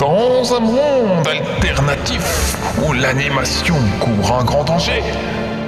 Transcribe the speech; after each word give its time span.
Dans 0.00 0.54
un 0.54 0.60
monde 0.60 1.28
alternatif 1.28 2.56
où 2.82 2.94
l'animation 2.94 3.76
court 4.00 4.38
un 4.38 4.44
grand 4.44 4.64
danger, 4.64 5.02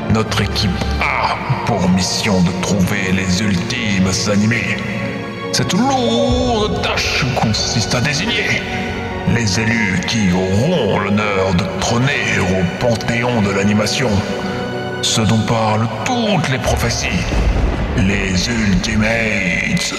notre 0.09 0.41
équipe 0.41 0.71
a 1.03 1.37
pour 1.67 1.87
mission 1.91 2.41
de 2.41 2.51
trouver 2.63 3.13
les 3.13 3.43
ultimes 3.43 4.11
animés. 4.33 4.79
Cette 5.53 5.75
lourde 5.75 6.81
tâche 6.81 7.27
consiste 7.43 7.95
à 7.95 8.01
désigner 8.01 8.63
les 9.29 9.61
élus 9.61 10.01
qui 10.09 10.33
auront 10.33 10.99
l'honneur 10.99 11.53
de 11.53 11.65
trôner 11.81 12.39
au 12.41 12.81
panthéon 12.81 13.43
de 13.43 13.51
l'animation. 13.51 14.09
Ce 15.03 15.21
dont 15.21 15.43
parlent 15.47 15.89
toutes 16.07 16.49
les 16.49 16.59
prophéties. 16.59 17.21
Les 17.99 18.49
Ultimates. 18.49 19.93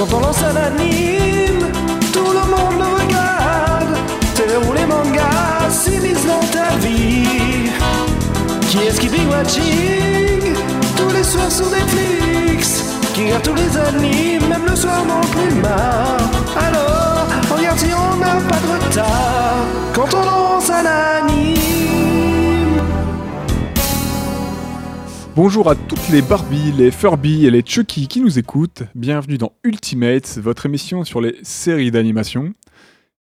Quand 0.00 0.16
on 0.16 0.20
lance 0.20 0.42
un 0.42 0.56
anime, 0.56 1.66
tout 2.10 2.32
le 2.32 2.40
monde 2.48 2.78
le 2.78 3.02
regarde. 3.02 3.98
Télé 4.34 4.54
ou 4.66 4.72
les 4.72 4.86
mangas 4.86 5.68
s'immiscent 5.68 6.24
dans 6.24 6.40
ta 6.46 6.74
vie? 6.78 7.68
Qui 8.70 8.78
est-ce 8.78 8.98
qui 8.98 9.10
big 9.10 9.28
watching 9.28 10.54
Tous 10.96 11.14
les 11.14 11.22
soirs 11.22 11.52
sur 11.52 11.68
Netflix? 11.68 12.82
Qui 13.12 13.24
regarde 13.24 13.42
tous 13.42 13.54
les 13.54 13.76
animes, 13.76 14.48
même 14.48 14.64
le 14.66 14.74
soir 14.74 15.04
non 15.04 15.20
plus 15.20 15.54
marre. 15.56 16.30
Alors, 16.56 17.26
regarde 17.54 17.78
si 17.78 17.88
on 17.92 18.16
n'a 18.16 18.40
pas 18.48 18.56
de 18.56 18.82
retard. 18.82 19.66
Quand 19.94 20.14
on 20.14 20.24
lance 20.24 20.70
un 20.70 21.26
anime. 21.26 21.89
Bonjour 25.36 25.70
à 25.70 25.76
toutes 25.76 26.08
les 26.08 26.22
Barbie, 26.22 26.72
les 26.72 26.90
Furby 26.90 27.46
et 27.46 27.50
les 27.50 27.62
Chucky 27.64 28.08
qui 28.08 28.20
nous 28.20 28.38
écoutent. 28.38 28.82
Bienvenue 28.96 29.38
dans 29.38 29.52
Ultimates, 29.62 30.38
votre 30.38 30.66
émission 30.66 31.04
sur 31.04 31.20
les 31.20 31.36
séries 31.42 31.92
d'animation. 31.92 32.52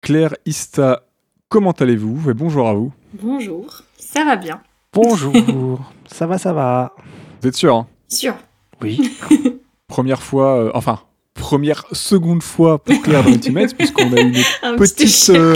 Claire, 0.02 0.34
Ista, 0.44 1.06
comment 1.48 1.72
allez-vous 1.72 2.30
Et 2.30 2.34
bonjour 2.34 2.68
à 2.68 2.74
vous. 2.74 2.92
Bonjour, 3.14 3.82
ça 3.98 4.24
va 4.24 4.36
bien. 4.36 4.60
Bonjour, 4.92 5.80
ça 6.06 6.26
va, 6.26 6.36
ça 6.36 6.52
va. 6.52 6.94
Vous 7.40 7.48
êtes 7.48 7.56
sûr 7.56 7.74
hein? 7.74 7.86
Sûr. 8.08 8.34
Oui. 8.82 9.16
Première 9.88 10.22
fois, 10.22 10.64
euh, 10.64 10.70
enfin, 10.74 11.00
première, 11.32 11.86
seconde 11.92 12.42
fois 12.42 12.78
pour 12.78 13.00
Claire 13.00 13.24
dans 13.24 13.30
Ultimates, 13.32 13.74
puisqu'on 13.74 14.12
a 14.12 14.20
eu 14.20 14.32
une 14.32 14.42
Un 14.62 14.76
petite, 14.76 15.30
euh. 15.30 15.54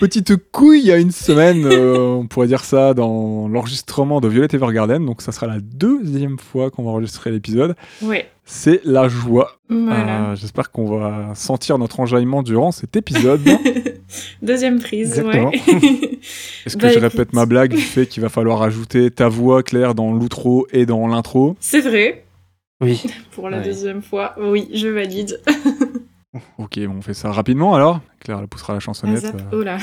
Petite 0.00 0.34
couille 0.52 0.80
il 0.80 0.86
y 0.86 0.92
a 0.92 0.98
une 0.98 1.10
semaine, 1.12 1.64
euh, 1.66 1.96
on 1.98 2.26
pourrait 2.26 2.46
dire 2.46 2.64
ça, 2.64 2.94
dans 2.94 3.48
l'enregistrement 3.48 4.20
de 4.20 4.28
Violet 4.28 4.48
Evergarden. 4.52 5.04
Donc 5.04 5.22
ça 5.22 5.32
sera 5.32 5.46
la 5.46 5.60
deuxième 5.60 6.38
fois 6.38 6.70
qu'on 6.70 6.84
va 6.84 6.90
enregistrer 6.90 7.30
l'épisode. 7.30 7.74
Ouais, 8.02 8.28
C'est 8.44 8.80
la 8.84 9.08
joie. 9.08 9.58
voilà. 9.68 10.30
Euh, 10.30 10.36
J'espère 10.36 10.70
qu'on 10.70 10.86
va 10.98 11.34
sentir 11.34 11.78
notre 11.78 12.00
enjaillement 12.00 12.42
durant 12.42 12.72
cet 12.72 12.96
épisode. 12.96 13.40
Deuxième 14.42 14.78
prise, 14.80 15.18
Exactement. 15.18 15.50
ouais. 15.50 15.60
Est-ce 16.66 16.76
que 16.76 16.82
Bah, 16.82 16.88
je 16.88 16.98
écoute. 16.98 17.10
répète 17.12 17.32
ma 17.34 17.44
blague 17.46 17.70
du 17.74 17.76
fait 17.82 18.06
qu'il 18.06 18.22
va 18.22 18.28
falloir 18.30 18.62
ajouter 18.62 19.10
ta 19.10 19.28
voix 19.28 19.62
claire 19.62 19.94
dans 19.94 20.12
l'outro 20.12 20.66
et 20.72 20.86
dans 20.86 21.06
l'intro? 21.06 21.56
C'est 21.60 21.80
vrai, 21.82 22.24
Oui. 22.80 23.02
pour 23.32 23.50
la 23.50 23.58
Ouais. 23.58 23.64
deuxième 23.64 24.00
fois. 24.02 24.34
Oui, 24.40 24.68
je 24.72 24.88
valide. 24.88 25.40
Ok, 26.58 26.78
bon, 26.80 26.96
on 26.98 27.02
fait 27.02 27.14
ça 27.14 27.30
rapidement 27.32 27.74
alors. 27.74 28.00
Claire, 28.20 28.38
elle 28.40 28.48
poussera 28.48 28.74
la 28.74 28.80
chansonnette. 28.80 29.24
Euh, 29.24 29.38
Oh 29.52 29.62
là, 29.62 29.78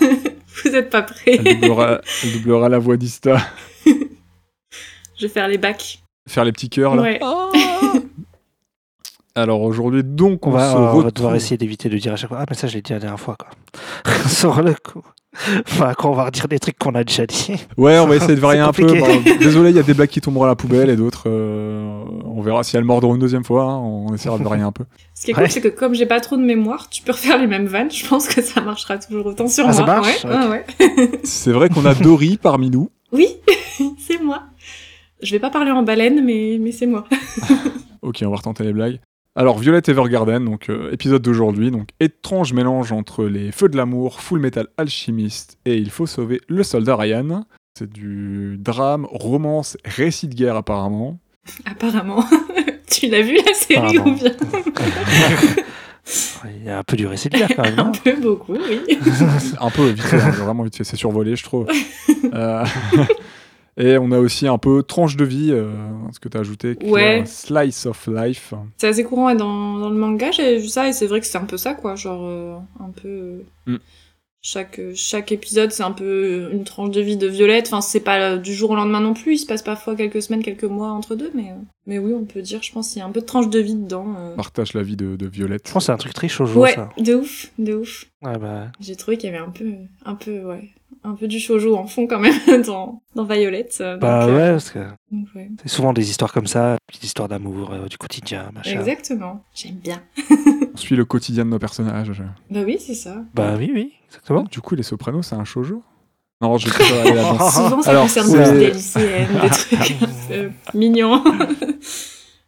vous 0.64 0.74
êtes 0.74 0.88
pas 0.90 1.02
prêts. 1.02 1.38
elle, 1.44 1.60
doublera, 1.60 2.00
elle 2.24 2.32
doublera 2.32 2.68
la 2.68 2.78
voix 2.78 2.96
d'Ista. 2.96 3.36
Je 3.86 5.22
vais 5.22 5.28
faire 5.28 5.48
les 5.48 5.58
bacs. 5.58 6.00
Faire 6.28 6.44
les 6.44 6.52
petits 6.52 6.70
cœurs 6.70 6.94
là. 6.96 7.02
Ouais. 7.02 7.20
Alors 9.36 9.62
aujourd'hui, 9.62 10.02
donc, 10.02 10.46
on, 10.46 10.50
On 10.50 10.52
va, 10.54 10.70
se 10.72 10.76
on 10.76 10.80
va 10.80 10.90
retrouve. 10.90 11.12
devoir 11.12 11.34
essayer 11.36 11.56
d'éviter 11.56 11.88
de 11.88 11.96
dire 11.98 12.12
à 12.14 12.16
chaque 12.16 12.28
fois. 12.30 12.38
Ah, 12.40 12.46
mais 12.48 12.56
ça, 12.56 12.66
je 12.66 12.74
l'ai 12.74 12.82
dit 12.82 12.92
la 12.92 12.98
dernière 12.98 13.20
fois, 13.20 13.36
quoi. 13.36 13.48
Sur 14.28 14.60
le 14.62 14.74
coup. 14.74 15.02
Enfin, 15.68 15.94
quand 15.96 16.10
on 16.10 16.14
va 16.14 16.24
redire 16.24 16.48
des 16.48 16.58
trucs 16.58 16.76
qu'on 16.76 16.94
a 16.96 17.04
déjà 17.04 17.24
dit. 17.26 17.54
Ouais, 17.76 17.98
on 18.00 18.08
va 18.08 18.16
essayer 18.16 18.34
de 18.34 18.40
varier 18.40 18.58
un 18.60 18.72
peu. 18.72 18.84
désolé, 19.38 19.70
il 19.70 19.76
y 19.76 19.78
a 19.78 19.84
des 19.84 19.94
blagues 19.94 20.08
qui 20.08 20.20
tomberont 20.20 20.44
à 20.44 20.48
la 20.48 20.56
poubelle 20.56 20.90
et 20.90 20.96
d'autres, 20.96 21.24
euh, 21.28 22.02
on 22.24 22.42
verra 22.42 22.64
si 22.64 22.76
elles 22.76 22.84
mordront 22.84 23.14
une 23.14 23.20
deuxième 23.20 23.44
fois. 23.44 23.64
hein, 23.64 23.78
on 23.78 24.12
essaiera 24.12 24.36
de 24.38 24.42
varier 24.42 24.62
un 24.64 24.72
peu. 24.72 24.84
Ce 25.20 25.26
qui 25.26 25.32
est 25.32 25.34
cool, 25.34 25.50
c'est 25.50 25.60
que 25.60 25.68
comme 25.68 25.92
j'ai 25.92 26.06
pas 26.06 26.18
trop 26.20 26.38
de 26.38 26.42
mémoire, 26.42 26.88
tu 26.88 27.02
peux 27.02 27.12
refaire 27.12 27.38
les 27.38 27.46
mêmes 27.46 27.66
vannes. 27.66 27.90
Je 27.90 28.06
pense 28.08 28.26
que 28.26 28.40
ça 28.40 28.62
marchera 28.62 28.96
toujours 28.96 29.26
autant 29.26 29.48
sur 29.48 29.64
Ah, 29.64 29.66
moi. 29.68 29.74
ça 29.76 29.84
marche 29.84 30.24
ouais, 30.24 30.48
ouais. 30.88 31.10
C'est 31.24 31.52
vrai 31.52 31.68
qu'on 31.68 31.84
a 31.84 31.94
Dory 31.94 32.38
parmi 32.38 32.70
nous. 32.70 32.88
Oui, 33.12 33.28
c'est 33.98 34.18
moi. 34.18 34.44
Je 35.22 35.30
vais 35.32 35.38
pas 35.38 35.50
parler 35.50 35.72
en 35.72 35.82
baleine, 35.82 36.24
mais, 36.24 36.56
mais 36.58 36.72
c'est 36.72 36.86
moi. 36.86 37.04
Ok, 38.02 38.20
on 38.24 38.30
va 38.30 38.36
retenter 38.36 38.64
les 38.64 38.72
blagues. 38.72 38.98
Alors, 39.36 39.58
Violet 39.58 39.82
Evergarden, 39.86 40.42
donc 40.42 40.70
euh, 40.70 40.90
épisode 40.90 41.20
d'aujourd'hui, 41.20 41.70
donc 41.70 41.90
étrange 42.00 42.54
mélange 42.54 42.92
entre 42.92 43.26
les 43.26 43.52
Feux 43.52 43.68
de 43.68 43.76
l'amour, 43.76 44.22
Full 44.22 44.40
Metal 44.40 44.68
Alchimiste 44.78 45.58
et 45.66 45.76
Il 45.76 45.90
faut 45.90 46.06
sauver 46.06 46.40
le 46.48 46.62
soldat 46.62 46.96
Ryan. 46.96 47.44
C'est 47.78 47.92
du 47.92 48.56
drame, 48.58 49.06
romance, 49.10 49.76
récit 49.84 50.28
de 50.28 50.34
guerre 50.34 50.56
apparemment. 50.56 51.18
Apparemment. 51.66 52.24
tu 52.90 53.08
l'as 53.08 53.22
vu 53.22 53.36
la 53.36 53.54
série 53.54 53.98
ou 53.98 54.14
bien 54.14 54.32
Il 56.44 56.64
y 56.64 56.70
a 56.70 56.78
un 56.78 56.82
peu 56.82 56.96
du 56.96 57.06
récit 57.06 57.28
de 57.28 57.38
quand 57.54 57.62
même, 57.62 57.78
Un 57.78 57.92
peu 57.92 58.16
beaucoup, 58.16 58.54
oui. 58.54 58.98
Un 59.60 59.70
peu 59.70 59.88
vite 59.90 60.02
fait, 60.02 60.20
hein, 60.20 60.30
vraiment 60.30 60.64
vite 60.64 60.76
fait, 60.76 60.84
c'est 60.84 60.96
survolé, 60.96 61.36
je 61.36 61.44
trouve. 61.44 61.66
Euh, 62.32 62.64
et 63.76 63.96
on 63.98 64.10
a 64.10 64.18
aussi 64.18 64.48
un 64.48 64.58
peu 64.58 64.82
tranche 64.82 65.16
de 65.16 65.24
vie, 65.24 65.50
euh, 65.52 65.70
ce 66.12 66.18
que 66.18 66.28
tu 66.28 66.36
as 66.36 66.40
ajouté, 66.40 66.76
Ouais. 66.82 67.22
Slice 67.26 67.86
of 67.86 68.08
Life. 68.08 68.54
C'est 68.78 68.88
assez 68.88 69.04
courant 69.04 69.26
ouais, 69.26 69.36
dans, 69.36 69.78
dans 69.78 69.90
le 69.90 69.96
manga, 69.96 70.30
j'ai 70.32 70.58
vu 70.58 70.68
ça 70.68 70.88
et 70.88 70.92
c'est 70.92 71.06
vrai 71.06 71.20
que 71.20 71.26
c'est 71.26 71.38
un 71.38 71.44
peu 71.44 71.56
ça, 71.56 71.74
quoi. 71.74 71.94
Genre, 71.94 72.20
euh, 72.24 72.56
un 72.80 72.90
peu. 72.90 73.08
euh, 73.08 73.42
Mm. 73.66 73.76
Chaque, 74.42 74.78
euh, 74.78 74.92
chaque 74.94 75.32
épisode, 75.32 75.70
c'est 75.70 75.82
un 75.82 75.92
peu 75.92 76.48
une 76.52 76.64
tranche 76.64 76.90
de 76.90 77.00
vie 77.02 77.18
de 77.18 77.26
Violette. 77.26 77.66
Enfin, 77.66 77.82
c'est 77.82 78.00
pas 78.00 78.20
euh, 78.20 78.36
du 78.38 78.54
jour 78.54 78.70
au 78.70 78.74
lendemain 78.74 79.00
non 79.00 79.12
plus. 79.12 79.34
Il 79.34 79.38
se 79.38 79.44
passe 79.46 79.62
parfois 79.62 79.94
quelques 79.96 80.22
semaines, 80.22 80.42
quelques 80.42 80.64
mois 80.64 80.88
entre 80.92 81.14
deux, 81.14 81.30
mais, 81.34 81.50
euh, 81.50 81.54
mais 81.86 81.98
oui, 81.98 82.14
on 82.14 82.24
peut 82.24 82.40
dire, 82.40 82.62
je 82.62 82.72
pense, 82.72 82.88
qu'il 82.90 83.00
y 83.00 83.02
a 83.02 83.06
un 83.06 83.10
peu 83.10 83.20
de 83.20 83.26
tranche 83.26 83.50
de 83.50 83.58
vie 83.58 83.74
dedans. 83.74 84.14
euh. 84.18 84.34
Partage 84.36 84.72
la 84.72 84.82
vie 84.82 84.96
de, 84.96 85.16
de 85.16 85.26
Violette. 85.26 85.68
Je 85.68 85.72
pense 85.74 85.82
que 85.82 85.86
c'est 85.86 85.92
un 85.92 85.96
truc 85.98 86.14
très 86.14 86.28
chaud, 86.28 86.46
Ouais, 86.54 86.72
ça. 86.74 86.88
de 86.96 87.14
ouf, 87.16 87.50
de 87.58 87.74
ouf. 87.74 88.06
Ouais, 88.22 88.38
bah. 88.38 88.72
J'ai 88.80 88.96
trouvé 88.96 89.18
qu'il 89.18 89.30
y 89.30 89.34
avait 89.34 89.44
un 89.44 89.50
peu, 89.50 89.72
un 90.06 90.14
peu, 90.14 90.40
ouais, 90.44 90.70
un 91.04 91.14
peu 91.14 91.26
du 91.28 91.38
shoujo 91.40 91.76
en 91.76 91.86
fond 91.86 92.06
quand 92.06 92.18
même 92.20 92.34
dans, 92.66 93.02
dans 93.14 93.24
Violette. 93.24 93.78
euh, 93.80 93.92
donc, 93.94 94.00
Bah 94.02 94.24
euh, 94.26 94.36
ouais, 94.36 94.50
parce 94.52 94.70
que 94.70 94.78
donc, 95.10 95.26
ouais. 95.34 95.50
c'est 95.62 95.68
souvent 95.68 95.92
des 95.92 96.08
histoires 96.10 96.32
comme 96.32 96.46
ça, 96.46 96.76
des 96.92 97.06
histoires 97.06 97.28
d'amour, 97.28 97.70
euh, 97.72 97.86
du 97.88 97.96
quotidien, 97.98 98.50
machin. 98.54 98.78
Exactement. 98.78 99.42
J'aime 99.54 99.76
bien. 99.76 100.02
On 100.74 100.76
suit 100.76 100.96
le 100.96 101.04
quotidien 101.04 101.44
de 101.44 101.50
nos 101.50 101.58
personnages. 101.58 102.12
Bah 102.50 102.60
oui, 102.64 102.78
c'est 102.78 102.94
ça. 102.94 103.16
Bah 103.34 103.54
oui, 103.58 103.70
oui, 103.74 103.92
exactement. 104.08 104.44
Du 104.50 104.60
coup, 104.60 104.74
les 104.74 104.82
Sopranos, 104.82 105.22
c'est 105.22 105.34
un 105.36 105.44
shoujo? 105.44 105.82
Non, 106.42 106.56
je 106.56 106.68
vais 106.70 106.78
pas 106.78 107.00
aller 107.02 107.14
là-dedans. 107.14 107.50
Souvent, 107.50 107.82
ça 107.82 107.90
Alors, 107.90 108.02
concerne 108.04 108.28
c'est- 108.28 108.50
plus 108.50 108.58
des 108.60 108.70
lycéennes, 108.70 109.28
des 109.42 109.48
trucs 109.50 109.98
mignons. 110.74 111.22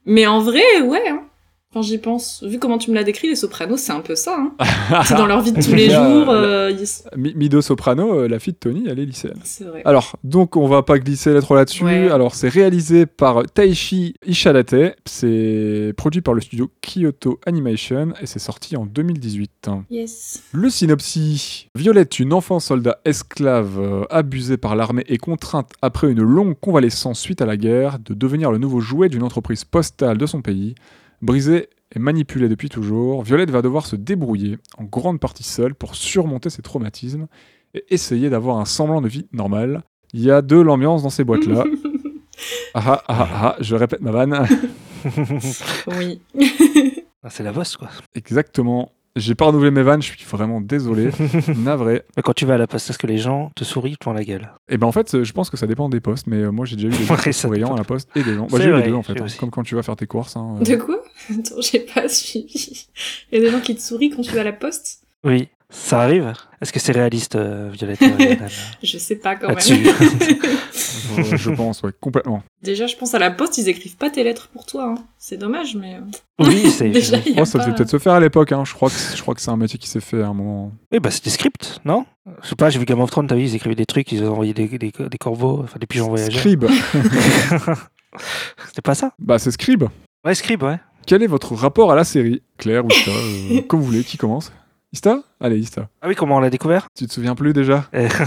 Mais 0.07 0.27
en 0.27 0.41
vrai, 0.41 0.63
ouais. 0.83 1.09
Hein. 1.09 1.23
Quand 1.73 1.81
j'y 1.83 1.97
pense, 1.99 2.43
vu 2.47 2.59
comment 2.59 2.77
tu 2.77 2.91
me 2.91 2.95
l'as 2.97 3.03
décrit, 3.05 3.29
les 3.29 3.35
sopranos, 3.37 3.79
c'est 3.79 3.93
un 3.93 4.01
peu 4.01 4.15
ça. 4.15 4.37
Hein. 4.39 4.53
C'est 5.07 5.15
dans 5.15 5.25
leur 5.27 5.41
vie 5.41 5.53
de 5.53 5.63
tous 5.63 5.75
les 5.75 5.89
jours. 5.89 6.29
euh, 6.29 6.71
ils- 6.71 7.19
Mi- 7.19 7.35
Mido 7.35 7.63
Soprano, 7.63 8.21
euh, 8.21 8.29
la 8.29 8.39
fille 8.39 8.53
de 8.53 8.59
Tony, 8.59 8.85
elle 8.89 8.99
est 8.99 9.07
lycéenne. 9.07 9.39
C'est 9.43 9.65
vrai. 9.65 9.81
Alors, 9.87 10.17
donc 10.23 10.57
on 10.57 10.69
va 10.69 10.83
pas 10.83 10.99
glisser 10.99 11.35
trop 11.41 11.55
là-dessus. 11.55 11.85
Ouais. 11.85 12.11
Alors, 12.11 12.35
c'est 12.35 12.49
réalisé 12.51 13.07
par 13.07 13.43
Taishi 13.55 14.15
Ishadate. 14.27 14.97
C'est 15.07 15.95
produit 15.97 16.21
par 16.21 16.35
le 16.35 16.41
studio 16.43 16.71
Kyoto 16.83 17.41
Animation 17.47 18.13
et 18.21 18.27
c'est 18.27 18.39
sorti 18.39 18.77
en 18.77 18.85
2018. 18.85 19.71
Yes. 19.91 20.43
Le 20.53 20.69
synopsis 20.69 21.67
Violette, 21.75 22.19
une 22.19 22.33
enfant 22.35 22.61
soldat 22.61 22.99
esclave 23.05 23.79
euh, 23.81 24.05
abusée 24.11 24.57
par 24.59 24.77
l'armée 24.77 25.05
et 25.09 25.17
contrainte 25.17 25.71
après 25.81 26.11
une 26.13 26.23
longue 26.23 26.55
convalescence 26.61 27.19
suite 27.21 27.41
à 27.41 27.47
la 27.47 27.57
guerre 27.57 27.99
de 27.99 28.13
devenir 28.15 28.53
le 28.53 28.59
nouveau 28.59 28.81
jouet 28.81 29.09
d'une 29.09 29.23
entreprise 29.23 29.65
postale 29.65 30.19
de 30.19 30.27
son 30.27 30.43
pays. 30.43 30.75
Brisée 31.23 31.69
et 31.95 31.99
manipulée 31.99 32.49
depuis 32.49 32.69
toujours, 32.69 33.23
Violette 33.23 33.51
va 33.51 33.63
devoir 33.63 33.87
se 33.87 33.95
débrouiller, 33.97 34.59
en 34.77 34.85
grande 34.85 35.21
partie 35.21 35.45
seule, 35.45 35.75
pour 35.75 35.95
surmonter 35.95 36.51
ses 36.51 36.63
traumatismes 36.63 37.29
et 37.75 37.85
essayer 37.91 38.29
d'avoir 38.29 38.59
un 38.59 38.65
semblant 38.65 39.01
de 39.01 39.09
vie 39.09 39.29
normale. 39.33 39.85
Il 40.13 40.21
y 40.21 40.31
a 40.31 40.43
de 40.43 40.57
l'ambiance 40.57 41.03
dans 41.03 41.11
ces 41.11 41.25
boîtes-là. 41.25 41.65
Ah 42.75 42.83
ah 42.87 43.03
ah 43.09 43.29
ah, 43.35 43.57
je 43.61 43.77
répète 43.77 44.01
ma 44.01 44.11
vanne. 44.11 44.47
oui. 45.99 46.21
Ah, 47.23 47.31
c'est 47.31 47.45
la 47.45 47.53
bosse, 47.53 47.77
quoi. 47.77 47.89
Exactement. 48.15 48.91
J'ai 49.15 49.35
pas 49.35 49.45
renouvelé 49.47 49.71
mes 49.71 49.83
vannes, 49.83 50.01
je 50.01 50.09
suis 50.13 50.25
vraiment 50.25 50.61
désolé. 50.61 51.11
Navré. 51.57 52.03
Mais 52.17 52.23
quand 52.23 52.33
tu 52.33 52.47
vas 52.47 52.55
à 52.55 52.59
la 52.59 52.67
poste, 52.67 52.89
est-ce 52.89 52.99
que 52.99 53.07
les 53.07 53.19
gens 53.19 53.51
te 53.55 53.63
sourient 53.65 53.97
devant 54.01 54.15
la 54.15 54.25
guelle 54.25 54.53
Et 54.71 54.79
ben 54.79 54.87
en 54.87 54.93
fait, 54.93 55.23
je 55.23 55.33
pense 55.33 55.51
que 55.51 55.57
ça 55.59 55.67
dépend 55.67 55.89
des 55.91 56.01
postes, 56.01 56.27
mais 56.27 56.39
euh, 56.39 56.51
moi 56.51 56.65
j'ai 56.65 56.77
déjà 56.77 56.89
eu 56.89 56.91
des 56.93 57.05
gens 57.05 57.15
Ouais, 57.17 57.33
souriants 57.33 57.75
à 57.75 57.77
la 57.79 57.85
poste 57.85 58.09
et 58.17 58.23
des 58.23 58.35
gens. 58.35 58.47
Bah, 58.51 58.59
j'ai 58.61 58.69
eu 58.71 58.75
les 58.77 58.83
deux 58.85 58.95
en 58.95 59.03
fait, 59.03 59.21
hein, 59.21 59.27
comme 59.39 59.51
quand 59.51 59.63
tu 59.65 59.75
vas 59.75 59.83
faire 59.83 59.97
tes 59.97 60.07
courses. 60.07 60.37
hein, 60.37 60.57
euh. 60.61 60.65
De 60.65 60.77
quoi? 60.77 61.03
Attends, 61.31 61.61
j'ai 61.61 61.81
pas 61.81 62.09
suivi. 62.09 62.87
Il 63.33 63.39
y 63.39 63.43
a 63.43 63.45
des 63.45 63.51
gens 63.51 63.61
qui 63.61 63.75
te 63.75 63.81
sourient 63.83 64.11
quand 64.11 64.23
tu 64.23 64.33
vas 64.35 64.41
à 64.41 64.45
la 64.45 64.53
poste? 64.53 65.03
Oui. 65.25 65.49
Ça 65.75 66.03
arrive? 66.03 66.33
Est-ce 66.61 66.73
que 66.73 66.79
c'est 66.79 66.93
réaliste, 66.93 67.35
euh, 67.35 67.71
Violette 67.73 68.01
Evergarden 68.03 68.49
Je 68.83 68.99
sais 68.99 69.17
pas 69.17 69.37
quand 69.37 69.49
même. 69.49 69.59
Euh, 71.19 71.37
je 71.37 71.51
pense, 71.51 71.83
ouais, 71.83 71.91
complètement. 72.01 72.43
Déjà, 72.63 72.87
je 72.87 72.97
pense 72.97 73.13
à 73.13 73.19
la 73.19 73.31
poste, 73.31 73.59
ils 73.59 73.69
écrivent 73.69 73.97
pas 73.99 74.09
tes 74.09 74.25
lettres 74.25 74.49
pour 74.51 74.65
toi. 74.65 74.95
hein. 74.97 75.03
C'est 75.19 75.37
dommage, 75.37 75.75
mais. 75.75 75.97
euh, 75.97 76.01
Oui, 76.47 76.71
c'est. 76.71 76.89
Déjà, 76.89 77.19
y 77.19 77.35
Oh, 77.37 77.45
ça 77.45 77.59
pas- 77.59 77.65
devait 77.67 77.77
peut-être 77.77 77.91
se 77.91 77.99
faire 77.99 78.15
à 78.15 78.21
l'époque, 78.21 78.53
hein. 78.53 78.63
je 78.65 78.73
crois 78.73 78.89
que 78.89 78.95
je 79.15 79.21
crois 79.21 79.35
que 79.35 79.43
c'est 79.43 79.51
un 79.51 79.57
métier 79.59 79.79
qui 79.79 79.89
s'est 79.89 80.01
fait 80.01 80.23
à 80.23 80.29
un 80.29 80.33
moment. 80.33 80.73
Oui, 80.91 81.01
bah 81.01 81.11
c'est 81.11 81.23
des 81.25 81.29
scripts, 81.31 81.81
non? 81.85 82.07
Je 82.43 82.49
sais 82.51 82.55
pas, 82.57 82.71
j'ai 82.71 82.79
vu 82.79 82.87
Game 82.87 83.01
of 83.01 83.11
Thrones, 83.11 83.27
t'as 83.27 83.35
vu, 83.35 83.43
ils 83.43 83.55
écrivaient 83.55 83.75
des 83.75 83.85
trucs, 83.85 84.11
ils 84.13 84.25
envoyaient 84.25 84.55
des, 84.55 84.69
des, 84.69 84.91
des 84.91 85.19
corbeaux, 85.19 85.61
enfin 85.65 85.79
des 85.79 85.87
pigeons 85.87 86.09
voyageurs. 86.09 86.39
Scribe. 86.41 86.65
C'était 88.69 88.83
pas 88.83 88.95
ça? 88.95 89.13
Bah 89.19 89.39
c'est 89.39 89.51
Scribe. 89.51 89.85
Ouais, 90.25 90.35
scribe, 90.35 90.63
ouais. 90.63 90.79
Quel 91.07 91.23
est 91.23 91.27
votre 91.27 91.55
rapport 91.55 91.91
à 91.93 91.97
la 91.97 92.05
série? 92.05 92.43
Claire 92.57 92.85
ou 92.85 92.89
euh, 93.09 93.61
Comme 93.69 93.81
vous 93.81 93.87
voulez, 93.87 94.05
qui 94.05 94.17
commence? 94.17 94.53
Ista? 94.93 95.23
Allez, 95.41 95.59
Ista. 95.59 95.89
Ah 96.03 96.09
oui, 96.09 96.15
comment 96.15 96.37
on 96.37 96.41
l'a 96.41 96.51
découvert? 96.51 96.89
Tu 96.95 97.07
te 97.07 97.13
souviens 97.13 97.35
plus 97.35 97.55
déjà? 97.55 97.87
Euh, 97.95 98.09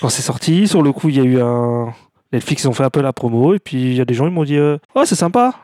Quand 0.00 0.08
c'est 0.08 0.22
sorti, 0.22 0.66
sur 0.66 0.82
le 0.82 0.92
coup, 0.92 1.10
il 1.10 1.16
y 1.16 1.20
a 1.20 1.24
eu 1.24 1.40
un. 1.40 1.92
Netflix, 2.32 2.64
ils 2.64 2.68
ont 2.68 2.72
fait 2.72 2.84
un 2.84 2.90
peu 2.90 3.02
la 3.02 3.12
promo, 3.12 3.54
et 3.54 3.58
puis 3.58 3.76
il 3.76 3.94
y 3.94 4.00
a 4.00 4.04
des 4.04 4.14
gens, 4.14 4.26
ils 4.26 4.32
m'ont 4.32 4.44
dit 4.44 4.56
euh, 4.56 4.78
Oh, 4.94 5.02
c'est 5.04 5.14
sympa 5.14 5.54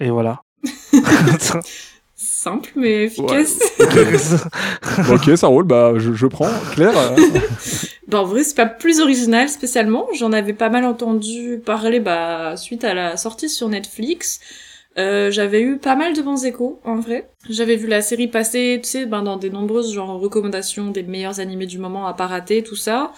Et 0.00 0.10
voilà. 0.10 0.42
Simple, 2.18 2.70
mais 2.76 3.04
efficace. 3.04 3.58
Ok, 5.10 5.36
ça 5.36 5.48
roule, 5.48 5.64
bah 5.64 5.92
je, 5.96 6.14
je 6.14 6.26
prends. 6.26 6.48
Claire 6.72 6.96
euh, 6.96 7.14
Bah, 8.08 8.22
en 8.22 8.24
vrai, 8.24 8.42
c'est 8.42 8.56
pas 8.56 8.66
plus 8.66 9.00
original 9.00 9.50
spécialement. 9.50 10.06
J'en 10.18 10.32
avais 10.32 10.54
pas 10.54 10.70
mal 10.70 10.86
entendu 10.86 11.60
parler 11.64 12.00
bah, 12.00 12.56
suite 12.56 12.84
à 12.84 12.94
la 12.94 13.16
sortie 13.18 13.50
sur 13.50 13.68
Netflix. 13.68 14.40
Euh, 14.98 15.30
j'avais 15.30 15.60
eu 15.60 15.78
pas 15.78 15.94
mal 15.94 16.14
de 16.14 16.22
bons 16.22 16.44
échos, 16.44 16.80
en 16.84 16.96
vrai. 16.96 17.30
J'avais 17.50 17.76
vu 17.76 17.86
la 17.86 18.00
série 18.00 18.28
passer, 18.28 18.80
tu 18.82 18.88
sais, 18.88 19.06
ben, 19.06 19.22
dans 19.22 19.36
des 19.36 19.50
nombreuses 19.50 19.92
genre 19.92 20.18
recommandations 20.18 20.90
des 20.90 21.02
meilleurs 21.02 21.38
animés 21.40 21.66
du 21.66 21.78
moment 21.78 22.06
à 22.06 22.14
pas 22.14 22.26
rater, 22.26 22.62
tout 22.62 22.76
ça. 22.76 23.12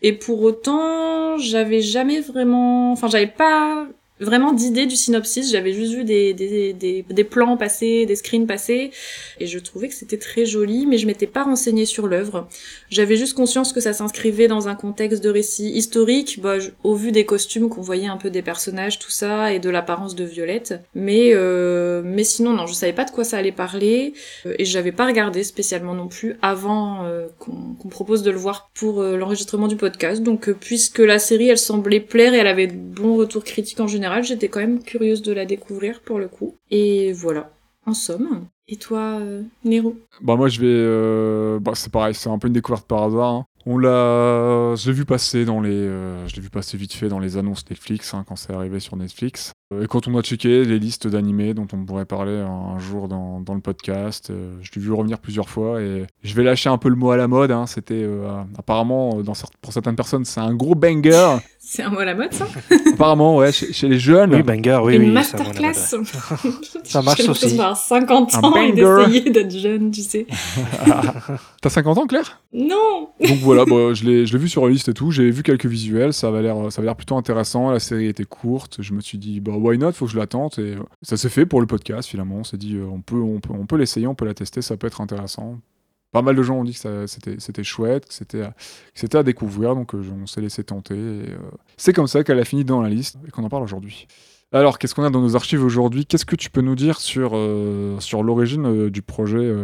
Et 0.00 0.12
pour 0.12 0.42
autant, 0.42 1.36
j'avais 1.38 1.80
jamais 1.80 2.20
vraiment... 2.20 2.92
Enfin, 2.92 3.08
j'avais 3.08 3.26
pas 3.26 3.86
vraiment 4.20 4.52
d'idée 4.52 4.86
du 4.86 4.96
synopsis. 4.96 5.50
J'avais 5.50 5.72
juste 5.72 5.92
vu 5.92 6.04
des, 6.04 6.34
des, 6.34 6.72
des, 6.72 7.04
des 7.08 7.24
plans 7.24 7.56
passer, 7.56 8.06
des 8.06 8.16
screens 8.16 8.46
passer. 8.46 8.90
Et 9.40 9.46
je 9.46 9.58
trouvais 9.58 9.88
que 9.88 9.94
c'était 9.94 10.18
très 10.18 10.46
joli, 10.46 10.86
mais 10.86 10.98
je 10.98 11.06
m'étais 11.06 11.26
pas 11.26 11.44
renseignée 11.44 11.86
sur 11.86 12.06
l'œuvre. 12.06 12.48
J'avais 12.90 13.16
juste 13.16 13.34
conscience 13.34 13.72
que 13.72 13.80
ça 13.80 13.92
s'inscrivait 13.92 14.48
dans 14.48 14.68
un 14.68 14.74
contexte 14.74 15.22
de 15.22 15.30
récit 15.30 15.70
historique, 15.70 16.40
bah, 16.40 16.56
au 16.84 16.94
vu 16.94 17.12
des 17.12 17.24
costumes 17.24 17.68
qu'on 17.68 17.82
voyait 17.82 18.06
un 18.06 18.16
peu 18.16 18.30
des 18.30 18.42
personnages, 18.42 18.98
tout 18.98 19.10
ça, 19.10 19.52
et 19.52 19.58
de 19.58 19.70
l'apparence 19.70 20.14
de 20.14 20.24
Violette. 20.24 20.74
Mais, 20.94 21.30
euh, 21.34 22.02
mais 22.04 22.24
sinon, 22.24 22.52
non, 22.52 22.66
je 22.66 22.74
savais 22.74 22.92
pas 22.92 23.04
de 23.04 23.10
quoi 23.10 23.24
ça 23.24 23.38
allait 23.38 23.52
parler, 23.52 24.14
euh, 24.46 24.54
et 24.58 24.64
j'avais 24.64 24.92
pas 24.92 25.06
regardé 25.06 25.44
spécialement 25.44 25.94
non 25.94 26.08
plus 26.08 26.36
avant 26.42 27.04
euh, 27.04 27.26
qu'on 27.38 27.88
propose 27.88 28.22
de 28.22 28.30
le 28.30 28.38
voir 28.38 28.70
pour 28.74 29.00
euh, 29.00 29.16
l'enregistrement 29.16 29.68
du 29.68 29.76
podcast. 29.76 30.22
Donc, 30.22 30.50
puisque 30.52 30.98
la 31.00 31.18
série, 31.18 31.48
elle 31.48 31.58
semblait 31.58 32.00
plaire 32.00 32.34
et 32.34 32.38
elle 32.38 32.46
avait 32.46 32.66
de 32.66 32.76
bons 32.76 33.16
retours 33.16 33.44
critiques 33.44 33.80
en 33.80 33.86
général, 33.86 34.07
j'étais 34.22 34.48
quand 34.48 34.60
même 34.60 34.82
curieuse 34.82 35.22
de 35.22 35.32
la 35.32 35.44
découvrir 35.46 36.00
pour 36.00 36.18
le 36.18 36.28
coup. 36.28 36.54
Et 36.70 37.12
voilà, 37.12 37.50
en 37.86 37.94
somme. 37.94 38.46
Et 38.70 38.76
toi, 38.76 39.18
euh, 39.20 39.42
Nero? 39.64 39.96
Bah 40.20 40.36
moi 40.36 40.48
je 40.48 40.60
vais... 40.60 40.66
euh, 40.68 41.58
Bah 41.58 41.72
c'est 41.74 41.90
pareil, 41.90 42.14
c'est 42.14 42.28
un 42.28 42.38
peu 42.38 42.48
une 42.48 42.52
découverte 42.54 42.86
par 42.86 43.04
hasard. 43.04 43.32
hein. 43.34 43.44
On 43.70 43.76
l'a... 43.76 44.74
Je 44.76 44.86
l'ai 44.88 44.92
vu 44.94 45.04
passer 45.04 45.44
dans 45.44 45.60
les... 45.60 45.70
euh, 45.72 46.26
Je 46.28 46.36
l'ai 46.36 46.42
vu 46.42 46.48
passer 46.50 46.76
vite 46.76 46.92
fait 46.92 47.08
dans 47.08 47.18
les 47.18 47.36
annonces 47.38 47.64
Netflix, 47.68 48.12
hein, 48.14 48.24
quand 48.28 48.36
c'est 48.36 48.52
arrivé 48.52 48.78
sur 48.80 48.96
Netflix. 48.96 49.52
Euh, 49.72 49.84
Et 49.84 49.86
quand 49.86 50.06
on 50.08 50.16
a 50.18 50.22
checké 50.22 50.64
les 50.64 50.78
listes 50.78 51.06
d'animés 51.06 51.54
dont 51.54 51.66
on 51.72 51.84
pourrait 51.84 52.04
parler 52.06 52.36
un, 52.38 52.78
jour 52.78 53.08
dans, 53.08 53.40
dans 53.40 53.54
le 53.54 53.60
podcast, 53.60 54.30
euh, 54.30 54.56
je 54.62 54.70
l'ai 54.74 54.80
vu 54.82 54.92
revenir 54.92 55.18
plusieurs 55.18 55.48
fois 55.48 55.80
et 55.82 56.06
je 56.22 56.34
vais 56.34 56.44
lâcher 56.44 56.68
un 56.70 56.78
peu 56.78 56.88
le 56.90 56.94
mot 56.96 57.10
à 57.10 57.16
la 57.16 57.26
mode. 57.28 57.50
hein. 57.50 57.66
C'était 57.66 58.06
apparemment, 58.58 59.18
pour 59.62 59.72
certaines 59.72 59.96
personnes, 59.96 60.24
c'est 60.26 60.40
un 60.40 60.54
gros 60.54 60.74
banger. 60.74 61.36
C'est 61.70 61.82
un 61.82 61.90
mot 61.90 61.98
à 61.98 62.06
la 62.06 62.14
mode, 62.14 62.32
ça 62.32 62.46
apparemment, 62.94 63.36
ouais, 63.36 63.52
chez, 63.52 63.74
chez 63.74 63.88
les 63.88 63.98
jeunes. 63.98 64.34
Oui, 64.34 64.42
banger, 64.42 64.80
oui, 64.82 64.96
Une 64.96 65.02
oui. 65.02 65.22
ça, 65.22 65.36
masterclass 65.36 65.74
Ça 66.82 67.02
marche 67.02 67.28
aussi. 67.28 67.48
d'avoir 67.50 67.76
50 67.76 68.34
Un 68.36 68.38
ans 68.38 68.56
et 68.56 68.72
banger. 68.72 69.04
d'essayer 69.04 69.30
d'être 69.30 69.50
jeune, 69.54 69.90
tu 69.90 70.00
sais. 70.00 70.26
T'as 71.60 71.68
50 71.68 71.98
ans, 71.98 72.06
Claire? 72.06 72.40
Non 72.54 73.10
Donc 73.20 73.38
voilà, 73.40 73.66
bah, 73.66 73.92
je 73.92 74.04
l'ai 74.04 74.24
je 74.24 74.32
l'ai 74.32 74.38
vu 74.38 74.48
sur 74.48 74.64
la 74.66 74.72
liste 74.72 74.88
et 74.88 74.94
tout. 74.94 75.10
J'ai 75.10 75.30
vu 75.30 75.42
quelques 75.42 75.66
visuels, 75.66 76.14
ça 76.14 76.28
avait 76.28 76.40
l'air 76.40 76.96
plutôt 76.96 77.18
intéressant. 77.18 77.70
La 77.70 77.80
série 77.80 78.06
était 78.06 78.24
courte. 78.24 78.78
Je 78.80 78.94
me 78.94 79.02
suis 79.02 79.18
dit, 79.18 79.40
bah 79.40 79.52
why 79.52 79.76
not, 79.76 79.92
faut 79.92 80.06
que 80.06 80.12
je 80.12 80.18
la 80.18 80.26
tente. 80.26 80.58
Et 80.58 80.74
ça 81.02 81.18
s'est 81.18 81.28
fait 81.28 81.44
pour 81.44 81.60
le 81.60 81.66
podcast 81.66 82.08
finalement. 82.08 82.36
On 82.36 82.44
s'est 82.44 82.56
dit, 82.56 82.76
euh, 82.76 82.86
on 82.90 83.02
peut, 83.02 83.20
on 83.20 83.40
peut, 83.40 83.52
on 83.52 83.66
peut 83.66 83.76
l'essayer, 83.76 84.06
on 84.06 84.14
peut 84.14 84.24
la 84.24 84.32
tester, 84.32 84.62
ça 84.62 84.78
peut 84.78 84.86
être 84.86 85.02
intéressant. 85.02 85.58
Pas 86.12 86.22
mal 86.22 86.34
de 86.34 86.42
gens 86.42 86.56
ont 86.56 86.64
dit 86.64 86.78
que 86.78 87.06
c'était 87.06 87.64
chouette, 87.64 88.06
que 88.06 88.14
c'était 88.14 89.16
à, 89.16 89.22
découvrir, 89.22 89.74
donc 89.74 89.94
euh, 89.94 90.02
on 90.22 90.26
s'est 90.26 90.40
laissé 90.40 90.64
tenter. 90.64 90.94
euh, 90.94 91.36
c'est 91.76 91.92
comme 91.92 92.06
ça 92.06 92.24
qu'elle 92.24 92.38
a 92.38 92.44
fini 92.44 92.64
dans 92.64 92.80
la 92.80 92.88
liste 92.88 93.18
et 93.26 93.30
qu'on 93.30 93.44
en 93.44 93.50
parle 93.50 93.62
aujourd'hui. 93.62 94.06
Alors, 94.50 94.78
qu'est-ce 94.78 94.94
qu'on 94.94 95.04
a 95.04 95.10
dans 95.10 95.20
nos 95.20 95.36
archives 95.36 95.62
aujourd'hui? 95.62 96.06
Qu'est-ce 96.06 96.24
que 96.24 96.36
tu 96.36 96.48
peux 96.48 96.62
nous 96.62 96.74
dire 96.74 96.98
sur, 96.98 97.32
euh, 97.34 97.98
l'origine 98.22 98.88
du 98.88 99.02
projet 99.02 99.54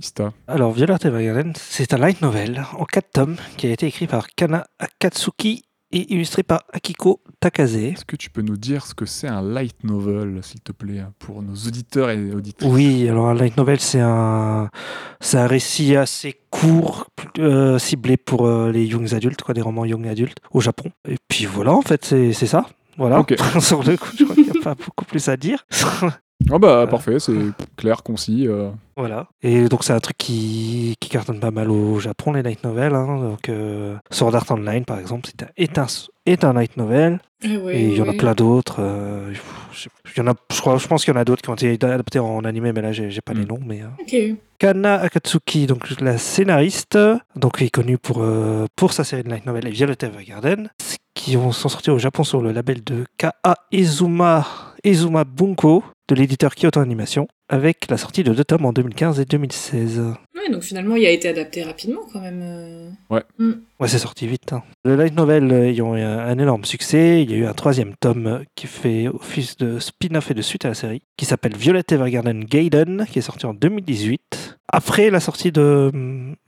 Ista? 0.00 0.32
Alors, 0.46 0.70
Violet 0.70 0.94
Evergarden, 1.02 1.52
c'est 1.56 1.92
un 1.92 1.98
light 1.98 2.22
novel 2.22 2.64
en 2.78 2.84
4 2.84 3.10
tomes 3.12 3.36
qui 3.56 3.66
a 3.66 3.70
été 3.70 3.86
écrit 3.86 4.06
par 4.06 4.28
Kana 4.28 4.68
Akatsuki 4.78 5.64
et 5.92 6.12
illustré 6.12 6.42
par 6.42 6.64
Akiko 6.72 7.20
Takase. 7.40 7.76
Est-ce 7.76 8.04
que 8.04 8.16
tu 8.16 8.30
peux 8.30 8.42
nous 8.42 8.56
dire 8.56 8.86
ce 8.86 8.94
que 8.94 9.06
c'est 9.06 9.28
un 9.28 9.42
light 9.42 9.82
novel, 9.84 10.40
s'il 10.42 10.60
te 10.60 10.72
plaît, 10.72 11.02
pour 11.18 11.42
nos 11.42 11.54
auditeurs 11.54 12.10
et 12.10 12.32
auditrices? 12.32 12.70
Oui, 12.70 13.08
alors 13.08 13.28
un 13.28 13.34
light 13.34 13.56
novel, 13.56 13.80
c'est 13.80 14.00
un, 14.00 14.70
un 15.32 15.46
récit 15.46 15.96
assez 15.96 16.40
court, 16.50 17.08
euh, 17.38 17.78
ciblé 17.78 18.16
pour 18.16 18.46
euh, 18.46 18.70
les 18.70 18.84
young 18.84 19.12
adultes, 19.14 19.42
quoi, 19.42 19.54
des 19.54 19.62
romans 19.62 19.84
young 19.84 20.06
adultes 20.06 20.38
au 20.52 20.60
Japon. 20.60 20.90
Et 21.08 21.16
puis 21.28 21.46
voilà, 21.46 21.72
en 21.72 21.82
fait, 21.82 22.04
c'est 22.04 22.46
ça. 22.46 22.66
Voilà. 22.96 23.20
Ok. 23.20 23.34
Sur 23.60 23.82
le 23.82 23.96
coup, 23.96 24.10
je 24.18 24.24
crois 24.24 24.34
qu'il 24.34 24.44
n'y 24.44 24.50
a 24.50 24.62
pas 24.62 24.74
beaucoup 24.74 25.04
plus 25.04 25.28
à 25.28 25.36
dire. 25.36 25.64
Ah 26.50 26.58
bah 26.58 26.82
Euh. 26.82 26.86
parfait, 26.86 27.18
c'est 27.20 27.32
clair, 27.76 28.02
concis. 28.02 28.46
euh. 28.48 28.70
Voilà. 28.96 29.28
Et 29.42 29.68
donc 29.68 29.84
c'est 29.84 29.92
un 29.92 30.00
truc 30.00 30.16
qui, 30.18 30.94
qui 31.00 31.08
cartonne 31.08 31.40
pas 31.40 31.50
mal 31.50 31.70
au 31.70 31.98
Japon, 32.00 32.32
les 32.32 32.42
light 32.42 32.62
novels. 32.64 32.94
Hein. 32.94 33.18
Donc 33.20 33.48
euh, 33.48 33.96
Sword 34.10 34.34
Art 34.34 34.46
Online, 34.50 34.84
par 34.84 34.98
exemple, 34.98 35.28
c'est 35.28 35.42
un, 35.42 35.48
est, 35.56 35.78
un, 35.78 35.86
est 36.26 36.44
un 36.44 36.52
light 36.52 36.76
novel. 36.76 37.20
Ouais, 37.44 37.76
et 37.76 37.88
il 37.88 37.96
y 37.96 38.02
en 38.02 38.08
a 38.08 38.12
plein 38.12 38.34
d'autres. 38.34 38.76
euh, 38.80 39.32
je, 39.72 39.88
il 40.14 40.18
y 40.18 40.20
en 40.20 40.30
a, 40.30 40.34
je, 40.52 40.60
crois, 40.60 40.76
je 40.76 40.86
pense 40.86 41.04
qu'il 41.04 41.14
y 41.14 41.16
en 41.16 41.20
a 41.20 41.24
d'autres 41.24 41.40
qui 41.42 41.48
ont 41.50 41.54
été 41.54 41.70
adaptés 41.82 42.18
en 42.18 42.44
animé, 42.44 42.72
mais 42.72 42.82
là 42.82 42.92
j'ai 42.92 43.10
j'ai 43.10 43.20
pas 43.22 43.32
les 43.32 43.44
Mm. 43.44 43.48
noms. 43.48 43.60
Mais, 43.64 43.80
euh. 43.82 43.86
Ok. 44.32 44.36
Kana 44.58 44.96
Akatsuki, 44.96 45.66
donc 45.66 45.88
la 46.00 46.18
scénariste, 46.18 46.98
donc 47.36 47.56
qui 47.58 47.64
est 47.64 47.70
connue 47.70 47.96
pour, 47.96 48.18
euh, 48.20 48.66
pour 48.76 48.92
sa 48.92 49.04
série 49.04 49.22
de 49.22 49.30
light 49.30 49.46
novel 49.46 49.66
et 49.68 49.70
Violet 49.70 49.96
Evergarden, 50.02 50.68
qui 51.14 51.36
ont, 51.38 51.52
sont 51.52 51.70
sortis 51.70 51.90
au 51.90 51.98
Japon 51.98 52.24
sur 52.24 52.42
le 52.42 52.52
label 52.52 52.84
de 52.84 53.04
Ka 53.16 53.34
Izuma, 53.72 54.46
Izuma 54.84 55.24
Bunko 55.24 55.82
de 56.10 56.14
l'éditeur 56.16 56.54
Kyoto 56.56 56.80
Animation, 56.80 57.28
avec 57.48 57.88
la 57.88 57.96
sortie 57.96 58.24
de 58.24 58.34
deux 58.34 58.42
tomes 58.44 58.66
en 58.66 58.72
2015 58.72 59.20
et 59.20 59.24
2016. 59.24 60.00
Ouais, 60.36 60.50
donc 60.50 60.62
finalement, 60.62 60.96
il 60.96 61.06
a 61.06 61.10
été 61.10 61.28
adapté 61.28 61.62
rapidement 61.62 62.00
quand 62.12 62.20
même. 62.20 62.40
euh. 62.42 62.90
Ouais, 63.10 63.88
c'est 63.88 63.98
sorti 63.98 64.26
vite. 64.26 64.52
hein. 64.52 64.62
Le 64.84 64.96
light 64.96 65.14
novel 65.16 65.52
euh, 65.52 65.68
ayant 65.68 65.96
eu 65.96 66.00
un, 66.00 66.36
énorme 66.38 66.64
succès, 66.64 67.22
il 67.22 67.30
y 67.30 67.34
a 67.34 67.36
eu 67.36 67.46
un 67.46 67.52
troisième 67.54 67.94
tome 68.00 68.42
qui 68.56 68.66
fait 68.66 69.06
office 69.08 69.56
de 69.56 69.78
spin-off 69.78 70.30
et 70.32 70.34
de 70.34 70.42
suite 70.42 70.64
à 70.64 70.68
la 70.68 70.74
série, 70.74 71.02
qui 71.16 71.26
s'appelle 71.26 71.56
Violet 71.56 71.84
Evergarden 71.88 72.44
Gaiden, 72.44 73.06
qui 73.08 73.20
est 73.20 73.22
sorti 73.22 73.46
en 73.46 73.54
2018, 73.54 74.58
après 74.72 75.10
la 75.10 75.20
sortie 75.20 75.52
de, 75.52 75.92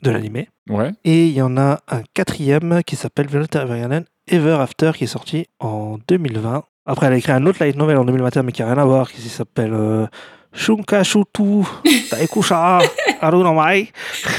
de 0.03 0.11
l'animé. 0.11 0.49
Ouais. 0.69 0.91
Et 1.05 1.27
il 1.27 1.33
y 1.35 1.43
en 1.43 1.57
a 1.57 1.81
un 1.89 2.03
quatrième 2.15 2.83
qui 2.85 2.97
s'appelle 2.97 3.29
Violet 3.29 3.47
Evergarden 3.55 4.05
Ever 4.29 4.57
After, 4.61 4.93
qui 4.97 5.05
est 5.05 5.09
sorti 5.09 5.47
en 5.61 5.99
2020. 6.09 6.65
Après, 6.87 7.07
elle 7.07 7.13
a 7.13 7.17
écrit 7.17 7.33
un 7.33 7.47
autre 7.47 7.59
light 7.61 7.77
novel 7.77 7.97
en 7.99 8.05
2021, 8.05 8.43
mais 8.43 8.53
qui 8.53 8.63
n'a 8.63 8.73
rien 8.73 8.83
à 8.83 8.85
voir, 8.85 9.11
qui 9.11 9.21
s'appelle 9.29 9.73
euh, 9.73 10.07
Shunka 10.53 11.05
Shutu 11.05 11.63
Taekusha 12.11 12.81
Aru 13.21 13.43
no 13.45 13.53
Mai. 13.55 13.91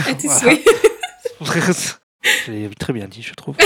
À 0.09 0.13
tes 0.13 0.27
Voilà. 0.27 0.39
souhaits. 0.39 0.61
Je 2.45 2.51
l'ai 2.51 2.69
très 2.69 2.93
bien 2.93 3.07
dit, 3.07 3.21
je 3.21 3.33
trouve. 3.33 3.55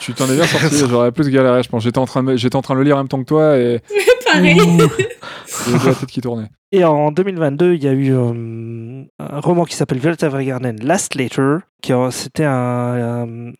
Tu 0.00 0.14
t'en 0.14 0.26
es 0.30 0.34
bien 0.34 0.46
sorti, 0.46 0.76
j'aurais 0.88 1.12
plus 1.12 1.28
galéré, 1.28 1.62
je 1.62 1.68
pense. 1.68 1.82
J'étais 1.82 1.98
en, 1.98 2.06
train 2.06 2.22
de 2.22 2.34
j'étais 2.34 2.56
en 2.56 2.62
train 2.62 2.72
de 2.72 2.78
le 2.78 2.84
lire 2.84 2.96
en 2.96 3.00
même 3.00 3.08
temps 3.08 3.18
que 3.18 3.24
toi 3.28 3.58
et 3.58 3.80
Pareil. 4.24 4.56
j'avais 4.56 5.88
la 5.90 5.94
tête 5.94 6.08
qui 6.08 6.22
tournait. 6.22 6.48
Et 6.72 6.84
en 6.84 7.12
2022, 7.12 7.74
il 7.74 7.84
y 7.84 7.88
a 7.88 7.92
eu 7.92 8.14
euh, 8.14 9.02
un 9.18 9.40
roman 9.40 9.66
qui 9.66 9.76
s'appelle 9.76 9.98
Violet 9.98 10.16
Evergarden 10.22 10.76
Last 10.82 11.16
Later, 11.16 11.58
qui 11.82 11.92
c'était 12.12 12.44
un, 12.46 12.52
un, 13.28 13.52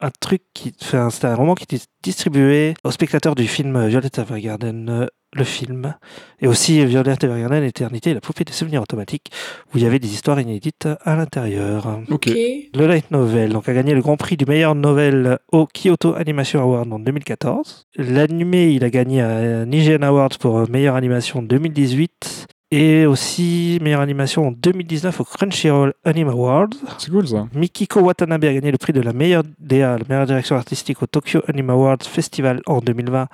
un 0.00 0.10
truc 0.20 0.42
qui, 0.54 0.72
enfin, 0.82 1.10
c'était 1.10 1.26
un 1.26 1.34
roman 1.34 1.54
qui 1.54 1.64
était 1.64 1.82
distribué 2.02 2.74
aux 2.84 2.90
spectateurs 2.90 3.34
du 3.34 3.46
film 3.46 3.86
Violet 3.86 4.10
Evergarden, 4.16 4.88
euh, 4.88 5.06
le 5.34 5.44
film, 5.44 5.94
et 6.40 6.46
aussi 6.46 6.84
Violet 6.86 7.16
Evergarden 7.20 7.62
Éternité, 7.64 8.14
la 8.14 8.20
poupée 8.20 8.44
des 8.44 8.52
souvenirs 8.52 8.82
automatiques, 8.82 9.30
où 9.66 9.78
il 9.78 9.82
y 9.82 9.86
avait 9.86 9.98
des 9.98 10.08
histoires 10.08 10.40
inédites 10.40 10.88
à 11.04 11.16
l'intérieur. 11.16 12.00
Ok. 12.10 12.26
Le 12.26 12.86
light 12.86 13.10
novel 13.10 13.52
donc, 13.52 13.68
a 13.68 13.74
gagné 13.74 13.94
le 13.94 14.00
grand 14.00 14.16
prix 14.16 14.36
du 14.36 14.46
meilleur 14.46 14.74
novel 14.74 15.38
au 15.52 15.66
Kyoto 15.66 16.14
Animation 16.14 16.62
Award 16.62 16.92
en 16.92 16.98
2014. 16.98 17.86
L'animé, 17.96 18.70
il 18.70 18.84
a 18.84 18.90
gagné 18.90 19.20
un 19.20 19.66
Nigen 19.66 20.02
Award 20.02 20.38
pour 20.38 20.68
meilleure 20.70 20.96
animation 20.96 21.40
en 21.40 21.42
2018 21.42 22.46
Et 22.70 23.06
aussi 23.06 23.78
meilleure 23.80 24.02
animation 24.02 24.48
en 24.48 24.52
2019 24.52 25.20
au 25.20 25.24
Crunchyroll 25.24 25.94
Anime 26.04 26.28
Awards. 26.28 26.68
C'est 26.98 27.10
cool 27.10 27.26
ça. 27.26 27.48
Mikiko 27.54 28.00
Watanabe 28.00 28.44
a 28.44 28.52
gagné 28.52 28.70
le 28.70 28.76
prix 28.76 28.92
de 28.92 29.00
la 29.00 29.14
meilleure 29.14 29.42
DA, 29.58 29.96
la 29.96 30.04
meilleure 30.06 30.26
direction 30.26 30.56
artistique 30.56 31.02
au 31.02 31.06
Tokyo 31.06 31.40
Anime 31.48 31.70
Awards 31.70 32.02
Festival 32.02 32.60
en 32.66 32.80
2020 32.80 33.28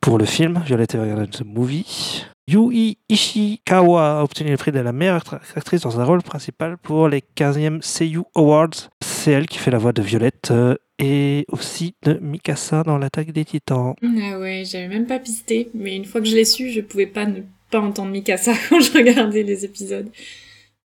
pour 0.00 0.18
le 0.18 0.24
film 0.24 0.60
Violet 0.66 0.86
Evergarden 0.92 1.28
The 1.28 1.44
Movie. 1.44 2.24
Yui 2.48 2.98
Ishikawa 3.08 4.18
a 4.18 4.22
obtenu 4.24 4.50
le 4.50 4.56
prix 4.56 4.72
de 4.72 4.80
la 4.80 4.90
meilleure 4.90 5.22
actrice 5.54 5.82
dans 5.82 6.00
un 6.00 6.04
rôle 6.04 6.22
principal 6.22 6.76
pour 6.78 7.08
les 7.08 7.22
15e 7.36 7.80
Seiyu 7.82 8.22
Awards. 8.34 8.90
C'est 9.00 9.30
elle 9.30 9.46
qui 9.46 9.58
fait 9.58 9.70
la 9.70 9.78
voix 9.78 9.92
de 9.92 10.02
Violette 10.02 10.50
euh, 10.50 10.74
et 10.98 11.46
aussi 11.52 11.94
de 12.02 12.14
Mikasa 12.14 12.82
dans 12.82 12.98
l'attaque 12.98 13.30
des 13.30 13.44
titans. 13.44 13.94
Ah 14.02 14.38
ouais, 14.40 14.64
j'avais 14.66 14.88
même 14.88 15.06
pas 15.06 15.20
pisté, 15.20 15.70
mais 15.74 15.94
une 15.94 16.06
fois 16.06 16.20
que 16.20 16.26
je 16.26 16.34
l'ai 16.34 16.44
su, 16.44 16.70
je 16.70 16.80
pouvais 16.80 17.06
pas 17.06 17.24
ne 17.24 17.42
pas 17.70 17.80
entendre 17.80 18.10
Mikasa 18.10 18.52
quand 18.68 18.80
je 18.80 18.92
regardais 18.92 19.42
les 19.42 19.64
épisodes. 19.64 20.08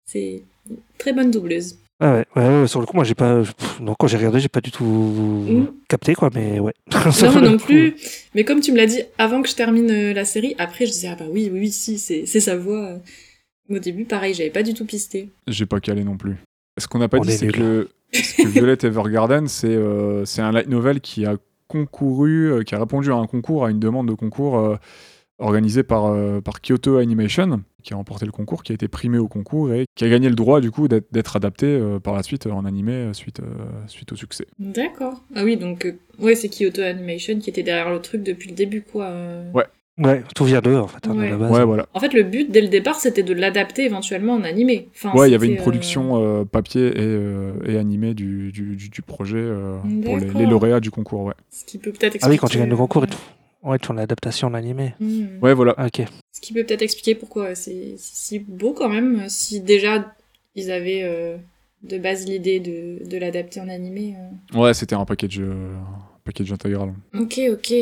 C'est 0.05 0.41
une 0.69 0.77
très 0.97 1.13
bonne 1.13 1.31
doubleuse. 1.31 1.77
Ah 1.99 2.15
ouais, 2.15 2.25
ouais, 2.35 2.61
ouais, 2.61 2.67
sur 2.67 2.81
le 2.81 2.85
coup, 2.85 2.95
moi 2.95 3.05
j'ai 3.05 3.15
pas. 3.15 3.41
pff, 3.41 3.79
non, 3.79 3.95
quand 3.97 4.07
j'ai 4.07 4.17
regardé, 4.17 4.41
j'ai 4.41 4.49
pas 4.49 4.59
du 4.59 4.69
tout 4.69 5.69
capté 5.87 6.13
quoi, 6.13 6.29
mais 6.33 6.59
ouais. 6.59 6.73
Non, 7.23 7.41
non 7.41 7.57
coup, 7.57 7.65
plus. 7.65 7.95
Mais 8.33 8.43
comme 8.43 8.59
tu 8.59 8.73
me 8.73 8.77
l'as 8.77 8.85
dit 8.85 9.01
avant 9.17 9.41
que 9.41 9.47
je 9.47 9.55
termine 9.55 9.89
euh, 9.89 10.13
la 10.13 10.25
série, 10.25 10.55
après 10.57 10.85
je 10.85 10.91
disais 10.91 11.07
ah 11.07 11.15
bah 11.17 11.25
oui, 11.29 11.49
oui, 11.51 11.59
oui, 11.59 11.71
si, 11.71 11.97
c'est 11.97 12.25
c'est 12.25 12.41
sa 12.41 12.57
voix. 12.57 12.99
Au 13.69 13.79
début, 13.79 14.05
pareil, 14.05 14.33
j'avais 14.33 14.51
pas 14.51 14.61
du 14.61 14.73
tout 14.73 14.85
pisté. 14.85 15.29
J'ai 15.47 15.65
pas 15.65 15.79
calé 15.79 16.03
non 16.03 16.17
plus. 16.17 16.35
Ce 16.77 16.87
qu'on 16.87 16.99
n'a 16.99 17.07
pas 17.07 17.17
On 17.17 17.21
dit, 17.21 17.31
est 17.31 17.37
c'est 17.37 17.47
que, 17.47 17.89
que 18.11 18.47
Violet 18.47 18.77
Evergarden, 18.83 19.47
c'est 19.47 19.67
euh, 19.67 20.25
c'est 20.25 20.41
un 20.41 20.51
light 20.51 20.67
novel 20.67 20.99
qui 20.99 21.25
a 21.25 21.37
concouru, 21.67 22.51
euh, 22.51 22.63
qui 22.63 22.75
a 22.75 22.79
répondu 22.79 23.11
à 23.11 23.15
un 23.15 23.27
concours, 23.27 23.65
à 23.65 23.71
une 23.71 23.79
demande 23.79 24.07
de 24.07 24.13
concours 24.13 24.59
euh, 24.59 24.75
organisée 25.39 25.83
par, 25.83 26.05
euh, 26.07 26.41
par 26.41 26.61
Kyoto 26.61 26.97
Animation, 26.97 27.61
qui 27.83 27.93
a 27.93 27.97
remporté 27.97 28.25
le 28.25 28.31
concours, 28.31 28.63
qui 28.63 28.71
a 28.71 28.75
été 28.75 28.87
primé 28.87 29.17
au 29.17 29.27
concours 29.27 29.73
et 29.73 29.85
qui 29.95 30.03
a 30.05 30.09
gagné 30.09 30.29
le 30.29 30.35
droit 30.35 30.61
du 30.61 30.71
coup 30.71 30.87
d'être 30.87 31.35
adapté 31.35 31.65
euh, 31.67 31.99
par 31.99 32.13
la 32.15 32.23
suite 32.23 32.47
euh, 32.47 32.51
en 32.51 32.65
animé 32.65 32.93
euh, 32.93 33.13
suite, 33.13 33.41
euh, 33.41 33.45
suite 33.87 34.11
au 34.11 34.15
succès. 34.15 34.47
D'accord. 34.59 35.21
Ah 35.35 35.43
oui, 35.43 35.57
donc 35.57 35.85
euh, 35.85 35.93
ouais, 36.19 36.35
c'est 36.35 36.49
Kyoto 36.49 36.81
Animation 36.81 37.39
qui 37.39 37.49
était 37.49 37.63
derrière 37.63 37.89
le 37.91 37.99
truc 37.99 38.23
depuis 38.23 38.49
le 38.49 38.55
début, 38.55 38.81
quoi. 38.81 39.05
euh. 39.05 39.51
Ouais. 39.53 39.65
Ouais, 39.97 40.23
tout 40.35 40.43
vient 40.43 40.59
d'eux 40.59 40.75
en 40.75 40.87
fait, 40.87 41.07
hein, 41.07 41.17
Ouais. 41.17 41.27
à 41.27 41.29
la 41.29 41.37
base. 41.37 41.51
Ouais, 41.51 41.63
voilà. 41.63 41.85
En 41.93 42.01
fait, 42.01 42.11
le 42.13 42.23
but 42.23 42.51
dès 42.51 42.59
le 42.59 42.67
départ, 42.67 42.95
c'était 42.99 43.23
de 43.23 43.33
l'adapter 43.33 43.85
éventuellement 43.85 44.33
en 44.33 44.43
animé. 44.43 44.89
Enfin, 44.93 45.13
Ouais, 45.17 45.29
il 45.29 45.31
y 45.31 45.35
avait 45.35 45.47
une 45.47 45.55
production 45.55 46.21
euh, 46.21 46.43
papier 46.43 46.87
et, 46.87 46.93
euh, 46.99 47.53
et 47.65 47.77
animé 47.77 48.13
du, 48.13 48.51
du, 48.51 48.75
du- 48.75 48.89
du 48.89 49.01
projet 49.01 49.37
euh, 49.39 49.77
pour 50.03 50.17
les, 50.17 50.25
les 50.33 50.45
lauréats 50.47 50.81
du 50.81 50.91
concours, 50.91 51.21
ouais. 51.23 51.33
Ce 51.49 51.63
qui 51.63 51.77
peut 51.77 51.91
peut-être 51.93 52.17
Ah 52.23 52.27
oui, 52.27 52.33
expliquer. 52.35 52.37
quand 52.39 52.47
tu 52.47 52.57
gagnes 52.57 52.69
le 52.71 52.75
concours, 52.75 53.07
te 53.07 53.15
font, 53.15 53.21
ouais, 53.65 53.77
font 53.83 53.93
l'adaptation 53.93 54.47
en 54.47 54.53
animé. 54.53 54.93
hmm. 54.99 55.39
Ouais, 55.41 55.53
voilà. 55.53 55.75
Ok. 55.85 56.01
Ce 56.31 56.41
qui 56.41 56.53
peut 56.53 56.63
peut-être 56.63 56.81
expliquer 56.81 57.15
pourquoi 57.15 57.55
c'est 57.55 57.95
c'est 57.97 58.15
si 58.15 58.39
beau 58.39 58.73
quand 58.73 58.89
même, 58.89 59.27
si 59.29 59.61
déjà 59.61 60.13
ils 60.55 60.71
avaient 60.71 61.01
euh, 61.03 61.37
de 61.83 61.97
base 61.97 62.25
l'idée 62.25 62.59
de, 62.59 63.05
de 63.07 63.17
l'adapter 63.17 63.59
en 63.61 63.69
animé. 63.69 64.15
euh. 64.53 64.59
Ouais, 64.59 64.73
c'était 64.73 64.95
un 64.95 65.05
package, 65.05 65.39
euh, 65.39 65.73
package 66.25 66.51
intégral. 66.51 66.93
Ok, 67.17 67.39
ok. 67.51 67.73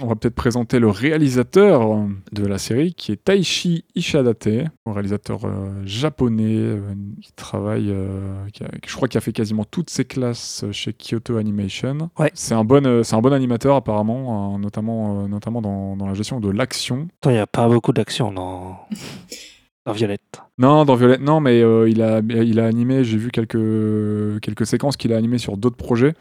On 0.00 0.06
va 0.08 0.16
peut-être 0.16 0.34
présenter 0.34 0.78
le 0.80 0.88
réalisateur 0.88 1.82
euh, 1.92 2.06
de 2.32 2.44
la 2.44 2.58
série, 2.58 2.92
qui 2.94 3.12
est 3.12 3.24
Taishi 3.24 3.84
Ishadate, 3.94 4.48
un 4.86 4.92
réalisateur 4.92 5.44
euh, 5.44 5.70
japonais 5.84 6.56
euh, 6.56 6.80
qui 7.22 7.32
travaille, 7.32 7.90
euh, 7.90 8.44
qui 8.52 8.64
a- 8.64 8.70
je 8.86 8.94
crois 8.94 9.06
qu'il 9.08 9.18
a 9.18 9.20
fait 9.20 9.32
quasiment 9.32 9.64
toutes 9.64 9.88
ses 9.90 10.04
classes 10.04 10.64
chez 10.72 10.92
Kyoto 10.92 11.36
Animation. 11.36 12.10
Ouais. 12.18 12.30
C'est 12.34 12.54
un 12.54 12.64
bon, 12.64 12.84
euh, 12.86 13.02
c'est 13.04 13.14
un 13.14 13.20
bon 13.22 13.32
animateur 13.32 13.76
apparemment, 13.76 14.54
euh, 14.54 14.58
notamment, 14.58 15.22
euh, 15.24 15.28
notamment 15.28 15.62
dans, 15.62 15.96
dans 15.96 16.06
la 16.08 16.14
gestion 16.14 16.40
de 16.40 16.50
l'action. 16.50 17.06
Il 17.24 17.30
n'y 17.30 17.38
a 17.38 17.46
pas 17.46 17.68
beaucoup 17.68 17.92
d'action 17.92 18.32
dans... 18.32 18.80
dans 19.86 19.92
Violette. 19.92 20.40
Non, 20.58 20.84
dans 20.84 20.94
Violette, 20.96 21.20
non, 21.22 21.40
mais 21.40 21.60
euh, 21.62 21.88
il, 21.88 22.02
a, 22.02 22.20
il 22.20 22.60
a 22.60 22.66
animé, 22.66 23.04
j'ai 23.04 23.16
vu 23.16 23.30
quelques, 23.30 24.40
quelques 24.40 24.66
séquences 24.66 24.96
qu'il 24.96 25.12
a 25.12 25.16
animées 25.16 25.38
sur 25.38 25.56
d'autres 25.56 25.76
projets. 25.76 26.14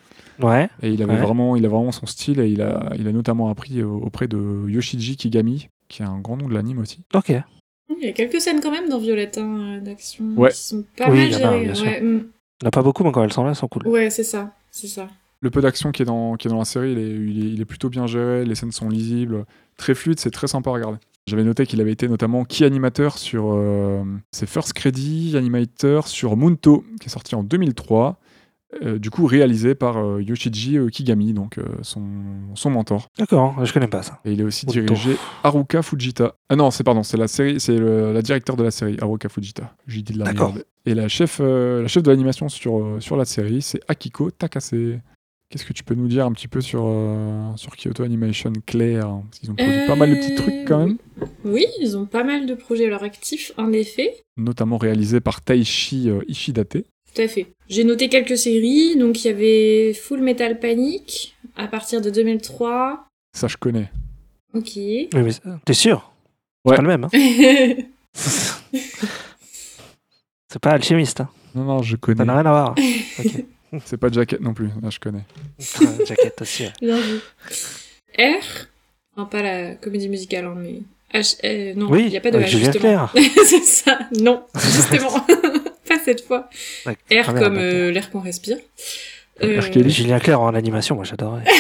Ouais. 0.44 0.70
Et 0.82 0.90
il 0.90 1.02
avait 1.04 1.14
Ouais. 1.14 1.20
vraiment, 1.22 1.56
il 1.56 1.66
a 1.66 1.70
vraiment 1.70 1.92
son 1.92 2.06
style 2.06 2.40
et 2.40 2.48
il 2.50 2.62
a, 2.62 2.92
il 2.98 3.08
a 3.08 3.12
notamment 3.12 3.50
appris 3.50 3.80
euh, 3.80 3.86
auprès 3.88 4.28
de 4.28 4.66
Yoshiji 4.68 5.16
Kigami, 5.18 5.70
qui 5.88 6.02
est 6.02 6.06
un 6.06 6.20
grand 6.20 6.38
nom 6.38 6.48
de 6.48 6.54
l'anime 6.54 6.80
aussi. 6.80 7.00
Ok. 7.14 7.32
Il 8.00 8.06
y 8.06 8.10
a 8.10 8.14
quelques 8.14 8.40
scènes 8.42 8.62
quand 8.62 8.72
même 8.72 8.90
dans 8.90 9.00
Violette 9.00 9.38
hein, 9.38 9.80
d'action 9.84 10.26
Ouais. 10.38 10.50
qui 10.52 10.58
sont 10.58 10.84
pas 10.98 11.10
Oui, 11.12 11.20
mal 11.20 11.32
gérées. 11.32 11.70
ouais, 11.72 12.02
hmm. 12.02 12.18
Il 12.18 12.64
n'y 12.64 12.66
en 12.66 12.68
a 12.68 12.72
pas 12.72 12.82
beaucoup, 12.84 13.04
mais 13.04 13.12
quand 13.12 13.24
elles 13.24 13.34
sont 13.34 13.44
là, 13.44 13.50
elles 13.50 13.56
sont 13.56 13.68
cool. 13.68 13.88
Ouais, 13.88 14.10
c'est 14.10 14.24
ça, 14.24 14.54
c'est 14.70 14.88
ça. 14.88 15.08
Le 15.42 15.50
peu 15.50 15.62
d'action 15.62 15.92
qui 15.92 16.04
est 16.04 16.06
dans, 16.06 16.36
qui 16.36 16.48
est 16.48 16.52
dans 16.52 16.60
la 16.60 16.66
série, 16.66 16.92
il 16.92 16.98
est, 17.00 17.10
il, 17.10 17.46
est, 17.46 17.50
il 17.54 17.62
est 17.62 17.66
plutôt 17.66 17.90
bien 17.90 18.06
géré, 18.08 18.46
les 18.46 18.54
scènes 18.56 18.72
sont 18.72 18.88
lisibles, 18.90 19.46
très 19.78 19.96
fluide, 19.96 20.20
c'est 20.20 20.30
très 20.32 20.48
sympa 20.48 20.70
à 20.70 20.74
regarder. 20.74 20.98
J'avais 21.28 21.44
noté 21.44 21.66
qu'il 21.66 21.82
avait 21.82 21.92
été 21.92 22.08
notamment 22.08 22.46
key 22.46 22.66
animateur 22.66 23.18
sur 23.18 23.52
euh, 23.54 24.04
ses 24.32 24.46
first 24.48 24.74
credits, 24.74 25.36
animator 25.36 26.08
sur 26.08 26.36
Munto, 26.38 26.84
qui 27.00 27.08
est 27.08 27.12
sorti 27.12 27.34
en 27.36 27.44
2003, 27.44 28.20
euh, 28.84 28.98
du 29.00 29.10
coup 29.10 29.26
réalisé 29.26 29.76
par 29.76 29.98
euh, 29.98 30.22
Yoshiji 30.22 30.78
euh, 30.78 30.88
Kigami, 30.90 31.34
donc 31.34 31.58
euh, 31.58 31.64
son, 31.82 32.04
son 32.56 32.70
mentor. 32.70 33.08
D'accord, 33.18 33.64
je 33.66 33.74
connais 33.74 33.88
pas 33.88 34.02
ça. 34.04 34.20
Et 34.26 34.32
il 34.34 34.42
a 34.42 34.46
aussi 34.46 34.66
Munto. 34.66 34.80
dirigé 34.82 35.18
Haruka 35.44 35.82
Fujita. 35.82 36.36
Ah 36.50 36.56
non, 36.56 36.72
c'est 36.72 36.84
pardon, 36.84 37.04
c'est 37.04 37.18
la 37.18 37.28
série, 37.28 37.60
c'est 37.60 37.78
le- 37.78 38.14
la 38.14 38.22
directeur 38.22 38.56
de 38.56 38.64
la 38.64 38.72
série, 38.72 38.98
Haruka 39.02 39.30
Fujita. 39.30 39.76
J'ai 39.88 40.02
dit 40.02 40.14
de 40.14 40.20
la 40.20 40.26
D'accord. 40.26 40.54
merde. 40.54 40.66
Et 40.86 40.94
la 40.96 41.08
chef, 41.08 41.40
euh, 41.42 41.82
la 41.84 41.88
chef 41.88 42.02
de 42.04 42.10
l'animation 42.10 42.50
sur, 42.50 42.98
sur 43.00 43.16
la 43.18 43.26
série, 43.26 43.62
c'est 43.62 43.80
Akiko 43.88 44.32
Takase. 44.32 44.74
Qu'est-ce 45.50 45.66
que 45.66 45.74
tu 45.74 45.84
peux 45.84 45.96
nous 45.96 46.08
dire 46.08 46.26
un 46.26 46.32
petit 46.32 46.48
peu 46.48 46.62
sur, 46.62 46.84
euh, 46.86 47.52
sur 47.58 47.76
Kyoto 47.76 48.04
Animation 48.04 48.54
Claire? 48.66 49.20
Parce 49.30 49.40
qu'ils 49.40 49.52
ont 49.52 49.56
produit 49.56 49.86
pas 49.86 49.98
mal 49.98 50.10
de 50.10 50.16
petits 50.16 50.36
trucs 50.36 50.66
quand 50.66 50.80
même, 50.80 50.98
Oui, 51.44 51.66
ils 51.82 51.98
ont 51.98 52.06
pas 52.06 52.24
mal 52.24 52.46
de 52.46 52.54
projets 52.56 52.86
à 52.86 52.90
leur 52.90 53.04
actif, 53.04 53.52
en 53.58 53.74
effet. 53.74 54.16
notamment 54.38 54.78
réalisés 54.78 55.20
par 55.20 55.42
Taishi 55.42 56.10
euh, 56.10 56.22
Ishidate. 56.30 56.78
Tout 57.14 57.22
à 57.22 57.28
fait. 57.28 57.48
J'ai 57.70 57.84
noté 57.84 58.10
quelques 58.10 58.38
séries, 58.38 58.96
donc 58.98 59.24
il 59.24 59.28
y 59.28 59.30
avait 59.32 59.94
Full 59.94 60.22
Metal 60.22 60.60
Panic 60.60 61.36
à 61.56 61.68
partir 61.68 62.02
de 62.02 62.10
2003. 62.10 63.06
Ça, 63.34 63.48
je 63.48 63.58
connais. 63.58 63.90
Ok. 64.54 64.72
Oui, 64.76 65.08
mais 65.14 65.32
t'es 65.66 65.74
sûr? 65.74 66.12
Ouais. 66.66 66.76
C'est 66.76 66.78
pas 66.78 66.82
le 66.82 66.88
même. 66.88 67.04
Hein 67.06 67.10
c'est 70.52 70.60
pas 70.60 70.72
alchimiste. 70.72 71.22
Hein. 71.22 71.30
Non, 71.56 71.64
non, 71.64 71.82
je 71.84 71.92
Ça 71.92 71.98
connais. 71.98 72.26
n'a 72.26 72.34
rien 72.34 72.46
à 72.46 72.52
voir. 72.52 72.76
Ok. 73.74 73.82
C'est 73.86 73.96
pas 73.96 74.10
Jacket 74.12 74.42
non 74.42 74.54
plus. 74.54 74.68
Là, 74.82 74.90
je 74.90 75.00
connais. 75.00 75.24
Jaquette 76.06 76.42
aussi. 76.42 76.64
ouais. 76.64 76.72
Bien 76.82 76.98
vu. 77.00 77.20
R, 78.20 78.44
enfin 79.16 79.26
pas 79.28 79.42
la 79.42 79.76
comédie 79.76 80.10
musicale, 80.10 80.44
hein, 80.44 80.56
mais 80.58 80.82
H, 81.18 81.38
euh, 81.46 81.74
non, 81.76 81.88
il 81.88 81.92
Oui, 81.94 82.10
n'y 82.10 82.18
a 82.18 82.20
pas 82.22 82.32
de 82.32 82.36
avec 82.38 82.50
H, 82.50 82.58
justement. 82.58 83.10
C'est 83.46 83.64
ça, 83.64 84.00
non, 84.20 84.44
justement, 84.56 85.26
cette 86.04 86.26
fois. 86.26 86.50
Ouais, 86.86 86.94
R 86.94 87.24
très 87.24 87.34
bien, 87.34 87.34
comme 87.34 87.58
euh, 87.58 87.92
l'air 87.92 88.12
qu'on 88.12 88.20
respire. 88.20 88.58
Kelly. 89.40 89.90
Julien 89.90 90.20
Clerc 90.20 90.40
en 90.40 90.54
animation, 90.54 90.96
moi 90.96 91.04
j'adorais. 91.04 91.44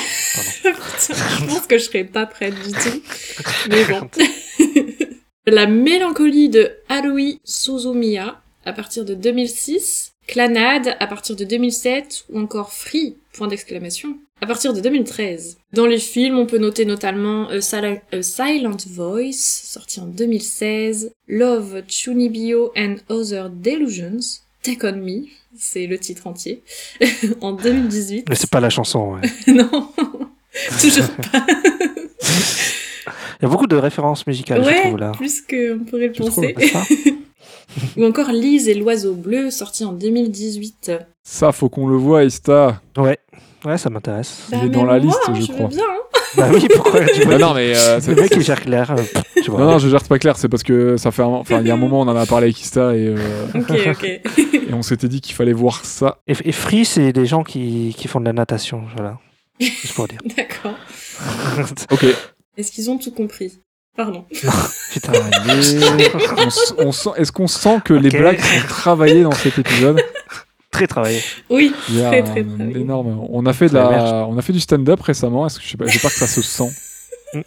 Je 0.63 1.45
pense 1.47 1.67
que 1.67 1.77
je 1.77 1.83
serais 1.83 2.03
pas 2.03 2.25
prête 2.25 2.53
du 2.55 2.71
tout. 2.71 3.01
Mais 3.69 3.85
bon. 3.85 4.09
La 5.47 5.65
mélancolie 5.65 6.49
de 6.49 6.71
Haruhi 6.87 7.39
Suzumiya 7.43 8.41
à 8.63 8.73
partir 8.73 9.05
de 9.05 9.15
2006, 9.15 10.13
Clanade 10.27 10.95
à 10.99 11.07
partir 11.07 11.35
de 11.35 11.43
2007 11.43 12.25
ou 12.29 12.39
encore 12.39 12.71
Free 12.71 13.17
point 13.33 13.47
d'exclamation 13.47 14.19
à 14.41 14.47
partir 14.47 14.73
de 14.73 14.81
2013. 14.81 15.57
Dans 15.73 15.85
les 15.85 15.99
films, 15.99 16.37
on 16.37 16.45
peut 16.45 16.57
noter 16.57 16.85
notamment 16.85 17.47
A, 17.49 17.59
Sil- 17.61 18.01
A 18.11 18.21
Silent 18.23 18.77
Voice 18.89 19.33
sorti 19.65 19.99
en 19.99 20.05
2016, 20.07 21.11
Love 21.27 21.83
Chunibyo 21.87 22.71
and 22.75 22.95
Other 23.09 23.49
Delusions, 23.49 24.19
Take 24.63 24.85
on 24.87 24.95
Me, 24.97 25.25
c'est 25.57 25.85
le 25.87 25.97
titre 25.99 26.27
entier, 26.27 26.63
en 27.41 27.51
2018. 27.53 28.25
Mais 28.29 28.35
c'est 28.35 28.49
pas 28.49 28.59
la 28.59 28.69
chanson. 28.69 29.13
ouais. 29.15 29.21
non, 29.53 29.69
toujours 30.81 31.09
pas. 31.31 31.45
Il 33.39 33.43
y 33.43 33.45
a 33.45 33.49
beaucoup 33.49 33.67
de 33.67 33.75
références 33.75 34.25
musicales, 34.27 34.61
je 34.63 34.67
ouais, 34.69 34.81
trouve 34.81 34.97
là. 34.97 35.11
plus 35.13 35.41
qu'on 35.41 35.79
pourrait 35.87 36.07
le 36.07 36.13
penser. 36.13 36.55
Ou 37.97 38.05
encore 38.05 38.31
Lise 38.31 38.67
et 38.67 38.73
l'oiseau 38.75 39.13
bleu, 39.13 39.49
sorti 39.49 39.83
en 39.85 39.93
2018. 39.93 40.91
Ça, 41.23 41.51
faut 41.51 41.69
qu'on 41.69 41.87
le 41.87 41.95
voit, 41.95 42.23
Ista. 42.23 42.81
Ouais, 42.97 43.17
ouais, 43.65 43.77
ça 43.77 43.89
m'intéresse. 43.89 44.47
Il 44.51 44.65
est 44.65 44.69
dans 44.69 44.85
la 44.85 44.97
moi, 44.99 45.05
liste, 45.05 45.19
hein, 45.27 45.33
je 45.35 45.41
veux 45.47 45.53
crois. 45.53 45.67
bien, 45.67 45.83
hein. 45.83 46.17
bah 46.37 46.47
oui, 46.53 46.67
pourquoi 46.73 47.01
tu 47.05 47.21
vois 47.23 47.37
non, 47.37 47.47
non, 47.49 47.53
mais 47.53 47.75
euh, 47.75 47.99
c'est- 48.01 48.13
Le 48.15 48.21
mec 48.21 48.31
il 48.35 48.41
gère 48.41 48.61
Claire. 48.61 48.91
euh, 48.91 48.95
pff, 48.95 49.23
tu 49.43 49.51
vois. 49.51 49.59
Non, 49.61 49.71
non, 49.71 49.79
je 49.79 49.89
gère 49.89 50.03
pas 50.03 50.17
clair, 50.19 50.37
c'est 50.37 50.47
parce 50.49 50.63
que 50.63 50.95
ça 50.97 51.11
fait 51.11 51.21
un... 51.23 51.25
Enfin, 51.27 51.59
il 51.61 51.67
y 51.67 51.71
a 51.71 51.73
un 51.73 51.77
moment, 51.77 52.01
on 52.01 52.07
en 52.07 52.15
a 52.15 52.25
parlé 52.25 52.45
avec 52.45 52.61
Ista 52.61 52.95
et, 52.95 53.07
euh, 53.07 53.15
Ok, 53.55 53.71
ok. 53.87 54.03
et 54.03 54.73
on 54.73 54.81
s'était 54.81 55.07
dit 55.07 55.19
qu'il 55.21 55.35
fallait 55.35 55.51
voir 55.53 55.83
ça. 55.83 56.19
Et, 56.27 56.33
et 56.45 56.51
Free, 56.51 56.85
c'est 56.85 57.11
des 57.13 57.25
gens 57.25 57.43
qui, 57.43 57.93
qui 57.97 58.07
font 58.07 58.19
de 58.19 58.25
la 58.25 58.33
natation, 58.33 58.83
voilà. 58.95 59.17
Juste 59.59 59.93
pour 59.93 60.07
dire. 60.07 60.19
D'accord. 60.37 60.75
Ok. 61.91 62.05
Est-ce 62.57 62.71
qu'ils 62.71 62.89
ont 62.89 62.97
tout 62.97 63.11
compris? 63.11 63.59
Pardon. 63.95 64.25
Putain, 64.93 65.11
On 66.37 66.47
s- 66.47 66.73
on 66.77 66.91
sent... 66.91 67.09
Est-ce 67.17 67.31
qu'on 67.31 67.47
sent 67.47 67.79
que 67.83 67.93
les 67.93 68.09
blagues 68.09 68.39
sont 68.39 68.67
travaillées 68.67 69.23
dans 69.23 69.31
cet 69.33 69.59
épisode? 69.59 70.01
Très 70.71 70.87
travaillé. 70.87 71.19
Oui, 71.49 71.73
a 71.99 72.09
très 72.09 72.23
très 72.23 72.43
très. 72.43 72.79
énorme. 72.79 73.27
On 73.29 73.45
a 73.45 73.53
fait 73.53 73.67
de 73.69 73.75
la, 73.75 74.25
on 74.27 74.37
a 74.37 74.41
fait 74.41 74.53
du 74.53 74.59
stand-up 74.59 75.01
récemment. 75.01 75.45
Est-ce 75.45 75.59
que 75.59 75.65
je 75.65 75.69
sais 75.71 75.77
pas, 75.77 75.85
que 75.85 76.15
ça 76.15 76.27
se 76.27 76.41
sent. 76.41 76.71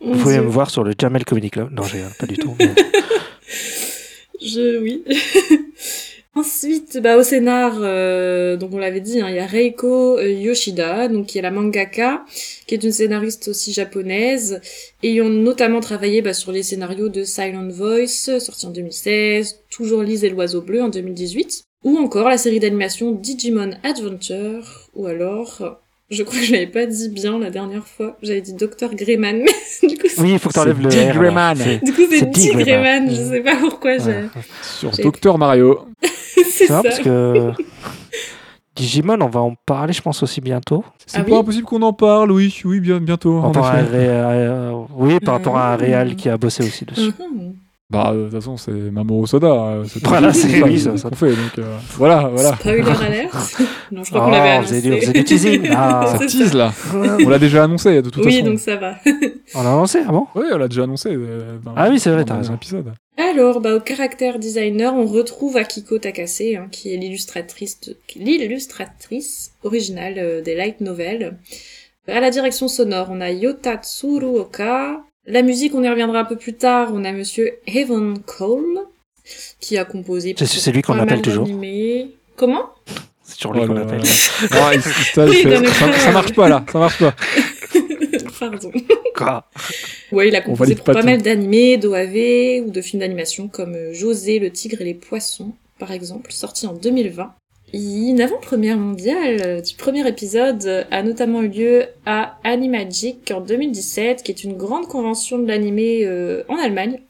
Vous 0.00 0.12
pouvez 0.12 0.34
Dieu. 0.34 0.42
me 0.42 0.48
voir 0.48 0.70
sur 0.70 0.84
le 0.84 0.92
Jamel 0.98 1.24
Comedy 1.24 1.50
Club. 1.50 1.70
Non, 1.72 1.82
j'ai 1.82 2.02
pas 2.18 2.26
du 2.26 2.36
tout. 2.36 2.54
mais- 2.58 2.74
Je, 4.40 4.78
oui. 4.80 5.02
Ensuite, 6.34 6.98
bah, 7.02 7.16
au 7.16 7.24
scénar, 7.24 7.78
euh, 7.80 8.56
donc 8.56 8.72
on 8.72 8.78
l'avait 8.78 9.00
dit, 9.00 9.20
hein, 9.20 9.26
il 9.28 9.34
y 9.34 9.40
a 9.40 9.46
Reiko 9.46 10.18
euh, 10.18 10.30
Yoshida, 10.30 11.08
donc 11.08 11.26
qui 11.26 11.38
est 11.38 11.42
la 11.42 11.50
mangaka, 11.50 12.24
qui 12.68 12.74
est 12.76 12.84
une 12.84 12.92
scénariste 12.92 13.48
aussi 13.48 13.72
japonaise, 13.72 14.60
ayant 15.02 15.28
notamment 15.28 15.80
travaillé 15.80 16.22
bah, 16.22 16.34
sur 16.34 16.52
les 16.52 16.62
scénarios 16.62 17.08
de 17.08 17.24
Silent 17.24 17.66
Voice, 17.70 18.38
sorti 18.38 18.66
en 18.66 18.70
2016, 18.70 19.58
toujours 19.68 20.04
Lise 20.04 20.22
et 20.22 20.30
l'oiseau 20.30 20.60
bleu 20.62 20.80
en 20.82 20.88
2018, 20.90 21.64
ou 21.84 21.96
encore 21.98 22.28
la 22.28 22.38
série 22.38 22.60
d'animation 22.60 23.12
Digimon 23.12 23.70
Adventure, 23.84 24.88
ou 24.94 25.06
alors, 25.06 25.62
je 26.10 26.22
crois 26.22 26.38
que 26.38 26.44
je 26.44 26.52
l'avais 26.52 26.66
pas 26.66 26.86
dit 26.86 27.08
bien 27.08 27.38
la 27.38 27.50
dernière 27.50 27.86
fois, 27.86 28.16
j'avais 28.22 28.40
dit 28.40 28.54
Dr 28.54 28.94
Greyman, 28.94 29.38
mais 29.82 29.88
du 29.88 29.96
coup, 29.98 30.08
c'est- 30.08 30.20
Oui, 30.20 30.32
il 30.32 30.38
faut 30.38 30.48
que 30.48 30.54
t'enlèves 30.54 30.80
le. 30.80 30.88
Grayman. 30.88 31.56
C'est- 31.56 31.84
du 31.84 31.92
coup 31.92 32.02
c'est 32.10 32.26
Dick 32.30 32.52
Greyman. 32.54 33.06
Greyman, 33.06 33.10
je 33.10 33.22
sais 33.30 33.40
pas 33.40 33.56
pourquoi 33.56 33.98
j'ai... 33.98 34.04
Ouais. 34.06 34.28
Sur 34.62 34.90
Docteur 34.92 35.38
Mario. 35.38 35.86
c'est 36.50 36.66
ça. 36.66 36.82
parce 36.82 36.98
que 37.00 37.52
Digimon, 38.76 39.20
on 39.20 39.28
va 39.28 39.40
en 39.40 39.54
parler, 39.66 39.92
je 39.92 40.00
pense 40.00 40.22
aussi 40.22 40.40
bientôt. 40.40 40.84
C'est 41.04 41.18
Ah 41.18 41.24
pas 41.24 41.30
oui 41.32 41.38
impossible 41.38 41.64
qu'on 41.64 41.82
en 41.82 41.92
parle, 41.92 42.30
oui, 42.30 42.54
oui, 42.64 42.78
bien, 42.78 43.00
bientôt. 43.00 43.40
Par 43.40 43.50
en 43.50 43.62
à 43.64 43.76
euh, 43.78 44.72
oui, 44.96 45.18
par 45.18 45.34
rapport 45.34 45.56
à 45.56 45.72
un 45.72 45.76
Mhm. 45.76 45.82
réal 45.82 46.16
qui 46.16 46.28
a 46.28 46.36
bossé 46.36 46.62
aussi 46.64 46.84
dessus. 46.84 47.10
Bah, 47.90 48.10
euh, 48.12 48.18
de 48.18 48.30
toute 48.30 48.34
façon, 48.40 48.58
c'est 48.58 48.70
Mamoru 48.70 49.26
Soda. 49.26 49.46
euh, 49.46 49.84
c'est 49.88 50.04
Voilà, 50.06 50.30
c'est- 50.34 50.60
ça, 50.60 50.66
oui, 50.66 50.78
c'est 50.78 50.90
ça- 50.90 50.96
ce 50.98 51.02
qu'on 51.08 51.16
fait. 51.16 51.30
Donc, 51.30 51.58
euh, 51.58 51.74
voilà, 51.96 52.28
voilà. 52.28 52.54
Spoiler 52.56 52.82
alert. 53.02 53.32
non, 53.92 54.04
je 54.04 54.10
crois 54.10 54.20
qu'on 54.20 54.28
Oh, 54.28 54.30
l'avait 54.30 54.58
on 54.58 54.62
faisait 54.62 54.86
annoncé. 54.86 55.00
faisait 55.00 55.12
du 55.14 55.24
teasing. 55.24 55.68
Ah. 55.74 56.04
Ça 56.06 56.18
C'est 56.18 56.26
tease 56.26 56.52
ça. 56.52 56.58
là. 56.58 56.72
On 57.24 57.28
l'a 57.30 57.38
déjà 57.38 57.64
annoncé 57.64 58.02
de 58.02 58.10
toute 58.10 58.22
Oui, 58.26 58.32
façon. 58.34 58.44
donc 58.44 58.58
ça 58.60 58.76
va. 58.76 58.96
On 59.54 59.60
a 59.60 59.64
lancé, 59.64 60.00
ah 60.06 60.12
bon 60.12 60.26
Oui, 60.34 60.44
on 60.52 60.58
l'a 60.58 60.68
déjà 60.68 60.82
annoncé. 60.82 61.08
euh, 61.14 61.56
dans- 61.64 61.72
Ah 61.74 61.88
oui, 61.88 61.98
c'est 61.98 62.10
vrai, 62.10 62.26
t'as 62.26 62.34
un 62.34 62.38
raison. 62.38 62.56
épisode. 62.56 62.92
Alors, 63.16 63.62
bah, 63.62 63.74
au 63.74 63.80
caractère 63.80 64.38
designer, 64.38 64.92
on 64.94 65.06
retrouve 65.06 65.56
Akiko 65.56 65.98
Takase, 65.98 66.42
hein, 66.58 66.66
qui 66.70 66.92
est 66.92 66.98
l'illustratrice, 66.98 67.80
l'illustratrice 68.16 69.52
originale 69.64 70.14
euh, 70.18 70.42
des 70.42 70.54
light 70.54 70.82
novels. 70.82 71.38
À 72.06 72.20
la 72.20 72.30
direction 72.30 72.68
sonore, 72.68 73.08
on 73.10 73.22
a 73.22 73.30
Yota 73.30 73.76
Tsuruoka. 73.78 75.00
La 75.30 75.42
musique, 75.42 75.74
on 75.74 75.82
y 75.82 75.88
reviendra 75.88 76.20
un 76.20 76.24
peu 76.24 76.36
plus 76.36 76.54
tard. 76.54 76.90
On 76.94 77.04
a 77.04 77.12
monsieur 77.12 77.58
Heaven 77.66 78.18
Cole, 78.20 78.78
qui 79.60 79.76
a 79.76 79.84
composé. 79.84 80.34
C'est- 80.38 80.46
c'est 80.46 80.72
lui 80.72 80.80
qu'on 80.80 80.94
pas 80.94 81.02
appelle 81.02 81.16
mal 81.18 81.22
toujours. 81.22 81.44
d'animés. 81.44 82.12
Comment? 82.34 82.70
C'est 83.22 83.36
toujours 83.36 83.52
lui 83.52 83.60
Oh 83.64 83.66
qu'on 83.66 83.76
appelle. 83.76 83.98
Non, 84.00 84.70
il- 84.72 84.80
ça, 85.14 85.26
Oui, 85.26 85.44
marche 86.12 86.32
pas 86.34 86.48
là, 86.48 86.64
ça 86.72 86.78
marche 86.78 86.98
pas. 86.98 87.14
Pardon. 88.40 88.70
Quoi? 89.14 89.44
Ouais, 90.12 90.28
il 90.28 90.36
a 90.36 90.40
composé 90.40 90.74
pour 90.76 90.84
pas 90.84 91.02
mal 91.02 91.20
d'animés, 91.20 91.76
d'OAV 91.76 92.64
ou 92.66 92.70
de 92.70 92.80
films 92.80 93.00
d'animation 93.00 93.48
comme 93.48 93.76
José, 93.92 94.38
le 94.38 94.50
tigre 94.50 94.80
et 94.80 94.84
les 94.84 94.94
poissons, 94.94 95.52
par 95.78 95.92
exemple, 95.92 96.32
sorti 96.32 96.66
en 96.66 96.72
2020. 96.72 97.34
Une 97.74 98.22
avant-première 98.22 98.78
mondiale 98.78 99.60
du 99.60 99.74
premier 99.74 100.08
épisode 100.08 100.86
a 100.90 101.02
notamment 101.02 101.42
eu 101.42 101.48
lieu 101.48 101.84
à 102.06 102.38
Animagic 102.42 103.30
en 103.30 103.42
2017, 103.42 104.22
qui 104.22 104.32
est 104.32 104.42
une 104.42 104.56
grande 104.56 104.88
convention 104.88 105.38
de 105.38 105.46
l'animé 105.46 106.04
euh, 106.04 106.44
en 106.48 106.56
Allemagne, 106.56 107.00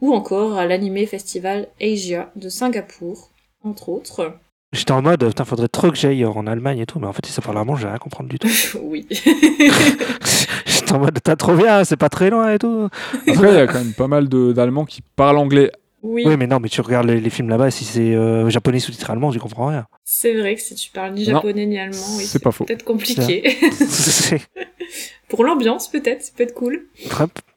ou 0.00 0.14
encore 0.14 0.56
à 0.56 0.64
l'animé 0.64 1.04
festival 1.04 1.68
Asia 1.82 2.30
de 2.36 2.48
Singapour, 2.48 3.30
entre 3.62 3.90
autres. 3.90 4.32
J'étais 4.72 4.92
en 4.92 5.02
mode, 5.02 5.26
putain, 5.26 5.44
faudrait 5.44 5.68
trop 5.68 5.90
que 5.90 5.96
j'aille 5.96 6.24
en 6.24 6.46
Allemagne 6.46 6.78
et 6.78 6.86
tout, 6.86 6.98
mais 6.98 7.06
en 7.06 7.12
fait, 7.12 7.26
si 7.26 7.32
ça 7.32 7.42
parle 7.42 7.58
allemand, 7.58 7.76
j'ai 7.76 7.86
rien 7.86 7.96
à 7.96 7.98
comprendre 7.98 8.30
du 8.30 8.38
tout. 8.38 8.48
oui. 8.82 9.06
J'étais 10.66 10.92
en 10.92 11.00
mode, 11.00 11.18
t'as 11.22 11.36
trop 11.36 11.54
bien, 11.54 11.84
c'est 11.84 11.96
pas 11.98 12.08
très 12.08 12.30
loin 12.30 12.54
et 12.54 12.58
tout. 12.58 12.88
Après, 13.26 13.50
il 13.50 13.54
y 13.54 13.60
a 13.60 13.66
quand 13.66 13.78
même 13.78 13.92
pas 13.92 14.08
mal 14.08 14.28
d'Allemands 14.28 14.86
qui 14.86 15.02
parlent 15.16 15.36
anglais. 15.36 15.70
Oui, 16.02 16.22
Oui, 16.26 16.36
mais 16.36 16.46
non, 16.46 16.60
mais 16.60 16.68
tu 16.68 16.80
regardes 16.80 17.06
les, 17.06 17.20
les 17.20 17.30
films 17.30 17.48
là-bas, 17.48 17.70
si 17.70 17.84
c'est 17.84 18.14
euh, 18.14 18.48
japonais 18.50 18.78
sous-titré 18.80 19.12
allemand, 19.12 19.30
tu 19.32 19.38
comprends 19.38 19.66
rien. 19.68 19.86
c'est 20.04 20.34
vrai 20.34 20.54
que 20.54 20.60
si 20.60 20.74
tu 20.74 20.90
parles 20.90 21.12
ni 21.14 21.26
Non, 21.26 21.34
japonais 21.34 21.66
ni 21.66 21.78
allemand, 21.78 21.96
oui, 22.16 22.24
c'est 22.24 22.42
pas 22.42 22.52
faux. 22.52 22.64
peut-être 22.64 22.84
compliqué. 22.84 23.56
Pour 25.28 25.44
l'ambiance, 25.44 25.88
peut-être, 25.90 26.22
ça 26.22 26.32
peut 26.36 26.44
être 26.44 26.54
cool. 26.54 26.86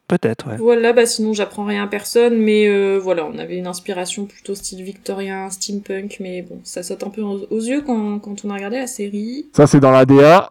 Peut-être, 0.08 0.46
ouais. 0.50 0.56
Voilà, 0.58 0.92
bah 0.92 1.06
sinon 1.06 1.32
j'apprends 1.32 1.64
rien 1.64 1.84
à 1.84 1.86
personne, 1.86 2.36
mais 2.36 2.66
euh, 2.68 2.98
voilà, 2.98 3.24
on 3.24 3.38
avait 3.38 3.56
une 3.56 3.66
inspiration 3.66 4.26
plutôt 4.26 4.54
style 4.54 4.82
victorien, 4.82 5.48
steampunk, 5.48 6.18
mais 6.20 6.42
bon, 6.42 6.60
ça 6.64 6.82
saute 6.82 7.02
un 7.02 7.08
peu 7.08 7.22
aux, 7.22 7.46
aux 7.48 7.60
yeux 7.60 7.80
quand, 7.80 8.18
quand 8.18 8.44
on 8.44 8.50
a 8.50 8.54
regardé 8.54 8.76
la 8.76 8.86
série. 8.86 9.46
Ça, 9.56 9.66
c'est 9.66 9.80
dans 9.80 9.90
la 9.90 10.04
DA. 10.04 10.50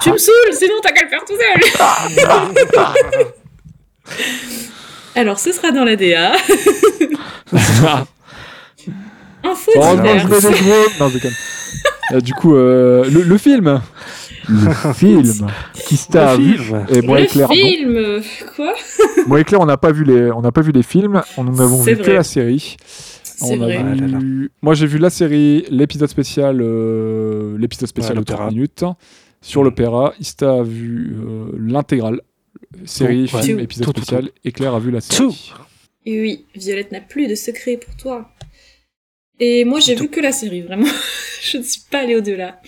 Tu 0.00 0.12
me 0.12 0.18
saoules, 0.18 0.52
sinon 0.52 0.74
t'as 0.80 0.92
qu'à 0.92 1.02
le 1.02 1.08
faire 1.08 1.24
tout 1.24 1.34
seul 1.34 3.26
Alors 5.14 5.38
ce 5.38 5.52
sera 5.52 5.70
dans 5.72 5.84
la 5.84 5.96
DA. 5.96 6.32
Info 9.44 9.72
gros. 9.74 9.96
Non, 9.96 10.18
je 11.08 11.14
déconne. 11.14 11.32
Euh, 12.12 12.20
du 12.20 12.32
coup, 12.34 12.54
euh, 12.54 13.04
le, 13.10 13.22
le 13.22 13.38
film. 13.38 13.80
Le 14.48 14.72
film 14.94 15.48
qui 15.86 15.96
stave. 15.96 16.38
Le 16.38 16.56
film. 16.58 16.86
Et 16.90 17.00
moi 17.02 17.18
Le 17.18 17.24
et 17.24 17.26
Claire, 17.28 17.48
non. 17.48 17.54
film 17.54 18.20
Quoi 18.56 18.74
moi 19.26 19.40
et 19.40 19.44
Claire, 19.44 19.60
on 19.60 19.66
n'a 19.66 19.76
pas 19.76 19.92
vu 19.92 20.04
les, 20.04 20.30
on 20.32 20.40
n'a 20.42 20.52
pas 20.52 20.60
vu 20.62 20.72
les 20.72 20.82
films. 20.82 21.22
On 21.36 21.46
en 21.46 21.58
avons 21.58 21.82
vu 21.82 21.96
que 21.96 22.10
la 22.10 22.22
série. 22.24 22.76
A. 23.40 23.44
Ah 23.50 23.56
là 23.56 23.66
là. 23.68 24.18
vu... 24.18 24.50
Moi, 24.62 24.74
j'ai 24.74 24.86
vu 24.86 24.98
la 24.98 25.10
série, 25.10 25.64
l'épisode 25.70 26.08
spécial, 26.08 26.60
euh, 26.60 27.56
l'épisode 27.58 27.88
spécial 27.88 28.14
Ouais, 28.16 28.20
de 28.20 28.24
30 28.24 28.38
l'opéra. 28.38 28.50
minutes 28.50 28.84
sur 29.40 29.64
l'opéra. 29.64 30.12
Ista 30.20 30.52
a 30.60 30.62
vu 30.62 31.16
euh, 31.20 31.46
l'intégrale, 31.58 32.20
série, 32.86 33.26
Tout, 33.28 33.36
ouais. 33.36 33.42
film, 33.42 33.58
Tout. 33.58 33.64
épisode 33.64 33.84
Tout, 33.86 33.92
tout, 33.92 34.00
spécial, 34.02 34.30
et 34.44 34.52
Claire 34.52 34.74
a 34.74 34.80
vu 34.80 34.90
la 34.90 35.00
série. 35.00 35.16
Tout. 35.18 35.36
Et 36.06 36.20
oui, 36.20 36.46
Violette 36.54 36.92
n'a 36.92 37.00
plus 37.00 37.26
de 37.28 37.34
secret 37.34 37.76
pour 37.76 37.94
toi. 37.96 38.30
Et 39.40 39.64
moi 39.64 39.80
j'ai 39.80 39.94
vu 39.94 40.08
que 40.08 40.20
la 40.20 40.32
série, 40.32 40.62
vraiment. 40.62 40.86
Je 41.42 41.58
ne 41.58 41.62
suis 41.62 41.82
pas 41.90 42.00
allée 42.00 42.14
au-delà. 42.16 42.60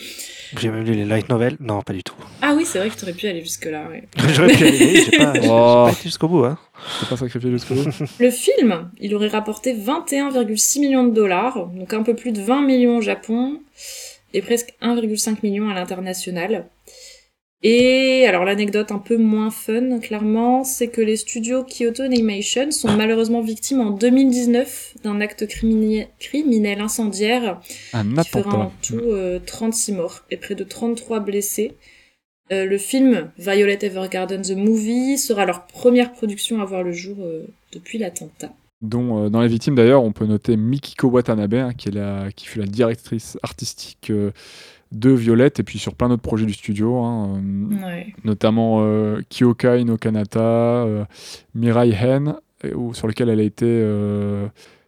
J'ai 0.60 0.68
même 0.68 0.84
lu 0.84 0.94
les 0.94 1.04
light 1.04 1.28
novels. 1.28 1.56
Non, 1.60 1.82
pas 1.82 1.92
du 1.92 2.02
tout. 2.02 2.14
Ah 2.42 2.54
oui, 2.56 2.64
c'est 2.66 2.78
vrai 2.78 2.88
que 2.90 2.94
t'aurais 2.96 3.12
pu 3.12 3.26
aller 3.26 3.40
jusque-là, 3.42 3.88
ouais. 3.88 4.04
J'aurais 4.34 4.54
pu 4.54 4.64
aller, 4.64 5.02
j'ai 5.04 5.16
pas, 5.18 5.32
j'ai- 5.34 5.42
j'ai 5.42 5.48
Oh. 5.50 5.84
pas 5.86 5.92
été 5.92 6.02
jusqu'au 6.04 6.28
bout. 6.28 6.44
Hein. 6.44 6.58
Je 7.02 7.06
pas 7.06 7.16
sacrifié 7.16 7.50
jusqu'au 7.50 7.74
bout. 7.74 7.90
Le 8.20 8.30
film, 8.30 8.90
il 9.00 9.14
aurait 9.14 9.28
rapporté 9.28 9.74
21,6 9.74 10.80
millions 10.80 11.04
de 11.04 11.12
dollars, 11.14 11.66
donc 11.68 11.92
un 11.92 12.02
peu 12.02 12.14
plus 12.14 12.32
de 12.32 12.40
20 12.40 12.62
millions 12.62 12.98
au 12.98 13.00
Japon, 13.00 13.60
et 14.32 14.42
presque 14.42 14.74
1,5 14.82 15.38
million 15.42 15.68
à 15.70 15.74
l'international. 15.74 16.66
Et 17.66 18.26
alors 18.28 18.44
l'anecdote 18.44 18.92
un 18.92 18.98
peu 18.98 19.16
moins 19.16 19.50
fun, 19.50 19.98
clairement, 19.98 20.64
c'est 20.64 20.88
que 20.88 21.00
les 21.00 21.16
studios 21.16 21.64
Kyoto 21.64 22.02
Animation 22.02 22.70
sont 22.70 22.92
malheureusement 22.92 23.40
victimes 23.40 23.80
en 23.80 23.90
2019 23.90 24.96
d'un 25.02 25.22
acte 25.22 25.46
criminel 25.46 26.80
incendiaire 26.82 27.58
Un 27.94 28.22
qui 28.22 28.28
fera 28.28 28.58
en 28.58 28.72
tout 28.82 29.00
euh, 29.00 29.40
36 29.44 29.92
morts 29.92 30.24
et 30.30 30.36
près 30.36 30.54
de 30.54 30.62
33 30.62 31.20
blessés. 31.20 31.72
Euh, 32.52 32.66
le 32.66 32.76
film 32.76 33.30
Violet 33.38 33.78
Evergarden 33.80 34.42
The 34.42 34.50
Movie 34.50 35.16
sera 35.16 35.46
leur 35.46 35.66
première 35.66 36.12
production 36.12 36.60
à 36.60 36.66
voir 36.66 36.82
le 36.82 36.92
jour 36.92 37.16
euh, 37.20 37.46
depuis 37.72 37.96
l'attentat. 37.96 38.52
dont 38.82 39.24
euh, 39.24 39.28
dans 39.30 39.40
les 39.40 39.48
victimes 39.48 39.74
d'ailleurs 39.74 40.04
on 40.04 40.12
peut 40.12 40.26
noter 40.26 40.58
Mikiko 40.58 41.08
Watanabe 41.08 41.54
hein, 41.54 41.72
qui, 41.72 41.88
est 41.88 41.92
la, 41.92 42.30
qui 42.32 42.44
fut 42.44 42.58
la 42.58 42.66
directrice 42.66 43.38
artistique 43.42 44.10
euh, 44.10 44.32
de 44.94 45.10
Violette 45.10 45.60
et 45.60 45.62
puis 45.62 45.78
sur 45.78 45.94
plein 45.94 46.08
d'autres 46.08 46.22
projets 46.22 46.46
du 46.46 46.52
studio 46.52 46.98
hein, 47.02 47.36
euh, 47.36 47.84
Ouais. 47.86 48.14
notamment 48.24 48.78
euh, 48.80 49.20
Kyokai 49.30 49.84
no 49.84 49.96
Kanata 49.96 50.40
euh, 50.40 51.04
Mirai 51.54 51.90
Hen 51.90 52.34
où- 52.74 52.94
sur 52.94 53.06
lequel 53.08 53.28
elle 53.28 53.40
a 53.40 53.42
été 53.42 53.66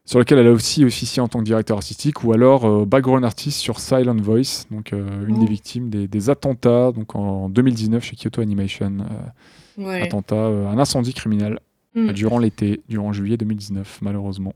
sur 0.05 0.19
lequel 0.21 0.39
elle 0.39 0.47
a 0.47 0.53
aussi 0.53 0.85
officié 0.85 1.21
en 1.21 1.27
tant 1.29 1.41
que 1.41 1.45
directeur 1.45 1.77
artistique 1.79 2.23
ou 2.25 2.33
alors 2.33 2.65
euh, 2.65 2.85
background 2.87 3.25
artist 3.25 3.59
sur 3.59 3.81
Silent 3.81 4.17
Voice 4.17 4.67
donc 4.71 4.93
euh, 4.93 5.27
une 5.27 5.37
Oh. 5.37 5.41
des 5.41 5.47
victimes 5.47 5.89
des, 5.91 6.07
des 6.09 6.31
attentats 6.31 6.93
donc 6.93 7.15
en 7.17 7.49
2019 7.49 8.05
chez 8.05 8.17
Kyoto 8.17 8.41
Animation 8.41 8.99
euh, 9.01 9.83
Ouais. 9.85 10.01
attentat 10.03 10.37
un 10.47 10.79
incendie 10.79 11.13
criminel 11.15 11.59
Mm. 11.95 12.13
durant 12.13 12.39
l'été, 12.39 12.83
durant 12.91 13.15
juillet 13.15 13.39
2019, 13.39 14.01
malheureusement. 14.03 14.53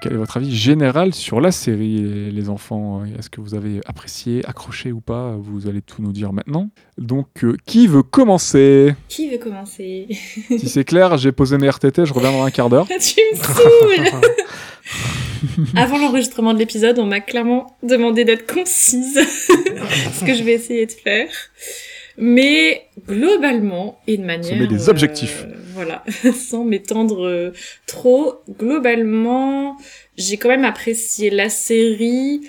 Quel 0.00 0.12
est 0.12 0.16
votre 0.16 0.36
avis 0.36 0.54
général 0.54 1.14
sur 1.14 1.40
la 1.40 1.50
série, 1.52 1.98
les- 2.02 2.30
les 2.30 2.48
enfants? 2.48 3.02
Est-ce 3.18 3.30
que 3.30 3.40
vous 3.40 3.54
avez 3.54 3.80
apprécié, 3.86 4.44
accroché 4.46 4.92
ou 4.92 5.00
pas? 5.00 5.36
Vous 5.38 5.66
allez 5.68 5.82
tout 5.82 6.02
nous 6.02 6.12
dire 6.12 6.32
maintenant. 6.32 6.70
Donc, 6.98 7.44
euh, 7.44 7.56
qui 7.66 7.86
veut 7.86 8.02
commencer? 8.02 8.94
Qui 9.08 9.28
veut 9.30 9.38
commencer? 9.38 10.06
Si 10.58 10.68
c'est 10.68 10.84
clair, 10.84 11.16
j'ai 11.18 11.32
posé 11.32 11.58
mes 11.58 11.68
RTT, 11.68 12.04
je 12.06 12.12
reviens 12.12 12.32
dans 12.32 12.44
un 12.44 12.50
quart 12.50 12.68
d'heure. 12.68 12.86
Tu 13.00 13.20
me 13.32 13.36
saoules 13.36 14.20
Avant 15.76 15.98
l'enregistrement 15.98 16.52
de 16.52 16.58
l'épisode, 16.58 16.98
on 16.98 17.06
m'a 17.06 17.20
clairement 17.20 17.76
demandé 17.82 18.24
d'être 18.24 18.52
concise, 18.52 19.14
ce 19.18 20.24
que 20.24 20.34
je 20.34 20.42
vais 20.42 20.52
essayer 20.52 20.84
de 20.86 20.92
faire. 20.92 21.28
Mais 22.20 22.82
globalement, 23.08 23.98
et 24.06 24.16
de 24.18 24.24
manière... 24.24 24.56
met 24.56 24.66
des 24.66 24.88
objectifs. 24.88 25.44
euh, 25.48 25.54
voilà, 25.74 26.04
sans 26.34 26.64
m'étendre 26.64 27.26
euh, 27.26 27.52
trop. 27.86 28.34
Globalement, 28.58 29.76
j'ai 30.16 30.36
quand 30.36 30.48
même 30.50 30.64
apprécié 30.66 31.30
la 31.30 31.48
série, 31.48 32.42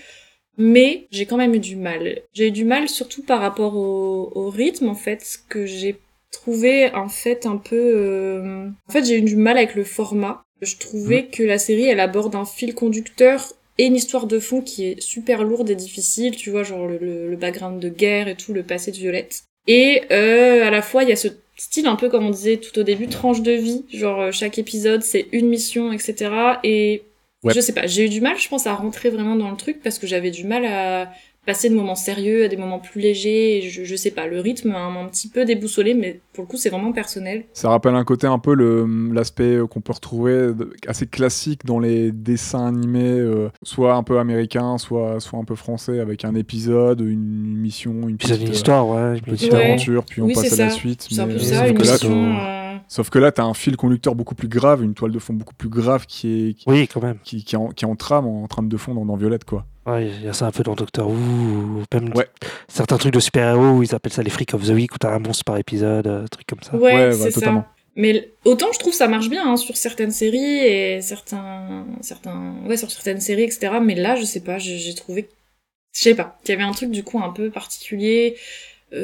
mais 0.58 1.08
j'ai 1.12 1.26
quand 1.26 1.38
même 1.38 1.54
eu 1.56 1.60
du 1.60 1.76
mal. 1.78 2.22
J'ai 2.34 2.48
eu 2.48 2.52
du 2.52 2.66
mal 2.66 2.90
surtout 2.90 3.24
par 3.24 3.40
rapport 3.40 3.76
au, 3.78 4.32
au 4.36 4.50
rythme, 4.50 4.90
en 4.90 4.96
fait, 4.96 5.40
que 5.50 5.66
j'ai 5.66 5.96
trouvé 6.32 6.92
en 6.94 7.10
fait 7.10 7.46
un 7.46 7.58
peu... 7.58 7.76
euh, 7.76 8.68
En 8.88 8.92
fait, 8.92 9.06
j'ai 9.06 9.18
eu 9.18 9.22
du 9.22 9.36
mal 9.36 9.58
avec 9.58 9.76
le 9.76 9.84
format. 9.84 10.44
Je 10.62 10.76
trouvais 10.78 11.26
que 11.26 11.44
la 11.44 11.58
série, 11.58 11.86
elle 11.86 12.00
aborde 12.00 12.36
un 12.36 12.46
fil 12.46 12.76
conducteur 12.76 13.54
et 13.78 13.86
une 13.86 13.96
histoire 13.96 14.28
de 14.28 14.40
fond 14.40 14.62
qui 14.62 14.86
est 14.86 15.02
super 15.02 15.44
lourde 15.44 15.70
et 15.70 15.76
difficile, 15.76 16.36
tu 16.36 16.52
vois, 16.52 16.64
genre 16.64 16.88
le, 16.88 16.98
le, 17.00 17.30
le 17.30 17.36
background 17.38 17.80
de 17.82 17.90
guerre 17.90 18.28
et 18.28 18.36
tout, 18.36 18.54
le 18.54 18.62
passé 18.64 18.92
de 18.92 18.98
Violette. 18.98 19.44
Et 19.68 20.02
euh, 20.12 20.66
à 20.66 20.70
la 20.72 20.82
fois, 20.82 21.04
il 21.04 21.10
y 21.10 21.12
a 21.12 21.16
ce 21.16 21.28
style 21.56 21.86
un 21.88 21.96
peu 21.96 22.10
comme 22.10 22.26
on 22.26 22.30
disait 22.32 22.58
tout 22.58 22.78
au 22.80 22.84
début, 22.84 23.08
tranche 23.08 23.42
de 23.42 23.52
vie, 23.52 23.86
genre 23.94 24.20
euh, 24.22 24.32
chaque 24.32 24.58
épisode 24.58 25.04
c'est 25.04 25.28
une 25.32 25.48
mission, 25.48 25.92
etc. 25.94 26.32
Et 26.64 27.04
Ouais. 27.44 27.54
je 27.56 27.60
sais 27.60 27.74
pas, 27.74 27.88
j'ai 27.88 28.06
eu 28.06 28.10
du 28.10 28.22
mal, 28.22 28.38
je 28.38 28.48
pense, 28.48 28.68
à 28.68 28.76
rentrer 28.76 29.10
vraiment 29.10 29.36
dans 29.36 29.50
le 29.50 29.58
truc 29.58 29.82
parce 29.82 29.98
que 29.98 30.06
j'avais 30.06 30.30
du 30.30 30.44
mal 30.44 30.64
à 30.64 31.12
passer 31.46 31.70
de 31.70 31.76
moments 31.76 31.96
sérieux 31.96 32.46
à 32.46 32.48
des 32.48 32.58
moments 32.58 32.80
plus 32.80 33.02
légers. 33.02 33.58
Et 33.58 33.70
je, 33.70 33.84
je 33.84 33.96
sais 33.96 34.12
pas, 34.12 34.28
le 34.28 34.40
rythme 34.40 34.70
m'a 34.70 34.80
un, 34.80 34.96
un 35.06 35.08
petit 35.08 35.28
peu 35.28 35.44
déboussolé, 35.46 35.94
mais 35.94 36.20
pour 36.34 36.44
le 36.44 36.48
coup 36.48 36.58
c'est 36.58 36.70
vraiment 36.70 36.92
personnel. 36.92 37.46
Ça 37.54 37.70
rappelle 37.70 37.96
un 37.96 38.04
côté 38.04 38.28
un 38.28 38.40
peu 38.40 38.54
le- 38.54 39.12
l'aspect 39.14 39.56
euh, 39.56 39.68
qu'on 39.68 39.82
peut 39.82 39.94
retrouver 39.94 40.50
assez 40.88 41.08
classique 41.08 41.66
dans 41.66 41.80
les 41.80 42.12
dessins 42.12 42.68
animés, 42.68 43.02
euh, 43.20 43.50
soit 43.64 43.96
un 43.96 44.04
peu 44.04 44.20
américains, 44.20 44.78
soit, 44.78 45.20
soit 45.20 45.40
un 45.40 45.44
peu 45.44 45.56
français, 45.56 46.00
avec 46.00 46.26
un 46.26 46.36
épisode, 46.36 47.02
une 47.02 47.58
mission, 47.58 48.08
une 48.08 48.18
petite, 48.18 48.42
une 48.42 48.52
histoire, 48.54 48.88
ouais. 48.88 49.18
une 49.18 49.22
petite 49.22 49.52
Ouais. 49.54 49.66
aventure, 49.66 50.06
puis 50.06 50.22
on 50.22 50.26
Oui, 50.26 50.34
passe 50.34 50.54
à 50.60 50.66
la 50.66 50.70
suite. 50.70 51.08
C'est 51.10 51.20
un 51.20 51.26
mais, 51.26 51.34
peu 51.36 51.40
euh, 51.40 51.44
ça, 51.44 51.68
une 51.68 51.78
mission. 51.78 52.61
Sauf 52.88 53.10
que 53.10 53.20
là, 53.20 53.32
t'as 53.32 53.44
un 53.44 53.54
fil 53.54 53.78
conducteur 53.78 54.16
beaucoup 54.16 54.36
plus 54.36 54.48
grave, 54.48 54.84
une 54.84 54.94
toile 54.94 55.12
de 55.12 55.20
fond 55.20 55.34
beaucoup 55.34 55.54
plus 55.56 55.70
grave 55.70 56.06
qui 56.06 56.50
est 56.50 56.54
qui, 56.54 56.64
Oui, 56.68 56.88
quand 56.88 57.02
même. 57.02 57.18
qui, 57.24 57.44
qui 57.44 57.56
est 57.56 57.58
en, 57.58 57.70
qui 57.70 57.86
est 57.86 57.88
en 57.88 57.96
trame, 57.96 58.28
en 58.28 58.48
trame 58.48 58.68
de 58.70 58.78
fond 58.78 58.94
dans, 58.94 59.06
dans 59.06 59.16
Violette, 59.16 59.46
quoi. 59.46 59.66
Ouais, 59.86 60.08
il 60.10 60.24
y 60.24 60.28
a 60.28 60.34
ça 60.34 60.46
un 60.46 60.52
peu 60.52 60.62
dans 60.64 60.76
Doctor 60.76 61.08
Who, 61.08 61.14
ou 61.16 61.84
même 61.94 62.12
Ouais. 62.16 62.28
certains 62.68 62.98
trucs 62.98 63.14
de 63.14 63.20
super-héros 63.20 63.78
où 63.78 63.84
ils 63.84 63.96
appellent 63.96 64.12
ça 64.14 64.22
les 64.22 64.30
Freaks 64.30 64.54
of 64.54 64.64
the 64.66 64.70
Week, 64.72 64.94
où 64.94 64.98
t'as 65.00 65.14
un 65.14 65.20
monstre 65.20 65.44
par 65.44 65.58
épisode, 65.58 66.06
euh, 66.08 66.28
trucs 66.28 66.46
comme 66.48 66.62
ça. 66.62 66.76
Ouais, 66.76 66.94
Ouais, 66.94 67.10
bah, 67.10 67.16
c'est 67.20 67.32
ça. 67.32 67.66
Mais 67.98 68.32
autant 68.46 68.68
je 68.74 68.80
trouve 68.80 68.94
ça 68.94 69.08
marche 69.10 69.30
bien 69.30 69.46
hein, 69.52 69.58
sur 69.58 69.76
certaines 69.76 70.12
séries 70.12 70.38
et 70.40 71.02
certains, 71.02 71.86
certains, 72.02 72.54
ouais, 72.68 72.78
sur 72.78 72.90
certaines 72.90 73.20
séries, 73.20 73.44
etc. 73.44 73.74
Mais 73.84 73.96
là, 73.96 74.16
je 74.16 74.24
sais 74.24 74.40
pas, 74.40 74.60
j'ai 74.60 74.78
j'ai 74.78 74.94
trouvé, 74.96 75.28
je 75.94 76.00
sais 76.02 76.16
pas, 76.16 76.38
qu'il 76.44 76.54
y 76.54 76.58
avait 76.58 76.64
un 76.68 76.72
truc 76.72 76.90
du 76.92 77.04
coup 77.04 77.20
un 77.22 77.32
peu 77.32 77.50
particulier, 77.50 78.38
euh, 78.38 78.40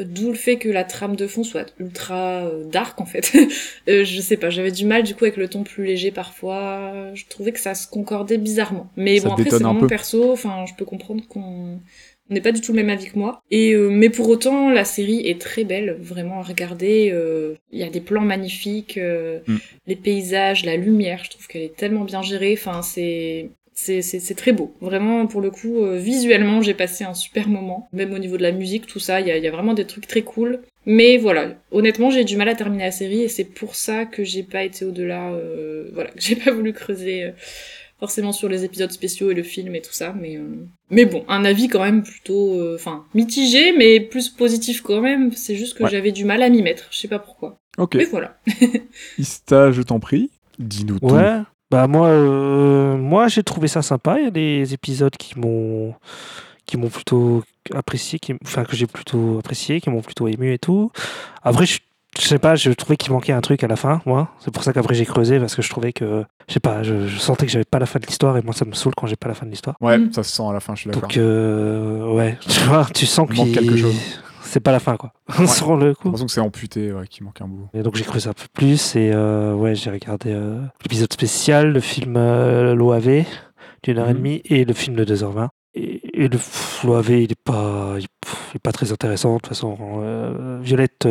d'où 0.04 0.28
le 0.28 0.34
fait 0.34 0.56
que 0.58 0.68
la 0.68 0.84
trame 0.84 1.16
de 1.16 1.26
fond 1.26 1.44
soit 1.44 1.72
ultra 1.78 2.44
euh, 2.46 2.64
dark 2.64 3.00
en 3.00 3.06
fait. 3.06 3.32
Euh, 3.88 4.04
je 4.04 4.20
sais 4.20 4.36
pas, 4.36 4.50
j'avais 4.50 4.70
du 4.70 4.84
mal 4.84 5.02
du 5.02 5.14
coup 5.14 5.24
avec 5.24 5.36
le 5.38 5.48
ton 5.48 5.62
plus 5.64 5.84
léger 5.84 6.10
parfois. 6.10 7.10
Je 7.14 7.24
trouvais 7.28 7.52
que 7.52 7.60
ça 7.60 7.74
se 7.74 7.86
concordait 7.88 8.36
bizarrement. 8.38 8.90
Mais 8.96 9.18
Ça 9.18 9.28
bon 9.28 9.32
après 9.34 9.44
c'est 9.50 9.64
peu. 9.80 9.86
perso. 9.86 10.30
Enfin, 10.32 10.64
je 10.68 10.74
peux 10.74 10.84
comprendre 10.84 11.26
qu'on 11.26 11.80
on 12.30 12.34
n'est 12.34 12.42
pas 12.42 12.52
du 12.52 12.60
tout 12.60 12.72
le 12.72 12.76
même 12.82 12.90
avis 12.90 13.06
que 13.10 13.18
moi. 13.18 13.40
Et 13.50 13.72
euh, 13.72 13.88
mais 13.88 14.10
pour 14.10 14.28
autant, 14.28 14.68
la 14.70 14.84
série 14.84 15.26
est 15.26 15.40
très 15.40 15.64
belle, 15.64 15.96
vraiment 15.98 16.40
à 16.40 16.42
regarder. 16.42 17.08
euh, 17.10 17.54
Il 17.72 17.78
y 17.78 17.82
a 17.82 17.88
des 17.88 18.02
plans 18.02 18.20
magnifiques, 18.20 18.98
euh, 18.98 19.38
Mm. 19.48 19.56
les 19.86 19.96
paysages, 19.96 20.66
la 20.66 20.76
lumière. 20.76 21.22
Je 21.24 21.30
trouve 21.30 21.46
qu'elle 21.46 21.62
est 21.62 21.74
tellement 21.76 22.04
bien 22.04 22.20
gérée. 22.20 22.52
Enfin, 22.58 22.82
c'est 22.82 23.48
c'est 23.84 24.02
c'est 24.02 24.18
c'est 24.20 24.34
très 24.34 24.52
beau. 24.52 24.74
Vraiment, 24.80 25.26
pour 25.26 25.40
le 25.40 25.50
coup, 25.50 25.74
euh, 25.84 25.96
visuellement, 25.98 26.60
j'ai 26.62 26.74
passé 26.74 27.04
un 27.04 27.14
super 27.14 27.48
moment. 27.48 27.88
Même 27.92 28.12
au 28.12 28.18
niveau 28.18 28.36
de 28.36 28.42
la 28.42 28.52
musique, 28.52 28.86
tout 28.86 28.98
ça, 29.00 29.20
il 29.20 29.26
y 29.28 29.30
a, 29.30 29.36
il 29.38 29.44
y 29.44 29.48
a 29.48 29.50
vraiment 29.52 29.74
des 29.74 29.86
trucs 29.86 30.06
très 30.06 30.22
cool. 30.22 30.60
Mais 30.86 31.16
voilà, 31.18 31.54
honnêtement, 31.70 32.10
j'ai 32.10 32.24
du 32.24 32.36
mal 32.36 32.48
à 32.48 32.54
terminer 32.54 32.84
la 32.84 32.90
série 32.90 33.22
et 33.22 33.28
c'est 33.28 33.44
pour 33.44 33.74
ça 33.74 34.04
que 34.06 34.24
j'ai 34.24 34.42
pas 34.42 34.64
été 34.64 34.84
au-delà. 34.84 35.30
euh, 35.32 35.90
voilà, 35.94 36.10
que 36.16 36.20
j'ai 36.20 36.36
pas 36.36 36.50
voulu 36.50 36.72
creuser. 36.72 37.24
euh, 37.24 37.30
forcément 38.00 38.30
sur 38.32 38.48
les 38.48 38.64
épisodes 38.64 38.92
spéciaux 38.92 39.32
et 39.32 39.34
le 39.34 39.42
film 39.42 39.74
et 39.74 39.80
tout 39.80 39.92
ça, 39.92 40.14
mais 40.20 40.36
euh, 40.36 40.44
mais 40.88 41.04
bon, 41.04 41.24
un 41.28 41.44
avis 41.44 41.66
quand 41.66 41.82
même 41.82 42.04
plutôt, 42.04 42.54
euh, 42.60 42.76
enfin 42.76 43.04
mitigé, 43.12 43.72
mais 43.76 43.98
plus 43.98 44.28
positif 44.28 44.82
quand 44.82 45.00
même. 45.00 45.32
C'est 45.32 45.56
juste 45.56 45.76
que 45.76 45.82
Ouais. 45.82 45.90
j'avais 45.90 46.12
du 46.12 46.24
mal 46.24 46.42
à 46.44 46.48
m'y 46.48 46.62
mettre. 46.62 46.86
Je 46.92 46.98
sais 46.98 47.08
pas 47.08 47.18
pourquoi. 47.18 47.58
Ok, 47.76 47.96
Mais 47.96 48.04
voilà. 48.04 48.38
Ista, 49.18 49.72
je 49.72 49.82
t'en 49.82 49.98
prie, 50.00 50.30
dis-nous 50.60 51.00
tout. 51.00 51.08
Bah 51.70 51.86
moi, 51.86 52.08
euh, 52.08 52.96
moi 52.96 53.28
j'ai 53.28 53.42
trouvé 53.42 53.68
ça 53.68 53.82
sympa. 53.82 54.18
Il 54.18 54.24
y 54.24 54.28
a 54.28 54.30
des 54.30 54.72
épisodes 54.74 55.16
qui 55.16 55.38
m'ont, 55.38 55.94
qui 56.66 56.76
m'ont 56.76 56.88
plutôt 56.88 57.42
apprécié, 57.74 58.18
qui, 58.18 58.34
enfin 58.44 58.64
que 58.64 58.74
j'ai 58.76 58.86
plutôt 58.86 59.38
apprécié, 59.38 59.80
qui 59.80 59.90
m'ont 59.90 60.00
plutôt 60.02 60.28
ému 60.28 60.52
et 60.54 60.58
tout. 60.58 60.90
Après, 61.42 61.66
je, 61.66 61.78
je 62.18 62.24
sais 62.26 62.38
pas, 62.38 62.56
je 62.56 62.70
trouvais 62.72 62.96
qu'il 62.96 63.12
manquait 63.12 63.32
un 63.34 63.42
truc 63.42 63.62
à 63.62 63.66
la 63.68 63.76
fin, 63.76 64.00
moi. 64.06 64.28
C'est 64.40 64.50
pour 64.50 64.64
ça 64.64 64.72
qu'après 64.72 64.94
j'ai 64.94 65.04
creusé 65.04 65.38
parce 65.38 65.54
que 65.54 65.60
je 65.60 65.68
trouvais 65.68 65.92
que, 65.92 66.24
je 66.48 66.54
sais 66.54 66.60
pas, 66.60 66.82
je, 66.82 67.06
je 67.06 67.18
sentais 67.18 67.44
que 67.44 67.52
j'avais 67.52 67.64
pas 67.66 67.78
la 67.78 67.86
fin 67.86 67.98
de 67.98 68.06
l'histoire 68.06 68.36
et 68.38 68.42
moi 68.42 68.54
ça 68.54 68.64
me 68.64 68.72
saoule 68.72 68.94
quand 68.96 69.06
j'ai 69.06 69.16
pas 69.16 69.28
la 69.28 69.34
fin 69.34 69.44
de 69.44 69.50
l'histoire. 69.50 69.76
Ouais, 69.82 69.98
Mm. 69.98 70.12
ça 70.14 70.22
se 70.22 70.34
sent 70.34 70.42
à 70.48 70.52
la 70.54 70.60
fin, 70.60 70.74
je 70.74 70.80
suis 70.80 70.90
d'accord. 70.90 71.02
Donc 71.02 71.16
euh, 71.18 72.06
ouais, 72.14 72.38
tu 72.48 72.60
vois, 72.60 72.86
tu 72.94 73.04
sens 73.04 73.28
Il 73.30 73.36
manque 73.36 73.48
qu'il 73.48 73.58
quelque 73.58 73.76
chose. 73.76 73.94
C'est 74.48 74.60
pas 74.60 74.72
la 74.72 74.80
fin 74.80 74.96
quoi. 74.96 75.12
Ouais. 75.38 75.46
Sur 75.46 75.76
le 75.76 75.88
J'ai 75.90 75.94
coup. 75.94 76.00
l'impression 76.08 76.26
que 76.26 76.32
c'est 76.32 76.40
amputé, 76.40 76.92
ouais, 76.92 77.06
qu'il 77.06 77.24
manque 77.24 77.40
un 77.40 77.48
bout. 77.48 77.68
Et 77.74 77.82
donc 77.82 77.96
j'ai 77.96 78.04
creusé 78.04 78.28
un 78.28 78.32
peu 78.32 78.46
plus 78.52 78.96
et 78.96 79.10
euh, 79.12 79.54
ouais, 79.54 79.74
j'ai 79.74 79.90
regardé 79.90 80.32
euh, 80.32 80.60
l'épisode 80.82 81.12
spécial, 81.12 81.72
le 81.72 81.80
film 81.80 82.14
euh, 82.16 82.74
l'OAV 82.74 83.24
d'une 83.82 83.98
heure 83.98 84.08
et 84.08 84.12
Mhm. 84.14 84.18
demie 84.18 84.40
et 84.46 84.64
le 84.64 84.72
film 84.72 84.96
de 84.96 85.04
2h20. 85.04 85.48
Et, 85.74 86.22
et 86.24 86.28
le 86.28 86.38
l'OAV, 86.84 87.10
il 87.10 87.30
est 87.32 87.42
pas, 87.44 87.94
il, 87.98 88.04
est 88.54 88.58
pas 88.62 88.72
très 88.72 88.90
intéressant 88.90 89.34
de 89.34 89.40
toute 89.40 89.48
façon. 89.48 89.76
Violette, 90.62 91.06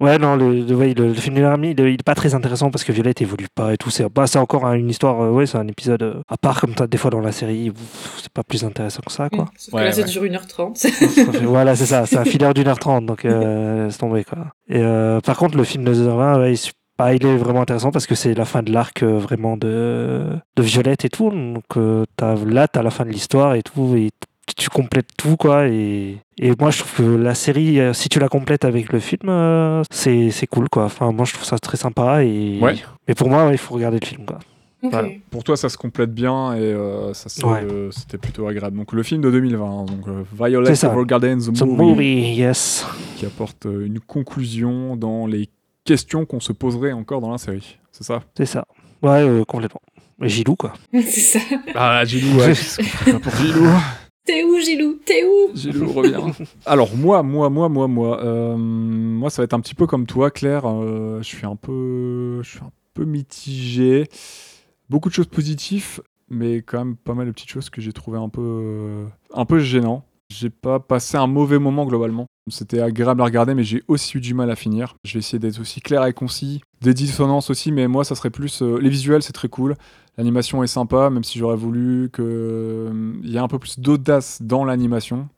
ouais 0.00 0.18
non, 0.18 0.36
le, 0.36 0.60
le, 0.62 0.74
ouais, 0.74 0.94
le, 0.94 1.08
le 1.08 1.14
film 1.14 1.36
et 1.38 1.40
demie, 1.40 1.70
il, 1.72 1.80
est- 1.80 1.90
il 1.92 1.94
est 1.94 2.02
pas 2.02 2.14
très 2.14 2.34
intéressant 2.34 2.70
parce 2.70 2.84
que 2.84 2.92
Violette 2.92 3.20
évolue 3.22 3.46
pas 3.54 3.72
et 3.74 3.76
tout. 3.76 3.90
C'est 3.90 4.08
bah, 4.08 4.26
c'est 4.26 4.38
encore 4.38 4.66
un- 4.66 4.74
une 4.74 4.90
histoire, 4.90 5.20
euh, 5.22 5.30
ouais, 5.30 5.46
c'est 5.46 5.58
un 5.58 5.66
épisode 5.68 6.02
euh, 6.02 6.20
à 6.28 6.36
part 6.36 6.60
comme 6.60 6.74
t'as 6.74 6.86
des 6.86 6.98
fois 6.98 7.10
dans 7.10 7.20
la 7.20 7.32
série. 7.32 7.72
C'est 8.18 8.32
pas 8.32 8.42
plus 8.44 8.64
intéressant 8.64 9.00
que 9.04 9.12
ça 9.12 9.28
quoi. 9.28 9.44
Mm. 9.44 9.48
Sauf 9.56 9.74
Ouais, 9.74 9.80
que 9.80 9.86
là, 9.86 9.92
ça 9.92 10.02
ouais. 10.02 10.08
dure 10.08 10.22
1h30. 10.24 10.74
Ça 10.76 10.88
fait- 10.90 11.44
voilà, 11.44 11.74
c'est 11.76 11.86
ça, 11.86 12.06
c'est 12.06 12.16
un 12.18 12.24
filler 12.24 12.52
d'une 12.54 12.68
heure 12.68 12.78
trente, 12.78 13.06
donc 13.06 13.24
euh, 13.24 13.86
laisse 13.86 13.98
tomber 13.98 14.24
quoi. 14.24 14.38
Et 14.68 14.80
euh, 14.80 15.20
par 15.20 15.36
contre, 15.36 15.56
le 15.56 15.64
film 15.64 15.84
de 15.84 15.94
2h20, 15.94 16.40
ouais, 16.40 16.54
il, 16.54 16.60
bah, 16.98 17.14
est 17.14 17.24
vraiment 17.36 17.62
intéressant 17.62 17.90
parce 17.92 18.06
que 18.06 18.14
c'est 18.14 18.34
la 18.34 18.44
fin 18.44 18.62
de 18.62 18.72
l'arc 18.72 19.02
euh, 19.02 19.18
vraiment 19.18 19.56
de, 19.56 20.24
de 20.56 20.62
Violette 20.62 21.04
et 21.04 21.08
tout. 21.08 21.30
Donc 21.30 21.64
euh, 21.76 22.04
t'as, 22.16 22.34
là, 22.44 22.66
t'as 22.68 22.82
la 22.82 22.90
fin 22.90 23.04
de 23.04 23.10
l'histoire 23.10 23.54
et 23.54 23.62
tout, 23.62 23.94
et 23.96 24.10
tu 24.54 24.68
complètes 24.70 25.08
tout 25.16 25.36
quoi. 25.36 25.66
Et, 25.68 26.18
et 26.38 26.52
moi, 26.58 26.70
je 26.70 26.78
trouve 26.80 26.92
que 27.06 27.16
la 27.16 27.34
série, 27.34 27.80
euh, 27.80 27.92
si 27.92 28.08
tu 28.08 28.18
la 28.18 28.28
complètes 28.28 28.64
avec 28.64 28.92
le 28.92 28.98
film, 29.00 29.28
euh, 29.28 29.82
c'est, 29.90 30.30
c'est 30.30 30.46
cool 30.46 30.68
quoi. 30.68 30.84
Enfin, 30.84 31.10
moi, 31.12 31.24
je 31.24 31.32
trouve 31.34 31.44
ça 31.44 31.58
très 31.58 31.76
sympa. 31.76 32.22
Et... 32.24 32.58
Ouais. 32.60 32.76
Mais 33.06 33.14
pour 33.14 33.28
moi, 33.28 33.46
ouais, 33.46 33.52
il 33.52 33.58
faut 33.58 33.74
regarder 33.74 33.98
le 34.00 34.06
film 34.06 34.24
quoi. 34.24 34.38
Voilà. 34.80 35.08
Pour 35.30 35.42
toi, 35.42 35.56
ça 35.56 35.68
se 35.68 35.76
complète 35.76 36.14
bien 36.14 36.54
et 36.54 36.60
euh, 36.60 37.12
ça 37.12 37.28
se- 37.28 37.44
Ouais. 37.44 37.64
euh, 37.64 37.90
c'était 37.90 38.16
plutôt 38.16 38.46
agréable. 38.46 38.76
Donc 38.76 38.92
le 38.92 39.02
film 39.02 39.20
de 39.20 39.30
2020, 39.30 39.64
hein, 39.66 39.84
donc 39.84 40.06
euh, 40.06 40.22
Violet. 40.32 40.70
Evergarden, 40.84 41.38
The, 41.40 41.52
The 41.52 41.62
movie, 41.62 41.82
movie, 41.82 42.34
yes. 42.36 42.86
qui 43.16 43.26
apporte 43.26 43.64
une 43.64 43.98
conclusion 43.98 44.94
dans 44.94 45.26
les 45.26 45.48
questions 45.84 46.26
qu'on 46.26 46.38
se 46.38 46.52
poserait 46.52 46.92
encore 46.92 47.20
dans 47.20 47.32
la 47.32 47.38
série. 47.38 47.76
C'est 47.90 48.04
ça? 48.04 48.22
C'est 48.36 48.46
ça. 48.46 48.66
Ouais, 49.02 49.22
euh, 49.22 49.44
complètement. 49.44 49.80
Gilou 50.22 50.54
quoi. 50.54 50.72
c'est 50.92 51.20
ça. 51.20 51.38
Ah, 51.74 52.04
Gilou, 52.04 52.38
ouais. 52.38 52.52
pour 53.20 53.32
Gilou 53.36 53.66
T'es 54.28 54.44
où, 54.44 54.58
Gilou 54.60 54.98
T'es 55.06 55.24
où 55.24 55.56
Gilou 55.56 55.90
revient. 55.90 56.20
Alors 56.66 56.94
moi, 56.94 57.22
moi, 57.22 57.48
moi, 57.48 57.70
moi, 57.70 57.88
moi, 57.88 58.22
euh, 58.22 58.58
moi, 58.58 59.30
ça 59.30 59.40
va 59.40 59.44
être 59.44 59.54
un 59.54 59.60
petit 59.60 59.74
peu 59.74 59.86
comme 59.86 60.04
toi, 60.04 60.30
Claire. 60.30 60.64
euh, 60.66 61.18
je 61.22 61.26
suis 61.26 61.46
un 61.46 61.56
peu, 61.56 62.42
je 62.42 62.48
suis 62.50 62.60
un 62.60 62.70
peu 62.92 63.06
mitigé. 63.06 64.06
Beaucoup 64.90 65.08
de 65.08 65.14
choses 65.14 65.28
positives, 65.28 66.02
mais 66.28 66.56
quand 66.56 66.76
même 66.84 66.96
pas 66.96 67.14
mal 67.14 67.26
de 67.26 67.32
petites 67.32 67.48
choses 67.48 67.70
que 67.70 67.80
j'ai 67.80 67.94
trouvé 67.94 68.18
un 68.18 68.28
peu, 68.28 68.42
euh, 68.44 69.06
un 69.32 69.46
peu 69.46 69.60
gênant. 69.60 70.04
J'ai 70.30 70.50
pas 70.50 70.78
passé 70.78 71.16
un 71.16 71.26
mauvais 71.26 71.58
moment 71.58 71.86
globalement. 71.86 72.26
C'était 72.50 72.80
agréable 72.80 73.22
à 73.22 73.24
regarder, 73.24 73.54
mais 73.54 73.64
j'ai 73.64 73.82
aussi 73.88 74.18
eu 74.18 74.20
du 74.20 74.34
mal 74.34 74.50
à 74.50 74.56
finir. 74.56 74.94
Je 75.04 75.14
vais 75.14 75.20
essayer 75.20 75.38
d'être 75.38 75.58
aussi 75.58 75.80
clair 75.80 76.04
et 76.04 76.12
concis. 76.12 76.60
Des 76.82 76.92
dissonances 76.92 77.48
aussi, 77.48 77.72
mais 77.72 77.88
moi, 77.88 78.04
ça 78.04 78.14
serait 78.14 78.28
plus. 78.28 78.60
euh, 78.60 78.78
les 78.78 78.90
visuels, 78.90 79.22
c'est 79.22 79.32
très 79.32 79.48
cool. 79.48 79.74
L'animation 80.18 80.64
est 80.64 80.68
sympa, 80.68 81.10
même 81.10 81.22
si 81.22 81.38
j'aurais 81.38 81.56
voulu 81.56 82.10
qu'il 82.12 83.22
y 83.22 83.36
ait 83.36 83.40
un 83.40 83.48
peu 83.48 83.60
plus 83.60 83.78
d'audace 83.78 84.42
dans 84.42 84.64
l'animation. 84.64 85.28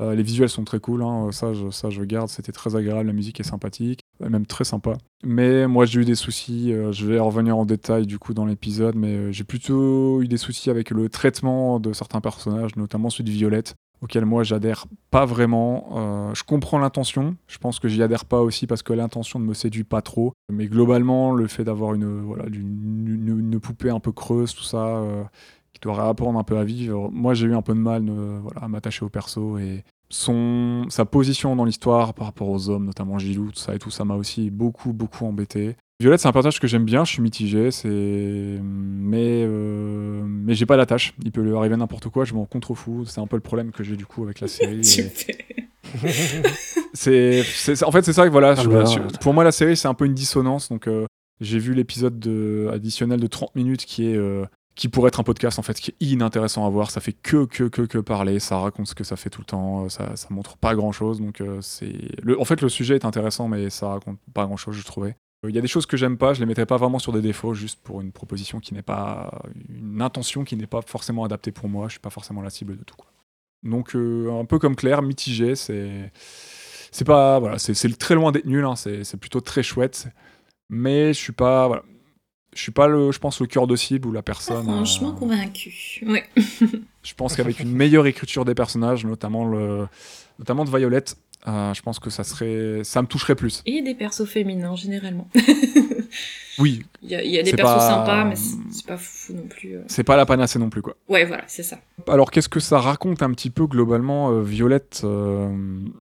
Euh, 0.00 0.14
les 0.14 0.22
visuels 0.22 0.48
sont 0.48 0.64
très 0.64 0.78
cool, 0.78 1.02
hein, 1.02 1.30
ça, 1.32 1.52
je, 1.52 2.02
garde, 2.02 2.28
c'était 2.28 2.52
très 2.52 2.76
agréable, 2.76 3.06
la 3.06 3.12
musique 3.12 3.40
est 3.40 3.44
sympathique, 3.44 4.00
euh, 4.22 4.28
même 4.28 4.46
très 4.46 4.64
sympa. 4.64 4.96
Mais 5.24 5.66
moi 5.66 5.86
j'ai 5.86 6.00
eu 6.00 6.04
des 6.04 6.14
soucis, 6.14 6.72
euh, 6.72 6.92
je 6.92 7.04
vais 7.06 7.18
revenir 7.18 7.56
en 7.56 7.66
détail 7.66 8.06
du 8.06 8.18
coup 8.18 8.32
dans 8.32 8.44
l'épisode, 8.44 8.94
mais 8.94 9.14
euh, 9.14 9.32
j'ai 9.32 9.42
plutôt 9.42 10.22
eu 10.22 10.28
des 10.28 10.36
soucis 10.36 10.70
avec 10.70 10.90
le 10.90 11.08
traitement 11.08 11.80
de 11.80 11.92
certains 11.92 12.20
personnages, 12.20 12.76
notamment 12.76 13.10
celui 13.10 13.24
de 13.24 13.30
Violette, 13.30 13.74
auquel 14.02 14.24
moi 14.24 14.42
j'adhère 14.42 14.86
pas 15.10 15.24
vraiment. 15.24 15.90
Euh, 15.96 16.34
je 16.34 16.44
comprends 16.44 16.78
l'intention, 16.78 17.36
je 17.46 17.58
pense 17.58 17.78
que 17.78 17.88
j'y 17.88 18.02
adhère 18.02 18.24
pas 18.24 18.40
aussi 18.40 18.66
parce 18.66 18.82
que 18.82 18.92
l'intention 18.92 19.38
ne 19.38 19.44
me 19.44 19.54
séduit 19.54 19.84
pas 19.84 20.02
trop. 20.02 20.32
Mais 20.52 20.66
globalement, 20.66 21.32
le 21.32 21.46
fait 21.46 21.64
d'avoir 21.64 21.94
une, 21.94 22.20
voilà, 22.20 22.44
une, 22.46 23.58
poupée 23.60 23.90
un 23.90 24.00
peu 24.00 24.12
creuse, 24.12 24.54
tout 24.54 24.62
ça, 24.62 24.86
euh, 24.86 25.24
qui 25.72 25.80
doit 25.80 25.94
réapprendre 25.94 26.38
un 26.38 26.44
peu 26.44 26.58
à 26.58 26.64
vivre, 26.64 27.10
moi 27.12 27.34
j'ai 27.34 27.46
eu 27.46 27.54
un 27.54 27.62
peu 27.62 27.74
de 27.74 27.80
mal 27.80 28.08
voilà, 28.08 28.62
à 28.62 28.68
m'attacher 28.68 29.04
au 29.04 29.08
perso 29.08 29.58
et, 29.58 29.84
son, 30.10 30.86
sa 30.88 31.04
position 31.04 31.54
dans 31.56 31.64
l'histoire 31.64 32.14
par 32.14 32.26
rapport 32.26 32.48
aux 32.48 32.68
hommes, 32.70 32.86
notamment 32.86 33.18
Gilou, 33.18 33.50
tout 33.50 33.58
ça 33.58 33.74
et 33.74 33.78
tout, 33.78 33.90
ça 33.90 34.04
m'a 34.04 34.14
aussi 34.14 34.50
beaucoup, 34.50 34.92
beaucoup 34.92 35.26
embêté. 35.26 35.76
Violette, 36.00 36.20
c'est 36.20 36.28
un 36.28 36.32
personnage 36.32 36.60
que 36.60 36.66
j'aime 36.66 36.84
bien, 36.84 37.04
je 37.04 37.12
suis 37.12 37.22
mitigé, 37.22 37.70
c'est... 37.70 38.60
mais, 38.62 39.44
euh, 39.44 39.77
mais 40.48 40.54
j'ai 40.54 40.66
pas 40.66 40.76
d'attache. 40.76 41.14
Il 41.22 41.30
peut 41.30 41.42
lui 41.42 41.54
arriver 41.56 41.76
n'importe 41.76 42.08
quoi, 42.08 42.24
je 42.24 42.34
m'en 42.34 42.46
contrefous. 42.46 43.04
C'est 43.06 43.20
un 43.20 43.28
peu 43.28 43.36
le 43.36 43.42
problème 43.42 43.70
que 43.70 43.84
j'ai 43.84 43.96
du 43.96 44.06
coup 44.06 44.24
avec 44.24 44.40
la 44.40 44.48
série. 44.58 44.82
c'est, 46.94 47.42
c'est, 47.42 47.82
en 47.84 47.90
fait, 47.92 48.04
c'est 48.04 48.12
ça 48.12 48.26
que 48.26 48.32
voilà, 48.32 48.54
Ah, 48.56 48.62
je- 48.62 48.68
bah, 48.68 48.84
je- 48.84 48.98
ouais. 48.98 49.06
pour 49.20 49.34
moi, 49.34 49.44
la 49.44 49.52
série, 49.52 49.76
c'est 49.76 49.88
un 49.88 49.94
peu 49.94 50.06
une 50.06 50.14
dissonance. 50.14 50.68
Donc, 50.68 50.88
euh, 50.88 51.06
j'ai 51.40 51.58
vu 51.58 51.74
l'épisode 51.74 52.18
de- 52.18 52.68
additionnel 52.72 53.20
de 53.20 53.26
30 53.26 53.54
minutes 53.54 53.84
qui 53.84 54.08
est. 54.10 54.16
euh, 54.16 54.44
qui 54.74 54.86
pourrait 54.88 55.08
être 55.08 55.18
un 55.18 55.24
podcast 55.24 55.58
en 55.58 55.62
fait, 55.62 55.74
qui 55.80 55.90
est 55.90 56.04
inintéressant 56.06 56.64
à 56.64 56.70
voir. 56.70 56.92
Ça 56.92 57.00
fait 57.00 57.12
que 57.12 57.46
que 57.46 57.64
que 57.64 57.82
que 57.82 57.98
parler. 57.98 58.38
Ça 58.38 58.58
raconte 58.58 58.86
ce 58.86 58.94
que 58.94 59.02
ça 59.02 59.16
fait 59.16 59.28
tout 59.28 59.40
le 59.40 59.44
temps. 59.44 59.84
euh, 59.84 59.88
Ça, 59.88 60.14
ça 60.14 60.28
montre 60.30 60.56
pas 60.56 60.76
grand 60.76 60.92
chose. 60.92 61.20
Donc 61.20 61.40
euh, 61.40 61.58
c'est. 61.62 61.92
Le, 62.22 62.40
en 62.40 62.44
fait, 62.44 62.60
le 62.60 62.68
sujet 62.68 62.94
est 62.94 63.04
intéressant, 63.04 63.48
mais 63.48 63.70
ça 63.70 63.88
raconte 63.88 64.18
pas 64.34 64.44
grand 64.46 64.56
chose, 64.56 64.76
je 64.76 64.84
trouvais. 64.84 65.16
Euh, 65.44 65.50
Il 65.50 65.54
y 65.54 65.58
a 65.58 65.60
des 65.62 65.68
choses 65.68 65.86
que 65.86 65.96
j'aime 65.96 66.16
pas. 66.16 66.34
Je 66.34 66.40
les 66.40 66.46
mettrais 66.46 66.66
pas 66.66 66.76
vraiment 66.76 66.98
sur 66.98 67.12
des 67.12 67.20
défauts, 67.20 67.54
juste 67.54 67.80
pour 67.82 68.00
une 68.00 68.12
proposition 68.12 68.60
qui 68.60 68.74
n'est 68.74 68.82
pas 68.82 69.42
une 69.68 70.02
intention 70.02 70.44
qui 70.44 70.56
n'est 70.56 70.66
pas 70.66 70.82
forcément 70.82 71.24
adaptée 71.24 71.52
pour 71.52 71.68
moi. 71.68 71.86
Je 71.88 71.92
suis 71.92 72.00
pas 72.00 72.10
forcément 72.10 72.42
la 72.42 72.50
cible 72.50 72.76
de 72.76 72.84
tout. 72.84 72.96
Quoi. 72.96 73.10
Donc 73.62 73.94
euh, 73.94 74.30
un 74.40 74.44
peu 74.44 74.58
comme 74.58 74.76
Claire, 74.76 75.02
mitigé. 75.02 75.54
C'est 75.56 76.12
c'est 76.90 77.04
pas 77.04 77.38
voilà, 77.38 77.58
c'est 77.58 77.98
très 77.98 78.14
loin 78.14 78.32
d'être 78.32 78.46
nul. 78.46 78.64
hein, 78.64 78.76
c'est 78.76 79.04
c'est 79.04 79.16
plutôt 79.18 79.40
très 79.40 79.62
chouette. 79.62 80.08
Mais 80.70 81.12
je 81.12 81.18
suis 81.18 81.32
pas 81.32 81.66
voilà. 81.66 81.82
Je 82.54 82.62
suis 82.62 82.72
pas 82.72 82.88
le, 82.88 83.12
je 83.12 83.18
pense 83.18 83.40
le 83.40 83.46
cœur 83.46 83.66
de 83.66 83.76
cible 83.76 84.08
ou 84.08 84.12
la 84.12 84.22
personne. 84.22 84.64
Franchement 84.64 85.10
euh, 85.10 85.12
convaincu. 85.12 86.02
Ouais. 86.06 86.24
je 87.02 87.14
pense 87.14 87.36
qu'avec 87.36 87.60
une 87.60 87.70
meilleure 87.72 88.06
écriture 88.06 88.44
des 88.46 88.54
personnages, 88.54 89.04
notamment 89.04 89.44
le, 89.44 89.86
notamment 90.38 90.64
de 90.64 90.70
Violette, 90.76 91.16
euh, 91.46 91.72
je 91.74 91.82
pense 91.82 91.98
que 91.98 92.10
ça 92.10 92.24
serait, 92.24 92.80
ça 92.84 93.00
me 93.02 93.06
toucherait 93.06 93.36
plus. 93.36 93.62
Et 93.66 93.80
des 93.82 93.94
persos 93.94 94.26
féminins, 94.26 94.74
généralement. 94.76 95.28
Oui, 96.58 96.82
Il 97.02 97.10
y 97.10 97.14
a, 97.14 97.22
il 97.22 97.30
y 97.30 97.38
a 97.38 97.42
des 97.44 97.52
persos 97.52 97.76
pas- 97.76 97.88
sympas, 97.88 98.24
mais 98.24 98.34
c'est 98.34 98.84
pas 98.86 98.96
fou 98.96 99.32
non 99.32 99.46
plus. 99.46 99.76
euh. 99.76 99.82
c'est 99.86 100.02
pas 100.02 100.16
la 100.16 100.26
panacée 100.26 100.58
non 100.58 100.70
plus 100.70 100.82
quoi. 100.82 100.96
Ouais, 101.08 101.24
voilà, 101.24 101.44
c'est 101.46 101.62
ça. 101.62 101.78
Alors 102.08 102.32
qu'est-ce 102.32 102.48
que 102.48 102.58
ça 102.58 102.80
raconte 102.80 103.22
un 103.22 103.30
petit 103.32 103.50
peu 103.50 103.66
globalement 103.66 104.32
euh, 104.32 104.42
Violette 104.42 105.04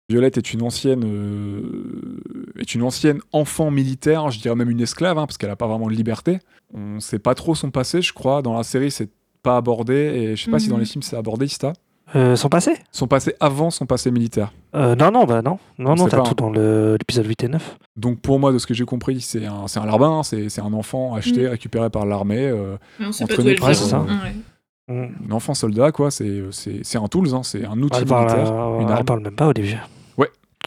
Violette 0.10 0.38
est 0.38 0.52
une 0.54 0.62
ancienne 0.64 1.04
euh, 1.06 2.20
est 2.60 2.76
une 2.76 2.82
ancienne 2.84 3.20
enfant 3.32 3.72
militaire, 3.72 4.30
je 4.32 4.40
dirais 4.42 4.56
même 4.56 4.70
une 4.70 4.82
esclave, 4.82 5.18
hein, 5.18 5.26
parce 5.26 5.38
qu'elle 5.38 5.50
a 5.50 5.56
pas 5.56 5.68
vraiment 5.68 5.88
de 5.88 5.94
liberté. 5.94 6.40
On 6.74 7.00
sait 7.00 7.20
pas 7.20 7.36
trop 7.36 7.56
son 7.56 7.72
passé, 7.72 8.02
je 8.02 8.12
crois. 8.12 8.42
Dans 8.42 8.56
la 8.58 8.64
série, 8.64 8.92
c'est 8.92 9.10
pas 9.44 9.56
abordé, 9.58 9.94
et 9.94 10.36
je 10.36 10.44
sais 10.44 10.52
pas 10.52 10.60
si 10.60 10.66
Mhm. 10.68 10.72
dans 10.74 10.78
les 10.80 10.86
films 10.86 11.04
c'est 11.04 11.16
abordé, 11.16 11.46
Ista. 11.46 11.72
Euh, 12.16 12.36
son 12.36 12.50
passé 12.50 12.74
Son 12.92 13.08
passé 13.08 13.34
avant 13.40 13.72
son 13.72 13.86
passé 13.86 14.12
militaire. 14.12 14.52
Euh, 14.76 14.96
Non, 14.96 15.10
non, 15.12 15.24
bah 15.26 15.42
non. 15.42 15.58
Non, 15.80 15.96
non, 15.96 16.06
C'est 16.06 16.12
t'as 16.12 16.22
tout 16.22 16.32
un- 16.32 16.48
dans 16.48 16.50
le- 16.52 16.96
l'épisode 17.00 17.26
8 17.26 17.44
et 17.44 17.48
9. 17.48 17.78
Donc 17.96 18.20
pour 18.20 18.40
moi, 18.40 18.52
de 18.52 18.58
ce 18.60 18.68
que 18.68 18.74
j'ai 18.74 18.86
compris, 18.86 19.20
c'est 19.22 19.46
un, 19.46 19.68
c'est 19.68 19.80
un 19.80 19.86
larbin, 19.86 20.20
hein, 20.20 20.24
c'est 20.24 20.50
c'est 20.50 20.62
un 20.62 20.74
enfant 20.74 21.16
acheté, 21.16 21.44
Mhm. 21.44 21.50
récupéré 21.50 21.90
par 21.90 22.06
l'armée, 22.06 22.46
euh, 22.48 22.76
Entraîné 23.22 23.52
elle 23.52 23.60
par- 23.60 23.70
Ouais, 23.70 23.74
ça. 23.74 24.02
Ouais. 24.02 24.36
Mm. 24.94 25.14
un 25.30 25.32
enfant 25.32 25.54
soldat, 25.54 25.92
quoi. 25.92 26.12
C'est 26.12 26.44
c'est- 26.52 26.84
c'est 26.84 26.98
un 26.98 27.08
tools, 27.08 27.34
hein, 27.34 27.42
c'est 27.44 27.66
un 27.66 27.82
outil 27.82 28.00
Elle, 28.02 28.06
parle, 28.06 28.26
militaire. 28.32 28.54
euh, 28.54 28.80
une 28.82 28.88
elle 28.88 28.94
arme. 28.94 29.06
parle 29.06 29.20
même 29.22 29.36
pas 29.36 29.48
au 29.48 29.54
début. 29.54 29.76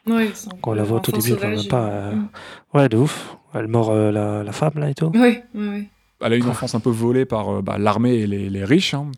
Ouais, 0.09 0.31
c'est 0.35 0.49
Quand 0.63 0.71
on 0.71 0.75
la 0.75 0.85
voit 0.85 0.99
au 0.99 1.01
tout 1.01 1.11
enfant 1.11 1.19
début, 1.21 1.33
elle 1.33 1.41
parle 1.41 1.55
même 1.57 1.67
pas, 1.69 1.87
et- 1.89 1.91
euh, 1.91 2.13
Mm. 2.13 2.29
Ouais, 2.75 2.89
de 2.89 2.97
ouf. 2.97 3.37
Elle 3.55 3.67
mord 3.67 3.91
euh, 3.91 4.13
la, 4.13 4.45
la 4.45 4.53
femme, 4.53 4.75
là, 4.77 4.89
et 4.89 4.95
tout. 4.95 5.07
Ouais, 5.07 5.43
ouais, 5.55 5.69
ouais. 5.69 5.89
Elle 6.21 6.33
a 6.33 6.37
une 6.37 6.49
enfance 6.49 6.75
un 6.77 6.81
peu 6.81 6.91
volée 6.91 7.25
par 7.25 7.49
euh, 7.57 7.61
bah, 7.61 7.77
l'armée 7.77 8.15
et 8.15 8.27
les, 8.29 8.49
les 8.49 8.65
riches. 8.65 8.95
hein. 8.95 9.11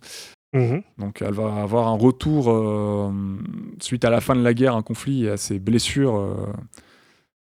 Mhm. 0.54 0.82
Donc 0.98 1.22
elle 1.22 1.34
va 1.34 1.62
avoir 1.62 1.88
un 1.88 1.96
retour 1.96 2.50
euh, 2.50 3.10
suite 3.80 4.04
à 4.04 4.10
la 4.10 4.20
fin 4.20 4.34
de 4.34 4.42
la 4.42 4.54
guerre, 4.54 4.74
un 4.74 4.82
conflit 4.82 5.24
et 5.24 5.30
à 5.30 5.36
ses 5.36 5.58
blessures. 5.58 6.16
euh, 6.16 6.46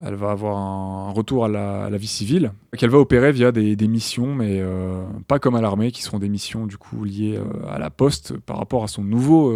elle 0.01 0.15
va 0.15 0.31
avoir 0.31 0.57
un 0.57 1.11
retour 1.11 1.43
à 1.43 1.49
la, 1.49 1.97
vie 1.97 2.07
civile 2.07 2.53
qu'elle 2.77 2.89
va 2.89 2.99
opérer 2.99 3.33
via 3.33 3.51
des, 3.51 3.75
missions, 3.89 4.33
mais 4.33 4.61
euh, 4.61 5.03
pas 5.27 5.39
comme 5.39 5.55
à 5.55 5.61
l'armée, 5.61 5.91
qui 5.91 6.03
seront 6.03 6.19
des 6.19 6.29
missions 6.29 6.67
du 6.67 6.77
coup 6.77 7.03
liées 7.03 7.37
à 7.67 7.79
la 7.79 7.89
poste 7.89 8.37
par 8.37 8.57
rapport 8.59 8.85
à 8.85 8.87
son 8.87 9.03
nouveau, 9.03 9.53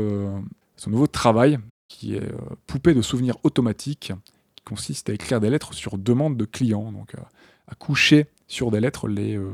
son 0.75 0.89
nouveau 0.89 1.07
travail, 1.07 1.59
qui 1.87 2.15
est 2.15 2.29
poupée 2.67 2.93
de 2.93 3.01
souvenirs 3.01 3.37
automatiques, 3.43 4.11
qui 4.57 4.63
consiste 4.65 5.09
à 5.09 5.13
écrire 5.13 5.39
des 5.39 5.49
lettres 5.49 5.73
sur 5.73 5.97
demande 5.97 6.35
de 6.35 6.43
clients, 6.43 6.91
donc 6.91 7.15
à 7.69 7.75
coucher 7.75 8.27
sur 8.47 8.71
des 8.71 8.79
lettres 8.79 9.07
les, 9.07 9.35
euh, 9.35 9.49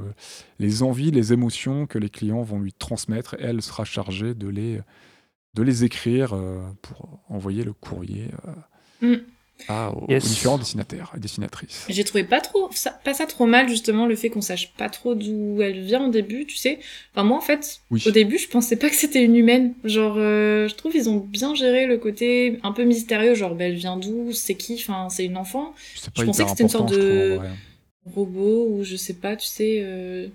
les 0.60 0.84
envies, 0.84 1.12
les 1.12 1.32
émotions 1.34 1.86
que 1.88 1.98
les 1.98 2.10
clients 2.10 2.42
vont 2.42 2.60
lui 2.60 2.74
transmettre. 2.74 3.36
Et 3.40 3.44
elle 3.44 3.62
sera 3.62 3.86
chargée 3.86 4.34
de 4.34 4.48
les, 4.48 4.80
de 5.56 5.64
les 5.64 5.84
écrire 5.84 6.34
euh, 6.34 6.60
pour 6.82 7.20
envoyer 7.30 7.64
le 7.64 7.74
courrier 7.74 8.28
euh, 8.48 8.52
Mm. 9.02 9.16
à- 9.70 9.92
aux, 9.96 10.06
Yes. 10.10 10.26
aux 10.26 10.28
différents 10.28 10.58
destinataires 10.58 11.12
et 11.16 11.20
destinatrices. 11.22 11.86
J'ai 11.88 12.04
trouvé 12.04 12.26
pas 12.26 12.42
trop 12.42 12.70
ça, 12.74 12.92
pas 12.92 13.14
ça 13.14 13.26
trop 13.28 13.46
mal 13.46 13.70
justement 13.70 14.06
le 14.08 14.16
fait 14.18 14.30
qu'on 14.30 14.42
sache 14.42 14.74
pas 14.74 14.90
trop 14.90 15.16
d'où 15.16 15.62
elle 15.62 15.80
vient 15.82 16.06
au 16.08 16.12
début, 16.12 16.46
tu 16.46 16.58
sais. 16.58 16.80
Enfin 17.14 17.24
moi 17.24 17.38
en 17.38 17.42
fait, 17.42 17.80
Oui. 17.92 18.04
au 18.06 18.12
début 18.12 18.38
je 18.38 18.50
pensais 18.50 18.76
pas 18.76 18.90
que 18.90 18.96
c'était 18.96 19.24
une 19.24 19.38
humaine. 19.38 19.74
Genre 19.86 20.16
euh, 20.18 20.68
je 20.68 20.76
trouve 20.76 20.96
ils 20.96 21.08
ont 21.10 21.18
bien 21.18 21.56
géré 21.56 21.86
le 21.88 21.98
côté 21.98 22.60
un 22.64 22.74
peu 22.74 22.84
mystérieux, 22.84 23.36
genre 23.36 23.56
bah, 23.56 23.66
elle 23.66 23.76
vient 23.76 23.96
d'où, 23.96 24.34
c'est 24.34 24.56
qui, 24.56 24.76
enfin 24.76 25.08
c'est 25.10 25.24
une 25.26 25.38
enfant, 25.38 25.74
je 26.16 26.22
pensais 26.26 26.44
que 26.44 26.50
c'était 26.50 26.64
une 26.64 26.70
sorte 26.70 26.94
je 26.94 27.00
de- 27.00 27.36
trouve. 27.38 27.48
Robot 28.16 28.68
ou 28.70 28.84
je 28.84 28.96
sais 28.96 29.14
pas, 29.14 29.36
tu 29.36 29.48
sais. 29.48 29.80
euh, 29.84 30.28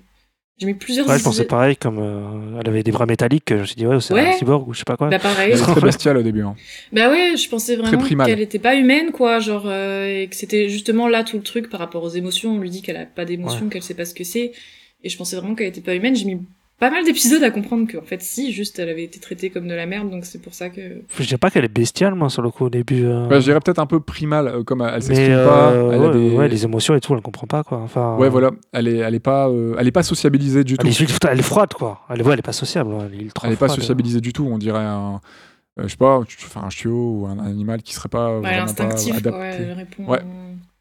J'ai 0.59 0.67
mis 0.67 0.75
plusieurs. 0.75 1.09
Ouais, 1.09 1.19
je 1.19 1.25
pensais 1.25 1.45
pareil, 1.45 1.77
comme 1.77 1.99
euh, 1.99 2.61
elle 2.61 2.69
avait 2.69 2.83
des 2.85 2.93
bras 2.93 3.07
métalliques, 3.07 3.45
que 3.47 3.57
je 3.57 3.61
me 3.63 3.67
suis 3.67 3.77
dit, 3.77 3.87
ouais, 3.87 4.01
c'est 4.01 4.15
Ouais. 4.15 4.29
un 4.29 4.33
cyborg 4.33 4.69
ou 4.69 4.73
je 4.73 4.79
sais 4.79 4.85
pas 4.85 4.97
quoi. 4.97 5.09
Bah 5.11 5.19
pareil. 5.19 5.51
Elle 5.53 5.59
est 5.59 5.63
très 5.63 5.81
bestiale 5.81 6.17
au 6.17 6.23
début. 6.23 6.43
hein. 6.43 6.55
Bah 6.93 7.11
ouais, 7.11 7.37
je 7.37 7.49
pensais 7.49 7.75
vraiment 7.77 8.03
qu'elle 8.27 8.41
était 8.41 8.59
pas 8.61 8.77
humaine, 8.77 9.11
quoi, 9.11 9.41
genre, 9.41 9.65
euh, 9.67 10.23
et 10.23 10.29
que 10.29 10.37
c'était 10.37 10.69
justement 10.69 11.09
là 11.09 11.25
tout 11.25 11.37
le 11.37 11.43
truc 11.43 11.69
par 11.71 11.81
rapport 11.81 12.03
aux 12.05 12.09
émotions. 12.11 12.53
On 12.55 12.59
lui 12.59 12.71
dit 12.71 12.83
qu'elle 12.83 12.97
a 12.97 13.05
pas 13.07 13.25
d'émotions, 13.25 13.69
qu'elle 13.69 13.83
sait 13.83 13.95
pas 13.95 14.05
ce 14.05 14.15
que 14.15 14.25
c'est, 14.25 14.53
et 15.03 15.09
je 15.09 15.17
pensais 15.17 15.37
vraiment 15.37 15.55
qu'elle 15.57 15.67
était 15.69 15.81
pas 15.81 15.95
humaine. 15.95 16.15
J'ai 16.15 16.25
mis 16.27 16.41
pas 16.79 16.91
mal 16.91 17.05
d'épisodes 17.05 17.43
à 17.43 17.51
comprendre 17.51 17.91
qu'en 17.91 18.03
fait, 18.03 18.21
si, 18.23 18.53
juste, 18.53 18.79
elle 18.79 18.89
avait 18.89 19.05
été 19.05 19.21
traitée 19.21 19.49
comme 19.51 19.69
de 19.69 19.75
la 19.75 19.87
merde, 19.87 20.11
donc 20.11 20.25
c'est 20.27 20.41
pour 20.43 20.55
ça 20.55 20.69
que. 20.71 21.03
Je 21.19 21.25
dirais 21.25 21.39
pas 21.39 21.51
qu'elle 21.51 21.65
est 21.65 21.69
bestiale, 21.73 22.15
moi, 22.15 22.29
sur 22.29 22.43
le 22.43 22.51
coup, 22.51 22.65
au 22.67 22.71
début. 22.71 23.05
euh. 23.05 23.27
Bah, 23.29 23.39
je 23.41 23.45
dirais 23.45 23.61
peut-être 23.61 23.79
un 23.79 23.87
peu 23.87 24.01
primale, 24.01 24.49
euh, 24.49 24.63
comme 24.65 24.83
elle 24.83 24.95
mais 24.95 25.01
s'exprime 25.01 25.33
euh, 25.33 25.47
pas. 25.49 25.73
Elle 25.95 26.01
ouais, 26.01 26.07
a 26.09 26.13
des... 26.13 26.31
ouais, 26.37 26.49
les 26.49 26.65
émotions 26.65 26.95
et 26.95 27.01
tout, 27.01 27.15
elle 27.15 27.21
comprend 27.23 27.47
pas, 27.47 27.63
quoi. 27.63 27.79
Enfin, 27.79 28.17
Ouais, 28.17 28.29
voilà. 28.29 28.51
Elle 28.73 28.89
est, 28.89 28.97
elle 28.99 29.15
est 29.15 29.21
pas, 29.21 29.49
euh, 29.49 29.77
elle 29.79 29.87
est 29.87 29.93
pas 29.93 30.03
sociabilisée 30.03 30.65
du 30.65 30.77
tout. 30.77 30.87
Elle 30.87 30.93
est, 30.93 31.25
elle 31.31 31.39
est 31.39 31.43
froide, 31.43 31.73
quoi. 31.75 32.01
Elle, 32.11 32.23
ouais, 32.23 32.33
elle 32.33 32.39
est 32.41 32.43
pas 32.43 32.53
sociable. 32.53 32.91
Elle 33.13 33.21
est, 33.21 33.23
ultra 33.25 33.47
Elle 33.49 33.55
est 33.55 33.57
pas 33.57 33.69
sociabilisée 33.69 34.21
du 34.21 34.33
tout. 34.33 34.47
On 34.51 34.59
dirait 34.59 34.79
un, 34.85 35.21
euh, 35.79 35.85
je 35.85 35.89
sais 35.89 35.97
pas, 35.97 36.21
tu- 36.27 36.37
enfin 36.45 36.63
un 36.67 36.71
chiot 36.71 37.21
ou 37.21 37.27
un 37.27 37.39
animal 37.39 37.83
qui 37.83 37.95
serait 37.95 38.09
pas 38.09 38.35
Ouais, 38.35 38.41
vraiment 38.41 38.63
instinctif, 38.65 39.23
pas 39.23 39.31
quoi, 39.31 39.41
adapté. 39.45 39.63
elle 39.65 39.73
répond. 39.77 40.05
Ouais. 40.07 40.21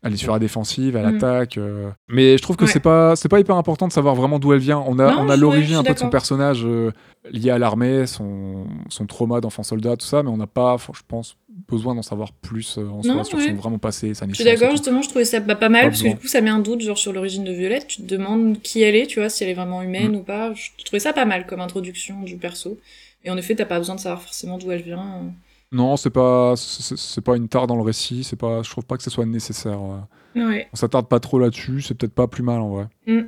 Elle 0.04 0.14
est 0.14 0.18
sur 0.18 0.34
la 0.34 0.40
défensive, 0.40 0.96
elle 0.98 1.06
Mm. 1.12 1.16
attaque. 1.16 1.58
euh. 1.58 1.90
Mais 2.10 2.38
je 2.38 2.42
trouve 2.44 2.56
que 2.58 2.66
Ouais. 2.66 2.72
c'est 2.72 2.80
pas, 2.82 3.16
c'est 3.16 3.30
pas 3.30 3.40
hyper 3.40 3.56
important 3.56 3.88
de 3.88 3.94
savoir 3.94 4.16
vraiment 4.16 4.38
d'où 4.40 4.52
elle 4.54 4.60
vient. 4.60 4.84
On 4.86 5.00
a, 5.00 5.12
Non, 5.12 5.22
on 5.22 5.30
a 5.30 5.38
l'origine 5.38 5.76
un 5.78 5.84
peu 5.84 5.94
de 5.94 6.00
son 6.00 6.10
personnage 6.10 6.64
euh, 6.66 6.92
lié 7.32 7.50
à 7.52 7.58
l'armée, 7.58 8.06
son, 8.06 8.66
son 8.90 9.06
trauma 9.06 9.40
d'enfant 9.42 9.64
soldat, 9.64 9.96
tout 9.96 10.06
ça, 10.06 10.22
mais 10.22 10.30
on 10.30 10.36
n'a 10.38 10.48
pas, 10.48 10.76
je 10.94 11.02
pense, 11.08 11.38
besoin 11.70 11.96
d'en 11.96 12.02
savoir 12.02 12.34
plus 12.34 12.78
euh, 12.78 12.88
en 12.90 13.02
soi 13.02 13.24
sur 13.24 13.38
ouais. 13.38 13.48
son 13.48 13.54
vraiment 13.56 13.78
passé, 13.78 14.14
sa 14.14 14.28
Je 14.28 14.34
suis 14.34 14.44
d'accord, 14.44 14.72
justement, 14.72 15.02
je 15.02 15.08
trouvais 15.10 15.24
ça 15.26 15.40
pas, 15.40 15.56
pas 15.56 15.70
mal, 15.70 15.84
Pas 15.84 15.90
parce 15.92 16.02
que 16.04 16.10
du 16.10 16.18
coup, 16.18 16.28
ça 16.28 16.42
met 16.42 16.50
un 16.50 16.60
doute, 16.60 16.82
genre, 16.82 16.98
sur 16.98 17.14
l'origine 17.14 17.44
de 17.46 17.54
Violette. 17.54 17.88
Tu 17.88 18.02
te 18.02 18.08
demandes 18.08 18.62
qui 18.62 18.82
elle 18.82 18.96
est, 18.96 19.06
tu 19.08 19.20
vois, 19.20 19.30
si 19.30 19.44
elle 19.44 19.50
est 19.52 19.54
vraiment 19.56 19.82
humaine 19.82 20.12
Mm. 20.12 20.16
ou 20.16 20.24
pas. 20.24 20.54
Je 20.54 20.70
trouvais 20.84 21.00
ça 21.00 21.14
pas 21.14 21.26
mal 21.26 21.46
comme 21.46 21.62
introduction 21.62 22.22
du 22.24 22.36
perso. 22.36 22.78
Et 23.24 23.32
en 23.32 23.38
effet, 23.38 23.56
t'as 23.56 23.64
pas 23.66 23.78
besoin 23.78 23.96
de 23.96 24.02
savoir 24.02 24.22
forcément 24.22 24.58
d'où 24.58 24.70
elle 24.72 24.82
vient. 24.82 25.22
Non, 25.74 25.98
c'est 25.98 26.10
pas, 26.12 26.54
c'est 26.56 27.22
pas 27.22 27.36
une 27.36 27.48
tare 27.50 27.68
dans 27.68 27.76
le 27.76 27.82
récit. 27.82 28.24
C'est 28.24 28.36
pas, 28.36 28.62
je 28.64 28.70
trouve 28.70 28.86
pas 28.86 28.96
que 28.96 29.04
ce 29.04 29.10
soit 29.10 29.26
nécessaire. 29.26 29.82
Ouais. 30.36 30.68
On 30.72 30.76
s'attarde 30.76 31.08
pas 31.08 31.20
trop 31.20 31.40
là-dessus. 31.40 31.82
C'est 31.82 31.96
peut-être 31.96 32.14
pas 32.14 32.28
plus 32.28 32.44
mal 32.44 32.60
en 32.62 32.70
vrai. 32.70 32.88
Mm. 33.08 33.22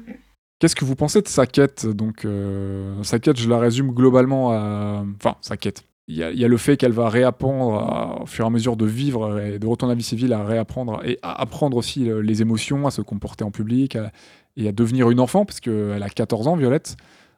Qu'est-ce 0.60 0.76
que 0.76 0.86
vous 0.86 0.96
pensez 0.96 1.22
de 1.22 1.28
sa 1.28 1.46
quête 1.48 1.86
Donc, 1.86 2.24
euh, 2.24 3.02
sa 3.04 3.20
quête, 3.20 3.38
je 3.38 3.50
la 3.50 3.60
résume 3.60 3.92
globalement 3.92 4.52
à. 4.54 5.04
Enfin, 5.18 5.36
sa 5.42 5.58
quête. 5.58 5.84
Il 6.08 6.16
y, 6.16 6.24
a, 6.24 6.30
il 6.32 6.38
y 6.40 6.46
a 6.46 6.48
le 6.48 6.58
fait 6.58 6.78
qu'elle 6.78 6.92
va 6.92 7.10
réapprendre, 7.10 7.74
à- 7.80 8.22
au 8.22 8.26
fur 8.28 8.46
et 8.46 8.48
à 8.48 8.52
mesure 8.52 8.78
de 8.78 8.86
vivre 8.86 9.40
et 9.40 9.58
de 9.58 9.66
retourner 9.68 9.92
à 9.92 9.96
la 9.96 9.98
vie 9.98 10.04
civile, 10.04 10.34
à 10.34 10.44
réapprendre 10.44 11.02
et 11.04 11.18
à 11.24 11.42
apprendre 11.42 11.76
aussi 11.78 12.08
euh, 12.10 12.22
les 12.22 12.44
émotions, 12.44 12.86
à 12.86 12.92
se 12.92 13.02
comporter 13.02 13.44
en 13.44 13.50
public 13.50 13.96
à- 13.96 14.12
et 14.56 14.68
à 14.68 14.72
devenir 14.72 15.10
une 15.10 15.20
enfant, 15.20 15.46
parce 15.46 15.60
qu'elle 15.60 16.02
a 16.04 16.10
14 16.10 16.48
ans, 16.48 16.56
Violette, 16.56 16.96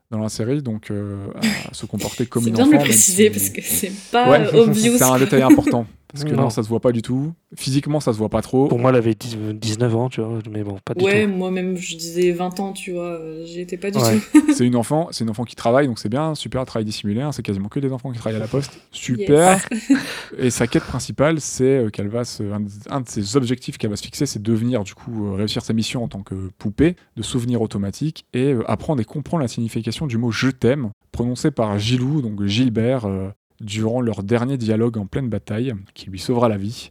dans 0.09 0.19
la 0.19 0.29
série, 0.29 0.61
donc 0.61 0.89
euh, 0.89 1.27
à 1.69 1.73
se 1.73 1.85
comporter 1.85 2.25
comme 2.25 2.43
C'est 2.43 2.49
une 2.49 2.55
bien 2.55 2.63
enfant. 2.63 2.71
de 2.71 2.75
le 2.77 2.79
même 2.83 2.87
préciser 2.87 3.25
si- 3.25 3.29
parce 3.29 3.49
que 3.49 3.61
c'est 3.61 3.91
pas 4.11 4.29
Ouais, 4.29 4.53
obvious. 4.57 4.97
c'est 4.97 5.03
un 5.03 5.19
détail 5.19 5.41
important. 5.41 5.85
Parce 6.11 6.23
que 6.23 6.29
non. 6.33 6.43
Non. 6.43 6.49
ça 6.49 6.63
se 6.63 6.69
voit 6.69 6.79
pas 6.79 6.91
du 6.91 7.01
tout. 7.01 7.33
Physiquement, 7.55 7.99
ça 7.99 8.13
se 8.13 8.17
voit 8.17 8.29
pas 8.29 8.41
trop. 8.41 8.67
Pour 8.67 8.79
moi, 8.79 8.91
elle 8.91 8.95
avait 8.97 9.13
10 9.13 9.37
19 9.55 9.95
ans, 9.95 10.09
tu 10.09 10.21
vois, 10.21 10.39
mais 10.49 10.63
bon, 10.63 10.77
pas 10.85 10.93
du 10.93 11.03
Ouais, 11.03 11.25
tout. 11.25 11.31
moi-même 11.31 11.75
je 11.77 11.95
disais 11.97 12.31
20 12.31 12.59
ans, 12.59 12.71
tu 12.73 12.93
vois, 12.93 13.19
j'y 13.45 13.59
étais 13.61 13.77
pas 13.77 13.91
du 13.91 13.97
Ouais. 13.99 14.19
tout. 14.33 14.41
C'est 14.53 14.65
une 14.65 14.75
enfant, 14.75 15.09
c'est 15.11 15.23
une 15.23 15.29
enfant 15.29 15.43
qui 15.43 15.55
travaille, 15.55 15.87
donc 15.87 15.99
c'est 15.99 16.09
bien, 16.09 16.33
super, 16.33 16.65
travail 16.65 16.85
dissimulé. 16.85 17.21
hein, 17.21 17.31
c'est 17.31 17.43
quasiment 17.43 17.67
que 17.69 17.79
des 17.79 17.91
enfants 17.91 18.11
qui 18.11 18.17
travaillent 18.19 18.37
à 18.37 18.39
la 18.43 18.47
poste. 18.47 18.79
Super. 18.91 19.59
Yes. 19.71 19.91
Et 20.39 20.49
sa 20.49 20.65
quête 20.67 20.83
principale, 20.83 21.39
c'est 21.41 21.63
euh, 21.85 21.89
qu'elle 21.89 22.07
va 22.07 22.23
se, 22.25 22.41
un, 22.43 22.63
un 22.89 23.01
de 23.01 23.07
ses 23.07 23.35
objectifs 23.37 23.77
qu'elle 23.77 23.89
va 23.89 23.95
se 23.97 24.03
fixer, 24.03 24.25
c'est 24.25 24.41
devenir 24.41 24.83
du 24.83 24.93
coup 24.95 25.27
euh, 25.27 25.35
réussir 25.35 25.63
sa 25.63 25.73
mission 25.73 26.03
en 26.03 26.07
tant 26.07 26.23
que 26.23 26.49
poupée 26.57 26.95
de 27.17 27.21
souvenirs 27.23 27.61
automatiques 27.61 28.25
et 28.33 28.53
euh, 28.53 28.63
apprendre 28.69 29.01
et 29.01 29.05
comprendre 29.05 29.41
la 29.41 29.47
signification 29.47 30.07
du 30.07 30.17
mot 30.17 30.31
je 30.31 30.49
t'aime 30.49 30.89
prononcé 31.11 31.51
par 31.51 31.77
Gilou, 31.79 32.21
donc 32.21 32.43
Gilbert, 32.45 33.05
euh, 33.05 33.29
durant 33.61 34.01
leur 34.01 34.23
dernier 34.23 34.57
dialogue 34.57 34.97
en 34.97 35.05
pleine 35.05 35.29
bataille, 35.29 35.73
qui 35.93 36.09
lui 36.09 36.19
sauvera 36.19 36.49
la 36.49 36.57
vie. 36.57 36.89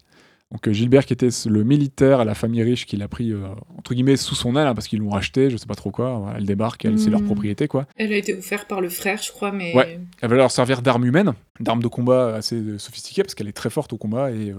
Donc 0.53 0.69
euh, 0.69 0.73
Gilbert, 0.73 1.05
qui 1.07 1.13
était 1.13 1.29
le 1.49 1.65
militaire 1.65 2.21
à 2.21 2.25
la 2.25 2.35
famille 2.35 2.63
riche, 2.63 2.87
qui 2.87 2.97
l'a 2.97 3.09
pris 3.09 3.33
euh, 3.33 3.41
entre 3.77 3.95
guillemets 3.95 4.17
sous 4.17 4.37
son 4.37 4.55
aile, 4.55 4.69
hein, 4.69 4.75
parce 4.75 4.87
qu'ils 4.87 5.01
l'ont 5.01 5.11
racheté, 5.11 5.51
je 5.51 5.57
sais 5.57 5.67
pas 5.67 5.75
trop 5.75 5.91
quoi. 5.91 6.33
Elle 6.37 6.45
débarque, 6.47 6.85
elle, 6.85 7.01
c'est 7.01 7.11
leur 7.11 7.21
Mm. 7.21 7.27
propriété 7.27 7.67
quoi. 7.67 7.87
Elle 7.97 8.13
a 8.13 8.17
été 8.17 8.33
offerte 8.33 8.69
par 8.69 8.81
le 8.81 8.89
frère, 8.89 9.21
je 9.21 9.33
crois, 9.33 9.51
mais. 9.51 9.75
Ouais. 9.75 9.99
Elle 10.23 10.31
va 10.31 10.37
leur 10.37 10.53
servir 10.53 10.83
d'arme 10.83 11.05
humaine, 11.05 11.33
d'arme 11.59 11.83
de 11.83 11.89
combat 11.89 12.37
assez 12.37 12.55
euh, 12.57 12.79
sophistiquée, 12.79 13.23
parce 13.25 13.35
qu'elle 13.35 13.49
est 13.49 13.53
très 13.57 13.71
forte 13.71 13.93
au 13.93 13.97
combat 13.97 14.31
et, 14.31 14.51
euh, 14.51 14.55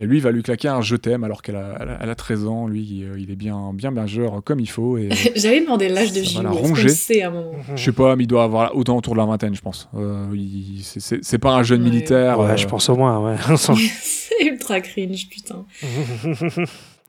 et 0.00 0.06
lui 0.06 0.18
il 0.18 0.20
va 0.22 0.30
lui 0.32 0.42
claquer 0.42 0.68
un 0.68 0.80
je 0.80 0.96
t'aime 0.96 1.22
alors 1.24 1.42
qu'elle 1.42 1.56
a, 1.56 1.76
elle 1.80 1.88
a, 1.90 1.98
elle 2.02 2.10
a 2.10 2.14
13 2.14 2.46
ans. 2.46 2.66
Lui 2.66 2.82
il, 2.82 3.04
euh, 3.04 3.18
il 3.20 3.30
est 3.30 3.36
bien 3.36 3.72
bien 3.72 3.90
majeur 3.90 4.42
comme 4.44 4.58
il 4.60 4.68
faut 4.68 4.98
et 4.98 5.08
J'avais 5.36 5.60
demandé 5.60 5.88
l'âge 5.88 6.12
de 6.12 6.20
le 6.20 6.88
sait 6.88 7.22
à 7.22 7.28
un 7.28 7.30
moment 7.30 7.52
je 7.76 7.84
sais 7.84 7.92
pas, 7.92 8.16
mais 8.16 8.24
il 8.24 8.26
doit 8.26 8.42
avoir 8.44 8.76
autant 8.76 8.96
autour 8.96 9.14
de 9.14 9.18
la 9.18 9.26
vingtaine, 9.26 9.54
je 9.54 9.60
pense. 9.60 9.88
Euh, 9.94 10.26
il- 10.34 10.80
c'est- 10.82 11.00
c'est 11.00 11.22
c'est 11.24 11.38
pas 11.38 11.54
un 11.54 11.62
jeune 11.62 11.82
Ouais. 11.82 11.90
militaire. 11.90 12.38
Ouais, 12.40 12.50
euh, 12.50 12.56
je 12.56 12.66
pense 12.66 12.88
au 12.88 12.96
moins, 12.96 13.18
ouais. 13.20 13.36
C'est 13.56 14.46
ultra 14.46 14.80
cringe, 14.80 15.28
putain. 15.28 15.64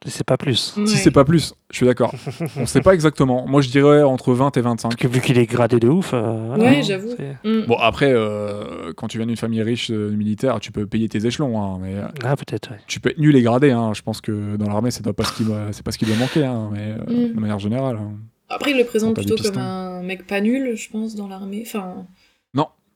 C'est 0.06 0.26
pas 0.26 0.38
plus. 0.38 0.74
Si 0.86 0.98
c'est 0.98 1.12
pas 1.12 1.24
plus, 1.26 1.54
je 1.72 1.78
suis 1.78 1.86
d'accord. 1.86 2.14
On 2.58 2.66
sait 2.66 2.82
pas 2.82 2.94
exactement. 2.94 3.46
Moi 3.48 3.62
je 3.62 3.70
dirais 3.70 4.02
entre 4.04 4.34
20 4.34 4.56
et 4.58 4.62
25. 4.62 4.90
Parce 4.90 4.96
que 5.02 5.08
vu 5.08 5.22
qu'il 5.22 5.38
est 5.38 5.46
gradé 5.46 5.80
de 5.80 5.88
ouf. 5.88 6.12
euh, 6.14 6.56
Ouais, 6.58 6.78
hein, 6.78 6.82
j'avoue. 6.82 7.14
Mm. 7.44 7.62
Bon 7.68 7.78
après, 7.80 8.12
euh, 8.12 8.92
quand 8.96 9.08
tu 9.08 9.18
viens 9.18 9.26
d'une 9.28 9.38
famille 9.38 9.62
riche 9.62 9.92
euh, 9.92 10.10
militaire, 10.12 10.60
tu 10.60 10.72
peux 10.72 10.86
payer 10.86 11.08
tes 11.10 11.26
échelons, 11.26 11.62
hein, 11.62 11.78
mais 11.82 11.96
euh, 11.96 12.08
Ah, 12.24 12.36
peut-être, 12.36 12.72
ouais. 12.72 12.78
tu 12.88 13.00
peux 13.00 13.10
être 13.10 13.18
nul 13.20 13.36
et 13.36 13.42
gradé. 13.42 13.72
Hein. 13.72 13.94
Je 13.94 14.02
pense 14.02 14.22
que 14.22 14.56
dans 14.58 14.68
l'armée, 14.68 14.92
c'est 14.92 15.04
pas 15.12 15.24
ce 15.24 15.34
qui 15.34 15.44
doit, 15.44 15.68
c'est 15.72 15.84
pas 15.84 15.92
ce 15.92 15.98
qui 15.98 16.06
doit 16.06 16.16
manquer, 16.18 16.44
hein, 16.46 16.70
mais 16.72 16.96
euh, 17.10 17.28
Mm. 17.30 17.36
de 17.36 17.40
manière 17.40 17.60
générale. 17.60 17.98
hein. 18.00 18.14
Après, 18.50 18.72
il 18.72 18.78
le 18.78 18.84
présente 18.86 19.16
plutôt 19.16 19.36
comme 19.36 19.58
un 19.58 20.04
mec 20.04 20.28
pas 20.28 20.40
nul, 20.42 20.76
je 20.76 20.90
pense, 20.90 21.16
dans 21.16 21.28
l'armée. 21.28 21.64
Enfin. 21.66 22.06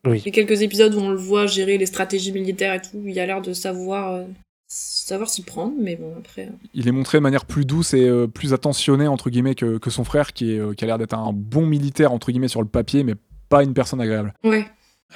Oui. 0.05 0.19
Il 0.23 0.25
y 0.27 0.29
a 0.29 0.31
quelques 0.31 0.61
épisodes 0.61 0.93
où 0.95 0.99
on 0.99 1.09
le 1.09 1.17
voit 1.17 1.47
gérer 1.47 1.77
les 1.77 1.87
stratégies 1.87 2.31
militaires 2.31 2.73
et 2.75 2.79
tout. 2.81 3.01
Il 3.05 3.19
a 3.19 3.25
l'air 3.25 3.41
de 3.41 3.51
savoir, 3.51 4.13
euh, 4.13 4.23
savoir 4.67 5.29
s'y 5.29 5.43
prendre, 5.43 5.73
mais 5.79 5.95
bon, 5.95 6.13
après. 6.19 6.47
euh, 6.47 6.67
Il 6.73 6.87
est 6.87 6.91
montré 6.91 7.17
de 7.19 7.23
manière 7.23 7.45
plus 7.45 7.63
douce 7.65 7.93
et 7.93 8.03
euh, 8.07 8.27
plus 8.27 8.53
attentionné 8.53 9.07
entre 9.07 9.29
guillemets 9.29 9.55
que, 9.55 9.77
que 9.77 9.89
son 9.89 10.03
frère, 10.03 10.33
qui, 10.33 10.53
est, 10.53 10.59
euh, 10.59 10.73
qui 10.73 10.83
a 10.83 10.87
l'air 10.87 10.97
d'être 10.97 11.13
un 11.13 11.31
bon 11.33 11.65
militaire 11.65 12.11
entre 12.11 12.31
guillemets 12.31 12.49
sur 12.49 12.61
le 12.61 12.67
papier, 12.67 13.03
mais 13.03 13.13
pas 13.49 13.63
une 13.63 13.73
personne 13.73 14.01
agréable. 14.01 14.33
Ouais. 14.43 14.65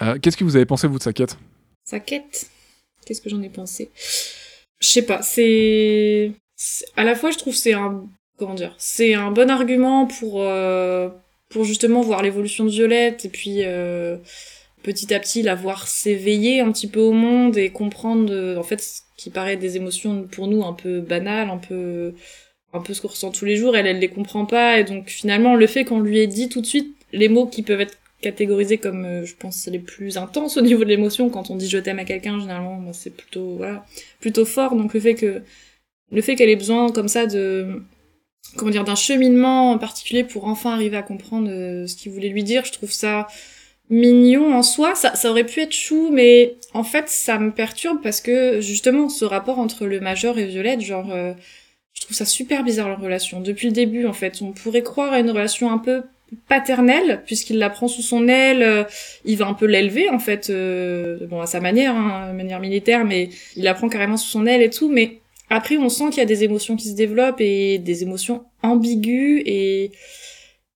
Euh, 0.02 0.18
Qu'est-ce 0.20 0.38
que 0.38 0.46
vous 0.46 0.56
avez 0.56 0.66
pensé 0.66 0.88
vous 0.88 0.98
de 0.98 1.04
sa 1.04 1.12
quête? 1.12 1.38
Sa 1.84 2.00
quête? 2.00 2.50
Qu'est-ce 3.06 3.22
que 3.22 3.30
j'en 3.30 3.42
ai 3.42 3.50
pensé? 3.50 3.92
Je 4.80 4.88
sais 4.88 5.02
pas, 5.02 5.22
c'est... 5.22 6.32
À 6.96 7.04
la 7.04 7.16
fois, 7.16 7.32
je 7.32 7.38
trouve 7.38 7.54
que 7.54 7.60
c'est 7.60 7.74
un... 7.74 8.06
Comment 8.38 8.54
dire 8.54 8.74
C'est 8.78 9.14
un 9.14 9.32
bon 9.32 9.50
argument 9.50 10.08
pour, 10.08 10.44
pour 11.50 11.64
justement 11.66 12.02
voir 12.02 12.24
l'évolution 12.24 12.64
de 12.64 12.70
Violette 12.70 13.26
et 13.26 13.30
puis 13.30 13.62
petit 14.82 15.14
à 15.14 15.20
petit 15.20 15.42
la 15.44 15.56
voir 15.56 15.88
s'éveiller 15.88 16.62
un 16.62 16.72
petit 16.72 16.88
peu 16.88 17.02
au 17.02 17.12
monde 17.12 17.58
et 17.58 17.70
comprendre, 17.70 18.58
en 18.58 18.64
fait, 18.64 18.82
ce 18.82 19.02
qui 19.22 19.30
paraît 19.30 19.56
des 19.56 19.78
émotions 19.78 20.24
pour 20.24 20.48
nous 20.48 20.64
un 20.64 20.74
peu 20.74 21.00
banales, 21.00 21.50
un 21.50 21.58
peu 21.58 22.16
un 22.74 22.80
peu 22.80 22.94
ce 22.94 23.02
qu'on 23.02 23.10
ressent 23.10 23.32
tous 23.32 23.46
les 23.46 23.58
jours, 23.58 23.76
elle, 23.76 23.86
elle 23.86 24.00
les 24.00 24.08
comprend 24.08 24.46
pas, 24.46 24.80
et 24.80 24.84
donc 24.84 25.10
finalement, 25.10 25.56
le 25.56 25.68
fait 25.68 25.84
qu'on 25.84 26.00
lui 26.00 26.20
ait 26.20 26.28
dit 26.28 26.50
tout 26.50 26.62
de 26.62 26.66
suite 26.66 26.96
les 27.12 27.28
mots 27.28 27.46
qui 27.46 27.64
peuvent 27.64 27.82
être 27.82 27.98
catégorisés 28.22 28.78
comme, 28.78 29.04
euh, 29.04 29.26
je 29.26 29.36
pense, 29.36 29.68
les 29.68 29.80
plus 29.80 30.18
intenses 30.18 30.58
au 30.58 30.62
niveau 30.62 30.84
de 30.84 30.90
l'émotion, 30.90 31.30
quand 31.30 31.52
on 31.52 31.56
dit 31.56 31.70
je 31.70 31.78
t'aime 31.78 32.00
à 32.00 32.06
quelqu'un, 32.06 32.40
généralement, 32.40 32.94
c'est 32.94 33.16
plutôt, 33.16 33.58
voilà, 33.58 33.86
plutôt 34.20 34.46
fort, 34.46 34.76
donc 34.76 34.94
le 34.94 35.00
fait 35.00 35.16
que, 35.16 35.42
le 36.12 36.22
fait 36.22 36.36
qu'elle 36.36 36.50
ait 36.50 36.56
besoin 36.56 36.92
comme 36.92 37.10
ça 37.10 37.26
de, 37.28 37.84
comment 38.56 38.72
dire, 38.72 38.86
d'un 38.86 38.96
cheminement 38.96 39.72
en 39.72 39.78
particulier 39.78 40.24
pour 40.24 40.46
enfin 40.46 40.74
arriver 40.74 40.98
à 40.98 41.04
comprendre 41.04 41.50
euh, 41.52 41.88
ce 41.88 41.96
qu'il 41.96 42.12
voulait 42.12 42.30
lui 42.30 42.44
dire, 42.44 42.66
je 42.66 42.72
trouve 42.72 42.92
ça 42.92 43.28
mignon 43.90 44.54
en 44.54 44.64
soi, 44.64 44.96
ça, 44.96 45.16
ça 45.16 45.30
aurait 45.30 45.46
pu 45.46 45.60
être 45.62 45.74
chou, 45.74 46.10
mais 46.12 46.56
en 46.74 46.84
fait, 46.84 47.10
ça 47.10 47.38
me 47.40 47.52
perturbe 47.52 48.02
parce 48.02 48.22
que, 48.22 48.62
justement, 48.62 49.10
ce 49.10 49.26
rapport 49.26 49.60
entre 49.60 49.86
le 49.86 50.00
major 50.00 50.40
et 50.40 50.46
Violette, 50.46 50.82
genre, 50.82 51.12
euh, 51.12 51.34
je 51.94 52.02
trouve 52.02 52.16
ça 52.16 52.26
super 52.26 52.64
bizarre 52.64 52.88
leur 52.88 53.02
relation. 53.02 53.42
Depuis 53.42 53.68
le 53.68 53.74
début, 53.74 54.06
en 54.06 54.14
fait, 54.14 54.42
on 54.42 54.52
pourrait 54.52 54.84
croire 54.84 55.12
à 55.12 55.20
une 55.20 55.30
relation 55.30 55.72
un 55.72 55.78
peu 55.78 56.04
paternelle, 56.48 57.24
puisqu'il 57.26 57.58
la 57.58 57.70
prend 57.70 57.90
sous 57.90 58.02
son 58.02 58.28
aile, 58.28 58.64
euh, 58.64 58.84
il 59.26 59.38
va 59.38 59.48
un 59.48 59.54
peu 59.54 59.66
l'élever, 59.66 60.10
en 60.10 60.20
fait, 60.20 60.50
euh, 60.50 61.28
bon, 61.28 61.42
à 61.42 61.46
sa 61.46 61.60
manière, 61.60 61.96
hein, 61.96 62.32
manière 62.34 62.62
militaire, 62.62 63.04
mais 63.04 63.30
il 63.58 63.64
la 63.64 63.74
prend 63.74 63.90
carrément 63.90 64.18
sous 64.18 64.30
son 64.30 64.46
aile 64.46 64.62
et 64.62 64.70
tout, 64.70 64.90
mais 64.90 65.20
après, 65.50 65.76
on 65.76 65.90
sent 65.90 66.06
qu'il 66.12 66.20
y 66.20 66.22
a 66.22 66.26
des 66.26 66.46
émotions 66.46 66.78
qui 66.78 66.88
se 66.88 66.96
développent 66.96 67.42
et 67.42 67.78
des 67.78 68.04
émotions 68.04 68.46
ambiguës 68.64 69.44
et 69.46 69.92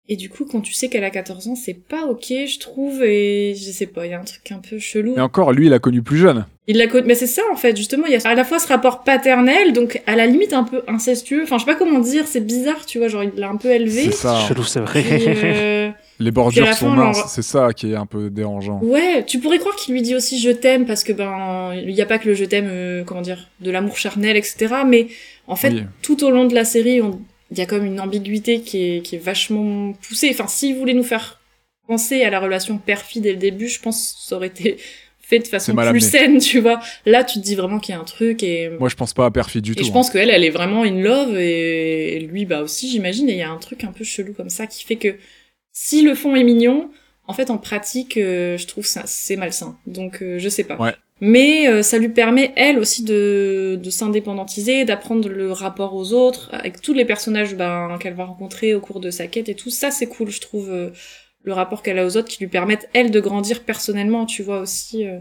et 0.08 0.15
du 0.15 0.30
coup, 0.30 0.46
quand 0.46 0.62
tu 0.62 0.74
sais 0.74 0.88
qu'elle 0.88 1.04
a 1.04 1.10
14 1.10 1.48
ans, 1.48 1.56
c'est 1.56 1.74
pas 1.74 2.06
ok, 2.06 2.26
je 2.30 2.60
trouve, 2.60 3.04
et 3.04 3.56
je 3.56 3.72
sais 3.72 3.88
pas, 3.88 4.06
il 4.06 4.12
y 4.12 4.13
a 4.13 4.20
un 4.20 4.24
truc 4.24 4.52
un 4.52 4.60
peu 4.60 4.78
chelou. 4.80 5.15
Et 5.18 5.22
encore, 5.22 5.52
lui, 5.52 5.65
il 5.68 5.74
a 5.74 5.80
connu 5.80 6.02
plus 6.04 6.18
jeune. 6.18 6.46
Il 6.68 6.78
la 6.78 6.88
connu, 6.88 7.06
mais 7.08 7.15
c'est 7.15 7.28
ça 7.28 7.41
en 7.52 7.56
fait, 7.56 7.76
justement, 7.78 8.06
il 8.08 8.13
y 8.13 8.15
a 8.15 8.20
à 8.28 8.34
la 8.36 8.44
fois 8.44 8.58
ce 8.60 8.68
rapport 8.68 9.04
paternel, 9.04 9.72
donc 9.74 10.02
à 10.08 10.15
la 10.15 10.26
limite 10.26 10.54
un 10.54 10.63
peu 10.63 10.82
incestueux, 10.88 11.44
enfin 11.44 11.58
je 11.60 11.65
sais 11.65 11.72
pas 11.72 11.76
comment 11.78 12.00
dire, 12.00 12.26
c'est 12.28 12.44
bizarre, 12.46 12.86
tu 12.88 12.98
vois, 13.00 13.08
genre 13.08 13.24
il 13.24 13.32
l'a 13.39 13.50
un 13.50 13.58
peu 13.58 13.70
élevé. 13.70 14.06
C'est 14.06 14.12
ça. 14.13 14.39
Chelou, 14.48 14.63
c'est 14.63 14.80
vrai. 14.80 15.04
Euh, 15.44 15.89
Les 16.20 16.32
bordures 16.32 16.65
la 16.65 16.74
sont 16.74 16.89
fin, 16.89 16.96
minces. 16.96 17.18
genre- 17.18 17.30
C'est 17.30 17.41
ça 17.41 17.74
qui 17.74 17.91
est 17.91 17.96
un 17.96 18.06
peu 18.06 18.30
dérangeant. 18.30 18.80
Ouais, 18.82 19.24
tu 19.28 19.39
pourrais 19.39 19.60
croire 19.60 19.76
qu'il 19.76 19.94
lui 19.94 20.02
dit 20.02 20.15
aussi 20.15 20.39
je 20.39 20.50
t'aime 20.50 20.86
parce 20.86 21.04
que 21.04 21.12
ben 21.13 21.74
il 21.76 21.91
y 21.91 22.02
a 22.02 22.06
pas 22.06 22.18
que 22.20 22.28
le 22.30 22.34
je 22.36 22.46
t'aime, 22.46 22.68
euh, 22.70 23.04
comment 23.04 23.22
dire, 23.22 23.50
de 23.60 23.70
l'amour 23.70 23.98
charnel, 23.98 24.38
etc. 24.38 24.68
Mais 24.88 25.08
en 25.48 25.56
fait, 25.58 25.70
Oui. 25.72 25.84
tout 26.02 26.24
au 26.24 26.32
long 26.32 26.46
de 26.46 26.56
la 26.56 26.63
série, 26.63 27.02
on- 27.02 27.20
il 27.56 27.60
y 27.60 27.62
a 27.62 27.65
comme 27.65 27.86
une 27.86 28.02
ambiguïté 28.02 28.60
qui 28.62 28.84
est, 28.84 29.02
qui 29.02 29.15
est 29.15 29.20
vachement 29.20 29.94
poussée. 29.94 30.30
Enfin, 30.32 30.48
s'il 30.48 30.76
voulait 30.76 30.94
nous 30.94 31.04
faire 31.04 31.39
penser 31.88 32.24
à 32.24 32.30
la 32.30 32.39
relation 32.39 32.78
père-fille 32.78 33.22
dès 33.22 33.32
le 33.32 33.38
début, 33.38 33.70
je 33.70 33.80
pense 33.80 34.13
que 34.13 34.30
ça 34.30 34.36
aurait 34.36 34.48
été 34.48 34.78
fait 35.20 35.39
de 35.39 35.48
façon 35.48 35.74
plus 35.74 36.02
saine, 36.02 36.39
tu 36.39 36.60
vois. 36.60 36.82
Là, 37.06 37.24
tu 37.24 37.39
te 37.39 37.44
dis 37.44 37.56
vraiment 37.56 37.80
qu'il 37.80 37.96
y 37.96 37.98
a 37.98 38.02
un 38.02 38.04
truc 38.04 38.44
et 38.44 38.70
Moi, 38.78 38.89
je 38.89 38.96
pense 38.96 39.13
pas 39.13 39.26
à 39.26 39.32
Perfide 39.32 39.62
du 39.62 39.72
et 39.72 39.76
tout. 39.76 39.84
je 39.84 39.89
hein. 39.89 39.94
pense 39.94 40.10
qu'elle, 40.10 40.30
elle 40.30 40.44
est 40.44 40.50
vraiment 40.50 40.84
in 40.84 41.00
love 41.02 41.38
et 41.39 42.20
lui, 42.20 42.46
bah 42.46 42.62
aussi, 42.62 42.89
j'imagine. 42.89 43.30
Et 43.30 43.34
il 43.34 43.39
y 43.39 43.44
a 43.44 43.50
un 43.50 43.58
truc 43.58 43.86
un 43.86 43.91
peu 43.94 44.04
chelou 44.04 44.34
comme 44.34 44.50
ça 44.50 44.68
qui 44.68 44.84
fait 44.84 44.98
que 44.98 45.15
si 45.72 46.02
le 46.02 46.13
fond 46.13 46.36
est 46.36 46.44
mignon, 46.44 46.91
en 47.28 47.34
fait, 47.34 47.50
en 47.50 47.58
pratique, 47.58 48.18
euh, 48.18 48.58
je 48.58 48.68
trouve 48.68 48.86
ça 48.86 49.04
c'est 49.06 49.36
malsain. 49.36 49.78
Donc, 49.88 50.22
euh, 50.22 50.38
je 50.39 50.50
sais 50.50 50.63
pas. 50.63 50.76
Ouais. 50.78 50.94
Mais 51.21 51.67
euh, 51.69 51.82
ça 51.82 51.97
lui 51.97 52.10
permet, 52.10 52.51
elle 52.58 52.78
aussi, 52.78 53.04
de, 53.04 53.80
de 53.82 53.89
s'indépendantiser, 53.89 54.84
d'apprendre 54.84 55.30
le 55.30 55.51
rapport 55.51 55.93
aux 55.95 56.12
autres, 56.13 56.49
avec 56.54 56.82
tous 56.82 56.93
les 56.93 57.06
personnages 57.06 57.56
ben, 57.56 57.97
qu'elle 57.99 58.15
va 58.15 58.25
rencontrer 58.25 58.73
au 58.75 58.82
cours 58.82 58.99
de 58.99 59.10
sa 59.12 59.28
quête 59.28 59.47
et 59.47 59.56
tout. 59.56 59.69
Ça, 59.69 59.91
c'est 59.91 60.08
cool, 60.08 60.30
je 60.30 60.41
trouve, 60.41 60.69
euh, 60.69 60.91
le 61.43 61.54
rapport 61.54 61.84
qu'elle 61.84 61.99
a 61.99 62.06
aux 62.06 62.17
autres 62.17 62.28
qui 62.28 62.39
lui 62.39 62.49
permettent, 62.49 62.89
elle, 62.93 63.12
de 63.12 63.19
grandir 63.21 63.63
personnellement, 63.63 64.25
tu 64.25 64.43
vois, 64.43 64.60
aussi. 64.60 65.06
euh. 65.08 65.19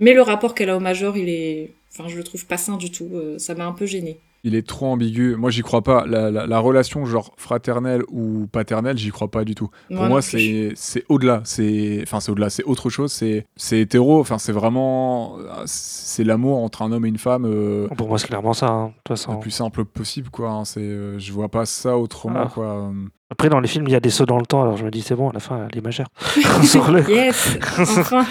Mais 0.00 0.14
le 0.14 0.22
rapport 0.22 0.54
qu'elle 0.54 0.70
a 0.70 0.76
au 0.76 0.80
Major, 0.80 1.16
il 1.16 1.28
est... 1.28 1.74
Enfin, 1.92 2.08
je 2.08 2.16
le 2.16 2.24
trouve 2.24 2.46
pas 2.46 2.56
sain 2.58 2.76
du 2.78 2.90
tout. 2.90 3.10
euh, 3.14 3.38
ça 3.38 3.54
m'a 3.54 3.66
un 3.66 3.72
peu 3.72 3.86
gêné. 3.86 4.25
Il 4.48 4.54
est 4.54 4.64
trop 4.66 4.86
ambigu. 4.86 5.34
Moi, 5.36 5.50
j'y 5.50 5.62
crois 5.62 5.82
pas. 5.82 6.06
La, 6.06 6.30
la- 6.30 6.46
la 6.46 6.58
relation, 6.60 7.04
genre 7.04 7.32
fraternelle 7.36 8.02
ou 8.12 8.46
paternelle, 8.52 8.96
j'y 8.96 9.10
crois 9.10 9.28
pas 9.28 9.44
du 9.44 9.56
tout. 9.56 9.70
Pour 9.92 10.04
moi, 10.04 10.22
c'est 10.22 10.70
c'est 10.76 11.04
au-delà. 11.08 11.40
C'est 11.44 11.98
enfin, 12.04 12.20
c'est 12.20 12.30
au-delà. 12.30 12.48
C'est 12.48 12.62
autre 12.64 12.88
chose. 12.88 13.10
C'est 13.10 13.44
c'est 13.56 13.80
hétéro. 13.80 14.20
Enfin, 14.20 14.38
c'est 14.38 14.52
vraiment 14.52 15.36
c'est 15.66 16.22
l'amour 16.22 16.58
entre 16.62 16.82
un 16.82 16.92
homme 16.92 17.04
et 17.04 17.08
une 17.08 17.18
femme 17.18 17.44
euh, 17.44 17.88
Pour 17.96 18.06
moi, 18.08 18.18
c'est 18.18 18.28
clairement 18.28 18.52
ça, 18.52 18.68
hein, 18.68 18.92
de 19.10 19.14
toute 19.16 19.26
le 19.28 19.40
plus 19.40 19.50
simple 19.50 19.84
possible, 19.84 20.30
quoi. 20.30 20.50
hein. 20.50 20.64
C'est 20.64 20.80
euh, 20.80 21.18
je 21.18 21.32
vois 21.32 21.48
pas 21.48 21.66
ça 21.66 21.98
autrement, 21.98 22.42
Ah. 22.44 22.50
quoi. 22.54 22.92
Après, 23.28 23.48
dans 23.48 23.58
les 23.58 23.66
films, 23.66 23.86
il 23.88 23.92
y 23.92 23.96
a 23.96 24.00
des 24.00 24.10
sauts 24.10 24.24
dans 24.26 24.38
le 24.38 24.46
temps, 24.46 24.62
alors 24.62 24.76
je 24.76 24.84
me 24.84 24.90
dis, 24.92 25.02
c'est 25.02 25.16
bon, 25.16 25.30
à 25.30 25.32
la 25.32 25.40
fin, 25.40 25.66
elle 25.68 25.76
est 25.76 25.82
majeure. 25.82 26.06
Yes 27.08 27.58
Enfin 27.76 28.24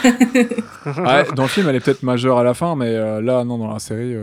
Ouais, 1.04 1.25
dans 1.36 1.43
le 1.43 1.49
film, 1.49 1.67
elle 1.67 1.75
est 1.75 1.80
peut-être 1.82 2.04
majeure 2.04 2.38
à 2.38 2.43
la 2.45 2.54
fin, 2.54 2.75
mais 2.78 2.88
euh, 2.95 3.21
là, 3.21 3.43
non, 3.43 3.58
dans 3.58 3.67
la 3.73 3.80
série. 3.80 4.15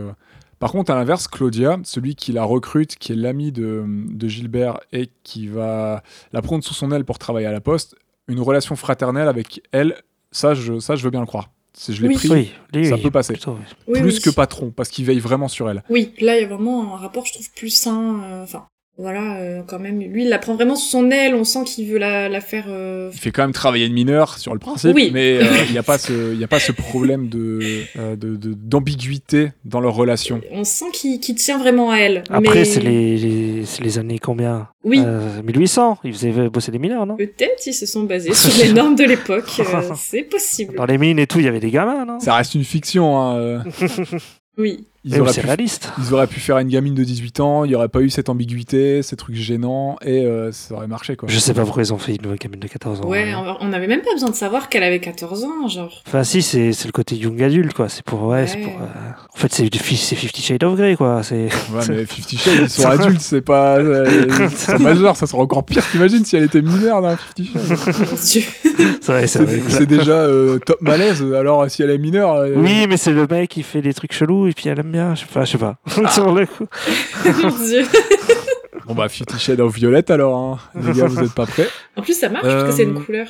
Par 0.63 0.71
contre, 0.71 0.91
à 0.91 0.95
l'inverse, 0.95 1.27
Claudia, 1.27 1.77
celui 1.83 2.15
qui 2.15 2.31
la 2.31 2.45
recrute, 2.45 2.95
qui 2.95 3.11
est 3.11 3.15
l'ami 3.17 3.51
de, 3.51 3.83
de 3.85 4.27
Gilbert 4.29 4.79
et 4.93 5.09
qui 5.23 5.47
va 5.47 6.03
la 6.31 6.41
prendre 6.41 6.63
sous 6.63 6.73
son 6.73 6.89
aile 6.93 7.03
pour 7.03 7.19
travailler 7.19 7.47
à 7.47 7.51
la 7.51 7.59
poste, 7.59 7.97
une 8.29 8.39
relation 8.39 8.77
fraternelle 8.77 9.27
avec 9.27 9.61
elle, 9.73 10.01
ça, 10.31 10.53
je, 10.53 10.79
ça, 10.79 10.95
je 10.95 11.03
veux 11.03 11.09
bien 11.09 11.19
le 11.19 11.25
croire. 11.25 11.49
Si 11.73 11.93
je 11.93 12.01
l'ai 12.01 12.07
Oui. 12.07 12.15
pris, 12.15 12.29
Oui, 12.29 12.51
lui, 12.73 12.87
ça 12.87 12.95
oui, 12.95 13.01
peut 13.01 13.11
passer. 13.11 13.33
plutôt, 13.33 13.53
oui. 13.55 13.65
Oui, 13.87 13.99
plus 13.99 14.15
oui. 14.15 14.21
que 14.21 14.29
patron, 14.29 14.71
parce 14.71 14.87
qu'il 14.87 15.03
veille 15.03 15.19
vraiment 15.19 15.49
sur 15.49 15.69
elle. 15.69 15.83
Oui, 15.89 16.13
là, 16.21 16.37
il 16.37 16.43
y 16.43 16.45
a 16.45 16.47
vraiment 16.47 16.95
un 16.95 16.97
rapport, 16.97 17.25
je 17.25 17.33
trouve, 17.33 17.51
plus 17.51 17.69
sain. 17.69 18.21
euh, 18.23 18.43
Enfin, 18.43 18.65
voilà, 18.97 19.37
euh, 19.37 19.61
quand 19.65 19.79
même. 19.79 19.99
Lui, 19.99 20.23
il 20.23 20.29
la 20.29 20.37
prend 20.37 20.53
vraiment 20.53 20.75
sous 20.75 20.87
son 20.89 21.09
aile. 21.09 21.33
On 21.33 21.43
sent 21.43 21.63
qu'il 21.65 21.87
veut 21.89 21.97
la, 21.97 22.29
la 22.29 22.41
faire... 22.41 22.65
euh, 22.67 23.09
Il 23.13 23.19
fait 23.19 23.31
quand 23.31 23.41
même 23.41 23.51
travailler 23.51 23.89
de 23.89 23.93
mineur 23.93 24.37
sur 24.37 24.53
le 24.53 24.59
principe, 24.59 24.93
Oui. 24.95 25.09
mais 25.11 25.37
euh, 25.41 25.45
il 25.67 25.71
n'y 25.71 25.77
a, 25.79 25.83
pas 25.83 25.97
ce- 25.97 26.33
il 26.33 26.39
y 26.39 26.43
a 26.43 26.47
pas 26.47 26.59
ce 26.59 26.71
problème 26.71 27.27
de, 27.27 27.59
euh, 27.97 28.15
de- 28.15 28.35
de- 28.35 28.53
d'ambiguïté 28.53 29.51
dans 29.65 29.79
leur 29.79 29.95
relation. 29.95 30.41
On 30.51 30.63
sent 30.63 30.85
qu'il 30.93 31.19
tient 31.19 31.57
vraiment 31.57 31.89
à 31.89 31.97
elle. 31.97 32.23
Après, 32.29 32.59
mais... 32.59 32.65
c'est 32.65 32.81
les, 32.81 33.17
les, 33.17 33.65
c'est 33.65 33.83
les 33.83 33.97
années 33.97 34.19
combien? 34.19 34.67
Oui. 34.83 35.01
Euh, 35.03 35.41
1800, 35.41 35.97
ils 36.03 36.13
faisaient 36.13 36.49
bosser 36.49 36.71
des 36.71 36.79
mineurs, 36.79 37.05
non? 37.07 37.15
Peut-être 37.17 37.65
ils 37.65 37.73
se 37.73 37.85
sont 37.87 38.03
basés 38.03 38.33
sur 38.35 38.63
les 38.63 38.73
normes 38.73 38.95
de 38.95 39.05
l'époque. 39.05 39.49
euh, 39.59 39.81
c'est 39.97 40.23
possible. 40.23 40.75
Dans 40.75 40.85
les 40.85 40.99
mines 40.99 41.17
et 41.19 41.25
tout, 41.25 41.39
il 41.39 41.45
y 41.45 41.47
avait 41.47 41.59
des 41.59 41.71
gamins, 41.71 42.05
non? 42.05 42.19
Ça 42.19 42.35
reste 42.35 42.53
une 42.53 42.63
fiction, 42.63 43.19
hein. 43.19 43.63
Oui. 44.57 44.85
Ils 45.05 45.11
Mais 45.13 45.19
auraient 45.19 45.33
pu 45.33 45.39
réaliste. 45.41 45.91
Ils 45.97 46.13
auraient 46.13 46.27
pu 46.27 46.39
faire 46.39 46.57
une 46.59 46.67
gamine 46.69 46.93
de 46.95 47.03
18 47.03 47.39
ans, 47.41 47.65
il 47.65 47.69
n'y 47.69 47.75
aurait 47.75 47.89
pas 47.89 47.99
eu 48.01 48.09
cette 48.09 48.29
ambiguïté, 48.29 49.01
ces 49.03 49.15
trucs 49.15 49.35
gênants, 49.35 49.97
et 50.01 50.23
euh, 50.25 50.51
ça 50.51 50.75
aurait 50.75 50.87
marché 50.87 51.15
quoi. 51.15 51.27
Je 51.29 51.37
sais 51.39 51.53
pas 51.53 51.63
pourquoi 51.63 51.83
ils 51.83 51.93
ont 51.93 51.97
fait 51.97 52.15
une 52.15 52.35
gamine 52.35 52.59
de 52.59 52.67
14 52.67 53.01
ans. 53.01 53.07
Ouais, 53.09 53.33
Euh, 53.33 53.37
on 53.59 53.69
on 53.69 53.73
avait 53.73 53.87
même 53.87 54.01
pas 54.01 54.13
besoin 54.13 54.29
de 54.29 54.35
savoir 54.35 54.69
qu'elle 54.69 54.83
avait 54.83 54.99
14 54.99 55.43
ans, 55.45 55.67
genre. 55.67 56.01
Enfin, 56.07 56.23
si, 56.23 56.41
c'est 56.41 56.71
c'est 56.73 56.87
le 56.87 56.91
côté 56.91 57.15
young 57.15 57.41
adulte, 57.41 57.73
quoi. 57.73 57.89
C'est 57.89 58.03
pour. 58.03 58.23
Ouais, 58.23 58.47
c'est 58.47 58.57
Ouais. 58.57 58.63
pour. 58.63 58.73
euh, 58.81 58.85
En 59.33 59.37
fait, 59.37 59.51
c'est 59.53 59.75
Fifty 59.75 60.41
Shades 60.41 60.63
of 60.63 60.75
Grey, 60.77 60.95
quoi. 60.95 61.21
C'est. 61.23 61.45
Ouais, 61.73 61.81
mais 61.89 62.05
Fifty 62.05 62.37
Shades, 62.37 62.61
ils 62.63 62.69
sont 62.69 62.87
adultes, 62.87 63.21
c'est 63.21 63.41
pas. 63.41 63.77
euh, 63.79 64.27
ils 64.49 64.49
sont 64.57 64.79
majeurs, 64.79 65.15
ça 65.17 65.27
serait 65.27 65.41
encore 65.41 65.63
pire. 65.65 65.83
T'imagines 65.91 66.23
si 66.25 66.35
elle 66.37 66.43
était 66.43 66.61
mineure 66.61 67.01
dans 67.01 67.15
Fifty 67.17 67.45
Shades. 67.53 67.77
C'est 69.01 69.11
vrai, 69.11 69.27
c'est 69.27 69.39
vrai. 69.43 69.59
C'est 69.67 69.83
c'est 69.83 69.85
déjà 69.85 70.13
euh, 70.13 70.57
top 70.59 70.81
malaise, 70.81 71.21
alors 71.37 71.69
si 71.69 71.83
elle 71.83 71.89
est 71.91 71.97
mineure. 71.97 72.33
euh, 72.35 72.53
Oui, 72.55 72.85
mais 72.87 72.97
c'est 72.97 73.11
le 73.11 73.27
mec 73.27 73.49
qui 73.49 73.61
fait 73.63 73.81
des 73.81 73.93
trucs 73.93 74.13
chelous 74.13 74.47
et 74.47 74.53
puis 74.53 74.69
elle 74.69 74.79
aime 74.79 74.89
bien. 74.93 75.13
Je 75.15 75.21
sais 75.21 75.25
pas, 75.33 75.43
je 75.43 75.51
sais 75.51 75.57
pas. 75.57 75.75
Sur 76.11 76.33
le 76.33 76.45
coup. 76.45 76.65
Bon 78.85 78.95
bah 78.95 79.07
Fifty 79.07 79.39
Shades 79.39 79.61
of 79.61 79.73
Violette 79.73 80.11
alors, 80.11 80.35
hein. 80.37 80.59
les 80.75 80.91
gars, 80.91 81.05
vous 81.07 81.19
êtes 81.23 81.33
pas 81.33 81.45
prêts 81.45 81.69
En 81.95 82.01
plus, 82.01 82.19
ça 82.19 82.27
marche 82.27 82.43
parce 82.45 82.65
que 82.65 82.71
c'est 82.71 82.83
une 82.83 82.97
Euh, 82.97 82.99
couleur. 82.99 83.27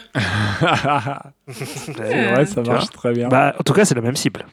C'est 1.51 2.32
vrai, 2.32 2.45
ça 2.47 2.61
marche 2.64 2.89
très 2.89 3.14
bien. 3.14 3.28
Bah, 3.30 3.53
en 3.59 3.64
tout 3.64 3.74
cas, 3.74 3.86
c'est 3.86 3.93
la 3.93 4.01
même 4.01 4.16
cible. 4.16 4.45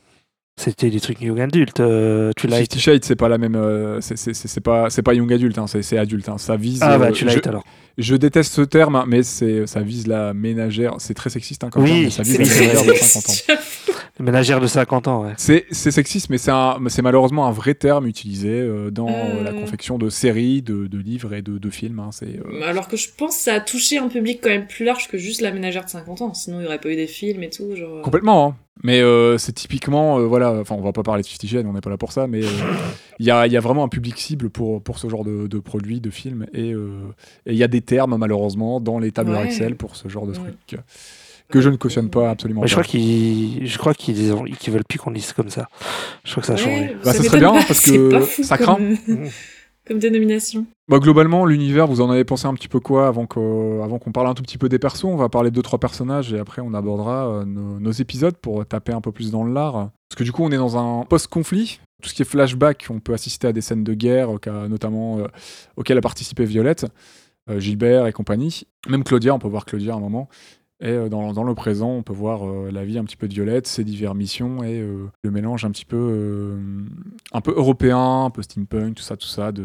C'était 0.58 0.90
des 0.90 1.00
trucs 1.00 1.22
young 1.22 1.40
adulte. 1.40 1.80
Euh, 1.80 2.32
tu 2.36 2.46
Fifty 2.46 2.78
Shades, 2.80 3.02
c'est 3.02 3.16
pas 3.16 3.30
la 3.30 3.38
même. 3.38 3.54
euh, 3.56 4.02
c'est- 4.02 4.16
c'est 4.16 4.34
c'est- 4.34 4.46
c'est 4.48 4.60
pas, 4.60 4.90
c'est 4.90 5.00
pas 5.00 5.14
young 5.14 5.32
adulte, 5.32 5.56
hein, 5.56 5.66
c'est 5.66 5.80
c'est 5.80 5.96
adulte. 5.96 6.28
hein. 6.28 6.36
Ça 6.36 6.56
vise. 6.56 6.80
Ah, 6.82 6.92
euh, 6.94 6.98
bah, 6.98 7.12
tu 7.12 7.26
je- 7.26 7.48
alors. 7.48 7.64
Je 7.96 8.14
déteste 8.16 8.52
ce 8.52 8.60
terme, 8.62 8.94
hein, 8.96 9.04
mais 9.06 9.22
c'est, 9.22 9.66
ça 9.66 9.80
vise 9.80 10.06
la 10.06 10.34
ménagère. 10.34 10.94
C'est 10.98 11.14
très 11.14 11.30
sexiste 11.30 11.64
hein, 11.64 11.70
comme 11.70 11.84
Oui, 11.84 11.88
terme, 11.90 12.02
mais 12.04 12.10
ça 12.10 12.22
vise 12.24 12.38
la 12.38 12.44
ménagère 12.60 12.84
de 12.84 12.92
50 12.94 13.30
ans. 13.30 13.54
Ménagère 14.20 14.60
de 14.60 14.66
50 14.66 15.08
ans, 15.08 15.24
ouais. 15.24 15.32
C'est, 15.36 15.66
c'est 15.70 15.90
sexiste, 15.90 16.30
mais 16.30 16.38
c'est, 16.38 17.02
malheureusement 17.02 17.46
un 17.46 17.50
vrai 17.52 17.74
terme 17.74 18.06
utilisé 18.06 18.48
euh, 18.50 18.90
dans 18.90 19.08
Euh. 19.08 19.42
la 19.42 19.52
confection 19.52 19.98
de 19.98 20.08
séries, 20.10 20.62
de, 20.62 20.86
de 20.86 20.98
livres 20.98 21.34
et 21.34 21.42
de, 21.42 21.58
de 21.58 21.70
films. 21.70 21.98
hein. 22.00 22.10
Euh, 22.22 22.62
Alors 22.68 22.88
que 22.88 22.96
je 22.96 23.08
pense 23.16 23.36
que 23.36 23.42
ça 23.44 23.54
a 23.54 23.60
touché 23.60 23.98
un 23.98 24.08
public 24.08 24.40
quand 24.42 24.50
même 24.50 24.66
plus 24.66 24.84
large 24.84 25.08
que 25.08 25.18
juste 25.18 25.40
la 25.40 25.52
ménagère 25.52 25.84
de 25.84 25.90
50 25.90 26.20
ans. 26.22 26.34
Sinon, 26.34 26.58
il 26.58 26.60
n'y 26.62 26.66
aurait 26.66 26.78
pas 26.80 26.90
eu 26.90 26.96
des 26.96 27.06
films 27.06 27.42
et 27.42 27.50
tout. 27.50 27.74
Genre... 27.74 28.02
Complètement, 28.02 28.48
hein. 28.48 28.56
mais 28.84 29.00
euh, 29.00 29.38
c'est 29.38 29.52
typiquement, 29.52 30.18
euh, 30.18 30.26
voilà, 30.26 30.52
enfin 30.60 30.74
on 30.74 30.82
va 30.82 30.92
pas 30.92 31.02
parler 31.02 31.22
de 31.22 31.26
Fifty 31.26 31.48
Shades, 31.48 31.66
on 31.66 31.72
n'est 31.72 31.80
pas 31.80 31.90
là 31.90 31.96
pour 31.98 32.12
ça, 32.12 32.26
mais 32.26 32.42
euh, 32.44 32.48
il 33.18 33.26
y, 33.26 33.30
a, 33.30 33.46
il 33.46 33.52
y 33.52 33.56
a 33.56 33.60
vraiment 33.60 33.84
un 33.84 33.88
public 33.88 34.18
cible 34.18 34.50
pour, 34.50 34.82
pour 34.82 34.98
ce 34.98 35.08
genre 35.08 35.24
de, 35.24 35.46
de 35.46 35.58
produits, 35.58 36.00
de 36.00 36.10
films, 36.10 36.46
et 36.52 36.72
euh, 36.72 36.90
et 37.46 37.52
il 37.52 37.56
y 37.58 37.62
a 37.64 37.68
des 37.68 37.80
termes 37.80 38.16
malheureusement 38.18 38.80
dans 38.80 38.98
les 38.98 39.12
tableurs 39.12 39.40
Ouais. 39.40 39.46
Excel 39.46 39.76
pour 39.76 39.96
ce 39.96 40.08
genre 40.08 40.26
de 40.26 40.32
Ouais. 40.32 40.52
trucs 40.66 40.80
que 41.50 41.60
je 41.60 41.68
ne 41.68 41.76
cautionne 41.76 42.10
pas 42.10 42.30
absolument 42.30 42.62
Mais 42.62 42.68
je 42.68 42.74
pas. 42.74 42.82
crois 42.82 42.90
qu'ils, 42.90 43.66
je 43.66 43.78
crois 43.78 43.94
qu'ils, 43.94 44.32
ont- 44.32 44.44
qu'ils 44.44 44.72
veulent 44.72 44.84
plus 44.88 44.98
qu'on 44.98 45.10
dise 45.10 45.32
comme 45.32 45.50
ça. 45.50 45.68
Je 46.24 46.30
crois 46.32 46.40
que 46.42 46.46
ça 46.46 46.52
a 46.52 46.56
Ouais, 46.56 46.62
changé. 46.62 46.96
Bah, 47.04 47.12
ça 47.12 47.22
serait 47.22 47.38
bien, 47.38 47.52
pas, 47.54 47.64
parce 47.66 47.80
que 47.80 48.20
ça 48.42 48.56
craint. 48.58 48.78
euh, 48.80 49.26
comme 49.86 49.98
dénomination. 49.98 50.66
Bah, 50.88 50.98
globalement, 50.98 51.44
l'univers, 51.46 51.86
vous 51.86 52.00
en 52.00 52.10
avez 52.10 52.24
pensé 52.24 52.46
un 52.46 52.54
petit 52.54 52.68
peu 52.68 52.80
quoi 52.80 53.08
avant 53.08 53.26
qu'on 53.26 53.82
avant 53.82 53.98
qu'on 53.98 54.12
parle 54.12 54.28
un 54.28 54.34
tout 54.34 54.42
petit 54.42 54.58
peu 54.58 54.68
des 54.68 54.78
persos? 54.78 55.04
On 55.04 55.16
va 55.16 55.28
parler 55.28 55.50
de 55.50 55.54
deux 55.56 55.62
trois 55.62 55.78
personnages 55.80 56.32
et 56.32 56.38
après 56.38 56.62
on 56.62 56.74
abordera 56.74 57.28
euh, 57.28 57.44
nos, 57.44 57.80
nos 57.80 57.90
épisodes 57.92 58.36
pour 58.36 58.64
taper 58.66 58.92
un 58.92 59.00
peu 59.00 59.10
plus 59.12 59.30
dans 59.30 59.42
le 59.44 59.52
lard. 59.52 59.90
Parce 60.08 60.18
que 60.18 60.24
du 60.24 60.32
coup, 60.32 60.44
on 60.44 60.50
est 60.52 60.56
dans 60.56 60.76
un 60.76 61.04
post-conflit. 61.04 61.80
Tout 62.02 62.08
ce 62.08 62.14
qui 62.14 62.22
est 62.22 62.24
flashback, 62.24 62.86
on 62.90 62.98
peut 62.98 63.12
assister 63.12 63.46
à 63.48 63.52
des 63.52 63.60
scènes 63.60 63.84
de 63.84 63.92
guerre, 63.94 64.30
notamment 64.68 65.18
euh, 65.18 65.26
auxquelles 65.76 65.98
a 65.98 66.00
participé 66.00 66.44
Violette, 66.46 66.86
euh, 67.50 67.60
Gilbert 67.60 68.06
et 68.06 68.12
compagnie. 68.12 68.62
Même 68.88 69.04
Claudia, 69.04 69.34
on 69.34 69.38
peut 69.38 69.48
voir 69.48 69.66
Claudia 69.66 69.92
à 69.92 69.96
un 69.96 70.00
moment. 70.00 70.28
Et 70.82 70.88
euh, 70.88 71.08
dans, 71.10 71.32
dans 71.34 71.44
le 71.44 71.54
présent, 71.54 71.90
on 71.90 72.02
peut 72.02 72.14
voir 72.14 72.48
euh, 72.48 72.70
la 72.72 72.84
vie 72.84 72.96
un 72.98 73.04
petit 73.04 73.16
peu 73.16 73.28
de 73.28 73.34
Violette, 73.34 73.66
ses 73.66 73.84
diverses 73.84 74.16
missions 74.16 74.62
et 74.62 74.80
euh, 74.80 75.08
le 75.22 75.30
mélange 75.30 75.64
un 75.66 75.70
petit 75.70 75.84
peu, 75.84 75.96
euh, 75.98 76.58
un 77.32 77.40
peu 77.42 77.52
européen, 77.54 78.24
un 78.24 78.30
peu 78.30 78.40
steampunk, 78.42 78.94
tout 78.94 79.02
ça, 79.02 79.16
tout 79.16 79.26
ça. 79.28 79.52
De... 79.52 79.64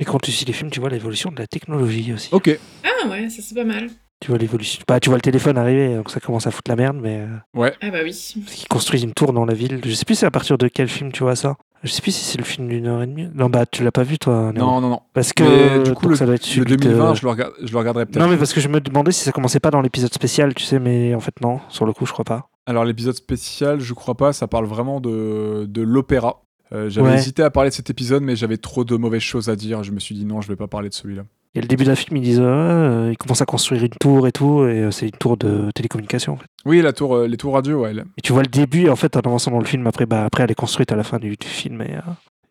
Et 0.00 0.04
quand 0.04 0.18
tu 0.20 0.32
suis 0.32 0.44
les 0.44 0.52
films, 0.52 0.70
tu 0.70 0.80
vois 0.80 0.88
l'évolution 0.90 1.30
de 1.30 1.38
la 1.38 1.46
technologie 1.46 2.12
aussi. 2.12 2.30
Ok, 2.32 2.58
Ah 2.84 3.08
ouais, 3.08 3.28
ça 3.30 3.42
c'est 3.42 3.54
pas 3.54 3.64
mal. 3.64 3.88
Tu 4.20 4.28
vois 4.28 4.38
l'évolution. 4.38 4.82
Bah, 4.86 5.00
tu 5.00 5.08
vois 5.08 5.18
le 5.18 5.22
téléphone 5.22 5.56
arriver, 5.58 5.94
donc 5.96 6.10
ça 6.10 6.20
commence 6.20 6.46
à 6.46 6.50
foutre 6.52 6.70
la 6.70 6.76
merde, 6.76 6.98
mais 7.00 7.20
euh, 7.20 7.70
Ah 7.80 7.90
bah 7.90 7.98
oui. 8.04 8.10
parce 8.44 8.54
qu'ils 8.54 8.68
construisent 8.68 9.02
une 9.04 9.14
tour 9.14 9.32
dans 9.32 9.44
la 9.44 9.54
ville. 9.54 9.80
Je 9.84 9.92
sais 9.94 10.04
plus 10.04 10.14
c'est 10.16 10.26
à 10.26 10.30
partir 10.30 10.58
de 10.58 10.68
quel 10.68 10.88
film 10.88 11.10
tu 11.12 11.22
vois 11.22 11.36
ça. 11.36 11.56
Je 11.82 11.90
sais 11.90 12.00
plus 12.00 12.12
si 12.12 12.24
c'est 12.24 12.38
le 12.38 12.44
film 12.44 12.68
d'une 12.68 12.86
heure 12.86 13.02
et 13.02 13.06
demie. 13.06 13.28
Non, 13.34 13.48
bah 13.50 13.66
tu 13.66 13.82
l'as 13.82 13.90
pas 13.90 14.04
vu 14.04 14.18
toi. 14.18 14.52
Néo 14.52 14.64
non, 14.64 14.80
non, 14.80 14.88
non. 14.88 15.00
Parce 15.14 15.32
que 15.32 15.42
Mais 15.42 15.82
du 15.82 15.94
coup, 15.94 16.02
donc 16.02 16.10
le, 16.12 16.16
ça 16.16 16.26
doit 16.26 16.36
être 16.36 16.46
le 16.46 16.52
celui 16.64 16.76
de- 16.76 16.76
2020, 16.76 17.14
je, 17.14 17.22
le 17.24 17.30
regarde, 17.30 17.52
je 17.62 17.72
le 17.72 17.78
regarderai 17.78 18.06
peut-être. 18.06 18.22
Non, 18.24 18.28
mais 18.30 18.36
parce 18.36 18.52
que 18.52 18.60
je 18.60 18.68
me 18.68 18.80
demandais 18.80 19.10
si 19.12 19.24
ça 19.24 19.32
commençait 19.32 19.58
pas 19.60 19.70
dans 19.72 19.80
l'épisode 19.80 20.12
spécial, 20.14 20.54
tu 20.54 20.64
sais, 20.64 20.78
mais 20.78 21.14
en 21.14 21.20
fait 21.20 21.34
non, 21.40 21.60
sur 21.68 21.84
le 21.84 21.92
coup 21.92 22.06
je 22.06 22.12
crois 22.12 22.24
pas. 22.24 22.48
Alors 22.66 22.84
l'épisode 22.84 23.14
spécial, 23.16 23.80
je 23.80 23.92
crois 23.94 24.14
pas, 24.14 24.32
ça 24.32 24.46
parle 24.46 24.66
vraiment 24.66 25.00
de, 25.00 25.66
de 25.68 25.82
l'opéra. 25.82 26.42
Euh, 26.72 26.88
j'avais 26.88 27.08
Ouais. 27.10 27.14
hésité 27.16 27.42
à 27.42 27.50
parler 27.50 27.70
de 27.70 27.74
cet 27.74 27.90
épisode, 27.90 28.22
mais 28.22 28.36
j'avais 28.36 28.56
trop 28.56 28.84
de 28.84 28.96
mauvaises 28.96 29.20
choses 29.22 29.48
à 29.48 29.56
dire. 29.56 29.82
Je 29.82 29.90
me 29.90 29.98
suis 29.98 30.14
dit 30.14 30.24
non, 30.24 30.40
je 30.40 30.48
vais 30.48 30.56
pas 30.56 30.68
parler 30.68 30.88
de 30.88 30.94
celui-là. 30.94 31.24
Et 31.54 31.60
le 31.60 31.66
début 31.66 31.84
d'un 31.84 31.94
film, 31.94 32.16
ils 32.16 32.22
disent, 32.22 32.40
euh, 32.42 33.10
ils 33.12 33.16
commencent 33.18 33.42
à 33.42 33.46
construire 33.46 33.82
une 33.82 33.90
tour 34.00 34.26
et 34.26 34.32
tout, 34.32 34.64
et 34.64 34.80
euh, 34.84 34.90
c'est 34.90 35.04
une 35.06 35.10
tour 35.12 35.36
de 35.36 35.70
télécommunication. 35.74 36.32
En 36.32 36.36
fait. 36.38 36.46
Oui, 36.64 36.80
la 36.80 36.92
tour, 36.94 37.14
euh, 37.14 37.26
les 37.26 37.36
tours 37.36 37.52
radio, 37.52 37.82
ouais. 37.82 37.90
elle- 37.90 38.04
Et 38.16 38.22
tu 38.22 38.32
vois 38.32 38.42
le 38.42 38.48
début, 38.48 38.88
en 38.88 38.96
fait, 38.96 39.16
en 39.16 39.20
avançant 39.20 39.50
dans 39.50 39.58
le 39.58 39.66
film, 39.66 39.86
après, 39.86 40.06
bah, 40.06 40.24
après 40.24 40.44
elle 40.44 40.50
est 40.50 40.54
construite 40.54 40.92
à 40.92 40.96
la 40.96 41.02
fin 41.02 41.18
du, 41.18 41.36
du 41.36 41.46
film, 41.46 41.82
et, 41.82 41.94
euh, 41.94 42.00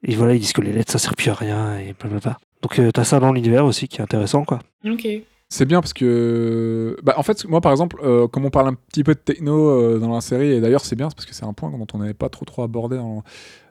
et 0.03 0.15
voilà, 0.15 0.35
ils 0.35 0.39
disent 0.39 0.53
que 0.53 0.61
les 0.61 0.71
lettres 0.71 0.91
ça 0.91 0.99
sert 0.99 1.15
plus 1.15 1.31
à 1.31 1.33
rien, 1.33 1.79
et 1.79 1.95
blablabla. 1.99 2.37
Donc 2.61 2.77
euh, 2.77 2.91
t'as 2.91 3.03
ça 3.03 3.19
dans 3.19 3.33
l'univers 3.33 3.65
aussi 3.65 3.87
qui 3.87 3.97
est 3.97 4.01
intéressant, 4.03 4.43
quoi. 4.45 4.59
Ok. 4.85 5.07
C'est 5.49 5.65
bien 5.65 5.81
parce 5.81 5.91
que, 5.93 6.95
bah, 7.03 7.15
en 7.17 7.23
fait, 7.23 7.43
moi 7.45 7.59
par 7.59 7.71
exemple, 7.73 7.97
euh, 8.03 8.27
comme 8.27 8.45
on 8.45 8.49
parle 8.51 8.67
un 8.69 8.73
petit 8.73 9.03
peu 9.03 9.13
de 9.15 9.19
techno 9.19 9.69
euh, 9.69 9.99
dans 9.99 10.13
la 10.13 10.21
série, 10.21 10.51
et 10.53 10.61
d'ailleurs 10.61 10.85
c'est 10.85 10.95
bien 10.95 11.09
parce 11.09 11.25
que 11.25 11.33
c'est 11.33 11.43
un 11.43 11.53
point 11.53 11.69
dont 11.71 11.87
on 11.93 11.97
n'avait 11.97 12.13
pas 12.13 12.29
trop 12.29 12.45
trop 12.45 12.61
abordé 12.63 12.95
dans, 12.97 13.23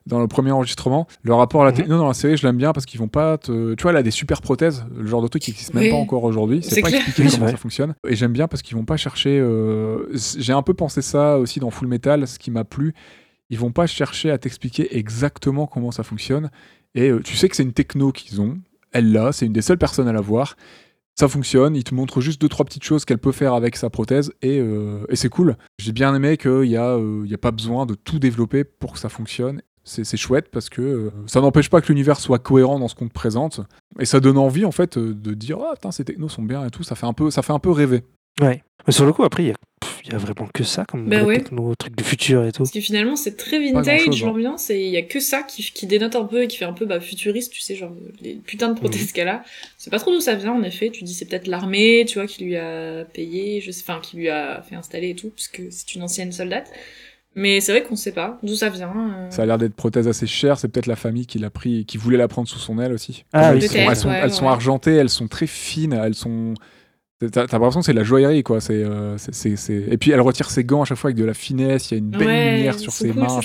dans 0.07 0.19
le 0.21 0.27
premier 0.29 0.51
enregistrement. 0.51 1.07
Le 1.23 1.35
rapport 1.35 1.63
à 1.63 1.65
la 1.65 1.71
Mhm. 1.73 1.77
techno 1.77 1.99
dans 1.99 2.09
la 2.09 2.15
série, 2.15 2.37
je 2.37 2.47
l'aime 2.47 2.57
bien 2.57 2.73
parce 2.73 2.87
qu'ils 2.87 2.99
vont 3.01 3.09
pas 3.09 3.39
te, 3.39 3.75
tu 3.75 3.83
vois, 3.83 3.91
elle 3.93 3.97
a 3.99 4.03
des 4.03 4.11
super 4.11 4.41
prothèses, 4.43 4.85
le 4.97 5.07
genre 5.07 5.23
de 5.23 5.29
truc 5.29 5.43
qui 5.43 5.51
existe 5.51 5.75
même 5.75 5.85
Oui. 5.85 5.91
pas 5.91 5.97
encore 5.97 6.25
aujourd'hui. 6.25 6.61
C'est 6.63 6.81
pas 6.81 6.89
clair. 6.89 7.01
expliqué 7.03 7.29
Oui, 7.29 7.35
comment 7.39 7.51
ça 7.51 7.57
fonctionne. 7.57 7.95
Et 8.09 8.17
j'aime 8.17 8.33
bien 8.33 8.49
parce 8.49 8.63
qu'ils 8.63 8.77
vont 8.77 8.85
pas 8.85 8.97
chercher. 8.97 9.39
euh, 9.41 10.07
J'ai 10.39 10.53
un 10.53 10.63
peu 10.63 10.75
pensé 10.75 11.03
ça 11.03 11.39
aussi 11.39 11.61
dans 11.61 11.71
Full 11.71 11.89
Metal, 11.89 12.27
ce 12.27 12.39
qui 12.39 12.51
m'a 12.51 12.65
plu. 12.65 12.95
Ils 13.51 13.59
vont 13.59 13.73
pas 13.73 13.87
chercher 13.87 14.31
à 14.31 14.39
t'expliquer 14.39 14.97
exactement 14.97 15.67
comment 15.67 15.91
ça 15.91 16.03
fonctionne. 16.05 16.51
Et 16.95 17.11
euh, 17.11 17.21
tu 17.23 17.37
sais 17.37 17.49
que 17.49 17.57
c'est 17.57 17.63
une 17.65 17.73
techno 17.73 18.13
qu'ils 18.13 18.41
ont. 18.41 18.59
Elle 18.93 19.13
l'a, 19.13 19.33
c'est 19.33 19.47
une 19.47 19.53
des 19.53 19.63
seules 19.63 19.79
personnes 19.79 20.09
à 20.09 20.13
l'avoir. 20.13 20.57
Ça 21.19 21.29
fonctionne, 21.29 21.77
il 21.77 21.85
te 21.85 21.95
montre 21.95 22.21
juste 22.21 22.41
deux 22.41 22.49
trois 22.49 22.65
petites 22.65 22.85
choses 22.85 23.05
qu'elle 23.05 23.19
peut 23.19 23.33
faire 23.33 23.53
avec 23.55 23.77
sa 23.77 23.91
prothèse 23.91 24.33
et, 24.41 24.59
euh, 24.59 25.05
et 25.11 25.17
c'est 25.17 25.29
cool. 25.29 25.57
J'ai 25.79 25.93
bien 25.93 26.15
aimé 26.15 26.37
qu'il 26.39 26.61
n'y 26.63 26.77
a, 26.77 26.97
euh, 26.97 27.23
il 27.25 27.31
y 27.31 27.35
a 27.35 27.39
pas 27.39 27.51
besoin 27.51 27.85
de 27.85 27.95
tout 27.95 28.19
développer 28.19 28.65
pour 28.65 28.93
que 28.95 28.99
ça 28.99 29.09
fonctionne. 29.11 29.61
C'est 29.91 30.05
c'est 30.05 30.16
chouette 30.16 30.47
parce 30.53 30.68
que 30.68 30.80
euh, 30.80 31.11
ça 31.26 31.41
n'empêche 31.41 31.68
pas 31.68 31.80
que 31.80 31.88
l'univers 31.88 32.20
soit 32.20 32.38
cohérent 32.38 32.78
dans 32.78 32.86
ce 32.86 32.95
qu'on 32.95 33.09
te 33.09 33.12
présente 33.12 33.61
et 33.99 34.05
ça 34.05 34.20
donne 34.20 34.38
envie 34.38 34.64
en 34.64 34.70
fait 34.70 34.97
euh, 34.97 35.12
de 35.14 35.34
dire 35.34 35.59
ah 35.68 35.74
putain 35.74 35.91
ces 35.91 36.05
technos 36.05 36.28
sont 36.28 36.43
bien 36.45 36.64
et 36.64 36.70
tout. 36.70 36.84
Ça 36.84 36.95
fait 36.95 37.07
un 37.07 37.12
peu, 37.12 37.32
ça 37.32 37.43
fait 37.43 37.53
un 37.53 37.59
peu 37.59 37.72
rêver. 37.72 38.05
Ouais. 38.41 38.62
Mais 38.86 38.93
sur 38.93 39.05
le 39.05 39.12
coup, 39.12 39.24
après, 39.24 39.43
il 39.43 39.49
y 39.49 39.51
a, 39.51 39.55
il 40.05 40.12
y 40.12 40.14
a 40.14 40.18
vraiment 40.18 40.49
que 40.55 40.64
ça 40.64 40.84
comme 40.84 41.09
Bah 41.09 41.24
ouais. 41.24 41.38
techno, 41.38 41.74
truc 41.74 41.97
du 41.97 42.05
futur 42.05 42.45
et 42.45 42.53
tout. 42.53 42.59
Parce 42.59 42.70
que 42.70 42.80
finalement, 42.80 43.16
c'est 43.16 43.36
très 43.36 43.59
vintage, 43.59 44.22
hein. 44.22 44.26
l'ambiance, 44.26 44.70
et 44.70 44.80
il 44.80 44.91
y 44.91 44.97
a 44.97 45.03
que 45.03 45.20
ça 45.20 45.43
qui, 45.43 45.62
qui 45.74 45.86
dénote 45.86 46.16
un 46.16 46.24
peu 46.24 46.45
et 46.45 46.49
qui 46.49 46.57
fait 46.57 46.64
un 46.64 46.72
peu 46.72 46.86
bah, 46.86 47.01
futuriste, 47.01 47.53
tu 47.53 47.61
sais, 47.61 47.74
genre 47.74 47.93
les 48.22 48.34
putains 48.34 48.68
de 48.68 48.78
prothèses 48.78 49.12
qu'elle 49.12 49.28
a. 49.28 49.43
C'est 49.76 49.91
pas 49.91 49.99
trop 49.99 50.12
d'où 50.12 50.20
ça 50.20 50.34
vient, 50.34 50.53
en 50.53 50.62
effet. 50.62 50.91
Tu 50.91 51.05
dis 51.05 51.14
c'est 51.14 51.26
peut-être 51.26 51.47
l'armée, 51.47 52.05
tu 52.07 52.18
vois, 52.18 52.26
qui 52.26 52.45
lui 52.45 52.57
a 52.57 53.05
payé, 53.05 53.61
je 53.61 53.70
sais, 53.70 53.82
enfin, 53.86 54.01
qui 54.01 54.16
lui 54.16 54.28
a 54.28 54.62
fait 54.62 54.76
installer 54.76 55.11
et 55.11 55.14
tout, 55.16 55.30
puisque 55.30 55.62
c'est 55.70 55.95
une 55.95 56.03
ancienne 56.03 56.32
soldate. 56.32 56.70
Mais 57.37 57.61
c'est 57.61 57.70
vrai 57.72 57.83
qu'on 57.85 57.95
sait 57.97 58.12
pas 58.12 58.39
d'où 58.43 58.57
ça 58.57 58.68
vient. 58.70 58.93
euh. 58.97 59.31
Ça 59.31 59.43
a 59.43 59.47
l'air 59.47 59.57
d'être 59.59 59.74
prothèse 59.74 60.09
assez 60.09 60.26
chère. 60.26 60.59
C'est 60.59 60.68
peut-être 60.68 60.87
la 60.87 60.97
famille 60.97 61.26
qui 61.26 61.39
l'a 61.39 61.51
pris, 61.51 61.85
qui 61.87 61.97
voulait 61.97 62.18
la 62.18 62.26
prendre 62.28 62.49
sous 62.49 62.59
son 62.59 62.81
aile 62.81 62.93
aussi. 62.93 63.24
Ah 63.33 63.51
elles, 63.53 63.59
oui, 63.62 63.68
sont, 63.68 63.74
elles, 63.78 63.97
sont, 63.97 64.09
ouais, 64.09 64.20
elles 64.22 64.33
sont 64.33 64.45
ouais. 64.47 64.51
argentées, 64.51 64.95
elles 64.97 65.09
sont 65.09 65.28
très 65.28 65.47
fines, 65.47 65.93
elles 65.93 66.14
sont. 66.16 66.55
T'as 67.33 67.43
l'impression 67.43 67.81
que 67.81 67.87
c'est 67.87 67.93
de 67.93 67.99
la 67.99 68.05
joaillerie, 68.05 68.43
quoi. 68.43 68.61
C'est, 68.61 68.72
euh, 68.83 69.16
c'est- 69.18 69.35
c'est- 69.35 69.57
c'est- 69.57 69.85
Et 69.91 69.97
puis 69.99 70.11
elle 70.11 70.20
retire 70.22 70.51
ses 70.51 70.64
gants 70.64 70.83
à 70.83 70.85
chaque 70.87 70.97
fois 70.99 71.09
avec 71.09 71.18
de 71.18 71.24
la 71.24 71.35
finesse. 71.35 71.91
Il 71.91 71.95
y 71.95 71.97
a 71.97 71.99
une 71.99 72.11
belle 72.11 72.26
Ouais, 72.26 72.57
lumière 72.57 72.78
sur 72.78 72.93
ses 72.93 73.11
cool, 73.11 73.20
mains 73.22 73.39
à 73.39 73.43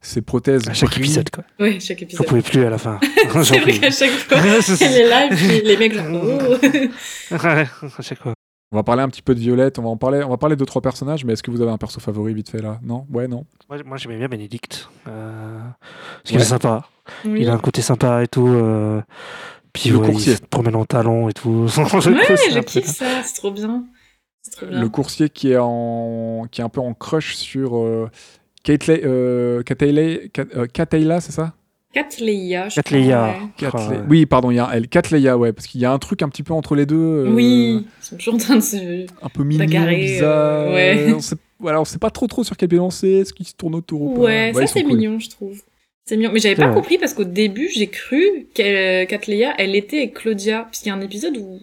ces 0.00 0.20
prothèses. 0.22 0.68
À 0.68 0.72
chaque 0.74 0.88
brillent. 0.90 1.02
épisode, 1.04 1.30
quoi. 1.30 1.44
Ouais, 1.60 1.78
chaque 1.78 1.98
J'en 2.00 2.04
épisode. 2.06 2.26
pouvais 2.26 2.42
plus 2.42 2.64
à 2.64 2.70
la 2.70 2.78
fin. 2.78 2.98
J'en 3.32 3.44
C'est 3.44 3.58
vrai 3.58 3.72
pouvais 3.74 3.78
qu'à 3.78 3.90
chaque 3.92 4.10
fois, 4.10 4.38
elle 4.80 4.92
est 4.94 5.08
là, 5.08 5.26
et 5.26 5.36
puis 5.36 5.60
les 5.64 5.76
mecs, 5.76 5.94
genre, 5.94 6.06
oh. 7.30 7.34
À 7.36 8.02
chaque 8.02 8.18
fois. 8.20 8.34
On 8.72 8.76
va 8.76 8.82
parler 8.82 9.02
un 9.02 9.08
petit 9.08 9.22
peu 9.22 9.34
de 9.34 9.40
Violette. 9.40 9.78
On 9.78 9.82
va 9.82 9.88
en 9.90 9.96
parler. 9.98 10.22
On 10.24 10.30
va 10.30 10.38
parler 10.38 10.56
de 10.56 10.64
trois 10.64 10.80
personnages. 10.82 11.24
Mais 11.24 11.34
est-ce 11.34 11.42
que 11.42 11.50
vous 11.50 11.60
avez 11.60 11.70
un 11.70 11.76
perso 11.78 12.00
favori 12.00 12.32
vite 12.34 12.48
fait 12.50 12.62
là? 12.62 12.80
Non? 12.82 13.06
Ouais, 13.12 13.28
non? 13.28 13.44
Moi, 13.68 13.78
moi, 13.84 13.96
j'aimais 13.98 14.16
bien 14.16 14.28
Bénédicte. 14.28 14.88
Euh... 15.08 15.58
Parce 15.60 16.22
qu'il 16.24 16.36
Ouais. 16.38 16.42
est 16.42 16.46
sympa. 16.46 16.86
Oui. 17.26 17.40
Il 17.42 17.48
a 17.50 17.52
un 17.54 17.58
côté 17.58 17.82
sympa 17.82 18.22
et 18.22 18.28
tout. 18.28 18.48
euh, 18.48 19.00
Puis 19.74 19.90
Le 19.90 19.96
ouais, 19.98 20.10
coursier. 20.10 20.32
il 20.32 20.36
se 20.36 20.42
promène 20.42 20.74
en 20.76 20.84
talons 20.84 21.28
et 21.28 21.32
tout. 21.34 21.66
Ouais, 21.76 21.90
je 22.50 22.60
kiffe 22.60 22.86
ça, 22.86 23.22
c'est 23.22 23.34
trop 23.34 23.50
bien. 23.50 23.84
C'est 24.42 24.52
trop 24.56 24.66
bien. 24.66 24.80
Le 24.80 24.88
coursier 24.88 25.28
qui 25.28 25.52
est 25.52 25.58
en, 25.58 26.46
qui 26.50 26.60
est 26.60 26.64
un 26.64 26.68
peu 26.68 26.80
en 26.80 26.94
crush 26.94 27.36
sur 27.36 27.76
euh, 27.76 28.10
Kate 28.64 28.88
euh, 28.88 29.62
Katayla- 29.62 30.28
Kat- 30.30 30.46
euh, 30.56 31.20
c'est 31.20 31.32
ça? 31.32 31.52
Catleia, 31.92 32.68
je. 32.68 32.80
Katle- 32.80 33.88
ouais. 33.90 33.98
Oui, 34.08 34.26
pardon, 34.26 34.50
il 34.50 34.56
y 34.56 34.58
a 34.58 34.66
un 34.66 34.72
L. 34.72 34.86
Ouais, 35.36 35.52
parce 35.52 35.66
qu'il 35.66 35.80
y 35.80 35.84
a 35.84 35.92
un 35.92 35.98
truc 35.98 36.22
un 36.22 36.28
petit 36.28 36.42
peu 36.42 36.54
entre 36.54 36.74
les 36.74 36.86
deux. 36.86 36.96
euh, 36.96 37.30
Oui, 37.30 37.84
ils 38.00 38.04
sont 38.04 38.16
toujours 38.16 38.34
en 38.34 38.38
train 38.38 38.56
de 38.56 38.60
se... 38.60 39.06
Un 39.22 39.28
peu 39.28 39.44
mignon, 39.44 39.64
Bagarrer, 39.64 39.96
bizarre. 39.96 40.68
euh, 40.68 40.74
ouais. 40.74 41.12
On 41.14 41.20
sait- 41.20 41.36
voilà, 41.58 41.80
on 41.80 41.84
sait 41.84 41.98
pas 41.98 42.10
trop 42.10 42.26
trop 42.26 42.42
sur 42.44 42.56
quel 42.56 42.68
pied 42.68 42.78
danser, 42.78 43.24
ce 43.24 43.32
qui 43.32 43.44
se 43.44 43.54
tourne 43.54 43.74
autour. 43.74 44.00
ou 44.02 44.14
pas. 44.14 44.20
Ouais, 44.22 44.52
ça 44.54 44.66
c'est 44.66 44.82
cool. 44.82 44.96
mignon, 44.96 45.18
je 45.20 45.28
trouve. 45.30 45.60
C'est 46.06 46.16
mignon. 46.16 46.30
Mais 46.32 46.40
j'avais 46.40 46.54
C'est 46.56 46.62
pas 46.62 46.68
vrai. 46.68 46.74
compris 46.74 46.98
parce 46.98 47.14
qu'au 47.14 47.24
début, 47.24 47.68
j'ai 47.72 47.86
cru 47.88 48.48
qu'elle- 48.54 49.06
qu'Atleia, 49.06 49.54
elle 49.58 49.76
était 49.76 49.98
avec 49.98 50.14
Claudia. 50.14 50.62
Parce 50.62 50.78
qu'il 50.80 50.88
y 50.88 50.90
a 50.90 50.94
un 50.94 51.00
épisode 51.00 51.36
où, 51.36 51.60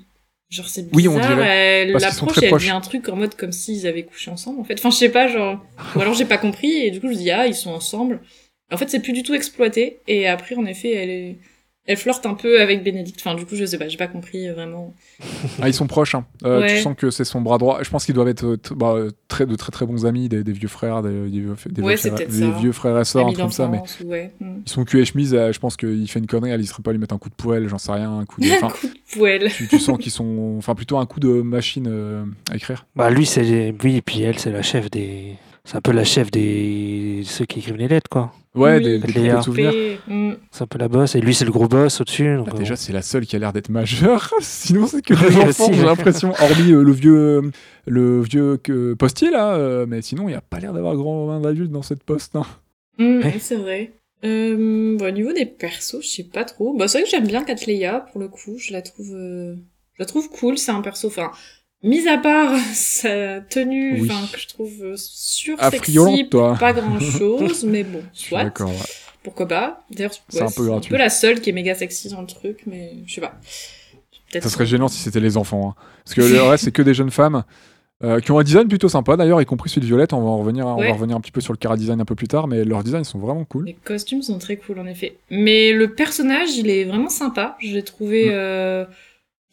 genre, 0.50 0.70
c'est 0.70 0.84
bizarre. 0.90 0.96
Oui, 0.96 1.08
on 1.10 1.20
dirait. 1.20 1.82
Elle 1.88 1.92
l'approche 1.92 2.38
et 2.42 2.46
elle 2.46 2.58
dit 2.58 2.70
un 2.70 2.80
truc 2.82 3.10
en 3.10 3.16
mode 3.18 3.36
comme 3.36 3.52
s'ils 3.52 3.86
avaient 3.88 4.04
couché 4.04 4.32
ensemble, 4.32 4.62
en 4.62 4.64
fait. 4.64 4.76
Enfin, 4.76 4.92
je 4.92 4.96
sais 4.96 5.10
pas, 5.10 5.28
genre. 5.28 5.60
Ou 5.96 6.00
alors 6.02 6.14
j'ai 6.14 6.26
pas 6.26 6.38
compris 6.38 6.72
et 6.72 6.92
du 6.92 7.02
coup, 7.02 7.10
je 7.12 7.18
dis, 7.18 7.32
ah, 7.32 7.46
ils 7.48 7.56
sont 7.56 7.72
ensemble. 7.72 8.22
En 8.72 8.78
fait, 8.78 8.90
c'est 8.90 9.00
plus 9.02 9.14
du 9.14 9.24
tout 9.24 9.34
exploité. 9.34 10.00
Et 10.08 10.28
après, 10.28 10.56
en 10.56 10.66
effet, 10.66 10.94
elle 10.94 11.10
est. 11.10 11.36
Elle 11.92 11.98
flirte 11.98 12.24
un 12.28 12.36
peu 12.36 12.62
avec 12.62 12.84
Bénédicte. 12.84 13.20
Enfin, 13.26 13.34
du 13.34 13.48
coup, 13.48 13.56
je 13.56 13.66
sais 13.66 13.80
pas, 13.80 13.88
j'ai 13.88 13.98
pas 13.98 14.06
compris 14.06 14.48
euh, 14.48 14.54
vraiment. 14.54 14.94
Ah, 15.60 15.68
ils 15.70 15.74
sont 15.74 15.88
proches. 15.88 16.14
hein. 16.14 16.24
Euh, 16.44 16.60
Ouais. 16.60 16.76
Tu 16.76 16.82
sens 16.84 16.96
que 16.96 17.10
c'est 17.10 17.24
son 17.24 17.42
bras 17.42 17.58
droit. 17.58 17.80
Je 17.82 17.90
pense 17.90 18.06
qu'ils 18.06 18.14
doivent 18.14 18.28
être 18.28 18.46
euh, 18.46 18.58
bah, 18.76 18.96
très, 19.28 19.48
de 19.48 19.56
très 19.56 19.72
très 19.72 19.88
bons 19.88 20.06
amis, 20.06 20.30
des, 20.30 20.44
des 20.44 20.52
vieux 20.52 20.68
frères, 20.68 21.02
des, 21.02 21.10
des 21.10 21.40
vieux, 21.40 21.56
des 21.68 21.82
Ouais, 21.82 21.96
vieux 21.96 21.98
c'est 21.98 22.12
frères, 22.12 22.60
vieux 22.60 22.72
frères 22.74 23.00
et 23.00 23.06
sœurs, 23.06 23.24
un 23.26 23.32
truc 23.32 23.40
comme 23.40 23.52
ça. 23.52 23.68
Mais 23.68 23.82
ouais. 24.06 24.32
Hmm. 24.40 24.60
ils 24.68 24.70
sont 24.70 24.86
cul 24.86 25.02
et 25.02 25.06
chemise. 25.06 25.34
euh, 25.34 25.52
je 25.52 25.58
pense 25.60 25.78
qu'il 25.78 26.08
fait 26.08 26.20
une 26.20 26.28
connerie, 26.28 26.52
elle 26.52 26.64
serait 26.68 26.84
pas 26.84 26.92
lui 26.92 27.00
mettre 27.00 27.16
un 27.16 27.18
coup 27.18 27.30
de 27.30 27.34
poêle, 27.36 27.68
j'en 27.68 27.80
sais 27.80 27.92
rien, 27.94 28.20
un 28.20 28.26
coup 28.26 28.40
de. 28.40 28.46
Un 28.52 28.56
Enfin, 28.58 28.70
coup 28.70 28.86
de 28.88 29.18
poêle. 29.18 29.50
tu, 29.52 29.68
tu 29.68 29.80
sens 29.80 29.98
qu'ils 29.98 30.12
sont. 30.12 30.56
Enfin, 30.60 30.76
plutôt 30.76 31.00
un 31.00 31.08
coup 31.08 31.20
de 31.20 31.42
machine 31.42 31.88
euh, 31.90 32.24
à 32.52 32.56
écrire. 32.58 32.86
Bah, 32.96 33.10
lui, 33.10 33.26
c'est. 33.26 33.74
Oui, 33.84 33.96
et 33.96 34.02
puis 34.04 34.22
elle, 34.22 34.38
c'est 34.38 34.52
la 34.52 34.62
chef 34.62 34.92
des. 34.92 35.38
C'est 35.66 35.78
un 35.78 35.82
peu 35.82 35.92
la 35.92 36.04
chef 36.04 36.30
des. 36.30 37.22
ceux 37.26 37.46
qui 37.46 37.60
écrivent 37.60 37.78
les 37.78 37.88
lettres, 37.88 38.10
quoi. 38.12 38.32
Ouais, 38.56 38.78
Oui, 38.78 38.84
des, 38.84 38.98
des 39.00 39.08
Léa. 39.14 39.38
poupées 39.38 39.38
de 39.38 39.42
souvenirs. 39.72 40.00
Hmm. 40.08 40.34
C'est 40.52 40.64
un 40.64 40.68
peu 40.68 40.80
la 40.80 40.88
boss. 40.88 41.16
Et 41.16 41.22
lui, 41.22 41.36
c'est 41.36 41.46
le 41.46 41.52
gros 41.52 41.68
boss 41.68 42.02
au-dessus. 42.02 42.36
donc, 42.36 42.48
Bah, 42.48 42.54
euh, 42.56 42.60
déjà, 42.60 42.76
c'est 42.76 42.92
la 42.94 43.02
seule 43.04 43.26
qui 43.28 43.36
a 43.36 43.40
l'air 43.40 43.54
d'être 43.54 43.70
majeure. 43.70 44.34
Sinon, 44.42 44.88
c'est 44.88 45.02
que 45.04 45.14
des 45.14 45.38
enfants, 45.38 45.72
j'ai 45.72 45.86
l'impression. 45.86 46.34
Hormis 46.40 46.72
euh, 46.74 46.82
le 46.84 46.92
vieux, 46.92 47.52
le 47.86 48.22
vieux 48.22 48.58
que, 48.58 48.94
postier, 48.96 49.30
là. 49.30 49.54
euh, 49.54 49.86
mais 49.88 50.02
sinon, 50.02 50.24
il 50.24 50.32
n'y 50.32 50.38
a 50.38 50.42
pas 50.42 50.60
l'air 50.60 50.74
d'avoir 50.74 50.96
grand 50.96 51.28
main 51.28 51.40
d'adulte 51.40 51.72
dans 51.72 51.84
cette 51.84 52.04
poste. 52.04 52.36
hein. 52.36 52.46
Hmm, 52.98 53.20
Ouais. 53.24 53.36
C'est 53.40 53.56
vrai. 53.56 53.92
Euh, 54.26 54.98
bah, 54.98 55.08
au 55.10 55.12
niveau 55.12 55.32
des 55.32 55.46
persos, 55.46 56.02
je 56.02 56.08
sais 56.08 56.24
pas 56.24 56.44
trop. 56.44 56.76
Bah, 56.76 56.88
c'est 56.88 56.98
vrai 56.98 57.06
que 57.06 57.10
j'aime 57.12 57.28
bien 57.28 57.44
Katleya, 57.44 58.06
pour 58.12 58.20
le 58.20 58.28
coup. 58.28 58.58
Je 58.58 58.74
la 58.74 58.82
trouve, 58.82 59.14
euh, 59.14 59.56
je 59.94 60.00
la 60.00 60.06
trouve 60.06 60.28
cool. 60.30 60.58
C'est 60.58 60.72
un 60.72 60.82
perso, 60.82 61.08
enfin, 61.08 61.32
mis 61.84 62.08
à 62.08 62.18
part 62.18 62.56
sa 62.74 63.42
tenue, 63.42 64.02
Oui. 64.02 64.12
que 64.34 64.40
je 64.40 64.48
trouve 64.48 64.74
euh, 64.82 64.94
sur 64.98 65.56
Affriolante, 65.62 66.16
sexy, 66.16 66.30
toi. 66.30 66.58
pas 66.60 66.74
grand 66.74 67.00
chose, 67.00 67.64
mais 67.64 67.84
bon, 67.84 68.02
soit. 68.14 68.44
d'accord. 68.44 68.70
ouais. 68.70 68.76
Pourquoi 69.24 69.48
pas. 69.48 69.84
D'ailleurs, 69.92 70.12
C'est 70.30 70.40
ouais, 70.42 70.48
un 70.48 70.52
peu 70.52 70.66
gratuit. 70.66 70.96
la 70.98 71.10
seule 71.10 71.42
qui 71.42 71.50
est 71.50 71.54
méga 71.54 71.76
sexy 71.76 72.10
dans 72.10 72.22
le 72.22 72.28
truc, 72.28 72.62
mais 72.66 72.94
je 73.06 73.16
sais 73.16 73.22
pas. 73.22 73.34
Ça 74.32 74.50
serait 74.50 74.66
gênant 74.66 74.88
si 74.88 75.00
c'était 75.00 75.20
les 75.20 75.38
enfants. 75.38 75.70
hein. 75.78 75.82
Parce 76.06 76.16
que 76.16 76.22
le 76.22 76.42
reste, 76.44 76.64
c'est 76.66 76.72
que 76.72 76.82
des 76.82 76.94
jeunes 76.94 77.10
femmes 77.12 77.44
euh, 78.04 78.20
qui 78.22 78.32
ont 78.32 78.40
un 78.40 78.44
design 78.44 78.68
plutôt 78.70 78.88
sympa, 78.88 79.18
d'ailleurs, 79.18 79.42
y 79.42 79.46
compris 79.46 79.70
celui 79.70 79.82
de 79.82 79.86
Violette. 79.88 80.14
On 80.14 80.22
va, 80.22 80.28
en 80.30 80.38
revenir, 80.40 80.66
on 80.68 80.78
va 80.82 80.94
revenir 80.94 81.18
un 81.18 81.20
petit 81.22 81.32
peu 81.34 81.42
sur 81.42 81.52
le 81.52 81.58
cara 81.58 81.76
design 81.76 82.00
un 82.00 82.06
peu 82.06 82.16
plus 82.16 82.28
tard, 82.30 82.48
mais 82.48 82.64
leurs 82.64 82.84
designs 82.84 83.04
sont 83.04 83.20
vraiment 83.20 83.44
cool. 83.44 83.66
Les 83.66 83.74
costumes 83.74 84.22
sont 84.22 84.38
très 84.40 84.56
cool 84.56 84.80
en 84.80 84.86
effet. 84.86 85.18
Mais 85.32 85.74
le 85.74 85.94
personnage, 85.94 86.56
il 86.56 86.70
est 86.70 86.86
vraiment 86.86 87.10
sympa. 87.10 87.58
Je 87.60 87.74
l'ai 87.74 87.84
trouvé, 87.84 88.28
Mm. 88.28 88.32
euh, 88.34 88.86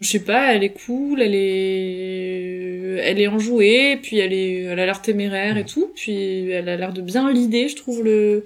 je 0.00 0.08
sais 0.08 0.24
pas, 0.24 0.54
elle 0.54 0.62
est 0.64 0.74
cool, 0.86 1.22
elle 1.22 1.34
est, 1.34 2.98
elle 3.02 3.20
est 3.20 3.26
enjouée, 3.28 3.98
puis 4.02 4.18
elle 4.18 4.32
est, 4.32 4.62
elle 4.62 4.78
a 4.78 4.86
l'air 4.86 5.02
téméraire 5.02 5.56
et 5.56 5.64
tout, 5.64 5.90
puis 5.94 6.50
elle 6.50 6.68
a 6.68 6.76
l'air 6.76 6.92
de 6.92 7.00
bien 7.02 7.32
l'idée, 7.32 7.68
je 7.68 7.76
trouve 7.76 8.02
le, 8.04 8.44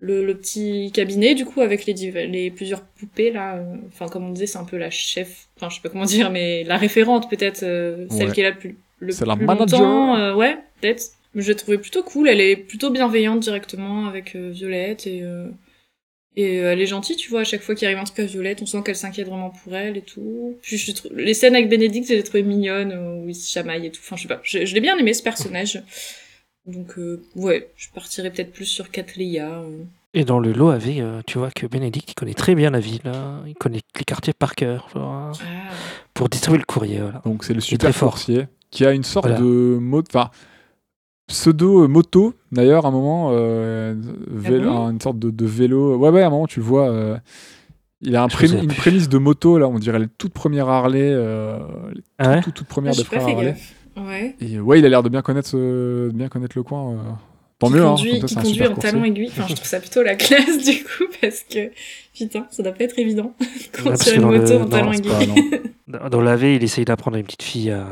le, 0.00 0.24
le 0.24 0.36
petit 0.38 0.90
cabinet 0.92 1.34
du 1.34 1.44
coup 1.44 1.60
avec 1.60 1.84
les, 1.86 1.94
les 2.26 2.50
plusieurs 2.50 2.82
poupées 2.82 3.30
là. 3.32 3.56
euh, 3.56 3.76
Enfin 3.88 4.06
comme 4.08 4.26
on 4.26 4.30
disait, 4.32 4.46
c'est 4.46 4.58
un 4.58 4.64
peu 4.64 4.76
la 4.78 4.90
chef. 4.90 5.48
Enfin 5.56 5.68
je 5.70 5.76
sais 5.76 5.82
pas 5.82 5.88
comment 5.88 6.04
dire, 6.16 6.30
mais 6.30 6.64
la 6.64 6.76
référente 6.76 7.28
peut-être, 7.30 7.62
euh, 7.64 8.06
celle 8.10 8.28
Ouais. 8.28 8.32
qui 8.34 8.40
est 8.40 8.44
là 8.44 8.50
le 8.50 8.58
plus, 8.58 8.76
le 9.00 9.12
la 9.26 9.36
plus 9.36 9.46
manager. 9.46 9.80
longtemps. 9.80 10.16
euh, 10.16 10.34
ouais, 10.34 10.56
peut-être. 10.80 11.02
Mais 11.34 11.42
Je 11.42 11.48
l'ai 11.48 11.56
trouvée 11.56 11.78
plutôt 11.78 12.02
cool. 12.02 12.28
Elle 12.28 12.40
est 12.40 12.56
plutôt 12.56 12.90
bienveillante 12.90 13.40
directement 13.40 14.06
avec 14.06 14.34
euh, 14.34 14.50
Violette 14.50 15.06
et 15.06 15.20
euh, 15.22 15.48
et 16.40 16.60
euh, 16.60 16.72
elle 16.72 16.80
est 16.80 16.86
gentille, 16.86 17.16
tu 17.16 17.28
vois. 17.30 17.40
À 17.40 17.44
chaque 17.44 17.60
fois 17.62 17.74
qu'il 17.74 17.86
arrive 17.86 17.98
un 17.98 18.04
truc 18.04 18.20
à 18.20 18.24
Violette, 18.24 18.62
on 18.62 18.66
sent 18.66 18.78
qu'elle 18.84 18.96
s'inquiète 18.96 19.26
vraiment 19.28 19.50
pour 19.50 19.74
elle 19.74 19.96
et 19.96 20.02
tout. 20.02 20.56
Puis 20.62 20.78
je 20.78 20.92
les 21.14 21.34
scènes 21.34 21.54
avec 21.54 21.68
Bénédicte, 21.68 22.08
je 22.08 22.14
les 22.14 22.20
ai 22.20 22.22
trouvées 22.22 22.42
mignonnes 22.42 22.92
euh, 22.92 23.14
où 23.24 23.28
ils 23.28 23.34
se 23.34 23.50
chamaillent 23.50 23.86
et 23.86 23.90
tout. 23.90 24.00
Enfin, 24.04 24.16
je 24.16 24.22
sais 24.22 24.28
pas. 24.28 24.40
Je, 24.42 24.64
je 24.64 24.74
l'ai 24.74 24.80
bien 24.80 24.96
aimé 24.96 25.12
ce 25.14 25.22
personnage. 25.22 25.82
Donc 26.66 26.98
euh, 26.98 27.22
ouais, 27.34 27.70
je 27.76 27.88
partirais 27.94 28.30
peut-être 28.30 28.52
plus 28.52 28.66
sur 28.66 28.86
euh. 28.94 29.84
Et 30.14 30.24
dans 30.24 30.38
le 30.38 30.52
lot 30.52 30.70
AV, 30.70 30.98
euh, 31.00 31.20
tu 31.26 31.38
vois 31.38 31.50
que 31.50 31.66
Bénédicte, 31.66 32.10
il 32.10 32.14
connaît 32.14 32.34
très 32.34 32.54
bien 32.54 32.70
la 32.70 32.80
ville. 32.80 33.00
hein. 33.06 33.42
Il 33.46 33.54
connaît 33.54 33.80
les 33.98 34.04
quartiers 34.04 34.32
par 34.32 34.54
cœur. 34.54 34.88
voilà, 34.94 35.32
Ah. 35.40 35.72
Pour 36.14 36.28
distribuer 36.28 36.58
le 36.58 36.64
courrier. 36.64 36.98
Voilà. 36.98 37.20
Donc, 37.24 37.44
c'est 37.44 37.54
le 37.54 37.60
super 37.60 37.94
forcier 37.94 38.46
qui 38.70 38.84
a 38.86 38.92
une 38.92 39.02
sorte 39.04 39.26
Voilà. 39.26 39.40
de 39.40 39.44
mot. 39.80 40.02
Enfin, 40.08 40.30
pseudo-moto, 41.28 42.34
d'ailleurs, 42.52 42.84
à 42.84 42.88
un 42.88 42.92
moment. 42.92 43.30
euh, 43.32 43.94
vélo- 44.30 44.64
bon 44.70 44.90
une 44.90 45.00
sorte 45.00 45.18
de, 45.18 45.30
de 45.30 45.46
vélo. 45.46 45.96
Ouais, 45.96 46.08
ouais, 46.10 46.22
à 46.22 46.26
un 46.26 46.30
moment, 46.30 46.46
tu 46.46 46.60
le 46.60 46.66
vois. 46.66 46.88
euh, 46.90 47.16
il 48.00 48.14
a 48.16 48.22
un 48.22 48.28
pré- 48.28 48.48
une 48.50 48.68
prémisse 48.68 49.08
de 49.08 49.18
moto, 49.18 49.58
là, 49.58 49.68
on 49.68 49.78
dirait 49.78 49.98
la 49.98 50.06
toute 50.18 50.32
première 50.32 50.68
Harley. 50.68 51.00
euh, 51.12 51.58
les 51.94 52.02
Ah 52.18 52.30
ouais 52.30 52.40
toute, 52.42 52.54
toute 52.54 52.66
Ah, 52.68 52.72
première 52.72 52.92
j'ai 52.92 53.02
des 53.02 53.04
frères 53.04 53.26
Harley. 53.28 53.56
Ouais. 53.96 54.36
Et 54.40 54.56
euh, 54.56 54.60
ouais, 54.60 54.78
il 54.78 54.86
a 54.86 54.88
l'air 54.88 55.02
de 55.02 55.08
bien 55.08 55.22
connaître, 55.22 55.48
ce- 55.48 56.08
de 56.08 56.12
bien 56.14 56.28
connaître 56.28 56.56
le 56.56 56.62
coin. 56.62 56.92
euh. 56.92 56.96
Tant 57.58 57.66
qui 57.66 57.72
mieux, 57.74 57.82
hein, 57.84 57.88
conduit, 57.96 58.18
comme 58.20 58.28
ça, 58.28 58.40
qui 58.40 58.46
un 58.46 58.50
conduit 58.50 58.66
en 58.68 58.74
talon 58.76 59.02
aiguille. 59.04 59.28
Enfin, 59.32 59.46
je 59.48 59.54
trouve 59.56 59.66
ça 59.66 59.80
plutôt 59.80 60.04
la 60.04 60.14
classe 60.14 60.64
du 60.64 60.84
coup 60.84 61.04
parce 61.20 61.40
que 61.40 61.72
putain, 62.16 62.46
ça 62.52 62.62
doit 62.62 62.70
pas 62.70 62.84
être 62.84 62.96
évident 63.00 63.34
de 63.40 63.82
conduire 63.82 64.14
une 64.14 64.20
dans 64.22 64.30
le- 64.30 64.38
moto 64.42 64.54
en 64.60 64.66
talon 64.66 64.92
aiguille. 64.92 65.10
pas-. 65.10 65.56
Dans 66.04 66.08
dans 66.10 66.20
l'AV, 66.20 66.54
il 66.54 66.62
essaye 66.62 66.84
d'apprendre 66.84 67.16
à 67.16 67.18
une 67.20 67.24
petite 67.26 67.42
fille 67.42 67.70
à, 67.72 67.80
à 67.80 67.86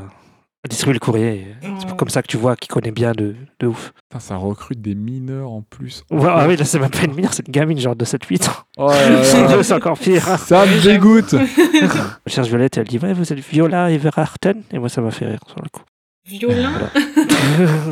distribuer 0.66 0.94
le 0.94 1.00
courrier. 1.00 1.46
C'est 1.80 1.96
comme 1.96 2.08
ça 2.08 2.22
que 2.22 2.28
tu 2.28 2.36
vois 2.36 2.56
qu'il 2.56 2.70
connaît 2.70 2.90
bien 2.90 3.12
de, 3.12 3.34
de 3.60 3.66
ouf. 3.66 3.92
Putain, 4.08 4.20
ça 4.20 4.36
recrute 4.36 4.80
des 4.80 4.94
mineurs 4.94 5.50
en 5.50 5.62
plus. 5.62 6.04
Ouais, 6.10 6.28
ah 6.28 6.46
oui, 6.48 6.56
là, 6.56 6.64
c'est 6.64 6.78
même 6.78 6.90
pas 6.90 7.04
une 7.04 7.14
mineure, 7.14 7.34
c'est 7.34 7.46
une 7.46 7.52
gamine, 7.52 7.78
genre 7.78 7.96
de 7.96 8.04
7-8 8.04 8.48
ans. 8.48 8.52
Oh 8.78 8.92
c'est 9.62 9.72
encore 9.74 9.98
pire. 9.98 10.22
ça 10.38 10.66
me 10.66 10.82
dégoûte 10.82 11.34
Elle 11.34 11.88
cherche 12.32 12.48
Violette 12.48 12.76
et 12.76 12.80
elle 12.80 12.88
dit 12.88 12.98
Ouais, 12.98 13.12
vous 13.12 13.32
êtes 13.32 13.38
Viola 13.38 13.90
Everharten 13.90 14.62
Et 14.72 14.78
moi, 14.78 14.88
ça 14.88 15.00
m'a 15.00 15.10
fait 15.10 15.26
rire 15.26 15.40
sur 15.46 15.60
le 15.62 15.68
coup. 15.68 15.82
Violin, 16.26 16.72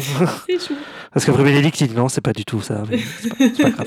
c'est 0.49 0.59
chou. 0.59 0.75
Parce 1.13 1.25
qu'après 1.25 1.45
Bénédicte, 1.45 1.81
il 1.83 1.89
dit 1.89 1.95
Non, 1.95 2.09
c'est 2.09 2.21
pas 2.21 2.33
du 2.33 2.45
tout 2.45 2.61
ça. 2.61 2.83
mais 2.91 2.99
C'est 2.99 3.29
pas, 3.29 3.37
c'est 3.39 3.63
pas 3.63 3.71
grave. 3.71 3.87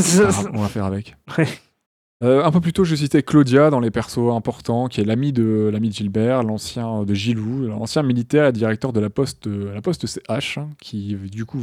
C'est 0.00 0.22
pas 0.22 0.30
grave, 0.30 0.50
On 0.52 0.60
va 0.60 0.68
faire 0.68 0.84
avec. 0.84 1.16
Ouais. 1.38 1.48
Euh, 2.22 2.44
un 2.44 2.50
peu 2.50 2.60
plus 2.60 2.72
tôt, 2.72 2.84
je 2.84 2.94
citais 2.94 3.22
Claudia 3.22 3.70
dans 3.70 3.80
les 3.80 3.90
persos 3.90 4.32
importants, 4.32 4.86
qui 4.86 5.00
est 5.00 5.04
l'ami 5.04 5.32
de 5.32 5.68
l'ami 5.72 5.88
de 5.88 5.94
Gilbert, 5.94 6.42
l'ancien 6.42 7.02
de 7.02 7.12
Gilou, 7.12 7.66
l'ancien 7.66 8.02
militaire 8.02 8.46
et 8.46 8.52
directeur 8.52 8.92
de 8.92 9.00
la 9.00 9.10
poste, 9.10 9.46
la 9.46 9.82
poste 9.82 10.06
CH, 10.06 10.58
hein, 10.58 10.70
qui 10.80 11.16
du 11.16 11.44
coup 11.44 11.62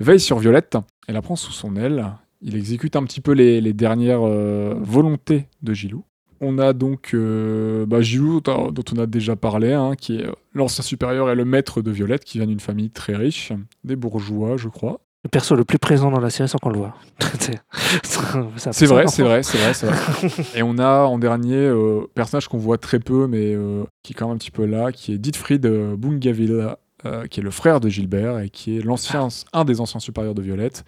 veille 0.00 0.20
sur 0.20 0.38
Violette. 0.38 0.78
Elle 1.06 1.14
la 1.14 1.22
prend 1.22 1.36
sous 1.36 1.52
son 1.52 1.76
aile. 1.76 2.06
Il 2.42 2.56
exécute 2.56 2.96
un 2.96 3.04
petit 3.04 3.20
peu 3.20 3.32
les, 3.32 3.72
dernières 3.72 4.26
euh, 4.26 4.74
volontés 4.80 5.46
de 5.62 5.72
Gilou. 5.72 6.04
On 6.40 6.58
a 6.58 6.74
donc 6.74 7.12
euh, 7.14 7.86
bah, 7.86 8.02
Gilou, 8.02 8.40
dont 8.40 8.84
on 8.94 8.98
a 8.98 9.06
déjà 9.06 9.36
parlé, 9.36 9.72
hein, 9.72 9.94
qui 9.96 10.16
est 10.16 10.26
l'ancien 10.52 10.84
supérieur 10.84 11.30
et 11.30 11.34
le 11.34 11.44
maître 11.46 11.80
de 11.80 11.90
Violette, 11.90 12.24
qui 12.24 12.38
vient 12.38 12.46
d'une 12.46 12.60
famille 12.60 12.90
très 12.90 13.16
riche, 13.16 13.52
des 13.84 13.96
bourgeois, 13.96 14.56
je 14.56 14.68
crois. 14.68 15.00
Le 15.24 15.28
perso 15.28 15.56
le 15.56 15.64
plus 15.64 15.78
présent 15.78 16.10
dans 16.10 16.20
la 16.20 16.30
série 16.30 16.48
sans 16.48 16.58
qu'on 16.58 16.70
le 16.70 16.78
voit. 16.78 16.94
C'est- 17.40 18.86
vrai, 18.86 19.06
c'est 19.08 19.22
vrai, 19.22 19.42
c'est 19.42 19.58
vrai, 19.58 19.74
c'est 19.74 19.86
vrai. 19.86 20.44
Et 20.56 20.62
on 20.62 20.78
a 20.78 21.02
en 21.04 21.18
dernier, 21.18 21.56
euh, 21.56 22.02
personnage 22.14 22.48
qu'on 22.48 22.58
voit 22.58 22.78
très 22.78 22.98
peu, 23.00 23.26
mais 23.26 23.54
euh, 23.54 23.84
qui 24.02 24.12
est 24.12 24.14
quand 24.16 24.26
même 24.26 24.34
un 24.36 24.38
petit 24.38 24.50
peu 24.50 24.64
là, 24.66 24.92
qui 24.92 25.12
est 25.12 25.18
Dietfried 25.18 25.64
euh, 25.66 25.96
Bungavilla, 25.96 26.78
euh, 27.04 27.26
qui 27.26 27.40
est 27.40 27.42
le 27.42 27.50
frère 27.50 27.80
de 27.80 27.88
Gilbert 27.88 28.38
et 28.40 28.50
qui 28.50 28.76
est 28.78 28.80
l'ancien, 28.82 29.28
un 29.52 29.64
des 29.64 29.80
anciens 29.80 30.00
supérieurs 30.00 30.34
de 30.34 30.42
Violette, 30.42 30.84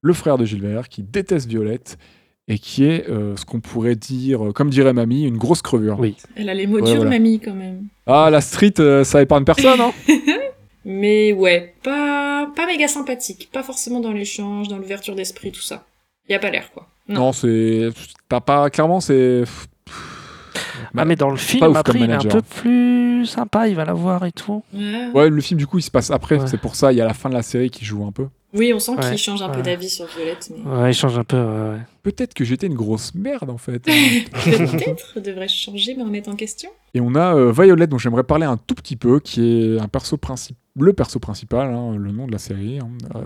le 0.00 0.12
frère 0.14 0.38
de 0.38 0.44
Gilbert, 0.44 0.88
qui 0.88 1.02
déteste 1.02 1.48
Violette 1.48 1.96
et 2.48 2.58
qui 2.58 2.84
est 2.84 3.08
euh, 3.08 3.36
ce 3.36 3.44
qu'on 3.44 3.60
pourrait 3.60 3.94
dire, 3.96 4.46
euh, 4.48 4.52
comme 4.52 4.68
dirait 4.70 4.92
Mamie, 4.92 5.24
une 5.24 5.38
grosse 5.38 5.62
crevure. 5.62 5.98
Oui. 6.00 6.16
Elle 6.36 6.48
a 6.48 6.54
les 6.54 6.66
mots 6.66 6.76
Ouais, 6.80 6.82
durs, 6.82 6.96
voilà. 6.96 7.10
mamie, 7.10 7.40
quand 7.40 7.54
même. 7.54 7.84
Ah, 8.06 8.28
la 8.30 8.40
street, 8.40 8.74
euh, 8.80 9.04
ça 9.04 9.22
épargne 9.22 9.44
personne, 9.44 9.80
hein 9.80 9.92
Mais 10.84 11.32
ouais, 11.32 11.74
pas, 11.82 12.50
pas 12.56 12.66
méga 12.66 12.88
sympathique. 12.88 13.48
Pas 13.52 13.62
forcément 13.62 14.00
dans 14.00 14.12
l'échange, 14.12 14.68
dans 14.68 14.78
l'ouverture 14.78 15.14
d'esprit, 15.14 15.52
tout 15.52 15.60
ça. 15.62 15.84
Y 16.28 16.34
a 16.34 16.38
pas 16.38 16.50
l'air, 16.50 16.70
quoi. 16.72 16.88
Non. 17.08 17.20
Non, 17.20 17.32
c'est. 17.32 17.90
T'as 18.28 18.40
pas. 18.40 18.70
Clairement, 18.70 19.00
c'est. 19.00 19.44
Ah, 20.96 21.04
mais 21.04 21.16
dans 21.16 21.30
le 21.30 21.36
film, 21.36 21.64
après, 21.74 21.92
comme 21.94 22.02
il 22.02 22.10
est 22.10 22.14
un 22.14 22.18
peu 22.18 22.42
plus 22.42 23.24
sympa, 23.26 23.66
il 23.68 23.74
va 23.74 23.84
la 23.84 23.94
voir 23.94 24.24
et 24.26 24.32
tout. 24.32 24.62
Ouais. 24.74 25.08
Ouais, 25.14 25.30
le 25.30 25.40
film, 25.40 25.58
du 25.58 25.66
coup, 25.66 25.78
il 25.78 25.82
se 25.82 25.90
passe 25.90 26.10
après. 26.10 26.38
Ouais. 26.38 26.46
C'est 26.46 26.58
pour 26.60 26.74
ça, 26.74 26.92
il 26.92 26.98
y 26.98 27.00
a 27.00 27.04
la 27.06 27.14
fin 27.14 27.28
de 27.30 27.34
la 27.34 27.42
série 27.42 27.70
qui 27.70 27.84
joue 27.84 28.04
un 28.04 28.12
peu. 28.12 28.26
Oui, 28.54 28.72
on 28.74 28.78
sent 28.78 28.92
qu'il 29.00 29.16
change 29.16 29.40
un 29.40 29.48
peu 29.48 29.62
d'avis 29.62 29.88
sur 29.88 30.04
Violette, 30.14 30.50
mais 30.54 30.70
Ouais, 30.70 30.90
il 30.90 30.94
change 30.94 31.16
un 31.18 31.24
peu. 31.24 31.38
ouais, 31.38 31.70
ouais. 31.70 31.78
Peut-être 32.02 32.34
que 32.34 32.44
j'étais 32.44 32.66
une 32.66 32.74
grosse 32.74 33.14
merde, 33.14 33.48
en 33.48 33.56
fait. 33.56 33.78
peut-être 34.44 35.20
devrais-je 35.20 35.54
changer, 35.56 35.94
me 35.94 36.02
remettre 36.02 36.28
en 36.28 36.36
question? 36.36 36.68
Et 36.92 37.00
on 37.00 37.14
a 37.14 37.34
euh, 37.34 37.50
Violet, 37.52 37.86
dont 37.86 37.96
j'aimerais 37.96 38.24
parler 38.24 38.44
un 38.44 38.58
tout 38.58 38.74
petit 38.74 38.96
peu, 38.96 39.20
qui 39.20 39.40
est 39.76 39.80
un 39.80 39.88
perso 39.88 40.16
princi- 40.18 40.50
le 40.78 40.92
perso 40.92 41.18
principal, 41.18 41.72
hein, 41.72 41.96
le 41.96 42.12
nom 42.12 42.26
de 42.26 42.32
la 42.32 42.38
série, 42.38 42.78
hein, 42.78 42.88
euh, 43.14 43.22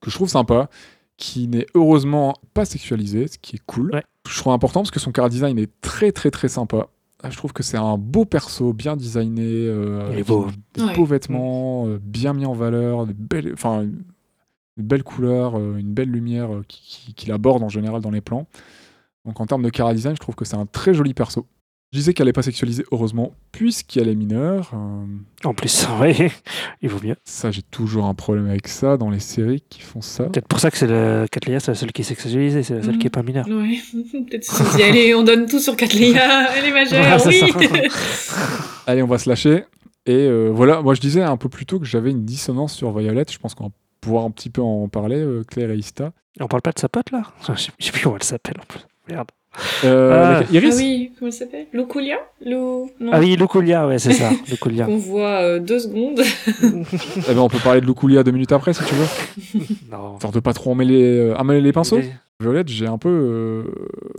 que 0.00 0.10
je 0.10 0.14
trouve 0.14 0.28
sympa, 0.28 0.68
qui 1.16 1.48
n'est 1.48 1.66
heureusement 1.74 2.34
pas 2.54 2.64
sexualisé, 2.64 3.26
ce 3.28 3.38
qui 3.38 3.56
est 3.56 3.62
cool. 3.66 3.90
Ouais. 3.92 4.02
Je 4.28 4.36
trouve 4.38 4.52
important 4.52 4.80
parce 4.80 4.90
que 4.90 5.00
son 5.00 5.12
car 5.12 5.28
design 5.28 5.58
est 5.58 5.70
très 5.80 6.12
très 6.12 6.30
très 6.30 6.48
sympa. 6.48 6.88
Ah, 7.24 7.30
Je 7.30 7.36
trouve 7.36 7.52
que 7.52 7.62
c'est 7.62 7.76
un 7.76 7.96
beau 7.98 8.24
perso, 8.24 8.72
bien 8.72 8.96
designé, 8.96 9.44
euh, 9.46 10.00
Il 10.08 10.10
est 10.10 10.12
avec 10.14 10.26
beau. 10.26 10.46
des 10.74 10.82
Ouais. 10.82 10.94
beaux 10.96 11.04
vêtements, 11.04 11.86
euh, 11.86 11.98
bien 12.02 12.32
mis 12.32 12.46
en 12.46 12.52
valeur, 12.52 13.06
des 13.06 13.14
belles, 13.14 13.50
enfin, 13.54 13.82
une 13.82 14.02
belle 14.76 15.04
couleur, 15.04 15.56
euh, 15.56 15.76
une 15.76 15.92
belle 15.92 16.10
lumière 16.10 16.52
euh, 16.52 16.64
qui, 16.66 16.80
qui, 16.82 17.14
qui 17.14 17.26
l'aborde 17.28 17.62
en 17.62 17.68
général 17.68 18.00
dans 18.00 18.10
les 18.10 18.20
plans. 18.20 18.46
Donc 19.24 19.40
en 19.40 19.46
termes 19.46 19.62
de 19.62 19.70
cara 19.70 19.94
design, 19.94 20.16
je 20.16 20.20
trouve 20.20 20.34
que 20.34 20.44
c'est 20.44 20.56
un 20.56 20.66
très 20.66 20.94
joli 20.94 21.14
perso. 21.14 21.46
Je 21.92 21.98
disais 21.98 22.14
qu'elle 22.14 22.26
n'est 22.26 22.32
pas 22.32 22.42
sexualisée, 22.42 22.84
heureusement, 22.90 23.34
puisqu'elle 23.52 24.08
est 24.08 24.14
mineure. 24.14 24.70
Euh, 24.72 25.04
En 25.44 25.52
plus, 25.52 25.86
oui, 26.00 26.14
il 26.80 26.88
vaut 26.88 27.00
mieux. 27.06 27.16
ça, 27.24 27.50
j'ai 27.50 27.60
toujours 27.60 28.06
un 28.06 28.14
problème 28.14 28.48
avec 28.48 28.66
ça 28.66 28.96
dans 28.96 29.10
les 29.10 29.20
séries 29.20 29.62
qui 29.68 29.82
font 29.82 30.00
ça. 30.00 30.24
Peut-être 30.24 30.48
pour 30.48 30.58
ça 30.58 30.70
que 30.70 30.78
c'est 30.78 30.86
le 30.86 31.26
Catleya, 31.30 31.60
c'est 31.60 31.72
la 31.72 31.74
seule 31.74 31.92
qui 31.92 32.00
est 32.00 32.04
sexualisée, 32.04 32.62
c'est 32.62 32.76
la 32.76 32.82
seule 32.82 32.96
qui 32.96 33.08
est 33.08 33.10
pas 33.10 33.22
mineure. 33.22 33.46
Ouais, 33.46 33.78
peut-être 34.26 34.44
se 34.44 34.56
sont 34.56 34.76
dit, 34.76 34.82
allez, 34.82 35.14
on 35.14 35.22
donne 35.22 35.44
tout 35.46 35.58
sur 35.60 35.76
Catleya, 35.76 36.48
elle 36.56 36.64
est 36.64 36.72
majeure, 36.72 37.26
oui 37.26 37.42
Allez, 38.86 39.02
on 39.02 39.06
va 39.06 39.18
se 39.18 39.28
lâcher. 39.28 39.64
Et 40.06 40.14
euh, 40.14 40.48
voilà, 40.52 40.80
moi 40.82 40.94
je 40.94 41.00
disais 41.00 41.22
un 41.22 41.36
peu 41.36 41.48
plus 41.48 41.66
tôt 41.66 41.78
que 41.78 41.84
j'avais 41.86 42.10
une 42.10 42.24
dissonance 42.24 42.72
sur 42.74 42.96
Violet. 42.98 43.24
Je 43.30 43.38
pense 43.38 43.54
qu'on 43.54 43.64
va 43.66 43.70
pouvoir 44.00 44.24
un 44.24 44.30
petit 44.30 44.50
peu 44.50 44.62
en 44.62 44.88
parler, 44.88 45.16
euh, 45.20 45.44
Claire 45.44 45.70
et 45.70 45.76
Ista. 45.76 46.12
On 46.40 46.48
parle 46.48 46.62
pas 46.62 46.72
de 46.72 46.78
sa 46.80 46.88
pote 46.88 47.10
là? 47.12 47.22
Je 47.46 47.54
sais 47.54 47.70
je 47.78 47.84
sais 47.86 47.92
plus 47.92 48.02
comment 48.02 48.16
elle 48.16 48.22
s'appelle 48.24 48.56
en 48.60 48.64
plus. 48.66 48.80
Merde. 49.08 49.28
Euh, 49.84 50.40
Ah. 50.40 50.44
Iris 50.52 50.74
Ah 50.74 50.78
oui, 50.78 51.12
comment 51.18 51.28
elle 51.28 51.32
s'appelle? 51.32 51.66
Luculia? 51.72 52.16
Lou... 52.44 52.90
Ah 53.12 53.18
oui, 53.20 53.36
Luculia, 53.36 53.86
ouais, 53.86 53.98
c'est 53.98 54.12
ça, 54.12 54.30
Luculia. 54.50 54.86
Qu'on 54.86 54.96
voit 54.96 55.42
euh, 55.42 55.58
deux 55.58 55.78
secondes. 55.78 56.20
Eh 56.62 57.34
ben, 57.34 57.38
on 57.40 57.48
peut 57.48 57.58
parler 57.58 57.80
de 57.80 57.86
Luculia 57.86 58.22
deux 58.22 58.30
minutes 58.30 58.52
après 58.52 58.72
si 58.72 58.82
tu 58.84 58.94
veux. 58.94 59.06
non. 59.90 60.14
Histoire 60.14 60.32
de 60.32 60.40
pas 60.40 60.54
trop 60.54 60.70
emmêler, 60.72 61.18
euh, 61.18 61.36
emmêler 61.36 61.60
les 61.60 61.72
pinceaux. 61.72 62.00
Violette, 62.42 62.68
j'ai 62.68 62.86
un 62.86 62.98
peu, 62.98 63.08
euh, 63.08 63.62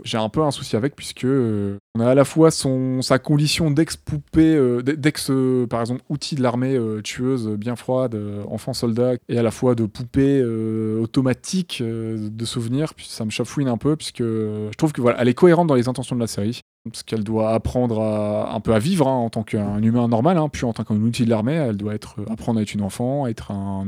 j'ai 0.04 0.18
un 0.18 0.28
peu 0.28 0.42
un 0.42 0.50
souci 0.50 0.74
avec 0.74 0.96
puisque 0.96 1.24
euh, 1.24 1.78
on 1.94 2.00
a 2.00 2.08
à 2.08 2.14
la 2.14 2.24
fois 2.24 2.50
son 2.50 3.02
sa 3.02 3.18
condition 3.18 3.70
d'ex-poupée, 3.70 4.56
euh, 4.56 4.82
d'ex, 4.82 5.30
par 5.70 5.80
exemple, 5.80 6.02
outil 6.08 6.34
de 6.34 6.42
l'armée 6.42 6.78
tueuse 7.04 7.48
bien 7.50 7.76
froide, 7.76 8.18
enfant 8.48 8.72
soldat, 8.72 9.12
et 9.28 9.38
à 9.38 9.42
la 9.42 9.50
fois 9.50 9.74
de 9.74 9.86
poupée 9.86 10.42
automatique 10.42 11.82
de 11.82 12.44
souvenirs. 12.44 12.94
Puis 12.94 13.06
ça 13.08 13.24
me 13.24 13.30
chafouine 13.30 13.68
un 13.68 13.78
peu 13.78 13.96
puisque 13.96 14.22
je 14.22 14.76
trouve 14.76 14.92
que 14.92 15.00
voilà, 15.00 15.20
elle 15.20 15.28
est 15.28 15.34
cohérente 15.34 15.68
dans 15.68 15.74
les 15.74 15.88
intentions 15.88 16.16
de 16.16 16.20
la 16.20 16.26
série. 16.26 16.62
Parce 16.90 17.02
qu'elle 17.02 17.24
doit 17.24 17.52
apprendre 17.54 18.00
à, 18.02 18.54
un 18.54 18.60
peu 18.60 18.74
à 18.74 18.78
vivre 18.78 19.08
hein, 19.08 19.14
en 19.16 19.30
tant 19.30 19.42
qu'un 19.42 19.82
humain 19.82 20.06
normal, 20.06 20.36
hein, 20.36 20.50
puis 20.52 20.66
en 20.66 20.74
tant 20.74 20.84
qu'un 20.84 20.96
outil 20.96 21.24
de 21.24 21.30
l'armée, 21.30 21.54
elle 21.54 21.78
doit 21.78 21.94
être, 21.94 22.16
euh, 22.20 22.30
apprendre 22.30 22.58
à 22.58 22.62
être 22.62 22.74
une 22.74 22.82
enfant, 22.82 23.26
être 23.26 23.50
un, 23.52 23.86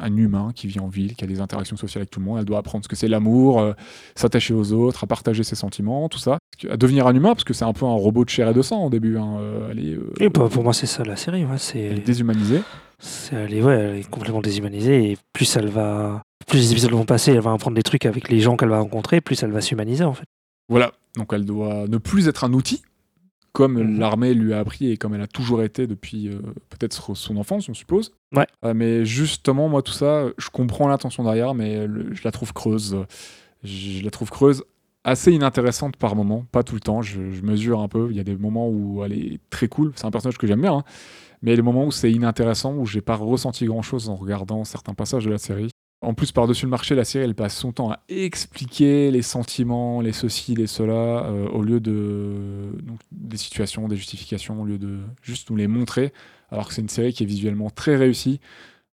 un 0.00 0.16
humain 0.16 0.50
qui 0.54 0.66
vit 0.66 0.80
en 0.80 0.88
ville, 0.88 1.14
qui 1.14 1.22
a 1.22 1.26
des 1.28 1.40
interactions 1.40 1.76
sociales 1.76 2.00
avec 2.02 2.10
tout 2.10 2.18
le 2.18 2.26
monde. 2.26 2.38
Elle 2.40 2.44
doit 2.44 2.58
apprendre 2.58 2.84
ce 2.84 2.88
que 2.88 2.96
c'est 2.96 3.06
l'amour, 3.06 3.60
euh, 3.60 3.72
s'attacher 4.16 4.54
aux 4.54 4.72
autres, 4.72 5.04
à 5.04 5.06
partager 5.06 5.44
ses 5.44 5.54
sentiments, 5.54 6.08
tout 6.08 6.18
ça. 6.18 6.38
À 6.68 6.76
devenir 6.76 7.06
un 7.06 7.14
humain, 7.14 7.30
parce 7.30 7.44
que 7.44 7.54
c'est 7.54 7.64
un 7.64 7.72
peu 7.72 7.86
un 7.86 7.94
robot 7.94 8.24
de 8.24 8.30
chair 8.30 8.48
et 8.48 8.54
de 8.54 8.62
sang 8.62 8.86
au 8.86 8.90
début. 8.90 9.16
hein, 9.18 9.36
euh, 9.38 9.68
Elle 9.70 9.78
est, 9.78 9.94
euh, 9.94 10.12
Et 10.20 10.28
bah, 10.30 10.48
pour 10.50 10.64
moi, 10.64 10.72
c'est 10.72 10.86
ça 10.86 11.04
la 11.04 11.14
série. 11.16 11.44
Ouais, 11.44 11.58
c'est, 11.58 11.80
elle 11.80 11.98
est 11.98 12.06
déshumanisée. 12.06 12.62
c'est- 12.98 13.36
elle, 13.36 13.54
est, 13.54 13.62
ouais, 13.62 13.74
elle 13.74 13.96
est 13.98 14.10
complètement 14.10 14.40
déshumanisée 14.40 15.12
et 15.12 15.18
plus 15.32 15.56
elle 15.56 15.68
va. 15.68 16.22
Plus 16.48 16.58
les 16.58 16.72
épisodes 16.72 16.90
vont 16.90 17.04
passer, 17.04 17.30
elle 17.32 17.40
va 17.40 17.52
apprendre 17.52 17.76
des 17.76 17.82
trucs 17.84 18.04
avec 18.04 18.28
les 18.30 18.40
gens 18.40 18.56
qu'elle 18.56 18.68
va 18.68 18.80
rencontrer, 18.80 19.20
plus 19.20 19.40
elle 19.44 19.52
va 19.52 19.60
s'humaniser 19.60 20.02
en 20.04 20.12
fait. 20.12 20.24
Voilà, 20.68 20.90
donc 21.16 21.32
elle 21.32 21.44
doit 21.44 21.86
ne 21.88 21.98
plus 21.98 22.28
être 22.28 22.44
un 22.44 22.52
outil, 22.52 22.82
comme 23.52 23.74
Mhm. 23.82 23.98
l'armée 23.98 24.32
lui 24.34 24.54
a 24.54 24.60
appris 24.60 24.90
et 24.90 24.96
comme 24.96 25.14
elle 25.14 25.20
a 25.20 25.26
toujours 25.26 25.62
été 25.62 25.86
depuis 25.86 26.28
euh, 26.28 26.40
peut-être 26.70 27.14
son 27.14 27.36
enfance, 27.36 27.68
on 27.68 27.74
suppose. 27.74 28.12
Ouais. 28.34 28.46
Euh, 28.64 28.72
mais 28.74 29.04
justement, 29.04 29.68
moi, 29.68 29.82
tout 29.82 29.92
ça, 29.92 30.26
je 30.38 30.48
comprends 30.48 30.88
l'intention 30.88 31.22
derrière, 31.24 31.52
mais 31.54 31.86
le- 31.86 32.14
je 32.14 32.22
la 32.24 32.30
trouve 32.30 32.52
creuse. 32.54 32.96
Je, 33.62 34.02
la 34.02 34.10
trouve 34.10 34.30
creuse, 34.30 34.64
assez 35.04 35.32
inintéressante 35.32 35.96
par 35.96 36.16
moment, 36.16 36.46
pas 36.50 36.62
tout 36.62 36.74
le 36.74 36.80
temps. 36.80 37.02
Je, 37.02 37.30
je 37.30 37.42
mesure 37.42 37.80
un 37.80 37.88
peu. 37.88 38.08
Il 38.10 38.16
y 38.16 38.20
a 38.20 38.24
des 38.24 38.36
moments 38.36 38.68
où 38.70 39.04
elle 39.04 39.12
est 39.12 39.38
très 39.50 39.68
cool. 39.68 39.92
C'est 39.96 40.06
un 40.06 40.10
personnage 40.10 40.38
que 40.38 40.46
j'aime 40.46 40.62
bien, 40.62 40.76
hein. 40.78 40.84
mais 41.42 41.50
il 41.50 41.52
y 41.52 41.54
a 41.54 41.56
des 41.56 41.62
moments 41.62 41.84
où 41.86 41.90
c'est 41.92 42.10
inintéressant, 42.10 42.74
où 42.74 42.86
j'ai 42.86 43.02
pas 43.02 43.16
ressenti 43.16 43.66
grand-chose 43.66 44.08
en 44.08 44.16
regardant 44.16 44.64
certains 44.64 44.94
passages 44.94 45.26
de 45.26 45.30
la 45.30 45.38
série. 45.38 45.68
En 46.02 46.14
plus, 46.14 46.32
par-dessus 46.32 46.66
le 46.66 46.70
marché, 46.70 46.96
la 46.96 47.04
série, 47.04 47.24
elle 47.24 47.36
passe 47.36 47.56
son 47.56 47.70
temps 47.70 47.92
à 47.92 48.00
expliquer 48.08 49.12
les 49.12 49.22
sentiments, 49.22 50.00
les 50.00 50.12
ceci, 50.12 50.56
les 50.56 50.66
cela, 50.66 50.92
euh, 51.26 51.46
au 51.50 51.62
lieu 51.62 51.78
de 51.78 52.72
des 53.12 53.36
situations, 53.36 53.86
des 53.86 53.96
justifications, 53.96 54.60
au 54.60 54.64
lieu 54.64 54.78
de 54.78 54.98
juste 55.22 55.48
nous 55.50 55.56
les 55.56 55.68
montrer. 55.68 56.12
Alors 56.50 56.66
que 56.66 56.74
c'est 56.74 56.82
une 56.82 56.88
série 56.88 57.12
qui 57.12 57.22
est 57.22 57.26
visuellement 57.26 57.70
très 57.70 57.94
réussie. 57.94 58.40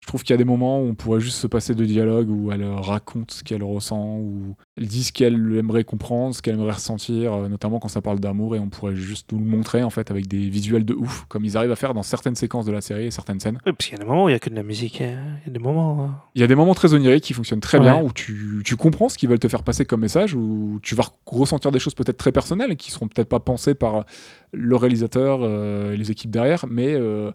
Je 0.04 0.08
trouve 0.10 0.22
qu'il 0.22 0.34
y 0.34 0.36
a 0.36 0.38
des 0.38 0.43
moments 0.43 0.82
où 0.82 0.89
on 0.89 0.95
pourrait 0.95 1.22
juste 1.22 1.38
se 1.38 1.47
passer 1.47 1.76
de 1.76 1.86
dialogue, 1.86 2.30
où 2.30 2.51
elle 2.51 2.66
raconte 2.66 3.32
ce 3.32 3.41
qu'elle 3.41 3.64
ressent, 3.64 4.18
où 4.18 4.54
elle 4.76 4.86
dit 4.86 5.01
ce 5.06 5.14
qu'elle 5.14 5.36
aimerait 5.56 5.86
comprendre, 5.86 6.36
ce 6.36 6.41
qu'elle 6.41 6.56
aimerait 6.56 6.74
ressentir, 6.74 7.32
euh, 7.34 7.47
notamment 7.47 7.80
quand 7.80 7.88
ça 7.88 8.01
parle 8.01 8.20
d'amour, 8.20 8.54
et 8.58 8.60
on 8.60 8.68
pourrait 8.68 8.97
juste 8.97 9.32
nous 9.32 9.39
le 9.39 9.45
montrer 9.45 9.82
en 9.82 9.89
fait 9.89 10.12
avec 10.12 10.28
des 10.28 10.49
visuels 10.49 10.84
de 10.84 10.93
ouf, 10.93 11.24
comme 11.30 11.45
ils 11.45 11.56
arrivent 11.56 11.72
à 11.72 11.78
faire 11.78 11.93
dans 11.93 12.04
certaines 12.04 12.36
séquences 12.36 12.66
de 12.66 12.74
la 12.74 12.82
série 12.82 13.06
et 13.06 13.12
certaines 13.12 13.39
scènes. 13.39 13.60
Oui, 13.66 13.72
parce 13.72 13.88
qu'il 13.89 13.97
y 13.97 14.01
a 14.01 14.04
des 14.04 14.10
moments 14.10 14.26
où 14.26 14.30
il 14.30 14.34
y 14.34 14.36
a 14.36 14.39
que 14.39 14.49
de 14.49 14.56
la 14.56 14.64
musique. 14.64 14.99
hein. 14.99 15.16
Il 15.45 15.47
y 15.47 15.49
a 15.51 15.54
des 15.54 15.60
moments. 15.64 16.04
hein. 16.04 16.16
Il 16.36 16.41
y 16.41 16.43
a 16.43 16.47
des 16.47 16.56
moments 16.56 16.76
très 16.76 16.93
oniriques 16.93 17.24
qui 17.24 17.34
fonctionnent 17.34 17.62
très 17.62 17.78
Ouais. 17.78 17.86
bien, 17.86 18.01
où 18.04 18.12
tu, 18.12 18.62
tu 18.66 18.76
comprends 18.76 19.08
ce 19.08 19.18
qu'ils 19.18 19.30
veulent 19.30 19.39
te 19.39 19.47
faire 19.47 19.64
passer 19.64 19.86
comme 19.86 20.01
message, 20.01 20.36
où 20.36 20.80
tu 20.84 20.95
vas 20.95 21.06
ressentir 21.26 21.72
des 21.72 21.80
choses 21.80 21.95
peut-être 21.95 22.18
très 22.18 22.34
personnelles 22.34 22.76
qui 22.76 22.91
seront 22.91 23.08
peut-être 23.08 23.30
pas 23.30 23.39
pensées 23.39 23.74
par 23.74 24.04
le 24.51 24.76
réalisateur 24.76 25.39
euh, 25.43 25.93
et 25.93 25.97
les 25.97 26.12
équipes 26.12 26.30
derrière, 26.30 26.66
mais 26.70 26.93
euh, 26.93 27.32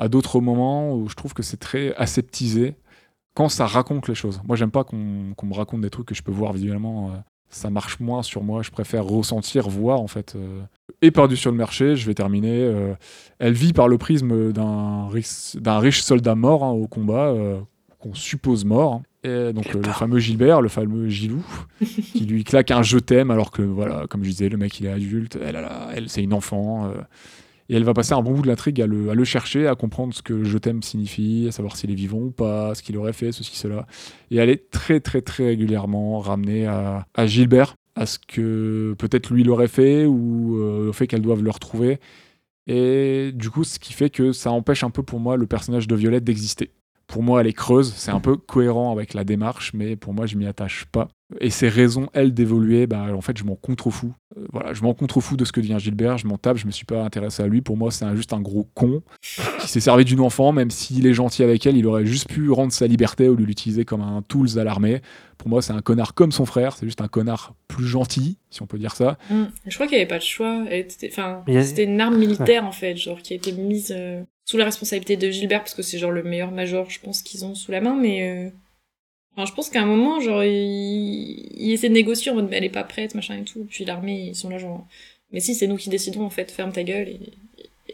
à 0.00 0.08
d'autres 0.08 0.40
moments 0.40 0.94
où 0.96 1.08
je 1.08 1.14
trouve 1.14 1.34
que 1.34 1.42
c'est 1.42 1.58
très 1.58 1.94
aseptisé 1.96 2.74
quand 3.34 3.48
ça 3.50 3.66
raconte 3.66 4.08
les 4.08 4.14
choses. 4.14 4.40
Moi, 4.46 4.56
j'aime 4.56 4.70
pas 4.70 4.82
qu'on 4.82 4.96
me 4.96 5.54
raconte 5.54 5.82
des 5.82 5.90
trucs 5.90 6.06
que 6.06 6.14
je 6.14 6.22
peux 6.22 6.32
voir 6.32 6.52
visuellement. 6.54 7.10
euh, 7.10 7.16
ça 7.50 7.68
marche 7.68 8.00
moins 8.00 8.22
sur 8.22 8.42
moi. 8.42 8.62
Je 8.62 8.70
préfère 8.70 9.04
ressentir, 9.04 9.68
voir 9.68 10.00
en 10.00 10.06
fait. 10.06 10.34
euh. 10.36 10.62
Et 11.02 11.10
par-dessus 11.10 11.48
le 11.48 11.54
marché, 11.54 11.96
je 11.96 12.06
vais 12.06 12.14
terminer. 12.14 12.60
euh, 12.62 12.94
elle 13.38 13.52
vit 13.52 13.72
par 13.72 13.88
le 13.88 13.98
prisme 13.98 14.52
d'un 14.52 15.08
riche, 15.08 16.00
soldat 16.02 16.34
mort 16.34 16.64
hein, 16.64 16.70
au 16.70 16.86
combat, 16.86 17.26
euh, 17.28 17.60
qu'on 17.98 18.14
suppose 18.14 18.64
mort. 18.64 18.94
hein. 18.94 19.02
Et 19.22 19.52
donc 19.52 19.74
euh, 19.76 19.82
le 19.84 19.92
fameux 19.92 20.18
Gilbert, 20.18 20.62
le 20.62 20.68
fameux 20.70 21.08
Gilou, 21.10 21.44
qui 21.80 22.24
lui 22.24 22.42
claque 22.42 22.70
un 22.70 22.82
je 22.82 22.98
t'aime 22.98 23.30
alors 23.30 23.50
que 23.50 23.60
voilà, 23.62 24.06
comme 24.08 24.24
je 24.24 24.30
disais, 24.30 24.48
le 24.48 24.56
mec 24.56 24.80
il 24.80 24.86
est 24.86 24.92
adulte, 24.92 25.36
elle, 25.44 25.56
elle, 25.56 25.68
elle, 25.94 26.08
c'est 26.08 26.22
une 26.22 26.32
enfant. 26.32 26.90
Et 27.70 27.76
elle 27.76 27.84
va 27.84 27.94
passer 27.94 28.14
un 28.14 28.20
bon 28.20 28.32
bout 28.32 28.42
de 28.42 28.48
l'intrigue 28.48 28.82
à 28.82 28.86
le, 28.86 29.24
chercher, 29.24 29.68
à 29.68 29.76
comprendre 29.76 30.12
ce 30.12 30.22
que 30.22 30.42
je 30.42 30.58
t'aime 30.58 30.82
signifie, 30.82 31.46
à 31.48 31.52
savoir 31.52 31.76
s'il 31.76 31.92
est 31.92 31.94
vivant 31.94 32.18
ou 32.18 32.32
pas, 32.32 32.74
ce 32.74 32.82
qu'il 32.82 32.96
aurait 32.96 33.12
fait, 33.12 33.30
ceci, 33.30 33.54
cela. 33.54 33.86
Et 34.32 34.38
elle 34.38 34.50
est 34.50 34.70
très, 34.70 34.98
très, 34.98 35.22
très 35.22 35.46
régulièrement 35.46 36.18
ramenée 36.18 36.66
à, 36.66 37.06
à 37.14 37.26
Gilbert, 37.28 37.76
à 37.94 38.06
ce 38.06 38.18
que 38.18 38.96
peut-être 38.98 39.32
lui 39.32 39.44
l'aurait 39.44 39.68
fait 39.68 40.04
ou 40.04 40.58
euh, 40.58 40.88
au 40.88 40.92
fait 40.92 41.06
qu'elle 41.06 41.22
doive 41.22 41.44
le 41.44 41.50
retrouver. 41.50 42.00
Et 42.66 43.30
du 43.32 43.50
coup, 43.50 43.62
ce 43.62 43.78
qui 43.78 43.92
fait 43.92 44.10
que 44.10 44.32
ça 44.32 44.50
empêche 44.50 44.82
un 44.82 44.90
peu 44.90 45.04
pour 45.04 45.20
moi 45.20 45.36
le 45.36 45.46
personnage 45.46 45.86
de 45.86 45.94
Violette 45.94 46.24
d'exister. 46.24 46.72
Pour 47.10 47.24
moi, 47.24 47.40
elle 47.40 47.48
est 47.48 47.52
creuse, 47.52 47.92
c'est 47.96 48.12
un 48.12 48.20
peu 48.20 48.36
cohérent 48.36 48.92
avec 48.92 49.14
la 49.14 49.24
démarche, 49.24 49.72
mais 49.74 49.96
pour 49.96 50.14
moi, 50.14 50.26
je 50.26 50.36
m'y 50.36 50.46
attache 50.46 50.84
pas. 50.92 51.08
Et 51.40 51.50
ses 51.50 51.68
raisons, 51.68 52.08
elle, 52.12 52.32
d'évoluer, 52.34 52.86
bah, 52.86 53.06
en 53.14 53.20
fait, 53.20 53.36
je 53.36 53.42
m'en 53.44 53.56
contrefous. 53.56 54.12
Euh, 54.36 54.46
voilà, 54.52 54.74
je 54.74 54.82
m'en 54.82 54.94
contrefous 54.94 55.36
de 55.36 55.44
ce 55.44 55.50
que 55.52 55.60
devient 55.60 55.76
Gilbert, 55.78 56.18
je 56.18 56.26
m'en 56.28 56.38
tape, 56.38 56.56
je 56.56 56.66
me 56.66 56.70
suis 56.70 56.84
pas 56.84 57.02
intéressé 57.04 57.42
à 57.42 57.46
lui. 57.48 57.62
Pour 57.62 57.76
moi, 57.76 57.90
c'est 57.90 58.04
un- 58.04 58.14
juste 58.14 58.32
un 58.32 58.40
gros 58.40 58.68
con 58.74 59.02
qui 59.60 59.68
s'est 59.68 59.80
servi 59.80 60.04
d'une 60.04 60.20
enfant, 60.20 60.52
même 60.52 60.70
s'il 60.70 61.04
est 61.06 61.12
gentil 61.14 61.42
avec 61.42 61.66
elle, 61.66 61.76
il 61.76 61.86
aurait 61.86 62.06
juste 62.06 62.28
pu 62.28 62.50
rendre 62.50 62.72
sa 62.72 62.86
liberté 62.86 63.28
au 63.28 63.34
lieu 63.34 63.42
de 63.42 63.46
l'utiliser 63.48 63.84
comme 63.84 64.02
un 64.02 64.22
tools 64.22 64.58
à 64.58 64.64
l'armée. 64.64 65.02
Pour 65.38 65.48
moi, 65.48 65.62
c'est 65.62 65.72
un 65.72 65.80
connard 65.82 66.14
comme 66.14 66.30
son 66.32 66.46
frère, 66.46 66.76
c'est 66.76 66.86
juste 66.86 67.00
un 67.00 67.08
connard 67.08 67.54
plus 67.68 67.86
gentil, 67.86 68.38
si 68.50 68.62
on 68.62 68.66
peut 68.66 68.78
dire 68.78 68.94
ça. 68.94 69.18
Mm. 69.30 69.44
Je 69.66 69.74
crois 69.74 69.86
qu'il 69.86 69.96
n'y 69.96 70.02
avait 70.02 70.08
pas 70.08 70.18
de 70.18 70.22
choix. 70.24 70.64
A- 70.68 71.62
c'était 71.62 71.84
une 71.84 72.00
arme 72.00 72.18
militaire 72.18 72.64
en 72.64 72.72
fait, 72.72 72.96
genre 72.96 73.18
qui 73.22 73.32
a 73.32 73.36
été 73.36 73.52
mise 73.52 73.92
euh, 73.96 74.22
sous 74.50 74.56
la 74.56 74.64
responsabilité 74.64 75.16
de 75.16 75.30
Gilbert 75.30 75.60
parce 75.60 75.74
que 75.74 75.82
c'est 75.82 75.98
genre 75.98 76.10
le 76.10 76.24
meilleur 76.24 76.50
major, 76.50 76.90
je 76.90 76.98
pense 76.98 77.22
qu'ils 77.22 77.44
ont 77.44 77.54
sous 77.54 77.70
la 77.70 77.80
main. 77.80 77.94
Mais 77.94 78.28
euh, 78.28 78.50
enfin, 79.36 79.46
je 79.46 79.54
pense 79.54 79.70
qu'à 79.70 79.80
un 79.80 79.86
moment, 79.86 80.18
genre, 80.18 80.42
il... 80.42 81.52
il 81.56 81.70
essaie 81.70 81.88
de 81.88 81.94
négocier 81.94 82.32
en 82.32 82.34
mode, 82.34 82.48
mais 82.50 82.56
elle 82.56 82.64
est 82.64 82.68
pas 82.68 82.82
prête, 82.82 83.14
machin 83.14 83.36
et 83.36 83.44
tout. 83.44 83.64
Puis 83.70 83.84
l'armée, 83.84 84.30
ils 84.30 84.34
sont 84.34 84.48
là 84.48 84.58
genre, 84.58 84.88
mais 85.32 85.38
si, 85.38 85.54
c'est 85.54 85.68
nous 85.68 85.76
qui 85.76 85.88
décidons 85.88 86.24
en 86.24 86.30
fait, 86.30 86.50
ferme 86.50 86.72
ta 86.72 86.82
gueule 86.82 87.08
et, 87.08 87.20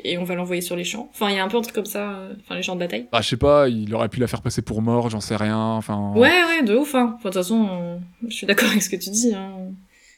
et 0.03 0.17
on 0.17 0.25
va 0.25 0.35
l'envoyer 0.35 0.63
sur 0.63 0.77
les 0.77 0.85
champs. 0.85 1.11
Enfin, 1.13 1.29
il 1.29 1.37
y 1.37 1.39
a 1.39 1.45
un 1.45 1.49
peu 1.49 1.59
un 1.59 1.61
truc 1.61 1.75
comme 1.75 1.85
ça, 1.85 2.13
euh, 2.13 2.33
enfin 2.41 2.55
les 2.55 2.63
champs 2.63 2.75
de 2.75 2.81
bataille. 2.81 3.07
Bah, 3.13 3.21
je 3.21 3.29
sais 3.29 3.37
pas, 3.37 3.69
il 3.69 3.95
aurait 3.95 4.09
pu 4.09 4.21
la 4.21 4.27
faire 4.27 4.41
passer 4.41 4.63
pour 4.63 4.81
mort, 4.81 5.11
j'en 5.11 5.21
sais 5.21 5.37
rien. 5.37 5.59
Enfin, 5.59 6.15
Ouais, 6.17 6.43
ouais, 6.45 6.63
de 6.63 6.75
ouf. 6.75 6.95
Hein. 6.95 7.17
Enfin, 7.17 7.29
de 7.29 7.35
toute 7.35 7.43
façon, 7.43 7.69
euh, 7.71 7.99
je 8.27 8.35
suis 8.35 8.47
d'accord 8.47 8.71
avec 8.71 8.83
ce 8.83 8.89
que 8.89 8.97
tu 8.97 9.11
dis. 9.11 9.35
Hein. 9.35 9.53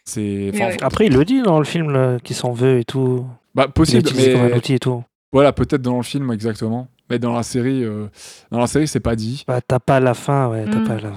c'est. 0.04 0.20
Mais 0.20 0.50
enfin, 0.54 0.66
ouais. 0.68 0.82
Après, 0.82 1.06
il 1.06 1.14
le 1.14 1.24
dit 1.24 1.42
dans 1.42 1.58
le 1.58 1.64
film 1.64 1.90
là, 1.90 2.18
qu'il 2.22 2.36
s'en 2.36 2.52
veut 2.52 2.78
et 2.78 2.84
tout. 2.84 3.26
Bah, 3.56 3.64
Il 3.66 3.72
possible, 3.72 4.04
l'utilise 4.04 4.32
comme 4.34 4.42
un 4.42 4.48
mais 4.50 4.56
outil 4.56 4.74
et 4.74 4.78
tout. 4.78 5.02
Voilà, 5.32 5.52
peut-être 5.52 5.82
dans 5.82 5.96
le 5.96 6.02
film, 6.02 6.30
exactement. 6.32 6.88
Mais 7.10 7.18
dans 7.18 7.32
la 7.32 7.42
série, 7.42 7.84
euh, 7.84 8.06
dans 8.50 8.58
la 8.58 8.66
série, 8.66 8.86
c'est 8.86 9.00
pas 9.00 9.16
dit. 9.16 9.44
Bah, 9.48 9.60
t'as 9.66 9.78
pas 9.78 9.98
la 9.98 10.12
fin, 10.14 10.48
ouais. 10.48 10.66
T'as 10.70 10.78
Mm. 10.80 10.84
pas 10.86 11.00
la. 11.00 11.12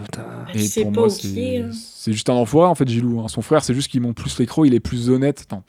Et 0.53 0.59
c'est 0.59 0.83
pour 0.83 0.91
pas 0.93 0.99
moi, 1.01 1.09
c'est 1.09 1.57
hein. 1.59 1.69
c'est 1.73 2.13
juste 2.13 2.29
un 2.29 2.33
enfoiré, 2.33 2.69
en 2.69 2.75
fait, 2.75 2.87
Gilou. 2.87 3.19
hein. 3.21 3.27
Son 3.27 3.41
frère, 3.41 3.63
c'est 3.63 3.73
juste 3.73 3.91
qu'il 3.91 3.99
monte 4.01 4.15
plus 4.15 4.39
les 4.39 4.45
crocs, 4.45 4.65
il 4.67 4.73
est 4.73 4.79
plus 4.79 5.09
honnête. 5.09 5.41
Attends. 5.41 5.63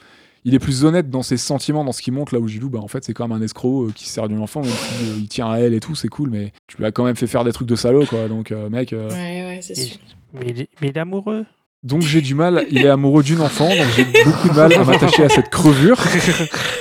Il 0.45 0.55
est 0.55 0.59
plus 0.59 0.85
honnête 0.85 1.09
dans 1.09 1.23
ses 1.23 1.37
sentiments, 1.37 1.85
dans 1.85 1.93
ce 1.93 2.03
qu'il 2.03 2.13
montre, 2.13 2.35
là 2.35 2.41
où 2.41 2.49
Gilou, 2.49 2.69
bah, 2.69 2.81
en 2.81 2.89
fait, 2.89 3.05
c'est 3.05 3.15
quand 3.15 3.27
même 3.29 3.37
un 3.41 3.45
escroc 3.45 3.87
euh, 3.89 3.93
qui 3.93 4.07
se 4.09 4.13
sert 4.15 4.29
d'une 4.29 4.41
enfant, 4.41 4.61
même 4.63 4.71
si, 4.71 5.05
euh, 5.11 5.15
il 5.19 5.29
tient 5.29 5.49
à 5.51 5.59
elle 5.59 5.73
et 5.75 5.79
tout, 5.81 5.95
c'est 5.95 6.09
cool, 6.09 6.31
mais 6.31 6.53
tu 6.67 6.79
lui 6.79 6.85
as 6.85 6.91
quand 6.93 7.05
même 7.05 7.15
fait 7.17 7.29
faire 7.29 7.45
des 7.45 7.53
trucs 7.53 7.69
de 7.69 7.77
salaud, 7.77 8.07
quoi. 8.07 8.27
Donc, 8.29 8.51
euh, 8.51 8.69
mec, 8.69 8.93
euh, 8.93 9.09
Ouais, 9.11 9.15
ouais, 9.55 9.59
c'est 9.63 9.75
sûr. 9.77 9.99
Mais 10.35 10.47
il, 10.49 10.61
est, 10.63 10.69
mais 10.81 10.89
il 10.89 10.97
est 10.97 11.01
amoureux. 11.01 11.45
Donc 11.83 12.03
j'ai 12.03 12.21
du 12.21 12.35
mal, 12.35 12.65
il 12.71 12.85
est 12.85 12.89
amoureux 12.89 13.25
d'une 13.25 13.41
enfant, 13.41 13.69
donc 13.69 13.87
j'ai 13.97 14.05
beaucoup 14.25 14.49
de 14.49 14.55
mal 14.55 14.73
à 14.73 14.85
m'attacher 14.85 15.25
à 15.25 15.29
cette 15.29 15.51
crevure 15.51 15.99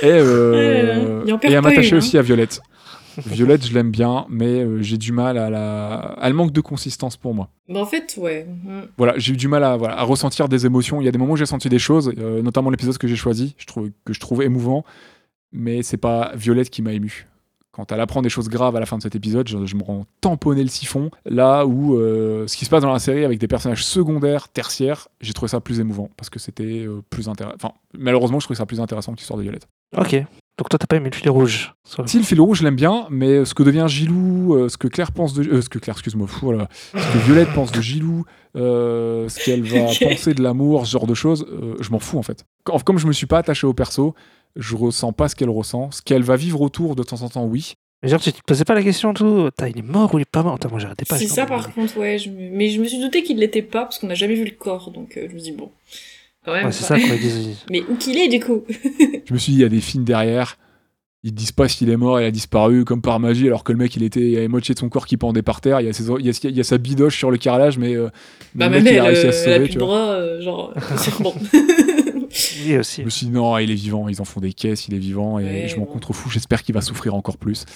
et, 0.02 0.06
euh, 0.06 1.24
et 1.42 1.56
à 1.56 1.60
m'attacher 1.60 1.96
aussi 1.96 2.16
à 2.18 2.22
Violette. 2.22 2.62
Violette, 3.26 3.66
je 3.66 3.74
l'aime 3.74 3.90
bien, 3.90 4.26
mais 4.28 4.60
euh, 4.60 4.80
j'ai 4.80 4.96
du 4.96 5.12
mal 5.12 5.36
à 5.38 5.50
la. 5.50 6.16
Elle 6.22 6.34
manque 6.34 6.52
de 6.52 6.60
consistance 6.60 7.16
pour 7.16 7.34
moi. 7.34 7.50
Bah, 7.68 7.80
en 7.80 7.86
fait, 7.86 8.14
ouais. 8.16 8.46
Mm. 8.48 8.82
Voilà, 8.96 9.14
j'ai 9.18 9.34
eu 9.34 9.36
du 9.36 9.48
mal 9.48 9.64
à, 9.64 9.76
voilà, 9.76 9.98
à 9.98 10.02
ressentir 10.02 10.48
des 10.48 10.66
émotions. 10.66 11.00
Il 11.00 11.04
y 11.04 11.08
a 11.08 11.10
des 11.12 11.18
moments 11.18 11.34
où 11.34 11.36
j'ai 11.36 11.46
senti 11.46 11.68
des 11.68 11.78
choses, 11.78 12.12
euh, 12.18 12.42
notamment 12.42 12.70
l'épisode 12.70 12.96
que 12.96 13.08
j'ai 13.08 13.16
choisi, 13.16 13.54
je 13.58 13.66
trouve, 13.66 13.90
que 14.04 14.12
je 14.12 14.20
trouve 14.20 14.42
émouvant, 14.42 14.84
mais 15.52 15.82
c'est 15.82 15.96
pas 15.96 16.32
Violette 16.34 16.70
qui 16.70 16.80
m'a 16.80 16.92
ému. 16.92 17.26
Quand 17.72 17.90
elle 17.90 18.00
apprend 18.00 18.20
des 18.20 18.28
choses 18.28 18.50
graves 18.50 18.76
à 18.76 18.80
la 18.80 18.86
fin 18.86 18.98
de 18.98 19.02
cet 19.02 19.14
épisode, 19.14 19.48
je, 19.48 19.56
me 19.56 19.82
rends 19.82 20.04
tamponner 20.20 20.62
le 20.62 20.68
siphon. 20.68 21.10
Là 21.24 21.64
où 21.66 21.96
euh, 21.96 22.46
ce 22.46 22.56
qui 22.56 22.66
se 22.66 22.70
passe 22.70 22.82
dans 22.82 22.92
la 22.92 22.98
série 22.98 23.24
avec 23.24 23.38
des 23.38 23.48
personnages 23.48 23.84
secondaires, 23.84 24.50
tertiaires, 24.50 25.08
j'ai 25.22 25.32
trouvé 25.32 25.48
ça 25.48 25.60
plus 25.60 25.80
émouvant 25.80 26.10
parce 26.18 26.28
que 26.28 26.38
c'était 26.38 26.84
euh, 26.84 27.02
plus 27.08 27.30
intéressant. 27.30 27.56
Enfin, 27.56 27.72
malheureusement, 27.94 28.40
je 28.40 28.46
trouvais 28.46 28.58
ça 28.58 28.66
plus 28.66 28.80
intéressant 28.80 29.12
que 29.12 29.18
l'histoire 29.18 29.38
de 29.38 29.42
Violette. 29.42 29.66
Ok. 29.96 30.22
Donc 30.58 30.68
toi, 30.68 30.78
t'as 30.78 30.86
pas 30.86 30.96
aimé 30.96 31.08
le 31.10 31.16
filet 31.16 31.30
rouge 31.30 31.74
Si 32.06 32.18
le 32.18 32.24
fil 32.24 32.40
rouge, 32.40 32.58
je 32.58 32.64
l'aime 32.64 32.76
bien, 32.76 33.06
mais 33.10 33.44
ce 33.44 33.54
que 33.54 33.62
devient 33.62 33.86
Gilou, 33.88 34.54
euh, 34.54 34.68
ce 34.68 34.76
que 34.76 34.86
Claire 34.86 35.12
pense 35.12 35.32
de. 35.32 35.48
euh, 35.50 35.62
ce 35.62 35.68
que 35.68 35.78
Claire, 35.78 35.94
excuse-moi, 35.94 36.26
fou, 36.26 36.46
voilà. 36.46 36.68
Ce 36.94 36.98
que 37.12 37.18
Violette 37.24 37.48
pense 37.54 37.72
de 37.72 37.80
Gilou, 37.80 38.24
euh, 38.56 39.28
ce 39.28 39.42
qu'elle 39.44 39.62
va 39.62 39.86
penser 40.00 40.34
de 40.34 40.42
l'amour, 40.42 40.86
ce 40.86 40.92
genre 40.92 41.06
de 41.06 41.14
choses, 41.14 41.46
euh, 41.50 41.76
je 41.80 41.90
m'en 41.90 41.98
fous 41.98 42.18
en 42.18 42.22
fait. 42.22 42.44
Comme 42.64 42.98
je 42.98 43.06
me 43.06 43.12
suis 43.12 43.26
pas 43.26 43.38
attaché 43.38 43.66
au 43.66 43.72
perso, 43.72 44.14
je 44.54 44.76
ressens 44.76 45.12
pas 45.14 45.28
ce 45.28 45.34
qu'elle 45.36 45.48
ressent. 45.50 45.90
Ce 45.90 46.02
qu'elle 46.02 46.22
va 46.22 46.36
vivre 46.36 46.60
autour 46.60 46.96
de 46.96 47.02
temps 47.02 47.22
en 47.22 47.30
temps, 47.30 47.44
oui. 47.46 47.72
Mais 48.02 48.08
genre, 48.08 48.20
tu 48.20 48.32
te 48.32 48.40
posais 48.44 48.64
pas 48.64 48.74
la 48.74 48.82
question, 48.82 49.14
tout. 49.14 49.48
Il 49.66 49.78
est 49.78 49.82
mort 49.82 50.12
ou 50.12 50.18
il 50.18 50.22
est 50.22 50.30
pas 50.30 50.42
mort? 50.42 50.54
Attends, 50.54 50.70
moi, 50.70 50.80
j'arrêtais 50.80 51.04
pas. 51.04 51.16
C'est 51.16 51.28
ça, 51.28 51.46
par 51.46 51.72
contre, 51.72 51.96
ouais. 51.98 52.18
Je 52.18 52.30
me... 52.30 52.50
Mais 52.50 52.68
je 52.68 52.80
me 52.80 52.86
suis 52.88 52.98
douté 53.00 53.22
qu'il 53.22 53.38
l'était 53.38 53.62
pas, 53.62 53.82
parce 53.82 53.98
qu'on 54.00 54.08
n'a 54.08 54.14
jamais 54.16 54.34
vu 54.34 54.44
le 54.44 54.50
corps, 54.50 54.90
donc 54.90 55.16
euh, 55.16 55.28
je 55.30 55.34
me 55.34 55.38
dis, 55.40 55.52
bon. 55.52 55.70
Quand 56.44 56.52
même. 56.52 56.66
Ouais, 56.66 56.72
c'est 56.72 56.84
ça, 56.84 56.98
quoi. 56.98 57.08
Ils 57.14 57.20
disent. 57.20 57.56
Mais 57.70 57.82
où 57.88 57.94
qu'il 57.96 58.18
est, 58.18 58.28
du 58.28 58.40
coup 58.40 58.64
Je 59.24 59.32
me 59.32 59.38
suis 59.38 59.52
dit, 59.52 59.58
il 59.58 59.62
y 59.62 59.64
a 59.64 59.68
des 59.68 59.80
films 59.80 60.04
derrière. 60.04 60.56
Ils 61.24 61.32
disent 61.32 61.52
pas 61.52 61.68
s'il 61.68 61.88
est 61.88 61.96
mort, 61.96 62.20
il 62.20 62.24
a 62.24 62.32
disparu 62.32 62.84
comme 62.84 63.00
par 63.00 63.20
magie, 63.20 63.46
alors 63.46 63.62
que 63.62 63.70
le 63.70 63.78
mec, 63.78 63.94
il 63.94 64.02
était, 64.02 64.18
il 64.20 64.30
y 64.30 64.36
avait 64.36 64.48
moitié 64.48 64.74
de 64.74 64.80
son 64.80 64.88
corps 64.88 65.06
qui 65.06 65.16
pendait 65.16 65.42
par 65.42 65.60
terre. 65.60 65.80
Il 65.80 65.86
y 65.86 65.88
a, 65.88 65.92
ses- 65.92 66.02
il 66.18 66.26
y 66.26 66.30
a, 66.30 66.32
il 66.42 66.56
y 66.56 66.60
a 66.60 66.64
sa 66.64 66.78
bidoche 66.78 67.16
sur 67.16 67.30
le 67.30 67.36
carrelage, 67.38 67.78
mais, 67.78 67.94
euh, 67.94 68.08
mais 68.56 68.66
Bah, 68.66 68.66
le 68.66 68.74
même 68.74 68.82
mec, 68.82 68.92
il 68.92 68.96
elle, 68.96 69.00
a 69.02 69.04
réussi 69.04 69.26
à 69.26 69.28
euh, 69.28 69.32
se 69.32 69.44
sauver. 69.44 69.68
tu 69.68 69.78
vois. 69.78 69.86
bras, 69.86 70.10
euh, 70.14 70.40
genre. 70.42 70.74
bon. 71.20 71.32
Oui, 72.66 72.76
aussi. 72.76 73.02
Je 73.02 73.04
me 73.04 73.10
suis 73.10 73.26
dit, 73.26 73.32
non, 73.32 73.56
il 73.58 73.70
est 73.70 73.74
vivant, 73.74 74.08
ils 74.08 74.20
en 74.20 74.24
font 74.24 74.40
des 74.40 74.52
caisses, 74.52 74.88
il 74.88 74.94
est 74.94 74.98
vivant, 74.98 75.38
et 75.38 75.44
Ouais, 75.44 75.68
je 75.68 75.76
m'en 75.76 75.84
bon. 75.84 75.92
contrefous. 75.92 76.28
J'espère 76.28 76.64
qu'il 76.64 76.74
va 76.74 76.80
souffrir 76.80 77.14
encore 77.14 77.36
plus. 77.36 77.66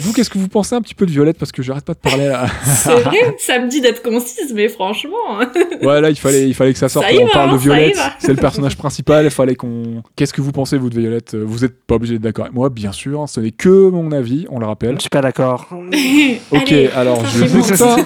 Vous, 0.00 0.12
qu'est-ce 0.12 0.30
que 0.30 0.38
vous 0.38 0.46
pensez 0.48 0.74
un 0.76 0.80
petit 0.82 0.94
peu 0.94 1.04
de 1.04 1.10
Violette 1.10 1.36
Parce 1.38 1.50
que 1.50 1.62
j'arrête 1.62 1.84
pas 1.84 1.94
de 1.94 1.98
parler 1.98 2.28
là. 2.28 2.46
C'est 2.64 2.94
vrai, 3.00 3.34
ça 3.38 3.58
me 3.58 3.68
dit 3.68 3.80
d'être 3.80 4.02
concise, 4.02 4.52
mais 4.54 4.68
franchement. 4.68 5.16
hein. 5.40 5.50
ouais, 5.82 6.00
là, 6.00 6.10
il 6.10 6.16
fallait, 6.18 6.46
il 6.48 6.54
fallait 6.54 6.72
que 6.72 6.78
ça 6.78 6.88
sorte. 6.88 7.06
Ça 7.06 7.12
on 7.20 7.26
va, 7.26 7.32
parle 7.32 7.52
de 7.52 7.56
Violette, 7.56 7.98
c'est 8.20 8.28
le 8.32 8.36
personnage 8.36 8.76
principal, 8.76 9.24
il 9.24 9.30
fallait 9.30 9.56
qu'on. 9.56 10.02
Qu'est-ce 10.14 10.32
que 10.32 10.40
vous 10.40 10.52
pensez, 10.52 10.78
vous, 10.78 10.90
de 10.90 11.00
Violette? 11.00 11.34
Vous 11.34 11.64
êtes 11.64 11.82
pas 11.84 11.96
obligé 11.96 12.14
d'être 12.14 12.22
d'accord 12.22 12.44
avec 12.44 12.54
moi, 12.54 12.70
bien 12.70 12.92
sûr, 12.92 13.20
hein, 13.20 13.26
ce 13.26 13.40
n'est 13.40 13.50
que 13.50 13.90
mon 13.90 14.12
avis, 14.12 14.46
on 14.50 14.58
le 14.60 14.66
rappelle. 14.66 14.94
Je 14.96 15.00
suis 15.00 15.10
pas 15.10 15.22
d'accord. 15.22 15.66
Ok, 15.72 16.72
Allez, 16.72 16.88
alors 16.94 17.24
je 17.26 17.74
ça. 17.74 17.96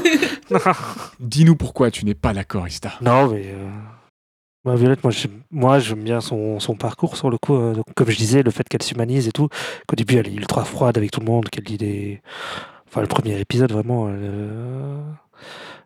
Dis-nous 1.21 1.57
pourquoi 1.57 1.91
tu 1.91 2.05
n'es 2.05 2.15
pas 2.15 2.33
d'accord, 2.33 2.67
Ista. 2.67 2.93
Non, 3.01 3.29
mais. 3.29 3.47
euh, 3.47 3.69
Moi, 4.65 4.77
Violette, 4.77 5.03
moi, 5.05 5.11
j'aime, 5.13 5.43
moi, 5.51 5.79
j'aime 5.79 6.03
bien 6.03 6.21
son, 6.21 6.59
son 6.59 6.75
parcours 6.75 7.17
sur 7.17 7.29
le 7.31 7.37
coup. 7.39 7.55
euh, 7.55 7.75
donc, 7.75 7.85
comme 7.95 8.09
je 8.11 8.17
disais, 8.17 8.43
le 8.43 8.51
fait 8.51 8.67
qu'elle 8.69 8.83
s'humanise 8.83 9.29
et 9.29 9.33
tout, 9.33 9.49
qu'au 9.87 9.97
début, 9.97 10.17
elle 10.17 10.29
est 10.29 10.35
ultra 10.35 10.65
froide 10.65 10.97
avec 10.97 11.11
tout 11.11 11.21
le 11.21 11.27
monde, 11.27 11.49
qu'elle 11.51 11.65
dit 11.65 11.77
des. 11.79 12.23
Enfin, 12.89 13.01
le 13.03 13.07
premier 13.07 13.39
épisode, 13.39 13.73
vraiment. 13.73 14.09
elle, 14.09 14.21
euh, 14.23 15.01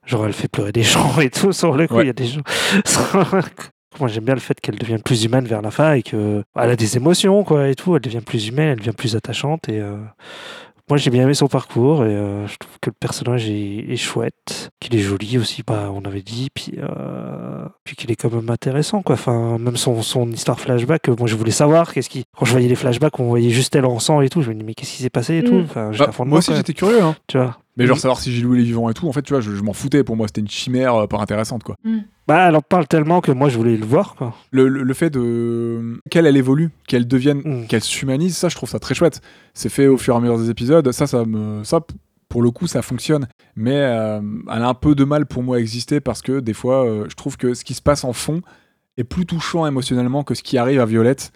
Genre, 0.07 0.25
elle 0.27 0.33
fait 0.33 0.49
pleurer 0.49 0.73
des 0.73 0.83
gens 0.85 1.19
et 1.21 1.29
tout 1.31 1.53
sur 1.53 1.77
le 1.77 1.87
coup. 1.89 1.95
Il 1.95 1.99
Ouais. 1.99 2.07
y 2.07 2.11
a 2.11 2.13
des 2.13 2.27
gens. 2.27 2.41
Moi, 4.01 4.09
j'aime 4.09 4.25
bien 4.25 4.35
le 4.35 4.41
fait 4.41 4.61
qu'elle 4.61 4.77
devienne 4.79 5.03
plus 5.03 5.25
humaine 5.25 5.47
vers 5.47 5.61
la 5.61 5.73
fin 5.73 5.95
et 5.95 6.03
que 6.03 6.45
elle 6.55 6.71
a 6.71 6.77
des 6.77 6.97
émotions, 6.97 7.43
quoi, 7.43 7.69
et 7.69 7.75
tout. 7.75 7.97
Elle 7.97 8.03
devient 8.03 8.21
plus 8.21 8.47
humaine, 8.49 8.69
elle 8.69 8.79
devient 8.79 8.93
plus 8.97 9.17
attachante. 9.17 9.69
Et 9.69 9.81
euh, 9.81 9.97
moi, 10.89 10.97
j'ai 10.99 11.11
bien 11.11 11.23
aimé 11.25 11.35
son 11.35 11.49
parcours 11.49 12.05
et 12.05 12.09
euh, 12.09 12.47
je 12.47 12.57
trouve 12.57 12.79
que 12.81 12.91
le 12.91 12.97
personnage 12.99 13.49
est, 13.49 13.85
est 13.91 13.97
chouette, 13.97 14.71
qu'il 14.81 14.95
est 14.97 15.01
joli 15.01 15.39
aussi, 15.39 15.63
bah, 15.67 15.91
on 15.93 16.03
avait 16.03 16.23
dit, 16.23 16.49
puis, 16.55 16.75
euh, 16.79 17.67
puis 17.85 17.97
qu'il 17.97 18.11
est 18.11 18.17
quand 18.17 18.33
même 18.33 18.51
intéressant, 18.51 19.03
quoi. 19.03 19.15
Enfin, 19.15 19.59
même 19.59 19.77
son, 19.77 20.03
son 20.03 20.31
histoire 20.31 20.59
flashback, 20.61 21.09
euh, 21.09 21.17
moi, 21.19 21.29
je 21.29 21.37
voulais 21.37 21.51
savoir 21.51 21.93
qu'est-ce 21.93 22.09
qui. 22.09 22.25
Quand 22.37 22.45
je 22.45 22.53
voyais 22.53 22.69
les 22.69 22.75
flashbacks, 22.75 23.19
on 23.21 23.29
voyait 23.29 23.51
juste 23.51 23.75
elle 23.77 23.87
en 23.87 23.99
sang 23.99 24.21
et 24.21 24.29
tout. 24.29 24.43
Je 24.43 24.51
me 24.51 24.55
dis, 24.55 24.65
mais 24.65 24.75
qu'est-ce 24.75 24.97
qui 24.97 25.03
s'est 25.03 25.11
passé 25.11 25.39
et 25.39 25.45
tout? 25.45 25.55
Mm. 25.55 25.65
Enfin, 25.65 25.91
Bah, 25.99 26.11
moi 26.25 26.39
aussi, 26.39 26.55
j'étais 26.55 26.75
curieux, 26.75 27.03
hein. 27.03 27.15
tu 27.27 27.39
vois? 27.39 27.59
Mais 27.79 27.87
genre 27.87 27.99
savoir 27.99 28.19
si 28.21 28.33
Gilou 28.33 28.55
il 28.57 28.61
est 28.61 28.65
vivant 28.65 28.91
et 28.91 28.95
tout, 28.95 29.09
en 29.09 29.13
fait, 29.13 29.23
tu 29.23 29.33
vois, 29.33 29.41
je, 29.41 29.55
je 29.55 29.63
m'en 29.63 29.73
foutais. 29.73 30.05
Pour 30.05 30.17
moi, 30.17 30.27
c'était 30.27 30.41
une 30.41 30.49
chimère 30.49 30.95
euh, 30.95 31.07
pas 31.07 31.19
intéressante, 31.19 31.63
quoi. 31.63 31.77
Bah, 32.27 32.49
elle 32.49 32.57
en 32.57 32.61
parle 32.61 32.87
tellement 32.87 33.21
que 33.21 33.33
moi, 33.33 33.49
je 33.49 33.57
voulais 33.57 33.77
le 33.77 33.87
voir, 33.87 34.15
quoi. 34.17 34.35
Le, 34.51 34.69
le- 34.69 34.83
le 34.83 34.95
fait 34.95 35.11
de 35.11 36.01
qu'elle 36.11 36.27
elle 36.27 36.37
évolue, 36.37 36.71
qu'elle 36.87 37.07
devienne, 37.09 37.41
Mm. 37.45 37.67
qu'elle 37.69 37.83
s'humanise, 37.83 38.37
ça, 38.37 38.49
je 38.49 38.57
trouve 38.57 38.69
ça 38.69 38.79
très 38.79 38.95
chouette. 38.95 39.21
C'est 39.55 39.69
fait 39.71 39.87
au 39.87 39.97
fur 39.97 40.15
et 40.15 40.17
à 40.17 40.21
mesure 40.21 40.39
des 40.39 40.51
épisodes. 40.51 40.91
Ça, 40.93 41.07
ça 41.07 41.25
me, 41.25 41.65
ça, 41.65 41.81
pour 42.29 42.43
le 42.43 42.51
coup, 42.51 42.67
ça 42.67 42.83
fonctionne. 42.83 43.29
Mais 43.57 43.77
euh, 43.77 44.21
elle 44.53 44.63
a 44.63 44.69
un 44.69 44.75
peu 44.75 44.95
de 44.95 45.05
mal 45.05 45.25
pour 45.27 45.43
moi 45.43 45.57
à 45.57 45.61
exister 45.61 46.01
parce 46.01 46.21
que 46.21 46.41
des 46.41 46.53
fois, 46.55 46.85
euh, 46.85 47.07
je 47.09 47.15
trouve 47.15 47.37
que 47.37 47.55
ce 47.55 47.65
qui 47.65 47.75
se 47.75 47.81
passe 47.83 48.05
en 48.05 48.13
fond 48.13 48.43
est 48.99 49.05
plus 49.05 49.25
touchant 49.25 49.67
émotionnellement 49.67 50.25
que 50.25 50.35
ce 50.35 50.43
qui 50.43 50.59
arrive 50.59 50.81
à 50.81 50.85
Violette. 50.87 51.33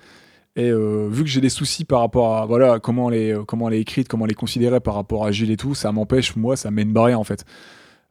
Et 0.54 0.68
euh, 0.70 1.08
vu 1.10 1.22
que 1.24 1.28
j'ai 1.30 1.40
des 1.40 1.48
soucis 1.48 1.84
par 1.86 2.00
rapport 2.00 2.36
à 2.36 2.44
voilà 2.46 2.78
comment 2.78 3.10
elle 3.10 3.18
est, 3.18 3.32
euh, 3.34 3.42
comment 3.44 3.68
elle 3.68 3.74
est 3.74 3.80
écrite, 3.80 4.06
comment 4.08 4.26
elle 4.26 4.32
est 4.32 4.34
considérée 4.34 4.80
par 4.80 4.94
rapport 4.94 5.24
à 5.24 5.32
Gilles 5.32 5.50
et 5.50 5.56
tout, 5.56 5.74
ça 5.74 5.92
m'empêche 5.92 6.36
moi, 6.36 6.56
ça 6.56 6.70
met 6.70 6.82
une 6.82 6.92
barrière 6.92 7.18
en 7.18 7.24
fait. 7.24 7.44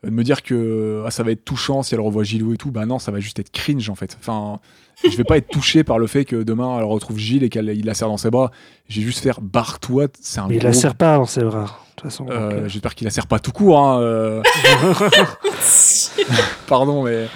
Euh, 0.04 0.10
De 0.10 0.16
me 0.16 0.24
dire 0.24 0.42
que 0.42 1.04
ah, 1.06 1.12
ça 1.12 1.22
va 1.22 1.30
être 1.32 1.46
touchant 1.46 1.84
si 1.84 1.94
elle 1.94 2.02
revoit 2.02 2.24
Gilou 2.24 2.54
et 2.54 2.58
tout, 2.58 2.72
bah 2.72 2.88
non, 2.88 2.98
ça 2.98 3.12
va 3.12 3.20
juste 3.20 3.38
être 3.38 3.52
cringe 3.52 3.88
en 3.92 3.96
fait. 3.96 4.18
Enfin, 4.20 4.60
je 5.04 5.16
vais 5.16 5.24
pas 5.24 5.38
être 5.38 5.50
touché 5.50 5.84
par 5.84 6.00
le 6.00 6.08
fait 6.08 6.26
que 6.26 6.38
demain 6.38 6.80
elle 6.80 6.84
retrouve 6.86 7.20
Gilles 7.20 7.44
et 7.44 7.50
qu'il 7.50 7.86
la 7.86 7.94
serre 7.94 8.08
dans 8.08 8.18
ses 8.18 8.32
bras. 8.32 8.50
J'ai 8.90 9.02
juste 9.04 9.20
faire 9.20 9.40
barre-toi, 9.40 10.08
c'est 10.20 10.40
un 10.40 10.48
Mais 10.48 10.56
il 10.56 10.60
gros- 10.62 10.68
la 10.70 10.74
serre 10.74 10.96
pas 10.96 11.18
dans 11.18 11.26
ses 11.26 11.44
bras, 11.44 11.62
de 11.92 11.96
toute 11.96 12.02
façon. 12.10 12.26
euh. 12.32 12.68
J'espère 12.68 12.96
qu'il 12.96 13.06
la 13.06 13.12
serre 13.12 13.28
pas 13.28 13.38
tout 13.38 13.52
court. 13.52 13.78
Hein, 13.80 14.02
euh, 14.02 14.42
Pardon, 16.68 17.04
mais. 17.04 17.28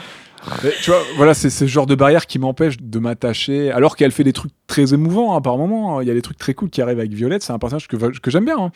Mais 0.63 0.71
tu 0.81 0.91
vois, 0.91 1.01
voilà, 1.17 1.33
c'est 1.33 1.49
ce 1.49 1.65
genre 1.67 1.85
de 1.85 1.95
barrière 1.95 2.25
qui 2.25 2.39
m'empêche 2.39 2.77
de 2.79 2.99
m'attacher. 2.99 3.71
Alors 3.71 3.95
qu'elle 3.95 4.11
fait 4.11 4.23
des 4.23 4.33
trucs 4.33 4.51
très 4.67 4.93
émouvants 4.93 5.35
hein, 5.35 5.41
par 5.41 5.57
moment. 5.57 6.01
Il 6.01 6.07
y 6.07 6.11
a 6.11 6.13
des 6.13 6.21
trucs 6.21 6.37
très 6.37 6.53
cool 6.53 6.69
qui 6.69 6.81
arrivent 6.81 6.99
avec 6.99 7.13
Violette. 7.13 7.43
C'est 7.43 7.53
un 7.53 7.59
personnage 7.59 7.87
que, 7.87 7.95
que 7.97 8.31
j'aime 8.31 8.45
bien. 8.45 8.57
hein. 8.59 8.71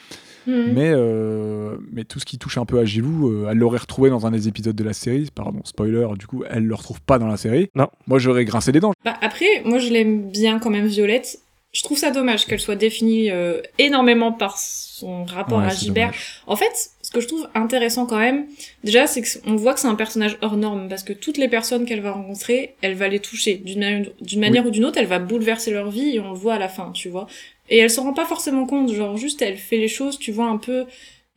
Mais, 0.48 0.90
euh, 0.92 1.76
mais 1.92 2.06
tout 2.06 2.20
ce 2.20 2.26
qui 2.26 2.40
touche 2.40 2.58
un 2.58 2.66
peu 2.66 2.80
à 2.80 2.86
Gilou, 2.86 3.30
euh, 3.30 3.48
elle 3.52 3.58
l'aurait 3.58 3.78
retrouvé 3.78 4.10
dans 4.10 4.26
un 4.26 4.32
des 4.32 4.48
épisodes 4.48 4.76
de 4.76 4.84
la 4.84 4.94
série. 4.94 5.30
Pardon, 5.34 5.60
spoiler, 5.64 6.08
du 6.18 6.26
coup, 6.26 6.44
elle 6.50 6.66
le 6.66 6.74
retrouve 6.74 7.02
pas 7.02 7.20
dans 7.20 7.28
la 7.28 7.38
série. 7.38 7.70
Non. 7.76 7.88
Moi, 8.08 8.18
j'aurais 8.18 8.46
grincé 8.46 8.72
des 8.72 8.80
dents. 8.80 8.94
Bah, 9.06 9.14
après, 9.22 9.62
moi 9.66 9.78
je 9.78 9.90
l'aime 9.90 10.32
bien 10.32 10.58
quand 10.60 10.72
même 10.72 10.88
Violette. 10.88 11.40
Je 11.72 11.84
trouve 11.84 12.00
ça 12.00 12.10
dommage 12.10 12.48
qu'elle 12.48 12.60
soit 12.60 12.76
définie 12.76 13.30
euh, 13.30 13.62
énormément 13.78 14.32
par 14.32 14.58
son 14.58 15.24
rapport 15.24 15.60
Ouais, 15.60 15.66
à 15.66 15.70
Gilbert. 15.70 16.08
dommage. 16.08 16.42
En 16.48 16.56
fait, 16.56 16.90
ce 17.10 17.14
que 17.16 17.22
je 17.22 17.28
trouve 17.28 17.50
intéressant 17.56 18.06
quand 18.06 18.20
même, 18.20 18.46
déjà, 18.84 19.08
c'est 19.08 19.24
qu'on 19.24 19.56
voit 19.56 19.74
que 19.74 19.80
c'est 19.80 19.88
un 19.88 19.96
personnage 19.96 20.38
hors 20.42 20.58
norme, 20.58 20.88
parce 20.88 21.02
que 21.02 21.12
toutes 21.12 21.38
les 21.38 21.48
personnes 21.48 21.86
qu'elle 21.86 22.02
va 22.02 22.12
rencontrer, 22.12 22.76
elle 22.84 22.94
va 22.94 23.08
les 23.08 23.20
toucher. 23.20 23.56
D'une 23.56 23.80
manière, 23.80 24.12
d'une 24.22 24.40
manière 24.40 24.68
ou 24.68 24.70
d'une 24.70 24.86
autre, 24.86 25.00
elle 25.00 25.08
va 25.08 25.18
bouleverser 25.18 25.72
leur 25.72 25.90
vie, 25.90 26.16
et 26.16 26.20
on 26.20 26.30
le 26.30 26.38
voit 26.38 26.54
à 26.54 26.60
la 26.60 26.70
fin, 26.70 26.92
tu 26.92 27.10
vois. 27.10 27.26
Et 27.72 27.80
elle 27.80 27.90
s'en 27.90 28.04
rend 28.04 28.14
pas 28.14 28.28
forcément 28.28 28.68
compte, 28.68 28.94
genre 28.94 29.18
juste 29.18 29.42
elle 29.42 29.58
fait 29.58 29.78
les 29.78 29.88
choses, 29.88 30.20
tu 30.20 30.32
vois, 30.32 30.46
un 30.46 30.60
peu, 30.60 30.86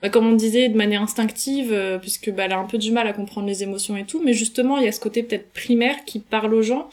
bah, 0.02 0.10
comme 0.10 0.26
on 0.26 0.34
disait, 0.34 0.68
de 0.68 0.76
manière 0.76 1.00
instinctive, 1.00 1.72
euh, 1.72 1.98
puisque 1.98 2.30
bah, 2.30 2.42
elle 2.44 2.52
a 2.52 2.58
un 2.58 2.66
peu 2.66 2.76
du 2.76 2.92
mal 2.92 3.06
à 3.06 3.14
comprendre 3.14 3.46
les 3.46 3.62
émotions 3.62 3.96
et 3.96 4.04
tout, 4.04 4.20
mais 4.22 4.34
justement, 4.34 4.76
il 4.76 4.84
y 4.84 4.88
a 4.88 4.92
ce 4.92 5.00
côté 5.00 5.22
peut-être 5.22 5.52
primaire 5.52 6.04
qui 6.04 6.18
parle 6.18 6.52
aux 6.52 6.62
gens, 6.62 6.90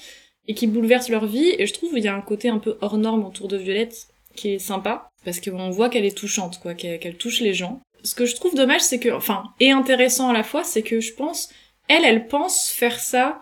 et 0.48 0.54
qui 0.54 0.68
bouleverse 0.68 1.10
leur 1.10 1.26
vie, 1.26 1.54
et 1.60 1.68
je 1.68 1.74
trouve 1.74 1.94
qu'il 1.94 2.06
y 2.06 2.08
a 2.08 2.16
un 2.16 2.22
côté 2.22 2.48
un 2.48 2.60
peu 2.60 2.78
hors 2.80 2.98
norme 2.98 3.26
autour 3.26 3.50
de 3.50 3.58
Violette, 3.58 4.08
qui 4.36 4.54
est 4.54 4.60
sympa, 4.60 5.10
parce 5.26 5.42
qu'on 5.42 5.70
voit 5.70 5.90
qu'elle 5.90 6.06
est 6.06 6.18
touchante, 6.18 6.60
quoi, 6.62 6.76
qu'elle 6.76 6.98
qu'elle 7.00 7.18
touche 7.18 7.42
les 7.42 7.54
gens. 7.54 7.82
Ce 8.04 8.16
que 8.16 8.26
je 8.26 8.36
trouve 8.36 8.56
dommage, 8.56 8.82
c'est 8.82 9.00
que, 9.00 9.10
enfin, 9.10 9.44
et 9.60 9.72
intéressant 9.72 10.30
à 10.30 10.34
la 10.34 10.44
fois, 10.44 10.64
c'est 10.64 10.82
que 10.82 11.00
je 11.00 11.14
pense, 11.14 11.50
elle, 11.88 12.06
elle 12.06 12.28
pense 12.28 12.70
faire 12.70 13.00
ça, 13.00 13.40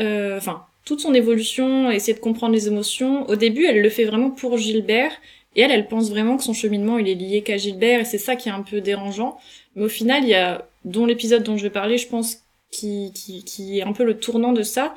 euh, 0.00 0.36
enfin, 0.36 0.66
toute 0.84 1.00
son 1.00 1.14
évolution, 1.14 1.90
essayer 1.90 2.14
de 2.14 2.20
comprendre 2.20 2.52
les 2.52 2.68
émotions. 2.68 3.28
Au 3.28 3.36
début, 3.36 3.64
elle 3.64 3.80
le 3.80 3.88
fait 3.88 4.04
vraiment 4.04 4.30
pour 4.30 4.58
Gilbert, 4.58 5.12
et 5.56 5.62
elle, 5.62 5.70
elle 5.70 5.88
pense 5.88 6.10
vraiment 6.10 6.36
que 6.36 6.42
son 6.42 6.52
cheminement, 6.52 6.98
il 6.98 7.08
est 7.08 7.14
lié 7.14 7.42
qu'à 7.42 7.56
Gilbert, 7.56 8.00
et 8.00 8.04
c'est 8.04 8.18
ça 8.18 8.36
qui 8.36 8.48
est 8.48 8.52
un 8.52 8.62
peu 8.62 8.80
dérangeant. 8.80 9.38
Mais 9.76 9.84
au 9.84 9.88
final, 9.88 10.24
il 10.24 10.28
y 10.30 10.34
a, 10.34 10.68
dont 10.84 11.06
l'épisode 11.06 11.42
dont 11.42 11.56
je 11.56 11.62
vais 11.62 11.70
parler, 11.70 11.96
je 11.96 12.08
pense, 12.08 12.38
qui, 12.70 13.12
qui, 13.14 13.44
qui 13.44 13.78
est 13.78 13.82
un 13.82 13.92
peu 13.92 14.04
le 14.04 14.18
tournant 14.18 14.52
de 14.52 14.62
ça, 14.62 14.94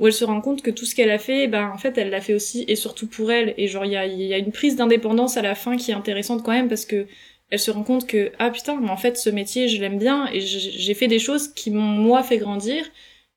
où 0.00 0.06
elle 0.06 0.12
se 0.12 0.24
rend 0.24 0.40
compte 0.40 0.62
que 0.62 0.70
tout 0.70 0.86
ce 0.86 0.94
qu'elle 0.94 1.10
a 1.10 1.18
fait, 1.18 1.46
ben 1.46 1.70
en 1.72 1.78
fait 1.78 1.98
elle 1.98 2.08
l'a 2.08 2.22
fait 2.22 2.34
aussi 2.34 2.64
et 2.66 2.74
surtout 2.74 3.06
pour 3.06 3.30
elle. 3.30 3.54
Et 3.58 3.68
genre 3.68 3.84
il 3.84 3.92
y 3.92 3.96
a, 3.96 4.06
il 4.06 4.20
y 4.22 4.32
a 4.34 4.38
une 4.38 4.50
prise 4.50 4.74
d'indépendance 4.76 5.36
à 5.36 5.42
la 5.42 5.54
fin 5.54 5.76
qui 5.76 5.90
est 5.90 5.94
intéressante 5.94 6.42
quand 6.42 6.52
même 6.52 6.68
parce 6.68 6.86
que 6.86 7.06
elle 7.50 7.58
se 7.58 7.70
rend 7.70 7.82
compte 7.82 8.06
que 8.06 8.32
ah 8.38 8.50
putain 8.50 8.80
mais 8.80 8.90
en 8.90 8.96
fait 8.96 9.16
ce 9.18 9.30
métier 9.30 9.68
je 9.68 9.80
l'aime 9.80 9.98
bien 9.98 10.28
et 10.32 10.40
j'ai 10.40 10.94
fait 10.94 11.08
des 11.08 11.18
choses 11.18 11.48
qui 11.48 11.70
m'ont 11.70 11.80
moi 11.82 12.22
fait 12.22 12.38
grandir. 12.38 12.84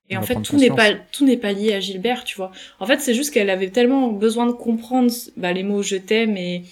Et 0.09 0.18
On 0.18 0.22
en 0.22 0.24
fait 0.24 0.41
tout 0.41 0.57
n'est 0.57 0.72
pas 0.72 0.93
tout 0.93 1.26
n'est 1.26 1.38
pas 1.38 1.53
lié 1.53 1.74
à 1.74 1.80
Gilbert 1.80 2.24
tu 2.26 2.36
vois. 2.36 2.51
En 2.80 2.86
fait 2.86 2.99
c'est 3.01 3.14
juste 3.14 3.34
qu'elle 3.34 3.49
avait 3.49 3.70
tellement 3.72 4.09
besoin 4.09 4.45
de 4.47 4.51
comprendre 4.51 5.11
bah, 5.38 5.53
les 5.53 5.64
mots 5.64 5.82
je 5.84 5.95
t'aime 5.97 6.38
et 6.38 6.64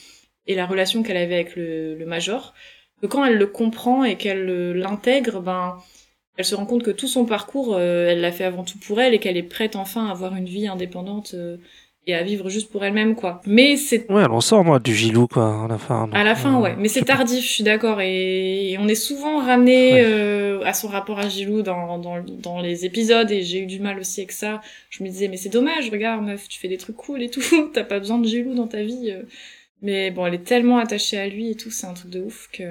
et 0.48 0.56
la 0.56 0.66
relation 0.66 1.04
qu'elle 1.04 1.18
avait 1.18 1.36
avec 1.36 1.56
le, 1.56 1.96
le 1.96 2.06
major 2.06 2.54
que 3.02 3.08
quand 3.08 3.26
elle 3.26 3.38
le 3.38 3.48
comprend 3.48 4.04
et 4.04 4.18
qu'elle 4.18 4.46
le- 4.46 4.74
l'intègre 4.74 5.42
ben 5.42 5.78
elle 6.38 6.46
se 6.46 6.56
rend 6.56 6.66
compte 6.66 6.84
que 6.84 6.92
tout 6.92 7.08
son 7.08 7.26
parcours, 7.26 7.76
euh, 7.76 8.08
elle 8.10 8.22
l'a 8.22 8.32
fait 8.32 8.46
avant 8.46 8.64
tout 8.64 8.78
pour 8.80 9.02
elle 9.02 9.14
et 9.14 9.20
qu'elle 9.20 9.38
est 9.38 9.44
prête 9.44 9.76
enfin 9.76 10.08
à 10.08 10.12
avoir 10.12 10.36
une 10.36 10.46
vie 10.46 10.68
indépendante 10.68 11.34
euh, 11.36 11.58
et 12.08 12.16
à 12.16 12.24
vivre 12.24 12.50
juste 12.50 12.72
pour 12.72 12.84
elle-même, 12.84 13.16
quoi. 13.16 13.42
Mais 13.46 13.78
c'est 13.78 14.10
Ouais, 14.12 14.24
elle 14.24 14.32
en 14.32 14.42
sort, 14.42 14.64
moi, 14.66 14.80
du 14.80 14.96
Gilou, 14.96 15.28
quoi, 15.28 15.66
à 15.66 15.68
la 15.68 15.78
fin. 15.78 16.10
à 16.14 16.24
la 16.24 16.36
fin, 16.36 16.58
Euh, 16.58 16.62
ouais. 16.62 16.76
Mais 16.78 16.88
c'est 16.88 17.02
pas. 17.02 17.16
tardif, 17.18 17.44
je 17.44 17.48
suis 17.50 17.64
d'accord. 17.64 18.02
Et... 18.02 18.72
et 18.72 18.78
on 18.80 18.88
est 18.88 18.96
souvent 18.96 19.38
ramené 19.40 19.94
Ouais. 19.94 20.02
euh, 20.04 20.62
à 20.66 20.74
son 20.74 20.88
rapport 20.88 21.20
à 21.20 21.30
Gilou 21.30 21.62
dans, 21.62 21.98
dans, 22.00 22.22
dans 22.24 22.60
les 22.62 22.86
épisodes. 22.86 23.30
Et 23.32 23.44
j'ai 23.44 23.60
eu 23.60 23.66
du 23.68 23.80
mal 23.80 24.00
aussi 24.00 24.22
avec 24.22 24.32
ça. 24.32 24.62
Je 24.90 25.04
me 25.04 25.10
disais, 25.10 25.28
mais 25.28 25.38
c'est 25.38 25.50
dommage, 25.50 25.90
regarde, 25.92 26.24
meuf, 26.26 26.48
tu 26.48 26.60
fais 26.60 26.68
des 26.68 26.78
trucs 26.78 26.96
cool 26.98 27.22
et 27.22 27.30
tout. 27.30 27.42
T'as 27.74 27.84
pas 27.84 28.00
besoin 28.00 28.18
de 28.18 28.26
Gilou 28.28 28.56
dans 28.56 28.68
ta 28.68 28.82
vie. 28.84 29.12
euh. 29.12 29.22
Mais 29.84 30.12
bon, 30.12 30.26
elle 30.28 30.36
est 30.36 30.44
tellement 30.44 30.78
attachée 30.78 31.18
à 31.18 31.28
lui 31.28 31.52
et 31.52 31.56
tout, 31.56 31.72
c'est 31.72 31.88
un 31.88 31.94
truc 31.94 32.12
de 32.12 32.22
ouf 32.22 32.50
que... 32.54 32.64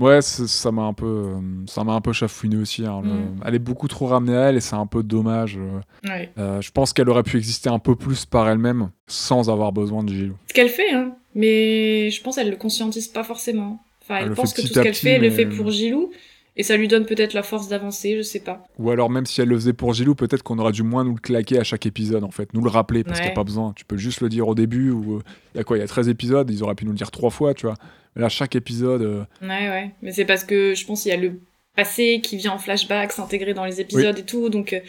Ouais, 0.00 0.20
ça 0.22 0.72
m'a 0.72 0.82
un 0.82 0.92
peu, 0.92 1.06
euh, 1.06 1.40
ça 1.66 1.84
m'a 1.84 1.92
un 1.92 2.00
peu 2.00 2.12
chafouiné 2.12 2.56
aussi. 2.56 2.84
hein, 2.84 3.00
le- 3.04 3.10
Mm. 3.10 3.40
Elle 3.44 3.54
est 3.54 3.58
beaucoup 3.60 3.86
trop 3.86 4.06
ramenée 4.06 4.36
à 4.36 4.48
elle 4.48 4.56
et 4.56 4.60
c'est 4.60 4.74
un 4.74 4.86
peu 4.86 5.02
dommage. 5.04 5.56
euh. 5.56 5.80
Ouais. 6.08 6.30
Euh, 6.36 6.60
je 6.60 6.70
pense 6.72 6.92
qu'elle 6.92 7.08
aurait 7.08 7.22
pu 7.22 7.36
exister 7.36 7.68
un 7.70 7.78
peu 7.78 7.94
plus 7.94 8.24
par 8.26 8.48
elle-même 8.48 8.90
sans 9.06 9.50
avoir 9.50 9.70
besoin 9.72 10.02
de 10.02 10.08
Gilou. 10.12 10.34
Ce 10.48 10.52
qu'elle 10.54 10.68
fait, 10.68 10.90
hein. 10.92 11.12
Mais 11.36 12.10
je 12.10 12.20
pense 12.22 12.36
qu'elle 12.36 12.50
le 12.50 12.56
conscientise 12.56 13.06
pas 13.08 13.22
forcément. 13.24 13.80
Enfin, 14.02 14.16
Elle 14.16 14.22
elle 14.24 14.28
le 14.30 14.34
pense 14.34 14.52
que 14.52 14.60
tout 14.62 14.66
ce 14.68 14.80
qu'elle 14.80 14.94
fait, 14.94 15.10
elle 15.10 15.22
le 15.22 15.30
fait 15.30 15.46
pour 15.46 15.70
Gilou. 15.70 16.10
Et 16.56 16.62
ça 16.62 16.76
lui 16.76 16.86
donne 16.86 17.04
peut-être 17.04 17.32
la 17.32 17.42
force 17.42 17.68
d'avancer, 17.68 18.16
je 18.16 18.22
sais 18.22 18.40
pas. 18.40 18.64
Ou 18.78 18.90
alors 18.90 19.10
même 19.10 19.26
si 19.26 19.40
elle 19.40 19.48
le 19.48 19.56
faisait 19.56 19.72
pour 19.72 19.92
Gilou, 19.92 20.14
peut-être 20.14 20.42
qu'on 20.42 20.58
aurait 20.58 20.72
dû 20.72 20.84
moins 20.84 21.02
nous 21.04 21.14
le 21.14 21.20
claquer 21.20 21.58
à 21.58 21.64
chaque 21.64 21.84
épisode 21.86 22.22
en 22.22 22.30
fait, 22.30 22.54
nous 22.54 22.62
le 22.62 22.70
rappeler 22.70 23.02
parce 23.02 23.18
qu'il 23.18 23.26
n'y 23.26 23.32
a 23.32 23.34
pas 23.34 23.44
besoin. 23.44 23.72
Tu 23.74 23.84
peux 23.84 23.96
juste 23.96 24.20
le 24.20 24.28
dire 24.28 24.46
au 24.46 24.54
début 24.54 24.90
ou 24.90 25.20
il 25.54 25.58
y 25.58 25.60
a 25.60 25.64
quoi, 25.64 25.76
il 25.76 25.80
y 25.80 25.82
a 25.82 25.88
13 25.88 26.08
épisodes, 26.08 26.48
ils 26.50 26.62
auraient 26.62 26.76
pu 26.76 26.84
nous 26.84 26.92
le 26.92 26.96
dire 26.96 27.10
trois 27.10 27.30
fois, 27.30 27.54
tu 27.54 27.66
vois. 27.66 27.74
Mais 28.14 28.22
là 28.22 28.28
chaque 28.28 28.54
épisode, 28.54 29.02
euh, 29.02 29.24
Ouais, 29.42 29.68
ouais. 29.68 29.90
Mais 30.02 30.12
c'est 30.12 30.24
parce 30.24 30.44
que 30.44 30.74
je 30.74 30.86
pense 30.86 31.02
qu'il 31.02 31.10
y 31.10 31.14
a 31.14 31.18
le 31.18 31.40
passé 31.74 32.20
qui 32.22 32.36
vient 32.36 32.52
en 32.52 32.58
flashback, 32.58 33.12
s'intégrer 33.12 33.54
dans 33.54 33.64
les 33.64 33.80
épisodes 33.80 34.18
et 34.18 34.24
tout. 34.24 34.48
Donc, 34.48 34.72
euh, 34.72 34.80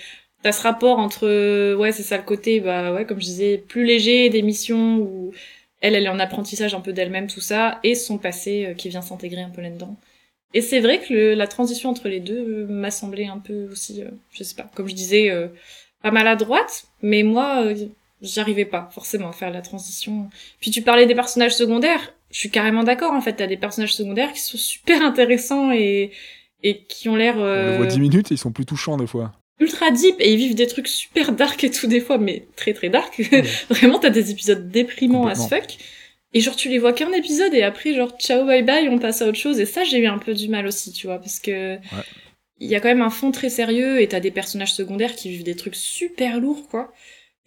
t'as 0.44 0.52
ce 0.52 0.62
rapport 0.62 1.00
entre, 1.00 1.28
euh, 1.28 1.76
ouais, 1.76 1.92
c'est 1.92 2.04
ça 2.04 2.18
le 2.18 2.24
côté, 2.24 2.60
bah 2.60 2.94
ouais, 2.94 3.06
comme 3.06 3.20
je 3.20 3.26
disais, 3.26 3.58
plus 3.58 3.86
léger 3.86 4.30
des 4.30 4.42
missions 4.44 4.98
où 5.00 5.32
elle, 5.82 5.96
elle 5.96 6.06
est 6.06 6.10
en 6.10 6.20
apprentissage 6.20 6.74
un 6.74 6.82
peu 6.82 6.94
d'elle-même, 6.94 7.28
tout 7.28 7.42
ça, 7.42 7.80
et 7.84 7.96
son 7.96 8.18
passé 8.18 8.66
euh, 8.68 8.74
qui 8.74 8.90
vient 8.90 9.02
s'intégrer 9.02 9.42
un 9.42 9.50
peu 9.50 9.62
là-dedans. 9.62 9.96
Et 10.56 10.62
c'est 10.62 10.80
vrai 10.80 11.00
que 11.00 11.14
le- 11.14 11.34
la 11.36 11.46
transition 11.48 11.90
entre 11.92 12.08
les 12.08 12.20
deux 12.22 12.38
euh, 12.40 12.66
m'a 12.68 12.90
semblé 12.90 13.26
un 13.26 13.38
peu 13.40 13.68
aussi, 13.72 14.02
euh, 14.02 14.10
je 14.32 14.44
sais 14.44 14.56
pas, 14.56 14.68
comme 14.74 14.88
je 14.88 14.96
disais, 14.96 15.30
euh, 15.30 15.48
pas 16.02 16.10
maladroite, 16.12 16.86
mais 17.02 17.22
moi, 17.24 17.64
euh, 17.66 17.76
j'arrivais 18.22 18.66
pas 18.66 18.90
forcément 18.92 19.30
à 19.30 19.34
faire 19.34 19.52
la 19.52 19.62
transition. 19.62 20.30
Puis 20.62 20.72
tu 20.72 20.82
parlais 20.82 21.06
des 21.06 21.14
personnages 21.16 21.54
secondaires, 21.56 22.14
je 22.32 22.40
suis 22.40 22.50
carrément 22.50 22.84
d'accord, 22.84 23.12
en 23.14 23.22
fait, 23.22 23.34
t'as 23.34 23.48
des 23.48 23.58
personnages 23.58 23.94
secondaires 23.94 24.32
qui 24.34 24.40
sont 24.42 24.58
super 24.58 25.02
intéressants 25.02 25.72
et, 25.72 26.12
et 26.64 26.84
qui 26.86 27.10
ont 27.10 27.16
l'air 27.18 27.36
on 27.38 27.42
euh, 27.44 27.72
le 27.72 27.78
voit 27.78 27.86
10 27.86 28.00
minutes 28.00 28.32
et 28.32 28.36
ils 28.36 28.40
sont 28.40 28.52
plus 28.52 28.66
touchants 28.66 28.98
des 28.98 29.08
fois. 29.08 29.34
ultra 29.60 29.92
deep 29.92 30.16
et 30.20 30.32
ils 30.34 30.38
vivent 30.38 30.56
des 30.56 30.68
trucs 30.68 30.88
super 30.88 31.34
dark 31.34 31.64
et 31.66 31.70
tout 31.70 31.88
des 31.88 32.00
fois, 32.00 32.18
mais 32.18 32.48
très 32.56 32.74
très 32.74 32.90
dark. 32.90 33.22
Vraiment, 33.70 34.00
t'as 34.00 34.10
des 34.10 34.32
épisodes 34.32 34.70
déprimants 34.70 35.28
as 35.28 35.36
fuck. 35.50 35.78
Et 36.34 36.42
genre, 36.42 36.56
tu 36.56 36.70
les 36.70 36.80
vois 36.80 36.92
qu'un 36.94 37.12
épisode 37.14 37.54
et 37.54 37.64
après, 37.64 37.94
genre, 37.94 38.12
ciao, 38.20 38.46
bye 38.46 38.62
bye, 38.64 38.90
on 38.90 39.00
passe 39.00 39.22
à 39.22 39.28
autre 39.28 39.38
chose. 39.38 39.60
Et 39.60 39.66
ça, 39.66 39.84
j'ai 39.86 40.00
eu 40.00 40.08
un 40.08 40.18
peu 40.18 40.34
du 40.34 40.50
mal 40.50 40.68
aussi, 40.68 40.92
tu 40.92 41.08
vois, 41.08 41.20
parce 41.20 41.40
que 41.40 41.78
il 42.60 42.70
y 42.70 42.76
a 42.76 42.80
quand 42.80 42.88
même 42.90 43.02
un 43.02 43.10
fond 43.10 43.32
très 43.32 43.50
sérieux 43.50 44.02
et 44.02 44.08
t'as 44.08 44.20
des 44.22 44.32
personnages 44.32 44.74
secondaires 44.74 45.16
qui 45.16 45.30
vivent 45.30 45.44
des 45.44 45.56
trucs 45.56 45.76
super 45.76 46.40
lourds, 46.40 46.68
quoi. 46.70 46.94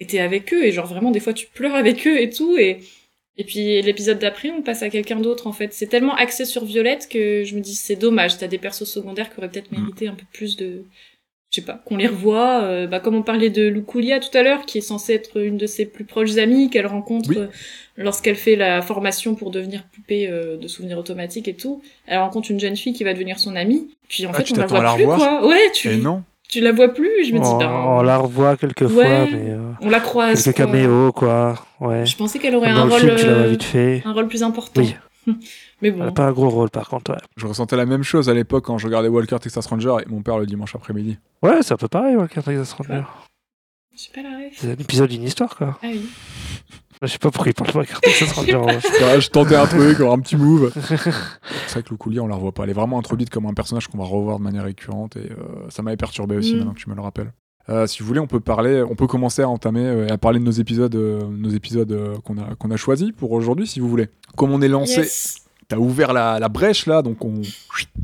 Et 0.00 0.06
t'es 0.06 0.20
avec 0.20 0.52
eux 0.54 0.64
et 0.64 0.72
genre, 0.72 0.86
vraiment, 0.86 1.10
des 1.10 1.20
fois, 1.20 1.32
tu 1.34 1.46
pleures 1.48 1.74
avec 1.74 2.06
eux 2.06 2.20
et 2.20 2.30
tout. 2.30 2.56
Et, 2.58 2.80
et 3.36 3.44
puis, 3.44 3.80
l'épisode 3.82 4.18
d'après, 4.18 4.50
on 4.50 4.62
passe 4.62 4.82
à 4.82 4.90
quelqu'un 4.90 5.20
d'autre, 5.20 5.46
en 5.46 5.52
fait. 5.52 5.72
C'est 5.72 5.86
tellement 5.88 6.14
axé 6.14 6.44
sur 6.44 6.64
Violette 6.64 7.08
que 7.10 7.44
je 7.44 7.54
me 7.56 7.60
dis, 7.60 7.74
c'est 7.74 7.96
dommage. 7.96 8.38
T'as 8.38 8.48
des 8.48 8.58
persos 8.58 8.84
secondaires 8.84 9.30
qui 9.32 9.38
auraient 9.38 9.50
peut-être 9.50 9.72
Mm. 9.72 9.80
mérité 9.80 10.08
un 10.08 10.14
peu 10.14 10.26
plus 10.32 10.56
de, 10.56 10.84
je 11.50 11.60
sais 11.60 11.66
pas, 11.66 11.80
qu'on 11.84 11.96
les 11.96 12.06
revoie. 12.06 12.62
euh, 12.62 12.86
bah, 12.86 13.00
comme 13.00 13.14
on 13.14 13.22
parlait 13.22 13.50
de 13.50 13.66
Luculia 13.68 14.20
tout 14.20 14.36
à 14.36 14.42
l'heure, 14.42 14.66
qui 14.66 14.78
est 14.78 14.82
censée 14.82 15.14
être 15.14 15.40
une 15.40 15.56
de 15.56 15.66
ses 15.66 15.86
plus 15.86 16.04
proches 16.04 16.36
amies, 16.36 16.68
qu'elle 16.70 16.86
rencontre 16.86 17.30
Oui. 17.30 17.38
euh, 17.38 17.46
lorsqu'elle 17.96 18.36
fait 18.36 18.54
la 18.56 18.82
formation 18.82 19.34
pour 19.34 19.50
devenir 19.50 19.82
poupée 19.94 20.28
euh, 20.30 20.56
de 20.56 20.68
souvenirs 20.68 20.98
automatiques 20.98 21.48
et 21.48 21.54
tout. 21.54 21.82
Elle 22.06 22.18
rencontre 22.18 22.50
une 22.50 22.60
jeune 22.60 22.76
fille 22.76 22.92
qui 22.92 23.02
va 23.04 23.14
devenir 23.14 23.38
son 23.38 23.56
amie. 23.56 23.88
Puis 24.08 24.26
en 24.26 24.30
Ah, 24.32 24.36
fait, 24.38 24.42
tu 24.44 24.52
on 24.54 24.56
la 24.58 24.66
voit 24.66 24.82
la 24.82 24.94
plus, 24.94 25.04
revoir 25.06 25.18
quoi. 25.40 25.48
Ouais, 25.48 25.70
tu, 25.74 25.90
Et 25.90 25.96
non, 25.96 26.22
tu 26.48 26.60
la 26.60 26.72
vois 26.72 26.88
plus. 26.94 27.24
Je 27.24 27.32
me 27.32 27.38
dis, 27.38 27.46
on, 27.48 27.56
ben, 27.58 27.70
on 27.70 28.02
la 28.02 28.18
revoit 28.18 28.56
quelques 28.56 28.86
fois, 28.86 29.04
mais 29.30 29.50
euh, 29.50 29.58
on 29.80 29.88
la 29.90 30.00
croise. 30.00 30.42
quelques 30.44 30.56
quoi. 30.56 30.66
caméos, 30.66 31.12
quoi. 31.12 31.66
Ouais. 31.80 32.04
Je 32.04 32.16
pensais 32.16 32.38
qu'elle 32.38 32.54
aurait 32.56 32.72
dans 32.72 32.80
un 32.80 32.84
le 32.86 32.90
rôle, 32.92 33.00
film, 33.00 33.16
tu 33.16 33.26
euh, 33.26 33.46
vite 33.48 33.62
fait. 33.62 34.02
un 34.04 34.12
rôle 34.12 34.28
plus 34.28 34.42
important. 34.42 34.82
Oui. 34.82 34.94
Mais 35.82 35.88
Elle 35.88 35.94
bon. 35.96 36.08
a 36.08 36.12
pas 36.12 36.26
un 36.26 36.32
gros 36.32 36.48
rôle, 36.48 36.70
par 36.70 36.88
contre, 36.88 37.12
ouais. 37.12 37.18
je 37.36 37.46
ressentais 37.46 37.76
la 37.76 37.86
même 37.86 38.02
chose 38.02 38.28
à 38.28 38.34
l'époque 38.34 38.64
quand 38.64 38.78
je 38.78 38.86
regardais 38.86 39.08
Walker 39.08 39.38
Texas 39.38 39.66
Ranger 39.66 39.96
et 40.04 40.08
mon 40.08 40.22
père 40.22 40.38
le 40.38 40.46
dimanche 40.46 40.74
après-midi. 40.74 41.18
Ouais, 41.42 41.62
c'est 41.62 41.72
un 41.74 41.76
peu 41.76 41.88
pareil, 41.88 42.16
Walker 42.16 42.42
Texas 42.42 42.72
Ranger. 42.72 43.04
J'ai 43.94 44.10
pas 44.14 44.22
la 44.28 44.36
ref. 44.36 44.52
C'est 44.56 44.68
un 44.70 44.74
épisode 44.76 45.10
d'une 45.10 45.22
histoire, 45.24 45.56
quoi. 45.56 45.78
Ah 45.82 45.86
oui. 45.90 46.08
Je 47.02 47.06
sais 47.06 47.18
pas 47.18 47.30
pourquoi 47.30 47.50
il 47.50 47.54
parle 47.54 47.70
de 47.72 47.76
Walker 47.78 47.94
Texas 48.02 48.32
Ranger. 48.32 48.56
ouais. 48.56 49.20
Je 49.20 49.28
tentais 49.30 49.54
un 49.56 49.66
truc, 49.66 50.00
un 50.00 50.18
petit 50.18 50.36
move. 50.36 50.72
C'est 50.86 51.72
vrai 51.72 51.82
que 51.82 51.90
Luculia, 51.90 52.22
on 52.22 52.26
la 52.26 52.34
revoit 52.34 52.52
pas. 52.52 52.64
Elle 52.64 52.70
est 52.70 52.74
vraiment 52.74 52.98
introduite 52.98 53.30
comme 53.30 53.46
un 53.46 53.54
personnage 53.54 53.86
qu'on 53.88 53.98
va 53.98 54.04
revoir 54.04 54.38
de 54.38 54.42
manière 54.44 54.64
récurrente 54.64 55.16
et 55.16 55.30
euh, 55.30 55.36
ça 55.68 55.82
m'avait 55.82 55.96
perturbé 55.96 56.36
aussi 56.36 56.54
Mm. 56.54 56.58
maintenant 56.58 56.72
que 56.74 56.78
tu 56.80 56.90
me 56.90 56.94
le 56.96 57.00
rappelles. 57.02 57.32
Euh, 57.68 57.86
si 57.86 58.00
vous 58.02 58.06
voulez, 58.08 58.20
on 58.20 58.26
peut 58.26 58.40
parler, 58.40 58.82
on 58.82 58.94
peut 58.96 59.06
commencer 59.06 59.42
à 59.42 59.48
entamer 59.48 59.84
euh, 59.86 60.06
et 60.06 60.10
à 60.10 60.16
parler 60.18 60.38
de 60.40 60.44
nos 60.44 60.50
épisodes, 60.50 60.94
euh, 60.94 61.22
nos 61.30 61.50
épisodes 61.50 61.92
euh, 61.92 62.16
qu'on 62.24 62.38
a 62.38 62.54
qu'on 62.56 62.70
a 62.70 62.76
choisis 62.76 63.12
pour 63.12 63.30
aujourd'hui, 63.32 63.66
si 63.66 63.78
vous 63.78 63.88
voulez. 63.88 64.08
Comme 64.36 64.52
on 64.52 64.62
est 64.62 64.68
lancé, 64.68 65.00
Yes. 65.02 65.44
T'as 65.68 65.76
ouvert 65.76 66.12
la, 66.12 66.38
la 66.38 66.48
brèche 66.48 66.86
là, 66.86 67.02
donc 67.02 67.24
on. 67.24 67.42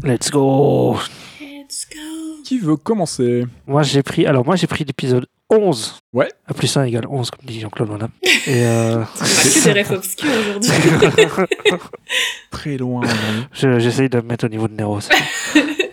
Let's 0.03 0.31
go 0.31 0.97
Let's 1.41 1.87
go. 1.93 1.99
Qui 2.45 2.59
veut 2.59 2.77
commencer? 2.77 3.47
Moi, 3.67 3.83
j'ai 3.83 4.03
pris... 4.03 4.27
Alors, 4.27 4.45
moi, 4.45 4.55
j'ai 4.55 4.67
pris 4.67 4.85
l'épisode 4.85 5.27
11. 5.49 5.99
Ouais. 6.13 6.29
A 6.47 6.53
plus 6.53 6.77
1 6.77 6.85
égale 6.85 7.07
11, 7.09 7.31
comme 7.31 7.47
dit 7.47 7.59
Jean-Claude 7.61 7.89
Van 7.89 7.97
Damme. 7.97 8.11
Et 8.23 8.67
euh... 8.67 9.03
Que 9.19 9.73
des 9.73 9.81
refs 9.83 9.91
obscurs 9.93 10.29
aujourd'hui. 10.41 10.71
Très 12.51 12.77
loin. 12.77 13.01
je- 13.53 13.79
j'essaye 13.79 14.09
de 14.11 14.19
me 14.19 14.23
mettre 14.23 14.45
au 14.45 14.49
niveau 14.49 14.69
de 14.69 14.75
Nero. 14.75 14.99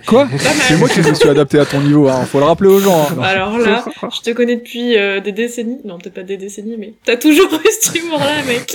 Quoi? 0.08 0.28
C'est 0.68 0.78
moi 0.78 0.90
qui 0.90 1.00
me 1.00 1.14
suis 1.14 1.30
adapté 1.30 1.58
à 1.60 1.66
ton 1.66 1.80
niveau. 1.80 2.10
Hein. 2.10 2.26
Faut 2.26 2.40
le 2.40 2.46
rappeler 2.46 2.70
aux 2.70 2.80
gens. 2.80 3.08
hein. 3.18 3.22
Alors 3.22 3.58
là, 3.58 3.86
je 4.14 4.20
te 4.22 4.32
connais 4.32 4.58
depuis 4.58 4.98
euh, 4.98 5.22
des 5.22 5.32
décennies. 5.32 5.78
Non, 5.86 6.00
peut-être 6.00 6.16
pas 6.16 6.24
des 6.24 6.36
décennies, 6.38 6.76
mais 6.78 6.96
t'as 7.06 7.16
toujours 7.16 7.48
eu 7.54 7.70
ce 7.82 7.98
humour-là, 7.98 8.44
mec. 8.46 8.74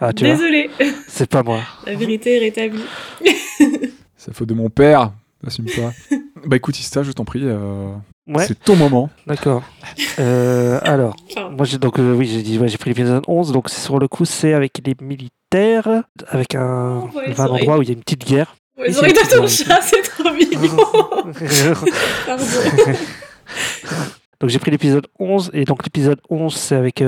Ah, 0.00 0.12
tu 0.12 0.24
Désolé. 0.24 0.70
c'est 1.08 1.28
pas 1.28 1.42
moi. 1.42 1.60
La 1.86 1.94
vérité 1.94 2.36
est 2.36 2.40
rétablie. 2.40 2.82
C'est 4.16 4.34
faute 4.34 4.48
de 4.48 4.54
mon 4.54 4.68
père. 4.68 5.12
Assume 5.46 5.66
pas. 5.66 5.92
bah 6.44 6.56
écoute, 6.56 6.78
Ista, 6.80 7.02
je 7.04 7.12
t'en 7.12 7.24
prie. 7.24 7.42
euh, 7.44 7.92
Ouais, 8.26 8.44
C'est 8.46 8.58
ton 8.62 8.74
moment. 8.76 9.08
d'accord. 9.26 9.62
Euh, 10.18 10.78
alors, 10.82 11.14
moi, 11.56 11.64
j'ai 11.64 11.78
donc, 11.78 11.98
euh, 11.98 12.14
oui, 12.14 12.26
j'ai 12.26 12.42
dit, 12.42 12.58
ouais, 12.58 12.68
j'ai 12.68 12.76
pris 12.78 12.90
l'épisode 12.90 13.22
11. 13.28 13.52
Donc, 13.52 13.70
sur 13.70 13.98
le 13.98 14.08
coup, 14.08 14.24
c'est 14.24 14.52
avec 14.52 14.80
les 14.84 14.94
militaires, 15.00 16.02
avec 16.28 16.54
un, 16.56 17.04
Oh, 17.12 17.16
ouais, 17.16 17.30
un 17.30 17.34
sorry. 17.34 17.60
endroit 17.62 17.78
où 17.78 17.82
il 17.82 17.88
y 17.88 17.90
a 17.92 17.94
une 17.94 18.02
petite 18.02 18.26
guerre. 18.26 18.56
ouais, 18.76 18.94
oreilles 18.96 19.14
c'est 19.16 19.36
de 19.36 19.40
ton 19.40 19.46
chat, 19.46 19.80
c'est 19.82 20.02
trop 20.02 20.30
mignon. 20.32 20.76
Pardon. 22.26 22.44
donc, 24.40 24.50
j'ai 24.50 24.58
pris 24.58 24.70
l'épisode 24.70 25.06
11. 25.18 25.50
Et 25.54 25.64
donc, 25.64 25.84
l'épisode 25.84 26.20
11, 26.28 26.54
c'est 26.54 26.74
avec. 26.76 27.02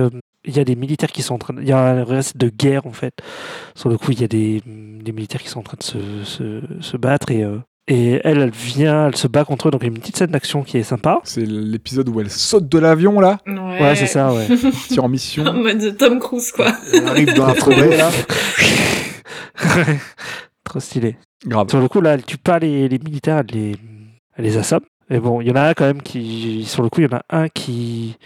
Il 0.44 0.56
y 0.56 0.60
a 0.60 0.64
des 0.64 0.76
militaires 0.76 1.12
qui 1.12 1.22
sont 1.22 1.34
en 1.34 1.38
train 1.38 1.54
de... 1.54 1.62
Il 1.62 1.68
y 1.68 1.72
a 1.72 1.78
un 1.78 2.04
reste 2.04 2.36
de 2.36 2.48
guerre, 2.48 2.86
en 2.86 2.92
fait. 2.92 3.14
Sur 3.74 3.88
le 3.88 3.98
coup, 3.98 4.12
il 4.12 4.20
y 4.20 4.24
a 4.24 4.28
des, 4.28 4.62
des 4.66 5.12
militaires 5.12 5.42
qui 5.42 5.48
sont 5.48 5.60
en 5.60 5.64
train 5.64 5.76
de 5.78 5.82
se, 5.82 5.98
se, 6.24 6.60
se 6.80 6.96
battre. 6.96 7.30
Et, 7.30 7.42
euh, 7.42 7.58
et 7.88 8.20
elle, 8.24 8.38
elle 8.40 8.50
vient, 8.50 9.08
elle 9.08 9.16
se 9.16 9.26
bat 9.26 9.44
contre 9.44 9.68
eux. 9.68 9.70
Donc, 9.70 9.82
il 9.82 9.86
y 9.86 9.90
a 9.90 9.92
une 9.92 9.98
petite 10.00 10.16
scène 10.16 10.30
d'action 10.30 10.62
qui 10.62 10.78
est 10.78 10.82
sympa. 10.82 11.20
C'est 11.24 11.44
l'épisode 11.44 12.08
où 12.08 12.20
elle 12.20 12.30
saute 12.30 12.68
de 12.68 12.78
l'avion 12.78 13.20
là, 13.20 13.38
Ouais, 13.46 13.80
Ouais, 13.80 13.96
c'est 13.96 14.06
ça, 14.06 14.32
ouais. 14.32 14.46
tire 14.88 15.04
en 15.04 15.08
mission. 15.08 15.44
En 15.44 15.52
mode 15.54 15.96
Tom 15.98 16.18
Cruise, 16.18 16.52
quoi. 16.52 16.72
Elle 16.92 17.06
arrive 17.08 17.34
dans 17.34 17.46
la 17.46 17.54
forêt 17.56 17.96
là. 17.96 18.10
Trop 20.64 20.80
stylé. 20.80 21.16
Grave. 21.46 21.68
Sur 21.68 21.80
le 21.80 21.88
coup, 21.88 22.00
là, 22.00 22.14
elle 22.14 22.24
tue 22.24 22.36
pas 22.38 22.58
les, 22.58 22.88
les 22.88 22.98
militaires, 22.98 23.38
elle 23.38 23.54
les, 23.54 23.76
elle 24.36 24.44
les 24.44 24.56
assomme. 24.56 24.84
Mais 25.08 25.18
bon, 25.18 25.40
il 25.40 25.48
y 25.48 25.50
en 25.50 25.56
a 25.56 25.62
un 25.70 25.74
quand 25.74 25.86
même 25.86 26.02
qui. 26.02 26.64
Sur 26.66 26.82
le 26.82 26.88
coup, 26.90 27.00
il 27.00 27.10
y 27.10 27.14
en 27.14 27.16
a 27.16 27.22
un 27.30 27.48
qui, 27.48 28.16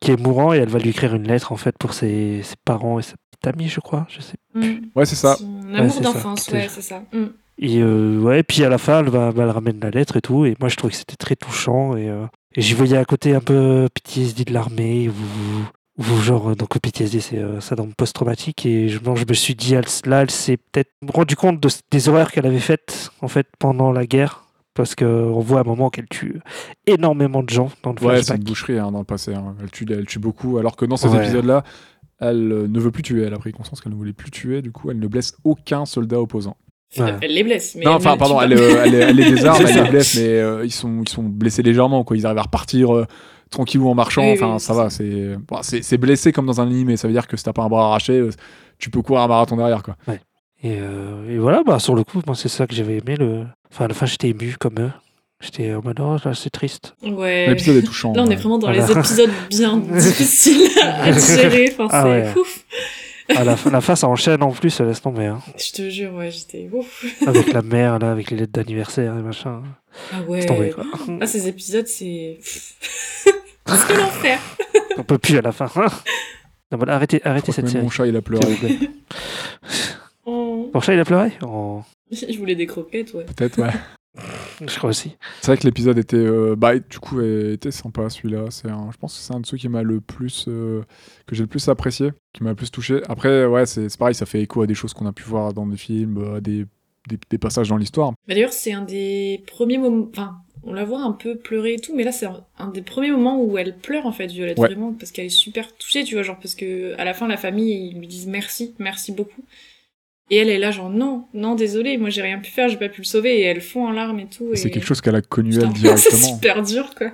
qui 0.00 0.10
est 0.12 0.20
mourant 0.20 0.52
et 0.52 0.58
elle 0.58 0.68
va 0.68 0.78
lui 0.78 0.90
écrire 0.90 1.14
une 1.14 1.26
lettre 1.26 1.52
en 1.52 1.56
fait 1.56 1.76
pour 1.78 1.94
ses, 1.94 2.42
ses 2.42 2.54
parents 2.64 2.98
et 2.98 3.02
sa 3.02 3.14
petite 3.30 3.46
amie, 3.54 3.68
je 3.68 3.80
crois. 3.80 4.06
Je 4.08 4.20
sais. 4.20 4.36
Mm. 4.54 4.86
Ouais, 4.94 5.06
c'est 5.06 5.16
ça. 5.16 5.36
Son 5.36 5.74
amour 5.74 6.00
d'enfance, 6.00 6.42
C'est- 6.44 6.52
ouais, 6.52 6.66
c'est 6.68 6.82
ça. 6.82 7.02
Mm. 7.12 7.24
Et 7.58 7.78
euh, 7.80 8.18
ouais, 8.20 8.42
puis 8.42 8.64
à 8.64 8.68
la 8.68 8.76
fin, 8.78 9.00
elle, 9.00 9.08
va, 9.08 9.32
bah, 9.32 9.44
elle 9.44 9.50
ramène 9.50 9.80
la 9.80 9.90
lettre 9.90 10.16
et 10.18 10.20
tout. 10.20 10.44
Et 10.44 10.54
moi, 10.60 10.68
je 10.68 10.76
trouvais 10.76 10.90
que 10.92 10.98
c'était 10.98 11.16
très 11.16 11.36
touchant. 11.36 11.96
Et, 11.96 12.08
euh, 12.10 12.26
et 12.54 12.60
j'y 12.60 12.74
voyais 12.74 12.98
à 12.98 13.04
côté 13.06 13.34
un 13.34 13.40
peu 13.40 13.88
PTSD 13.94 14.44
de 14.44 14.52
l'armée, 14.52 15.08
ou, 15.08 16.02
ou 16.02 16.20
genre, 16.20 16.50
euh, 16.50 16.54
donc 16.54 16.78
PTSD, 16.78 17.20
c'est 17.20 17.38
euh, 17.38 17.60
ça 17.62 17.74
dans 17.74 17.86
post-traumatique. 17.88 18.66
Et 18.66 18.90
je, 18.90 18.98
bon, 18.98 19.16
je 19.16 19.24
me 19.26 19.32
suis 19.32 19.54
dit, 19.54 19.72
elle, 19.74 19.86
là, 20.04 20.20
elle 20.20 20.30
s'est 20.30 20.58
peut-être 20.58 20.90
rendu 21.14 21.34
compte 21.34 21.58
de, 21.58 21.70
des 21.90 22.08
horreurs 22.10 22.30
qu'elle 22.30 22.44
avait 22.46 22.58
faites, 22.58 23.10
en 23.22 23.28
fait, 23.28 23.46
pendant 23.58 23.90
la 23.90 24.04
guerre. 24.06 24.44
Parce 24.76 24.94
qu'on 24.94 25.40
voit 25.40 25.58
à 25.58 25.60
un 25.62 25.64
moment 25.64 25.90
qu'elle 25.90 26.06
tue 26.08 26.38
énormément 26.86 27.42
de 27.42 27.48
gens 27.50 27.70
dans 27.82 27.90
le 27.92 27.96
Ouais, 28.04 28.16
c'est 28.18 28.24
flashback. 28.26 28.36
une 28.38 28.44
boucherie 28.44 28.78
hein, 28.78 28.92
dans 28.92 28.98
le 29.00 29.04
passé. 29.04 29.34
hein. 29.34 29.56
Elle, 29.60 29.70
tue, 29.70 29.86
elle 29.90 30.06
tue 30.06 30.18
beaucoup. 30.20 30.58
Alors 30.58 30.76
que 30.76 30.84
dans 30.84 30.96
ces 30.98 31.08
Ouais. 31.08 31.18
épisodes-là, 31.24 31.64
elle 32.20 32.52
euh, 32.52 32.68
ne 32.68 32.78
veut 32.78 32.90
plus 32.90 33.02
tuer. 33.02 33.22
Elle 33.24 33.34
a 33.34 33.38
pris 33.38 33.52
conscience 33.52 33.80
qu'elle 33.80 33.92
ne 33.92 33.96
voulait 33.96 34.12
plus 34.12 34.30
tuer. 34.30 34.62
Du 34.62 34.72
coup, 34.72 34.90
elle 34.90 34.98
ne 34.98 35.06
blesse 35.08 35.34
aucun 35.44 35.86
soldat 35.86 36.20
opposant. 36.20 36.56
Ouais. 36.98 37.14
Elle 37.20 37.34
les 37.34 37.42
blesse. 37.42 37.74
Mais 37.74 37.84
non, 37.84 37.92
enfin, 37.94 38.16
pardon, 38.16 38.40
elle, 38.40 38.52
euh, 38.52 38.82
elle, 38.84 38.94
est- 38.94 38.98
elle 38.98 39.16
les 39.16 39.30
désarme, 39.30 39.56
C'est 39.58 39.62
elle 39.64 39.74
ça. 39.74 39.82
les 39.84 39.90
blesse, 39.90 40.16
mais 40.16 40.28
euh, 40.28 40.64
ils, 40.64 40.70
sont, 40.70 41.02
ils 41.02 41.08
sont 41.08 41.24
blessés 41.24 41.62
légèrement, 41.62 42.04
quoi. 42.04 42.16
Ils 42.16 42.24
arrivent 42.26 42.38
à 42.38 42.42
repartir 42.42 42.94
euh, 42.94 43.06
tranquillou 43.50 43.88
en 43.88 43.94
marchant. 43.94 44.22
Oui, 44.22 44.32
enfin, 44.34 44.54
oui, 44.54 44.60
ça 44.60 44.72
c'est 44.74 44.78
va, 44.80 44.90
c'est 44.90 45.36
bon, 45.48 45.58
c'est 45.62 45.82
c'est 45.82 45.98
blessé 45.98 46.32
comme 46.32 46.46
dans 46.46 46.60
un 46.60 46.66
animé. 46.66 46.96
Ça 46.96 47.08
veut 47.08 47.12
dire 47.14 47.26
que 47.26 47.36
si 47.36 47.42
t'as 47.44 47.52
pas 47.52 47.62
un 47.64 47.68
bras 47.68 47.86
arraché, 47.86 48.12
euh, 48.18 48.30
tu 48.78 48.90
peux 48.90 49.02
courir 49.02 49.22
un 49.22 49.28
marathon 49.28 49.56
derrière, 49.56 49.82
quoi. 49.82 49.96
Et, 50.62 50.78
euh, 50.80 51.30
et 51.30 51.38
voilà, 51.38 51.62
bah, 51.64 51.78
sur 51.78 51.94
le 51.94 52.02
coup, 52.04 52.20
moi, 52.26 52.34
c'est 52.34 52.48
ça 52.48 52.66
que 52.66 52.74
j'avais 52.74 52.98
aimé. 52.98 53.16
Le... 53.16 53.44
Enfin, 53.70 53.84
à 53.84 53.88
la 53.88 53.94
fin, 53.94 54.06
j'étais 54.06 54.28
ému 54.28 54.56
comme 54.58 54.78
eux. 54.80 54.90
J'étais 55.40 55.74
en 55.74 55.82
mode, 55.82 56.00
oh, 56.00 56.16
là, 56.24 56.34
c'est 56.34 56.48
triste. 56.50 56.94
Ouais. 57.02 57.46
L'épisode 57.48 57.76
est 57.76 57.82
touchant. 57.82 58.14
Là, 58.14 58.22
on 58.22 58.30
est 58.30 58.36
vraiment 58.36 58.58
dans 58.58 58.68
Voilà. 58.72 58.86
les 58.86 58.92
épisodes 58.98 59.30
bien 59.50 59.76
difficiles 59.76 60.66
à 60.82 61.12
gérer. 61.12 61.74
Enfin, 61.78 61.88
Ah 61.90 62.02
c'est 62.02 62.08
ouais. 62.08 62.40
ouf. 62.40 62.64
À 63.36 63.44
la, 63.44 63.56
fin, 63.56 63.70
la 63.70 63.80
fin, 63.80 63.96
ça 63.96 64.06
enchaîne 64.08 64.42
en 64.42 64.52
plus, 64.52 64.70
ça 64.70 64.84
laisse 64.84 65.02
tomber. 65.02 65.26
Hein. 65.26 65.40
Je 65.58 65.72
te 65.72 65.90
jure, 65.90 66.14
ouais, 66.14 66.30
j'étais 66.30 66.70
ouf. 66.72 67.04
Avec 67.26 67.52
la 67.52 67.60
mère, 67.60 67.98
là, 67.98 68.12
avec 68.12 68.30
les 68.30 68.36
lettres 68.36 68.52
d'anniversaire 68.52 69.16
et 69.18 69.22
machin. 69.22 69.62
Ah 70.12 70.22
ouais. 70.28 70.46
Quoi. 70.74 70.84
Ah, 71.20 71.26
ces 71.26 71.48
épisodes, 71.48 71.88
c'est. 71.88 72.38
c'est 72.42 73.32
que 73.88 73.92
l'enfer. 73.94 74.38
On 74.96 75.02
peut 75.02 75.18
plus 75.18 75.36
à 75.36 75.42
la 75.42 75.50
fin. 75.52 75.68
Non, 75.76 76.78
voilà, 76.78 76.94
arrêtez, 76.94 77.20
arrêtez 77.24 77.50
cette 77.52 77.68
série. 77.68 77.82
mon 77.82 77.90
chat, 77.90 78.06
il 78.06 78.16
a 78.16 78.22
pleuré. 78.22 78.46
Oh. 80.26 80.70
Ton 80.72 80.80
chat, 80.80 80.94
il 80.94 81.00
a 81.00 81.04
pleuré 81.04 81.32
Oh, 81.42 81.82
Je 82.10 82.36
voulais 82.38 82.54
des 82.54 82.66
croquettes, 82.66 83.14
ouais. 83.14 83.24
Peut-être, 83.24 83.58
ouais. 83.62 83.70
Je 84.66 84.76
crois 84.78 84.90
aussi. 84.90 85.14
C'est 85.42 85.48
vrai 85.48 85.58
que 85.58 85.64
l'épisode 85.66 85.98
était, 85.98 86.16
euh, 86.16 86.56
bah, 86.56 86.78
du 86.78 86.98
coup, 86.98 87.20
était 87.20 87.70
sympa 87.70 88.08
celui-là. 88.08 88.46
C'est 88.50 88.68
je 88.68 88.96
pense 88.98 89.14
que 89.14 89.20
c'est 89.20 89.34
un 89.34 89.40
de 89.40 89.46
ceux 89.46 89.58
qui 89.58 89.68
m'a 89.68 89.82
le 89.82 90.00
plus, 90.00 90.46
euh, 90.48 90.82
que 91.26 91.34
j'ai 91.34 91.42
le 91.42 91.48
plus 91.48 91.68
apprécié, 91.68 92.12
qui 92.32 92.42
m'a 92.42 92.50
le 92.50 92.56
plus 92.56 92.70
touché. 92.70 93.02
Après, 93.08 93.44
ouais, 93.44 93.66
c'est 93.66 93.94
pareil, 93.98 94.14
ça 94.14 94.24
fait 94.24 94.40
écho 94.40 94.62
à 94.62 94.66
des 94.66 94.74
choses 94.74 94.94
qu'on 94.94 95.06
a 95.06 95.12
pu 95.12 95.24
voir 95.24 95.52
dans 95.52 95.66
des 95.66 95.76
films, 95.76 96.16
euh, 96.18 96.36
à 96.36 96.40
des, 96.40 96.64
des, 97.08 97.18
des 97.28 97.38
passages 97.38 97.68
dans 97.68 97.76
l'histoire. 97.76 98.12
Mais 98.26 98.34
d'ailleurs, 98.34 98.54
c'est 98.54 98.72
un 98.72 98.82
des 98.82 99.44
premiers 99.46 99.76
moments. 99.78 100.08
Enfin, 100.10 100.36
on 100.64 100.72
la 100.72 100.84
voit 100.86 101.02
un 101.02 101.12
peu 101.12 101.36
pleurer 101.36 101.74
et 101.74 101.78
tout, 101.78 101.94
mais 101.94 102.02
là, 102.02 102.10
c'est 102.10 102.24
un, 102.26 102.42
un 102.58 102.68
des 102.68 102.80
premiers 102.82 103.10
moments 103.10 103.42
où 103.42 103.58
elle 103.58 103.76
pleure, 103.76 104.06
en 104.06 104.12
fait, 104.12 104.28
Violette, 104.28 104.58
Ouais. 104.58 104.68
vraiment, 104.68 104.94
parce 104.94 105.12
qu'elle 105.12 105.26
est 105.26 105.28
super 105.28 105.76
touchée, 105.76 106.02
tu 106.04 106.14
vois, 106.14 106.22
genre, 106.22 106.38
parce 106.40 106.54
que 106.54 106.94
à 106.98 107.04
la 107.04 107.12
fin, 107.12 107.28
la 107.28 107.36
famille, 107.36 107.90
ils 107.90 107.98
lui 107.98 108.06
disent 108.06 108.26
merci, 108.26 108.74
merci 108.78 109.12
beaucoup. 109.12 109.44
Et 110.30 110.36
elle 110.38 110.48
est 110.48 110.58
là, 110.58 110.70
genre, 110.72 110.90
non, 110.90 111.26
non, 111.34 111.54
désolé, 111.54 111.98
moi, 111.98 112.10
j'ai 112.10 112.22
rien 112.22 112.38
pu 112.40 112.50
faire, 112.50 112.68
j'ai 112.68 112.76
pas 112.76 112.88
pu 112.88 113.02
le 113.02 113.06
sauver, 113.06 113.38
et 113.38 113.42
elle 113.42 113.60
fond 113.60 113.86
en 113.86 113.92
larmes 113.92 114.18
et 114.18 114.26
tout. 114.26 114.50
C'est 114.54 114.70
quelque 114.70 114.84
chose 114.86 115.00
qu'elle 115.00 115.14
a 115.14 115.22
connu 115.22 115.50
Putain, 115.50 115.68
elle 115.68 115.74
c'est 115.76 115.80
directement. 116.10 116.34
super 116.34 116.62
dur, 116.62 116.94
quoi. 116.96 117.12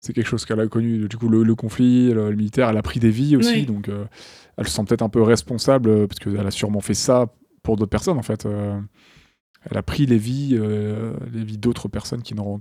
C'est 0.00 0.12
quelque 0.12 0.26
chose 0.26 0.44
qu'elle 0.44 0.60
a 0.60 0.66
connu. 0.66 1.08
Du 1.08 1.16
coup, 1.16 1.28
le, 1.30 1.42
le 1.42 1.54
conflit, 1.54 2.10
le, 2.12 2.28
le 2.30 2.36
militaire, 2.36 2.68
elle 2.68 2.76
a 2.76 2.82
pris 2.82 3.00
des 3.00 3.08
vies 3.10 3.36
aussi, 3.36 3.60
Ouais. 3.60 3.62
donc 3.62 3.88
euh, 3.88 4.04
elle 4.58 4.68
se 4.68 4.72
sent 4.74 4.82
peut-être 4.86 5.00
un 5.02 5.08
peu 5.08 5.22
responsable 5.22 5.88
euh, 5.88 6.06
parce 6.06 6.18
qu'elle 6.20 6.46
a 6.46 6.50
sûrement 6.50 6.82
fait 6.82 6.92
ça 6.92 7.32
pour 7.62 7.76
d'autres 7.76 7.88
personnes 7.90 8.18
en 8.18 8.22
fait. 8.22 8.44
euh, 8.44 8.78
elle 9.70 9.78
a 9.78 9.82
pris 9.82 10.04
les 10.04 10.18
vies, 10.18 10.58
euh, 10.60 11.14
les 11.32 11.42
vies 11.42 11.56
d'autres 11.56 11.88
personnes 11.88 12.20
qui 12.20 12.34
n'ont 12.34 12.58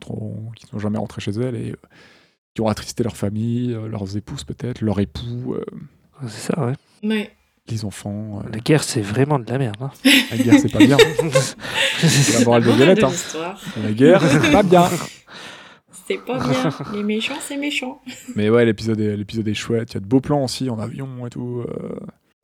qui 0.56 0.66
sont 0.68 0.80
jamais 0.80 0.98
rentrées 0.98 1.20
chez 1.20 1.32
elle 1.32 1.56
et 1.58 1.72
euh, 1.72 1.76
qui 2.56 2.62
ont 2.62 2.68
attristé 2.70 3.04
leur 3.04 3.18
famille, 3.18 3.76
leurs 3.90 4.16
épouses 4.16 4.46
peut-être, 4.46 4.80
leurs 4.80 5.02
époux, 5.02 5.56
euh, 5.56 5.66
C'est 6.30 6.54
ça, 6.54 6.66
ouais. 6.66 6.74
Ouais. 7.10 7.30
Les 7.70 7.86
enfants. 7.86 8.42
euh, 8.46 8.50
La 8.52 8.60
guerre, 8.60 8.84
c'est 8.84 9.02
vraiment 9.02 9.40
de 9.40 9.50
la 9.50 9.58
merde. 9.58 9.78
Hein. 9.82 9.92
la 10.32 10.38
guerre, 10.38 10.60
c'est 10.60 10.72
pas 10.72 10.80
bien. 10.80 10.98
C'est 11.98 12.34
la 12.40 12.46
morale 12.46 12.64
de 12.64 12.72
Violette. 12.72 13.00
de 13.00 13.06
hein. 13.06 13.56
La 13.84 13.92
guerre, 13.92 14.22
c'est 14.22 14.52
pas 14.52 14.64
bien. 14.64 14.90
C'est 16.08 16.18
pas 16.26 16.38
bien. 16.40 16.70
Les 16.94 17.04
méchants, 17.04 17.36
c'est 17.42 17.58
méchant. 17.58 18.02
Mais 18.36 18.50
ouais, 18.50 18.66
l'épisode 18.66 19.00
est, 19.00 19.16
l'épisode 19.16 19.48
est 19.48 19.54
chouette. 19.54 19.92
Il 19.92 19.94
y 19.96 19.98
a 19.98 20.00
de 20.02 20.06
beaux 20.06 20.20
plans 20.20 20.44
aussi 20.44 20.70
en 20.70 20.78
avion 20.80 21.26
et 21.26 21.30
tout. 21.30 21.64
euh, 21.68 21.96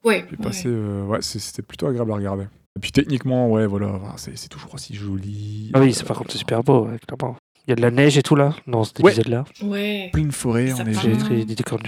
Ouais. 0.06 0.26
J'ai 0.30 0.38
ouais. 0.38 0.44
passé, 0.44 0.64
euh, 0.68 1.04
ouais, 1.04 1.18
c'est- 1.22 1.40
c'était 1.40 1.62
plutôt 1.62 1.88
agréable 1.88 2.14
à 2.14 2.16
regarder. 2.16 2.44
Et 2.78 2.80
puis 2.80 2.92
techniquement, 2.94 3.50
ouais, 3.52 3.66
voilà, 3.68 4.00
c'est 4.16 4.38
c'est 4.38 4.48
toujours 4.48 4.74
aussi 4.76 4.96
joli. 4.96 5.72
Ah 5.74 5.82
oui, 5.82 5.94
c'est 5.94 6.06
par 6.06 6.18
contre, 6.18 6.32
c'est 6.32 6.38
super 6.38 6.64
beau, 6.64 6.86
ouais, 6.86 6.98
clairement. 7.06 7.36
Il 7.68 7.72
y 7.72 7.74
a 7.74 7.76
de 7.76 7.82
la 7.82 7.92
neige 7.92 8.18
et 8.18 8.24
tout 8.24 8.36
là, 8.38 8.56
dans 8.66 8.86
cet 8.86 9.02
épisode-là. 9.02 9.44
Ouais. 9.62 10.10
Pleine 10.14 10.32
forêt 10.32 10.68
Ça 10.68 10.84
enneigée. 10.84 10.94
part. 10.94 11.04
J'ai 11.12 11.18
très, 11.18 11.44
des 11.46 11.56
décors 11.56 11.80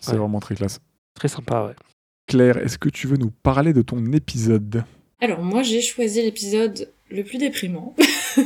C'est 0.00 0.12
Ouais. 0.12 0.18
vraiment 0.18 0.40
très 0.40 0.56
classe. 0.56 0.80
très 1.14 1.28
sympa, 1.28 1.66
ouais. 1.66 1.74
Claire, 2.26 2.58
est-ce 2.58 2.78
que 2.78 2.88
tu 2.88 3.06
veux 3.06 3.16
nous 3.16 3.30
parler 3.42 3.72
de 3.72 3.82
ton 3.82 4.12
épisode? 4.12 4.84
Alors 5.20 5.40
moi 5.40 5.62
j'ai 5.62 5.80
choisi 5.80 6.22
l'épisode 6.22 6.90
le 7.10 7.24
plus 7.24 7.38
déprimant. 7.38 7.94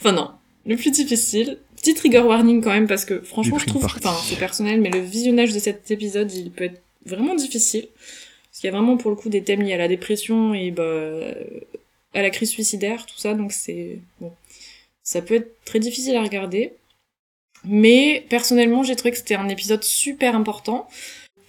enfin 0.00 0.12
non, 0.12 0.30
le 0.66 0.76
plus 0.76 0.90
difficile. 0.90 1.58
Petit 1.76 1.94
trigger 1.94 2.20
warning 2.20 2.62
quand 2.62 2.70
même 2.70 2.86
parce 2.86 3.04
que 3.04 3.20
franchement 3.20 3.58
je 3.58 3.66
trouve, 3.66 3.84
enfin 3.84 4.14
c'est 4.24 4.38
personnel, 4.38 4.80
mais 4.80 4.90
le 4.90 5.00
visionnage 5.00 5.52
de 5.52 5.58
cet 5.58 5.90
épisode 5.90 6.32
il 6.32 6.50
peut 6.50 6.64
être 6.64 6.82
vraiment 7.06 7.34
difficile. 7.34 7.88
Parce 7.96 8.60
qu'il 8.60 8.70
y 8.70 8.72
a 8.72 8.76
vraiment 8.76 8.96
pour 8.96 9.10
le 9.10 9.16
coup 9.16 9.28
des 9.28 9.42
thèmes 9.42 9.62
liés 9.62 9.72
à 9.74 9.78
la 9.78 9.88
dépression 9.88 10.54
et 10.54 10.70
bah, 10.70 10.84
à 12.14 12.22
la 12.22 12.30
crise 12.30 12.50
suicidaire, 12.50 13.06
tout 13.06 13.18
ça, 13.18 13.34
donc 13.34 13.52
c'est 13.52 13.98
bon. 14.20 14.32
Ça 15.02 15.22
peut 15.22 15.34
être 15.34 15.64
très 15.64 15.78
difficile 15.78 16.16
à 16.16 16.22
regarder. 16.22 16.72
Mais 17.64 18.26
personnellement 18.28 18.82
j'ai 18.82 18.96
trouvé 18.96 19.12
que 19.12 19.18
c'était 19.18 19.36
un 19.36 19.48
épisode 19.48 19.84
super 19.84 20.34
important. 20.34 20.88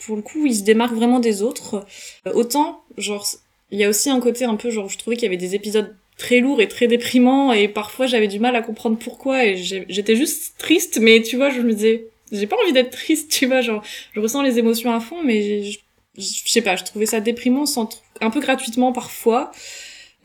Pour 0.05 0.15
le 0.15 0.21
coup 0.21 0.45
il 0.45 0.55
se 0.55 0.63
démarque 0.63 0.93
vraiment 0.93 1.19
des 1.19 1.41
autres. 1.41 1.85
Euh, 2.27 2.33
autant, 2.33 2.83
genre, 2.97 3.25
il 3.71 3.79
y 3.79 3.83
a 3.83 3.89
aussi 3.89 4.09
un 4.09 4.19
côté 4.19 4.45
un 4.45 4.55
peu 4.55 4.69
genre 4.69 4.87
je 4.87 4.97
trouvais 4.97 5.15
qu'il 5.15 5.23
y 5.23 5.27
avait 5.27 5.37
des 5.37 5.55
épisodes 5.55 5.95
très 6.17 6.39
lourds 6.39 6.61
et 6.61 6.67
très 6.67 6.87
déprimants 6.87 7.51
et 7.51 7.67
parfois 7.67 8.05
j'avais 8.05 8.27
du 8.27 8.39
mal 8.39 8.55
à 8.55 8.61
comprendre 8.61 8.97
pourquoi 8.97 9.45
et 9.45 9.57
j'étais 9.57 10.15
juste 10.15 10.55
triste 10.57 10.99
mais 11.01 11.21
tu 11.21 11.37
vois 11.37 11.49
je 11.49 11.59
me 11.59 11.73
disais 11.73 12.07
j'ai 12.31 12.47
pas 12.47 12.55
envie 12.61 12.73
d'être 12.73 12.91
triste 12.91 13.31
tu 13.31 13.47
vois 13.47 13.61
genre 13.61 13.83
je 14.13 14.19
ressens 14.19 14.43
les 14.43 14.59
émotions 14.59 14.93
à 14.93 14.99
fond 14.99 15.23
mais 15.23 15.63
je, 15.63 15.79
sais 16.17 16.61
pas 16.61 16.75
je 16.75 16.83
trouvais 16.83 17.07
ça 17.07 17.19
déprimant 17.19 17.65
un 18.21 18.29
peu 18.29 18.39
gratuitement 18.39 18.93
parfois 18.93 19.51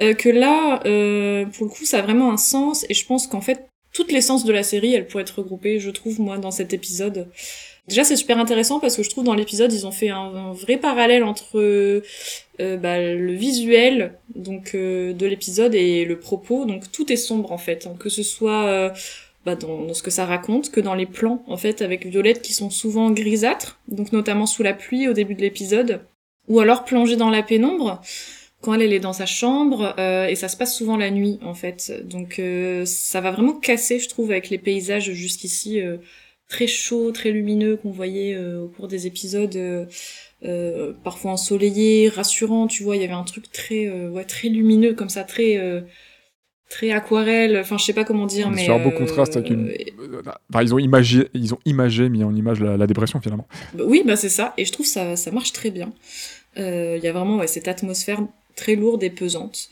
euh, 0.03 0.13
que 0.13 0.29
là 0.29 0.83
euh, 0.85 1.47
pour 1.47 1.65
le 1.65 1.71
coup 1.71 1.87
ça 1.87 2.01
a 2.01 2.03
vraiment 2.03 2.31
un 2.31 2.37
sens 2.37 2.85
et 2.91 2.95
je 2.95 3.07
pense 3.07 3.27
qu'en 3.27 3.41
fait 3.41 3.67
toute 3.95 4.13
l'essence 4.13 4.45
de 4.45 4.53
la 4.53 4.63
série 4.63 4.93
elle 4.93 5.07
pourrait 5.07 5.23
être 5.23 5.39
regroupée 5.39 5.81
je 5.81 5.91
trouve 5.91 6.21
moi 6.21 6.37
dans 6.37 6.51
cet 6.51 6.75
épisode 6.75 7.29
Déjà, 7.89 8.05
c'est 8.05 8.17
super 8.17 8.39
intéressant 8.39 8.81
parce 8.81 8.97
que 8.97 9.03
je 9.03 9.09
trouve 9.09 9.25
dans 9.25 9.35
l'épisode, 9.35 9.73
ils 9.73 9.87
ont 9.87 9.93
fait 9.93 10.11
un, 10.11 10.53
vrai 10.53 10.77
parallèle 10.77 11.25
entre 11.25 11.59
euh, 11.59 12.03
euh, 12.61 12.77
bah, 12.77 13.01
le 13.01 13.33
visuel 13.33 14.13
donc 14.35 14.73
euh, 14.75 15.15
de 15.15 15.27
l'épisode 15.27 15.75
et 15.75 16.05
le 16.05 16.19
propos. 16.19 16.67
Donc 16.67 16.93
tout 16.93 17.11
est 17.11 17.17
sombre 17.17 17.51
en 17.51 17.57
fait, 17.57 17.89
que 17.99 18.11
ce 18.11 18.23
soit 18.23 18.93
bah, 19.47 19.55
dans, 19.55 19.95
ce 19.95 20.03
que 20.03 20.11
ça 20.11 20.27
raconte, 20.27 20.71
que 20.71 20.81
dans 20.81 20.95
les 20.95 21.07
plans 21.07 21.43
en 21.47 21.57
fait 21.57 21.81
avec 21.81 22.05
Violette 22.05 22.43
qui 22.43 22.53
sont 22.53 22.69
souvent 22.69 23.11
grisâtres, 23.11 23.81
donc 23.89 24.13
notamment 24.13 24.45
sous 24.45 24.63
la 24.63 24.75
pluie 24.75 25.09
au 25.09 25.15
début 25.15 25.35
de 25.35 25.41
l'épisode, 25.41 26.03
ou 26.47 26.61
alors 26.61 26.85
plongée 26.85 27.17
dans 27.17 27.31
la 27.31 27.43
pénombre 27.43 28.03
quand 28.61 28.75
elle, 28.75 28.93
est 28.93 28.99
dans 28.99 29.13
sa 29.13 29.25
chambre 29.25 29.95
et 29.99 30.35
ça 30.35 30.49
se 30.49 30.57
passe 30.59 30.77
souvent 30.77 30.99
la 30.99 31.11
nuit 31.11 31.39
en 31.43 31.55
fait. 31.55 32.05
Donc 32.05 32.43
ça 32.85 33.23
va 33.23 33.31
vraiment 33.31 33.55
casser, 33.55 33.99
je 33.99 34.11
trouve, 34.11 34.31
avec 34.31 34.51
les 34.51 34.59
paysages 34.59 35.13
jusqu'ici. 35.13 35.81
Très 36.49 36.67
chaud, 36.67 37.13
très 37.13 37.31
lumineux 37.31 37.77
qu'on 37.77 37.91
voyait 37.91 38.35
euh, 38.35 38.63
au 38.63 38.69
cours 38.69 38.89
des 38.89 39.07
épisodes, 39.07 39.55
euh, 39.57 39.85
euh, 40.45 40.93
parfois 41.05 41.33
ensoleillés, 41.33 42.09
rassurants, 42.09 42.67
tu 42.67 42.83
vois, 42.83 42.97
il 42.97 43.03
y 43.03 43.05
avait 43.05 43.13
un 43.13 43.25
truc 43.25 43.51
très, 43.53 43.91
ouais, 44.09 44.25
très 44.25 44.49
lumineux 44.49 44.95
comme 44.95 45.09
ça, 45.11 45.25
très, 45.25 45.59
très 46.69 46.91
aquarelle, 46.91 47.57
enfin 47.59 47.79
je 47.79 47.85
sais 47.85 47.93
pas 47.95 48.05
comment 48.05 48.27
dire, 48.27 48.51
mais 48.51 48.67
C'est 48.67 48.73
un 48.73 48.79
beau 48.79 48.91
contraste 48.91 49.37
avec 49.37 49.51
une. 49.51 49.69
euh, 49.69 50.23
enfin, 50.51 50.63
ils 50.63 50.75
ont 50.75 50.79
imagé, 50.79 51.29
ils 51.35 51.55
ont 51.55 51.59
imagé, 51.65 52.09
mis 52.09 52.25
en 52.25 52.35
image 52.35 52.61
la, 52.61 52.77
la 52.77 52.87
dépression 52.87 53.21
finalement. 53.21 53.49
bah 53.75 53.85
oui, 53.87 54.03
bah 54.05 54.17
c'est 54.17 54.29
ça, 54.29 54.53
et 54.59 54.65
je 54.65 54.73
trouve 54.73 54.87
ça, 54.87 55.17
ça 55.17 55.31
marche 55.31 55.53
très 55.53 55.71
bien. 55.71 55.93
Euh, 56.59 56.97
Il 56.99 57.05
y 57.05 57.09
a 57.09 57.13
vraiment 57.13 57.37
ouais, 57.39 57.47
cette 57.47 57.69
atmosphère 57.69 58.21
très 58.55 58.75
lourde 58.75 59.03
et 59.03 59.11
pesante. 59.11 59.71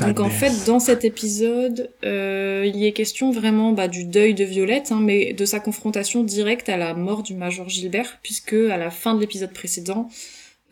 Donc 0.00 0.20
en 0.20 0.28
fait, 0.28 0.52
dans 0.66 0.80
cet 0.80 1.04
épisode, 1.04 1.90
euh, 2.04 2.64
il 2.66 2.76
y 2.76 2.86
est 2.86 2.92
question 2.92 3.30
vraiment 3.30 3.72
bah, 3.72 3.88
du 3.88 4.04
deuil 4.04 4.34
de 4.34 4.44
Violette, 4.44 4.92
hein, 4.92 5.00
mais 5.00 5.32
de 5.32 5.44
sa 5.44 5.60
confrontation 5.60 6.22
directe 6.24 6.68
à 6.68 6.76
la 6.76 6.94
mort 6.94 7.22
du 7.22 7.34
Major 7.34 7.68
Gilbert, 7.68 8.18
puisque 8.22 8.52
à 8.52 8.76
la 8.76 8.90
fin 8.90 9.14
de 9.14 9.20
l'épisode 9.20 9.52
précédent, 9.52 10.08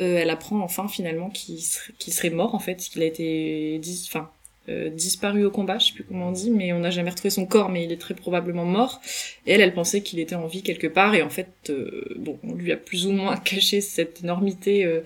euh, 0.03 0.19
elle 0.19 0.31
apprend 0.31 0.61
enfin 0.61 0.89
finalement 0.89 1.31
qu'il 1.31 1.61
serait, 1.63 2.31
mort 2.31 2.55
en 2.55 2.59
fait, 2.59 2.77
qu'il 2.77 3.03
a 3.03 3.07
été 3.07 3.79
dis- 3.79 4.09
enfin, 4.09 4.31
euh, 4.69 4.91
disparu 4.91 5.45
au 5.47 5.51
combat, 5.51 5.79
je 5.79 5.87
sais 5.87 5.93
plus 5.93 6.03
comment 6.03 6.29
on 6.29 6.33
dit, 6.33 6.51
mais 6.51 6.73
on 6.73 6.81
n'a 6.81 6.91
jamais 6.91 7.11
retrouvé 7.11 7.31
son 7.31 7.47
corps, 7.47 7.69
mais 7.69 7.85
il 7.85 7.93
est 7.93 8.01
très 8.01 8.15
probablement 8.15 8.65
mort. 8.65 9.01
Et 9.47 9.53
elle, 9.53 9.61
elle 9.61 9.75
pensait 9.75 10.01
qu'il 10.03 10.19
était 10.19 10.35
en 10.35 10.49
vie 10.49 10.63
quelque 10.63 10.89
part, 10.89 11.15
et 11.15 11.23
en 11.23 11.31
fait, 11.31 11.51
euh, 11.71 12.05
bon, 12.17 12.39
on 12.43 12.53
lui 12.53 12.73
a 12.73 12.77
plus 12.77 13.07
ou 13.07 13.13
moins 13.13 13.37
caché 13.45 13.81
cette 13.81 14.25
énormité 14.25 14.85
euh, 14.85 15.03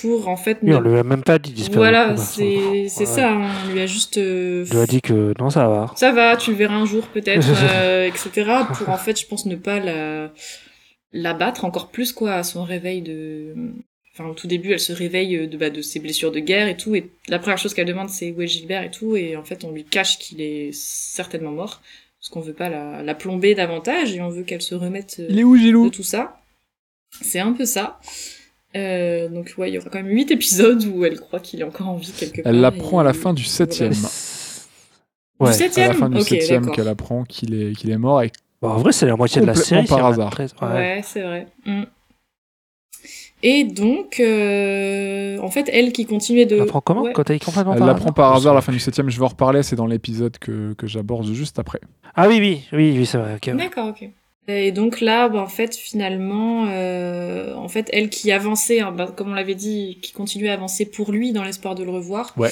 pour 0.00 0.28
en 0.28 0.36
fait 0.36 0.58
Oui, 0.62 0.74
on 0.74 0.80
lui 0.80 0.98
a 0.98 1.02
même 1.02 1.22
pas 1.22 1.38
dit 1.38 1.52
disparu. 1.52 1.78
voilà, 1.78 2.16
c'est 2.16 2.86
c'est 2.88 3.00
Ouais. 3.00 3.06
ça. 3.06 3.32
hein, 3.32 3.50
On 3.66 3.72
lui 3.72 3.80
a 3.80 3.86
juste. 3.86 4.18
euh, 4.18 4.64
On 4.70 4.74
lui 4.74 4.80
a 4.82 4.86
dit 4.86 5.00
que 5.00 5.32
non, 5.38 5.50
ça 5.50 5.68
va. 5.68 5.92
Ça 5.96 6.12
va, 6.12 6.36
tu 6.36 6.50
le 6.50 6.56
verras 6.56 6.74
un 6.76 6.86
jour 6.86 7.06
peut-être, 7.08 7.46
euh, 7.74 8.06
etc. 8.06 8.50
Pour 8.76 8.88
en 8.90 8.98
fait, 8.98 9.18
je 9.20 9.26
pense 9.26 9.46
ne 9.46 9.56
pas 9.56 9.80
la 9.80 10.32
la 11.12 11.32
battre 11.34 11.64
encore 11.64 11.88
plus 11.90 12.12
quoi 12.12 12.34
à 12.34 12.42
son 12.42 12.62
réveil 12.64 13.00
de. 13.02 13.54
Enfin, 14.12 14.28
au 14.30 14.34
tout 14.34 14.46
début, 14.46 14.72
elle 14.72 14.80
se 14.80 14.92
réveille 14.94 15.46
de 15.46 15.56
bah, 15.58 15.68
de 15.70 15.82
ses 15.82 16.00
blessures 16.00 16.32
de 16.32 16.40
guerre 16.40 16.68
et 16.68 16.76
tout, 16.76 16.94
et 16.94 17.10
la 17.28 17.38
première 17.38 17.58
chose 17.58 17.74
qu'elle 17.74 17.86
demande, 17.86 18.08
c'est 18.08 18.32
où 18.32 18.40
est 18.40 18.46
Gilbert 18.46 18.82
et 18.82 18.90
tout, 18.90 19.14
et 19.14 19.36
en 19.36 19.44
fait, 19.44 19.62
on 19.64 19.72
lui 19.72 19.84
cache 19.84 20.18
qu'il 20.18 20.40
est 20.40 20.70
certainement 20.72 21.50
mort, 21.52 21.82
parce 22.18 22.30
qu'on 22.30 22.40
veut 22.40 22.54
pas 22.54 22.70
la, 22.70 23.02
la 23.02 23.14
plomber 23.14 23.54
davantage 23.54 24.14
et 24.16 24.22
on 24.22 24.30
veut 24.30 24.42
qu'elle 24.42 24.62
se 24.62 24.74
remette. 24.74 25.16
euh, 25.20 25.26
Il 25.28 25.38
est 25.38 25.44
où 25.44 25.56
de 25.84 25.88
tout 25.90 26.02
ça. 26.02 26.40
C'est 27.20 27.40
un 27.40 27.52
peu 27.52 27.66
ça. 27.66 28.00
Euh, 28.74 29.28
donc 29.28 29.54
ouais, 29.56 29.70
il 29.70 29.74
y 29.74 29.78
aura 29.78 29.88
quand 29.88 30.02
même 30.02 30.08
8 30.12 30.30
épisodes 30.32 30.84
où 30.84 31.04
elle 31.04 31.18
croit 31.20 31.40
qu'il 31.40 31.60
est 31.60 31.64
encore 31.64 31.88
en 31.88 31.96
vie 31.96 32.12
quelque 32.12 32.42
part. 32.42 32.52
Elle 32.52 32.60
l'apprend 32.60 32.98
et- 32.98 33.00
à 33.02 33.04
la 33.04 33.12
fin 33.14 33.32
du 33.32 33.44
septième. 33.44 33.92
Ouais. 35.38 35.46
Du 35.46 35.50
À 35.50 35.52
septième 35.52 35.88
la 35.88 35.94
fin 35.94 36.08
du 36.10 36.16
Ok, 36.18 36.28
septième 36.28 36.62
d'accord. 36.62 36.76
qu'elle 36.76 36.88
apprend 36.88 37.24
qu'il 37.24 37.54
est, 37.54 37.72
qu'il 37.74 37.90
est 37.90 37.98
mort 37.98 38.22
et 38.22 38.32
Bon, 38.62 38.68
en 38.70 38.78
vrai, 38.78 38.92
c'est 38.92 39.04
la 39.06 39.16
moitié 39.16 39.40
de 39.42 39.46
la 39.46 39.54
série. 39.54 39.86
par 39.86 39.98
c'est 39.98 40.02
vrai, 40.02 40.12
hasard. 40.12 40.38
Ouais, 40.62 40.68
ouais. 40.68 41.00
c'est 41.04 41.22
vrai. 41.22 41.46
Mm. 41.66 41.82
Et 43.42 43.64
donc, 43.64 44.18
euh, 44.18 45.38
en 45.40 45.50
fait, 45.50 45.68
elle 45.72 45.92
qui 45.92 46.06
continuait 46.06 46.46
de... 46.46 46.56
Elle 46.56 46.62
apprend 46.62 46.80
comment 46.80 47.02
Ouais. 47.02 47.12
Quand 47.12 47.28
elle 47.28 47.36
est 47.36 47.44
complètement 47.44 47.74
elle 47.74 47.78
par 47.80 47.86
l'apprend 47.88 48.12
par 48.12 48.34
hasard 48.34 48.52
à 48.52 48.54
la 48.56 48.60
fin 48.62 48.72
du 48.72 48.80
septième. 48.80 49.10
Je 49.10 49.18
vais 49.18 49.24
en 49.24 49.28
reparler, 49.28 49.62
c'est 49.62 49.76
dans 49.76 49.86
l'épisode 49.86 50.38
que, 50.38 50.72
que 50.72 50.86
j'aborde 50.86 51.26
juste 51.32 51.58
après. 51.58 51.80
Ah 52.14 52.28
oui, 52.28 52.38
oui, 52.40 52.62
oui, 52.72 52.94
oui, 52.98 53.06
c'est 53.06 53.18
vrai. 53.18 53.34
ok, 53.36 53.42
ouais. 53.48 53.54
D'accord, 53.54 53.88
ok. 53.88 54.08
Et 54.48 54.70
donc 54.72 55.00
là, 55.00 55.28
bah, 55.28 55.40
en 55.40 55.48
fait, 55.48 55.74
finalement, 55.74 56.66
euh, 56.68 57.54
en 57.54 57.68
fait, 57.68 57.88
elle 57.92 58.10
qui 58.10 58.30
avançait, 58.30 58.80
hein, 58.80 58.92
bah, 58.92 59.12
comme 59.16 59.30
on 59.30 59.34
l'avait 59.34 59.54
dit, 59.56 59.98
qui 60.02 60.12
continuait 60.12 60.50
à 60.50 60.54
avancer 60.54 60.86
pour 60.86 61.10
lui 61.10 61.32
dans 61.32 61.42
l'espoir 61.42 61.74
de 61.74 61.82
le 61.82 61.90
revoir. 61.90 62.32
Ouais. 62.36 62.50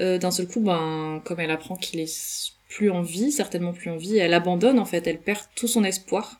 euh, 0.00 0.18
D'un 0.18 0.30
seul 0.32 0.48
coup, 0.48 0.60
ben, 0.60 1.22
comme 1.24 1.38
elle 1.40 1.50
apprend 1.50 1.76
qu'il 1.76 2.00
est 2.00 2.52
plus 2.68 2.90
en 2.90 3.02
vie, 3.02 3.32
certainement 3.32 3.72
plus 3.72 3.90
en 3.90 3.96
vie, 3.96 4.18
elle 4.18 4.34
abandonne 4.34 4.78
en 4.78 4.84
fait, 4.84 5.06
elle 5.06 5.18
perd 5.18 5.40
tout 5.54 5.68
son 5.68 5.84
espoir. 5.84 6.38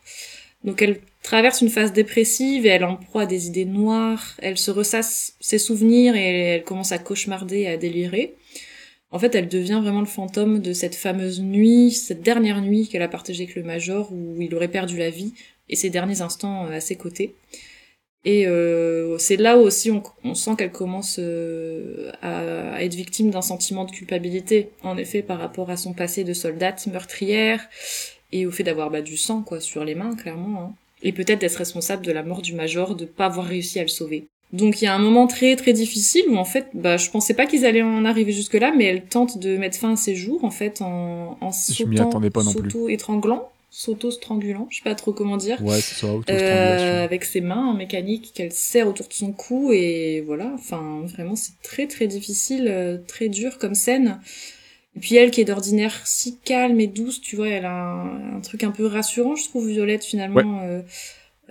Donc 0.63 0.81
elle 0.81 0.99
traverse 1.23 1.61
une 1.61 1.69
phase 1.69 1.91
dépressive 1.93 2.65
et 2.65 2.69
elle 2.69 2.83
en 2.83 2.97
proie 2.97 3.23
à 3.23 3.25
des 3.25 3.47
idées 3.47 3.65
noires. 3.65 4.35
Elle 4.39 4.57
se 4.57 4.69
ressasse 4.71 5.33
ses 5.39 5.57
souvenirs 5.57 6.15
et 6.15 6.41
elle 6.55 6.63
commence 6.63 6.91
à 6.91 6.99
cauchemarder 6.99 7.61
et 7.61 7.69
à 7.69 7.77
délirer. 7.77 8.35
En 9.11 9.17
fait, 9.17 9.33
elle 9.33 9.47
devient 9.47 9.79
vraiment 9.81 10.01
le 10.01 10.05
fantôme 10.05 10.59
de 10.59 10.71
cette 10.73 10.95
fameuse 10.95 11.41
nuit, 11.41 11.91
cette 11.91 12.21
dernière 12.21 12.61
nuit 12.61 12.87
qu'elle 12.87 13.01
a 13.01 13.07
partagée 13.07 13.43
avec 13.43 13.55
le 13.55 13.63
Major, 13.63 14.11
où 14.11 14.39
il 14.39 14.53
aurait 14.53 14.67
perdu 14.67 14.97
la 14.97 15.09
vie, 15.09 15.33
et 15.67 15.75
ses 15.75 15.89
derniers 15.89 16.21
instants 16.21 16.67
euh, 16.67 16.77
à 16.77 16.79
ses 16.79 16.95
côtés. 16.95 17.35
Et 18.25 18.47
euh, 18.47 19.17
c'est 19.17 19.37
là 19.37 19.57
aussi 19.57 19.91
on, 19.91 20.35
sent 20.35 20.51
qu'elle 20.57 20.73
commence 20.73 21.17
euh, 21.19 22.11
à, 22.21 22.83
être 22.83 22.93
victime 22.93 23.31
d'un 23.31 23.41
sentiment 23.41 23.85
de 23.85 23.91
culpabilité, 23.91 24.69
en 24.83 24.97
effet, 24.97 25.21
par 25.21 25.39
rapport 25.39 25.69
à 25.69 25.77
son 25.77 25.93
passé 25.93 26.23
de 26.23 26.33
soldate 26.33 26.85
meurtrière, 26.87 27.67
et 28.31 28.45
au 28.45 28.51
fait 28.51 28.63
d'avoir 28.63 28.91
bah, 28.91 29.01
du 29.01 29.17
sang 29.17 29.41
quoi 29.41 29.59
sur 29.59 29.85
les 29.85 29.95
mains, 29.95 30.15
clairement. 30.15 30.61
Hein. 30.61 30.73
Et 31.01 31.13
peut-être 31.13 31.39
d'être 31.39 31.55
responsable 31.55 32.05
de 32.05 32.11
la 32.11 32.23
mort 32.23 32.41
du 32.41 32.53
Major, 32.53 32.93
de 32.93 33.05
pas 33.05 33.25
avoir 33.25 33.45
réussi 33.45 33.79
à 33.79 33.83
le 33.83 33.87
sauver. 33.87 34.27
Donc 34.51 34.81
il 34.81 34.85
y 34.85 34.87
a 34.87 34.95
un 34.95 34.99
moment 34.99 35.27
très 35.27 35.55
très 35.55 35.73
difficile 35.73 36.23
où 36.27 36.35
en 36.37 36.43
fait, 36.45 36.67
bah 36.73 36.97
je 36.97 37.09
pensais 37.11 37.35
pas 37.35 37.45
qu'ils 37.45 37.65
allaient 37.65 37.83
en 37.83 38.03
arriver 38.03 38.31
jusque 38.31 38.55
là, 38.55 38.73
mais 38.75 38.85
elle 38.85 39.03
tente 39.05 39.37
de 39.37 39.57
mettre 39.57 39.77
fin 39.77 39.93
à 39.93 39.95
ses 39.95 40.15
jours 40.15 40.43
en 40.43 40.49
fait 40.49 40.81
en, 40.81 41.37
en 41.39 41.51
s'auto-étranglant, 42.71 43.49
s'auto-strangulant, 43.69 44.65
je 44.71 44.77
sais 44.77 44.83
pas 44.83 44.95
trop 44.95 45.13
comment 45.13 45.37
dire. 45.37 45.61
Ouais, 45.63 45.79
c'est 45.81 45.93
ça, 45.95 46.07
Euh, 46.33 47.03
avec 47.03 47.25
ses 47.25 47.41
mains 47.41 47.63
en 47.67 47.73
mécanique 47.75 48.31
qu'elle 48.33 48.51
serre 48.51 48.87
autour 48.87 49.07
de 49.07 49.13
son 49.13 49.33
cou 49.33 49.71
et 49.71 50.21
voilà, 50.25 50.51
enfin 50.55 51.01
vraiment 51.05 51.35
c'est 51.35 51.53
très 51.61 51.85
très 51.85 52.07
difficile, 52.07 52.65
euh, 52.69 52.97
très 53.07 53.29
dur 53.29 53.59
comme 53.59 53.75
scène. 53.75 54.19
Et 54.95 54.99
puis 54.99 55.15
elle 55.15 55.29
qui 55.29 55.41
est 55.41 55.45
d'ordinaire 55.45 55.95
si 56.05 56.39
calme 56.39 56.79
et 56.79 56.87
douce, 56.87 57.21
tu 57.21 57.35
vois, 57.35 57.49
elle 57.49 57.65
a 57.65 57.71
un, 57.83 58.37
un 58.37 58.39
truc 58.41 58.63
un 58.63 58.71
peu 58.71 58.87
rassurant, 58.87 59.35
je 59.35 59.45
trouve 59.45 59.67
Violette 59.69 60.03
finalement. 60.03 60.61
euh, 60.63 60.81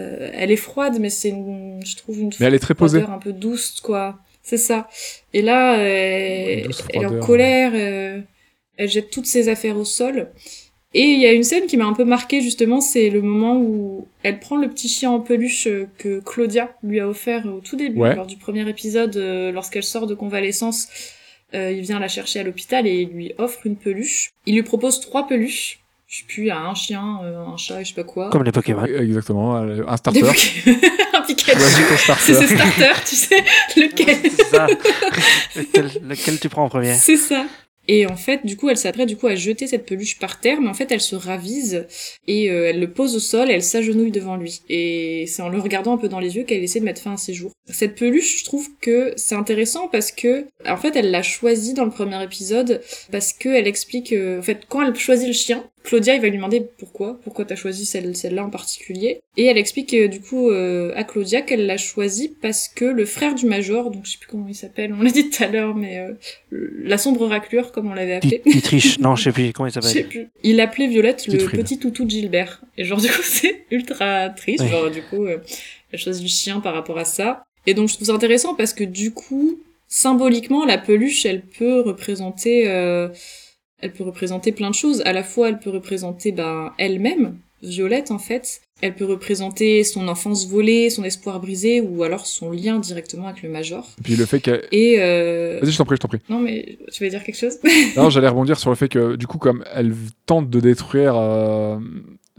euh, 0.00 0.30
elle 0.32 0.50
est 0.50 0.56
froide, 0.56 0.98
mais 1.00 1.10
c'est 1.10 1.30
une, 1.30 1.80
je 1.84 1.96
trouve 1.96 2.20
une 2.20 2.30
Mais 2.40 2.46
elle 2.46 2.54
est 2.54 2.58
très 2.58 2.74
posée. 2.74 3.02
un 3.02 3.18
peu 3.18 3.32
douce, 3.32 3.80
quoi. 3.80 4.18
C'est 4.42 4.56
ça. 4.56 4.88
Et 5.34 5.42
là, 5.42 5.78
euh, 5.78 6.64
elle 6.94 7.02
est 7.02 7.06
en 7.06 7.18
colère, 7.20 7.72
euh, 7.74 8.20
elle 8.76 8.88
jette 8.88 9.10
toutes 9.10 9.26
ses 9.26 9.48
affaires 9.48 9.76
au 9.76 9.84
sol. 9.84 10.30
Et 10.94 11.02
il 11.02 11.20
y 11.20 11.26
a 11.26 11.32
une 11.32 11.42
scène 11.42 11.66
qui 11.66 11.76
m'a 11.76 11.84
un 11.84 11.92
peu 11.92 12.04
marquée, 12.04 12.40
justement, 12.40 12.80
c'est 12.80 13.10
le 13.10 13.20
moment 13.20 13.58
où 13.58 14.08
elle 14.22 14.38
prend 14.40 14.56
le 14.56 14.70
petit 14.70 14.88
chien 14.88 15.10
en 15.10 15.20
peluche 15.20 15.66
euh, 15.66 15.86
que 15.98 16.20
Claudia 16.20 16.74
lui 16.82 16.98
a 17.00 17.06
offert 17.08 17.44
au 17.46 17.60
tout 17.60 17.76
début, 17.76 17.98
Ouais. 17.98 18.14
lors 18.14 18.26
du 18.26 18.36
premier 18.36 18.66
épisode, 18.70 19.14
lorsqu'elle 19.52 19.84
sort 19.84 20.06
de 20.06 20.14
convalescence. 20.14 20.88
Il 21.54 21.80
vient 21.80 21.98
la 21.98 22.08
chercher 22.08 22.40
à 22.40 22.42
l'hôpital 22.42 22.86
et 22.86 23.00
il 23.00 23.08
lui 23.08 23.32
offre 23.38 23.66
une 23.66 23.76
peluche. 23.76 24.32
Il 24.44 24.54
lui 24.54 24.62
propose 24.62 25.00
trois 25.00 25.26
peluches. 25.26 25.80
Je 26.10 26.20
sais 26.20 26.24
plus, 26.26 26.44
il 26.44 26.46
y 26.46 26.50
a 26.50 26.58
un 26.58 26.74
chien, 26.74 27.20
euh, 27.22 27.36
un 27.44 27.58
chat, 27.58 27.82
et 27.82 27.84
je 27.84 27.90
sais 27.90 27.94
pas 27.94 28.02
quoi. 28.02 28.30
Comme 28.30 28.42
les 28.42 28.50
Pokémon. 28.50 28.82
Exactement, 28.86 29.56
un 29.56 29.96
starter. 29.98 30.22
Un 31.12 31.20
Pikachu. 31.22 31.58
C'est 31.60 31.96
starter. 31.98 32.34
ce 32.34 32.46
starter, 32.46 33.04
tu 33.06 33.14
sais, 33.14 33.44
lequel 33.76 34.16
C'est 34.22 34.44
ça. 34.44 34.66
lequel, 35.56 35.90
lequel 36.08 36.40
tu 36.40 36.48
prends 36.48 36.64
en 36.64 36.70
premier? 36.70 36.94
C'est 36.94 37.18
ça. 37.18 37.44
Et 37.90 38.06
en 38.06 38.16
fait, 38.16 38.44
du 38.44 38.56
coup, 38.56 38.68
elle 38.68 38.76
s'apprête 38.76 39.08
du 39.08 39.16
coup 39.16 39.26
à 39.26 39.34
jeter 39.34 39.66
cette 39.66 39.86
peluche 39.86 40.18
par 40.18 40.40
terre, 40.40 40.60
mais 40.60 40.68
en 40.68 40.74
fait, 40.74 40.92
elle 40.92 41.00
se 41.00 41.16
ravise 41.16 41.86
et 42.26 42.50
euh, 42.50 42.68
elle 42.68 42.80
le 42.80 42.90
pose 42.90 43.16
au 43.16 43.18
sol 43.18 43.50
et 43.50 43.54
elle 43.54 43.62
s'agenouille 43.62 44.10
devant 44.10 44.36
lui. 44.36 44.60
Et 44.68 45.24
c'est 45.26 45.40
en 45.40 45.48
le 45.48 45.58
regardant 45.58 45.94
un 45.94 45.96
peu 45.96 46.08
dans 46.08 46.20
les 46.20 46.36
yeux 46.36 46.44
qu'elle 46.44 46.62
essaie 46.62 46.80
de 46.80 46.84
mettre 46.84 47.00
fin 47.00 47.14
à 47.14 47.16
ses 47.16 47.32
jours. 47.32 47.50
Cette 47.66 47.94
peluche, 47.94 48.40
je 48.40 48.44
trouve 48.44 48.68
que 48.82 49.14
c'est 49.16 49.34
intéressant 49.34 49.88
parce 49.88 50.12
que, 50.12 50.44
en 50.66 50.76
fait, 50.76 50.96
elle 50.96 51.10
l'a 51.10 51.22
choisie 51.22 51.72
dans 51.72 51.86
le 51.86 51.90
premier 51.90 52.22
épisode 52.22 52.82
parce 53.10 53.32
que 53.32 53.48
elle 53.48 53.66
explique, 53.66 54.12
euh, 54.12 54.38
en 54.38 54.42
fait, 54.42 54.60
quand 54.68 54.82
elle 54.86 54.94
choisit 54.94 55.26
le 55.26 55.32
chien, 55.32 55.64
Claudia, 55.88 56.14
il 56.16 56.20
va 56.20 56.28
lui 56.28 56.36
demander 56.36 56.68
pourquoi, 56.76 57.18
pourquoi 57.24 57.46
t'as 57.46 57.56
choisi 57.56 57.86
celle, 57.86 58.14
celle-là 58.14 58.44
en 58.44 58.50
particulier. 58.50 59.22
Et 59.38 59.46
elle 59.46 59.56
explique 59.56 59.94
euh, 59.94 60.06
du 60.06 60.20
coup 60.20 60.50
euh, 60.50 60.92
à 60.94 61.02
Claudia 61.02 61.40
qu'elle 61.40 61.64
l'a 61.64 61.78
choisie 61.78 62.36
parce 62.42 62.68
que 62.68 62.84
le 62.84 63.06
frère 63.06 63.34
du 63.34 63.46
major, 63.46 63.90
donc 63.90 64.04
je 64.04 64.10
sais 64.10 64.18
plus 64.18 64.28
comment 64.28 64.46
il 64.46 64.54
s'appelle, 64.54 64.92
on 64.92 65.00
l'a 65.00 65.10
dit 65.10 65.30
tout 65.30 65.42
à 65.42 65.46
l'heure, 65.46 65.74
mais 65.74 65.98
euh, 66.00 66.12
la 66.50 66.98
sombre 66.98 67.26
raclure 67.26 67.72
comme 67.72 67.90
on 67.90 67.94
l'avait 67.94 68.16
appelé. 68.16 68.42
Dietrich, 68.44 68.98
non, 68.98 69.16
je 69.16 69.24
sais 69.24 69.32
plus 69.32 69.50
comment 69.54 69.66
il 69.66 69.72
Je 69.74 69.80
sais 69.80 69.88
s'appelle. 70.02 70.08
plus. 70.08 70.28
Il 70.42 70.60
appelait 70.60 70.88
Violette 70.88 71.26
le 71.26 71.38
petit 71.38 71.78
toutou 71.78 72.04
de 72.04 72.10
Gilbert. 72.10 72.60
Et 72.76 72.84
genre 72.84 73.00
du 73.00 73.08
coup 73.08 73.22
c'est 73.22 73.64
ultra 73.70 74.28
triste. 74.28 74.64
Oui. 74.64 74.68
Genre 74.68 74.90
du 74.90 75.00
coup 75.00 75.26
elle 75.26 75.98
choisit 75.98 76.22
le 76.22 76.28
chien 76.28 76.60
par 76.60 76.74
rapport 76.74 76.98
à 76.98 77.06
ça. 77.06 77.44
Et 77.66 77.72
donc 77.72 77.88
je 77.88 77.94
trouve 77.94 78.08
ça 78.08 78.12
intéressant 78.12 78.54
parce 78.54 78.74
que 78.74 78.84
du 78.84 79.12
coup 79.12 79.58
symboliquement 79.86 80.66
la 80.66 80.76
peluche 80.76 81.24
elle 81.24 81.40
peut 81.40 81.80
représenter 81.80 82.66
elle 83.80 83.92
peut 83.92 84.04
représenter 84.04 84.52
plein 84.52 84.70
de 84.70 84.74
choses. 84.74 85.02
À 85.04 85.12
la 85.12 85.22
fois 85.22 85.48
elle 85.48 85.58
peut 85.58 85.70
représenter 85.70 86.32
ben 86.32 86.72
elle-même 86.78 87.36
Violette 87.62 88.12
en 88.12 88.18
fait. 88.20 88.60
Elle 88.82 88.94
peut 88.94 89.04
représenter 89.04 89.82
son 89.82 90.06
enfance 90.06 90.46
volée, 90.48 90.90
son 90.90 91.02
espoir 91.02 91.40
brisé 91.40 91.80
ou 91.80 92.04
alors 92.04 92.24
son 92.26 92.52
lien 92.52 92.78
directement 92.78 93.26
avec 93.26 93.42
le 93.42 93.48
major. 93.48 93.84
Et 93.98 94.02
puis 94.02 94.14
le 94.14 94.24
fait 94.26 94.38
qu'elle. 94.38 94.62
Et 94.70 94.96
euh... 95.00 95.58
Vas-y, 95.60 95.72
je 95.72 95.78
t'en 95.78 95.84
prie, 95.84 95.96
je 95.96 96.00
t'en 96.00 96.06
prie. 96.06 96.20
non 96.28 96.38
mais 96.38 96.78
tu 96.92 97.02
veux 97.02 97.10
dire 97.10 97.24
quelque 97.24 97.34
chose? 97.36 97.58
Non, 97.96 98.10
j'allais 98.10 98.28
rebondir 98.28 98.60
sur 98.60 98.70
le 98.70 98.76
fait 98.76 98.88
que, 98.88 99.16
du 99.16 99.26
coup, 99.26 99.38
comme 99.38 99.64
elle 99.74 99.92
tente 100.26 100.48
de 100.50 100.60
détruire, 100.60 101.16
euh, 101.16 101.78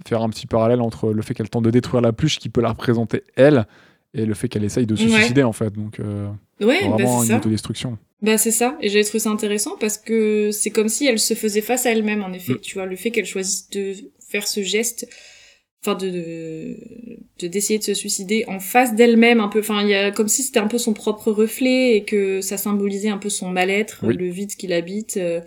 faire 0.07 0.21
un 0.21 0.29
petit 0.29 0.47
parallèle 0.47 0.79
entre 0.79 1.11
le 1.11 1.21
fait 1.21 1.33
qu'elle 1.33 1.49
tente 1.49 1.65
de 1.65 1.71
détruire 1.71 1.99
la 1.99 2.13
pluche 2.13 2.39
qui 2.39 2.47
peut 2.47 2.61
la 2.61 2.69
représenter 2.69 3.23
elle, 3.35 3.67
et 4.13 4.25
le 4.25 4.33
fait 4.33 4.47
qu'elle 4.47 4.63
essaye 4.63 4.85
de 4.85 4.95
se 4.95 5.03
Ouais. 5.03 5.09
suicider, 5.09 5.43
en 5.43 5.51
fait. 5.51 5.73
Donc, 5.73 5.99
euh, 5.99 6.29
Ouais, 6.61 6.79
bah 6.83 6.91
vraiment 6.91 7.17
c'est 7.19 7.23
une 7.25 7.29
ça. 7.31 7.37
autodestruction. 7.39 7.97
Bah 8.21 8.37
c'est 8.37 8.51
ça, 8.51 8.77
et 8.81 8.89
j'ai 8.89 9.01
trouvé 9.03 9.19
ça 9.19 9.29
intéressant 9.29 9.77
parce 9.79 9.97
que 9.97 10.51
c'est 10.51 10.71
comme 10.71 10.89
si 10.89 11.05
elle 11.05 11.19
se 11.19 11.33
faisait 11.35 11.61
face 11.61 11.85
à 11.85 11.91
elle-même 11.91 12.21
en 12.23 12.33
effet, 12.33 12.53
Mm. 12.53 12.59
tu 12.59 12.73
vois, 12.73 12.85
le 12.85 12.95
fait 12.97 13.11
qu'elle 13.11 13.25
choisisse 13.25 13.69
de 13.69 13.93
faire 14.27 14.45
ce 14.45 14.61
geste, 14.61 15.07
enfin 15.81 15.95
de 15.95 16.09
de 16.09 16.77
de- 17.39 17.47
d'essayer 17.47 17.79
de 17.79 17.83
se 17.85 17.93
suicider 17.93 18.43
en 18.49 18.59
face 18.59 18.93
d'elle-même 18.95 19.39
un 19.39 19.47
peu, 19.47 19.59
enfin 19.59 19.81
il 19.83 19.89
y 19.89 19.95
a 19.95 20.11
comme 20.11 20.27
si 20.27 20.43
c'était 20.43 20.59
un 20.59 20.67
peu 20.67 20.77
son 20.77 20.91
propre 20.93 21.31
reflet 21.31 21.95
et 21.95 22.03
que 22.03 22.41
ça 22.41 22.57
symbolisait 22.57 23.07
un 23.07 23.17
peu 23.17 23.29
son 23.29 23.47
mal-être, 23.49 23.99
Oui. 24.03 24.17
le 24.17 24.27
vide 24.29 24.53
qu'il 24.57 24.73
habite 24.73 25.15
euh, 25.15 25.39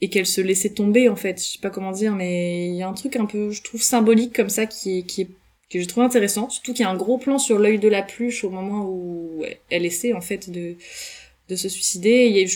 et 0.00 0.08
qu'elle 0.08 0.24
se 0.26 0.40
laissait 0.40 0.70
tomber 0.70 1.10
en 1.10 1.16
fait, 1.16 1.38
je 1.38 1.44
sais 1.44 1.58
pas 1.60 1.68
comment 1.68 1.92
dire, 1.92 2.14
mais 2.14 2.68
il 2.68 2.76
y 2.76 2.82
a 2.82 2.88
un 2.88 2.94
truc 2.94 3.16
un 3.16 3.26
peu, 3.26 3.50
je 3.50 3.60
trouve 3.62 3.82
symbolique 3.82 4.34
comme 4.34 4.48
ça 4.48 4.64
qui 4.64 5.00
est 5.00 5.02
qui 5.02 5.20
est 5.22 5.28
que 5.70 5.78
je 5.78 5.84
trouve 5.84 6.04
intéressant, 6.04 6.48
surtout 6.48 6.72
qu'il 6.72 6.84
y 6.84 6.86
a 6.86 6.90
un 6.90 6.96
gros 6.96 7.18
plan 7.18 7.36
sur 7.36 7.58
l'œil 7.58 7.78
de 7.78 7.88
la 7.88 8.00
pluche 8.00 8.42
au 8.44 8.48
moment 8.48 8.86
où 8.88 9.44
elle 9.68 9.84
essaie 9.84 10.14
en 10.14 10.22
fait 10.22 10.48
de 10.48 10.76
de 11.48 11.56
se 11.56 11.68
suicider. 11.68 12.26
Il 12.26 12.36
y, 12.36 12.44
a, 12.44 12.46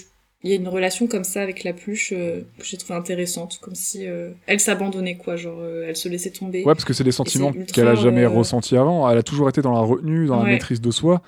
il 0.44 0.50
y 0.50 0.52
a 0.52 0.56
une 0.56 0.68
relation 0.68 1.06
comme 1.06 1.24
ça 1.24 1.42
avec 1.42 1.64
la 1.64 1.72
pluche 1.72 2.12
euh, 2.12 2.40
que 2.58 2.64
j'ai 2.64 2.76
trouvé 2.76 2.98
intéressante, 2.98 3.58
comme 3.60 3.74
si 3.74 4.06
euh, 4.06 4.30
elle 4.46 4.60
s'abandonnait 4.60 5.16
quoi, 5.16 5.36
genre 5.36 5.58
euh, 5.60 5.86
elle 5.88 5.96
se 5.96 6.08
laissait 6.08 6.30
tomber. 6.30 6.64
Ouais, 6.64 6.74
parce 6.74 6.84
que 6.84 6.92
c'est 6.92 7.04
des 7.04 7.12
sentiments 7.12 7.52
qu'elle 7.52 7.88
a 7.88 7.94
jamais 7.94 8.26
ressentis 8.26 8.76
avant. 8.76 9.08
Elle 9.08 9.18
a 9.18 9.22
toujours 9.22 9.48
été 9.48 9.62
dans 9.62 9.72
la 9.72 9.80
retenue, 9.80 10.26
dans 10.26 10.42
la 10.42 10.50
maîtrise 10.50 10.80
de 10.80 10.90
soi. 10.90 11.22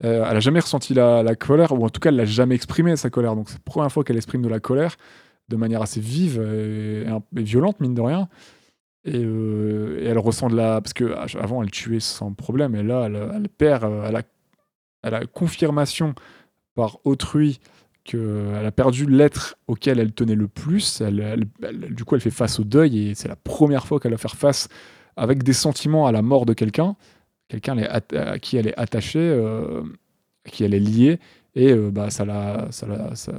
Elle 0.00 0.22
a 0.22 0.40
jamais 0.40 0.60
ressenti 0.60 0.92
la, 0.92 1.22
la 1.22 1.34
colère, 1.34 1.72
ou 1.72 1.82
en 1.82 1.88
tout 1.88 2.00
cas, 2.00 2.10
elle 2.10 2.16
l'a 2.16 2.26
jamais 2.26 2.54
exprimé 2.54 2.94
sa 2.96 3.08
colère. 3.08 3.36
Donc, 3.36 3.48
c'est 3.48 3.54
la 3.54 3.62
première 3.64 3.90
fois 3.90 4.04
qu'elle 4.04 4.16
exprime 4.16 4.42
de 4.42 4.48
la 4.48 4.60
colère 4.60 4.96
de 5.48 5.56
manière 5.56 5.80
assez 5.80 6.00
vive 6.00 6.42
et, 6.42 7.06
violente, 7.42 7.80
mine 7.80 7.94
de 7.94 8.00
rien. 8.02 8.28
Et, 9.06 9.20
et 9.20 10.04
elle 10.04 10.18
ressent 10.18 10.48
de 10.48 10.56
la. 10.56 10.80
Parce 10.82 10.92
que 10.92 11.14
ah, 11.16 11.26
avant, 11.40 11.62
elle 11.62 11.70
tuait 11.70 12.00
sans 12.00 12.32
problème, 12.32 12.74
et 12.74 12.82
là, 12.82 13.04
elle, 13.06 13.18
elle 13.34 13.48
perd. 13.48 13.90
Elle 14.06 14.16
a, 14.16 14.22
elle 15.02 15.14
a 15.14 15.26
confirmation 15.26 16.14
par 16.74 16.98
autrui 17.04 17.60
qu'elle 18.04 18.64
a 18.66 18.70
perdu 18.70 19.06
l'être 19.06 19.56
auquel 19.66 19.98
elle 19.98 20.12
tenait 20.12 20.34
le 20.34 20.48
plus. 20.48 21.00
Elle, 21.00 21.20
elle- 21.20 21.46
elle- 21.62 21.94
du 21.94 22.04
coup, 22.04 22.14
elle 22.16 22.20
fait 22.20 22.30
face 22.30 22.60
au 22.60 22.64
deuil, 22.64 23.08
et 23.10 23.14
c'est 23.14 23.28
la 23.28 23.36
première 23.36 23.86
fois 23.86 23.98
qu'elle 24.00 24.12
va 24.12 24.18
faire 24.18 24.36
face 24.36 24.68
avec 25.16 25.42
des 25.42 25.52
sentiments 25.54 26.06
à 26.06 26.12
la 26.12 26.20
mort 26.22 26.44
de 26.44 26.52
quelqu'un, 26.52 26.96
quelqu'un 27.48 27.78
à 27.78 28.38
qui 28.38 28.56
elle 28.56 28.66
est 28.68 28.76
attachée, 28.78 29.18
euh, 29.20 29.82
à 30.46 30.50
qui 30.50 30.64
elle 30.64 30.74
est 30.74 30.80
liée, 30.80 31.18
et 31.54 31.70
euh, 31.72 31.90
bah, 31.90 32.10
ça 32.10 32.24
la, 32.24 32.66
ça 32.72 32.86
la, 32.86 33.14
ça- 33.14 33.32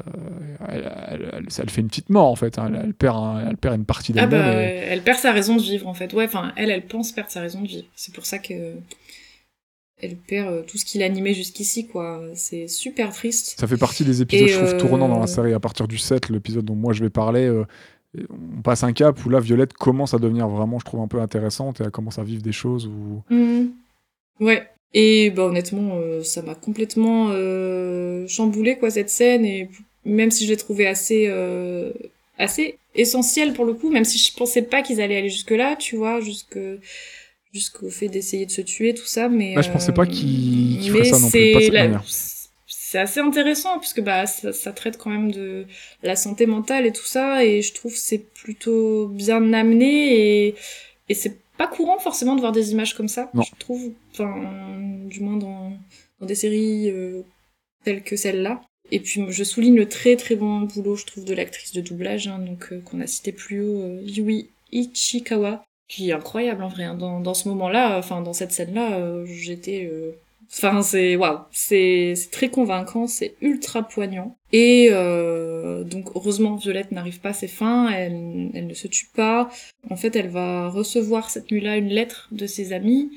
elle, 0.69 1.69
fait 1.69 1.81
une 1.81 1.87
petite 1.87 2.09
mort 2.09 2.27
en 2.27 2.35
fait. 2.35 2.57
hein. 2.57 2.71
Elle, 2.81 2.93
perd 2.93 3.17
un- 3.17 3.47
elle 3.49 3.57
perd 3.57 3.75
une 3.75 3.85
partie 3.85 4.13
Ah 4.17 4.25
d'elle-même. 4.25 4.41
bah, 4.55 4.63
et- 4.63 4.65
elle 4.87 5.01
perd 5.01 5.19
sa 5.19 5.31
raison 5.31 5.55
de 5.57 5.61
vivre 5.61 5.87
en 5.87 5.93
fait. 5.93 6.13
Ouais, 6.13 6.25
enfin 6.25 6.53
elle, 6.55 6.69
elle 6.71 6.85
pense 6.87 7.11
perdre 7.11 7.29
sa 7.29 7.41
raison 7.41 7.61
de 7.61 7.67
vivre. 7.67 7.85
C'est 7.95 8.13
pour 8.15 8.25
ça 8.25 8.39
que 8.39 8.53
elle 10.01 10.17
perd 10.17 10.53
euh, 10.53 10.61
tout 10.63 10.77
ce 10.77 10.85
qui 10.85 10.97
l'animait 10.97 11.33
jusqu'ici, 11.33 11.87
quoi. 11.87 12.21
C'est 12.35 12.67
super 12.67 13.11
triste. 13.11 13.55
Ça 13.59 13.67
fait 13.67 13.77
partie 13.77 14.03
des 14.03 14.21
épisodes, 14.21 14.47
Et, 14.47 14.51
je 14.51 14.59
trouve, 14.59 14.77
tournants 14.77 15.09
dans 15.09 15.17
euh, 15.17 15.21
la 15.21 15.27
série. 15.27 15.53
À 15.53 15.59
partir 15.59 15.87
du 15.87 15.97
7, 15.97 16.29
l'épisode 16.29 16.65
dont 16.65 16.75
moi 16.75 16.93
je 16.93 17.03
vais 17.03 17.09
parler, 17.09 17.45
euh, 17.45 17.65
on 18.57 18.61
passe 18.61 18.83
un 18.83 18.93
cap 18.93 19.23
où 19.25 19.29
là, 19.29 19.39
Violette 19.39 19.73
commence 19.73 20.13
à 20.13 20.19
devenir 20.19 20.47
vraiment, 20.47 20.79
je 20.79 20.85
trouve, 20.85 21.01
un 21.01 21.07
peu 21.07 21.19
intéressante 21.21 21.81
et 21.81 21.83
elle 21.83 21.91
commence 21.91 22.19
à 22.19 22.23
vivre 22.23 22.41
des 22.41 22.51
choses 22.51 22.87
où. 22.87 23.21
Mhm. 23.29 23.71
Ouais. 24.39 24.67
Et 24.93 25.29
bah 25.29 25.43
honnêtement, 25.43 25.97
euh, 25.97 26.23
ça 26.23 26.41
m'a 26.41 26.55
complètement 26.55 27.27
euh, 27.31 28.25
chamboulé 28.27 28.77
quoi 28.77 28.89
cette 28.89 29.09
scène 29.09 29.45
et 29.45 29.69
même 30.05 30.31
si 30.31 30.45
je 30.45 30.51
l'ai 30.51 30.57
trouvé 30.57 30.87
assez 30.87 31.25
euh, 31.27 31.91
assez 32.37 32.77
essentielle 32.95 33.53
pour 33.53 33.65
le 33.65 33.73
coup, 33.73 33.91
même 33.91 34.05
si 34.05 34.17
je 34.17 34.33
pensais 34.37 34.61
pas 34.61 34.81
qu'ils 34.81 35.01
allaient 35.01 35.17
aller 35.17 35.29
jusque 35.29 35.51
là, 35.51 35.75
tu 35.75 35.97
vois, 35.97 36.21
jusque 36.21 36.57
jusqu'au 37.55 37.89
fait 37.89 38.09
d'essayer 38.09 38.45
de 38.45 38.51
se 38.51 38.61
tuer 38.61 38.93
tout 38.93 39.05
ça, 39.05 39.29
mais 39.29 39.55
Bah, 39.55 39.61
je 39.61 39.71
pensais 39.71 39.93
pas 39.93 40.03
euh, 40.03 40.05
qu'ils 40.05 40.79
qu'ils 40.79 40.91
mais 40.91 40.99
feraient 41.05 41.05
ça 41.05 41.19
non 41.19 41.29
plus, 41.29 41.39
c'est 41.39 41.51
pas 41.53 41.59
de 41.59 41.63
cette 41.63 41.73
la- 41.73 41.83
manière. 41.85 42.03
C'est 42.67 42.99
assez 42.99 43.19
intéressant 43.19 43.79
puisque 43.79 44.01
bah 44.01 44.25
ça, 44.25 44.53
ça 44.53 44.71
traite 44.71 44.97
quand 44.97 45.09
même 45.09 45.31
de 45.31 45.65
la 46.03 46.15
santé 46.15 46.45
mentale 46.45 46.85
et 46.85 46.91
tout 46.93 47.05
ça 47.05 47.43
et 47.43 47.61
je 47.61 47.73
trouve 47.73 47.91
que 47.93 47.99
c'est 47.99 48.19
plutôt 48.33 49.07
bien 49.07 49.53
amené 49.53 50.45
et 50.47 50.55
et 51.09 51.13
c'est 51.13 51.37
pas 51.57 51.67
courant 51.67 51.99
forcément 51.99 52.35
de 52.35 52.41
voir 52.41 52.51
des 52.51 52.71
images 52.71 52.93
comme 52.95 53.07
ça. 53.07 53.29
Non. 53.33 53.41
Je 53.43 53.51
trouve, 53.59 53.91
enfin 54.11 54.33
du 55.07 55.19
moins 55.21 55.37
dans 55.37 55.73
dans 56.19 56.25
des 56.25 56.35
séries 56.35 56.89
euh, 56.89 57.21
telles 57.83 58.03
que 58.03 58.15
celle-là. 58.15 58.61
Et 58.91 58.99
puis 58.99 59.23
je 59.29 59.43
souligne 59.43 59.75
le 59.75 59.89
très 59.89 60.15
très 60.15 60.35
bon 60.35 60.61
boulot 60.61 60.95
je 60.95 61.05
trouve 61.05 61.25
de 61.25 61.33
l'actrice 61.33 61.73
de 61.73 61.81
doublage 61.81 62.27
hein, 62.27 62.39
donc 62.39 62.71
euh, 62.71 62.81
qu'on 62.81 63.01
a 63.01 63.07
cité 63.07 63.31
plus 63.31 63.61
haut 63.61 63.81
euh, 63.81 64.01
Yui 64.03 64.49
Ichikawa 64.71 65.63
qui 65.87 66.09
est 66.09 66.13
incroyable 66.13 66.63
en 66.63 66.67
vrai 66.67 66.83
hein. 66.83 66.95
dans 66.95 67.19
dans 67.19 67.33
ce 67.33 67.47
moment-là 67.49 67.97
enfin 67.97 68.21
dans 68.21 68.33
cette 68.33 68.51
scène-là 68.51 68.97
euh, 68.97 69.25
j'étais 69.25 69.89
euh, 69.91 70.17
Enfin, 70.51 70.81
c'est 70.81 71.15
waouh, 71.15 71.39
c'est 71.51 72.13
c'est 72.15 72.29
très 72.29 72.49
convaincant, 72.49 73.07
c'est 73.07 73.35
ultra 73.41 73.83
poignant. 73.83 74.37
Et 74.51 74.89
euh, 74.91 75.83
donc 75.83 76.09
heureusement 76.15 76.55
Violette 76.55 76.91
n'arrive 76.91 77.19
pas 77.19 77.29
à 77.29 77.33
ses 77.33 77.47
fins, 77.47 77.89
elle 77.89 78.51
elle 78.53 78.67
ne 78.67 78.73
se 78.73 78.87
tue 78.87 79.07
pas. 79.13 79.49
En 79.89 79.95
fait, 79.95 80.15
elle 80.15 80.29
va 80.29 80.69
recevoir 80.69 81.29
cette 81.29 81.51
nuit-là 81.51 81.77
une 81.77 81.89
lettre 81.89 82.29
de 82.31 82.45
ses 82.47 82.73
amis, 82.73 83.11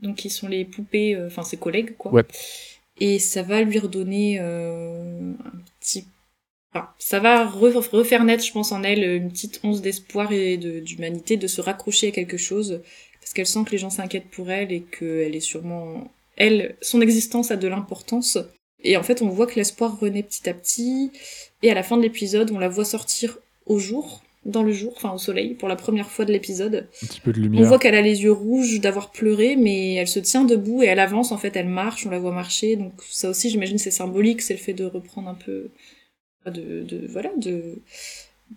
donc 0.00 0.16
qui 0.16 0.30
sont 0.30 0.48
les 0.48 0.64
poupées, 0.64 1.14
euh, 1.14 1.26
enfin 1.26 1.42
ses 1.42 1.56
collègues 1.56 1.96
quoi. 1.96 2.12
Ouais. 2.12 2.24
Et 2.98 3.18
ça 3.18 3.42
va 3.42 3.62
lui 3.62 3.78
redonner 3.78 4.38
euh, 4.40 5.32
un 5.44 5.58
petit 5.80 6.06
Enfin, 6.76 6.88
ça 6.98 7.20
va 7.20 7.44
re- 7.46 7.76
refaire 7.90 8.24
naître, 8.24 8.44
je 8.44 8.52
pense, 8.52 8.72
en 8.72 8.82
elle 8.82 9.02
une 9.04 9.30
petite 9.30 9.60
once 9.64 9.80
d'espoir 9.82 10.32
et 10.32 10.56
de- 10.56 10.80
d'humanité, 10.80 11.36
de 11.36 11.46
se 11.46 11.60
raccrocher 11.60 12.08
à 12.08 12.10
quelque 12.10 12.36
chose, 12.36 12.80
parce 13.20 13.32
qu'elle 13.32 13.46
sent 13.46 13.60
que 13.66 13.70
les 13.72 13.78
gens 13.78 13.90
s'inquiètent 13.90 14.30
pour 14.30 14.50
elle 14.50 14.72
et 14.72 14.82
qu'elle 14.82 15.34
est 15.34 15.40
sûrement 15.40 16.10
elle, 16.36 16.76
son 16.82 17.00
existence 17.00 17.50
a 17.50 17.56
de 17.56 17.66
l'importance. 17.66 18.36
Et 18.84 18.98
en 18.98 19.02
fait, 19.02 19.22
on 19.22 19.28
voit 19.30 19.46
que 19.46 19.54
l'espoir 19.56 19.98
renaît 19.98 20.22
petit 20.22 20.48
à 20.50 20.54
petit. 20.54 21.10
Et 21.62 21.70
à 21.70 21.74
la 21.74 21.82
fin 21.82 21.96
de 21.96 22.02
l'épisode, 22.02 22.50
on 22.52 22.58
la 22.58 22.68
voit 22.68 22.84
sortir 22.84 23.38
au 23.64 23.78
jour, 23.78 24.22
dans 24.44 24.62
le 24.62 24.70
jour, 24.70 24.92
enfin 24.96 25.12
au 25.12 25.18
soleil, 25.18 25.54
pour 25.54 25.66
la 25.66 25.76
première 25.76 26.10
fois 26.10 26.26
de 26.26 26.32
l'épisode. 26.32 26.86
Un 27.02 27.06
petit 27.06 27.20
peu 27.22 27.32
de 27.32 27.38
On 27.38 27.42
lumière. 27.42 27.64
voit 27.66 27.78
qu'elle 27.78 27.94
a 27.94 28.02
les 28.02 28.22
yeux 28.22 28.32
rouges 28.32 28.80
d'avoir 28.80 29.10
pleuré, 29.12 29.56
mais 29.56 29.94
elle 29.94 30.06
se 30.08 30.18
tient 30.20 30.44
debout 30.44 30.82
et 30.82 30.86
elle 30.86 31.00
avance. 31.00 31.32
En 31.32 31.38
fait, 31.38 31.56
elle 31.56 31.68
marche, 31.68 32.06
on 32.06 32.10
la 32.10 32.18
voit 32.18 32.32
marcher. 32.32 32.76
Donc 32.76 32.92
ça 33.10 33.30
aussi, 33.30 33.48
j'imagine, 33.48 33.78
c'est 33.78 33.90
symbolique. 33.90 34.42
C'est 34.42 34.52
le 34.54 34.60
fait 34.60 34.74
de 34.74 34.84
reprendre 34.84 35.28
un 35.30 35.34
peu, 35.34 35.70
de, 36.50 36.82
de 36.82 37.06
voilà, 37.08 37.30
de 37.36 37.80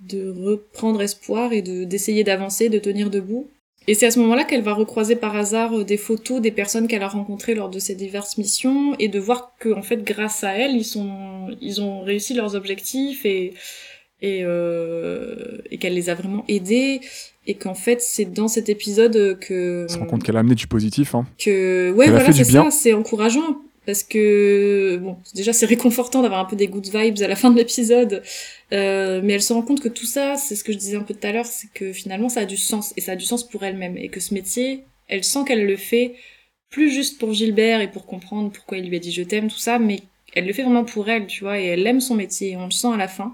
de 0.07 0.29
reprendre 0.29 1.01
espoir 1.01 1.51
et 1.53 1.61
de 1.61 1.83
d'essayer 1.83 2.23
d'avancer, 2.23 2.69
de 2.69 2.79
tenir 2.79 3.09
debout. 3.09 3.49
Et 3.87 3.95
c'est 3.95 4.05
à 4.05 4.11
ce 4.11 4.19
moment-là 4.19 4.43
qu'elle 4.43 4.61
va 4.61 4.73
recroiser 4.73 5.15
par 5.15 5.35
hasard 5.35 5.79
euh, 5.79 5.83
des 5.83 5.97
photos 5.97 6.41
des 6.41 6.51
personnes 6.51 6.87
qu'elle 6.87 7.01
a 7.01 7.07
rencontrées 7.07 7.55
lors 7.55 7.69
de 7.69 7.79
ses 7.79 7.95
diverses 7.95 8.37
missions 8.37 8.95
et 8.99 9.07
de 9.07 9.19
voir 9.19 9.53
que 9.59 9.69
en 9.69 9.81
fait 9.81 10.03
grâce 10.03 10.43
à 10.43 10.51
elle 10.51 10.75
ils 10.75 10.85
sont 10.85 11.47
ils 11.59 11.81
ont 11.81 12.01
réussi 12.01 12.33
leurs 12.33 12.55
objectifs 12.55 13.25
et 13.25 13.53
et, 14.21 14.41
euh, 14.43 15.59
et 15.71 15.77
qu'elle 15.77 15.93
les 15.93 16.09
a 16.09 16.13
vraiment 16.13 16.43
aidés 16.49 16.99
et 17.47 17.55
qu'en 17.55 17.73
fait 17.73 18.01
c'est 18.01 18.25
dans 18.25 18.49
cet 18.49 18.69
épisode 18.69 19.39
que 19.39 19.85
On 19.89 19.93
se 19.93 19.97
rend 19.97 20.05
compte 20.05 20.23
qu'elle 20.23 20.35
a 20.35 20.41
amené 20.41 20.55
du 20.55 20.67
positif. 20.67 21.15
Hein. 21.15 21.25
que 21.39 21.91
ouais 21.91 22.09
voilà 22.09 22.31
c'est 22.31 22.43
ça 22.43 22.69
c'est 22.69 22.93
encourageant 22.93 23.61
parce 23.89 24.03
que 24.03 24.99
bon 25.01 25.17
déjà 25.33 25.51
c'est 25.51 25.65
réconfortant 25.65 26.21
d'avoir 26.21 26.41
un 26.41 26.45
peu 26.45 26.55
des 26.55 26.67
good 26.67 26.85
vibes 26.85 27.23
à 27.23 27.27
la 27.27 27.35
fin 27.35 27.49
de 27.49 27.57
l'épisode 27.57 28.21
euh, 28.71 29.19
mais 29.23 29.33
elle 29.33 29.41
se 29.41 29.51
rend 29.51 29.63
compte 29.63 29.81
que 29.81 29.89
tout 29.89 30.05
ça 30.05 30.35
c'est 30.35 30.55
ce 30.55 30.63
que 30.63 30.71
je 30.71 30.77
disais 30.77 30.95
un 30.95 31.01
peu 31.01 31.15
tout 31.15 31.25
à 31.25 31.31
l'heure 31.31 31.47
c'est 31.47 31.71
que 31.73 31.91
finalement 31.91 32.29
ça 32.29 32.41
a 32.41 32.45
du 32.45 32.55
sens 32.55 32.93
et 32.97 33.01
ça 33.01 33.13
a 33.13 33.15
du 33.15 33.25
sens 33.25 33.49
pour 33.49 33.63
elle-même 33.63 33.97
et 33.97 34.09
que 34.09 34.19
ce 34.19 34.35
métier 34.35 34.83
elle 35.07 35.23
sent 35.23 35.39
qu'elle 35.47 35.65
le 35.65 35.75
fait 35.75 36.13
plus 36.69 36.91
juste 36.91 37.17
pour 37.17 37.33
Gilbert 37.33 37.81
et 37.81 37.89
pour 37.89 38.05
comprendre 38.05 38.51
pourquoi 38.51 38.77
il 38.77 38.87
lui 38.87 38.95
a 38.95 38.99
dit 38.99 39.11
je 39.11 39.23
t'aime 39.23 39.47
tout 39.47 39.57
ça 39.57 39.79
mais 39.79 40.01
elle 40.35 40.45
le 40.45 40.53
fait 40.53 40.61
vraiment 40.61 40.85
pour 40.85 41.09
elle 41.09 41.25
tu 41.25 41.43
vois 41.43 41.59
et 41.59 41.65
elle 41.65 41.87
aime 41.87 41.99
son 41.99 42.13
métier 42.13 42.57
on 42.57 42.65
le 42.65 42.71
sent 42.71 42.93
à 42.93 42.97
la 42.97 43.07
fin 43.07 43.33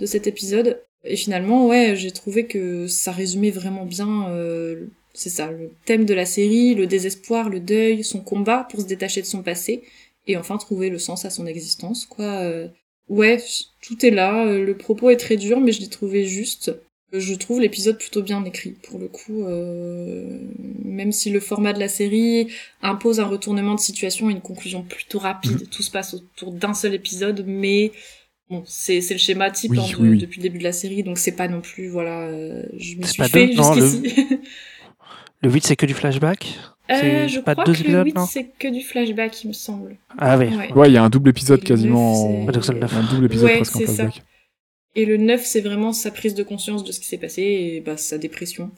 de 0.00 0.06
cet 0.06 0.26
épisode. 0.26 0.82
Et 1.04 1.14
finalement 1.14 1.68
ouais 1.68 1.94
j'ai 1.94 2.10
trouvé 2.10 2.46
que 2.46 2.88
ça 2.88 3.12
résumait 3.12 3.52
vraiment 3.52 3.84
bien 3.84 4.28
euh, 4.30 4.86
c'est 5.14 5.30
ça, 5.30 5.50
le 5.50 5.70
thème 5.86 6.04
de 6.04 6.12
la 6.14 6.26
série, 6.26 6.74
le 6.74 6.86
désespoir, 6.86 7.48
le 7.48 7.60
deuil, 7.60 8.04
son 8.04 8.20
combat 8.20 8.66
pour 8.70 8.80
se 8.80 8.86
détacher 8.86 9.22
de 9.22 9.26
son 9.26 9.42
passé, 9.42 9.82
et 10.26 10.36
enfin 10.36 10.58
trouver 10.58 10.90
le 10.90 10.98
sens 10.98 11.24
à 11.24 11.30
son 11.30 11.46
existence, 11.46 12.04
quoi. 12.06 12.24
Euh, 12.24 12.68
Ouais, 13.10 13.38
tout 13.82 14.06
est 14.06 14.10
là, 14.10 14.46
euh, 14.46 14.64
le 14.64 14.74
propos 14.78 15.10
est 15.10 15.18
très 15.18 15.36
dur, 15.36 15.60
mais 15.60 15.72
je 15.72 15.80
l'ai 15.82 15.88
trouvé 15.88 16.24
juste. 16.24 16.70
Euh, 17.12 17.20
Je 17.20 17.34
trouve 17.34 17.60
l'épisode 17.60 17.98
plutôt 17.98 18.22
bien 18.22 18.42
écrit, 18.46 18.70
pour 18.82 18.98
le 18.98 19.08
coup, 19.08 19.44
euh, 19.44 20.38
même 20.82 21.12
si 21.12 21.28
le 21.30 21.38
format 21.40 21.74
de 21.74 21.78
la 21.80 21.88
série 21.88 22.48
impose 22.80 23.20
un 23.20 23.26
retournement 23.26 23.74
de 23.74 23.80
situation 23.80 24.30
et 24.30 24.32
une 24.32 24.40
conclusion 24.40 24.82
plutôt 24.82 25.18
rapide, 25.18 25.68
tout 25.70 25.82
se 25.82 25.90
passe 25.90 26.14
autour 26.14 26.50
d'un 26.52 26.72
seul 26.72 26.94
épisode, 26.94 27.44
mais 27.46 27.92
bon, 28.48 28.62
c'est 28.66 29.00
le 29.10 29.18
schéma 29.18 29.50
type 29.50 29.72
Oui, 29.72 29.78
hein, 29.80 29.86
de- 29.98 30.02
oui, 30.02 30.08
oui. 30.08 30.18
depuis 30.18 30.38
le 30.38 30.44
début 30.44 30.58
de 30.58 30.64
la 30.64 30.72
série, 30.72 31.02
donc 31.02 31.18
c'est 31.18 31.36
pas 31.36 31.46
non 31.46 31.60
plus, 31.60 31.88
voilà, 31.88 32.22
euh, 32.28 32.62
je 32.78 32.96
m'y 32.96 33.06
suis 33.06 33.22
fait 33.28 33.46
le- 33.48 33.52
jusqu'ici. 33.52 34.02
Le 35.44 35.50
8, 35.50 35.66
c'est 35.66 35.76
que 35.76 35.84
du 35.86 35.92
flashback 35.94 36.58
Euh, 36.90 37.28
je 37.28 37.38
pas 37.40 37.52
crois 37.54 37.64
deux 37.64 37.72
que 37.72 37.78
le 37.78 37.84
épisodes, 37.84 38.06
8, 38.06 38.14
non 38.16 38.26
c'est 38.26 38.44
que 38.58 38.68
du 38.68 38.80
flashback, 38.80 39.44
il 39.44 39.48
me 39.48 39.52
semble. 39.52 39.96
Ah 40.18 40.38
oui. 40.38 40.46
Ouais. 40.56 40.72
Ouais, 40.72 40.90
il 40.90 40.94
y 40.94 40.96
a 40.96 41.02
un 41.02 41.10
double 41.10 41.30
épisode 41.30 41.58
Et 41.58 41.62
le 41.62 41.68
quasiment. 41.68 42.44
donc 42.46 42.64
c'est 42.64 42.72
le 42.72 42.78
neuf. 42.80 42.94
Un 42.96 43.02
double 43.14 43.26
épisode 43.26 43.48
Ouais, 43.50 43.56
presque 43.56 43.76
en 43.76 43.86
ça. 43.86 44.08
Et 44.96 45.04
le 45.06 45.16
9, 45.16 45.44
c'est 45.44 45.60
vraiment 45.60 45.92
sa 45.92 46.10
prise 46.10 46.34
de 46.34 46.42
conscience 46.44 46.84
de 46.84 46.92
ce 46.92 47.00
qui 47.00 47.06
s'est 47.06 47.18
passé 47.18 47.42
et 47.42 47.82
bah, 47.84 47.96
sa 47.96 48.16
dépression. 48.16 48.70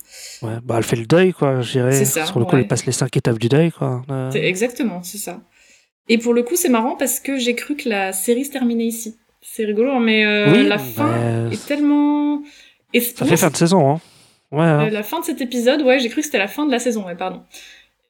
Ouais, 0.43 0.55
bah 0.64 0.76
elle 0.78 0.82
fait 0.82 0.97
le 0.97 1.06
deuil, 1.06 1.32
quoi, 1.32 1.60
je 1.60 1.72
dirais. 1.72 1.93
C'est 1.93 2.05
ça, 2.06 2.24
Sur 2.26 2.38
le 2.38 2.47
coup, 2.47 2.56
ouais. 2.56 2.62
elle 2.62 2.68
passe 2.68 2.86
les 2.86 2.93
cinq 2.93 3.16
étapes 3.16 3.38
du 3.38 3.48
deuil, 3.48 3.70
quoi. 3.70 4.02
Euh, 4.10 4.30
exactement, 4.32 5.02
c'est 5.02 5.18
ça. 5.18 5.43
Et 6.09 6.18
pour 6.18 6.32
le 6.32 6.43
coup, 6.43 6.56
c'est 6.56 6.68
marrant 6.70 6.97
parce 6.97 7.20
que 7.20 7.36
j'ai 7.38 7.55
cru 7.55 7.76
que 7.76 7.88
la 7.88 8.12
série 8.12 8.44
se 8.44 8.51
terminait 8.51 8.86
ici. 8.86 9.16
C'est 9.43 9.64
rigolo, 9.64 9.90
hein, 9.90 10.01
mais 10.01 10.24
euh, 10.24 10.52
Oui, 10.52 10.66
la 10.66 10.78
fin 10.78 11.48
mais 11.48 11.55
est 11.55 11.66
tellement... 11.66 12.43
Et 12.94 13.01
Ça 13.01 13.26
fait 13.26 13.36
fin 13.36 13.51
de 13.51 13.56
saison, 13.56 13.90
hein. 13.90 14.01
Ouais, 14.52 14.62
hein. 14.62 14.86
Euh, 14.86 14.90
la 14.90 15.02
fin 15.02 15.20
de 15.20 15.24
cet 15.24 15.40
épisode, 15.40 15.82
ouais, 15.82 15.98
j'ai 15.98 16.09
cru 16.09 16.20
que 16.20 16.27
c'était 16.27 16.39
la 16.39 16.48
fin 16.48 16.66
de 16.66 16.70
la 16.73 16.78
saison, 16.78 17.05
ouais, 17.06 17.14
pardon. 17.16 17.40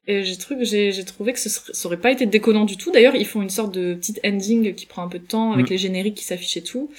Et 0.09 0.23
j'ai 0.23 0.37
trouvé, 0.37 0.65
j'ai, 0.65 0.93
j'ai 0.93 1.05
trouvé 1.05 1.33
que 1.33 1.39
ce 1.41 1.49
serait- 1.49 1.73
ça 1.73 1.87
aurait 1.89 1.97
pas 1.97 2.13
été 2.13 2.27
déconnant 2.27 2.65
du 2.65 2.77
tout. 2.77 2.93
D'ailleurs, 2.93 3.17
ils 3.17 3.27
font 3.27 3.43
une 3.43 3.51
sorte 3.51 3.75
de 3.75 3.95
petite 3.95 4.21
ending 4.25 4.75
qui 4.75 4.87
prend 4.87 5.03
un 5.03 5.09
peu 5.09 5.19
de 5.19 5.27
temps 5.27 5.53
avec 5.53 5.67
Mm. 5.67 5.71
les 5.71 5.79
génériques 5.79 6.15
qui 6.17 6.25
s'affichent 6.25 6.57
et 6.59 6.63
tout. 6.63 6.91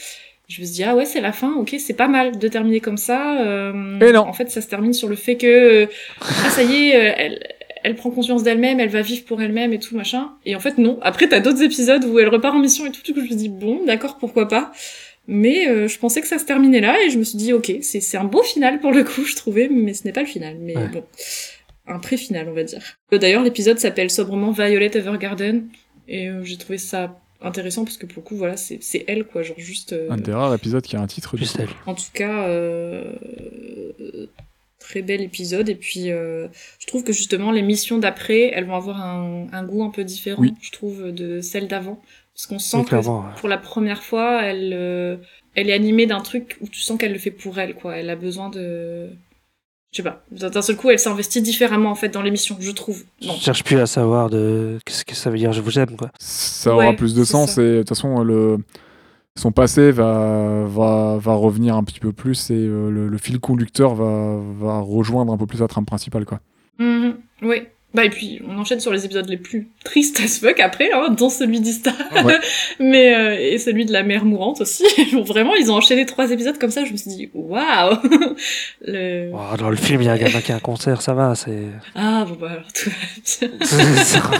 Je 0.49 0.61
me 0.61 0.65
suis 0.65 0.75
dit, 0.75 0.83
ah 0.83 0.95
ouais, 0.95 1.05
c'est 1.05 1.21
la 1.21 1.31
fin, 1.33 1.53
ok, 1.55 1.75
c'est 1.77 1.93
pas 1.93 2.07
mal 2.07 2.37
de 2.39 2.47
terminer 2.47 2.79
comme 2.79 2.97
ça. 2.97 3.41
Euh, 3.45 3.99
Et 3.99 4.11
non. 4.11 4.21
En 4.21 4.33
fait, 4.33 4.49
ça 4.49 4.61
se 4.61 4.67
termine 4.67 4.93
sur 4.93 5.07
le 5.09 5.15
fait 5.15 5.35
que, 5.37 5.45
euh, 5.45 5.87
ah, 6.21 6.49
ça 6.49 6.63
y 6.63 6.87
est, 6.89 6.95
euh, 6.95 7.13
elle, 7.17 7.47
elle 7.83 7.95
prend 7.95 8.09
conscience 8.11 8.43
d'elle-même, 8.43 8.79
elle 8.79 8.89
va 8.89 9.01
vivre 9.01 9.23
pour 9.25 9.41
elle-même 9.41 9.71
et 9.73 9.79
tout, 9.79 9.95
machin. 9.95 10.31
Et 10.45 10.55
en 10.55 10.59
fait, 10.59 10.77
non. 10.77 10.99
Après, 11.01 11.27
t'as 11.29 11.39
d'autres 11.41 11.61
épisodes 11.63 12.03
où 12.05 12.17
elle 12.19 12.27
repart 12.29 12.55
en 12.55 12.59
mission 12.59 12.85
et 12.85 12.91
tout, 12.91 13.01
du 13.03 13.13
coup, 13.13 13.21
je 13.25 13.33
me 13.33 13.37
dis, 13.37 13.49
bon, 13.49 13.85
d'accord, 13.85 14.17
pourquoi 14.17 14.47
pas. 14.47 14.71
Mais 15.27 15.67
euh, 15.67 15.87
je 15.89 15.99
pensais 15.99 16.21
que 16.21 16.27
ça 16.27 16.39
se 16.39 16.45
terminait 16.45 16.79
là 16.79 16.97
et 17.05 17.09
je 17.09 17.17
me 17.19 17.23
suis 17.23 17.37
dit 17.37 17.51
ok 17.53 17.71
c'est 17.81 17.99
c'est 17.99 18.17
un 18.17 18.23
beau 18.23 18.43
final 18.43 18.79
pour 18.79 18.91
le 18.93 19.03
coup 19.03 19.25
je 19.31 19.35
trouvais 19.35 19.67
mais 19.69 19.93
ce 19.93 20.05
n'est 20.05 20.13
pas 20.13 20.21
le 20.21 20.27
final 20.27 20.55
mais 20.59 20.75
Ouais. 20.77 20.87
bon 20.87 21.03
un 21.89 21.99
pré-final 21.99 22.47
on 22.49 22.53
va 22.53 22.63
dire. 22.63 22.81
Euh, 23.13 23.17
D'ailleurs 23.17 23.43
l'épisode 23.43 23.77
s'appelle 23.79 24.09
sobrement 24.09 24.51
Violet 24.51 24.91
Evergarden 24.97 25.67
et 26.07 26.29
euh, 26.29 26.43
j'ai 26.43 26.57
trouvé 26.57 26.77
ça 26.77 27.19
intéressant 27.41 27.83
parce 27.85 27.97
que 27.97 28.05
pour 28.05 28.23
le 28.23 28.27
coup 28.27 28.35
voilà 28.37 28.57
c'est 28.57 28.79
c'est 28.81 29.03
elle 29.07 29.25
quoi 29.25 29.41
genre 29.43 29.59
juste 29.59 29.93
euh, 29.93 30.07
Un 30.09 30.17
des 30.17 30.31
rares 30.33 30.53
épisodes 30.55 30.81
qui 30.83 30.95
a 30.95 31.01
un 31.01 31.07
titre. 31.07 31.35
du 31.35 31.43
Juste 31.43 31.57
coup. 31.57 31.63
elle. 31.63 31.69
en 31.85 31.93
tout 31.93 32.11
cas 32.13 32.47
euh, 32.47 33.11
très 34.79 35.01
bel 35.01 35.21
épisode 35.21 35.69
et 35.69 35.75
puis 35.75 36.11
euh, 36.11 36.47
je 36.79 36.87
trouve 36.87 37.03
que 37.03 37.11
justement 37.13 37.51
les 37.51 37.61
missions 37.61 37.97
d'après 37.97 38.51
elles 38.53 38.65
vont 38.65 38.75
avoir 38.75 39.01
un, 39.01 39.47
un 39.51 39.63
goût 39.63 39.83
un 39.83 39.89
peu 39.89 40.03
différent 40.03 40.41
Oui. 40.41 40.53
je 40.61 40.71
trouve 40.71 41.11
de 41.11 41.41
celles 41.41 41.67
d'avant 41.67 42.01
parce 42.37 42.45
qu'on 42.45 42.59
sent 42.59 42.85
que 42.87 42.95
ouais. 42.95 43.25
pour 43.39 43.49
la 43.49 43.57
première 43.57 44.03
fois, 44.03 44.43
elle, 44.43 44.71
euh, 44.73 45.17
elle 45.55 45.71
est 45.71 45.73
animée 45.73 46.05
d'un 46.05 46.21
truc 46.21 46.55
où 46.61 46.67
tu 46.67 46.79
sens 46.81 46.97
qu'elle 46.99 47.11
le 47.13 47.17
fait 47.17 47.31
pour 47.31 47.57
elle, 47.57 47.73
quoi. 47.73 47.97
Elle 47.97 48.11
a 48.11 48.15
besoin 48.15 48.49
de, 48.49 49.09
je 49.91 49.97
sais 49.97 50.03
pas. 50.03 50.23
D'un 50.29 50.61
seul 50.61 50.75
coup, 50.75 50.91
elle 50.91 50.99
s'investit 50.99 51.41
différemment 51.41 51.89
en 51.89 51.95
fait 51.95 52.09
dans 52.09 52.21
l'émission, 52.21 52.55
je 52.59 52.69
trouve. 52.69 53.03
Non. 53.23 53.33
Je 53.33 53.41
cherche 53.41 53.63
plus 53.63 53.79
à 53.79 53.87
savoir 53.87 54.29
de 54.29 54.77
qu'est-ce 54.85 55.03
que 55.03 55.15
ça 55.15 55.31
veut 55.31 55.37
dire 55.39 55.51
je 55.51 55.61
vous 55.61 55.79
aime, 55.79 55.95
quoi. 55.97 56.11
Ça 56.19 56.73
aura 56.75 56.89
Ouais, 56.89 56.95
plus 56.95 57.15
de 57.15 57.23
sens 57.23 57.53
ça. 57.55 57.61
et 57.63 57.65
de 57.71 57.77
toute 57.79 57.89
façon, 57.89 58.23
le... 58.23 58.59
son 59.35 59.51
passé 59.51 59.89
va, 59.91 60.63
va, 60.67 61.17
va 61.19 61.33
revenir 61.33 61.75
un 61.75 61.83
petit 61.83 61.99
peu 61.99 62.11
plus 62.13 62.51
et 62.51 62.53
euh, 62.53 62.91
le, 62.91 63.07
le 63.07 63.17
fil 63.17 63.39
conducteur 63.39 63.95
va, 63.95 64.39
va 64.59 64.79
rejoindre 64.79 65.33
un 65.33 65.37
peu 65.37 65.47
plus 65.47 65.59
la 65.61 65.67
trame 65.67 65.85
principale. 65.87 66.25
Quoi. 66.25 66.39
Mhm. 66.77 67.15
Oui, 67.41 67.63
Bah 67.97 68.05
et 68.05 68.11
puis 68.11 68.39
on 68.47 68.55
enchaîne 68.59 68.79
sur 68.79 68.93
les 68.93 69.05
épisodes 69.05 69.27
les 69.27 69.37
plus 69.37 69.69
tristes 69.83 70.19
as 70.23 70.37
fuck 70.39 70.59
après, 70.59 70.91
hein, 70.93 71.09
dont 71.17 71.29
celui 71.29 71.59
d'Ista, 71.59 71.91
Ouais. 72.23 72.37
mais 72.79 73.15
euh, 73.15 73.35
et 73.39 73.57
celui 73.57 73.85
de 73.85 73.91
la 73.91 74.03
mère 74.03 74.23
mourante 74.23 74.61
aussi. 74.61 74.83
Genre, 75.11 75.23
Vraiment, 75.23 75.55
ils 75.55 75.71
ont 75.71 75.75
enchaîné 75.75 76.05
trois 76.05 76.29
épisodes 76.29 76.59
comme 76.59 76.69
ça. 76.69 76.85
Je 76.85 76.91
me 76.91 76.97
suis 76.97 77.09
dit 77.09 77.29
waouh. 77.33 77.95
Le... 78.85 79.31
Oh, 79.33 79.57
dans 79.57 79.71
le 79.71 79.75
film, 79.75 80.03
il 80.03 80.05
y 80.05 80.09
a 80.09 80.13
un 80.13 80.17
gamin 80.17 80.41
qui 80.41 80.51
a 80.51 80.57
un 80.57 80.59
concert, 80.59 81.01
ça 81.01 81.15
va, 81.15 81.33
c'est. 81.33 81.69
Ah 81.95 82.23
bon 82.29 82.35
bah 82.39 82.51
alors 82.51 82.71
tout 82.71 82.91
va 82.91 83.47
bien. 83.47 84.39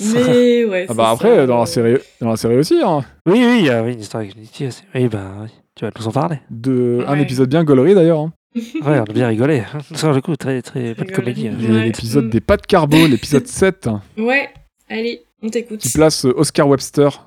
Mais 0.00 0.64
ouais. 0.64 0.86
Ah 0.88 0.92
c'est 0.92 0.96
bah 0.96 1.10
après, 1.10 1.36
ça, 1.36 1.46
dans, 1.46 1.56
euh, 1.56 1.60
la 1.60 1.66
série, 1.66 1.94
dans 2.20 2.30
la 2.30 2.36
série 2.36 2.56
aussi, 2.56 2.78
hein, 2.84 3.02
oui, 3.26 3.42
oui, 3.46 3.56
il 3.60 3.66
y 3.66 3.70
a 3.70 3.82
oui, 3.82 3.92
une 3.92 4.00
histoire 4.00 4.22
avec 4.22 4.34
Unity 4.36 4.66
aussi. 4.66 4.82
Oui, 4.94 5.08
bah 5.08 5.22
oui, 5.42 5.48
tu 5.74 5.84
vas 5.84 5.90
nous 5.98 6.08
en 6.08 6.12
parler. 6.12 6.36
de, 6.50 7.04
un 7.06 7.18
épisode 7.18 7.48
bien 7.48 7.64
gaulerie 7.64 7.94
d'ailleurs. 7.94 8.20
hein. 8.20 8.32
Ouais, 8.54 8.62
on 9.00 9.02
a 9.02 9.12
bien 9.12 9.28
rigolé. 9.28 9.62
Sur 9.94 10.12
le 10.12 10.20
coup, 10.20 10.34
très, 10.36 10.62
très, 10.62 10.94
pas 10.94 11.02
de 11.04 11.08
Rigoler. 11.08 11.12
comédie. 11.34 11.48
hein. 11.48 11.56
Ouais. 11.74 11.84
L'épisode 11.84 12.26
Mm. 12.26 12.30
des 12.30 12.40
pas 12.40 12.56
de 12.56 12.64
carbo, 12.66 13.06
l'épisode 13.06 13.46
7, 13.46 13.88
Ouais. 14.16 14.48
Allez, 14.88 15.22
on 15.42 15.48
t'écoute. 15.48 15.80
qui 15.80 15.90
place 15.90 16.24
euh, 16.24 16.32
Oscar 16.36 16.68
Webster, 16.68 17.26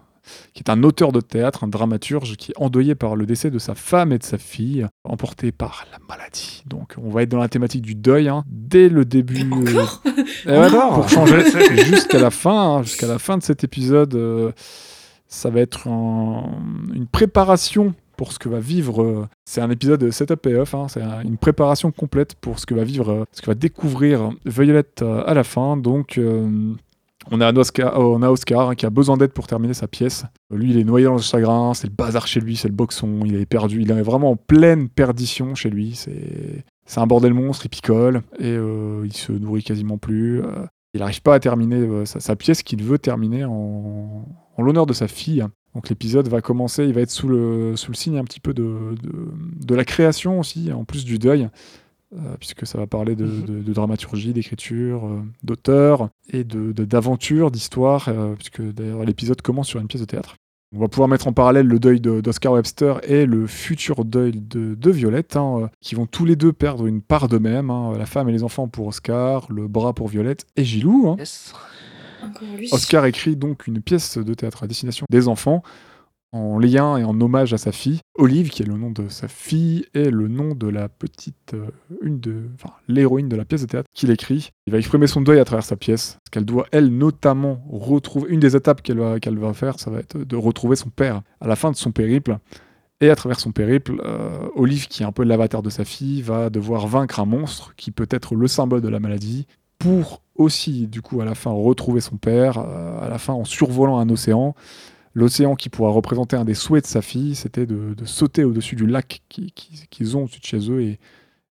qui 0.53 0.63
est 0.65 0.69
un 0.71 0.81
auteur 0.83 1.11
de 1.11 1.21
théâtre, 1.21 1.63
un 1.63 1.67
dramaturge, 1.67 2.35
qui 2.37 2.51
est 2.51 2.55
endeuillé 2.57 2.95
par 2.95 3.15
le 3.15 3.25
décès 3.25 3.51
de 3.51 3.59
sa 3.59 3.75
femme 3.75 4.11
et 4.11 4.17
de 4.17 4.23
sa 4.23 4.37
fille, 4.37 4.87
emporté 5.03 5.51
par 5.51 5.85
la 5.91 5.99
maladie. 6.07 6.63
Donc 6.67 6.95
on 6.97 7.09
va 7.09 7.23
être 7.23 7.29
dans 7.29 7.39
la 7.39 7.49
thématique 7.49 7.81
du 7.81 7.95
deuil, 7.95 8.27
hein, 8.29 8.43
dès 8.47 8.89
le 8.89 9.05
début. 9.05 9.41
euh, 9.41 9.55
Encore? 9.61 10.01
Eh 10.45 10.49
ouais, 10.51 10.57
Encore? 10.67 10.93
pour 10.95 11.09
changer 11.09 11.43
jusqu'à 11.85 12.19
la 12.19 12.31
fin, 12.31 12.77
hein, 12.77 12.83
jusqu'à 12.83 13.07
la 13.07 13.19
fin 13.19 13.37
de 13.37 13.43
cet 13.43 13.63
épisode, 13.63 14.15
euh, 14.15 14.51
ça 15.27 15.49
va 15.49 15.59
être 15.59 15.87
un- 15.87 16.59
une 16.95 17.07
préparation 17.07 17.93
pour 18.19 18.33
ce 18.33 18.39
que 18.39 18.49
va 18.49 18.59
vivre. 18.59 19.01
euh, 19.01 19.27
c'est 19.45 19.61
un 19.61 19.69
épisode 19.69 20.01
de 20.01 20.11
setup 20.11 20.45
et 20.45 20.55
off, 20.55 20.75
hein, 20.75 20.87
c'est 20.89 21.01
un- 21.01 21.21
une 21.21 21.37
préparation 21.37 21.89
complète 21.89 22.35
pour 22.35 22.59
ce 22.59 22.65
que 22.65 22.73
va 22.75 22.83
vivre, 22.83 23.09
euh, 23.09 23.23
ce 23.31 23.41
que 23.41 23.45
va 23.47 23.55
découvrir 23.55 24.31
Violette 24.45 25.03
euh, 25.03 25.23
à 25.25 25.33
la 25.33 25.45
fin. 25.45 25.77
Donc 25.77 26.19
on 27.31 27.39
a, 27.39 27.53
Oscar, 27.53 27.97
on 27.97 28.21
a 28.21 28.27
hein, 28.27 28.75
qui 28.75 28.85
a 28.85 28.89
besoin 28.89 29.15
d'aide 29.15 29.31
pour 29.31 29.47
terminer 29.47 29.73
sa 29.73 29.87
pièce. 29.87 30.25
Lui, 30.53 30.71
il 30.71 30.77
est 30.77 30.83
noyé 30.83 31.05
dans 31.05 31.13
le 31.15 31.21
chagrin, 31.21 31.73
c'est 31.73 31.87
le 31.87 31.93
bazar 31.93 32.27
chez 32.27 32.41
lui, 32.41 32.57
c'est 32.57 32.67
le 32.67 32.73
boxon, 32.73 33.21
il 33.23 33.35
est 33.35 33.45
perdu, 33.45 33.83
il 33.83 33.89
est 33.89 34.01
vraiment 34.01 34.31
en 34.31 34.35
pleine 34.35 34.89
perdition 34.89 35.55
chez 35.55 35.69
lui. 35.69 35.95
C'est 35.95 36.99
un 36.99 37.07
bordel 37.07 37.33
monstre, 37.33 37.67
il 37.67 37.69
picole 37.69 38.21
et 38.37 38.55
il 39.05 39.13
se 39.13 39.31
nourrit 39.31 39.63
quasiment 39.63 39.97
plus. 39.97 40.41
il 40.93 40.99
n'arrive 40.99 41.21
pas 41.21 41.35
à 41.35 41.39
terminer 41.39 42.05
sa, 42.05 42.35
pièce 42.35 42.63
qu'il 42.63 42.83
veut 42.83 42.99
terminer 42.99 43.45
en 43.45 44.25
l'honneur 44.57 44.85
de 44.85 44.93
sa 44.93 45.07
fille. 45.07 45.45
Donc 45.75 45.89
l'épisode 45.89 46.27
va 46.27 46.41
commencer, 46.41 46.85
il 46.85 46.93
va 46.93 47.01
être 47.01 47.11
sous 47.11 47.27
le, 47.27 47.75
sous 47.75 47.91
le 47.91 47.95
signe 47.95 48.17
un 48.17 48.23
petit 48.23 48.39
peu 48.39 48.53
de, 48.53 48.95
de, 49.03 49.65
de 49.65 49.75
la 49.75 49.85
création 49.85 50.39
aussi, 50.39 50.71
en 50.73 50.83
plus 50.83 51.05
du 51.05 51.19
deuil, 51.19 51.47
euh, 52.15 52.35
puisque 52.39 52.65
ça 52.65 52.77
va 52.79 52.87
parler 52.87 53.15
de, 53.15 53.25
Mhm. 53.25 53.45
de- 53.45 53.61
de 53.61 53.73
dramaturgie, 53.73 54.33
d'écriture, 54.33 55.05
euh, 55.05 55.21
d'auteur 55.43 56.09
et 56.33 56.43
d'aventure, 56.43 57.51
d'histoire, 57.51 58.07
euh, 58.09 58.33
puisque 58.35 58.61
d'ailleurs 58.61 59.03
l'épisode 59.05 59.41
commence 59.41 59.67
sur 59.67 59.79
une 59.79 59.87
pièce 59.87 60.01
de 60.01 60.07
théâtre. 60.07 60.35
On 60.75 60.79
va 60.79 60.87
pouvoir 60.87 61.07
mettre 61.07 61.27
en 61.27 61.33
parallèle 61.33 61.65
le 61.65 61.79
deuil 61.79 61.99
de- 61.99 62.21
d'Oscar 62.21 62.53
Webster 62.53 62.99
et 63.09 63.25
le 63.25 63.47
futur 63.47 64.05
deuil 64.05 64.33
de, 64.39 64.75
de 64.75 64.91
Violette, 64.91 65.35
hein, 65.35 65.69
qui 65.81 65.95
vont 65.95 66.05
tous 66.05 66.25
les 66.25 66.35
deux 66.35 66.53
perdre 66.53 66.85
une 66.85 67.01
part 67.01 67.27
d'eux-mêmes. 67.27 67.71
hein, 67.71 67.93
la 67.97 68.05
femme 68.05 68.29
et 68.29 68.31
les 68.31 68.43
enfants 68.43 68.67
pour 68.67 68.85
Oscar, 68.87 69.47
le 69.51 69.67
bras 69.67 69.93
pour 69.93 70.07
Violette 70.09 70.45
et 70.55 70.63
Gilou. 70.63 71.09
hein. 71.09 71.15
Yes. 71.17 71.53
Oscar 72.71 73.05
écrit 73.05 73.35
donc 73.35 73.67
une 73.67 73.81
pièce 73.81 74.17
de 74.17 74.33
théâtre 74.33 74.63
à 74.63 74.67
destination 74.67 75.05
des 75.09 75.27
enfants 75.27 75.63
en 76.31 76.59
lien 76.59 76.97
et 76.97 77.03
en 77.03 77.19
hommage 77.19 77.53
à 77.53 77.57
sa 77.57 77.71
fille, 77.71 77.99
Olive, 78.15 78.49
qui 78.49 78.61
est 78.61 78.65
le 78.65 78.77
nom 78.77 78.91
de 78.91 79.07
sa 79.09 79.27
fille, 79.27 79.85
et 79.93 80.09
le 80.09 80.27
nom 80.27 80.53
de 80.53 80.67
la 80.67 80.87
petite, 80.87 81.53
euh, 81.53 81.67
une 82.01 82.19
de, 82.19 82.43
l'héroïne 82.87 83.29
de 83.29 83.35
la 83.35 83.45
pièce 83.45 83.61
de 83.61 83.67
théâtre 83.67 83.89
qu'il 83.93 84.11
écrit. 84.11 84.51
Il 84.67 84.71
va 84.71 84.77
exprimer 84.77 85.07
son 85.07 85.21
deuil 85.21 85.39
à 85.39 85.45
travers 85.45 85.63
sa 85.63 85.75
pièce, 85.75 86.17
parce 86.23 86.29
qu'elle 86.31 86.45
doit, 86.45 86.67
elle, 86.71 86.89
notamment, 86.95 87.63
retrouver, 87.69 88.29
une 88.29 88.39
des 88.39 88.55
étapes 88.55 88.81
qu'elle 88.81 88.99
va, 88.99 89.17
va 89.19 89.53
faire, 89.53 89.79
ça 89.79 89.89
va 89.89 89.99
être 89.99 90.17
de 90.17 90.35
retrouver 90.35 90.75
son 90.75 90.89
père 90.89 91.21
à 91.41 91.47
la 91.47 91.55
fin 91.55 91.71
de 91.71 91.75
son 91.75 91.91
périple. 91.91 92.37
Et 93.01 93.09
à 93.09 93.15
travers 93.15 93.39
son 93.39 93.53
périple, 93.53 94.01
euh, 94.03 94.49
Olive, 94.55 94.87
qui 94.87 95.03
est 95.03 95.05
un 95.05 95.13
peu 95.13 95.23
l'avatar 95.23 95.61
de 95.61 95.69
sa 95.69 95.85
fille, 95.85 96.21
va 96.21 96.49
devoir 96.49 96.85
vaincre 96.85 97.21
un 97.21 97.25
monstre 97.25 97.73
qui 97.77 97.91
peut 97.91 98.09
être 98.11 98.35
le 98.35 98.47
symbole 98.47 98.81
de 98.81 98.89
la 98.89 98.99
maladie, 98.99 99.47
pour 99.79 100.21
aussi, 100.39 100.87
du 100.87 101.01
coup, 101.03 101.21
à 101.21 101.25
la 101.25 101.35
fin, 101.35 101.51
retrouver 101.51 102.01
son 102.01 102.17
père, 102.17 102.57
euh, 102.57 102.99
à 103.05 103.09
la 103.09 103.19
fin, 103.19 103.33
en 103.33 103.43
survolant 103.45 103.99
un 103.99 104.09
océan. 104.09 104.55
L'océan 105.13 105.55
qui 105.55 105.69
pourra 105.69 105.91
représenter 105.91 106.35
un 106.35 106.45
des 106.45 106.53
souhaits 106.55 106.85
de 106.85 106.89
sa 106.89 107.01
fille, 107.01 107.35
c'était 107.35 107.65
de, 107.67 107.93
sauter 108.05 108.43
au-dessus 108.43 108.75
du 108.75 108.87
lac 108.87 109.21
qui- 109.29 109.51
qui- 109.51 109.87
qu'ils 109.89 110.15
ont 110.17 110.23
au-dessus 110.23 110.39
de 110.39 110.45
chez 110.45 110.71
eux 110.71 110.81
et, 110.81 110.99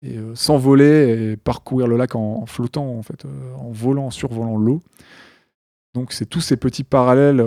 euh, 0.07 0.35
s'envoler 0.35 1.33
et 1.33 1.37
parcourir 1.37 1.87
le 1.87 1.97
lac 1.97 2.15
en, 2.15 2.47
flottant, 2.47 2.97
en 2.99 3.03
fait, 3.03 3.25
euh, 3.27 3.55
en 3.59 3.71
volant, 3.71 4.07
en 4.07 4.11
survolant 4.11 4.57
l'eau. 4.57 4.81
Donc 5.95 6.13
c'est 6.13 6.27
tous 6.27 6.41
ces 6.41 6.57
petits 6.57 6.85
parallèles 6.85 7.45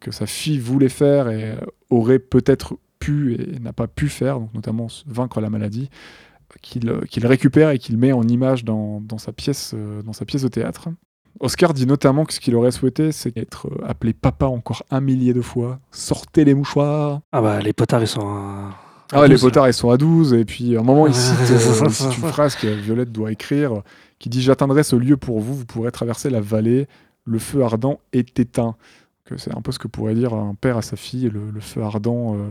que 0.00 0.10
sa 0.10 0.24
fille 0.26 0.58
voulait 0.58 0.88
faire 0.88 1.28
et 1.28 1.54
aurait 1.90 2.18
peut-être 2.18 2.78
pu 2.98 3.34
et 3.34 3.58
n'a 3.58 3.74
pas 3.74 3.86
pu 3.86 4.08
faire, 4.08 4.40
notamment 4.54 4.86
vaincre 5.06 5.40
la 5.42 5.50
maladie, 5.50 5.90
qu'il 6.60 6.88
euh, 6.88 7.00
qu'il 7.08 7.26
récupère 7.26 7.70
et 7.70 7.78
qu'il 7.78 7.96
met 7.96 8.12
en 8.12 8.22
image 8.22 8.64
dans, 8.64 9.00
dans 9.00 9.18
sa 9.18 9.32
pièce, 9.32 9.72
euh, 9.74 10.02
dans 10.02 10.12
sa 10.12 10.24
pièce 10.24 10.42
de 10.42 10.48
théâtre. 10.48 10.88
Oscar 11.40 11.72
dit 11.72 11.86
notamment 11.86 12.24
que 12.24 12.32
ce 12.34 12.40
qu'il 12.40 12.54
aurait 12.54 12.70
souhaité, 12.72 13.10
c'est 13.10 13.36
être 13.36 13.66
euh, 13.68 13.84
appelé 13.88 14.12
papa 14.12 14.46
encore 14.46 14.82
un 14.90 15.00
millier 15.00 15.32
de 15.32 15.40
fois. 15.40 15.80
Sortez 15.90 16.44
les 16.44 16.54
mouchoirs. 16.54 17.20
Ah 17.32 17.40
bah, 17.40 17.60
les 17.60 17.72
potards, 17.72 18.02
ils 18.02 18.06
sont. 18.08 18.20
à- 18.28 18.70
Ah, 19.12 19.22
les 19.26 19.34
12, 19.34 19.40
potards, 19.42 19.68
ils 19.68 19.74
sont 19.74 19.90
à 19.90 19.96
12. 19.96 20.34
Et 20.34 20.44
puis, 20.44 20.76
à 20.76 20.80
un 20.80 20.82
moment, 20.82 21.06
il 21.06 21.14
cite, 21.14 21.34
euh, 21.50 21.84
il 21.86 21.90
cite 21.94 22.16
une 22.18 22.28
phrase 22.28 22.54
que 22.54 22.66
Violette 22.66 23.12
doit 23.12 23.32
écrire 23.32 23.82
qui 24.18 24.28
dit 24.28 24.42
J'atteindrai 24.42 24.84
ce 24.84 24.94
lieu 24.94 25.16
pour 25.16 25.40
vous, 25.40 25.54
vous 25.54 25.64
pourrez 25.64 25.90
traverser 25.90 26.28
la 26.30 26.40
vallée, 26.40 26.86
le 27.24 27.38
feu 27.38 27.62
ardent 27.64 27.98
est 28.12 28.38
éteint. 28.38 28.76
C'est 29.38 29.56
un 29.56 29.62
peu 29.62 29.72
ce 29.72 29.78
que 29.78 29.88
pourrait 29.88 30.14
dire 30.14 30.34
un 30.34 30.54
père 30.54 30.76
à 30.76 30.82
sa 30.82 30.96
fille, 30.96 31.30
le, 31.30 31.50
le 31.50 31.60
feu 31.60 31.82
ardent. 31.82 32.34
euh, 32.36 32.50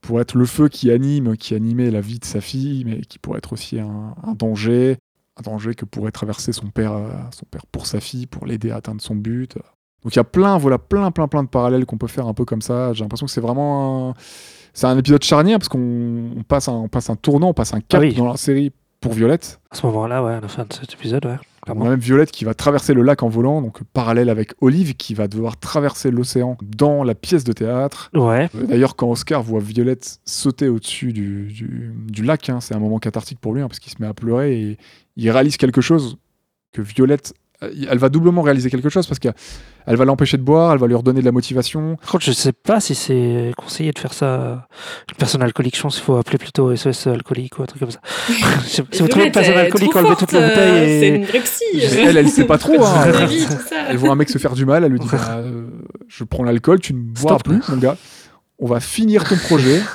pourrait 0.00 0.22
être 0.22 0.36
le 0.36 0.46
feu 0.46 0.68
qui 0.68 0.90
anime, 0.90 1.36
qui 1.36 1.54
animait 1.54 1.90
la 1.90 2.00
vie 2.00 2.18
de 2.18 2.24
sa 2.24 2.40
fille, 2.40 2.84
mais 2.84 3.00
qui 3.02 3.18
pourrait 3.18 3.38
être 3.38 3.52
aussi 3.52 3.78
un, 3.80 4.14
un 4.22 4.32
danger, 4.34 4.96
un 5.36 5.42
danger 5.42 5.74
que 5.74 5.84
pourrait 5.84 6.10
traverser 6.12 6.52
son 6.52 6.68
père, 6.68 6.92
euh, 6.92 7.08
son 7.32 7.46
père 7.50 7.66
pour 7.66 7.86
sa 7.86 8.00
fille, 8.00 8.26
pour 8.26 8.46
l'aider 8.46 8.70
à 8.70 8.76
atteindre 8.76 9.00
son 9.00 9.14
but. 9.16 9.56
Donc 10.04 10.14
il 10.14 10.16
y 10.16 10.20
a 10.20 10.24
plein, 10.24 10.58
voilà, 10.58 10.78
plein, 10.78 11.10
plein, 11.10 11.26
plein 11.28 11.42
de 11.42 11.48
parallèles 11.48 11.84
qu'on 11.86 11.98
peut 11.98 12.06
faire 12.06 12.26
un 12.28 12.34
peu 12.34 12.44
comme 12.44 12.62
ça. 12.62 12.92
J'ai 12.92 13.02
l'impression 13.04 13.26
que 13.26 13.32
c'est 13.32 13.40
vraiment, 13.40 14.10
un... 14.10 14.14
c'est 14.72 14.86
un 14.86 14.96
épisode 14.96 15.24
charnière 15.24 15.58
parce 15.58 15.68
qu'on 15.68 16.30
on 16.36 16.42
passe, 16.44 16.68
un, 16.68 16.74
on 16.74 16.88
passe 16.88 17.10
un 17.10 17.16
tournant, 17.16 17.48
on 17.48 17.54
passe 17.54 17.74
un 17.74 17.80
cap 17.80 18.00
Ah 18.02 18.06
oui. 18.06 18.14
dans 18.14 18.28
la 18.28 18.36
série 18.36 18.72
pour 19.00 19.12
Violette. 19.12 19.60
À 19.70 19.76
ce 19.76 19.86
moment-là, 19.86 20.22
ouais, 20.24 20.34
à 20.34 20.40
la 20.40 20.48
fin 20.48 20.64
de 20.64 20.72
cet 20.72 20.92
épisode, 20.94 21.24
ouais. 21.26 21.38
On 21.76 21.86
a 21.86 21.90
même 21.90 21.98
Violette 22.00 22.30
qui 22.30 22.44
va 22.44 22.54
traverser 22.54 22.94
le 22.94 23.02
lac 23.02 23.22
en 23.22 23.28
volant, 23.28 23.60
donc 23.62 23.82
parallèle 23.92 24.28
avec 24.30 24.52
Olive 24.60 24.94
qui 24.94 25.14
va 25.14 25.28
devoir 25.28 25.56
traverser 25.58 26.10
l'océan 26.10 26.56
dans 26.62 27.02
la 27.04 27.14
pièce 27.14 27.44
de 27.44 27.52
théâtre. 27.52 28.10
Ouais. 28.14 28.48
Euh, 28.54 28.66
D'ailleurs, 28.66 28.96
quand 28.96 29.10
Oscar 29.10 29.42
voit 29.42 29.60
Violette 29.60 30.18
sauter 30.24 30.68
au-dessus 30.68 31.12
du, 31.12 31.46
du- 31.46 31.92
du 32.08 32.22
lac, 32.22 32.48
hein, 32.48 32.60
c'est 32.60 32.74
un 32.74 32.78
moment 32.78 32.98
cathartique 32.98 33.38
pour 33.40 33.52
lui, 33.54 33.60
hein, 33.62 33.68
parce 33.68 33.80
qu'il 33.80 33.92
se 33.92 34.00
met 34.00 34.08
à 34.08 34.14
pleurer 34.14 34.60
et 34.60 34.78
il 35.16 35.30
réalise 35.30 35.56
quelque 35.56 35.80
chose 35.80 36.18
que 36.72 36.82
Violette, 36.82 37.34
elle 37.60 37.98
va 37.98 38.08
doublement 38.08 38.42
réaliser 38.42 38.70
quelque 38.70 38.88
chose 38.88 39.06
parce 39.06 39.18
qu'elle 39.18 39.34
va 39.86 40.04
l'empêcher 40.04 40.36
de 40.36 40.42
boire, 40.42 40.72
elle 40.72 40.78
va 40.78 40.86
lui 40.86 40.94
redonner 40.94 41.20
de 41.20 41.24
la 41.24 41.32
motivation. 41.32 41.96
Par 41.96 42.12
contre, 42.12 42.24
je 42.24 42.32
sais 42.32 42.52
pas 42.52 42.78
si 42.80 42.94
c'est 42.94 43.52
conseillé 43.56 43.90
de 43.90 43.98
faire 43.98 44.14
ça. 44.14 44.68
Une 45.10 45.16
personne 45.16 45.42
alcoolique, 45.42 45.76
je 45.76 45.82
pense 45.82 45.96
qu'il 45.96 46.04
faut 46.04 46.16
appeler 46.16 46.38
plutôt 46.38 46.74
SOS 46.74 47.08
alcoolique 47.08 47.58
ou 47.58 47.62
un 47.62 47.66
truc 47.66 47.80
comme 47.80 47.90
ça. 47.90 48.00
si 48.62 48.80
vous 48.80 49.08
trouvez 49.08 49.26
une 49.26 49.32
personne 49.32 49.56
alcoolique, 49.56 49.94
enlevez 49.96 50.16
toute 50.16 50.32
la 50.32 50.48
bouteille 50.48 50.70
euh, 50.70 50.84
et. 50.84 51.00
C'est 51.00 51.08
une 51.08 51.24
vraie 51.24 51.40
psy. 51.40 51.64
Elle, 51.98 52.16
elle 52.16 52.28
sait 52.28 52.46
pas 52.46 52.58
trop. 52.58 52.84
hein. 52.84 53.28
Elle 53.88 53.96
voit 53.96 54.10
un 54.10 54.16
mec 54.16 54.28
se 54.28 54.38
faire 54.38 54.54
du 54.54 54.64
mal, 54.64 54.84
elle 54.84 54.92
lui 54.92 55.00
dit 55.00 55.08
bah, 55.10 55.38
euh, 55.38 55.66
Je 56.06 56.22
prends 56.24 56.44
l'alcool, 56.44 56.78
tu 56.78 56.94
ne 56.94 57.00
boiras 57.00 57.38
Stop. 57.38 57.54
plus, 57.54 57.68
mon 57.68 57.78
gars. 57.78 57.96
On 58.60 58.66
va 58.66 58.80
finir 58.80 59.24
ton 59.24 59.36
projet. 59.36 59.82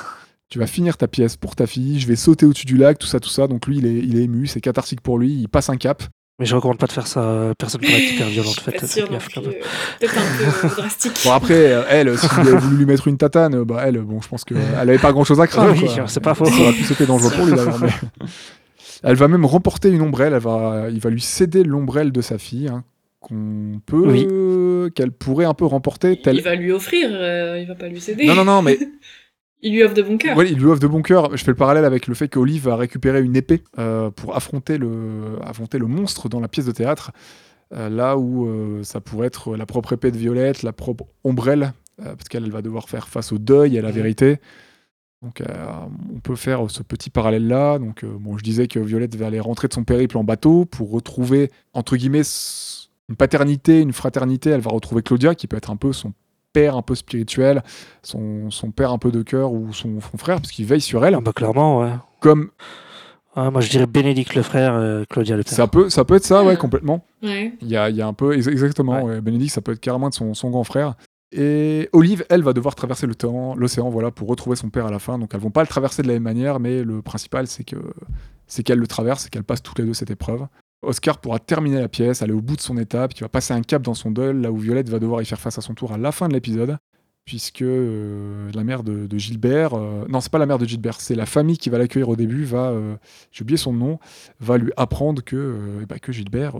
Tu 0.50 0.60
vas 0.60 0.66
finir 0.68 0.96
ta 0.96 1.08
pièce 1.08 1.36
pour 1.36 1.56
ta 1.56 1.66
fille. 1.66 1.98
Je 1.98 2.06
vais 2.06 2.14
sauter 2.14 2.46
au-dessus 2.46 2.66
du 2.66 2.76
lac, 2.76 2.98
tout 2.98 3.08
ça, 3.08 3.18
tout 3.18 3.30
ça. 3.30 3.48
Donc 3.48 3.66
lui, 3.66 3.78
il 3.78 3.86
est, 3.86 3.94
il 3.94 4.16
est 4.16 4.24
ému, 4.24 4.46
c'est 4.46 4.60
cathartique 4.60 5.00
pour 5.00 5.18
lui. 5.18 5.32
Il 5.32 5.48
passe 5.48 5.68
un 5.68 5.76
cap. 5.76 6.04
Mais 6.40 6.46
je 6.46 6.54
recommande 6.56 6.78
pas 6.78 6.86
de 6.88 6.92
faire 6.92 7.06
ça. 7.06 7.20
euh, 7.20 7.54
Personne 7.56 7.80
pourrait 7.80 7.94
être 8.02 8.12
hyper 8.14 8.26
violente. 8.28 8.56
Pas 8.64 8.72
Faites, 8.72 8.86
sûr 8.86 9.02
faites 9.02 9.10
non 9.10 9.12
gaffe 9.18 9.24
plus, 9.26 9.34
quand 9.34 9.42
même. 9.42 9.50
euh, 9.52 9.98
Peut-être 10.00 10.18
un 10.18 10.68
peu 10.68 10.74
drastique. 10.80 11.12
Bon, 11.24 11.30
après, 11.32 11.54
euh, 11.72 11.82
elle, 11.88 12.18
si 12.18 12.26
elle 12.40 12.48
avait 12.48 12.56
voulu 12.58 12.76
lui 12.78 12.86
mettre 12.86 13.06
une 13.06 13.16
tatane, 13.18 13.54
euh, 13.54 13.64
bah, 13.64 13.82
elle, 13.86 13.98
bon, 13.98 14.20
je 14.20 14.28
pense 14.28 14.44
qu'elle 14.44 14.56
avait 14.76 14.98
pas 14.98 15.12
grand-chose 15.12 15.40
à 15.40 15.46
craindre. 15.46 15.74
Oui, 15.80 15.88
c'est 16.08 16.20
pas 16.20 16.34
faux. 16.34 16.46
Ça 16.46 16.60
aurait 16.60 16.72
pu 16.72 16.82
c'était 16.82 17.06
dangereux 17.06 17.30
pour 17.36 17.46
lui 17.46 17.52
d'ailleurs. 17.54 17.78
mais- 17.80 18.26
Elle 19.04 19.14
va 19.16 19.28
même 19.28 19.44
remporter 19.44 19.90
une 19.90 20.00
ombrelle. 20.02 20.32
Elle 20.32 20.40
va, 20.42 20.86
il 20.90 20.98
va 20.98 21.10
lui 21.10 21.20
céder 21.20 21.62
l'ombrelle 21.62 22.10
de 22.10 22.20
sa 22.20 22.36
fille, 22.38 22.66
hein, 22.68 22.82
qu'on 23.20 23.80
peut, 23.86 24.90
qu'elle 24.94 25.12
pourrait 25.12 25.44
un 25.44 25.54
peu 25.54 25.66
remporter. 25.66 26.20
Telle... 26.20 26.36
Il 26.36 26.42
va 26.42 26.56
lui 26.56 26.72
offrir, 26.72 27.10
euh, 27.12 27.58
il 27.60 27.68
va 27.68 27.74
pas 27.76 27.86
lui 27.88 28.00
céder. 28.00 28.26
Non, 28.26 28.34
non, 28.34 28.44
non, 28.44 28.60
mais 28.62 28.78
Il 29.62 29.72
lui 29.72 29.82
offre 29.82 29.94
de 29.94 30.02
bon 30.02 30.18
cœur. 30.18 30.36
Ouais, 30.36 30.50
il 30.50 30.58
lui 30.58 30.66
offre 30.66 30.80
de 30.80 30.86
bon 30.86 31.00
cœur. 31.02 31.36
Je 31.36 31.42
fais 31.42 31.50
le 31.50 31.56
parallèle 31.56 31.84
avec 31.86 32.06
le 32.06 32.14
fait 32.14 32.28
qu'Olive 32.28 32.64
va 32.64 32.76
récupérer 32.76 33.22
une 33.22 33.34
épée 33.36 33.62
euh, 33.78 34.10
pour 34.10 34.36
affronter 34.36 34.76
le, 34.76 35.38
affronter 35.42 35.78
le 35.78 35.86
monstre 35.86 36.28
dans 36.28 36.40
la 36.40 36.48
pièce 36.48 36.66
de 36.66 36.72
théâtre. 36.72 37.12
Euh, 37.72 37.88
là 37.88 38.18
où 38.18 38.46
euh, 38.46 38.82
ça 38.82 39.00
pourrait 39.00 39.26
être 39.28 39.56
la 39.56 39.64
propre 39.64 39.94
épée 39.94 40.10
de 40.10 40.18
Violette, 40.18 40.62
la 40.62 40.72
propre 40.74 41.06
ombrelle, 41.24 41.72
euh, 42.00 42.14
parce 42.14 42.28
qu'elle 42.28 42.44
elle 42.44 42.50
va 42.50 42.60
devoir 42.60 42.88
faire 42.90 43.08
face 43.08 43.32
au 43.32 43.38
deuil 43.38 43.76
et 43.76 43.78
à 43.78 43.82
la 43.82 43.88
Mhm. 43.88 43.94
vérité. 43.94 44.36
Donc 45.22 45.40
euh, 45.40 45.46
on 46.14 46.20
peut 46.20 46.36
faire 46.36 46.70
ce 46.70 46.82
petit 46.82 47.08
parallèle-là. 47.08 47.78
Donc 47.78 48.04
euh, 48.04 48.08
bon, 48.20 48.36
je 48.36 48.44
disais 48.44 48.68
que 48.68 48.78
Violette 48.78 49.16
va 49.16 49.28
aller 49.28 49.40
rentrer 49.40 49.68
de 49.68 49.72
son 49.72 49.84
périple 49.84 50.18
en 50.18 50.24
bateau 50.24 50.66
pour 50.66 50.90
retrouver, 50.90 51.50
entre 51.72 51.96
guillemets, 51.96 52.20
une 53.08 53.16
paternité, 53.16 53.80
une 53.80 53.94
fraternité. 53.94 54.50
Elle 54.50 54.60
va 54.60 54.70
retrouver 54.70 55.00
Claudia, 55.02 55.34
qui 55.34 55.46
peut 55.46 55.56
être 55.56 55.70
un 55.70 55.76
peu 55.76 55.94
son 55.94 56.12
père 56.54 56.76
un 56.76 56.82
peu 56.82 56.94
spirituel, 56.94 57.62
son, 58.02 58.50
son 58.50 58.70
père 58.70 58.90
un 58.92 58.98
peu 58.98 59.10
de 59.10 59.20
cœur 59.22 59.52
ou 59.52 59.72
son, 59.74 60.00
son 60.00 60.16
frère, 60.16 60.36
parce 60.40 60.50
qu'il 60.52 60.64
veille 60.64 60.80
sur 60.80 61.04
elle. 61.04 61.14
Ah 61.16 61.20
bah 61.20 61.32
clairement, 61.34 61.80
ouais. 61.80 61.92
Comme 62.20 62.48
Ah, 63.36 63.50
moi 63.50 63.60
je 63.60 63.68
dirais 63.68 63.86
Bénédicte 63.86 64.34
le 64.36 64.42
frère, 64.42 64.74
euh, 64.74 65.04
Claudia 65.10 65.36
le 65.36 65.42
père. 65.42 65.52
ça 65.52 65.66
peut, 65.66 65.90
ça 65.90 66.04
peut 66.04 66.14
être 66.14 66.24
ça, 66.24 66.42
ouais, 66.44 66.56
complètement. 66.56 67.04
Ouais. 67.22 67.52
Il 67.60 67.68
y 67.68 67.76
a, 67.76 67.90
il 67.90 67.96
y 67.96 68.00
a 68.00 68.06
un 68.06 68.14
peu, 68.14 68.34
ex- 68.34 68.46
exactement, 68.46 69.02
ouais, 69.02 69.20
Bénédicte, 69.20 69.52
ça 69.52 69.60
peut 69.60 69.72
être 69.72 69.80
carrément 69.80 70.08
de 70.08 70.14
son, 70.14 70.32
son 70.34 70.50
grand 70.50 70.64
frère. 70.64 70.94
Et 71.36 71.88
Olive, 71.92 72.24
elle, 72.30 72.42
va 72.44 72.52
devoir 72.52 72.76
traverser 72.76 73.08
le 73.08 73.16
temps- 73.16 73.56
l'océan 73.56 73.90
voilà, 73.90 74.12
pour 74.12 74.28
retrouver 74.28 74.54
son 74.54 74.70
père 74.70 74.86
à 74.86 74.90
la 74.92 75.00
fin. 75.00 75.18
Donc 75.18 75.30
elles 75.34 75.40
vont 75.40 75.50
pas 75.50 75.62
le 75.62 75.66
traverser 75.66 76.02
de 76.02 76.06
la 76.06 76.14
même 76.14 76.22
manière, 76.22 76.60
mais 76.60 76.84
le 76.84 77.02
principal, 77.02 77.48
c'est 77.48 77.64
que 77.64 77.76
c'est 78.46 78.62
qu'elle 78.62 78.78
le 78.78 78.86
traverse 78.86 79.26
et 79.26 79.30
qu'elles 79.30 79.42
passent 79.42 79.62
toutes 79.62 79.80
les 79.80 79.84
deux 79.84 79.94
cette 79.94 80.12
épreuve. 80.12 80.46
Oscar 80.82 81.18
pourra 81.18 81.38
terminer 81.38 81.80
la 81.80 81.88
pièce, 81.88 82.22
aller 82.22 82.32
au 82.32 82.40
bout 82.40 82.56
de 82.56 82.60
son 82.60 82.76
étape, 82.76 83.14
qui 83.14 83.22
va 83.22 83.28
passer 83.28 83.54
un 83.54 83.62
cap 83.62 83.82
dans 83.82 83.94
son 83.94 84.10
deuil, 84.10 84.40
là 84.40 84.52
où 84.52 84.56
Violette 84.56 84.88
va 84.88 84.98
devoir 84.98 85.22
y 85.22 85.24
faire 85.24 85.40
face 85.40 85.58
à 85.58 85.60
son 85.60 85.74
tour 85.74 85.92
à 85.92 85.98
la 85.98 86.12
fin 86.12 86.28
de 86.28 86.34
l'épisode, 86.34 86.76
puisque 87.24 87.62
euh, 87.62 88.50
la 88.54 88.64
mère 88.64 88.82
de, 88.82 89.06
de 89.06 89.18
Gilbert, 89.18 89.74
euh, 89.74 90.04
non, 90.08 90.20
c'est 90.20 90.30
pas 90.30 90.38
la 90.38 90.46
mère 90.46 90.58
de 90.58 90.66
Gilbert, 90.66 91.00
c'est 91.00 91.14
la 91.14 91.26
famille 91.26 91.58
qui 91.58 91.70
va 91.70 91.78
l'accueillir 91.78 92.08
au 92.08 92.16
début, 92.16 92.44
va, 92.44 92.70
euh, 92.70 92.96
j'ai 93.32 93.42
oublié 93.42 93.56
son 93.56 93.72
nom, 93.72 93.98
va 94.40 94.58
lui 94.58 94.72
apprendre 94.76 95.22
que, 95.22 95.84
bah, 95.88 95.98
que 95.98 96.12
Gilbert, 96.12 96.54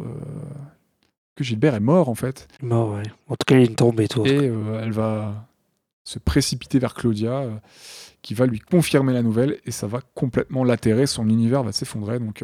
que 1.37 1.45
Gilbert 1.45 1.75
est 1.75 1.81
mort 1.81 2.09
en 2.09 2.15
fait, 2.15 2.49
Mort, 2.63 2.95
ouais. 2.95 3.03
En 3.29 3.37
tout 3.37 3.45
cas, 3.47 3.57
il 3.57 3.63
a 3.63 3.65
une 3.67 3.75
tombe 3.75 4.01
et 4.01 4.09
tout. 4.09 4.25
et 4.27 4.51
elle 4.81 4.93
va 4.93 5.47
se 6.05 6.19
précipiter 6.19 6.79
vers 6.79 6.95
Claudia, 6.95 7.45
qui 8.23 8.35
va 8.35 8.47
lui 8.47 8.61
confirmer 8.61 9.13
la 9.13 9.23
nouvelle, 9.23 9.59
et 9.67 9.71
ça 9.71 9.87
va 9.87 10.01
complètement 10.15 10.65
l'atterrer, 10.65 11.07
son 11.07 11.29
univers 11.29 11.63
va 11.63 11.73
s'effondrer. 11.73 12.19
Donc 12.19 12.43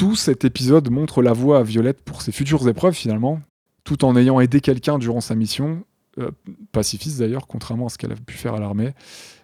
tout 0.00 0.16
cet 0.16 0.46
épisode 0.46 0.88
montre 0.88 1.20
la 1.20 1.34
voie 1.34 1.58
à 1.58 1.62
Violette 1.62 2.00
pour 2.00 2.22
ses 2.22 2.32
futures 2.32 2.66
épreuves 2.66 2.94
finalement, 2.94 3.38
tout 3.84 4.02
en 4.06 4.16
ayant 4.16 4.40
aidé 4.40 4.62
quelqu'un 4.62 4.96
durant 4.96 5.20
sa 5.20 5.34
mission, 5.34 5.84
euh, 6.16 6.30
pacifiste 6.72 7.18
d'ailleurs, 7.18 7.46
contrairement 7.46 7.84
à 7.84 7.88
ce 7.90 7.98
qu'elle 7.98 8.12
a 8.12 8.16
pu 8.16 8.38
faire 8.38 8.54
à 8.54 8.60
l'armée. 8.60 8.94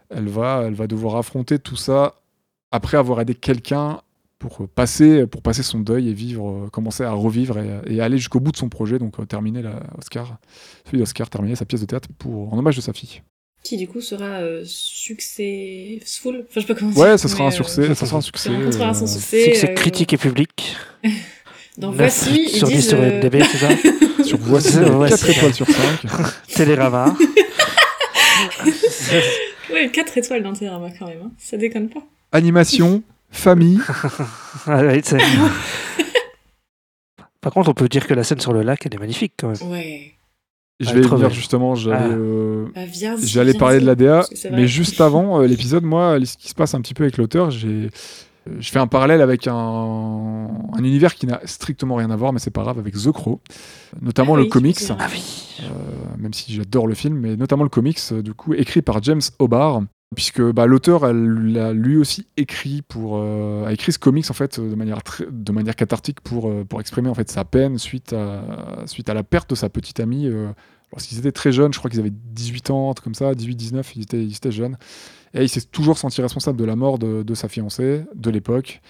Elle 0.08 0.30
va, 0.30 0.62
elle 0.64 0.72
va 0.72 0.86
devoir 0.86 1.16
affronter 1.16 1.58
tout 1.58 1.76
ça 1.76 2.14
après 2.70 2.96
avoir 2.96 3.20
aidé 3.20 3.34
quelqu'un 3.34 4.00
pour 4.38 4.66
passer, 4.66 5.26
pour 5.26 5.42
passer 5.42 5.62
son 5.62 5.80
deuil 5.80 6.08
et 6.08 6.14
vivre, 6.14 6.48
euh, 6.48 6.68
commencer 6.70 7.04
à 7.04 7.12
revivre 7.12 7.58
et, 7.58 8.00
aller 8.00 8.16
jusqu'au 8.16 8.40
bout 8.40 8.52
de 8.52 8.56
son 8.56 8.70
projet, 8.70 8.98
donc 8.98 9.20
euh, 9.20 9.26
terminer 9.26 9.60
la 9.60 9.82
Oscar, 9.98 10.38
celui 10.86 11.00
d'Oscar, 11.00 11.28
terminer 11.28 11.56
sa 11.56 11.66
pièce 11.66 11.82
de 11.82 11.86
théâtre 11.86 12.08
pour, 12.16 12.50
en 12.50 12.56
hommage 12.56 12.76
de 12.76 12.80
sa 12.80 12.94
fille. 12.94 13.20
Qui 13.66 13.76
du 13.76 13.88
coup 13.88 14.00
sera 14.00 14.24
euh, 14.42 14.62
successful. 14.64 16.44
Enfin, 16.48 16.48
je 16.54 16.60
sais 16.60 16.66
pas 16.66 16.74
comment 16.78 16.92
Ouais, 16.92 17.18
ça 17.18 17.26
sera 17.26 17.44
un 17.44 17.48
euh, 17.48 17.50
succès, 17.50 17.88
ça 17.94 18.06
sera 18.06 18.18
un 18.18 18.20
ça 18.20 18.26
succès. 18.26 18.48
rencontrera 18.50 18.94
son 18.94 19.04
euh, 19.04 19.08
succès. 19.08 19.44
Succès 19.44 19.70
euh, 19.70 19.74
critique 19.74 20.12
et 20.12 20.16
public. 20.18 20.76
Donc 21.76 21.96
9 21.96 21.96
voici, 21.96 22.42
ils 22.44 22.48
sur 22.58 22.68
10 22.68 22.74
disent, 22.74 22.88
sur 22.90 23.00
euh, 23.00 23.18
MDB, 23.18 23.42
c'est 23.42 23.58
ça 23.58 23.68
sur 24.24 24.38
Voici, 24.38 24.78
Ouais, 24.78 25.08
4 25.08 25.18
c'est- 25.18 25.32
étoiles 25.32 25.54
sur 25.54 25.66
5. 25.66 25.74
Télérama. 26.54 27.16
Ouais, 29.72 29.90
4 29.90 30.18
étoiles 30.18 30.42
dans 30.42 30.52
Télérama 30.52 30.90
quand 30.98 31.06
même, 31.06 31.22
hein. 31.24 31.30
ça 31.38 31.56
déconne 31.56 31.88
pas. 31.88 32.00
Animation, 32.32 33.02
famille. 33.30 33.80
Ah, 34.66 34.82
ouais, 34.84 35.00
c'est- 35.04 35.18
Par 37.40 37.52
contre, 37.52 37.68
on 37.70 37.74
peut 37.74 37.88
dire 37.88 38.06
que 38.06 38.14
la 38.14 38.22
scène 38.24 38.40
sur 38.40 38.52
le 38.52 38.62
lac, 38.62 38.86
elle 38.86 38.94
est 38.94 38.98
magnifique 38.98 39.32
quand 39.36 39.48
même. 39.48 39.70
Ouais. 39.70 40.12
Je 40.78 40.90
Ah, 40.90 40.92
vais 40.92 41.00
venir 41.00 41.30
justement, 41.30 41.74
j'allais 41.74 41.96
Ah. 41.98 42.08
euh, 42.08 42.66
Bah, 42.74 43.58
parler 43.58 43.80
de 43.80 43.86
la 43.86 43.94
DA, 43.94 44.16
parce 44.16 44.28
que 44.28 44.36
c'est 44.36 44.48
vrai. 44.48 44.60
mais 44.60 44.68
juste 44.68 45.00
avant 45.00 45.40
euh, 45.40 45.46
l'épisode, 45.46 45.84
moi, 45.84 46.18
ce 46.24 46.36
qui 46.36 46.48
se 46.50 46.54
passe 46.54 46.74
un 46.74 46.80
petit 46.82 46.92
peu 46.92 47.04
avec 47.04 47.16
l'auteur, 47.16 47.50
j'ai 47.50 47.68
euh, 47.68 47.88
je 48.60 48.70
fais 48.70 48.78
un 48.78 48.86
parallèle 48.86 49.22
avec 49.22 49.48
un, 49.48 49.54
un 49.54 50.78
univers 50.84 51.14
qui 51.14 51.26
n'a 51.26 51.40
strictement 51.46 51.96
rien 51.96 52.10
à 52.10 52.16
voir, 52.16 52.32
mais 52.32 52.38
c'est 52.38 52.50
pas 52.52 52.62
grave, 52.62 52.78
avec 52.78 52.94
The 52.94 53.10
Crow, 53.10 53.40
notamment 54.02 54.34
Ah 54.34 54.38
le 54.38 54.44
comics. 54.44 54.78
Ah 54.98 55.06
oui. 55.12 55.56
Euh, 55.62 55.66
même 56.18 56.32
si 56.32 56.52
j'adore 56.52 56.86
le 56.86 56.94
film, 56.94 57.16
mais 57.18 57.36
notamment 57.36 57.64
le 57.64 57.68
comics, 57.70 57.98
du 58.22 58.34
coup, 58.34 58.52
écrit 58.54 58.82
par 58.82 59.02
James 59.02 59.22
Hobart, 59.40 59.80
puisque 60.14 60.40
bah, 60.40 60.66
l'auteur 60.66 61.06
elle 61.06 61.58
a 61.58 61.72
lui 61.72 61.96
aussi 61.96 62.26
écrit 62.36 62.82
pour 62.82 63.16
euh, 63.16 63.66
a 63.66 63.72
écrit 63.72 63.92
ce 63.92 63.98
comics 63.98 64.30
en 64.30 64.34
fait 64.34 64.58
euh, 64.58 64.70
de 64.70 64.74
manière 64.76 65.00
de 65.28 65.52
manière 65.52 65.74
cathartique 65.74 66.20
pour 66.20 66.48
euh, 66.48 66.64
pour 66.64 66.80
exprimer 66.80 67.08
en 67.08 67.14
fait 67.14 67.28
sa 67.28 67.44
peine 67.44 67.78
suite 67.78 68.12
à 68.12 68.84
suite 68.86 69.08
à 69.10 69.14
la 69.14 69.24
perte 69.24 69.50
de 69.50 69.56
sa 69.56 69.68
petite 69.68 69.98
amie 69.98 70.26
euh, 70.28 70.48
lorsqu'ils 70.92 71.18
étaient 71.18 71.32
très 71.32 71.50
jeunes, 71.50 71.72
je 71.72 71.78
crois 71.78 71.90
qu'ils 71.90 71.98
avaient 71.98 72.12
18 72.12 72.70
ans, 72.70 72.94
comme 73.02 73.14
ça, 73.14 73.34
18 73.34 73.56
19, 73.56 73.96
ils 73.96 74.02
étaient 74.02 74.24
ils 74.24 74.36
étaient 74.36 74.52
jeunes 74.52 74.76
et 75.34 75.42
il 75.42 75.48
s'est 75.48 75.62
toujours 75.62 75.98
senti 75.98 76.22
responsable 76.22 76.58
de 76.58 76.64
la 76.64 76.76
mort 76.76 76.98
de, 76.98 77.24
de 77.24 77.34
sa 77.34 77.48
fiancée 77.48 78.04
de 78.14 78.30
l'époque. 78.30 78.80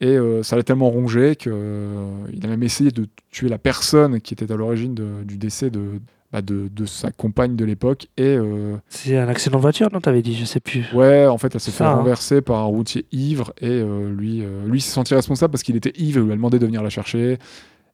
Et 0.00 0.18
ça 0.42 0.56
l'a 0.56 0.64
tellement 0.64 0.90
rongé 0.90 1.36
qu'il 1.36 1.52
a 1.52 2.46
même 2.46 2.62
essayé 2.64 2.90
de 2.90 3.06
tuer 3.30 3.48
la 3.48 3.58
personne 3.58 4.20
qui 4.20 4.34
était 4.34 4.50
à 4.50 4.56
l'origine 4.56 4.94
du 5.24 5.38
décès 5.38 5.70
de, 5.70 6.00
bah, 6.34 6.42
de, 6.42 6.66
de 6.68 6.84
sa 6.84 7.12
compagne 7.12 7.54
de 7.54 7.64
l'époque. 7.64 8.08
Et 8.16 8.24
euh, 8.24 8.76
C'est 8.88 9.16
un 9.16 9.28
accident 9.28 9.58
de 9.58 9.62
voiture, 9.62 9.88
non 9.92 10.00
T'avais 10.00 10.20
dit, 10.20 10.34
je 10.34 10.44
sais 10.44 10.58
plus. 10.58 10.84
ouais, 10.92 11.26
en 11.28 11.38
fait, 11.38 11.54
elle 11.54 11.60
s'est 11.60 11.70
fait 11.70 11.84
hein. 11.84 11.94
renverser 11.94 12.42
par 12.42 12.58
un 12.58 12.64
routier 12.64 13.06
ivre. 13.12 13.52
Et 13.60 13.68
euh, 13.68 14.12
lui, 14.12 14.42
euh, 14.42 14.66
lui 14.66 14.80
s'est 14.80 14.90
senti 14.90 15.14
responsable 15.14 15.52
parce 15.52 15.62
qu'il 15.62 15.76
était 15.76 15.92
ivre. 15.96 16.18
Il 16.22 16.24
lui 16.24 16.32
a 16.32 16.34
demandé 16.34 16.58
de 16.58 16.66
venir 16.66 16.82
la 16.82 16.90
chercher. 16.90 17.38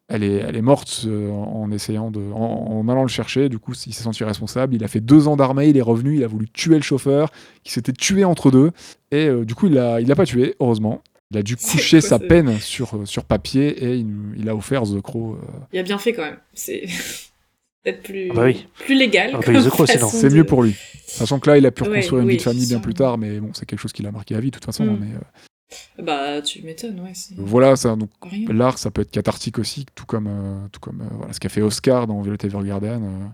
Elle 0.08 0.24
est, 0.24 0.36
elle 0.38 0.56
est 0.56 0.62
morte 0.62 1.04
euh, 1.06 1.30
en, 1.30 1.70
essayant 1.70 2.10
de, 2.10 2.20
en, 2.32 2.38
en 2.80 2.88
allant 2.88 3.02
le 3.02 3.08
chercher. 3.08 3.50
Du 3.50 3.58
coup, 3.58 3.74
il 3.86 3.92
s'est 3.92 4.02
senti 4.02 4.24
responsable. 4.24 4.74
Il 4.74 4.82
a 4.84 4.88
fait 4.88 5.00
deux 5.00 5.28
ans 5.28 5.36
d'armée. 5.36 5.68
Il 5.68 5.76
est 5.76 5.82
revenu. 5.82 6.16
Il 6.16 6.24
a 6.24 6.26
voulu 6.26 6.48
tuer 6.48 6.76
le 6.76 6.82
chauffeur, 6.82 7.30
qui 7.62 7.72
s'était 7.72 7.92
tué 7.92 8.24
entre 8.24 8.50
deux. 8.50 8.70
Et 9.10 9.26
euh, 9.28 9.44
du 9.44 9.54
coup, 9.54 9.66
il 9.66 9.74
l'a, 9.74 10.00
il 10.00 10.08
l'a 10.08 10.16
pas 10.16 10.24
tué, 10.24 10.56
heureusement. 10.60 11.02
Il 11.30 11.36
a 11.38 11.42
dû 11.44 11.56
coucher 11.56 12.00
quoi, 12.00 12.08
sa 12.08 12.18
peine 12.18 12.58
sur, 12.58 13.02
sur 13.04 13.24
papier 13.24 13.68
et 13.84 13.96
il, 13.98 14.08
il 14.36 14.48
a 14.48 14.56
offert 14.56 14.82
The 14.82 15.00
Crow. 15.00 15.34
euh, 15.34 15.46
Il 15.72 15.78
a 15.78 15.84
bien 15.84 15.98
fait 15.98 16.12
quand 16.12 16.22
même. 16.24 16.38
C'est 16.54 16.86
peut-être 17.82 18.02
plus, 18.02 18.28
Ah 18.30 18.34
bah 18.34 18.44
oui. 18.44 18.66
plus 18.76 18.94
légal. 18.94 19.30
Ah 19.34 19.38
bah, 19.38 19.60
C'est 19.86 20.28
de- 20.28 20.34
mieux 20.34 20.44
pour 20.44 20.62
lui. 20.62 20.74
Sachant 21.06 21.38
que 21.40 21.50
là, 21.50 21.58
il 21.58 21.66
a 21.66 21.70
pu 21.70 21.82
Ouais, 21.82 21.88
reconstruire 21.88 22.20
une 22.22 22.26
oui, 22.28 22.32
vie 22.34 22.38
de 22.38 22.42
famille 22.42 22.66
bien 22.66 22.80
plus 22.80 22.94
tard, 22.94 23.18
mais 23.18 23.40
bon, 23.40 23.50
c'est 23.54 23.66
quelque 23.66 23.80
chose 23.80 23.92
qui 23.92 24.02
l'a 24.02 24.12
marqué 24.12 24.34
à 24.34 24.40
vie, 24.40 24.50
de 24.50 24.54
toute 24.56 24.64
façon. 24.64 24.84
Mm. 24.84 24.98
mais, 25.00 25.14
euh, 25.16 26.02
Bah, 26.02 26.42
tu 26.42 26.62
m'étonnes, 26.62 27.00
ouais. 27.00 27.12
voilà, 27.36 27.76
ça, 27.76 27.94
donc 27.96 28.10
l'art, 28.48 28.78
ça 28.78 28.90
peut 28.90 29.02
être 29.02 29.10
cathartique 29.10 29.58
aussi, 29.58 29.86
tout 29.94 30.06
comme, 30.06 30.26
euh, 30.28 30.66
tout 30.72 30.80
comme 30.80 31.00
euh, 31.02 31.08
voilà, 31.16 31.32
ce 31.32 31.40
qu'a 31.40 31.48
fait 31.48 31.62
Oscar 31.62 32.06
dans 32.06 32.20
Violet 32.22 32.38
Evergarden. 32.44 33.02
euh, 33.04 33.26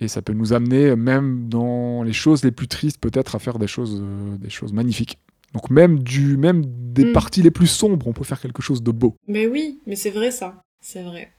et 0.00 0.08
ça 0.08 0.22
peut 0.22 0.32
nous 0.32 0.52
amener, 0.52 0.96
même 0.96 1.48
dans 1.48 2.02
les 2.02 2.12
choses 2.12 2.44
les 2.44 2.50
plus 2.50 2.66
tristes, 2.68 2.98
peut-être 3.00 3.36
à 3.36 3.38
faire 3.38 3.58
des 3.58 3.68
choses, 3.68 4.00
euh, 4.02 4.36
des 4.38 4.50
choses 4.50 4.72
magnifiques. 4.72 5.18
Donc 5.54 5.70
même, 5.70 6.00
du, 6.02 6.36
même 6.36 6.64
des 6.66 7.04
Mm. 7.06 7.12
parties 7.12 7.42
les 7.42 7.52
plus 7.52 7.68
sombres, 7.68 8.06
on 8.08 8.12
peut 8.12 8.24
faire 8.24 8.40
quelque 8.40 8.60
chose 8.60 8.82
de 8.82 8.90
beau. 8.90 9.14
Mais 9.28 9.46
oui, 9.46 9.80
mais 9.86 9.94
c'est 9.96 10.10
vrai 10.10 10.30
ça. 10.32 10.62
C'est 10.80 11.02
vrai. 11.04 11.30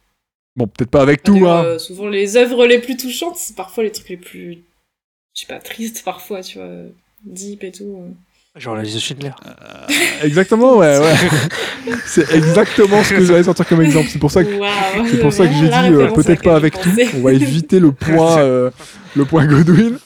Bon, 0.55 0.67
peut-être 0.67 0.89
pas 0.89 1.01
avec 1.01 1.21
tout, 1.23 1.45
hein. 1.47 1.63
euh, 1.65 1.79
souvent, 1.79 2.07
les 2.07 2.37
œuvres 2.37 2.65
les 2.65 2.79
plus 2.79 2.95
touchantes, 2.97 3.35
c'est 3.37 3.55
parfois 3.55 3.83
les 3.83 3.91
trucs 3.91 4.09
les 4.09 4.17
plus. 4.17 4.63
Je 5.35 5.41
sais 5.41 5.47
pas, 5.47 5.59
tristes 5.59 6.03
parfois, 6.05 6.41
tu 6.41 6.57
vois. 6.59 6.69
Deep 7.25 7.63
et 7.65 7.71
tout. 7.71 7.83
euh. 8.01 8.11
Genre 8.57 8.73
la 8.75 8.83
liste 8.83 8.95
de 8.95 9.01
Schindler. 9.01 9.31
Exactement, 10.23 10.77
ouais, 10.77 10.97
ouais. 10.97 11.13
c'est 12.05 12.31
exactement 12.33 13.03
ce 13.03 13.09
que 13.13 13.25
j'allais 13.25 13.43
sortir 13.43 13.67
comme 13.67 13.81
exemple. 13.81 14.07
C'est 14.09 14.19
pour 14.19 14.31
ça 14.31 14.45
que 14.45 14.49
C'est 15.09 15.19
pour 15.19 15.33
ça 15.33 15.45
que 15.45 15.53
j'ai 15.53 15.67
dit 15.67 15.93
euh, 15.93 16.09
peut-être 16.11 16.41
pas 16.41 16.55
avec 16.55 16.79
tout. 16.79 16.89
On 17.17 17.21
va 17.21 17.33
éviter 17.33 17.81
le 17.81 17.91
point, 17.91 18.37
euh, 18.39 18.71
le 19.13 19.25
point 19.25 19.45
Godwin. 19.45 19.97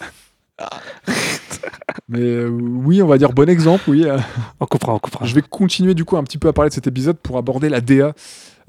Mais 2.07 2.21
euh, 2.21 2.47
oui, 2.49 3.01
on 3.03 3.07
va 3.07 3.17
dire 3.19 3.33
bon 3.33 3.47
exemple, 3.49 3.83
oui. 3.87 4.03
euh. 4.05 4.17
On 4.59 4.65
coupera, 4.65 4.95
on 4.95 4.99
coupera. 4.99 5.25
Je 5.25 5.35
vais 5.35 5.43
continuer 5.43 5.93
du 5.93 6.03
coup 6.05 6.17
un 6.17 6.23
petit 6.23 6.37
peu 6.39 6.47
à 6.47 6.53
parler 6.53 6.69
de 6.69 6.73
cet 6.73 6.87
épisode 6.87 7.17
pour 7.17 7.37
aborder 7.37 7.69
la 7.69 7.81
DA, 7.81 8.13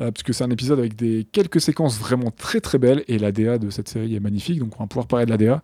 euh, 0.01 0.10
parce 0.10 0.22
que 0.22 0.32
c'est 0.32 0.44
un 0.44 0.51
épisode 0.51 0.78
avec 0.78 0.97
des 0.97 1.27
quelques 1.31 1.60
séquences 1.60 1.98
vraiment 1.98 2.31
très 2.31 2.60
très 2.60 2.78
belles 2.78 3.05
et 3.09 3.18
la 3.18 3.32
DA 3.32 3.59
de 3.59 3.70
cette 3.70 3.89
série 3.89 4.14
est 4.14 4.20
magnifique, 4.20 4.59
donc 4.59 4.72
on 4.78 4.85
va 4.85 4.86
pouvoir 4.86 5.06
parler 5.06 5.27
de 5.27 5.31
la 5.31 5.36
DA. 5.36 5.62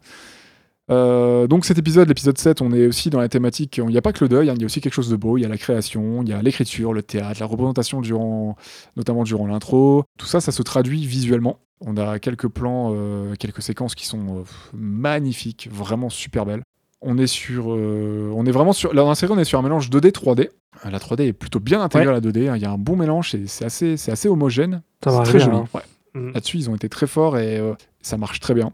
Euh, 0.88 1.46
donc 1.48 1.64
cet 1.64 1.78
épisode, 1.78 2.06
l'épisode 2.06 2.38
7, 2.38 2.62
on 2.62 2.72
est 2.72 2.86
aussi 2.86 3.10
dans 3.10 3.18
la 3.18 3.28
thématique, 3.28 3.78
il 3.78 3.86
n'y 3.86 3.98
a 3.98 4.02
pas 4.02 4.12
que 4.12 4.24
le 4.24 4.28
deuil, 4.28 4.50
hein, 4.50 4.54
il 4.54 4.60
y 4.60 4.64
a 4.64 4.66
aussi 4.66 4.80
quelque 4.80 4.94
chose 4.94 5.10
de 5.10 5.16
beau, 5.16 5.36
il 5.36 5.42
y 5.42 5.44
a 5.44 5.48
la 5.48 5.58
création, 5.58 6.22
il 6.22 6.28
y 6.28 6.32
a 6.32 6.40
l'écriture, 6.42 6.92
le 6.92 7.02
théâtre, 7.02 7.40
la 7.40 7.46
représentation 7.46 8.00
durant, 8.00 8.56
notamment 8.96 9.24
durant 9.24 9.46
l'intro. 9.46 10.04
Tout 10.18 10.26
ça, 10.26 10.40
ça 10.40 10.52
se 10.52 10.62
traduit 10.62 11.06
visuellement. 11.06 11.58
On 11.80 11.96
a 11.96 12.18
quelques 12.18 12.48
plans, 12.48 12.92
euh, 12.94 13.34
quelques 13.34 13.62
séquences 13.62 13.94
qui 13.94 14.06
sont 14.06 14.44
magnifiques, 14.72 15.68
vraiment 15.70 16.08
super 16.08 16.46
belles. 16.46 16.62
On 17.08 17.18
est 17.18 17.26
sur, 17.28 17.72
euh, 17.72 18.30
on 18.34 18.44
est 18.46 18.50
vraiment 18.50 18.72
sur, 18.72 18.92
là 18.92 19.02
dans 19.02 19.08
la 19.08 19.14
série, 19.14 19.32
on 19.32 19.38
est 19.38 19.44
sur 19.44 19.58
un 19.58 19.62
mélange 19.62 19.88
2D 19.90 20.10
3D. 20.10 20.48
Euh, 20.84 20.90
La 20.90 20.98
3D 20.98 21.20
est 21.28 21.32
plutôt 21.32 21.60
bien 21.60 21.80
intégrée 21.80 22.08
à 22.08 22.12
la 22.12 22.20
2D. 22.20 22.48
hein. 22.48 22.56
Il 22.56 22.62
y 22.62 22.64
a 22.66 22.70
un 22.70 22.78
bon 22.78 22.96
mélange, 22.96 23.30
c'est 23.30 23.46
c'est 23.46 23.64
assez, 23.64 23.96
c'est 23.96 24.10
assez 24.12 24.28
homogène. 24.28 24.82
Ça 25.04 25.10
C'est 25.12 25.22
très 25.30 25.38
bien, 25.38 25.46
joli. 25.46 25.56
hein. 25.58 25.64
ouais. 25.74 25.82
Mm. 26.20 26.32
Là-dessus, 26.32 26.56
ils 26.58 26.70
ont 26.70 26.74
été 26.74 26.88
très 26.88 27.06
forts 27.06 27.38
et 27.38 27.58
euh, 27.58 27.74
ça 28.02 28.16
marche 28.16 28.40
très 28.40 28.54
bien. 28.54 28.72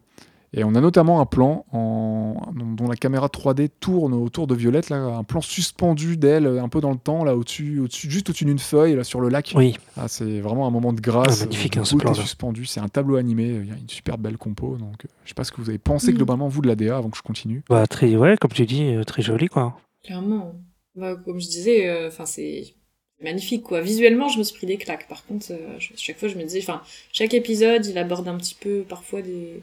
Et 0.54 0.64
on 0.64 0.74
a 0.74 0.80
notamment 0.82 1.20
un 1.20 1.26
plan 1.26 1.64
en, 1.72 2.52
dont 2.54 2.86
la 2.86 2.96
caméra 2.96 3.28
3D 3.28 3.70
tourne 3.80 4.12
autour 4.12 4.46
de 4.46 4.54
Violette, 4.54 4.90
là, 4.90 4.96
un 4.98 5.24
plan 5.24 5.40
suspendu 5.40 6.18
d'elle, 6.18 6.46
un 6.46 6.68
peu 6.68 6.80
dans 6.82 6.90
le 6.90 6.98
temps, 6.98 7.24
là 7.24 7.34
au-dessus, 7.36 7.80
au-dessus, 7.80 8.10
juste 8.10 8.28
au-dessus 8.28 8.44
d'une 8.44 8.58
feuille, 8.58 8.94
là 8.94 9.02
sur 9.02 9.20
le 9.20 9.30
lac. 9.30 9.52
Oui, 9.56 9.76
Ah, 9.96 10.08
c'est 10.08 10.40
vraiment 10.40 10.66
un 10.66 10.70
moment 10.70 10.92
de 10.92 11.00
grâce. 11.00 11.40
Ah, 11.40 11.44
magnifique, 11.46 11.74
de 11.76 11.80
hein, 11.80 11.84
ce 11.84 11.96
plan-là. 11.96 12.14
suspendu. 12.20 12.66
C'est 12.66 12.80
un 12.80 12.88
tableau 12.88 13.16
animé. 13.16 13.44
Il 13.62 13.66
y 13.68 13.70
a 13.70 13.76
une 13.76 13.88
super 13.88 14.18
belle 14.18 14.36
compo. 14.36 14.76
Donc, 14.76 15.04
euh, 15.06 15.08
je 15.24 15.30
sais 15.30 15.34
pas 15.34 15.44
ce 15.44 15.52
que 15.52 15.60
vous 15.62 15.70
avez 15.70 15.78
pensé 15.78 16.12
Mm. 16.12 16.16
globalement 16.16 16.48
vous 16.48 16.60
de 16.60 16.68
la 16.68 16.74
DA 16.76 16.98
avant 16.98 17.08
que 17.08 17.16
je 17.16 17.22
continue. 17.22 17.62
bah, 17.70 17.86
très, 17.86 18.14
ouais, 18.16 18.36
comme 18.38 18.50
tu 18.52 18.66
dis, 18.66 18.84
euh, 18.94 19.04
très 19.04 19.22
joli, 19.22 19.48
quoi. 19.48 19.78
Clairement. 20.04 20.52
Bah, 20.96 21.16
comme 21.24 21.40
je 21.40 21.46
disais, 21.46 21.88
euh, 21.88 22.08
enfin 22.08 22.26
c'est 22.26 22.74
magnifique 23.22 23.62
quoi. 23.62 23.80
Visuellement, 23.80 24.28
je 24.28 24.38
me 24.38 24.42
suis 24.42 24.54
pris 24.58 24.66
des 24.66 24.76
claques. 24.76 25.08
Par 25.08 25.24
contre, 25.24 25.46
euh, 25.52 25.76
je- 25.78 25.92
chaque 25.96 26.18
fois, 26.18 26.28
je 26.28 26.36
me 26.36 26.42
disais, 26.42 26.58
enfin, 26.60 26.82
chaque 27.12 27.32
épisode, 27.32 27.86
il 27.86 27.96
aborde 27.96 28.28
un 28.28 28.36
petit 28.36 28.54
peu 28.60 28.82
parfois 28.86 29.22
des 29.22 29.62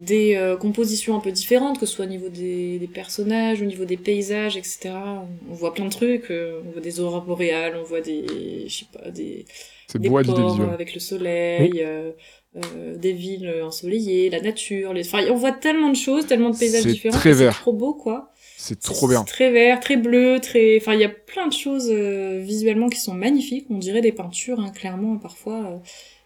des 0.00 0.34
euh, 0.36 0.56
compositions 0.56 1.14
un 1.16 1.20
peu 1.20 1.30
différentes, 1.32 1.78
que 1.78 1.86
ce 1.86 1.94
soit 1.94 2.06
au 2.06 2.08
niveau 2.08 2.28
des, 2.30 2.78
des 2.78 2.88
personnages, 2.88 3.60
au 3.60 3.66
niveau 3.66 3.84
des 3.84 3.98
paysages, 3.98 4.56
etc. 4.56 4.90
On, 4.94 5.28
on 5.50 5.54
voit 5.54 5.74
plein 5.74 5.84
de 5.84 5.90
trucs. 5.90 6.30
euh, 6.30 6.60
on 6.66 6.70
voit 6.72 6.80
des 6.80 7.00
aurores 7.00 7.24
boréales, 7.24 7.76
on 7.78 7.84
voit 7.84 8.00
des, 8.00 8.66
je 8.68 8.78
sais 8.78 8.86
pas, 8.92 9.10
des 9.10 9.44
C'est 9.88 9.98
des 10.00 10.08
beau 10.08 10.22
ports 10.22 10.70
avec 10.72 10.94
le 10.94 11.00
soleil, 11.00 11.82
euh, 11.84 12.12
euh, 12.56 12.96
des 12.96 13.12
villes 13.12 13.52
ensoleillées, 13.62 14.30
la 14.30 14.40
nature. 14.40 14.94
Les... 14.94 15.06
Enfin, 15.06 15.24
on 15.30 15.34
voit 15.36 15.52
tellement 15.52 15.90
de 15.90 15.96
choses, 15.96 16.26
tellement 16.26 16.50
de 16.50 16.56
paysages 16.58 16.82
C'est 16.84 16.90
différents. 16.92 17.16
très 17.18 17.30
que 17.30 17.34
vert. 17.36 17.52
C'est 17.54 17.60
trop 17.60 17.72
beau, 17.74 17.94
quoi. 17.94 18.32
C'est 18.56 18.80
trop 18.80 19.08
bien. 19.08 19.24
C'est 19.26 19.32
Très 19.32 19.50
vert, 19.50 19.80
très 19.80 19.96
bleu, 19.96 20.38
très. 20.40 20.76
Enfin, 20.78 20.94
il 20.94 21.00
y 21.00 21.04
a 21.04 21.08
plein 21.08 21.46
de 21.46 21.52
choses 21.52 21.88
euh, 21.90 22.40
visuellement 22.42 22.88
qui 22.88 23.00
sont 23.00 23.14
magnifiques. 23.14 23.66
On 23.70 23.78
dirait 23.78 24.00
des 24.02 24.12
peintures, 24.12 24.60
hein, 24.60 24.70
clairement, 24.70 25.16
parfois. 25.18 25.80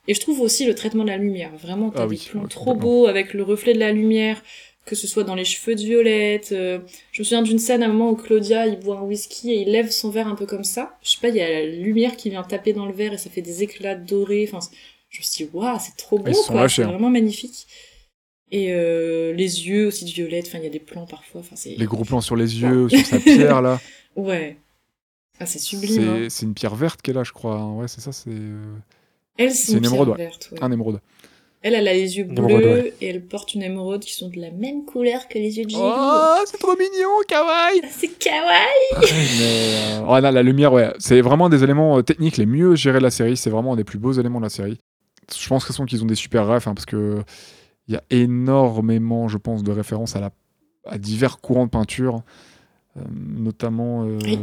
Et 0.06 0.14
je 0.14 0.20
trouve 0.20 0.40
aussi 0.40 0.66
le 0.66 0.74
traitement 0.74 1.04
de 1.04 1.08
la 1.08 1.16
lumière. 1.16 1.50
Vraiment, 1.56 1.90
t'as 1.90 2.02
Ah 2.04 2.06
des 2.06 2.16
plans 2.16 2.46
trop 2.46 2.74
beaux 2.74 3.06
avec 3.06 3.32
le 3.34 3.42
reflet 3.42 3.72
de 3.72 3.78
la 3.78 3.90
lumière, 3.92 4.42
que 4.84 4.94
ce 4.94 5.06
soit 5.06 5.24
dans 5.24 5.34
les 5.34 5.44
cheveux 5.46 5.74
de 5.74 5.80
Violette. 5.80 6.50
euh, 6.52 6.78
Je 7.12 7.22
me 7.22 7.24
souviens 7.24 7.42
d'une 7.42 7.58
scène 7.58 7.82
à 7.82 7.86
un 7.86 7.88
moment 7.88 8.10
où 8.10 8.16
Claudia, 8.16 8.66
il 8.66 8.78
boit 8.78 8.98
un 8.98 9.02
whisky 9.02 9.50
et 9.52 9.62
il 9.62 9.70
lève 9.70 9.90
son 9.90 10.10
verre 10.10 10.28
un 10.28 10.34
peu 10.34 10.44
comme 10.46 10.64
ça. 10.64 10.98
Je 11.02 11.10
sais 11.12 11.18
pas, 11.22 11.28
il 11.30 11.36
y 11.36 11.40
a 11.40 11.48
la 11.48 11.64
lumière 11.66 12.16
qui 12.16 12.28
vient 12.28 12.42
taper 12.42 12.72
dans 12.74 12.84
le 12.86 12.92
verre 12.92 13.14
et 13.14 13.18
ça 13.18 13.30
fait 13.30 13.40
des 13.42 13.62
éclats 13.62 13.94
dorés. 13.94 14.46
Enfin, 14.52 14.58
je 15.08 15.20
me 15.20 15.24
suis 15.24 15.44
dit, 15.46 15.50
waouh, 15.54 15.78
c'est 15.80 15.96
trop 15.96 16.18
beau, 16.18 16.32
se 16.34 16.42
sont 16.42 16.52
quoi. 16.52 16.68
C'est 16.68 16.82
hein. 16.82 16.88
vraiment 16.88 17.08
magnifique. 17.10 17.66
Et 18.50 18.72
euh, 18.74 19.32
les 19.32 19.66
yeux 19.66 19.86
aussi 19.86 20.04
de 20.04 20.10
Violette. 20.10 20.46
Enfin, 20.48 20.58
il 20.58 20.64
y 20.64 20.66
a 20.66 20.70
des 20.70 20.80
plans 20.80 21.06
parfois. 21.06 21.40
Enfin, 21.40 21.56
c'est. 21.56 21.76
Les 21.76 21.86
gros 21.86 22.04
plans 22.04 22.20
sur 22.20 22.36
les 22.36 22.60
yeux, 22.60 22.88
sur 22.90 23.06
sa 23.06 23.18
pierre 23.18 23.62
là. 23.62 23.80
Ouais. 24.16 24.58
Ah, 25.40 25.46
c'est 25.46 25.58
sublime. 25.58 26.02
hein. 26.08 26.18
C'est 26.24 26.30
c'est 26.30 26.46
une 26.46 26.54
pierre 26.54 26.76
verte 26.76 27.02
qu'elle 27.02 27.18
a, 27.18 27.24
je 27.24 27.32
crois. 27.32 27.56
hein. 27.56 27.72
Ouais, 27.72 27.88
c'est 27.88 28.00
ça, 28.00 28.12
c'est 28.12 28.30
euh, 28.30 28.62
Elle, 29.36 29.52
c'est 29.52 29.72
une 29.72 29.78
une, 29.78 29.86
émeraude, 29.86 30.14
pierre 30.14 30.18
ouais. 30.18 30.24
verte. 30.24 30.48
ouais. 30.52 30.58
un 30.62 30.72
émeraude. 30.72 31.00
Elle, 31.62 31.74
elle 31.74 31.88
a 31.88 31.94
les 31.94 32.18
yeux 32.18 32.24
bleus 32.24 32.36
émeraude, 32.36 32.92
et 33.00 33.06
elle 33.08 33.24
porte 33.24 33.54
une 33.54 33.62
émeraude 33.62 34.04
qui 34.04 34.12
sont 34.12 34.28
de 34.28 34.38
la 34.38 34.50
même 34.50 34.84
couleur 34.84 35.28
que 35.28 35.38
les 35.38 35.56
yeux 35.56 35.64
de 35.64 35.70
Ginny. 35.70 35.82
Oh, 35.82 36.36
c'est 36.44 36.58
trop 36.58 36.76
mignon, 36.76 37.08
kawaii 37.26 37.80
C'est 37.90 38.18
kawaii 38.18 39.00
Mais 39.38 40.06
euh, 40.06 40.20
là, 40.20 40.30
la 40.30 40.42
lumière, 40.42 40.74
ouais, 40.74 40.92
c'est 40.98 41.22
vraiment 41.22 41.48
des 41.48 41.64
éléments 41.64 41.98
euh, 41.98 42.02
techniques 42.02 42.36
les 42.36 42.44
mieux 42.44 42.74
gérés 42.74 42.98
de 42.98 43.04
la 43.04 43.10
série. 43.10 43.38
C'est 43.38 43.48
vraiment 43.48 43.72
un 43.72 43.76
des 43.76 43.84
plus 43.84 43.98
beaux 43.98 44.12
éléments 44.12 44.40
de 44.40 44.44
la 44.44 44.50
série. 44.50 44.78
Je 45.34 45.48
pense 45.48 45.64
qu'ils 45.64 46.02
ont 46.02 46.06
des 46.06 46.14
super 46.14 46.46
refs 46.46 46.68
hein, 46.68 46.74
parce 46.74 46.84
que 46.84 47.22
il 47.88 47.94
y 47.94 47.96
a 47.96 48.02
énormément, 48.10 49.28
je 49.28 49.38
pense, 49.38 49.62
de 49.62 49.72
références 49.72 50.16
à, 50.16 50.20
la, 50.20 50.30
à 50.84 50.98
divers 50.98 51.38
courants 51.38 51.64
de 51.64 51.70
peinture, 51.70 52.22
notamment, 53.12 54.04
euh, 54.04 54.18
Oui. 54.24 54.38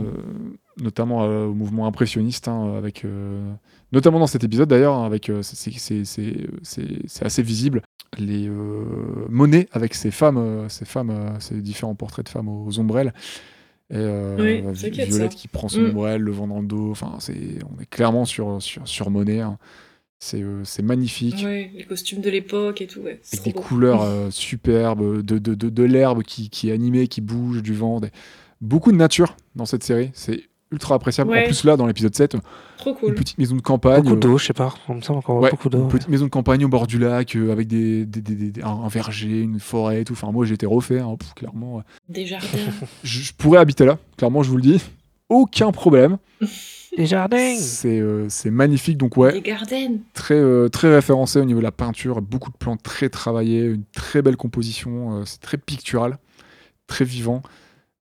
notamment 0.81 1.23
euh, 1.23 1.45
au 1.45 1.53
mouvement 1.53 1.87
impressionniste, 1.87 2.47
hein, 2.47 2.73
avec, 2.77 3.05
euh, 3.05 3.51
notamment 3.91 4.19
dans 4.19 4.27
cet 4.27 4.43
épisode 4.43 4.69
d'ailleurs, 4.69 4.95
hein, 4.95 5.05
avec 5.05 5.29
euh, 5.29 5.41
c'est- 5.41 7.23
assez 7.23 7.43
visible 7.43 7.81
les 8.17 8.47
euh, 8.49 8.83
monnaies 9.29 9.67
avec 9.71 9.93
ces 9.93 10.11
femmes, 10.11 10.37
euh, 10.37 10.67
ces 10.69 10.85
femmes, 10.85 11.11
euh, 11.11 11.39
ces 11.39 11.61
différents 11.61 11.95
portraits 11.95 12.25
de 12.25 12.29
femmes 12.29 12.49
aux 12.49 12.77
ombrelles. 12.79 13.13
Et 13.89 13.95
euh, 13.97 14.35
Oui, 14.71 14.73
Violette 14.89 15.31
ça. 15.33 15.37
qui 15.37 15.47
prend 15.47 15.67
son 15.67 15.81
Mm. 15.81 15.89
ombrelle, 15.91 16.21
le 16.21 16.31
vent 16.31 16.47
dans 16.47 16.59
le 16.61 16.67
dos. 16.67 16.91
Enfin, 16.91 17.15
c'est, 17.19 17.59
on 17.77 17.81
est 17.81 17.89
clairement 17.89 18.25
sur 18.25 18.61
sur, 18.61 18.87
sur 18.87 19.09
monnaie. 19.09 19.41
hein. 19.41 19.57
C'est 20.23 20.41
euh, 20.43 20.61
c'est 20.63 20.83
magnifique. 20.83 21.43
Les 21.43 21.83
costumes 21.89 22.21
de 22.21 22.29
l'époque 22.29 22.79
et 22.79 22.85
tout, 22.87 22.99
ouais. 22.99 23.19
C'est 23.23 23.39
Avec 23.39 23.55
des 23.55 23.59
beau. 23.59 23.65
couleurs 23.67 24.03
euh, 24.03 24.29
superbes, 24.29 25.23
de, 25.23 25.39
de, 25.39 25.55
de, 25.55 25.69
de 25.69 25.83
l'herbe 25.83 26.21
qui, 26.21 26.51
qui 26.51 26.69
est 26.69 26.73
animée, 26.73 27.07
qui 27.07 27.21
bouge, 27.21 27.63
du 27.63 27.73
vent. 27.73 27.99
des- 27.99 28.11
Beaucoup 28.61 28.91
de 28.91 28.97
nature 28.97 29.35
dans 29.55 29.65
cette 29.65 29.83
série. 29.83 30.11
C'est 30.13 30.43
ultra 30.71 30.93
appréciable. 30.95 31.35
En 31.35 31.43
plus, 31.43 31.63
là, 31.63 31.75
dans 31.75 31.87
l'épisode 31.87 32.15
7, 32.15 32.37
Trop 32.77 32.95
une 33.07 33.15
petite 33.15 33.39
maison 33.39 33.55
de 33.55 33.61
campagne. 33.61 34.03
Beaucoup 34.03 34.15
euh, 34.15 34.19
d'eau, 34.19 34.37
je 34.37 34.45
sais 34.45 34.53
pas. 34.53 34.75
On 34.87 34.93
me 34.93 35.01
semble 35.01 35.21
Ouais, 35.27 35.49
beaucoup 35.49 35.69
d'eau. 35.69 35.79
une 35.81 35.87
petite 35.89 36.07
maison 36.07 36.25
de 36.25 36.29
campagne 36.29 36.63
au 36.65 36.69
bord 36.69 36.85
du 36.85 36.99
lac 36.99 37.35
euh, 37.35 37.51
avec 37.51 37.67
des, 37.67 38.05
des, 38.05 38.21
des- 38.21 38.61
un, 38.61 38.67
un 38.69 38.87
verger, 38.89 39.41
une 39.41 39.59
forêt 39.59 40.01
et 40.01 40.05
tout. 40.05 40.13
Enfin, 40.13 40.31
moi, 40.31 40.45
j'ai 40.45 40.53
été 40.53 40.67
refait, 40.67 40.99
hein, 40.99 41.15
pff, 41.19 41.33
clairement. 41.33 41.79
euh, 41.79 41.81
Des 42.09 42.27
jardins. 42.27 42.47
Je, 43.03 43.21
je 43.21 43.33
pourrais 43.33 43.57
habiter 43.57 43.85
là, 43.85 43.97
clairement, 44.17 44.43
je 44.43 44.51
vous 44.51 44.57
le 44.57 44.61
dis. 44.61 44.81
Aucun 45.29 45.71
problème. 45.71 46.17
Les 46.97 47.05
jardins 47.05 47.55
C'est 47.55 47.99
euh, 47.99 48.27
c'est 48.29 48.51
magnifique, 48.51 48.97
donc 48.97 49.15
ouais, 49.17 49.31
Des 49.33 49.41
gardens. 49.41 49.99
très, 50.13 50.35
euh, 50.35 50.67
très 50.67 50.93
référencé 50.93 51.39
au 51.39 51.45
niveau 51.45 51.59
de 51.59 51.63
la 51.63 51.71
peinture, 51.71 52.21
beaucoup 52.21 52.51
de 52.51 52.57
plans 52.57 52.75
très 52.77 53.07
travaillés, 53.09 53.61
une 53.63 53.85
très 53.93 54.21
belle 54.21 54.35
composition, 54.37 55.19
euh, 55.19 55.25
c'est 55.25 55.39
très 55.39 55.57
pictural, 55.57 56.17
très 56.87 57.05
vivant. 57.05 57.41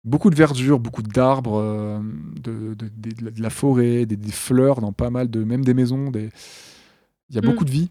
Beaucoup 0.02 0.30
de 0.30 0.34
verdure, 0.34 0.80
beaucoup 0.80 1.02
d'arbres, 1.02 1.60
euh, 1.60 2.00
de, 2.42 2.74
de, 2.74 2.88
de- 2.96 3.30
de 3.30 3.42
la 3.42 3.50
forêt, 3.50 4.06
des, 4.06 4.16
des 4.16 4.32
fleurs 4.32 4.80
dans 4.80 4.92
pas 4.92 5.10
mal 5.10 5.30
de. 5.30 5.44
même 5.44 5.64
des 5.64 5.74
maisons. 5.74 6.10
Des... 6.10 6.30
Il 7.28 7.36
y 7.36 7.38
a 7.38 7.42
Mm. 7.42 7.44
beaucoup 7.44 7.64
de 7.64 7.70
vie. 7.70 7.90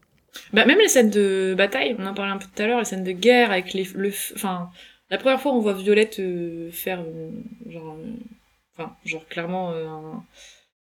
Bah, 0.53 0.65
même 0.65 0.79
les 0.79 0.87
scènes 0.89 1.09
de 1.11 1.55
bataille, 1.57 1.95
on 1.97 2.05
en 2.05 2.13
parlait 2.13 2.31
un 2.33 2.37
peu 2.37 2.45
tout 2.53 2.61
à 2.61 2.67
l'heure, 2.67 2.79
les 2.79 2.85
scènes 2.85 3.03
de 3.03 3.11
guerre 3.11 3.51
avec 3.51 3.73
les, 3.73 3.87
le, 3.95 4.09
enfin, 4.35 4.69
la 5.09 5.17
première 5.17 5.39
fois 5.39 5.53
on 5.53 5.59
voit 5.61 5.73
Violette 5.73 6.19
euh, 6.19 6.69
faire, 6.71 6.99
euh, 7.01 7.29
genre, 7.69 7.95
euh, 7.99 8.11
enfin, 8.77 8.91
genre 9.05 9.25
clairement, 9.27 9.71
euh, 9.71 9.87
un- 9.87 10.23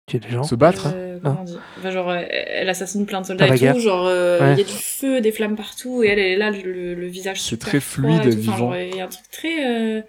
Tu 0.08 0.18
es 0.18 0.20
des 0.20 0.30
gens 0.30 0.44
Se 0.44 0.54
battre. 0.56 0.92
euh, 0.94 1.18
comment 1.22 1.42
on 1.42 1.44
dit 1.46 1.58
Enfin, 1.80 1.90
genre, 1.92 2.10
euh, 2.12 2.22
elle 2.30 2.70
assassine 2.70 3.06
plein 3.08 3.22
de 3.22 3.26
soldats 3.26 3.48
et 3.48 3.58
guerre. 3.58 3.74
tout, 3.74 3.80
genre, 3.80 4.06
euh, 4.06 4.38
il 4.40 4.44
Ouais. 4.44 4.58
y 4.58 4.62
a 4.62 4.64
du 4.64 4.72
feu, 4.74 5.20
des 5.22 5.32
flammes 5.32 5.56
partout, 5.56 6.04
et 6.04 6.08
elle, 6.08 6.20
elle 6.20 6.32
est 6.34 6.38
là, 6.38 6.52
le, 6.52 6.94
le 6.94 7.08
visage 7.08 7.42
C'est 7.42 7.50
super 7.50 7.70
très 7.70 7.80
fluide 7.80 8.26
et. 8.26 8.28
Enfin, 8.38 8.58
genre, 8.58 8.74
vivant. 8.74 8.76
Il 8.76 8.96
y 8.96 9.02
a 9.02 9.06
un 9.06 9.08
truc 9.08 9.26
très, 9.32 9.66
euh, 9.98 10.02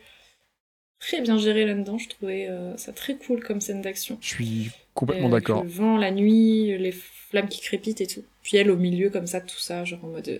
très 1.01 1.21
bien 1.23 1.39
géré 1.39 1.65
là-dedans, 1.65 1.97
je 1.99 2.09
trouvais 2.11 2.47
euh, 2.49 2.77
ça 2.77 2.93
très 2.93 3.15
cool 3.17 3.43
comme 3.43 3.61
scène 3.63 3.81
d'action. 3.81 4.19
Je 4.21 4.27
suis 4.29 4.71
complètement 4.95 5.29
Euh, 5.29 5.33
d'accord. 5.33 5.63
Le 5.65 5.71
vent, 5.71 5.97
la 5.97 6.11
nuit, 6.11 6.77
les 6.77 6.93
flammes 6.93 7.49
qui 7.49 7.61
crépitent 7.63 8.01
et 8.03 8.07
tout. 8.07 8.25
Puis 8.43 8.59
elle 8.59 8.71
au 8.71 8.77
milieu 8.77 9.09
comme 9.11 9.27
ça, 9.27 9.41
tout 9.41 9.59
ça, 9.59 9.85
genre 9.85 10.05
en 10.05 10.09
mode 10.09 10.29
euh, 10.29 10.39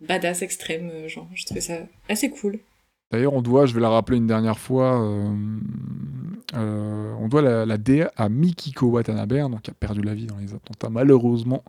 badass 0.00 0.40
extrême, 0.40 0.90
genre 1.06 1.28
je 1.34 1.44
trouvais 1.44 1.60
ça 1.60 1.80
assez 2.08 2.30
cool. 2.30 2.58
D'ailleurs, 3.10 3.32
on 3.34 3.42
doit, 3.42 3.66
je 3.66 3.74
vais 3.74 3.80
la 3.80 3.88
rappeler 3.88 4.18
une 4.18 4.28
dernière 4.28 4.58
fois, 4.58 5.02
euh, 5.02 5.34
euh, 6.54 7.12
on 7.18 7.28
doit 7.28 7.42
la, 7.42 7.66
la 7.66 7.76
DA 7.76 8.12
à 8.16 8.28
Mikiko 8.28 8.86
Watanabe, 8.86 9.32
hein, 9.32 9.50
donc 9.50 9.62
qui 9.62 9.70
a 9.70 9.74
perdu 9.74 10.00
la 10.00 10.14
vie 10.14 10.26
dans 10.26 10.36
les 10.36 10.54
attentats 10.54 10.90
malheureusement 10.90 11.64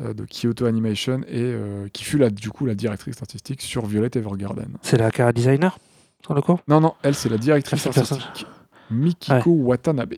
euh, 0.00 0.12
de 0.12 0.24
Kyoto 0.24 0.66
Animation 0.66 1.20
et 1.28 1.54
qui 1.92 2.02
fut 2.02 2.18
la, 2.18 2.30
du 2.30 2.50
coup 2.50 2.66
la 2.66 2.74
directrice 2.74 3.22
artistique 3.22 3.62
sur 3.62 3.86
Violet 3.86 4.10
Evergarden. 4.12 4.68
C'est 4.82 4.98
la 4.98 5.10
cara 5.12 5.32
designer 5.32 5.78
sur 6.24 6.34
le 6.34 6.42
coup? 6.42 6.58
Non, 6.66 6.80
non, 6.80 6.94
elle 7.02 7.14
c'est 7.14 7.28
la 7.28 7.38
directrice 7.38 7.86
Ah, 7.86 8.00
artistique 8.00 8.46
Mikiko 8.90 9.50
Watanabe 9.50 10.14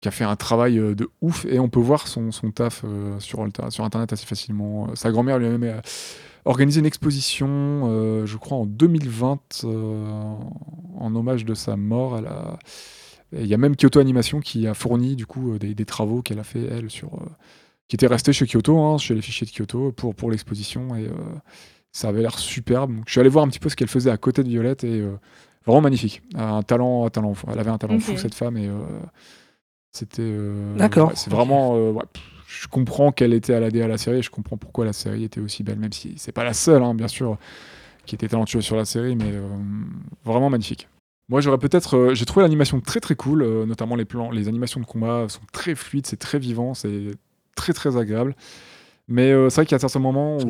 qui 0.00 0.08
a 0.08 0.12
fait 0.12 0.24
un 0.24 0.36
travail 0.36 0.76
de 0.76 1.10
ouf 1.20 1.44
et 1.46 1.58
on 1.58 1.68
peut 1.68 1.80
voir 1.80 2.06
son, 2.06 2.30
son 2.30 2.52
taf 2.52 2.84
sur, 3.18 3.42
internet 3.42 4.12
assez 4.12 4.24
facilement. 4.24 4.94
Sa 4.94 5.10
grand-mère 5.10 5.38
lui 5.38 5.46
a 5.46 5.58
même 5.58 5.82
organisé 6.44 6.80
une 6.80 6.86
exposition, 6.86 7.48
euh, 7.50 8.26
je 8.26 8.36
crois 8.36 8.58
en 8.58 8.66
2020, 8.66 9.62
euh, 9.64 10.34
en 10.98 11.14
hommage 11.14 11.44
de 11.44 11.54
sa 11.54 11.76
mort. 11.76 12.18
Elle 12.18 12.26
a- 12.26 12.58
et 13.32 13.42
Il 13.42 13.46
y 13.46 13.54
a 13.54 13.58
même 13.58 13.76
Kyoto 13.76 14.00
Animation 14.00 14.40
qui 14.40 14.66
a 14.66 14.74
fourni 14.74 15.14
du 15.16 15.24
coup 15.26 15.52
euh, 15.52 15.58
des, 15.58 15.74
des 15.74 15.84
travaux 15.84 16.20
qu'elle 16.22 16.38
a 16.40 16.44
fait 16.44 16.64
elle 16.64 16.90
sur, 16.90 17.10
qui 17.88 17.94
étaient 17.96 18.06
restés 18.08 18.32
chez 18.32 18.46
Kyoto, 18.46 18.78
hein, 18.78 18.98
chez 18.98 19.14
les 19.14 19.22
fichiers 19.22 19.46
de 19.46 19.52
Kyoto 19.52 19.92
pour, 19.92 20.14
pour 20.14 20.30
l'exposition 20.30 20.94
et 20.96 21.08
ça 21.92 22.08
avait 22.08 22.22
l'air 22.22 22.38
superbe. 22.38 22.94
Donc, 22.94 23.04
je 23.06 23.12
suis 23.12 23.20
allé 23.20 23.28
voir 23.28 23.44
un 23.44 23.48
petit 23.48 23.58
peu 23.60 23.68
ce 23.68 23.76
qu'elle 23.76 23.88
faisait 23.88 24.10
à 24.10 24.16
côté 24.16 24.42
de 24.44 24.48
Violette 24.48 24.84
et 24.84 25.04
vraiment 25.66 25.80
magnifique. 25.82 26.22
Un 26.34 26.62
talent, 26.62 27.04
un 27.06 27.10
talent. 27.10 27.34
Elle 27.52 27.58
avait 27.58 27.70
un 27.70 27.78
talent 27.78 27.98
fou 28.00 28.16
cette 28.16 28.34
femme 28.34 28.56
et 28.56 28.66
euh, 28.68 28.74
c'était. 29.92 30.22
euh, 30.22 30.76
D'accord. 30.76 31.08
ouais, 31.08 31.14
c'est 31.16 31.30
vraiment. 31.30 31.74
euh, 31.76 31.90
ouais, 31.92 32.04
pff, 32.12 32.22
je 32.50 32.66
comprends 32.66 33.12
qu'elle 33.12 33.32
était 33.32 33.54
à 33.54 33.60
la 33.60 33.70
DA 33.70 33.84
à 33.84 33.88
la 33.88 33.98
série 33.98 34.18
et 34.18 34.22
je 34.22 34.30
comprends 34.30 34.56
pourquoi 34.56 34.84
la 34.84 34.92
série 34.92 35.22
était 35.22 35.40
aussi 35.40 35.62
belle, 35.62 35.78
même 35.78 35.92
si 35.92 36.14
c'est 36.16 36.32
pas 36.32 36.42
la 36.42 36.52
seule, 36.52 36.82
hein, 36.82 36.94
bien 36.94 37.06
sûr, 37.06 37.38
qui 38.06 38.16
était 38.16 38.26
talentueuse 38.26 38.64
sur 38.64 38.76
la 38.76 38.84
série, 38.84 39.14
mais 39.14 39.32
euh, 39.32 39.46
vraiment 40.24 40.50
magnifique. 40.50 40.88
Moi, 41.28 41.40
j'aurais 41.40 41.58
peut-être. 41.58 41.96
euh, 41.96 42.14
j'ai 42.14 42.24
trouvé 42.24 42.42
l'animation 42.42 42.80
très 42.80 42.98
très 42.98 43.14
cool, 43.14 43.42
euh, 43.42 43.66
notamment 43.66 43.94
les 43.94 44.04
plans, 44.04 44.32
les 44.32 44.48
animations 44.48 44.80
de 44.80 44.84
combat 44.86 45.26
sont 45.28 45.42
très 45.52 45.76
fluides, 45.76 46.06
c'est 46.08 46.18
très 46.18 46.40
vivant, 46.40 46.74
c'est 46.74 47.12
très 47.54 47.72
très 47.72 47.96
agréable. 47.96 48.34
Mais 49.06 49.32
c'est 49.50 49.56
vrai 49.56 49.66
qu'il 49.66 49.72
y 49.72 49.76
a 49.76 49.80
certains 49.80 49.98
moments 49.98 50.36
où 50.36 50.44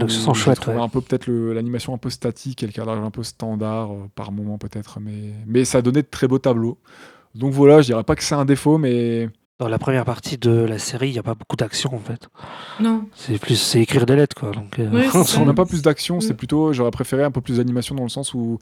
trouvé 0.54 0.76
ouais. 0.76 0.82
un 0.82 0.88
peu 0.88 1.00
peut-être 1.00 1.30
l'animation 1.30 1.94
un 1.94 1.98
peu 1.98 2.10
statique 2.10 2.62
et 2.62 2.66
le 2.66 2.72
cadrage 2.72 2.98
un 2.98 3.10
peu 3.10 3.22
standard 3.22 3.90
par 4.14 4.32
moment 4.32 4.58
peut-être, 4.58 5.00
mais 5.00 5.32
mais 5.46 5.64
ça 5.64 5.80
donnait 5.80 6.02
de 6.02 6.08
très 6.10 6.28
beaux 6.28 6.38
tableaux. 6.38 6.76
Donc 7.34 7.52
voilà, 7.52 7.80
je 7.80 7.86
dirais 7.86 8.04
pas 8.04 8.16
que 8.16 8.22
c'est 8.22 8.34
un 8.34 8.44
défaut, 8.44 8.76
mais 8.76 9.30
dans 9.60 9.68
la 9.68 9.78
première 9.78 10.04
partie 10.04 10.38
de 10.38 10.50
la 10.50 10.78
série, 10.78 11.10
il 11.10 11.12
n'y 11.12 11.18
a 11.18 11.22
pas 11.22 11.34
beaucoup 11.34 11.54
d'action 11.56 11.94
en 11.94 11.98
fait. 12.00 12.28
Non. 12.80 13.04
C'est 13.14 13.38
plus 13.38 13.56
c'est 13.56 13.80
écrire 13.80 14.06
des 14.06 14.16
lettres 14.16 14.34
quoi. 14.34 14.50
Donc, 14.50 14.78
euh, 14.78 15.08
c'est. 15.24 15.38
On 15.38 15.46
n'a 15.46 15.54
pas 15.54 15.66
plus 15.66 15.82
d'action, 15.82 16.20
c'est 16.20 16.32
Mm. 16.32 16.36
plutôt, 16.36 16.72
j'aurais 16.72 16.90
préféré 16.90 17.22
un 17.22 17.30
peu 17.30 17.40
plus 17.40 17.58
d'animation 17.58 17.94
dans 17.94 18.02
le 18.02 18.08
sens 18.08 18.34
où, 18.34 18.58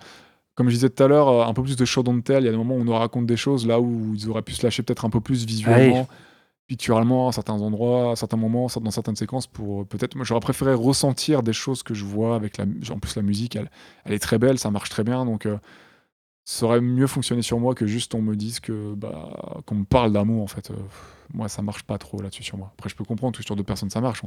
comme 0.55 0.69
je 0.69 0.75
disais 0.75 0.91
tout 0.91 1.03
à 1.03 1.09
l'heure, 1.09 1.29
euh, 1.29 1.47
un 1.47 1.55
peu 1.55 1.63
plus 1.63 1.77
de 1.77 1.85
show 1.85 2.03
don't 2.03 2.21
tell. 2.23 2.43
Il 2.43 2.47
y 2.47 2.49
a 2.49 2.51
des 2.51 2.57
moments 2.59 2.75
où 2.75 2.81
on 2.81 2.85
nous 2.85 2.93
raconte 2.93 3.27
des 3.27 3.37
choses 3.37 3.67
là 3.67 3.81
où 3.81 4.13
ils 4.15 4.29
auraient 4.29 4.43
pu 4.43 4.53
se 4.55 4.63
lâcher 4.67 4.83
peut-être 4.83 5.05
un 5.05 5.11
peu 5.11 5.21
plus 5.21 5.47
visuellement, 5.47 6.09
picturalement 6.67 7.29
à 7.29 7.33
certains 7.33 7.55
endroits, 7.63 8.13
à 8.13 8.17
certains 8.17 8.37
moments, 8.37 8.67
dans 8.83 8.91
certaines 8.91 9.17
séquences 9.17 9.47
pour 9.47 9.83
euh, 9.83 9.85
peut-être. 9.85 10.17
Moi, 10.17 10.25
j'aurais 10.25 10.41
préféré 10.41 10.75
ressentir 10.75 11.43
des 11.45 11.53
choses 11.53 11.83
que 11.85 11.95
je 11.95 12.05
vois 12.05 12.35
avec 12.35 12.59
la. 12.59 12.65
En 12.93 12.99
plus, 12.99 13.15
la 13.17 13.23
musique, 13.23 13.55
elle, 13.57 13.71
elle 14.05 14.13
est 14.15 14.19
très 14.19 14.39
belle, 14.39 14.59
ça 14.59 14.71
marche 14.71 14.91
très 14.91 15.05
bien, 15.05 15.25
donc. 15.25 15.47
euh, 15.47 15.57
ça 16.51 16.65
aurait 16.65 16.81
mieux 16.81 17.07
fonctionné 17.07 17.43
sur 17.43 17.59
moi 17.61 17.75
que 17.75 17.87
juste 17.87 18.15
on 18.15 18.23
me 18.23 18.35
dise 18.35 18.59
que 18.59 18.95
bah 18.95 19.61
qu'on 19.67 19.75
me 19.75 19.85
parle 19.85 20.13
d'amour 20.13 20.43
en 20.43 20.47
fait. 20.47 20.71
Euh, 20.71 20.75
moi 21.35 21.47
ça 21.47 21.61
marche 21.61 21.83
pas 21.83 21.99
trop 21.99 22.23
là-dessus 22.23 22.43
sur 22.43 22.57
moi. 22.57 22.73
Après 22.79 22.89
je 22.89 22.97
peux 22.97 23.05
comprendre 23.05 23.37
que 23.37 23.45
sur 23.45 23.55
d'autres 23.55 23.67
personnes 23.67 23.91
ça 23.91 24.01
marche. 24.01 24.23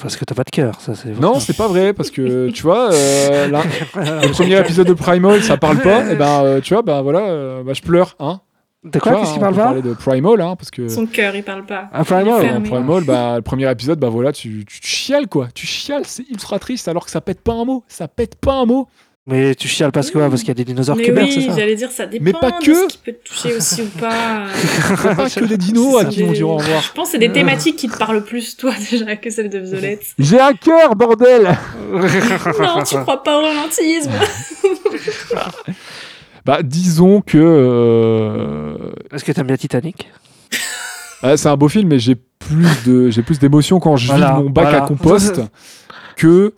Parce 0.00 0.16
que 0.16 0.24
t'as 0.24 0.34
pas 0.34 0.44
de 0.44 0.50
cœur, 0.50 0.80
ça 0.80 0.94
c'est. 0.94 1.10
Non, 1.20 1.38
c'est 1.40 1.54
pas 1.54 1.68
vrai 1.68 1.92
parce 1.92 2.10
que 2.10 2.48
tu 2.54 2.62
vois, 2.62 2.90
euh, 2.90 3.48
là, 3.48 3.62
le 3.96 4.32
premier 4.32 4.58
épisode 4.58 4.86
de 4.86 4.94
Primal, 4.94 5.42
ça 5.42 5.58
parle 5.58 5.82
pas. 5.82 6.10
Et 6.10 6.16
ben, 6.16 6.42
euh, 6.42 6.60
tu 6.62 6.72
vois, 6.72 6.82
ben 6.82 7.02
voilà, 7.02 7.28
euh, 7.28 7.62
bah, 7.62 7.74
je 7.74 7.82
pleure, 7.82 8.16
hein. 8.18 8.40
De 8.82 8.90
Tu 8.90 9.00
quoi? 9.00 9.16
Qu'est-ce 9.16 9.32
qui 9.32 9.38
on 9.38 9.40
parle 9.40 9.56
pas? 9.56 9.74
de 9.82 9.92
Primal, 9.92 10.40
hein, 10.40 10.56
parce 10.56 10.70
que 10.70 10.88
Son 10.88 11.04
cœur, 11.04 11.36
il 11.36 11.42
parle 11.42 11.66
pas. 11.66 11.90
Ah, 11.92 12.02
Primal? 12.02 12.62
Primal, 12.62 13.04
bah, 13.04 13.36
le 13.36 13.42
premier 13.42 13.70
épisode, 13.70 13.98
bah 13.98 14.08
voilà, 14.08 14.32
tu, 14.32 14.64
tu 14.66 14.80
te 14.80 14.86
chiales 14.86 15.28
quoi, 15.28 15.48
tu 15.52 15.66
chiales, 15.66 16.06
c'est 16.06 16.26
ultra 16.30 16.58
triste 16.58 16.88
alors 16.88 17.04
que 17.04 17.10
ça 17.10 17.20
pète 17.20 17.42
pas 17.42 17.52
un 17.52 17.66
mot, 17.66 17.84
ça 17.88 18.08
pète 18.08 18.36
pas 18.36 18.54
un 18.54 18.64
mot. 18.64 18.88
Mais 19.30 19.54
tu 19.54 19.68
chiales 19.68 19.92
parce 19.92 20.10
que 20.10 20.18
Parce 20.18 20.40
qu'il 20.40 20.48
y 20.48 20.52
a 20.52 20.54
des 20.54 20.64
dinosaures 20.64 20.96
Mais 20.96 21.04
qui 21.04 21.10
meurent, 21.12 21.24
oui, 21.24 21.32
c'est 21.32 21.50
ça 21.50 21.56
j'allais 21.58 21.74
dire, 21.74 21.90
ça 21.90 22.06
dépend 22.06 22.24
Mais 22.24 22.32
pas 22.32 22.50
de 22.50 22.64
que. 22.64 22.74
ce 22.74 22.86
qui 22.86 22.96
peut 22.98 23.12
te 23.12 23.28
toucher 23.28 23.54
aussi 23.54 23.82
ou 23.82 23.98
pas. 24.00 24.46
C'est 25.02 25.16
pas 25.16 25.28
que 25.28 25.44
des 25.44 25.58
dinos 25.58 26.00
à 26.00 26.06
qui 26.06 26.22
on 26.22 26.32
dit 26.32 26.42
au 26.42 26.56
revoir. 26.56 26.80
Je 26.80 26.92
pense 26.92 27.08
que 27.08 27.12
c'est 27.12 27.18
des 27.18 27.30
thématiques 27.30 27.76
qui 27.76 27.88
te 27.90 27.98
parlent 27.98 28.24
plus, 28.24 28.56
toi, 28.56 28.72
déjà, 28.90 29.16
que 29.16 29.28
celles 29.28 29.50
de 29.50 29.58
Violette. 29.58 30.00
J'ai 30.18 30.40
un 30.40 30.54
cœur, 30.54 30.96
bordel. 30.96 31.56
non, 31.92 32.82
tu 32.82 32.96
crois 33.00 33.22
pas 33.22 33.38
au 33.38 33.42
romantisme 33.42 34.10
Bah 36.46 36.62
disons 36.62 37.20
que 37.20 37.36
euh, 37.38 38.76
Est-ce 39.12 39.24
que 39.24 39.32
t'aimes 39.32 39.48
bien 39.48 39.56
Titanic? 39.58 40.08
Ouais, 41.22 41.36
c'est 41.36 41.48
un 41.48 41.56
beau 41.56 41.68
film, 41.68 41.88
mais 41.88 41.98
j'ai 41.98 42.14
plus 42.14 42.84
de 42.86 43.10
j'ai 43.10 43.22
plus 43.22 43.38
d'émotion 43.38 43.78
quand 43.78 43.96
je 43.96 44.06
Voilà, 44.06 44.28
vide 44.36 44.44
mon 44.44 44.50
bac 44.50 44.64
voilà. 44.64 44.84
à 44.84 44.86
compost 44.86 45.40
que 46.16 46.54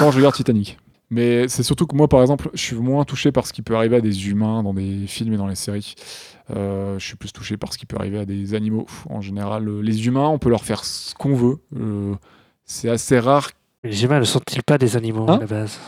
quand 0.00 0.10
je 0.10 0.16
regarde 0.16 0.34
Titanic. 0.34 0.78
Mais 1.10 1.48
c'est 1.48 1.62
surtout 1.62 1.86
que 1.86 1.96
moi, 1.96 2.06
par 2.08 2.20
exemple, 2.20 2.50
je 2.54 2.60
suis 2.60 2.76
moins 2.76 3.04
touché 3.04 3.32
par 3.32 3.46
ce 3.46 3.52
qui 3.52 3.62
peut 3.62 3.74
arriver 3.74 3.96
à 3.96 4.00
des 4.00 4.28
humains 4.28 4.62
dans 4.62 4.74
des 4.74 5.06
films 5.06 5.32
et 5.32 5.36
dans 5.38 5.46
les 5.46 5.54
séries. 5.54 5.94
Euh, 6.54 6.98
je 6.98 7.06
suis 7.06 7.16
plus 7.16 7.32
touché 7.32 7.56
par 7.56 7.72
ce 7.72 7.78
qui 7.78 7.86
peut 7.86 7.96
arriver 7.98 8.18
à 8.18 8.24
des 8.26 8.54
animaux. 8.54 8.86
En 9.08 9.20
général, 9.20 9.68
euh, 9.68 9.80
les 9.80 10.06
humains, 10.06 10.28
on 10.28 10.38
peut 10.38 10.50
leur 10.50 10.64
faire 10.64 10.84
ce 10.84 11.14
qu'on 11.14 11.34
veut. 11.34 11.58
Euh, 11.78 12.14
c'est 12.64 12.90
assez 12.90 13.18
rare. 13.18 13.50
Les 13.84 14.04
humains 14.04 14.18
ne 14.20 14.24
sont-ils 14.24 14.62
pas 14.62 14.76
des 14.76 14.96
animaux 14.96 15.24
Hein 15.28 15.36
à 15.36 15.40
la 15.40 15.46
base? 15.46 15.78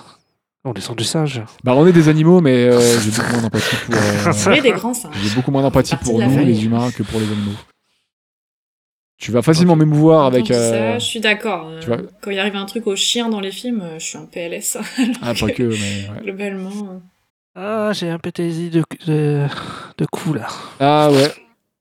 On 0.64 0.72
descend 0.72 0.96
du 0.96 1.04
singe. 1.04 1.42
Bah, 1.64 1.72
on 1.74 1.86
est 1.86 1.92
des 1.92 2.08
animaux, 2.08 2.40
mais 2.42 2.64
euh, 2.68 2.80
j'ai 3.00 3.10
beaucoup 3.10 3.32
moins 3.32 3.42
d'empathie 3.42 3.76
pour. 3.86 3.94
euh, 3.94 4.60
des 4.60 4.72
grands 4.72 4.92
singes. 4.94 5.14
J'ai 5.22 5.34
beaucoup 5.34 5.50
moins 5.50 5.62
d'empathie 5.62 5.96
pour 5.96 6.14
nous, 6.20 6.30
famille. 6.30 6.46
les 6.46 6.64
humains, 6.64 6.90
que 6.90 7.02
pour 7.02 7.18
les 7.18 7.26
animaux. 7.26 7.56
Tu 9.20 9.30
vas 9.32 9.42
facilement 9.42 9.76
m'émouvoir 9.76 10.24
avec. 10.24 10.50
Euh, 10.50 10.92
ça, 10.94 10.98
je 10.98 11.04
suis 11.04 11.20
d'accord. 11.20 11.68
Euh, 11.68 11.80
vois- 11.86 11.98
Quand 12.22 12.30
il 12.30 12.38
arrive 12.38 12.56
un 12.56 12.64
truc 12.64 12.86
aux 12.86 12.96
chiens 12.96 13.28
dans 13.28 13.40
les 13.40 13.52
films, 13.52 13.84
je 13.98 14.04
suis 14.04 14.16
en 14.18 14.24
PLS. 14.26 14.78
Ah, 15.22 15.34
pas 15.38 15.50
que, 15.50 15.62
mais. 15.62 15.68
ouais. 15.70 16.22
Globalement. 16.24 16.70
euh. 16.70 16.98
Ah, 17.54 17.92
j'ai 17.92 18.08
un 18.08 18.18
PTSD 18.18 18.70
de, 18.70 18.82
de, 19.06 19.44
de 19.98 20.06
cou 20.06 20.32
là. 20.32 20.46
Ah 20.80 21.10
ouais. 21.12 21.28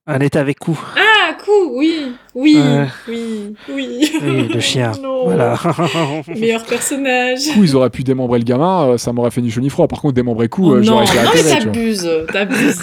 Un 0.07 0.19
état 0.19 0.39
avec 0.41 0.59
cou. 0.59 0.77
Ah, 0.97 1.33
coup, 1.35 1.77
oui, 1.77 2.11
oui, 2.35 2.55
Ouais. 2.57 2.87
oui, 3.07 3.53
oui. 3.69 4.11
Oui, 4.21 4.47
le 4.53 4.59
chien. 4.71 4.91
Non. 5.01 5.25
Voilà. 5.25 5.57
Meilleur 6.27 6.65
personnage. 6.65 7.53
coup, 7.53 7.63
ils 7.63 7.75
auraient 7.75 7.91
pu 7.91 8.03
démembrer 8.03 8.39
le 8.39 8.45
gamin, 8.45 8.87
euh, 8.89 8.97
ça 8.97 9.13
m'aurait 9.13 9.29
fait 9.31 9.41
ni 9.41 9.51
chaud 9.51 9.61
ni 9.61 9.69
froid. 9.69 9.87
Par 9.87 10.01
contre, 10.01 10.15
démembrer 10.15 10.49
coup, 10.49 10.71
Oh 10.71 10.75
euh, 10.77 10.81
j'aurais 10.83 11.05
été 11.05 11.19
à 11.19 11.23
non 11.23 11.31
mais 11.35 11.43
t'abuses, 11.43 12.09
t'abuses. 12.33 12.81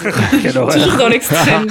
Toujours 0.73 0.97
dans 0.97 1.09
l'extrême. 1.09 1.67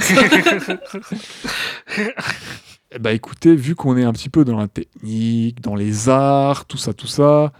Bah 2.99 3.11
écoutez, 3.11 3.53
vu 3.53 3.75
qu'on 3.75 3.97
est 3.97 4.03
un 4.05 4.13
petit 4.13 4.29
peu 4.29 4.45
dans 4.45 4.57
la 4.57 4.69
technique, 4.69 5.59
dans 5.59 5.75
les 5.75 6.07
arts, 6.07 6.65
tout 6.65 6.77
ça, 6.77 6.93
tout 6.93 7.07
ça, 7.07 7.51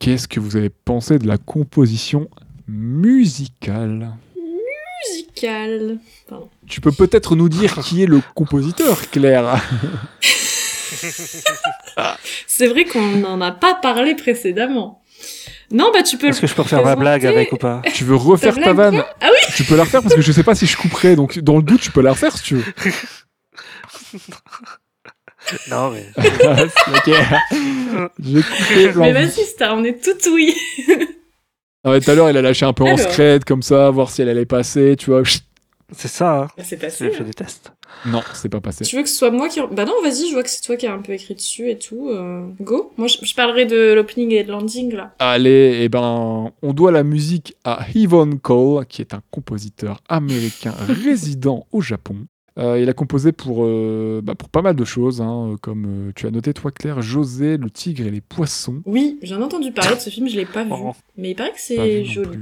qu'est-ce 0.00 0.26
que 0.26 0.40
vous 0.40 0.56
avez 0.56 0.68
pensé 0.68 1.20
de 1.20 1.28
la 1.28 1.38
composition 1.38 2.28
musicale? 2.66 4.16
Musical. 5.06 5.98
Tu 6.66 6.80
peux 6.80 6.90
peut-être 6.90 7.36
nous 7.36 7.48
dire 7.48 7.78
qui 7.78 8.02
est 8.02 8.06
le 8.06 8.20
compositeur, 8.34 9.08
Claire? 9.10 9.62
C'est 12.48 12.66
vrai 12.66 12.84
qu'on 12.84 13.06
n'en 13.06 13.40
a 13.40 13.52
pas 13.52 13.76
parlé 13.76 14.16
précédemment. 14.16 15.02
Non, 15.70 15.90
bah 15.92 16.02
tu 16.02 16.16
peux 16.16 16.28
Est-ce 16.28 16.40
que 16.40 16.46
je 16.48 16.54
peux 16.54 16.62
refaire 16.62 16.82
ma 16.82 16.96
blague 16.96 17.26
avec 17.26 17.52
ou 17.52 17.56
pas? 17.56 17.82
Tu 17.94 18.02
veux 18.02 18.16
refaire 18.16 18.56
Ta 18.56 18.72
vanne? 18.72 19.04
Ah 19.20 19.28
oui. 19.30 19.54
Tu 19.54 19.64
peux 19.64 19.76
la 19.76 19.84
refaire 19.84 20.02
parce 20.02 20.14
que 20.14 20.22
je 20.22 20.32
sais 20.32 20.42
pas 20.42 20.54
si 20.54 20.66
je 20.66 20.76
couperai, 20.76 21.14
donc 21.14 21.38
dans 21.38 21.56
le 21.56 21.62
doute, 21.62 21.80
tu 21.80 21.92
peux 21.92 22.00
la 22.00 22.12
refaire 22.12 22.36
si 22.36 22.42
tu 22.42 22.56
veux. 22.56 22.64
Non, 25.70 25.90
mais. 25.90 26.06
ok. 26.16 28.10
J'ai 28.20 28.42
coupé 28.42 28.92
Mais 28.96 29.12
vas-y, 29.12 29.44
Star, 29.46 29.76
on 29.76 29.84
est 29.84 30.02
tout 30.02 30.30
oui. 30.32 30.54
Ah 31.84 31.90
ouais, 31.92 32.00
tout 32.00 32.10
à 32.10 32.14
l'heure, 32.16 32.28
il 32.28 32.36
a 32.36 32.42
lâché 32.42 32.66
un 32.66 32.72
peu 32.72 32.82
en 32.82 32.96
scred 32.96 33.44
comme 33.44 33.62
ça, 33.62 33.88
voir 33.90 34.10
si 34.10 34.20
elle 34.20 34.28
allait 34.28 34.44
passer, 34.44 34.96
tu 34.98 35.10
vois. 35.10 35.22
C'est 35.92 36.08
ça, 36.08 36.40
hein. 36.42 36.48
Bah, 36.56 36.64
c'est 36.66 36.76
Je 36.76 36.80
passé. 36.84 37.10
fais 37.10 37.20
hein. 37.20 37.24
des 37.24 37.32
tests. 37.32 37.72
Non, 38.04 38.20
c'est 38.34 38.48
pas 38.48 38.60
passé. 38.60 38.84
Tu 38.84 38.96
veux 38.96 39.02
que 39.04 39.08
ce 39.08 39.14
soit 39.16 39.30
moi 39.30 39.48
qui... 39.48 39.60
Bah 39.70 39.84
non, 39.84 39.94
vas-y, 40.02 40.28
je 40.28 40.32
vois 40.34 40.42
que 40.42 40.50
c'est 40.50 40.60
toi 40.60 40.76
qui 40.76 40.86
as 40.88 40.92
un 40.92 40.98
peu 40.98 41.12
écrit 41.12 41.34
dessus 41.36 41.70
et 41.70 41.78
tout. 41.78 42.08
euh, 42.10 42.46
Go. 42.60 42.92
Moi, 42.98 43.06
je, 43.06 43.18
je 43.24 43.34
parlerai 43.34 43.64
de 43.64 43.92
l'opening 43.94 44.32
et 44.32 44.42
de 44.44 44.50
l'ending, 44.50 44.92
là. 44.92 45.14
Allez, 45.20 45.78
eh 45.82 45.88
ben, 45.88 46.52
on 46.60 46.72
doit 46.74 46.90
la 46.90 47.04
musique 47.04 47.54
à 47.64 47.86
Yvonne 47.94 48.40
Cole, 48.40 48.84
qui 48.86 49.00
est 49.00 49.14
un 49.14 49.22
compositeur 49.30 50.02
américain 50.08 50.74
résident 50.88 51.64
au 51.70 51.80
Japon. 51.80 52.16
Euh, 52.58 52.80
il 52.80 52.88
a 52.88 52.92
composé 52.92 53.30
pour, 53.30 53.64
euh, 53.64 54.20
bah, 54.22 54.34
pour 54.34 54.48
pas 54.48 54.62
mal 54.62 54.74
de 54.74 54.84
choses, 54.84 55.20
hein, 55.20 55.54
comme 55.60 56.08
euh, 56.08 56.12
tu 56.16 56.26
as 56.26 56.30
noté 56.30 56.52
toi 56.52 56.72
Claire, 56.72 57.00
José, 57.02 57.56
le 57.56 57.70
tigre 57.70 58.06
et 58.06 58.10
les 58.10 58.20
poissons. 58.20 58.82
Oui, 58.84 59.18
j'en 59.22 59.40
ai 59.40 59.44
entendu 59.44 59.70
parler 59.70 59.94
de 59.94 60.00
ce 60.00 60.10
film, 60.10 60.28
je 60.28 60.36
l'ai 60.36 60.44
pas 60.46 60.64
vu. 60.64 60.70
Oh. 60.72 60.92
Mais 61.16 61.30
il 61.30 61.34
paraît 61.36 61.52
que 61.52 61.60
c'est 61.60 62.04
joli. 62.04 62.38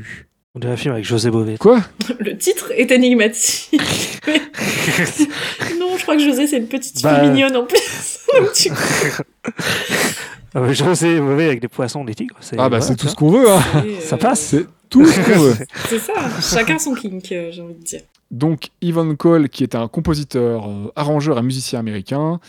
On 0.54 0.58
dirait 0.58 0.72
un 0.72 0.76
film 0.78 0.94
avec 0.94 1.04
José 1.04 1.30
Bové. 1.30 1.58
Quoi? 1.58 1.80
Le 2.18 2.34
titre 2.38 2.72
est 2.74 2.90
énigmatique. 2.90 3.78
Non, 5.78 5.96
je 5.98 6.02
crois 6.02 6.16
que 6.16 6.22
José, 6.22 6.46
c'est 6.46 6.56
une 6.56 6.68
petite 6.68 7.02
Bah, 7.02 7.20
fille 7.20 7.30
mignonne 7.30 7.56
en 7.56 7.64
plus. 7.66 8.18
Tu- 8.54 8.70
Ah, 10.54 10.60
mais 10.60 10.72
José 10.74 11.20
Bové 11.20 11.44
avec 11.48 11.60
des 11.60 11.68
poissons, 11.68 12.02
des 12.04 12.14
tigres. 12.14 12.36
Ah 12.56 12.70
bah 12.70 12.80
c'est 12.80 12.96
tout 12.96 13.08
ce 13.08 13.14
qu'on 13.14 13.30
veut, 13.30 13.50
hein. 13.50 13.60
Ça 14.00 14.16
passe 14.16 14.40
c'est 14.40 14.64
tout 14.88 15.04
ce 15.04 15.20
qu'on 15.20 15.38
veut. 15.38 15.54
C'est 15.88 15.98
ça, 15.98 16.14
chacun 16.40 16.78
son 16.78 16.94
kink, 16.94 17.30
euh, 17.32 17.50
j'ai 17.52 17.60
envie 17.60 17.74
de 17.74 17.82
dire. 17.82 18.00
Donc 18.30 18.70
Yvonne 18.80 19.16
Cole, 19.16 19.48
qui 19.48 19.62
est 19.62 19.74
un 19.74 19.88
compositeur, 19.88 20.68
euh, 20.68 20.92
arrangeur 20.96 21.38
et 21.38 21.42
musicien 21.42 21.78
américain, 21.78 22.40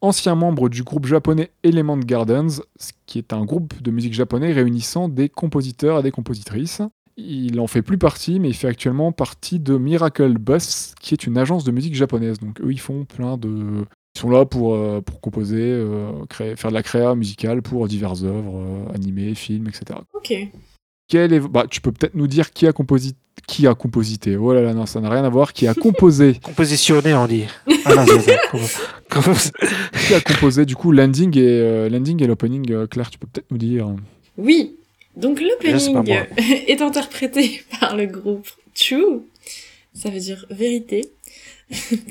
ancien 0.00 0.34
membre 0.34 0.68
du 0.68 0.82
groupe 0.82 1.06
japonais 1.06 1.50
Element 1.62 1.98
Gardens, 1.98 2.62
qui 3.06 3.18
est 3.18 3.32
un 3.32 3.44
groupe 3.44 3.80
de 3.82 3.90
musique 3.90 4.14
japonais 4.14 4.52
réunissant 4.52 5.08
des 5.08 5.28
compositeurs 5.28 6.00
et 6.00 6.02
des 6.02 6.10
compositrices. 6.10 6.82
Il 7.16 7.60
en 7.60 7.66
fait 7.66 7.82
plus 7.82 7.98
partie, 7.98 8.40
mais 8.40 8.48
il 8.48 8.54
fait 8.54 8.68
actuellement 8.68 9.12
partie 9.12 9.60
de 9.60 9.76
Miracle 9.76 10.36
Bus, 10.38 10.94
qui 11.00 11.14
est 11.14 11.26
une 11.26 11.38
agence 11.38 11.64
de 11.64 11.70
musique 11.70 11.94
japonaise. 11.94 12.38
Donc 12.38 12.60
eux, 12.60 12.72
ils 12.72 12.80
font 12.80 13.04
plein 13.04 13.36
de... 13.36 13.84
Ils 14.16 14.20
sont 14.20 14.30
là 14.30 14.44
pour, 14.44 14.74
euh, 14.74 15.00
pour 15.00 15.20
composer, 15.20 15.60
euh, 15.60 16.24
créer, 16.28 16.54
faire 16.54 16.70
de 16.70 16.74
la 16.74 16.84
créa 16.84 17.16
musicale 17.16 17.62
pour 17.62 17.88
diverses 17.88 18.22
œuvres, 18.22 18.88
animées, 18.94 19.34
films, 19.34 19.66
etc. 19.68 19.98
Ok. 20.12 20.32
Quel 21.14 21.32
est... 21.32 21.38
bah, 21.38 21.64
tu 21.70 21.80
peux 21.80 21.92
peut-être 21.92 22.16
nous 22.16 22.26
dire 22.26 22.50
qui 22.52 22.66
a 22.66 22.72
composé... 22.72 23.12
Qui 23.46 23.68
a 23.68 23.74
composité. 23.76 24.36
Oh 24.36 24.52
là 24.52 24.62
là, 24.62 24.74
non, 24.74 24.84
ça 24.84 25.00
n'a 25.00 25.08
rien 25.08 25.22
à 25.22 25.28
voir. 25.28 25.52
Qui 25.52 25.68
a 25.68 25.74
composé? 25.86 26.40
Compositionné, 26.42 27.14
on 27.14 27.26
dit. 27.28 27.44
Ah 27.84 27.94
non, 27.94 28.04
c'est 28.06 28.20
ça. 28.22 28.36
Com- 28.50 29.22
com- 29.22 29.34
qui 30.08 30.14
a 30.14 30.20
composé 30.20 30.64
du 30.66 30.74
coup 30.74 30.90
l'ending 30.90 31.36
et 31.38 31.42
euh, 31.60 31.88
l'ending 31.88 32.20
et 32.20 32.26
l'opening 32.26 32.72
euh, 32.72 32.86
Claire 32.88 33.10
tu 33.10 33.18
peux 33.18 33.26
peut-être 33.26 33.50
nous 33.52 33.58
dire. 33.58 33.94
Oui, 34.38 34.74
donc 35.16 35.40
l'opening 35.40 36.24
est 36.66 36.80
interprété 36.80 37.62
par 37.78 37.94
le 37.94 38.06
groupe 38.06 38.48
True, 38.74 39.20
ça 39.92 40.08
veut 40.08 40.18
dire 40.18 40.46
vérité, 40.50 41.10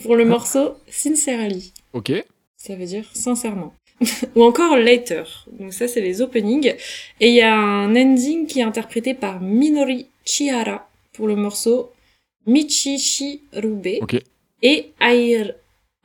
pour 0.04 0.16
le 0.16 0.26
morceau 0.26 0.76
Sincerely, 0.88 1.74
ok. 1.94 2.12
Ça 2.56 2.76
veut 2.76 2.86
dire 2.86 3.06
sincèrement. 3.14 3.74
Ou 4.36 4.44
encore 4.44 4.78
Later, 4.78 5.24
donc 5.52 5.74
ça 5.74 5.88
c'est 5.88 6.02
les 6.02 6.22
openings. 6.22 6.74
Et 7.20 7.30
il 7.30 7.36
y 7.36 7.42
a 7.42 7.56
un 7.56 7.96
ending 7.96 8.46
qui 8.48 8.60
est 8.60 8.64
interprété 8.64 9.14
par 9.14 9.40
Minori 9.42 10.08
Chihara 10.26 10.90
pour 11.14 11.28
le 11.28 11.36
morceau 11.36 11.92
Michichi 12.46 13.42
Rube 13.54 13.88
ok 14.02 14.16
et 14.62 14.92
Air- 15.02 15.56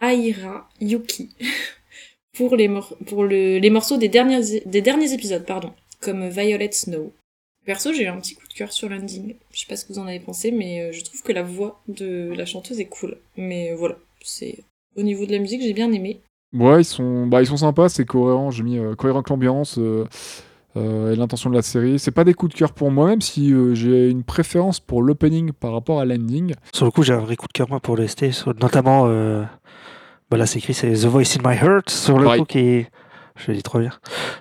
Aira 0.00 0.68
Yuki 0.80 1.30
pour 2.32 2.56
les, 2.56 2.68
mor- 2.68 2.96
pour 3.06 3.24
le- 3.24 3.58
les 3.58 3.70
morceaux 3.70 3.96
des 3.96 4.08
derniers, 4.08 4.60
des 4.64 4.80
derniers 4.82 5.12
épisodes, 5.12 5.44
pardon, 5.44 5.72
comme 6.00 6.28
Violet 6.28 6.70
Snow. 6.72 7.12
Perso, 7.64 7.92
j'ai 7.92 8.04
eu 8.04 8.06
un 8.06 8.18
petit 8.20 8.34
coup 8.34 8.46
de 8.48 8.54
cœur 8.54 8.72
sur 8.72 8.88
l'ending. 8.88 9.34
Je 9.52 9.60
sais 9.60 9.66
pas 9.66 9.76
ce 9.76 9.84
que 9.84 9.92
vous 9.92 9.98
en 9.98 10.06
avez 10.06 10.20
pensé, 10.20 10.50
mais 10.52 10.80
euh, 10.80 10.92
je 10.92 11.02
trouve 11.04 11.22
que 11.22 11.32
la 11.32 11.42
voix 11.42 11.80
de 11.88 12.32
la 12.36 12.46
chanteuse 12.46 12.80
est 12.80 12.86
cool. 12.86 13.18
Mais 13.36 13.72
euh, 13.72 13.76
voilà, 13.76 13.96
c'est 14.22 14.58
au 14.96 15.02
niveau 15.02 15.26
de 15.26 15.32
la 15.32 15.38
musique, 15.38 15.60
j'ai 15.62 15.72
bien 15.74 15.92
aimé. 15.92 16.20
Ouais, 16.54 16.80
ils 16.80 16.84
sont, 16.84 17.26
bah, 17.26 17.42
ils 17.42 17.46
sont 17.46 17.56
sympas, 17.58 17.88
c'est 17.88 18.04
cohérent. 18.04 18.50
J'ai 18.50 18.62
mis 18.62 18.78
euh, 18.78 18.94
cohérent 18.94 19.18
avec 19.18 19.28
l'ambiance 19.28 19.76
euh, 19.78 20.06
euh, 20.76 21.12
et 21.12 21.16
l'intention 21.16 21.50
de 21.50 21.54
la 21.54 21.62
série. 21.62 21.98
C'est 21.98 22.10
pas 22.10 22.24
des 22.24 22.34
coups 22.34 22.52
de 22.54 22.58
cœur 22.58 22.72
pour 22.72 22.90
moi, 22.90 23.06
même 23.08 23.20
si 23.20 23.52
euh, 23.52 23.74
j'ai 23.74 24.08
une 24.08 24.22
préférence 24.24 24.80
pour 24.80 25.02
l'opening 25.02 25.52
par 25.52 25.72
rapport 25.72 26.00
à 26.00 26.04
l'ending. 26.06 26.54
Sur 26.72 26.86
le 26.86 26.90
coup, 26.90 27.02
j'ai 27.02 27.12
un 27.12 27.18
vrai 27.18 27.36
coup 27.36 27.46
de 27.48 27.52
cœur 27.52 27.68
moi 27.68 27.80
pour 27.80 27.96
l'OST, 27.96 28.30
sur- 28.32 28.54
notamment. 28.60 29.04
euh, 29.06 29.44
bah 30.30 30.36
là, 30.36 30.46
c'est 30.46 30.58
écrit, 30.58 30.74
c'est 30.74 30.92
The 30.92 31.04
Voice 31.06 31.36
in 31.38 31.48
My 31.48 31.56
Heart, 31.56 31.90
sur 31.90 32.18
le 32.18 32.24
Pareil. 32.24 32.40
coup, 32.40 32.46
qui 32.46 32.58
est. 32.58 32.90
Je 33.36 33.50
le 33.52 33.56
dis 33.56 33.62
trop 33.62 33.78
bien. 33.78 33.92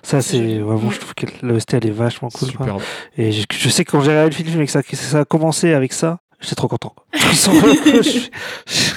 Ça, 0.02 0.20
c'est 0.22 0.58
vraiment, 0.58 0.90
je 0.90 0.98
trouve 0.98 1.14
que 1.14 1.26
l'OST, 1.42 1.74
elle 1.74 1.86
est 1.86 1.90
vachement 1.90 2.30
cool. 2.30 2.52
quoi. 2.52 2.66
Superbe. 2.66 2.82
Et 3.16 3.30
je, 3.32 3.44
je 3.52 3.68
sais 3.68 3.84
que 3.84 3.92
quand 3.92 4.00
j'ai 4.00 4.10
regardé 4.10 4.30
le 4.30 4.34
film 4.44 4.60
et 4.60 4.66
que 4.66 4.72
ça, 4.72 4.82
que 4.82 4.96
ça 4.96 5.20
a 5.20 5.24
commencé 5.24 5.72
avec 5.72 5.92
ça, 5.92 6.18
j'étais 6.40 6.56
trop 6.56 6.66
content. 6.68 6.94
Le 7.14 7.18
je- 7.20 8.28
je- 8.66 8.94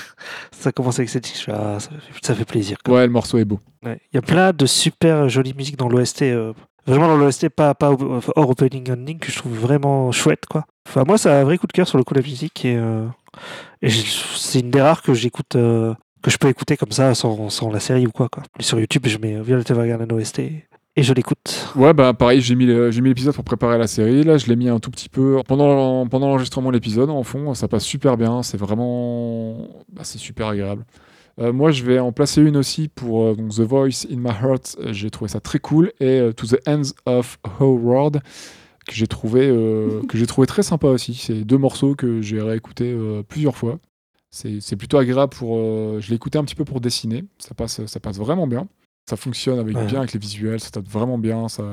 ça 0.61 0.69
a 0.69 0.71
commencé 0.71 1.01
avec 1.01 1.09
cette 1.09 1.27
ah, 1.49 1.79
ça, 1.79 1.89
fait, 1.89 2.25
ça 2.25 2.35
fait 2.35 2.45
plaisir. 2.45 2.77
Ouais, 2.88 3.05
le 3.05 3.11
morceau 3.11 3.38
est 3.38 3.45
beau. 3.45 3.59
Ouais. 3.83 3.99
Il 4.11 4.15
y 4.15 4.19
a 4.19 4.21
plein 4.21 4.53
de 4.53 4.65
super 4.65 5.27
jolies 5.29 5.53
musiques 5.53 5.77
dans 5.77 5.89
l'OST. 5.89 6.21
euh, 6.23 6.53
vraiment 6.88 7.07
dans 7.07 7.17
l'OST, 7.17 7.49
pas, 7.49 7.73
pas 7.73 7.91
au- 7.91 8.19
hors 8.35 8.49
opening 8.49 8.91
ending, 8.91 9.19
que 9.19 9.31
je 9.31 9.38
trouve 9.38 9.57
vraiment 9.57 10.11
chouette. 10.11 10.45
quoi. 10.49 10.65
Enfin, 10.88 11.03
moi, 11.05 11.17
ça 11.17 11.35
a 11.38 11.41
un 11.41 11.43
vrai 11.43 11.57
coup 11.57 11.67
de 11.67 11.71
cœur 11.73 11.88
sur 11.88 11.97
le 11.97 12.03
coup 12.03 12.13
de 12.13 12.19
la 12.21 12.25
musique. 12.27 12.63
Et, 12.65 12.75
euh, 12.75 13.05
et 13.81 13.89
c'est 13.89 14.59
une 14.59 14.71
des 14.71 14.81
rares 14.81 15.01
que 15.01 15.13
j'écoute. 15.13 15.55
euh, 15.55 15.93
que 16.23 16.29
je 16.29 16.38
peux 16.38 16.49
écouter 16.49 16.77
comme 16.77 16.91
ça 16.91 17.15
sans, 17.15 17.49
sans 17.49 17.71
la 17.71 17.79
série 17.79 18.05
ou 18.05 18.11
quoi. 18.11 18.29
quoi. 18.29 18.43
Et 18.59 18.63
sur 18.63 18.79
YouTube, 18.79 19.07
je 19.07 19.17
mets 19.17 19.41
Violet 19.41 19.63
Evergarden 19.67 20.11
OST 20.11 20.39
et 20.95 21.03
je 21.03 21.13
l'écoute. 21.13 21.68
Ouais, 21.76 21.93
bah 21.93 22.13
pareil, 22.13 22.41
j'ai 22.41 22.55
mis 22.55 22.65
le- 22.65 22.91
j'ai 22.91 23.01
mis 23.01 23.09
l'épisode 23.09 23.34
pour 23.34 23.43
préparer 23.45 23.77
la 23.77 23.88
série. 23.88 24.23
Là, 24.23 24.38
je 24.38 24.47
l'ai 24.47 24.55
mis 24.55 24.68
un 24.69 24.80
tout 24.80 24.91
petit 24.91 25.09
peu 25.09 25.41
pendant 25.47 26.05
pendant 26.07 26.27
l'enregistrement 26.27 26.69
de 26.69 26.73
l'épisode 26.73 27.09
en 27.09 27.23
fond. 27.23 27.53
Ça 27.53 27.68
passe 27.68 27.84
super 27.85 28.18
bien. 28.18 28.43
C'est 28.43 28.57
vraiment, 28.57 29.68
bah, 29.91 30.01
c'est 30.03 30.18
super 30.18 30.47
agréable. 30.47 30.85
Euh, 31.39 31.53
moi, 31.53 31.72
je 31.72 31.84
vais 31.85 31.99
en 31.99 32.11
placer 32.11 32.41
une 32.41 32.57
aussi 32.57 32.89
pour 32.89 33.23
euh, 33.23 33.35
donc 33.35 33.51
The 33.51 33.61
Voice 33.61 34.05
in 34.11 34.18
My 34.18 34.31
Heart. 34.31 34.77
Euh, 34.81 34.93
J'ai 34.93 35.09
trouvé 35.09 35.30
ça 35.30 35.39
très 35.39 35.59
cool 35.59 35.93
et 36.01 36.19
euh, 36.19 36.34
To 36.34 36.45
the 36.47 36.59
Ends 36.68 36.91
of 37.05 37.39
Howard 37.59 38.22
que 38.85 38.93
j'ai 38.93 39.07
trouvé 39.07 39.47
que 40.09 40.18
j'ai 40.18 40.27
trouvé 40.27 40.45
très 40.47 40.63
sympa 40.63 40.88
aussi. 40.88 41.13
C'est 41.15 41.45
deux 41.45 41.57
morceaux 41.57 41.95
que 41.95 42.22
j'ai 42.22 42.41
réécoutés 42.41 42.93
plusieurs 43.30 43.55
fois. 43.55 43.80
C'est 44.31 44.59
c'est 44.61 44.76
plutôt 44.76 44.97
agréable 44.97 45.34
pour. 45.35 45.57
je 46.01 46.09
l'ai 46.09 46.15
écouté 46.15 46.38
un 46.38 46.43
petit 46.43 46.55
peu 46.55 46.65
pour 46.65 46.81
dessiner. 46.81 47.23
Ça 47.38 47.53
passe 47.53 47.85
ça 47.85 47.99
passe 47.99 48.18
vraiment 48.18 48.47
bien. 48.47 48.68
Ça 49.11 49.17
fonctionne 49.17 49.59
avec, 49.59 49.75
Ouais. 49.75 49.85
bien 49.88 49.97
avec 49.99 50.13
les 50.13 50.19
visuels, 50.19 50.61
ça 50.61 50.69
tape 50.69 50.88
vraiment 50.88 51.17
bien. 51.17 51.49
Ça, 51.49 51.63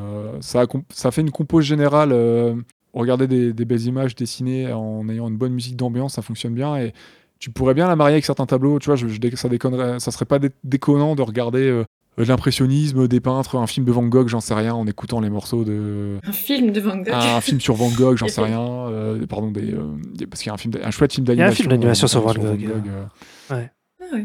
ça, 0.40 0.62
a 0.62 0.66
comp- 0.66 0.84
ça 0.92 1.12
fait 1.12 1.20
une 1.20 1.30
compose 1.30 1.64
générale. 1.64 2.10
euh, 2.12 2.54
regarder 2.92 3.28
des, 3.28 3.52
des 3.52 3.64
belles 3.64 3.86
images 3.86 4.16
dessinées 4.16 4.72
en 4.72 5.08
ayant 5.08 5.28
une 5.28 5.36
bonne 5.36 5.52
musique 5.52 5.76
d'ambiance, 5.76 6.14
ça 6.14 6.22
fonctionne 6.22 6.54
bien. 6.54 6.74
Et 6.78 6.92
tu 7.38 7.50
pourrais 7.50 7.74
bien 7.74 7.86
la 7.86 7.94
marier 7.94 8.14
avec 8.14 8.24
certains 8.24 8.46
tableaux. 8.46 8.80
Tu 8.80 8.86
vois, 8.86 8.96
je, 8.96 9.06
je 9.06 9.20
ça 9.36 9.48
déconnerait, 9.48 10.00
ça 10.00 10.10
serait 10.10 10.24
pas 10.24 10.40
dé- 10.40 10.50
déconnant 10.64 11.14
de 11.14 11.22
regarder 11.22 11.60
euh, 11.70 11.84
de 12.16 12.24
l'impressionnisme, 12.24 13.06
des 13.06 13.20
peintres, 13.20 13.54
un 13.56 13.68
film 13.68 13.86
de 13.86 13.92
Van 13.92 14.02
Gogh, 14.02 14.26
j'en 14.26 14.40
sais 14.40 14.54
rien, 14.54 14.74
en 14.74 14.84
écoutant 14.88 15.20
les 15.20 15.30
morceaux 15.30 15.62
de. 15.62 16.18
Un 16.26 16.32
film 16.32 16.72
de 16.72 16.80
Van 16.80 16.96
Gogh. 16.96 17.12
Un 17.14 17.40
film 17.40 17.60
sur 17.60 17.74
Van 17.76 17.90
Gogh, 17.90 18.16
j'en 18.16 18.26
sais 18.34 18.40
rien. 18.42 18.60
euh, 18.88 19.24
pardon, 19.28 19.52
des, 19.52 19.74
euh, 19.74 19.84
parce 20.28 20.42
qu'il 20.42 20.48
y 20.48 20.50
a 20.50 20.54
un, 20.54 20.56
film, 20.56 20.74
un 20.82 20.90
chouette 20.90 21.12
film 21.12 21.24
y 21.26 21.30
a 21.30 21.32
un 21.32 21.36
d'animation. 21.36 21.62
film 21.62 21.70
d'animation 21.70 22.08
sur 22.08 22.20
Van 22.22 22.34
Gogh, 22.34 22.68
ouais. 23.52 23.70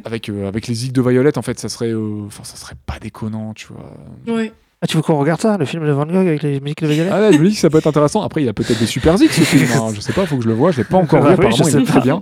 Avec, 0.06 0.30
euh, 0.30 0.48
avec 0.48 0.68
les 0.68 0.74
zigs 0.74 0.92
de 0.94 1.02
Violette, 1.02 1.38
en 1.38 1.42
fait, 1.42 1.60
ça 1.60 1.70
serait, 1.70 1.92
euh, 1.92 2.24
enfin, 2.26 2.44
ça 2.44 2.56
serait 2.58 2.76
pas 2.86 3.00
déconnant, 3.00 3.54
tu 3.54 3.68
vois. 3.68 4.36
Ouais. 4.36 4.52
Ah, 4.82 4.88
tu 4.88 4.98
veux 4.98 5.04
qu'on 5.04 5.18
regarde 5.18 5.40
ça, 5.40 5.58
le 5.58 5.66
film 5.66 5.86
de 5.86 5.92
Van 5.92 6.06
Gogh 6.06 6.28
avec 6.28 6.44
les 6.44 6.60
musiques 6.60 6.82
de 6.84 6.88
Violet 6.88 7.10
Ah 7.12 7.22
ouais, 7.22 7.34
je 7.34 7.38
me 7.40 7.48
dis 7.48 7.54
que 7.56 7.60
ça 7.62 7.70
peut 7.70 7.78
être 7.78 7.88
intéressant. 7.88 8.22
Après, 8.22 8.42
il 8.44 8.50
a 8.50 8.54
peut-être 8.54 8.80
des 8.80 8.86
super 8.86 9.18
zigs, 9.18 9.32
ce 9.32 9.42
film. 9.42 9.68
hein. 9.76 9.92
Je 9.94 10.02
sais 10.02 10.12
pas, 10.14 10.26
faut 10.26 10.36
que 10.38 10.44
je 10.44 10.50
le 10.50 10.54
vois. 10.56 10.72
Je 10.72 10.78
l'ai 10.80 10.84
pas 10.84 10.98
encore 10.98 11.20
Ah 11.26 11.36
vu. 11.36 11.40
oui, 11.40 11.46
Apparemment, 11.48 11.68
il 11.70 11.78
est 11.82 11.86
très 11.86 12.02
bien. 12.02 12.22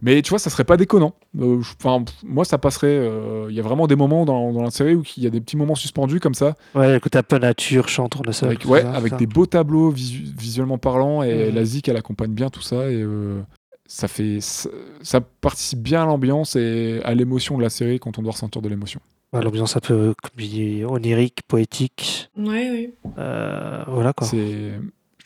Mais 0.00 0.22
tu 0.22 0.30
vois, 0.30 0.38
ça 0.38 0.48
serait 0.48 0.62
pas 0.64 0.76
déconnant. 0.76 1.12
Euh, 1.40 1.60
Enfin, 1.82 2.04
moi, 2.24 2.44
ça 2.44 2.56
passerait. 2.56 2.86
euh, 2.88 3.48
Il 3.50 3.56
y 3.56 3.60
a 3.60 3.62
vraiment 3.64 3.86
des 3.88 3.96
moments 3.96 4.24
dans, 4.24 4.52
dans 4.52 4.62
la 4.62 4.70
série 4.70 4.94
où 4.94 5.02
il 5.16 5.24
y 5.24 5.26
a 5.26 5.30
des 5.30 5.40
petits 5.40 5.56
moments 5.56 5.74
suspendus 5.74 6.20
comme 6.20 6.34
ça, 6.34 6.54
Ouais, 6.76 6.92
le 6.94 7.00
côté 7.00 7.18
un 7.18 7.22
peu 7.24 7.36
nature, 7.38 7.88
chant, 7.88 8.08
avec, 8.42 8.60
tout 8.60 8.68
ouais, 8.68 8.82
ça, 8.82 8.92
avec 8.92 9.10
ça. 9.10 9.16
des 9.16 9.26
beaux 9.26 9.46
tableaux 9.46 9.90
visu- 9.90 10.22
visuellement 10.38 10.78
parlant, 10.78 11.22
et 11.24 11.50
la 11.50 11.64
zik, 11.64 11.88
elle 11.88 11.96
accompagne 11.96 12.30
bien 12.30 12.48
tout 12.48 12.62
ça, 12.62 12.88
et 12.90 13.02
euh, 13.02 13.40
ça 13.88 14.06
fait, 14.06 14.40
ça, 14.40 14.68
ça 15.02 15.20
participe 15.20 15.80
bien 15.80 16.02
à 16.02 16.06
l'ambiance 16.06 16.54
et 16.54 17.00
à 17.04 17.14
l'émotion 17.14 17.56
de 17.58 17.62
la 17.62 17.70
série 17.70 17.98
quand 17.98 18.18
on 18.18 18.22
doit 18.22 18.32
ressentir 18.32 18.62
de 18.62 18.68
l'émotion. 18.68 19.00
Ouais, 19.32 19.42
L'ambiance 19.42 19.76
un 19.76 19.80
peu 19.80 20.14
comme 20.22 20.30
dit, 20.38 20.84
onirique, 20.84 21.40
poétique. 21.48 22.30
Ouais, 22.36 22.46
ouais. 22.70 22.92
euh, 23.18 23.82
voilà 23.88 24.12
quoi. 24.12 24.26
C'est, 24.26 24.72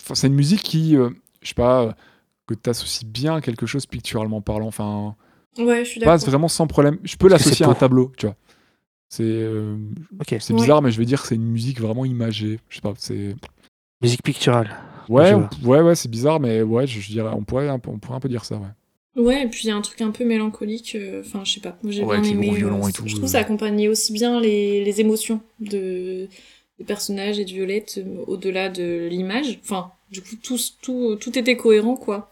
enfin, 0.00 0.14
c'est 0.14 0.28
une 0.28 0.34
musique 0.34 0.62
qui, 0.62 0.96
euh, 0.96 1.10
je 1.42 1.48
sais 1.48 1.54
pas, 1.54 1.82
euh, 1.82 1.92
que 2.46 2.54
tu 2.54 2.70
associes 2.70 3.04
bien 3.06 3.36
à 3.36 3.40
quelque 3.40 3.66
chose 3.66 3.84
picturalement 3.86 4.40
parlant. 4.40 4.66
Enfin. 4.68 5.14
Ouais, 5.58 5.84
je 5.84 5.90
suis 5.90 6.00
passe 6.00 6.22
d'accord. 6.22 6.30
vraiment 6.32 6.48
sans 6.48 6.66
problème. 6.66 6.98
Je 7.04 7.16
peux 7.16 7.28
l'associer 7.28 7.66
à 7.66 7.68
un 7.68 7.74
tableau, 7.74 8.10
tu 8.16 8.26
vois. 8.26 8.36
C'est 9.08 9.22
euh, 9.24 9.76
Ok. 10.20 10.36
c'est 10.40 10.52
Ouais. 10.52 10.60
bizarre, 10.60 10.80
mais 10.82 10.90
je 10.90 10.98
vais 10.98 11.04
dire 11.04 11.20
que 11.20 11.28
c'est 11.28 11.34
une 11.34 11.50
musique 11.50 11.80
vraiment 11.80 12.04
imagée. 12.04 12.58
Je 12.70 12.76
sais 12.76 12.80
pas, 12.80 12.94
c'est 12.96 13.34
Musique 14.00 14.22
picturale. 14.22 14.70
Ouais, 15.08 15.32
on- 15.34 15.48
ouais, 15.68 15.80
ouais, 15.80 15.94
c'est 15.94 16.10
bizarre, 16.10 16.40
mais 16.40 16.62
ouais, 16.62 16.86
je, 16.86 17.00
je 17.00 17.08
dirais, 17.10 17.30
on 17.34 17.42
pourrait, 17.44 17.68
un 17.68 17.78
peu, 17.78 17.90
on 17.90 17.98
pourrait 17.98 18.16
un 18.16 18.20
peu 18.20 18.28
dire 18.28 18.44
ça, 18.44 18.56
ouais. 18.56 19.22
Ouais, 19.22 19.42
et 19.42 19.46
puis 19.46 19.64
il 19.64 19.66
y 19.68 19.70
a 19.70 19.76
un 19.76 19.82
truc 19.82 20.00
un 20.00 20.10
peu 20.10 20.24
mélancolique. 20.24 20.94
euh, 20.94 21.20
Enfin, 21.24 21.42
je 21.44 21.52
sais 21.52 21.60
pas. 21.60 21.76
Moi, 21.82 21.92
j'ai 21.92 22.02
Ouais, 22.02 22.18
bien 22.20 22.30
aimé. 22.30 22.50
euh, 22.62 22.88
et 22.88 22.92
tout, 22.92 23.06
Je 23.06 23.14
euh. 23.14 23.18
trouve 23.18 23.28
ça 23.28 23.40
accompagnait 23.40 23.88
aussi 23.88 24.12
bien 24.14 24.40
les, 24.40 24.82
les 24.84 25.00
émotions 25.00 25.40
de 25.60 26.28
des 26.78 26.84
personnages 26.86 27.38
et 27.38 27.44
de 27.44 27.50
Violette 27.50 27.98
euh, 27.98 28.24
au-delà 28.26 28.70
de 28.70 29.08
l'image. 29.10 29.58
Enfin, 29.62 29.92
du 30.10 30.22
coup, 30.22 30.36
tout, 30.42 30.58
tout, 30.80 31.16
tout 31.16 31.38
était 31.38 31.56
cohérent, 31.58 31.96
quoi. 31.96 32.30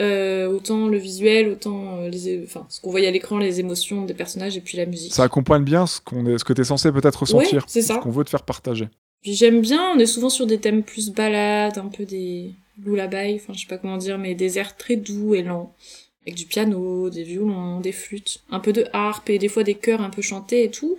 Euh, 0.00 0.48
autant 0.50 0.88
le 0.88 0.96
visuel, 0.98 1.48
autant 1.48 1.96
euh, 1.98 2.08
les, 2.08 2.42
enfin, 2.44 2.66
ce 2.68 2.80
qu'on 2.80 2.90
voyait 2.90 3.08
à 3.08 3.10
l'écran, 3.10 3.38
les 3.38 3.60
émotions 3.60 4.04
des 4.04 4.14
personnages 4.14 4.56
et 4.56 4.60
puis 4.60 4.76
la 4.78 4.86
musique. 4.86 5.12
Ça 5.14 5.22
accompagne 5.24 5.64
bien 5.64 5.86
ce 5.86 6.00
qu'on 6.00 6.26
est, 6.26 6.38
ce 6.38 6.44
que 6.44 6.52
t'es 6.54 6.64
censé 6.64 6.90
peut-être 6.92 7.20
ressentir, 7.20 7.58
Ouais, 7.62 7.68
c'est 7.68 7.82
ça. 7.82 7.96
ce 7.96 8.00
qu'on 8.00 8.10
veut 8.10 8.24
te 8.24 8.30
faire 8.30 8.42
partager. 8.42 8.88
Puis 9.22 9.34
j'aime 9.34 9.60
bien, 9.60 9.92
on 9.94 9.98
est 9.98 10.06
souvent 10.06 10.30
sur 10.30 10.46
des 10.46 10.58
thèmes 10.58 10.82
plus 10.82 11.10
balades, 11.10 11.78
un 11.78 11.86
peu 11.88 12.04
des 12.04 12.50
lullaby, 12.84 13.34
enfin 13.36 13.52
je 13.52 13.60
sais 13.60 13.66
pas 13.66 13.78
comment 13.78 13.96
dire, 13.98 14.18
mais 14.18 14.34
des 14.34 14.58
airs 14.58 14.76
très 14.76 14.96
doux 14.96 15.34
et 15.34 15.42
lents, 15.42 15.74
avec 16.22 16.34
du 16.34 16.46
piano, 16.46 17.10
des 17.10 17.22
violons, 17.22 17.80
des 17.80 17.92
flûtes, 17.92 18.42
un 18.50 18.58
peu 18.60 18.72
de 18.72 18.86
harpe 18.92 19.30
et 19.30 19.38
des 19.38 19.48
fois 19.48 19.62
des 19.62 19.74
chœurs 19.74 20.00
un 20.00 20.10
peu 20.10 20.22
chantés 20.22 20.64
et 20.64 20.70
tout. 20.70 20.96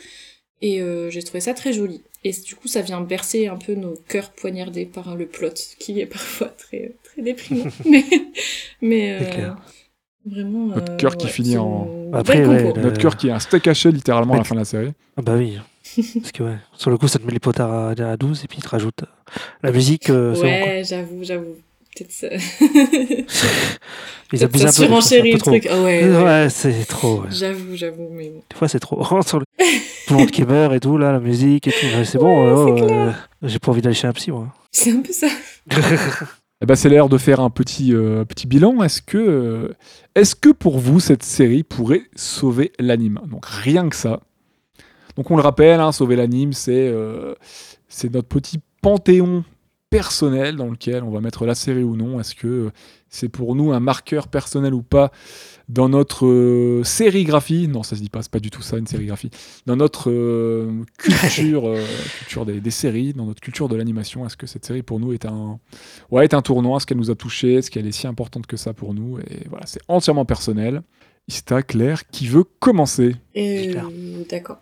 Et 0.61 0.81
euh, 0.81 1.09
j'ai 1.09 1.21
trouvé 1.23 1.41
ça 1.41 1.53
très 1.53 1.73
joli. 1.73 2.01
Et 2.23 2.31
du 2.31 2.55
coup, 2.55 2.69
ça 2.69 2.81
vient 2.81 3.01
bercer 3.01 3.47
un 3.47 3.57
peu 3.57 3.73
nos 3.75 3.95
cœurs 4.07 4.31
poignardés 4.31 4.85
par 4.85 5.15
le 5.17 5.25
plot, 5.25 5.49
qui 5.77 5.99
est 5.99 6.05
parfois 6.05 6.47
très 6.47 6.93
très 7.03 7.21
déprimant. 7.21 7.65
mais 7.85 8.05
mais 8.81 9.11
euh, 9.21 9.25
clair. 9.29 9.55
vraiment. 10.25 10.67
Notre 10.67 10.93
euh, 10.93 10.97
cœur 10.97 11.17
qui 11.17 11.25
ouais, 11.25 11.31
finit 11.33 11.57
en- 11.57 12.11
Après, 12.13 12.45
ouais, 12.45 12.71
le- 12.73 12.81
Notre 12.81 12.97
cœur 13.01 13.17
qui 13.17 13.27
est 13.27 13.31
un 13.31 13.39
steak 13.39 13.67
haché 13.67 13.91
littéralement 13.91 14.35
à 14.35 14.37
la 14.37 14.43
fin 14.45 14.55
de 14.55 14.59
la 14.61 14.65
série. 14.65 14.91
Ah 15.17 15.21
bah 15.21 15.33
oui. 15.35 15.57
Parce 16.19 16.31
que 16.31 16.43
ouais, 16.43 16.57
sur 16.77 16.89
le 16.89 16.97
coup, 16.97 17.07
ça 17.07 17.19
te 17.19 17.25
met 17.25 17.31
les 17.31 17.39
potards 17.39 17.71
à, 17.71 17.89
à 17.91 18.17
12 18.17 18.43
et 18.43 18.47
puis 18.47 18.57
il 18.59 18.63
te 18.63 18.69
rajoute 18.69 19.03
euh, 19.03 19.39
la 19.61 19.71
musique. 19.71 20.09
euh. 20.09 20.35
Ouais, 20.35 20.83
j'avoue, 20.85 21.23
j'avoue. 21.23 21.55
Peut-être 21.95 22.11
ça. 22.11 22.27
Ils 24.33 24.43
abusent 24.43 24.65
un 24.65 24.87
peu. 24.87 24.87
Peu 24.87 25.31
le 25.31 25.37
truc. 25.37 25.67
Ah 25.69 25.81
ouais. 25.83 26.09
Ouais, 26.09 26.23
ouais. 26.23 26.47
c'est 26.49 26.85
trop. 26.85 27.21
ouais. 27.21 27.27
J'avoue, 27.29 27.75
j'avoue, 27.75 28.09
mais 28.11 28.29
bon. 28.29 28.41
Des 28.49 28.55
fois, 28.55 28.67
c'est 28.67 28.79
trop. 28.79 29.03
Sur 29.27 29.39
le... 29.39 29.45
Tout 30.07 30.13
le 30.13 30.19
monde 30.19 30.31
qui 30.31 30.43
meurt 30.43 30.73
et 30.73 30.79
tout, 30.79 30.97
là, 30.97 31.11
la 31.11 31.19
musique 31.19 31.67
et 31.67 31.71
tout. 31.71 31.85
Ouais, 31.95 32.05
c'est 32.05 32.17
bon, 32.17 32.65
Ouais, 32.65 32.81
euh, 32.81 32.89
euh, 32.89 33.11
j'ai 33.43 33.59
pas 33.59 33.71
envie 33.71 33.81
d'aller 33.81 33.95
chez 33.95 34.07
un 34.07 34.13
psy, 34.13 34.31
moi. 34.31 34.47
C'est 34.71 34.91
un 34.91 35.01
peu 35.01 35.13
ça. 35.13 35.27
Eh 36.61 36.65
ben, 36.65 36.75
c'est 36.75 36.87
l'heure 36.87 37.09
de 37.09 37.17
faire 37.17 37.41
un 37.41 37.49
petit, 37.49 37.93
euh, 37.93 38.23
petit 38.23 38.47
bilan. 38.47 38.81
Est-ce 38.83 39.01
que, 39.01 39.17
euh, 39.17 39.73
est-ce 40.15 40.33
que 40.33 40.47
pour 40.47 40.79
vous, 40.79 41.01
cette 41.01 41.23
série 41.23 41.63
pourrait 41.63 42.03
sauver 42.15 42.71
l'anime? 42.79 43.19
Donc 43.29 43.45
rien 43.45 43.89
que 43.89 43.97
ça. 43.97 44.21
Donc 45.15 45.31
on 45.31 45.35
le 45.35 45.41
rappelle, 45.41 45.79
hein, 45.79 45.91
sauver 45.91 46.15
l'anime, 46.15 46.53
c'est 46.53 46.87
euh, 46.87 47.35
c'est 47.87 48.13
notre 48.13 48.27
petit 48.27 48.59
panthéon 48.81 49.43
personnel 49.93 50.55
dans 50.55 50.71
lequel 50.71 51.03
on 51.03 51.11
va 51.11 51.21
mettre 51.21 51.45
la 51.45 51.53
série 51.53 51.83
ou 51.83 51.95
non. 51.95 52.19
Est-ce 52.19 52.33
que 52.33 52.71
c'est 53.09 53.29
pour 53.29 53.53
nous 53.53 53.73
un 53.73 53.79
marqueur 53.79 54.27
personnel 54.27 54.73
ou 54.73 54.81
pas 54.81 55.11
dans 55.69 55.87
notre 55.87 56.25
euh, 56.25 56.83
sérigraphie? 56.83 57.67
Non, 57.67 57.83
ça 57.83 57.95
se 57.95 58.01
dit 58.01 58.09
pas, 58.09 58.23
c'est 58.23 58.31
pas 58.31 58.39
du 58.39 58.49
tout 58.49 58.63
ça 58.63 58.79
une 58.79 58.87
sérigraphie. 58.87 59.29
Dans 59.67 59.75
notre 59.75 60.09
euh, 60.09 60.81
culture, 60.97 61.69
euh, 61.69 61.85
culture 62.17 62.47
des, 62.47 62.59
des 62.59 62.71
séries, 62.71 63.13
dans 63.13 63.27
notre 63.27 63.39
culture 63.39 63.69
de 63.69 63.75
l'animation, 63.75 64.25
est-ce 64.25 64.35
que 64.35 64.47
cette 64.47 64.65
série 64.65 64.81
pour 64.81 64.99
nous 64.99 65.13
est 65.13 65.25
un, 65.25 65.59
ouais, 66.09 66.23
est 66.23 66.33
un 66.33 66.41
tournant? 66.41 66.75
Est-ce 66.75 66.87
qu'elle 66.87 66.97
nous 66.97 67.11
a 67.11 67.15
touché 67.15 67.53
Est-ce 67.53 67.69
qu'elle 67.69 67.85
est 67.85 67.91
si 67.91 68.07
importante 68.07 68.47
que 68.47 68.57
ça 68.57 68.73
pour 68.73 68.95
nous? 68.95 69.19
Et 69.19 69.47
voilà, 69.47 69.67
c'est 69.67 69.81
entièrement 69.87 70.25
personnel. 70.25 70.81
Ista, 71.27 71.61
Claire, 71.61 72.07
qui 72.07 72.25
veut 72.25 72.45
commencer? 72.59 73.15
Euh. 73.37 73.73
D'accord. 74.27 74.57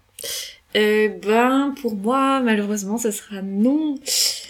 Euh, 0.76 1.10
ben, 1.10 1.74
pour 1.82 1.96
moi, 1.96 2.40
malheureusement, 2.42 2.98
ça 2.98 3.12
sera 3.12 3.42
non. 3.42 3.96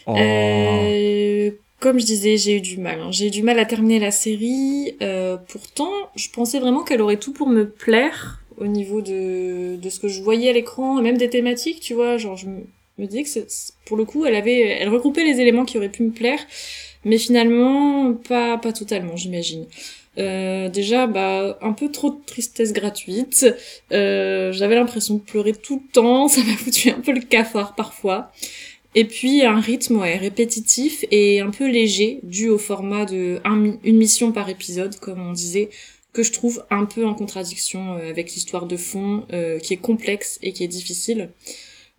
Oh. 0.05 0.15
Euh, 0.17 1.51
comme 1.79 1.99
je 1.99 2.05
disais, 2.05 2.37
j'ai 2.37 2.57
eu 2.57 2.61
du 2.61 2.77
mal. 2.77 2.99
hein. 3.01 3.11
J'ai 3.11 3.27
eu 3.27 3.31
du 3.31 3.41
mal 3.41 3.57
à 3.59 3.65
terminer 3.65 3.99
la 3.99 4.11
série. 4.11 4.95
Euh, 5.01 5.37
pourtant, 5.47 5.91
je 6.15 6.29
pensais 6.29 6.59
vraiment 6.59 6.83
qu'elle 6.83 7.01
aurait 7.01 7.17
tout 7.17 7.33
pour 7.33 7.47
me 7.47 7.67
plaire 7.67 8.39
au 8.57 8.67
niveau 8.67 9.01
de, 9.01 9.77
de 9.77 9.89
ce 9.89 9.99
que 9.99 10.07
je 10.07 10.21
voyais 10.21 10.49
à 10.49 10.53
l'écran 10.53 10.99
et 10.99 11.01
même 11.01 11.17
des 11.17 11.29
thématiques, 11.29 11.79
tu 11.79 11.95
vois. 11.95 12.17
Genre, 12.17 12.35
je 12.37 12.45
me, 12.47 12.61
disais 13.07 13.23
que 13.23 13.29
c'est- 13.29 13.73
pour 13.85 13.97
le 13.97 14.05
coup, 14.05 14.25
elle 14.25 14.35
avait, 14.35 14.59
elle 14.79 14.89
regroupait 14.89 15.23
les 15.23 15.39
éléments 15.41 15.65
qui 15.65 15.77
auraient 15.79 15.89
pu 15.89 16.03
me 16.03 16.11
plaire, 16.11 16.39
mais 17.03 17.17
finalement, 17.17 18.13
pas, 18.13 18.59
pas 18.59 18.73
totalement, 18.73 19.15
j'imagine. 19.15 19.65
Euh, 20.17 20.69
déjà, 20.69 21.07
bah, 21.07 21.57
un 21.61 21.73
peu 21.73 21.89
trop 21.89 22.11
de 22.11 22.19
tristesse 22.25 22.73
gratuite. 22.73 23.45
Euh, 23.91 24.51
J'avais 24.51 24.75
l'impression 24.75 25.15
de 25.15 25.21
pleurer 25.21 25.53
tout 25.53 25.81
le 25.85 25.91
temps. 25.91 26.27
Ça 26.29 26.41
m'a 26.43 26.57
foutu 26.57 26.89
un 26.89 26.99
peu 26.99 27.13
le 27.13 27.21
cafard 27.21 27.75
parfois. 27.75 28.31
Et 28.93 29.05
puis 29.05 29.43
un 29.45 29.59
rythme 29.59 29.99
ouais, 29.99 30.17
répétitif 30.17 31.05
et 31.11 31.39
un 31.39 31.49
peu 31.49 31.69
léger, 31.69 32.19
dû 32.23 32.49
au 32.49 32.57
format 32.57 33.05
de 33.05 33.39
une 33.45 33.97
mission 33.97 34.33
par 34.33 34.49
épisode, 34.49 34.99
comme 34.99 35.25
on 35.25 35.31
disait, 35.31 35.69
que 36.13 36.23
je 36.23 36.31
trouve 36.31 36.65
un 36.69 36.85
peu 36.85 37.05
en 37.05 37.13
contradiction 37.13 37.93
euh, 37.93 38.09
avec 38.09 38.33
l'histoire 38.33 38.65
de 38.65 38.75
fond, 38.75 39.25
euh, 39.31 39.59
qui 39.59 39.73
est 39.73 39.77
complexe 39.77 40.39
et 40.41 40.51
qui 40.51 40.63
est 40.63 40.67
difficile. 40.67 41.29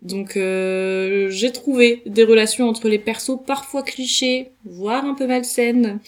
Donc 0.03 0.37
euh, 0.37 1.31
j'ai 1.31 1.53
trouvé 1.53 2.03
des 2.07 2.25
relations 2.25 2.69
entre 2.69 2.89
les 2.89 2.99
persos 2.99 3.39
parfois 3.47 3.83
clichés, 3.83 4.51
voire 4.65 5.05
un 5.05 5.15
peu 5.15 5.27
malsaines. 5.27 6.01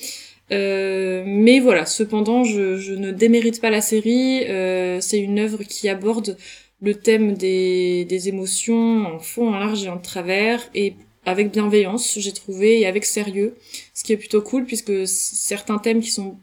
Euh, 0.52 1.24
mais 1.26 1.58
voilà, 1.60 1.86
cependant, 1.86 2.44
je, 2.44 2.76
je 2.76 2.92
ne 2.94 3.10
démérite 3.12 3.60
pas 3.60 3.70
la 3.70 3.80
série. 3.80 4.44
Euh, 4.48 5.00
c'est 5.00 5.18
une 5.20 5.38
œuvre 5.38 5.62
qui 5.62 5.88
aborde 5.88 6.36
le 6.80 6.94
thème 6.94 7.34
des, 7.34 8.04
des 8.04 8.28
émotions 8.28 9.06
en 9.06 9.18
fond, 9.18 9.48
en 9.48 9.58
large 9.58 9.84
et 9.84 9.88
en 9.88 9.98
travers, 9.98 10.68
et 10.74 10.94
avec 11.24 11.50
bienveillance, 11.50 12.18
j'ai 12.18 12.32
trouvé, 12.32 12.80
et 12.80 12.86
avec 12.86 13.06
sérieux, 13.06 13.56
ce 13.94 14.04
qui 14.04 14.12
est 14.12 14.18
plutôt 14.18 14.42
cool, 14.42 14.66
puisque 14.66 15.06
certains 15.06 15.78
thèmes 15.78 16.00
qui 16.00 16.10
sont 16.10 16.38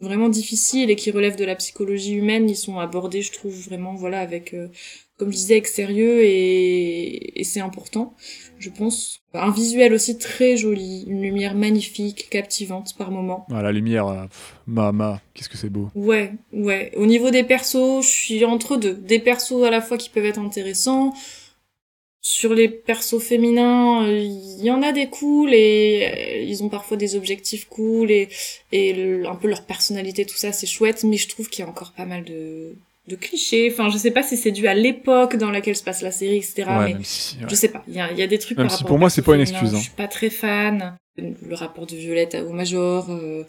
vraiment 0.00 0.30
difficiles 0.30 0.90
et 0.90 0.96
qui 0.96 1.10
relèvent 1.10 1.36
de 1.36 1.44
la 1.44 1.54
psychologie 1.56 2.14
humaine, 2.14 2.48
ils 2.48 2.56
sont 2.56 2.78
abordés, 2.78 3.20
je 3.20 3.32
trouve, 3.32 3.54
vraiment, 3.54 3.94
voilà, 3.94 4.20
avec, 4.20 4.54
euh, 4.54 4.68
comme 5.18 5.30
je 5.30 5.36
disais, 5.36 5.54
avec 5.54 5.66
sérieux, 5.66 6.22
et, 6.24 7.38
et 7.40 7.44
c'est 7.44 7.60
important, 7.60 8.14
je 8.62 8.70
pense. 8.70 9.20
Un 9.34 9.50
visuel 9.50 9.92
aussi 9.92 10.16
très 10.18 10.56
joli, 10.56 11.04
une 11.06 11.20
lumière 11.22 11.54
magnifique, 11.54 12.28
captivante 12.30 12.94
par 12.96 13.10
moments. 13.10 13.46
Ah, 13.50 13.60
la 13.62 13.72
lumière, 13.72 14.06
euh, 14.08 14.22
pff, 14.24 14.54
Mama, 14.66 15.20
qu'est-ce 15.34 15.48
que 15.48 15.56
c'est 15.58 15.68
beau. 15.70 15.90
Ouais, 15.94 16.32
ouais. 16.52 16.92
Au 16.96 17.06
niveau 17.06 17.30
des 17.30 17.44
persos, 17.44 18.02
je 18.02 18.08
suis 18.08 18.44
entre 18.44 18.76
deux. 18.76 18.94
Des 18.94 19.18
persos 19.18 19.62
à 19.64 19.70
la 19.70 19.80
fois 19.82 19.98
qui 19.98 20.08
peuvent 20.10 20.24
être 20.26 20.38
intéressants. 20.40 21.12
Sur 22.24 22.54
les 22.54 22.68
persos 22.68 23.18
féminins, 23.20 24.04
euh, 24.06 24.16
il 24.20 24.64
y 24.64 24.70
en 24.70 24.80
a 24.82 24.92
des 24.92 25.08
cools 25.08 25.52
et 25.52 26.06
euh, 26.06 26.42
ils 26.44 26.62
ont 26.62 26.68
parfois 26.68 26.96
des 26.96 27.16
objectifs 27.16 27.64
cool 27.68 28.12
et, 28.12 28.28
et 28.70 28.92
le- 28.92 29.26
un 29.26 29.34
peu 29.34 29.48
leur 29.48 29.64
personnalité, 29.66 30.24
tout 30.24 30.36
ça, 30.36 30.52
c'est 30.52 30.68
chouette. 30.68 31.02
Mais 31.02 31.16
je 31.16 31.28
trouve 31.28 31.48
qu'il 31.48 31.64
y 31.64 31.66
a 31.66 31.70
encore 31.70 31.92
pas 31.96 32.06
mal 32.06 32.22
de, 32.22 32.76
de 33.08 33.16
clichés. 33.16 33.68
Enfin, 33.72 33.88
je 33.90 33.98
sais 33.98 34.10
pas 34.10 34.22
si 34.22 34.36
c'est 34.36 34.52
dû 34.52 34.66
à 34.68 34.74
l'époque 34.74 35.36
dans 35.36 35.50
laquelle 35.50 35.76
se 35.76 35.82
passe 35.82 36.02
la 36.02 36.10
série, 36.12 36.36
etc. 36.36 36.64
ouais, 36.68 36.94
mais 36.94 37.04
si. 37.04 37.36
ouais. 37.36 37.46
je 37.48 37.54
sais 37.54 37.68
pas, 37.68 37.82
il 37.88 37.94
y 37.94 38.00
a, 38.00 38.12
y 38.12 38.22
a 38.22 38.26
des 38.26 38.38
trucs 38.38 38.56
Même 38.58 38.68
par 38.68 38.76
si 38.76 38.82
rapport 38.82 38.88
pour 38.88 38.98
moi, 38.98 39.10
c'est 39.10 39.22
pas 39.22 39.34
une 39.34 39.40
excuse, 39.40 39.74
hein. 39.74 39.78
Je 39.78 39.82
suis 39.82 39.90
pas 39.90 40.08
très 40.08 40.30
fan. 40.30 40.96
Le 41.18 41.54
rapport 41.54 41.86
de 41.86 41.94
Violette 41.94 42.36
au 42.48 42.52
Major, 42.52 43.10
euh, 43.10 43.44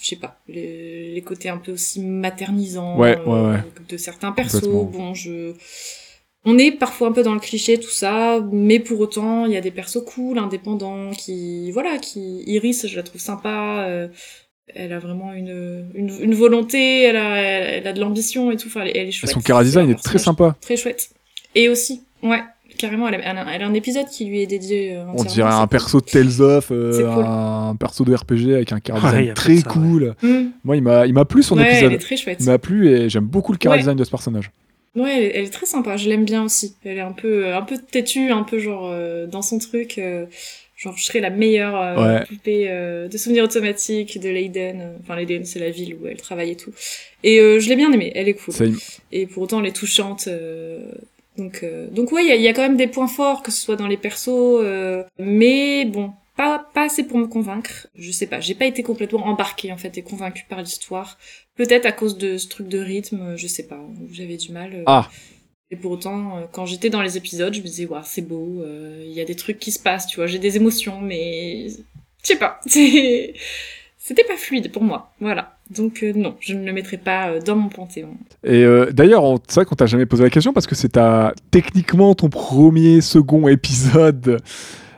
je 0.00 0.04
sais 0.04 0.16
pas, 0.16 0.40
les, 0.48 1.12
les 1.14 1.22
côtés 1.22 1.48
un 1.48 1.58
peu 1.58 1.70
aussi 1.70 2.00
maternisants 2.00 2.98
Ouais, 2.98 3.16
euh, 3.26 3.52
ouais. 3.52 3.58
de 3.88 3.96
certains 3.96 4.32
persos. 4.32 4.62
Bon, 4.62 5.14
je... 5.14 5.52
On 6.44 6.58
est 6.58 6.72
parfois 6.72 7.08
un 7.08 7.12
peu 7.12 7.22
dans 7.22 7.32
le 7.32 7.40
cliché, 7.40 7.78
tout 7.78 7.88
ça, 7.88 8.40
mais 8.52 8.80
pour 8.80 9.00
autant, 9.00 9.46
il 9.46 9.52
y 9.52 9.56
a 9.56 9.60
des 9.60 9.70
persos 9.70 10.04
cool, 10.04 10.38
indépendants, 10.38 11.10
qui, 11.12 11.70
voilà, 11.70 11.98
qui, 11.98 12.42
Iris, 12.46 12.86
je 12.86 12.96
la 12.96 13.02
trouve 13.02 13.20
sympa, 13.20 13.84
euh, 13.86 14.08
elle 14.74 14.92
a 14.92 14.98
vraiment 14.98 15.32
une, 15.32 15.86
une, 15.94 16.10
une 16.20 16.34
volonté, 16.34 17.02
elle 17.02 17.16
a, 17.16 17.36
elle, 17.40 17.86
a 17.86 17.92
de 17.92 18.00
l'ambition 18.00 18.50
et 18.50 18.56
tout, 18.56 18.68
enfin, 18.68 18.82
elle, 18.82 18.92
elle 18.96 19.06
est 19.06 19.08
Et 19.08 19.12
chouette. 19.12 19.32
son 19.32 19.40
chara 19.40 19.60
C'est 19.60 19.66
design 19.66 19.90
est 19.90 20.02
très 20.02 20.18
sympa. 20.18 20.56
Très 20.60 20.76
chouette. 20.76 21.10
Et 21.54 21.68
aussi, 21.68 22.02
ouais, 22.22 22.40
carrément, 22.78 23.06
elle 23.08 23.16
a, 23.16 23.18
elle 23.30 23.38
a- 23.38 23.46
elle 23.54 23.62
a 23.62 23.66
un 23.66 23.74
épisode 23.74 24.06
qui 24.08 24.24
lui 24.24 24.40
est 24.42 24.46
dédié. 24.46 24.96
euh, 24.96 25.04
On 25.16 25.22
dirait 25.24 25.52
un 25.52 25.66
perso 25.66 26.00
de 26.00 26.06
Tales 26.06 26.40
of, 26.40 26.68
euh, 26.70 27.14
cool. 27.14 27.24
un 27.26 27.76
perso 27.76 28.04
de 28.04 28.14
RPG 28.14 28.54
avec 28.54 28.72
un 28.72 28.80
chara 28.84 28.98
Ouais, 29.12 29.22
design 29.22 29.26
y 29.26 29.30
a 29.30 29.34
peu 29.34 29.40
très 29.40 29.56
ouais. 29.56 29.62
cool. 29.62 30.14
Mm. 30.22 30.44
Moi, 30.64 30.76
il 30.76 30.82
m'a, 30.82 31.06
il 31.06 31.12
m'a 31.14 31.24
plu 31.24 31.42
son 31.42 31.56
ouais, 31.58 31.66
épisode. 31.66 31.84
elle 31.84 31.92
est 31.92 31.98
très 31.98 32.16
chouette. 32.16 32.38
Il 32.40 32.46
m'a 32.46 32.58
plu 32.58 32.88
et 32.88 33.08
j'aime 33.08 33.24
beaucoup 33.26 33.52
le 33.52 33.58
chara 33.62 33.74
Ouais. 33.74 33.80
design 33.80 33.96
de 33.96 34.04
ce 34.04 34.10
personnage. 34.10 34.50
Ouais, 34.96 35.16
elle, 35.16 35.22
est- 35.24 35.32
elle 35.38 35.44
est 35.44 35.50
très 35.52 35.66
sympa. 35.66 35.96
Je 35.96 36.08
l'aime 36.08 36.24
bien 36.24 36.42
aussi. 36.44 36.74
Elle 36.84 36.98
est 36.98 37.00
un 37.02 37.12
peu, 37.12 37.52
un 37.52 37.62
peu 37.62 37.76
têtue, 37.78 38.30
un 38.30 38.44
peu 38.44 38.58
genre 38.58 38.88
euh, 38.90 39.26
dans 39.26 39.42
son 39.42 39.58
truc. 39.58 39.98
euh, 39.98 40.24
genre, 40.84 40.96
je 40.96 41.04
serais 41.04 41.20
la 41.20 41.30
meilleure 41.30 41.74
euh, 41.76 42.18
Ouais. 42.18 42.24
poupée 42.26 42.66
euh, 42.68 43.08
de 43.08 43.16
souvenirs 43.18 43.44
automatiques 43.44 44.20
de 44.20 44.28
Leiden. 44.28 44.80
euh, 44.80 44.96
Enfin, 45.02 45.16
Leiden, 45.16 45.44
c'est 45.44 45.58
la 45.58 45.70
ville 45.70 45.96
où 46.00 46.06
elle 46.06 46.20
travaille 46.20 46.50
et 46.52 46.56
tout. 46.56 46.72
Et 47.24 47.40
euh, 47.40 47.58
je 47.58 47.68
l'ai 47.68 47.76
bien 47.76 47.90
aimée. 47.92 48.12
Elle 48.14 48.28
est 48.28 48.34
cool. 48.34 48.54
Il- 48.60 48.76
Et 49.12 49.26
pour 49.26 49.42
autant, 49.42 49.60
elle 49.60 49.66
est 49.66 49.72
touchante. 49.76 50.26
euh, 50.28 50.84
donc, 51.36 51.60
euh, 51.64 51.88
donc 51.88 52.12
ouais, 52.12 52.24
il 52.26 52.40
y 52.40 52.44
y 52.44 52.48
a 52.48 52.52
quand 52.52 52.62
même 52.62 52.76
des 52.76 52.86
points 52.86 53.08
forts, 53.08 53.42
que 53.42 53.50
ce 53.50 53.60
soit 53.60 53.76
dans 53.76 53.88
les 53.88 53.96
persos. 53.96 54.28
euh, 54.62 55.02
mais 55.18 55.84
bon, 55.84 56.12
pas, 56.36 56.68
pas 56.74 56.82
assez 56.84 57.02
pour 57.04 57.18
me 57.18 57.26
convaincre. 57.26 57.88
Je 57.96 58.10
sais 58.12 58.26
pas, 58.26 58.40
j'ai 58.40 58.54
pas 58.54 58.66
été 58.66 58.82
complètement 58.82 59.26
embarquée 59.26 59.72
en 59.72 59.76
fait 59.76 59.96
et 59.98 60.02
convaincue 60.02 60.44
par 60.48 60.60
l'histoire. 60.62 61.18
Peut-être 61.56 61.86
à 61.86 61.92
cause 61.92 62.18
de 62.18 62.36
ce 62.38 62.48
truc 62.48 62.68
de 62.68 62.78
rythme, 62.78 63.34
je 63.36 63.46
sais 63.46 63.62
pas. 63.64 63.80
J'avais 64.12 64.36
du 64.36 64.50
mal. 64.52 64.82
Ah. 64.86 65.08
Et 65.74 65.76
pour 65.76 65.90
autant, 65.90 66.36
euh, 66.36 66.40
quand 66.52 66.66
j'étais 66.66 66.88
dans 66.88 67.02
les 67.02 67.16
épisodes, 67.16 67.52
je 67.52 67.58
me 67.60 67.64
disais, 67.66 67.84
waouh, 67.86 68.00
c'est 68.04 68.22
beau, 68.22 68.62
euh, 68.62 69.02
il 69.04 69.12
y 69.12 69.20
a 69.20 69.24
des 69.24 69.34
trucs 69.34 69.58
qui 69.58 69.72
se 69.72 69.80
passent, 69.80 70.06
tu 70.06 70.16
vois, 70.16 70.28
j'ai 70.28 70.38
des 70.38 70.54
émotions, 70.56 71.00
mais 71.00 71.66
je 71.68 71.74
sais 72.22 72.36
pas, 72.36 72.60
c'était 72.66 74.24
pas 74.24 74.36
fluide 74.36 74.70
pour 74.70 74.82
moi, 74.84 75.10
voilà. 75.20 75.56
Donc 75.70 76.02
euh, 76.02 76.12
non, 76.14 76.36
je 76.40 76.54
ne 76.54 76.64
le 76.64 76.72
mettrai 76.72 76.98
pas 76.98 77.28
euh, 77.30 77.40
dans 77.40 77.56
mon 77.56 77.70
panthéon. 77.70 78.10
Et 78.44 78.62
euh, 78.64 78.90
d'ailleurs, 78.92 79.24
c'est 79.48 79.56
vrai 79.56 79.64
qu'on 79.64 79.74
t'a 79.74 79.86
jamais 79.86 80.06
posé 80.06 80.22
la 80.22 80.30
question 80.30 80.52
parce 80.52 80.66
que 80.66 80.74
c'est 80.74 80.92
techniquement 81.50 82.14
ton 82.14 82.28
premier, 82.28 83.00
second 83.00 83.48
épisode 83.48 84.42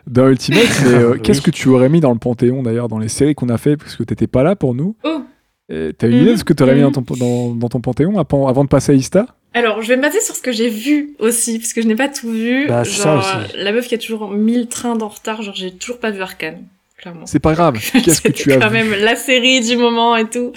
d'un 0.08 0.28
Ultimate. 0.28 0.62
Mais 0.84 0.90
euh, 0.94 1.12
Oui. 1.12 1.20
qu'est-ce 1.22 1.40
que 1.40 1.50
tu 1.52 1.68
aurais 1.68 1.88
mis 1.88 2.00
dans 2.00 2.12
le 2.12 2.18
Panthéon 2.18 2.62
d'ailleurs, 2.64 2.88
dans 2.88 2.98
les 2.98 3.08
séries 3.08 3.34
qu'on 3.34 3.48
a 3.48 3.58
fait, 3.58 3.76
parce 3.76 3.96
que 3.96 4.02
t'étais 4.02 4.26
pas 4.26 4.42
là 4.42 4.56
pour 4.56 4.74
nous? 4.74 4.96
Oh 5.04 5.22
T'as 5.68 6.08
une 6.08 6.22
idée 6.22 6.32
de 6.32 6.36
ce 6.36 6.44
que 6.44 6.52
tu 6.52 6.62
aurais 6.62 6.74
mis 6.76 6.82
Mhm. 6.82 6.90
dans 6.92 7.02
ton, 7.02 7.14
dans, 7.16 7.54
dans 7.54 7.68
ton 7.68 7.80
Panthéon 7.80 8.18
avant, 8.18 8.46
avant 8.48 8.62
de 8.64 8.68
passer 8.68 8.92
à 8.92 8.94
Ista? 8.94 9.26
Alors, 9.56 9.80
je 9.80 9.88
vais 9.88 9.96
me 9.96 10.02
baser 10.02 10.20
sur 10.20 10.36
ce 10.36 10.42
que 10.42 10.52
j'ai 10.52 10.68
vu 10.68 11.14
aussi, 11.18 11.58
parce 11.58 11.72
que 11.72 11.80
je 11.80 11.86
n'ai 11.86 11.96
pas 11.96 12.08
tout 12.08 12.30
vu. 12.30 12.66
Bah, 12.68 12.84
ça 12.84 13.02
genre, 13.04 13.18
aussi. 13.46 13.56
la 13.56 13.72
meuf 13.72 13.88
qui 13.88 13.94
a 13.94 13.98
toujours 13.98 14.30
1000 14.30 14.68
trains 14.68 15.00
en 15.00 15.08
retard, 15.08 15.40
genre 15.40 15.54
j'ai 15.54 15.72
toujours 15.72 15.98
pas 15.98 16.10
vu 16.10 16.20
Arcane, 16.20 16.64
clairement. 16.98 17.24
C'est 17.24 17.38
pas 17.40 17.54
grave. 17.54 17.78
Qu'est-ce 18.04 18.20
que 18.20 18.28
tu 18.32 18.52
as 18.52 18.58
quand 18.58 18.68
vu 18.68 18.74
même 18.74 18.92
la 18.92 19.16
série 19.16 19.60
du 19.60 19.76
moment 19.78 20.14
et 20.14 20.28
tout. 20.28 20.52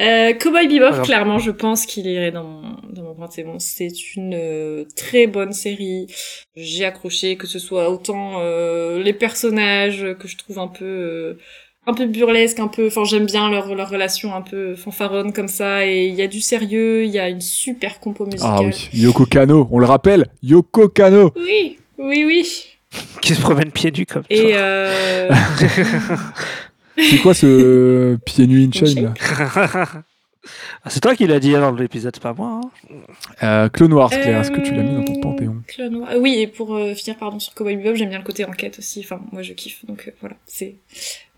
Euh, 0.00 0.32
Cowboy 0.32 0.68
Bebop, 0.68 0.86
Alors- 0.86 1.04
clairement, 1.04 1.38
je 1.38 1.50
pense 1.50 1.84
qu'il 1.84 2.06
irait 2.06 2.30
dans 2.30 2.44
mon, 2.44 2.76
dans 2.90 3.02
mon 3.02 3.14
panthéon. 3.14 3.58
C'est 3.58 3.92
une 4.16 4.32
euh, 4.34 4.84
très 4.96 5.26
bonne 5.26 5.52
série. 5.52 6.06
J'ai 6.56 6.86
accroché, 6.86 7.36
que 7.36 7.46
ce 7.46 7.58
soit 7.58 7.90
autant 7.90 8.40
euh, 8.40 9.02
les 9.02 9.12
personnages 9.12 10.06
que 10.18 10.26
je 10.26 10.38
trouve 10.38 10.58
un 10.58 10.68
peu 10.68 10.86
euh, 10.86 11.38
un 11.86 11.94
peu 11.94 12.06
burlesque, 12.06 12.58
un 12.60 12.68
peu. 12.68 12.86
Enfin, 12.86 13.04
j'aime 13.04 13.26
bien 13.26 13.50
leur 13.50 13.74
leur 13.74 13.88
relation 13.90 14.34
un 14.34 14.42
peu 14.42 14.74
fanfaronne 14.76 15.32
comme 15.32 15.48
ça. 15.48 15.86
Et 15.86 16.06
il 16.06 16.14
y 16.14 16.22
a 16.22 16.26
du 16.28 16.40
sérieux, 16.40 17.04
il 17.04 17.10
y 17.10 17.18
a 17.18 17.28
une 17.28 17.40
super 17.40 18.00
compo 18.00 18.26
musicale. 18.26 18.50
Ah 18.58 18.62
oui, 18.62 18.88
Yoko 18.92 19.26
Kano, 19.26 19.68
on 19.70 19.78
le 19.78 19.86
rappelle, 19.86 20.26
Yoko 20.42 20.88
Kano 20.88 21.32
Oui, 21.36 21.78
oui, 21.98 22.24
oui. 22.26 22.66
Qui 23.22 23.34
se 23.34 23.40
promène 23.40 23.70
pieds 23.70 23.92
nus 23.92 24.06
comme 24.06 24.24
Et 24.30 24.52
ça. 24.52 24.58
euh... 24.58 25.30
C'est 26.98 27.18
quoi 27.18 27.32
ce 27.34 28.16
pieds 28.26 28.46
nus 28.46 28.66
in 28.66 28.72
chain 28.72 28.86
chain 28.86 29.02
là? 29.02 30.02
Ah, 30.84 30.90
c'est 30.90 31.00
toi 31.00 31.14
qui 31.14 31.26
l'as 31.26 31.38
dit 31.40 31.52
dans 31.52 31.70
l'épisode, 31.72 32.14
c'est 32.14 32.22
pas 32.22 32.32
moi. 32.32 32.60
hein. 32.64 32.94
euh, 33.42 33.68
Clone 33.68 33.92
Wars, 33.92 34.08
Claire, 34.10 34.40
est-ce 34.40 34.50
que 34.50 34.60
tu 34.60 34.74
l'as 34.74 34.82
mis 34.82 34.94
dans 34.94 35.04
ton 35.04 35.14
Euh, 35.18 35.20
Panthéon 35.22 35.62
Clone 35.66 35.96
Wars. 35.96 36.10
Oui, 36.18 36.38
et 36.38 36.46
pour 36.46 36.74
euh, 36.74 36.94
finir, 36.94 37.16
pardon, 37.18 37.38
sur 37.38 37.52
Cowboy 37.54 37.76
Bebop, 37.76 37.94
j'aime 37.94 38.08
bien 38.08 38.18
le 38.18 38.24
côté 38.24 38.44
enquête 38.44 38.78
aussi. 38.78 39.00
Enfin, 39.00 39.20
moi, 39.32 39.42
je 39.42 39.52
kiffe. 39.52 39.84
Donc, 39.84 40.04
euh, 40.08 40.12
voilà, 40.20 40.36
c'est 40.46 40.76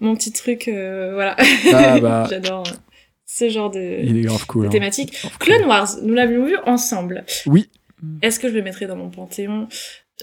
mon 0.00 0.14
petit 0.14 0.32
truc. 0.32 0.68
euh, 0.68 1.12
voilà. 1.14 1.36
Ah 1.72 1.98
bah, 2.00 2.26
J'adore 2.30 2.64
euh, 2.68 2.72
ce 3.26 3.48
genre 3.48 3.70
de, 3.70 3.80
il 4.02 4.18
est 4.18 4.22
grave 4.22 4.46
cool. 4.46 4.62
de 4.62 4.66
hein. 4.68 4.70
thématique. 4.70 5.20
Clone 5.40 5.64
Wars, 5.64 5.88
nous 6.02 6.14
l'avions 6.14 6.44
vu 6.46 6.56
ensemble. 6.66 7.24
Oui. 7.46 7.68
Est-ce 8.20 8.38
que 8.40 8.48
je 8.48 8.54
le 8.54 8.62
mettrais 8.62 8.86
dans 8.86 8.96
mon 8.96 9.10
panthéon? 9.10 9.68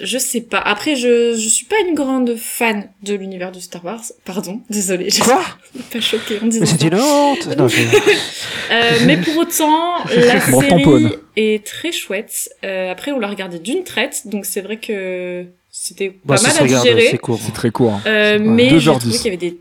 Je 0.02 0.18
sais 0.18 0.42
pas. 0.42 0.60
Après, 0.60 0.96
je, 0.96 1.34
je 1.36 1.48
suis 1.50 1.66
pas 1.66 1.76
une 1.88 1.94
grande 1.96 2.36
fan 2.38 2.90
de 3.04 3.14
l'univers 3.16 3.52
de 3.52 3.60
Star 3.60 3.84
Wars. 3.84 4.02
Pardon, 4.26 4.62
désolée. 4.70 5.10
Je 5.10 5.22
Quoi 5.22 5.44
suis 5.74 5.84
pas 5.84 6.00
choquée 6.02 6.40
en 6.42 6.48
disant 6.48 6.62
Mais 6.66 6.72
c'est 6.78 6.88
une 6.88 6.96
honte 6.96 7.48
Non, 7.58 7.68
je- 7.68 7.82
Euh, 8.72 9.00
mais 9.08 9.18
pour 9.18 9.36
autant, 9.38 10.04
la 10.16 10.40
série 10.40 11.08
est 11.36 11.66
très 11.66 11.92
chouette. 11.92 12.50
Euh, 12.64 12.92
après, 12.92 13.12
on 13.12 13.18
l'a 13.20 13.28
regardé 13.28 13.58
d'une 13.58 13.84
traite, 13.84 14.28
donc 14.28 14.46
c'est 14.46 14.62
vrai 14.62 14.78
que 14.78 15.46
c'était 15.72 16.10
Bah, 16.24 16.36
pas 16.36 16.38
ça 16.38 16.48
mal 16.50 16.58
à 16.58 16.62
regarde, 16.64 16.84
digérer. 16.88 17.08
c'est 17.10 17.18
court. 17.18 17.40
C'est 17.44 17.52
très 17.54 17.72
court. 17.72 17.94
hein. 17.94 18.02
Euh, 18.06 18.38
Ouais. 18.38 18.46
mais 18.46 18.70
j'ai 18.80 18.92
2h10. 18.92 19.00
trouvé 19.00 19.16
qu'il 19.18 19.26
y 19.26 19.28
avait 19.30 19.38
des 19.38 19.58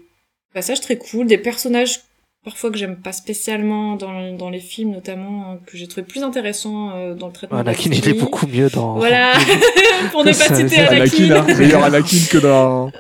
passages 0.53 0.81
très 0.83 0.97
cool, 0.99 1.27
des 1.27 1.39
personnages 1.39 2.01
parfois 2.45 2.71
que 2.71 2.79
j'aime 2.79 2.97
pas 2.97 3.13
spécialement 3.13 3.97
dans, 3.97 4.33
dans 4.37 4.49
les 4.51 4.61
films, 4.61 4.93
notamment 4.93 5.45
hein, 5.53 5.59
que 5.67 5.77
j'ai 5.77 5.87
trouvé 5.87 6.07
plus 6.07 6.23
intéressants 6.23 6.91
euh, 6.97 7.15
dans 7.15 7.27
le 7.27 7.33
traitement. 7.33 7.59
Anakin, 7.59 7.91
il 7.93 8.09
est 8.09 8.13
beaucoup 8.15 8.47
mieux 8.47 8.71
dans. 8.71 8.95
Voilà, 8.95 9.33
pour 10.13 10.25
ne 10.25 10.33
pas 10.33 10.55
citer 10.55 10.81
Anakin, 10.81 11.31
Anakin. 11.31 11.53
hein, 11.53 11.55
meilleur 11.59 11.85
Anakin 11.85 12.17
que 12.31 12.39
dans, 12.39 12.91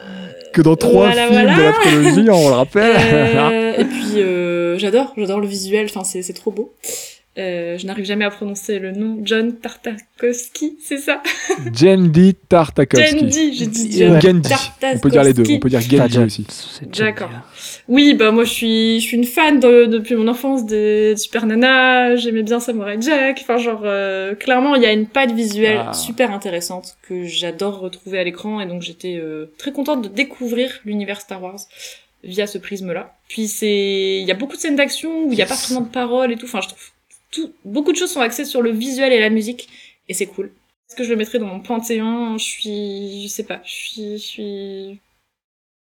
que 0.52 0.60
dans 0.62 0.76
trois 0.76 1.06
Voilà, 1.06 1.28
films 1.28 1.40
voilà. 1.42 1.56
de 1.56 1.62
la 1.62 1.72
trilogie, 1.72 2.30
on 2.30 2.48
le 2.48 2.54
rappelle. 2.54 2.96
Euh, 2.96 3.76
et 3.78 3.84
puis 3.84 4.20
euh, 4.20 4.78
j'adore, 4.78 5.12
j'adore 5.16 5.40
le 5.40 5.46
visuel, 5.46 5.86
enfin 5.88 6.04
c'est 6.04 6.22
c'est 6.22 6.32
trop 6.34 6.50
beau. 6.50 6.74
Euh, 7.38 7.78
je 7.78 7.86
n'arrive 7.86 8.04
jamais 8.04 8.24
à 8.24 8.30
prononcer 8.30 8.80
le 8.80 8.90
nom. 8.90 9.18
John 9.22 9.54
Tartakovsky, 9.56 10.76
c'est 10.82 10.98
ça? 10.98 11.22
Jendi 11.72 12.34
Tartakovsky. 12.34 13.18
Jendi, 13.20 13.54
j'ai 13.54 13.66
dit 13.66 13.98
John 13.98 14.18
Gandhi. 14.18 14.52
On 14.82 14.98
peut 14.98 15.10
dire 15.10 15.22
les 15.22 15.32
deux. 15.34 15.44
On 15.48 15.58
peut 15.60 15.68
dire 15.68 15.80
John, 15.80 16.24
aussi. 16.24 16.44
D'accord. 16.98 17.30
là. 17.30 17.44
Oui, 17.86 18.14
bah 18.14 18.32
moi 18.32 18.44
je 18.44 18.50
suis, 18.52 19.00
je 19.00 19.06
suis 19.06 19.16
une 19.16 19.24
fan 19.24 19.60
de- 19.60 19.84
depuis 19.86 20.16
mon 20.16 20.26
enfance 20.26 20.66
de, 20.66 21.12
de 21.12 21.16
Super 21.16 21.46
Nana. 21.46 22.16
J'aimais 22.16 22.42
bien 22.42 22.58
Samurai 22.60 22.96
Jack. 23.00 23.38
Enfin 23.42 23.56
genre 23.58 23.82
euh, 23.84 24.34
clairement 24.34 24.74
il 24.74 24.82
y 24.82 24.86
a 24.86 24.92
une 24.92 25.06
patte 25.06 25.32
visuelle 25.32 25.84
Ah. 25.88 25.92
super 25.92 26.32
intéressante 26.32 26.96
que 27.08 27.22
j'adore 27.24 27.78
retrouver 27.78 28.18
à 28.18 28.24
l'écran 28.24 28.60
et 28.60 28.66
donc 28.66 28.82
j'étais 28.82 29.16
euh, 29.16 29.52
très 29.58 29.70
contente 29.72 30.02
de 30.02 30.08
découvrir 30.08 30.72
l'univers 30.84 31.20
Star 31.20 31.42
Wars 31.42 31.58
via 32.24 32.48
ce 32.48 32.58
prisme-là. 32.58 33.14
Puis 33.28 33.46
c'est, 33.46 34.18
il 34.20 34.26
y 34.26 34.30
a 34.32 34.34
beaucoup 34.34 34.56
de 34.56 34.60
scènes 34.60 34.74
d'action 34.76 35.24
où 35.26 35.32
il 35.32 35.36
n'y 35.36 35.42
a 35.42 35.46
pas 35.46 35.54
vraiment 35.54 35.82
de 35.82 35.88
paroles 35.88 36.32
et 36.32 36.36
tout. 36.36 36.46
Enfin 36.46 36.60
je 36.62 36.68
trouve 36.68 36.82
tout, 37.30 37.52
beaucoup 37.64 37.92
de 37.92 37.96
choses 37.96 38.10
sont 38.12 38.20
axées 38.20 38.44
sur 38.44 38.62
le 38.62 38.70
visuel 38.70 39.12
et 39.12 39.20
la 39.20 39.30
musique 39.30 39.68
et 40.08 40.14
c'est 40.14 40.26
cool. 40.26 40.46
Est-ce 40.88 40.96
que 40.96 41.04
je 41.04 41.10
le 41.10 41.16
mettrais 41.16 41.38
dans 41.38 41.46
mon 41.46 41.60
panthéon 41.60 42.38
Je 42.38 42.44
suis, 42.44 43.22
je 43.24 43.28
sais 43.28 43.42
pas, 43.44 43.60
je 43.64 43.72
suis, 43.72 44.12
je 44.18 44.22
suis 44.24 45.00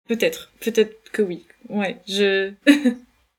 Peut-être, 0.09 0.51
peut-être 0.61 1.11
que 1.13 1.23
oui. 1.23 1.45
Ouais, 1.69 1.97
je. 2.09 2.53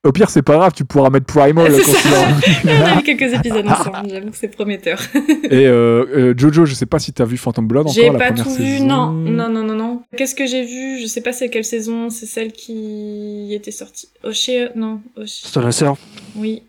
Au 0.05 0.11
pire, 0.11 0.29
c'est 0.29 0.41
pas 0.41 0.55
grave, 0.57 0.73
tu 0.75 0.83
pourras 0.83 1.09
mettre 1.09 1.25
Primal 1.25 1.71
quand 1.77 1.83
ça. 1.93 2.27
tu. 2.41 2.67
On 2.67 2.81
a 2.83 2.95
vu 2.95 3.03
quelques 3.03 3.33
épisodes 3.33 3.65
ensemble, 3.67 4.09
j'avoue 4.09 4.31
que 4.31 4.35
c'est 4.37 4.49
prometteur. 4.49 4.99
Et 5.49 5.65
euh, 5.65 6.05
euh, 6.13 6.33
Jojo, 6.37 6.65
je 6.65 6.73
sais 6.73 6.85
pas 6.85 6.99
si 6.99 7.13
t'as 7.13 7.23
vu 7.25 7.37
Phantom 7.37 7.65
Blood 7.67 7.87
encore 7.87 7.93
J'ai 7.93 8.11
pas 8.11 8.31
tout 8.31 8.43
saison. 8.49 8.57
vu, 8.57 8.81
non, 8.81 9.11
non, 9.11 9.49
non, 9.49 9.63
non, 9.63 9.75
non. 9.75 10.03
Qu'est-ce 10.17 10.35
que 10.35 10.45
j'ai 10.45 10.65
vu? 10.65 10.99
Je 10.99 11.05
sais 11.05 11.21
pas 11.21 11.31
c'est 11.31 11.49
quelle 11.49 11.63
saison, 11.63 12.09
c'est 12.09 12.25
celle 12.25 12.51
qui 12.51 13.53
était 13.53 13.71
sortie. 13.71 14.09
Oshé, 14.23 14.69
non, 14.75 15.01
Oshé. 15.15 15.47
Océan. 15.57 15.97
Oui, 16.35 16.63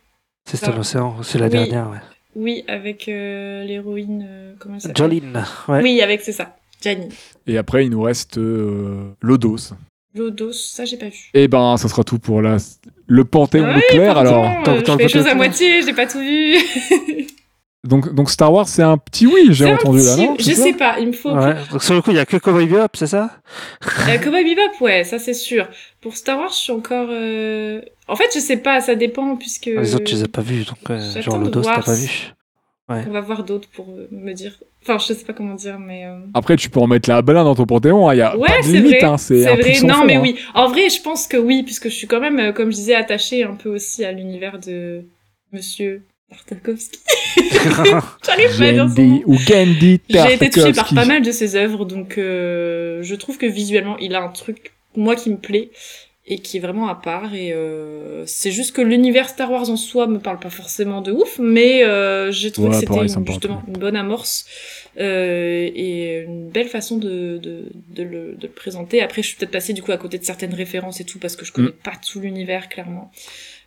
C'est 0.45 0.63
Ah. 0.65 0.73
un 0.75 0.79
océan. 0.79 1.23
C'est 1.23 1.39
la 1.39 1.47
Oui. 1.47 1.53
dernière, 1.53 1.91
ouais. 1.91 1.99
oui, 2.37 2.65
avec 2.69 3.09
euh, 3.09 3.65
l'héroïne, 3.65 4.27
euh, 4.29 4.53
comment 4.59 4.75
elle 4.77 4.81
s'appelle? 4.81 4.97
Jolene. 4.97 5.45
Ouais. 5.69 5.83
Oui, 5.83 6.01
avec, 6.03 6.21
c'est 6.23 6.33
ça, 6.33 6.57
Janie. 6.83 7.09
Et 7.47 7.57
après, 7.59 7.85
il 7.87 7.91
nous 7.91 8.03
reste 8.03 8.39
euh, 8.39 9.11
Lodos. 9.23 9.73
Lodos, 10.15 10.53
ça 10.53 10.85
j'ai 10.85 10.97
pas 10.97 11.09
vu. 11.09 11.31
Et 11.35 11.49
ben, 11.49 11.77
ça 11.77 11.89
sera 11.89 12.05
tout 12.05 12.19
pour 12.21 12.41
la... 12.41 12.59
le 13.09 13.25
Panthéon 13.25 13.65
Ah 13.67 13.73
de 13.75 13.77
oui, 13.79 13.83
Claire, 13.91 14.15
pardon, 14.15 14.43
alors. 14.45 14.65
je 14.77 14.85
fais 14.85 14.93
le 14.93 14.97
les 14.99 15.09
choses 15.09 15.27
à 15.27 15.35
moitié, 15.35 15.83
j'ai 15.83 15.93
pas 15.93 16.07
tout 16.07 16.21
vu. 16.21 16.55
Donc, 17.85 18.15
donc 18.15 18.31
Star 18.31 18.53
Wars, 18.53 18.67
c'est 18.67 18.83
un 18.83 18.97
petit 18.97 19.27
oui, 19.27 19.49
j'ai 19.51 19.67
entendu 19.67 19.99
là, 19.99 20.15
petit- 20.15 20.27
non 20.27 20.37
Je 20.39 20.53
sais 20.53 20.73
pas, 20.73 20.99
il 20.99 21.09
me 21.09 21.13
faut 21.13 21.33
Ouais. 21.33 21.55
Donc 21.71 21.83
sur 21.83 21.95
le 21.95 22.01
coup, 22.03 22.11
il 22.11 22.17
y 22.17 22.19
a 22.21 22.25
que 22.27 22.37
Cowboy 22.39 22.67
Bebop, 22.67 22.89
c'est 22.95 23.07
ça? 23.07 23.31
Euh, 24.09 24.19
Cowboy 24.19 24.43
Bebop, 24.45 24.81
ouais, 24.81 25.05
ça 25.05 25.19
c'est 25.19 25.35
sûr. 25.35 25.69
Pour 26.01 26.17
Star 26.17 26.39
Wars, 26.39 26.49
je 26.51 26.55
suis 26.57 26.73
encore. 26.73 27.09
euh, 27.11 27.81
En 28.09 28.17
fait, 28.17 28.31
je 28.35 28.39
sais 28.41 28.57
pas, 28.57 28.81
ça 28.81 28.95
dépend 28.95 29.37
puisque. 29.37 29.69
Ah, 29.77 29.81
Les 29.83 29.95
autres, 29.95 30.05
tu 30.05 30.15
les 30.15 30.23
as 30.25 30.29
pas 30.29 30.41
vus, 30.43 30.65
donc 30.65 30.79
euh, 30.91 31.21
genre 31.21 31.39
Lodos, 31.39 31.61
voir 31.63 31.77
t'as 31.77 31.83
pas 31.93 31.95
vu. 31.95 32.33
On 32.89 33.11
va 33.13 33.21
voir 33.21 33.45
d'autres 33.45 33.69
pour 33.71 33.89
euh, 33.91 34.09
me 34.11 34.33
dire. 34.33 34.59
Enfin, 34.83 34.99
je 34.99 35.13
sais 35.15 35.25
pas 35.25 35.33
comment 35.33 35.55
dire, 35.55 35.79
mais. 35.79 36.05
euh, 36.07 36.19
Après, 36.35 36.57
tu 36.57 36.69
peux 36.71 36.81
en 36.81 36.87
mettre 36.87 37.09
la 37.09 37.23
balade 37.23 37.45
dans 37.45 37.55
ton 37.55 37.65
Panthéon, 37.67 38.11
il 38.13 38.19
y 38.19 38.21
a 38.23 38.37
Ouais, 38.37 38.47
pas 38.49 38.61
de 38.61 38.67
limite, 38.73 38.87
vrai. 38.97 39.05
hein, 39.05 39.17
c'est 39.19 39.43
vrai. 39.45 39.73
Non, 39.83 39.95
fond, 39.95 40.05
mais 40.07 40.17
hein. 40.17 40.21
oui. 40.23 40.37
En 40.55 40.69
vrai, 40.69 40.91
je 40.91 41.01
pense 41.03 41.27
que 41.27 41.37
oui, 41.39 41.63
puisque 41.63 41.85
je 41.89 41.95
suis 41.95 42.07
quand 42.07 42.21
même, 42.21 42.53
comme 42.53 42.71
je 42.71 42.77
disais, 42.77 42.95
attachée 42.95 43.43
un 43.45 43.55
peu 43.55 43.69
aussi 43.71 44.05
à 44.05 44.13
l'univers 44.13 44.59
de 44.59 45.05
Monsieur 45.53 46.03
Tartakovsky. 46.37 46.99
J'arrive 48.25 48.59
pas 48.59 48.65
à 48.65 48.73
dire 48.73 48.89
son 48.89 49.03
nom. 49.03 49.17
Gandhi 49.17 49.23
ou 49.27 49.39
Gandhi 49.47 50.01
J'ai 50.09 50.35
été 50.35 50.51
touchée 50.51 50.73
par 50.73 50.93
pas 50.93 51.05
mal 51.05 51.23
de 51.23 51.33
ses 51.33 51.57
œuvres, 51.57 51.85
donc 51.85 52.19
euh, 52.19 53.03
je 53.03 53.15
trouve 53.15 53.39
que 53.39 53.47
visuellement, 53.47 53.97
il 53.99 54.15
a 54.15 54.23
un 54.23 54.29
truc, 54.29 54.73
moi, 54.97 55.17
qui 55.17 55.31
me 55.31 55.37
plaît 55.39 55.71
et 56.27 56.39
qui 56.39 56.57
est 56.57 56.61
vraiment 56.61 56.89
à 56.89 56.95
part. 56.95 57.35
Et 57.35 57.53
euh, 57.53 58.25
c'est 58.27 58.51
juste 58.51 58.75
que 58.75 58.81
l'univers 58.81 59.29
Star 59.29 59.51
Wars 59.51 59.69
en 59.69 59.77
soi 59.77 60.07
me 60.07 60.19
parle 60.19 60.39
pas 60.39 60.51
forcément 60.51 61.01
de 61.01 61.13
ouf, 61.13 61.39
mais 61.39 61.85
euh, 61.85 62.31
j'ai 62.31 62.51
trouvé 62.51 62.69
Ouais, 62.69 62.85
que 62.85 63.09
c'était 63.09 63.33
justement 63.33 63.63
une 63.69 63.75
bonne 63.75 63.97
amorce 63.97 64.47
euh, 64.99 65.71
et 65.75 66.23
une 66.23 66.49
belle 66.49 66.69
façon 66.69 66.97
de, 66.97 67.39
de, 67.39 67.67
de, 67.91 68.03
le, 68.03 68.35
de 68.35 68.47
le 68.47 68.53
présenter. 68.53 69.03
Après, 69.03 69.23
je 69.23 69.29
suis 69.29 69.37
peut-être 69.37 69.51
passée 69.51 69.73
du 69.75 69.83
coup 69.83 69.93
à 69.93 69.99
côté 69.99 70.19
de 70.19 70.25
certaines 70.25 70.55
références 70.55 71.01
et 71.01 71.05
tout 71.05 71.19
parce 71.19 71.37
que 71.37 71.45
je 71.45 71.53
connais 71.53 71.71
pas 71.71 71.93
tout 71.97 72.21
l'univers 72.21 72.69
clairement. 72.69 73.11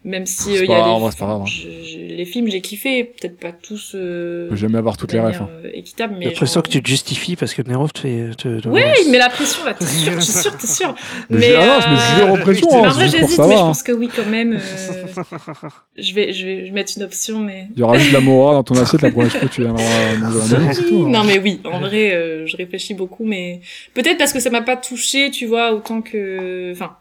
Même 0.06 0.26
si 0.26 0.44
C'est 0.44 0.50
euh, 0.60 0.64
il 0.66 0.70
y 0.70 0.74
a 0.74 0.78
grave, 0.80 1.16
grave, 1.18 1.42
hein. 1.42 1.46
je- 1.46 1.62
je- 1.84 1.98
les 2.16 2.24
films 2.26 2.50
j'ai 2.50 2.62
kiffé, 2.62 3.04
peut-être 3.04 3.38
pas 3.40 3.52
tous. 3.52 3.94
Euh, 3.96 4.56
jamais 4.56 4.78
avoir 4.78 4.96
toutes 4.96 5.10
de 5.10 5.16
les 5.18 5.20
refs. 5.24 5.42
hein. 5.42 5.50
euh, 5.66 5.70
équitable, 5.74 6.14
mais 6.18 6.26
J'ai 6.26 6.30
l'impression 6.32 6.54
genre- 6.60 6.64
que 6.64 6.70
tu 6.70 6.82
te 6.82 6.88
justifies 6.88 7.36
parce 7.36 7.54
que 7.54 7.62
Nero 7.64 7.88
te 7.90 8.00
fait. 8.00 8.30
Te, 8.38 8.60
te- 8.62 8.68
Ouais, 8.70 8.94
il 9.04 9.12
met 9.12 9.18
la 9.18 9.30
pression 9.30 9.66
là, 9.66 9.74
t'es 9.74 9.86
sûr, 9.86 10.14
t'es 10.16 10.22
sûr, 10.22 10.58
t'es 10.58 10.68
sûr. 10.68 10.96
Mais 11.30 11.56
ah 11.56 11.66
non, 11.66 11.82
je 11.82 12.24
mets 12.26 12.32
euh, 12.32 12.42
pression, 12.42 12.68
mais 12.72 12.76
hein, 12.78 12.90
en 12.90 12.94
vrai, 12.94 13.10
j'hésite, 13.10 13.38
mais 13.40 13.46
je 13.56 13.60
pense 13.60 13.84
que 13.84 13.92
oui, 13.92 14.10
quand 14.16 14.26
même. 14.28 14.54
euh, 14.54 14.60
je 15.98 16.14
vais, 16.14 16.32
je 16.34 16.46
vais, 16.46 16.60
je 16.62 16.66
vais 16.66 16.72
mettre 16.72 16.94
une 16.96 17.04
option, 17.04 17.40
mais. 17.40 17.68
Il 17.76 17.80
y 17.80 17.84
aura 17.84 17.98
juste 17.98 18.14
la 18.14 18.20
Mora 18.22 18.54
dans 18.54 18.64
ton 18.64 18.76
assiette 18.82 19.02
la 19.02 19.12
prochaine 19.12 19.32
fois 19.32 19.40
que 19.50 19.54
tu 19.54 19.62
viendras 19.62 19.84
nous 20.22 20.56
hein. 20.56 21.10
Non 21.10 21.24
mais 21.24 21.40
oui, 21.40 21.60
en 21.66 21.80
vrai, 21.80 22.14
euh, 22.14 22.46
je 22.46 22.56
réfléchis 22.58 22.94
beaucoup, 22.94 23.26
mais 23.26 23.62
peut-être 23.94 24.18
parce 24.18 24.32
que 24.34 24.40
ça 24.40 24.50
m'a 24.50 24.62
pas 24.62 24.78
touché, 24.78 25.32
tu 25.32 25.46
vois, 25.48 25.74
autant 25.74 26.02
que, 26.02 26.72
enfin, 26.72 26.96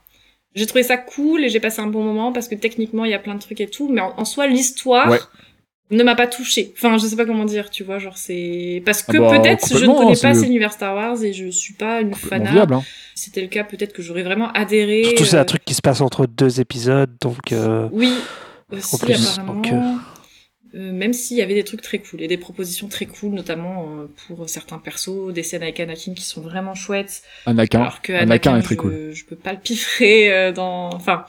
j'ai 0.57 0.67
trouvé 0.67 0.83
ça 0.83 0.97
cool 0.97 1.45
et 1.45 1.49
j'ai 1.49 1.61
passé 1.61 1.81
un 1.81 1.87
bon 1.87 2.03
moment 2.03 2.33
parce 2.33 2.49
que 2.49 2.55
techniquement 2.57 3.05
il 3.05 3.13
y 3.13 3.15
a 3.15 3.19
plein 3.21 3.35
de 3.37 3.41
trucs 3.41 3.61
et 3.61 3.69
tout, 3.69 3.89
mais 3.89 4.01
en, 4.01 4.15
en 4.17 4.25
soi 4.25 4.47
l'histoire 4.49 5.09
Ouais. 5.11 5.21
ne 5.93 6.03
m'a 6.03 6.17
pas 6.17 6.27
touché. 6.27 6.73
Enfin, 6.77 6.99
je 6.99 7.07
sais 7.07 7.15
pas 7.15 7.25
comment 7.27 7.45
dire, 7.45 7.71
tu 7.71 7.85
vois, 7.85 7.99
genre 8.01 8.17
c'est 8.19 8.83
parce 8.85 9.03
que 9.05 9.17
Ah 9.19 9.21
bah, 9.21 9.39
peut-être 9.39 9.69
je 9.79 9.85
ne 9.85 9.93
connais 9.93 10.05
hein, 10.07 10.09
pas 10.09 10.15
c'est- 10.15 10.41
cet 10.41 10.47
univers 10.49 10.73
Star 10.73 10.97
Wars 10.97 11.23
et 11.23 11.33
je 11.33 11.49
suis 11.51 11.75
pas 11.75 12.01
une 12.01 12.11
Complètement 12.11 12.45
fan. 12.47 12.55
viable, 12.55 12.75
hein. 12.75 12.83
Si 13.15 13.27
c'était 13.27 13.43
le 13.43 13.47
cas, 13.49 13.63
peut-être 13.65 13.93
que 13.93 14.03
j'aurais 14.03 14.25
vraiment 14.25 14.51
adhéré. 14.53 15.05
Surtout, 15.05 15.25
c'est 15.25 15.37
euh, 15.37 15.41
un 15.43 15.45
truc 15.45 15.65
qui 15.65 15.75
se 15.75 15.81
passe 15.83 16.01
entre 16.01 16.27
deux 16.27 16.61
épisodes, 16.61 17.11
donc. 17.21 17.53
euh, 17.53 17.89
Oui, 17.93 18.13
aussi 18.73 18.95
En 18.95 18.99
plus, 18.99 19.27
apparemment. 19.39 19.55
donc, 19.55 19.73
euh, 19.73 19.77
Euh, 19.77 19.95
même 20.79 21.13
s'il 21.13 21.37
y 21.37 21.43
avait 21.43 21.55
des 21.55 21.65
trucs 21.65 21.83
très 21.83 21.99
cool 21.99 22.21
et 22.23 22.29
des 22.29 22.37
propositions 22.37 22.89
très 22.89 23.07
cool, 23.07 23.33
notamment 23.33 23.87
euh, 24.01 24.07
pour 24.27 24.49
certains 24.49 24.79
persos, 24.79 25.33
des 25.33 25.43
scènes 25.43 25.63
avec 25.63 25.81
Anakin 25.81 26.15
qui 26.15 26.23
sont 26.25 26.41
vraiment 26.41 26.75
chouettes. 26.75 27.23
Anakin. 27.47 27.81
alors 27.81 28.03
que 28.03 28.13
Anakin 28.13 28.53
Anakin, 28.53 28.59
est 28.59 28.63
très 28.63 28.75
je, 28.75 28.81
cool. 28.81 29.11
je 29.15 29.25
peux 29.25 29.37
pas 29.37 29.53
le 29.53 29.59
piffrer 29.61 30.33
euh, 30.33 30.53
dans. 30.53 30.91
Enfin, 30.95 31.25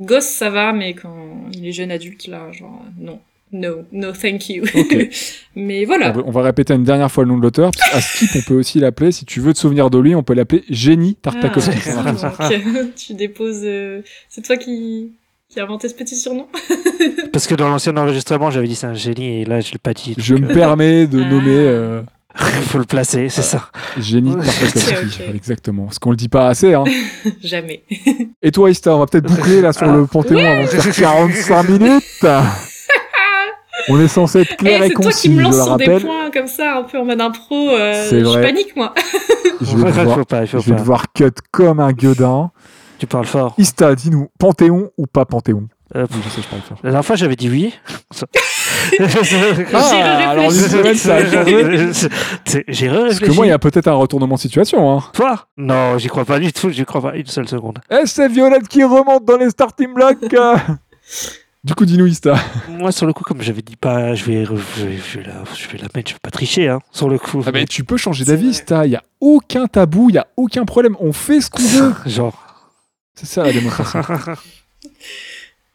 gosse 0.00 0.26
ça 0.28 0.50
va, 0.50 0.72
mais 0.72 0.94
quand 0.94 1.46
il 1.52 1.66
est 1.66 1.72
jeune 1.72 1.90
adulte 1.90 2.26
là, 2.26 2.50
genre 2.52 2.84
non, 2.98 3.20
no, 3.52 3.84
no, 3.92 4.12
thank 4.12 4.48
you. 4.48 4.64
Mais 5.54 5.84
On 5.84 5.86
voilà. 5.86 6.10
va, 6.10 6.22
on 6.26 6.30
va 6.32 6.42
répéter 6.42 6.74
une 6.74 6.82
dernière 6.82 7.10
fois 7.12 7.22
le 7.24 7.28
nom 7.30 7.36
de 7.38 7.42
l'auteur. 7.42 7.70
parce 7.70 7.90
qu'à 7.92 8.00
Skip, 8.00 8.30
on 8.34 8.42
peut 8.42 8.54
aussi 8.54 8.80
l'appeler, 8.80 9.12
si 9.12 9.24
tu 9.24 9.38
veux 9.40 9.52
te 9.54 9.58
souvenir 9.60 9.90
de 9.90 9.98
lui, 9.98 10.14
on 10.16 10.22
peut 10.24 10.34
l'appeler 10.34 10.64
Génie 10.68 11.14
Tartakovsky. 11.14 11.72
Ah, 11.96 12.48
tu 12.96 13.14
déposes. 13.14 13.60
euh, 13.62 14.02
C'est 14.28 14.42
toi 14.42 14.56
qui 14.56 15.12
qui 15.54 15.60
a 15.60 15.62
inventé 15.64 15.88
ce 15.88 15.94
petit 15.94 16.16
surnom. 16.16 16.46
Parce 17.32 17.46
que 17.46 17.54
dans 17.54 17.68
l'ancien 17.68 17.96
enregistrement, 17.96 18.50
j'avais 18.50 18.66
dit 18.68 18.74
c'est 18.74 18.86
un 18.86 18.94
génie 18.94 19.42
et 19.42 19.44
là, 19.44 19.60
je 19.60 19.72
l'ai 19.72 19.78
pas 19.78 19.94
dit. 19.94 20.14
Je 20.18 20.34
me 20.34 20.52
permets 20.52 21.06
de 21.06 21.22
Ah. 21.22 21.28
nommer 21.30 21.50
euh, 21.56 22.00
euh, 22.00 22.02
faut 22.66 22.78
le 22.78 22.84
placer, 22.84 23.28
c'est 23.28 23.42
ça. 23.42 23.68
Génie 23.98 24.32
ok. 24.34 25.34
Exactement. 25.34 25.84
Parce 25.84 25.98
qu'on 26.00 26.10
le 26.10 26.16
dit 26.16 26.28
pas 26.28 26.48
assez. 26.48 26.74
Hein. 26.74 26.84
Jamais. 27.42 27.84
Et 28.42 28.50
toi, 28.50 28.70
Ista, 28.70 28.94
on 28.96 28.98
va 28.98 29.06
peut-être 29.06 29.26
boucler 29.32 29.60
là 29.60 29.72
sur 29.72 29.86
le 29.86 30.06
Panthéon 30.06 30.40
avant 30.40 30.62
de 30.62 30.66
faire 30.66 30.94
45 30.94 31.68
minutes. 31.68 32.26
On 33.88 34.00
est 34.00 34.08
censé 34.08 34.40
être 34.40 34.52
Eh, 34.52 34.56
clair 34.56 34.82
et 34.82 34.88
c'est 34.88 34.94
toi 34.94 35.02
qui 35.02 35.06
concis, 35.08 35.28
me 35.30 35.42
lance 35.42 35.62
sur 35.62 35.76
des 35.76 36.00
points 36.00 36.30
comme 36.32 36.46
ça, 36.46 36.78
un 36.78 36.82
peu 36.84 36.98
en 36.98 37.04
mode 37.04 37.20
impro. 37.20 37.70
euh, 37.70 38.08
je 38.10 38.16
vrai. 38.24 38.40
panique 38.42 38.74
moi. 38.76 38.94
Je 39.60 39.76
vais 39.76 39.84
devoir, 39.84 40.14
faut 40.18 40.24
pas, 40.24 40.44
je 40.46 40.56
vais 40.56 40.72
pas. 40.72 40.78
devoir 40.78 41.04
cut 41.12 41.24
comme 41.50 41.80
un 41.80 41.92
gueudin. 41.92 42.50
Tu 42.98 43.06
parles 43.06 43.26
fort. 43.26 43.54
Ista, 43.58 43.94
dis-nous, 43.94 44.28
Panthéon 44.38 44.90
ou 44.96 45.06
pas 45.06 45.24
Panthéon 45.24 45.68
Euh, 45.96 46.06
Oui, 46.10 46.18
je 46.24 46.28
sais, 46.30 46.42
je 46.42 46.48
parle 46.48 46.62
fort. 46.62 46.78
La 46.82 46.90
dernière 46.90 47.04
fois, 47.04 47.16
j'avais 47.16 47.36
dit 47.36 47.48
oui. 47.50 47.74
Ah, 49.72 49.80
J'ai 52.68 52.88
Parce 52.88 53.02
réfléchi. 53.02 53.20
que 53.20 53.32
moi, 53.32 53.46
il 53.46 53.50
y 53.50 53.52
a 53.52 53.58
peut-être 53.58 53.88
un 53.88 53.94
retournement 53.94 54.36
de 54.36 54.40
situation. 54.40 54.96
Hein. 54.96 55.02
Toi? 55.12 55.46
Non, 55.56 55.98
j'y 55.98 56.08
crois 56.08 56.24
pas 56.24 56.38
du 56.38 56.52
tout, 56.52 56.70
j'y 56.70 56.84
crois 56.84 57.00
pas 57.02 57.16
une 57.16 57.26
seule 57.26 57.48
seconde. 57.48 57.78
Et 57.90 58.06
c'est 58.06 58.28
Violette 58.28 58.68
qui 58.68 58.84
remonte 58.84 59.24
dans 59.24 59.36
les 59.36 59.50
starting 59.50 59.92
blocks. 59.94 60.18
du 61.64 61.74
coup, 61.74 61.84
dis-nous, 61.84 62.06
Ista. 62.06 62.36
Moi, 62.68 62.92
sur 62.92 63.06
le 63.06 63.12
coup, 63.12 63.24
comme 63.24 63.42
j'avais 63.42 63.62
dit 63.62 63.76
pas, 63.76 64.14
je 64.14 64.24
vais, 64.24 64.44
je 64.44 64.52
vais, 64.52 64.96
je 64.96 65.18
vais 65.18 65.24
la, 65.26 65.44
je 65.54 65.68
vais 65.68 65.78
la 65.78 65.88
mettre, 65.94 66.10
je 66.10 66.14
vais 66.14 66.20
pas 66.22 66.30
tricher, 66.30 66.68
hein, 66.68 66.78
sur 66.92 67.08
le 67.08 67.18
coup. 67.18 67.42
Ah, 67.46 67.50
mais 67.52 67.64
tu 67.66 67.84
peux 67.84 67.96
changer 67.96 68.24
d'avis. 68.24 68.48
Ista. 68.48 68.86
Il 68.86 68.90
n'y 68.90 68.96
a 68.96 69.02
aucun 69.20 69.66
tabou, 69.66 70.10
il 70.10 70.12
n'y 70.14 70.18
a 70.18 70.26
aucun 70.36 70.64
problème. 70.64 70.96
On 71.00 71.12
fait 71.12 71.40
ce 71.40 71.50
qu'on 71.50 71.62
veut. 71.66 71.94
Genre. 72.06 72.38
C'est 73.14 73.26
ça 73.26 73.44
la 73.44 73.52
démocratie. 73.52 73.98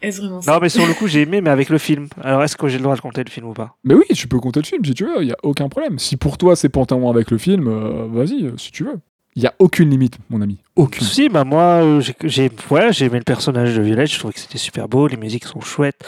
Est-ce 0.02 0.22
vraiment 0.22 0.42
ça 0.42 0.54
non, 0.54 0.60
mais 0.62 0.70
sur 0.70 0.86
le 0.88 0.94
coup, 0.94 1.08
j'ai 1.08 1.22
aimé, 1.24 1.42
mais 1.42 1.50
avec 1.50 1.68
le 1.70 1.78
film. 1.78 2.08
Alors, 2.22 2.42
est-ce 2.44 2.56
que 2.56 2.70
j'ai 2.70 2.78
le 2.78 2.84
droit 2.84 2.96
de 2.96 3.02
compter 3.02 3.22
le 3.24 3.30
film 3.30 3.48
ou 3.48 3.54
pas? 3.54 3.76
Mais 3.84 3.94
oui, 3.96 4.06
tu 4.16 4.28
peux 4.30 4.40
compter 4.40 4.62
le 4.62 4.66
film 4.66 4.84
si 4.86 4.94
tu 4.94 5.04
veux, 5.06 5.22
il 5.22 5.26
n'y 5.26 5.34
a 5.34 5.38
aucun 5.44 5.68
problème. 5.68 6.00
Si 6.00 6.16
pour 6.16 6.38
toi 6.38 6.56
c'est 6.56 6.70
Panthéon 6.70 7.10
avec 7.10 7.32
le 7.32 7.38
film, 7.38 7.68
euh, 7.68 8.08
vas-y, 8.10 8.46
euh, 8.46 8.54
si 8.58 8.72
tu 8.72 8.86
veux. 8.86 9.00
Il 9.36 9.42
n'y 9.42 9.48
a 9.48 9.54
aucune 9.60 9.90
limite, 9.90 10.18
mon 10.30 10.42
ami. 10.42 10.58
Aucune. 10.76 11.06
Si, 11.06 11.30
bah 11.30 11.44
moi, 11.44 11.84
euh, 11.84 12.00
j'ai- 12.02 12.16
j'ai 12.24 12.50
ouais, 12.72 12.92
j'ai 12.94 13.06
aimé 13.06 13.18
le 13.20 13.24
personnage 13.26 13.76
de 13.76 13.82
Violette, 13.82 14.10
je 14.12 14.18
trouvais 14.18 14.34
que 14.34 14.40
c'était 14.40 14.58
super 14.58 14.88
beau, 14.88 15.08
les 15.08 15.18
musiques 15.18 15.46
sont 15.46 15.62
chouettes, 15.62 16.00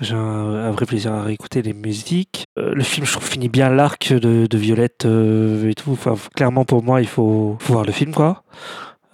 j'ai 0.00 0.14
un, 0.14 0.18
un 0.18 0.70
vrai 0.72 0.84
plaisir 0.84 1.12
à 1.12 1.22
réécouter 1.22 1.62
les 1.62 1.72
musiques. 1.72 2.44
Euh, 2.58 2.74
le 2.74 2.82
film, 2.82 3.06
je 3.06 3.12
trouve, 3.12 3.24
finit 3.24 3.48
bien 3.48 3.70
l'arc 3.70 4.12
de, 4.12 4.46
de 4.46 4.58
Violette 4.58 5.04
euh, 5.06 5.68
et 5.70 5.74
tout. 5.74 5.92
Enfin, 5.92 6.14
clairement, 6.34 6.64
pour 6.64 6.82
moi, 6.82 7.00
il 7.00 7.08
faut, 7.08 7.56
faut 7.60 7.72
voir 7.72 7.84
le 7.86 7.92
film, 7.92 8.12
quoi. 8.12 8.42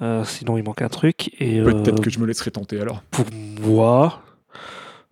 Euh, 0.02 0.24
sinon, 0.24 0.56
il 0.56 0.64
manque 0.64 0.82
un 0.82 0.88
truc. 0.88 1.30
Et 1.38 1.60
Peut-être 1.60 2.00
euh, 2.00 2.02
que 2.02 2.10
je 2.10 2.18
me 2.18 2.26
laisserai 2.26 2.50
tenter 2.50 2.80
alors. 2.80 3.02
pour 3.10 3.26
moi, 3.60 4.20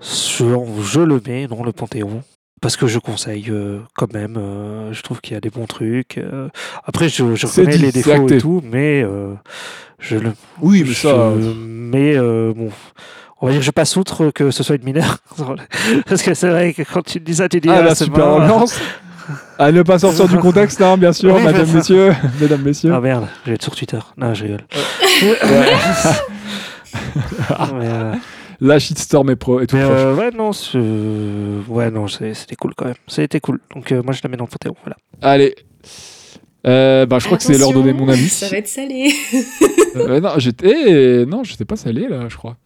je, 0.01 0.45
je 0.83 1.01
le 1.01 1.21
mets 1.27 1.47
dans 1.47 1.63
le 1.63 1.73
Panthéon. 1.73 2.23
Parce 2.61 2.77
que 2.77 2.87
je 2.87 2.99
conseille 2.99 3.47
euh, 3.49 3.81
quand 3.95 4.13
même. 4.13 4.35
je 4.93 5.03
trouve 5.03 5.23
qu'il 5.23 5.33
y 5.33 5.37
a 5.37 5.41
des 5.41 5.49
bons 5.49 5.65
trucs. 5.65 6.21
après, 6.85 7.09
je, 7.09 7.35
je 7.35 7.47
reconnais 7.47 7.77
dit, 7.77 7.83
les 7.83 7.93
défauts 7.93 8.29
et 8.29 8.39
tout, 8.39 8.63
mais 8.65 9.03
je 9.99 10.17
le. 10.17 10.33
Oui, 10.61 10.85
mais 10.87 10.95
ça. 10.95 11.33
mais 11.57 12.19
bon. 12.19 12.71
On 13.43 13.47
va 13.47 13.53
dire 13.53 13.61
que 13.61 13.67
je 13.67 13.71
passe 13.71 13.97
outre 13.97 14.31
que 14.31 14.51
ce 14.51 14.63
soit 14.63 14.77
une 14.77 14.85
mineure. 14.85 15.17
Parce 16.07 16.23
que 16.23 16.35
c'est 16.35 16.51
vrai 16.51 16.75
que 16.75 16.83
quand 16.83 17.03
tu 17.03 17.21
dis 17.21 17.37
ça, 17.37 17.49
tu 17.49 17.61
dis. 17.61 17.71
Ah, 17.71 17.77
ah, 17.79 17.83
la 17.83 17.95
super. 17.95 18.27
À 19.61 19.71
ne 19.73 19.83
pas 19.83 19.99
sortir 19.99 20.27
du 20.27 20.39
contexte, 20.49 20.81
hein, 20.81 20.97
bien 20.97 21.13
sûr, 21.13 21.35
Oui, 21.35 21.43
madame, 21.43 21.71
messieurs. 21.71 22.13
Mesdames, 22.41 22.63
messieurs. 22.63 22.93
Ah 22.95 23.01
merde, 23.01 23.27
je 23.45 23.51
vais 23.51 23.55
être 23.57 23.63
sur 23.63 23.77
Twitter. 23.77 23.99
Non, 24.17 24.33
je 24.35 24.45
rigole. 24.45 24.61
mais, 27.75 27.87
euh, 27.87 28.15
La 28.61 28.79
shitstorm 28.79 29.31
est, 29.31 29.37
pro, 29.37 29.61
est 29.61 29.67
toute 29.67 29.79
mais, 29.79 29.85
euh, 29.85 30.15
ouais, 30.15 30.31
non, 30.31 30.53
c'est- 30.53 30.79
ouais, 31.69 31.91
non, 31.91 32.09
c'est- 32.09 32.35
c'était 32.35 32.57
cool 32.57 32.73
quand 32.77 32.87
même. 32.87 32.95
C'était 33.07 33.41
cool. 33.41 33.61
Donc 33.75 33.91
euh, 33.93 34.03
moi, 34.03 34.13
je 34.13 34.21
la 34.25 34.29
mets 34.31 34.37
dans 34.37 34.45
le 34.45 34.51
Panthéon. 34.51 34.75
Voilà. 34.85 34.97
Allez. 35.23 35.55
Euh, 36.67 37.07
bah, 37.07 37.19
je 37.19 37.25
crois 37.27 37.39
que 37.39 37.45
c'est 37.45 37.57
l'heure 37.57 37.71
de 37.71 37.75
donner 37.75 37.93
mon 37.95 38.09
avis. 38.09 38.29
Ça 38.29 38.49
va 38.49 38.57
être 38.59 38.69
salé. 38.69 39.13
Euh, 39.97 40.21
non, 40.21 40.31
j'étais. 40.39 41.25
Non, 41.27 41.43
j'étais 41.43 41.65
pas 41.65 41.77
salé 41.77 42.07
là, 42.09 42.29
je 42.29 42.37
crois. 42.37 42.57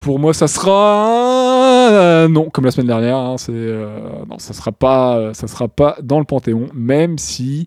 Pour 0.00 0.18
moi, 0.18 0.32
ça 0.34 0.46
sera 0.46 1.90
euh, 1.90 2.28
non, 2.28 2.48
comme 2.50 2.64
la 2.64 2.70
semaine 2.70 2.86
dernière. 2.86 3.16
hein, 3.16 3.36
euh, 3.48 4.24
non, 4.28 4.38
ça 4.38 4.52
sera 4.52 4.72
pas, 4.72 5.32
ça 5.34 5.48
sera 5.48 5.68
pas 5.68 5.96
dans 6.02 6.18
le 6.18 6.24
Panthéon, 6.24 6.68
même 6.74 7.18
si 7.18 7.66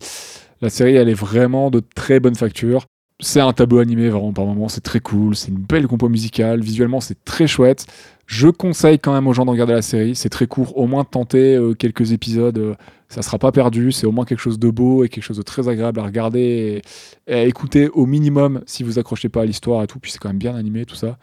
la 0.61 0.69
série 0.69 0.95
elle 0.95 1.09
est 1.09 1.13
vraiment 1.13 1.69
de 1.71 1.81
très 1.95 2.19
bonne 2.19 2.35
facture. 2.35 2.85
C'est 3.21 3.41
un 3.41 3.51
tableau 3.51 3.79
animé 3.79 4.07
vraiment 4.09 4.31
par 4.31 4.45
moment, 4.45 4.69
c'est 4.69 4.79
très 4.79 5.01
cool, 5.01 5.35
c'est 5.35 5.49
une 5.49 5.57
belle 5.57 5.87
compo 5.87 6.07
musicale, 6.07 6.61
visuellement 6.61 7.01
c'est 7.01 7.21
très 7.25 7.47
chouette. 7.47 7.85
Je 8.27 8.47
conseille 8.47 8.99
quand 8.99 9.11
même 9.11 9.27
aux 9.27 9.33
gens 9.33 9.43
de 9.43 9.49
regarder 9.51 9.73
la 9.73 9.81
série, 9.81 10.15
c'est 10.15 10.29
très 10.29 10.47
court, 10.47 10.77
au 10.77 10.87
moins 10.87 11.03
tenter 11.03 11.55
euh, 11.55 11.73
quelques 11.73 12.13
épisodes, 12.13 12.57
euh, 12.57 12.75
ça 13.09 13.21
sera 13.21 13.37
pas 13.37 13.51
perdu, 13.51 13.91
c'est 13.91 14.05
au 14.07 14.13
moins 14.13 14.23
quelque 14.23 14.39
chose 14.39 14.57
de 14.59 14.69
beau 14.69 15.03
et 15.03 15.09
quelque 15.09 15.23
chose 15.23 15.35
de 15.37 15.41
très 15.41 15.67
agréable 15.67 15.99
à 15.99 16.03
regarder 16.03 16.81
et, 17.27 17.33
et 17.33 17.35
à 17.35 17.43
écouter 17.43 17.89
au 17.89 18.05
minimum 18.05 18.61
si 18.65 18.83
vous 18.83 18.99
accrochez 18.99 19.27
pas 19.27 19.41
à 19.41 19.45
l'histoire 19.45 19.83
et 19.83 19.87
tout, 19.87 19.99
puis 19.99 20.11
c'est 20.11 20.19
quand 20.19 20.29
même 20.29 20.37
bien 20.37 20.55
animé 20.55 20.85
tout 20.85 20.95
ça. 20.95 21.17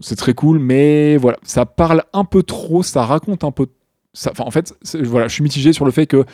C'est 0.00 0.16
très 0.16 0.34
cool, 0.34 0.58
mais 0.58 1.16
voilà, 1.16 1.38
ça 1.42 1.66
parle 1.66 2.04
un 2.12 2.24
peu 2.24 2.42
trop, 2.42 2.82
ça 2.82 3.04
raconte 3.04 3.44
un 3.44 3.50
peu. 3.50 3.66
Ça, 4.14 4.32
en 4.38 4.50
fait, 4.50 4.74
voilà, 5.02 5.28
je 5.28 5.34
suis 5.34 5.42
mitigé 5.42 5.72
sur 5.72 5.84
le 5.84 5.90
fait 5.90 6.06
que 6.06 6.24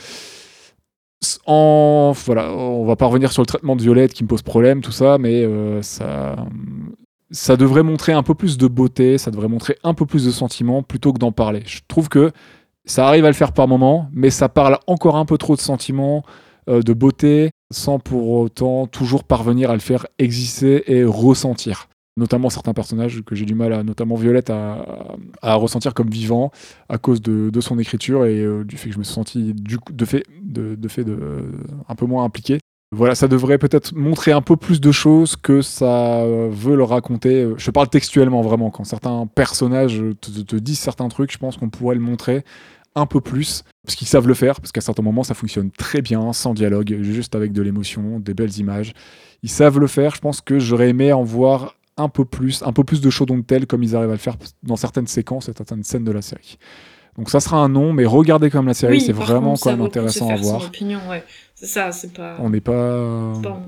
en 1.46 2.12
voilà, 2.24 2.52
on 2.52 2.84
va 2.84 2.96
pas 2.96 3.06
revenir 3.06 3.32
sur 3.32 3.42
le 3.42 3.46
traitement 3.46 3.76
de 3.76 3.82
Violette 3.82 4.12
qui 4.12 4.24
me 4.24 4.28
pose 4.28 4.42
problème, 4.42 4.80
tout 4.80 4.92
ça, 4.92 5.18
mais 5.18 5.44
euh, 5.44 5.82
ça, 5.82 6.36
ça 7.30 7.56
devrait 7.56 7.82
montrer 7.82 8.12
un 8.12 8.22
peu 8.22 8.34
plus 8.34 8.58
de 8.58 8.66
beauté, 8.66 9.18
ça 9.18 9.30
devrait 9.30 9.48
montrer 9.48 9.76
un 9.84 9.94
peu 9.94 10.06
plus 10.06 10.24
de 10.24 10.30
sentiments 10.30 10.82
plutôt 10.82 11.12
que 11.12 11.18
d'en 11.18 11.32
parler. 11.32 11.62
Je 11.66 11.80
trouve 11.86 12.08
que 12.08 12.32
ça 12.84 13.06
arrive 13.06 13.24
à 13.24 13.28
le 13.28 13.34
faire 13.34 13.52
par 13.52 13.68
moment, 13.68 14.08
mais 14.12 14.30
ça 14.30 14.48
parle 14.48 14.78
encore 14.86 15.16
un 15.16 15.24
peu 15.24 15.38
trop 15.38 15.54
de 15.54 15.60
sentiments, 15.60 16.24
euh, 16.68 16.82
de 16.82 16.92
beauté, 16.92 17.50
sans 17.70 17.98
pour 17.98 18.30
autant 18.30 18.86
toujours 18.86 19.24
parvenir 19.24 19.70
à 19.70 19.74
le 19.74 19.80
faire 19.80 20.06
exister 20.18 20.92
et 20.92 21.04
ressentir. 21.04 21.88
Notamment 22.18 22.50
certains 22.50 22.74
personnages 22.74 23.22
que 23.24 23.34
j'ai 23.34 23.46
du 23.46 23.54
mal 23.54 23.72
à, 23.72 23.82
notamment 23.82 24.16
Violette, 24.16 24.50
à, 24.50 24.84
à 25.40 25.54
ressentir 25.54 25.94
comme 25.94 26.10
vivants 26.10 26.50
à 26.90 26.98
cause 26.98 27.22
de, 27.22 27.48
de 27.48 27.60
son 27.62 27.78
écriture 27.78 28.26
et 28.26 28.40
euh, 28.40 28.64
du 28.64 28.76
fait 28.76 28.88
que 28.88 28.94
je 28.94 28.98
me 28.98 29.04
suis 29.04 29.14
senti 29.14 29.54
du 29.54 29.78
de 29.90 30.04
fait, 30.04 30.24
de, 30.42 30.74
de 30.74 30.88
fait 30.88 31.04
de, 31.04 31.18
un 31.88 31.94
peu 31.94 32.04
moins 32.04 32.24
impliqué. 32.24 32.58
Voilà, 32.94 33.14
ça 33.14 33.28
devrait 33.28 33.56
peut-être 33.56 33.94
montrer 33.94 34.32
un 34.32 34.42
peu 34.42 34.56
plus 34.56 34.78
de 34.78 34.92
choses 34.92 35.36
que 35.36 35.62
ça 35.62 36.20
euh, 36.20 36.50
veut 36.52 36.76
le 36.76 36.84
raconter. 36.84 37.48
Je 37.56 37.70
parle 37.70 37.88
textuellement 37.88 38.42
vraiment, 38.42 38.70
quand 38.70 38.84
certains 38.84 39.26
personnages 39.26 40.02
te- 40.20 40.42
te 40.42 40.56
disent 40.56 40.80
certains 40.80 41.08
trucs, 41.08 41.32
je 41.32 41.38
pense 41.38 41.56
qu'on 41.56 41.70
pourrait 41.70 41.94
le 41.94 42.02
montrer 42.02 42.44
un 42.94 43.06
peu 43.06 43.22
plus, 43.22 43.64
parce 43.86 43.96
qu'ils 43.96 44.06
savent 44.08 44.28
le 44.28 44.34
faire, 44.34 44.60
parce 44.60 44.70
qu'à 44.70 44.82
certains 44.82 45.02
moments 45.02 45.22
ça 45.22 45.32
fonctionne 45.32 45.70
très 45.70 46.02
bien, 46.02 46.34
sans 46.34 46.52
dialogue, 46.52 46.98
juste 47.00 47.34
avec 47.34 47.52
de 47.54 47.62
l'émotion, 47.62 48.20
des 48.20 48.34
belles 48.34 48.58
images. 48.58 48.92
Ils 49.42 49.48
savent 49.48 49.78
le 49.78 49.86
faire, 49.86 50.14
je 50.14 50.20
pense 50.20 50.42
que 50.42 50.58
j'aurais 50.58 50.90
aimé 50.90 51.10
en 51.14 51.22
voir 51.22 51.76
un 51.96 52.08
peu 52.08 52.24
plus, 52.24 52.62
un 52.62 52.72
peu 52.72 52.84
plus 52.84 53.00
de 53.00 53.10
chaud 53.10 53.26
de 53.26 53.40
tel 53.42 53.66
comme 53.66 53.82
ils 53.82 53.94
arrivent 53.96 54.08
à 54.10 54.14
le 54.14 54.18
faire 54.18 54.36
dans 54.62 54.76
certaines 54.76 55.06
séquences 55.06 55.48
et 55.48 55.52
certaines 55.56 55.84
scènes 55.84 56.04
de 56.04 56.12
la 56.12 56.22
série. 56.22 56.58
Donc 57.18 57.28
ça 57.28 57.40
sera 57.40 57.58
un 57.58 57.68
non, 57.68 57.92
mais 57.92 58.06
regardez 58.06 58.48
quand 58.48 58.58
même 58.60 58.68
la 58.68 58.74
série, 58.74 58.94
Oui, 58.94 59.00
c'est 59.02 59.12
vraiment 59.12 59.50
contre, 59.50 59.62
quand 59.64 59.70
même 59.72 59.82
intéressant 59.82 60.30
à 60.30 60.36
voir. 60.36 60.64
opinion, 60.66 60.98
ouais. 61.10 61.22
C'est 61.54 61.66
ça, 61.66 61.92
c'est 61.92 62.12
pas. 62.14 62.36
On 62.40 62.48
n'est 62.48 62.62
pas, 62.62 62.98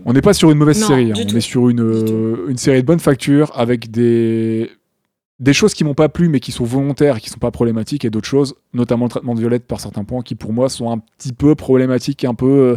on 0.07 0.13
n'est 0.15 0.23
pas 0.23 0.33
sur 0.33 0.51
une 0.51 0.57
mauvaise 0.59 0.81
Non, 0.81 0.87
série. 0.87 1.11
hein. 1.11 1.15
On 1.17 1.25
tout. 1.27 1.37
est 1.37 1.41
sur 1.41 1.69
une, 1.69 2.47
une 2.49 2.57
série 2.57 2.81
de 2.81 2.87
bonne 2.87 3.01
facture 3.01 3.53
avec 3.55 3.91
des 3.91 4.71
des 5.41 5.53
choses 5.53 5.75
qui 5.75 5.83
m'ont 5.85 5.95
pas 5.95 6.09
plu 6.09 6.29
mais 6.29 6.41
qui 6.41 6.53
sont 6.53 6.65
volontaires, 6.65 7.17
et 7.19 7.21
qui 7.21 7.29
sont 7.29 7.39
pas 7.41 7.51
problématiques, 7.51 8.05
et 8.05 8.11
d'autres 8.11 8.27
choses, 8.29 8.55
notamment 8.73 9.05
le 9.07 9.11
traitement 9.11 9.35
de 9.35 9.41
Violette 9.41 9.67
par 9.67 9.79
certains 9.81 10.05
points, 10.05 10.23
qui 10.23 10.37
pour 10.37 10.53
moi 10.53 10.69
sont 10.71 10.91
un 10.91 10.99
petit 10.99 11.33
peu 11.33 11.55
problématiques, 11.55 12.25
un 12.25 12.35
peu 12.35 12.47
euh, 12.47 12.77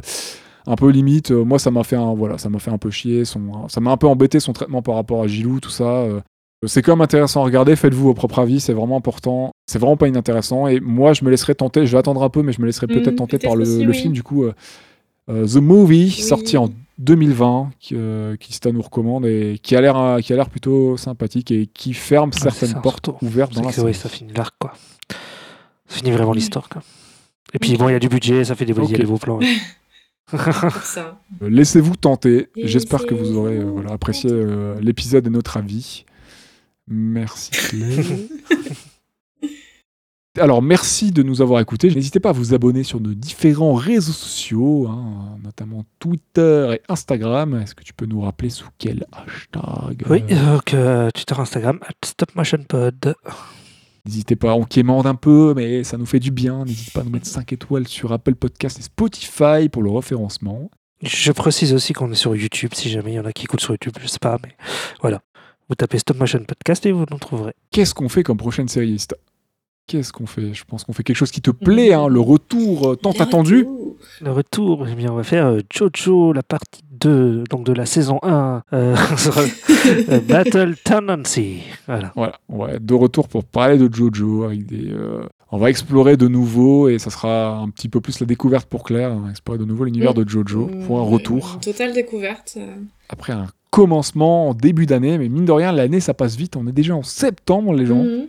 un 0.68 0.76
peu 0.76 0.89
limite. 0.89 1.31
Euh, 1.31 1.44
moi, 1.44 1.57
ça 1.60 1.72
m'a 1.72 1.84
fait 1.84 1.95
un 1.95 2.14
voilà, 2.14 2.38
ça 2.38 2.49
m'a 2.49 2.60
fait 2.60 2.72
un 2.72 2.77
peu 2.77 2.91
chier. 2.91 3.26
Son, 3.26 3.68
ça 3.69 3.80
m'a 3.81 3.91
un 3.91 3.98
peu 3.98 4.07
embêté 4.07 4.39
son 4.39 4.53
traitement 4.53 4.81
par 4.84 4.95
rapport 4.95 5.23
à 5.23 5.27
Gilou, 5.27 5.60
tout 5.60 5.69
ça. 5.72 5.85
euh. 5.85 6.22
C'est 6.65 6.81
quand 6.81 6.94
même 6.94 7.02
intéressant 7.02 7.41
à 7.41 7.45
regarder, 7.45 7.76
faites-vous 7.76 8.03
vos 8.06 8.14
propres 8.15 8.39
avis, 8.39 8.60
c'est 8.60 8.73
vraiment 8.73 8.98
important. 8.98 9.52
C'est 9.68 9.77
vraiment 9.80 9.95
pas 9.98 10.07
inintéressant. 10.07 10.68
Et 10.68 10.80
moi, 10.80 11.14
je 11.14 11.23
me 11.23 11.30
laisserai 11.30 11.53
tenter, 11.56 11.85
je 11.85 11.91
vais 11.91 11.98
attendre 11.99 12.23
un 12.23 12.30
peu, 12.30 12.41
mais 12.41 12.52
je 12.52 12.60
me 12.61 12.65
laisserai 12.65 12.88
peut-être 12.88 13.07
Mhm, 13.11 13.15
tenter 13.15 13.38
par 13.38 13.56
le, 13.56 13.61
aussi, 13.61 13.84
le 13.84 13.91
oui. 13.91 13.98
film, 13.98 14.11
du 14.14 14.23
coup, 14.23 14.44
euh, 14.44 14.53
euh, 15.30 15.45
The 15.45 15.57
Movie, 15.57 16.06
Oui. 16.06 16.11
sorti 16.11 16.57
en 16.57 16.69
2020, 16.98 17.69
qui, 17.80 17.94
euh, 17.95 18.35
qui 18.38 18.53
Stan 18.53 18.73
nous 18.73 18.81
recommande 18.81 19.27
et 19.27 19.60
qui 19.61 19.76
a 19.76 19.81
l'air 19.81 19.98
euh, 19.98 20.19
qui 20.19 20.34
a 20.34 20.35
l'air 20.35 20.49
plutôt 20.49 20.98
sympathique 20.98 21.52
et 21.52 21.68
qui 21.68 21.94
ferme 21.94 22.31
c'est 22.34 22.39
certaines 22.41 22.69
ça, 22.69 22.80
portes 22.80 23.06
surtout. 23.06 23.23
ouvertes 23.26 23.53
dans 23.53 23.60
C'est 23.60 23.65
la 23.65 23.69
que, 23.69 23.76
série. 23.76 23.88
ouais, 23.88 23.94
ça 23.94 24.10
finit 24.10 24.34
l'arc, 24.34 24.56
quoi. 24.57 24.73
Ça 25.88 25.98
finit 25.98 26.10
vraiment 26.11 26.31
Mm. 26.31 26.35
l'histoire, 26.38 26.69
quoi. 26.69 26.81
Et 27.53 27.60
puis, 27.60 27.77
bon, 27.77 27.88
il 27.88 27.91
y 27.91 27.95
a 27.95 27.99
du 27.99 28.10
budget, 28.10 28.44
ça 28.45 28.56
fait 28.56 28.65
des, 28.65 28.73
il 28.73 28.77
y 28.77 28.80
a 28.81 28.84
Ok. 28.84 28.94
des 28.98 29.03
beaux 29.06 29.18
plans. 29.18 29.38
ouais. 29.38 29.45
Euh, 31.41 31.49
Laissez-vous 31.49 31.95
tenter. 31.95 32.49
J'espère 32.55 33.05
que 33.05 33.13
vous 33.13 33.35
aurez 33.37 33.57
euh, 33.57 33.63
voilà, 33.65 33.91
apprécié 33.91 34.29
euh, 34.31 34.79
l'épisode 34.81 35.27
et 35.27 35.29
notre 35.29 35.57
avis. 35.57 36.05
Merci 36.87 37.51
Claire. 37.51 38.05
Alors, 40.39 40.61
merci 40.61 41.11
de 41.11 41.23
nous 41.23 41.41
avoir 41.41 41.59
écoutés. 41.61 41.89
N'hésitez 41.89 42.19
pas 42.19 42.29
à 42.29 42.33
vous 42.33 42.53
abonner 42.53 42.83
sur 42.83 42.99
nos 42.99 43.13
différents 43.13 43.73
réseaux 43.73 44.11
sociaux, 44.11 44.87
hein, 44.87 45.37
notamment 45.43 45.83
Twitter 45.99 46.75
et 46.75 46.81
Instagram. 46.89 47.59
Est-ce 47.61 47.73
que 47.73 47.83
tu 47.83 47.93
peux 47.93 48.05
nous 48.05 48.21
rappeler 48.21 48.49
sous 48.49 48.67
quel 48.77 49.05
hashtag 49.11 50.03
Oui, 50.09 50.21
donc 50.21 50.73
euh, 50.73 51.09
Twitter, 51.11 51.35
Instagram, 51.37 51.79
at 51.81 51.93
StopMotionPod. 52.05 53.15
N'hésitez 54.07 54.38
pas, 54.38 54.53
on 54.53 54.63
quémande 54.63 55.05
un 55.05 55.15
peu, 55.15 55.53
mais 55.53 55.84
ça 55.84 55.97
nous 55.97 56.05
fait 56.05 56.19
du 56.19 56.31
bien. 56.31 56.63
N'hésitez 56.63 56.91
pas 56.91 57.01
à 57.01 57.03
nous 57.03 57.09
mettre 57.09 57.27
5 57.27 57.51
étoiles 57.51 57.88
sur 57.88 58.13
Apple 58.13 58.35
Podcast 58.35 58.79
et 58.79 58.81
Spotify 58.81 59.67
pour 59.69 59.84
le 59.84 59.91
référencement. 59.91 60.71
Je 61.03 61.31
précise 61.34 61.73
aussi 61.73 61.91
qu'on 61.91 62.09
est 62.11 62.15
sur 62.15 62.34
YouTube, 62.34 62.71
si 62.73 62.89
jamais 62.89 63.11
il 63.11 63.15
y 63.15 63.19
en 63.19 63.25
a 63.25 63.34
qui 63.34 63.43
écoutent 63.43 63.59
sur 63.59 63.73
YouTube, 63.73 63.93
je 64.01 64.07
sais 64.07 64.19
pas, 64.19 64.38
mais 64.43 64.55
voilà. 65.01 65.21
Vous 65.67 65.75
tapez 65.75 65.99
Stop 65.99 66.17
Motion 66.17 66.39
Podcast 66.47 66.85
et 66.85 66.93
vous 66.93 67.03
nous 67.11 67.17
trouverez. 67.17 67.51
Qu'est-ce 67.71 67.93
qu'on 67.93 68.07
fait 68.07 68.23
comme 68.23 68.38
prochaine 68.38 68.69
série 68.69 68.97
Qu'est-ce 69.88 70.13
qu'on 70.13 70.25
fait? 70.25 70.53
Je 70.53 70.63
pense 70.63 70.85
qu'on 70.85 70.93
fait 70.93 71.03
quelque 71.03 71.17
chose 71.17 71.31
qui 71.31 71.41
te 71.41 71.51
plaît, 71.51 71.93
hein, 71.93 72.07
le 72.07 72.21
retour 72.21 72.91
euh, 72.91 72.95
tant 72.95 73.11
attendu. 73.11 73.67
Le 74.21 74.31
retour, 74.31 74.88
eh 74.88 74.95
bien, 74.95 75.11
on 75.11 75.15
va 75.15 75.23
faire 75.23 75.47
euh, 75.47 75.61
Jojo, 75.73 76.31
la 76.31 76.43
partie 76.43 76.84
2, 76.99 77.43
donc 77.49 77.65
de 77.65 77.73
la 77.73 77.85
saison 77.85 78.19
1, 78.23 78.63
euh, 78.73 78.95
sur, 79.17 79.35
Battle 80.27 80.75
Tendency. 80.83 81.61
Voilà. 81.87 82.11
Voilà, 82.15 82.39
ouais, 82.49 82.79
de 82.79 82.93
retour 82.93 83.27
pour 83.27 83.43
parler 83.43 83.77
de 83.77 83.93
Jojo. 83.93 84.43
Avec 84.43 84.65
des, 84.65 84.91
euh, 84.91 85.23
on 85.51 85.57
va 85.57 85.69
explorer 85.69 86.17
de 86.17 86.27
nouveau 86.27 86.89
et 86.89 86.99
ça 86.99 87.09
sera 87.09 87.57
un 87.57 87.69
petit 87.69 87.87
peu 87.89 88.01
plus 88.01 88.19
la 88.19 88.25
découverte 88.25 88.67
pour 88.67 88.83
Claire. 88.83 89.11
hein, 89.11 89.27
explorer 89.29 89.57
de 89.59 89.65
nouveau 89.65 89.85
l'univers 89.85 90.13
de 90.13 90.27
Jojo 90.27 90.69
pour 90.85 90.99
un 90.99 91.03
retour. 91.03 91.51
Une 91.55 91.59
totale 91.61 91.93
découverte. 91.93 92.55
euh. 92.57 92.75
Après 93.09 93.33
un 93.33 93.47
commencement 93.69 94.49
en 94.49 94.53
début 94.53 94.85
d'année, 94.85 95.17
mais 95.17 95.29
mine 95.29 95.45
de 95.45 95.51
rien, 95.51 95.71
l'année 95.71 95.99
ça 95.99 96.13
passe 96.13 96.35
vite. 96.35 96.55
On 96.55 96.67
est 96.67 96.71
déjà 96.71 96.95
en 96.95 97.03
septembre, 97.03 97.73
les 97.73 97.85
gens. 97.85 98.03
Mhm. 98.03 98.27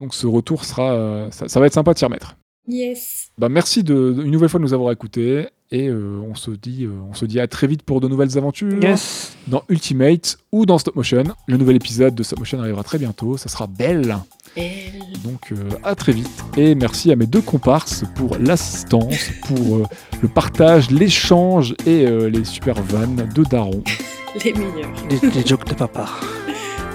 Donc 0.00 0.14
ce 0.14 0.26
retour 0.26 0.64
sera, 0.64 0.92
euh, 0.92 1.30
ça, 1.30 1.48
ça 1.48 1.60
va 1.60 1.66
être 1.66 1.72
sympa 1.74 1.94
de 1.94 1.98
s'y 1.98 2.04
remettre. 2.04 2.36
Yes. 2.66 3.28
Bah, 3.38 3.48
merci 3.48 3.82
de, 3.82 4.12
de- 4.12 4.22
une 4.24 4.30
nouvelle 4.30 4.48
fois 4.48 4.58
de 4.58 4.64
nous 4.64 4.72
avoir 4.74 4.90
écoutés 4.92 5.46
et 5.70 5.88
euh, 5.88 6.20
on 6.28 6.34
se 6.34 6.50
dit, 6.50 6.84
euh, 6.84 6.90
on 7.10 7.14
se 7.14 7.24
dit 7.26 7.40
à 7.40 7.46
très 7.46 7.66
vite 7.66 7.82
pour 7.82 8.00
de 8.00 8.08
nouvelles 8.08 8.38
aventures. 8.38 8.82
Yes. 8.82 9.32
dans 9.48 9.62
Ultimate 9.68 10.38
ou 10.52 10.64
dans 10.66 10.78
Stop 10.78 10.96
Motion. 10.96 11.24
Le 11.46 11.56
nouvel 11.56 11.76
épisode 11.76 12.14
de 12.14 12.22
Stop 12.22 12.38
Motion 12.38 12.60
arrivera 12.60 12.82
très 12.82 12.98
bientôt, 12.98 13.36
ça 13.36 13.48
sera 13.48 13.66
belle. 13.66 14.16
Elle. 14.56 14.92
Donc 15.24 15.52
euh, 15.52 15.56
à 15.82 15.94
très 15.94 16.12
vite 16.12 16.30
et 16.56 16.74
merci 16.74 17.10
à 17.10 17.16
mes 17.16 17.26
deux 17.26 17.40
comparses 17.42 18.04
pour 18.14 18.36
l'assistance, 18.38 19.30
pour 19.46 19.76
euh, 19.78 19.82
le 20.22 20.28
partage, 20.28 20.90
l'échange 20.90 21.74
et 21.86 22.06
euh, 22.06 22.28
les 22.30 22.44
super 22.44 22.80
vannes 22.82 23.28
de 23.34 23.42
Daron, 23.42 23.82
Les 24.44 24.52
meilleurs. 24.52 24.90
Les, 25.10 25.30
les 25.30 25.46
jokes 25.46 25.66
de 25.68 25.74
papa. 25.74 26.06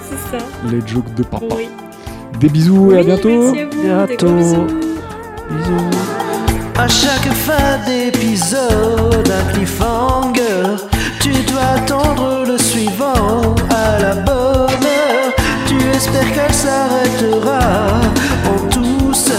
C'est 0.02 0.38
ça. 0.38 0.44
les 0.70 0.80
jokes 0.86 1.14
de 1.14 1.22
papa. 1.22 1.46
Oui. 1.54 1.68
Des 2.40 2.48
bisous 2.48 2.92
et 2.92 2.98
à 2.98 3.02
bientôt. 3.04 3.28
Merci 3.52 3.60
à 3.60 3.64
vous. 3.66 4.06
Des 4.06 4.16
gros 4.16 4.26
Bientôt. 4.66 4.89
À 6.78 6.88
chaque 6.88 7.32
fin 7.34 7.78
d'épisode, 7.86 9.30
un 9.30 9.52
cliffhanger, 9.52 10.76
tu 11.20 11.30
dois 11.30 11.74
attendre 11.76 12.44
le 12.46 12.56
suivant 12.56 13.54
à 13.70 14.00
la 14.00 14.14
bonne 14.14 14.84
heure. 14.84 15.32
Tu 15.66 15.76
espères 15.94 16.32
qu'elle 16.32 16.54
s'arrêtera 16.54 17.60
en 18.46 18.66
douceur. 18.74 19.34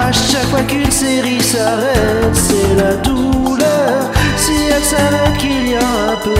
À 0.00 0.12
chaque 0.12 0.46
fois 0.46 0.62
qu'une 0.62 0.90
série 0.90 1.42
s'arrête, 1.42 2.34
c'est 2.34 2.74
la 2.76 2.94
douleur. 2.96 4.10
Si 4.36 4.52
elle 4.74 4.82
savait 4.82 5.36
qu'il 5.38 5.68
y 5.70 5.74
a 5.74 6.12
un 6.12 6.16
peu 6.24 6.36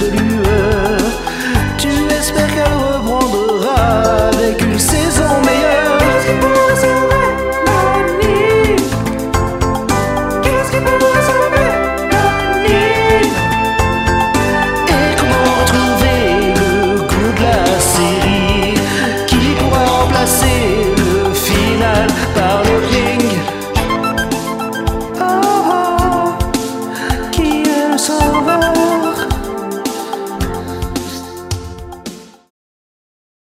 de 0.00 0.18
lueur. 0.18 0.99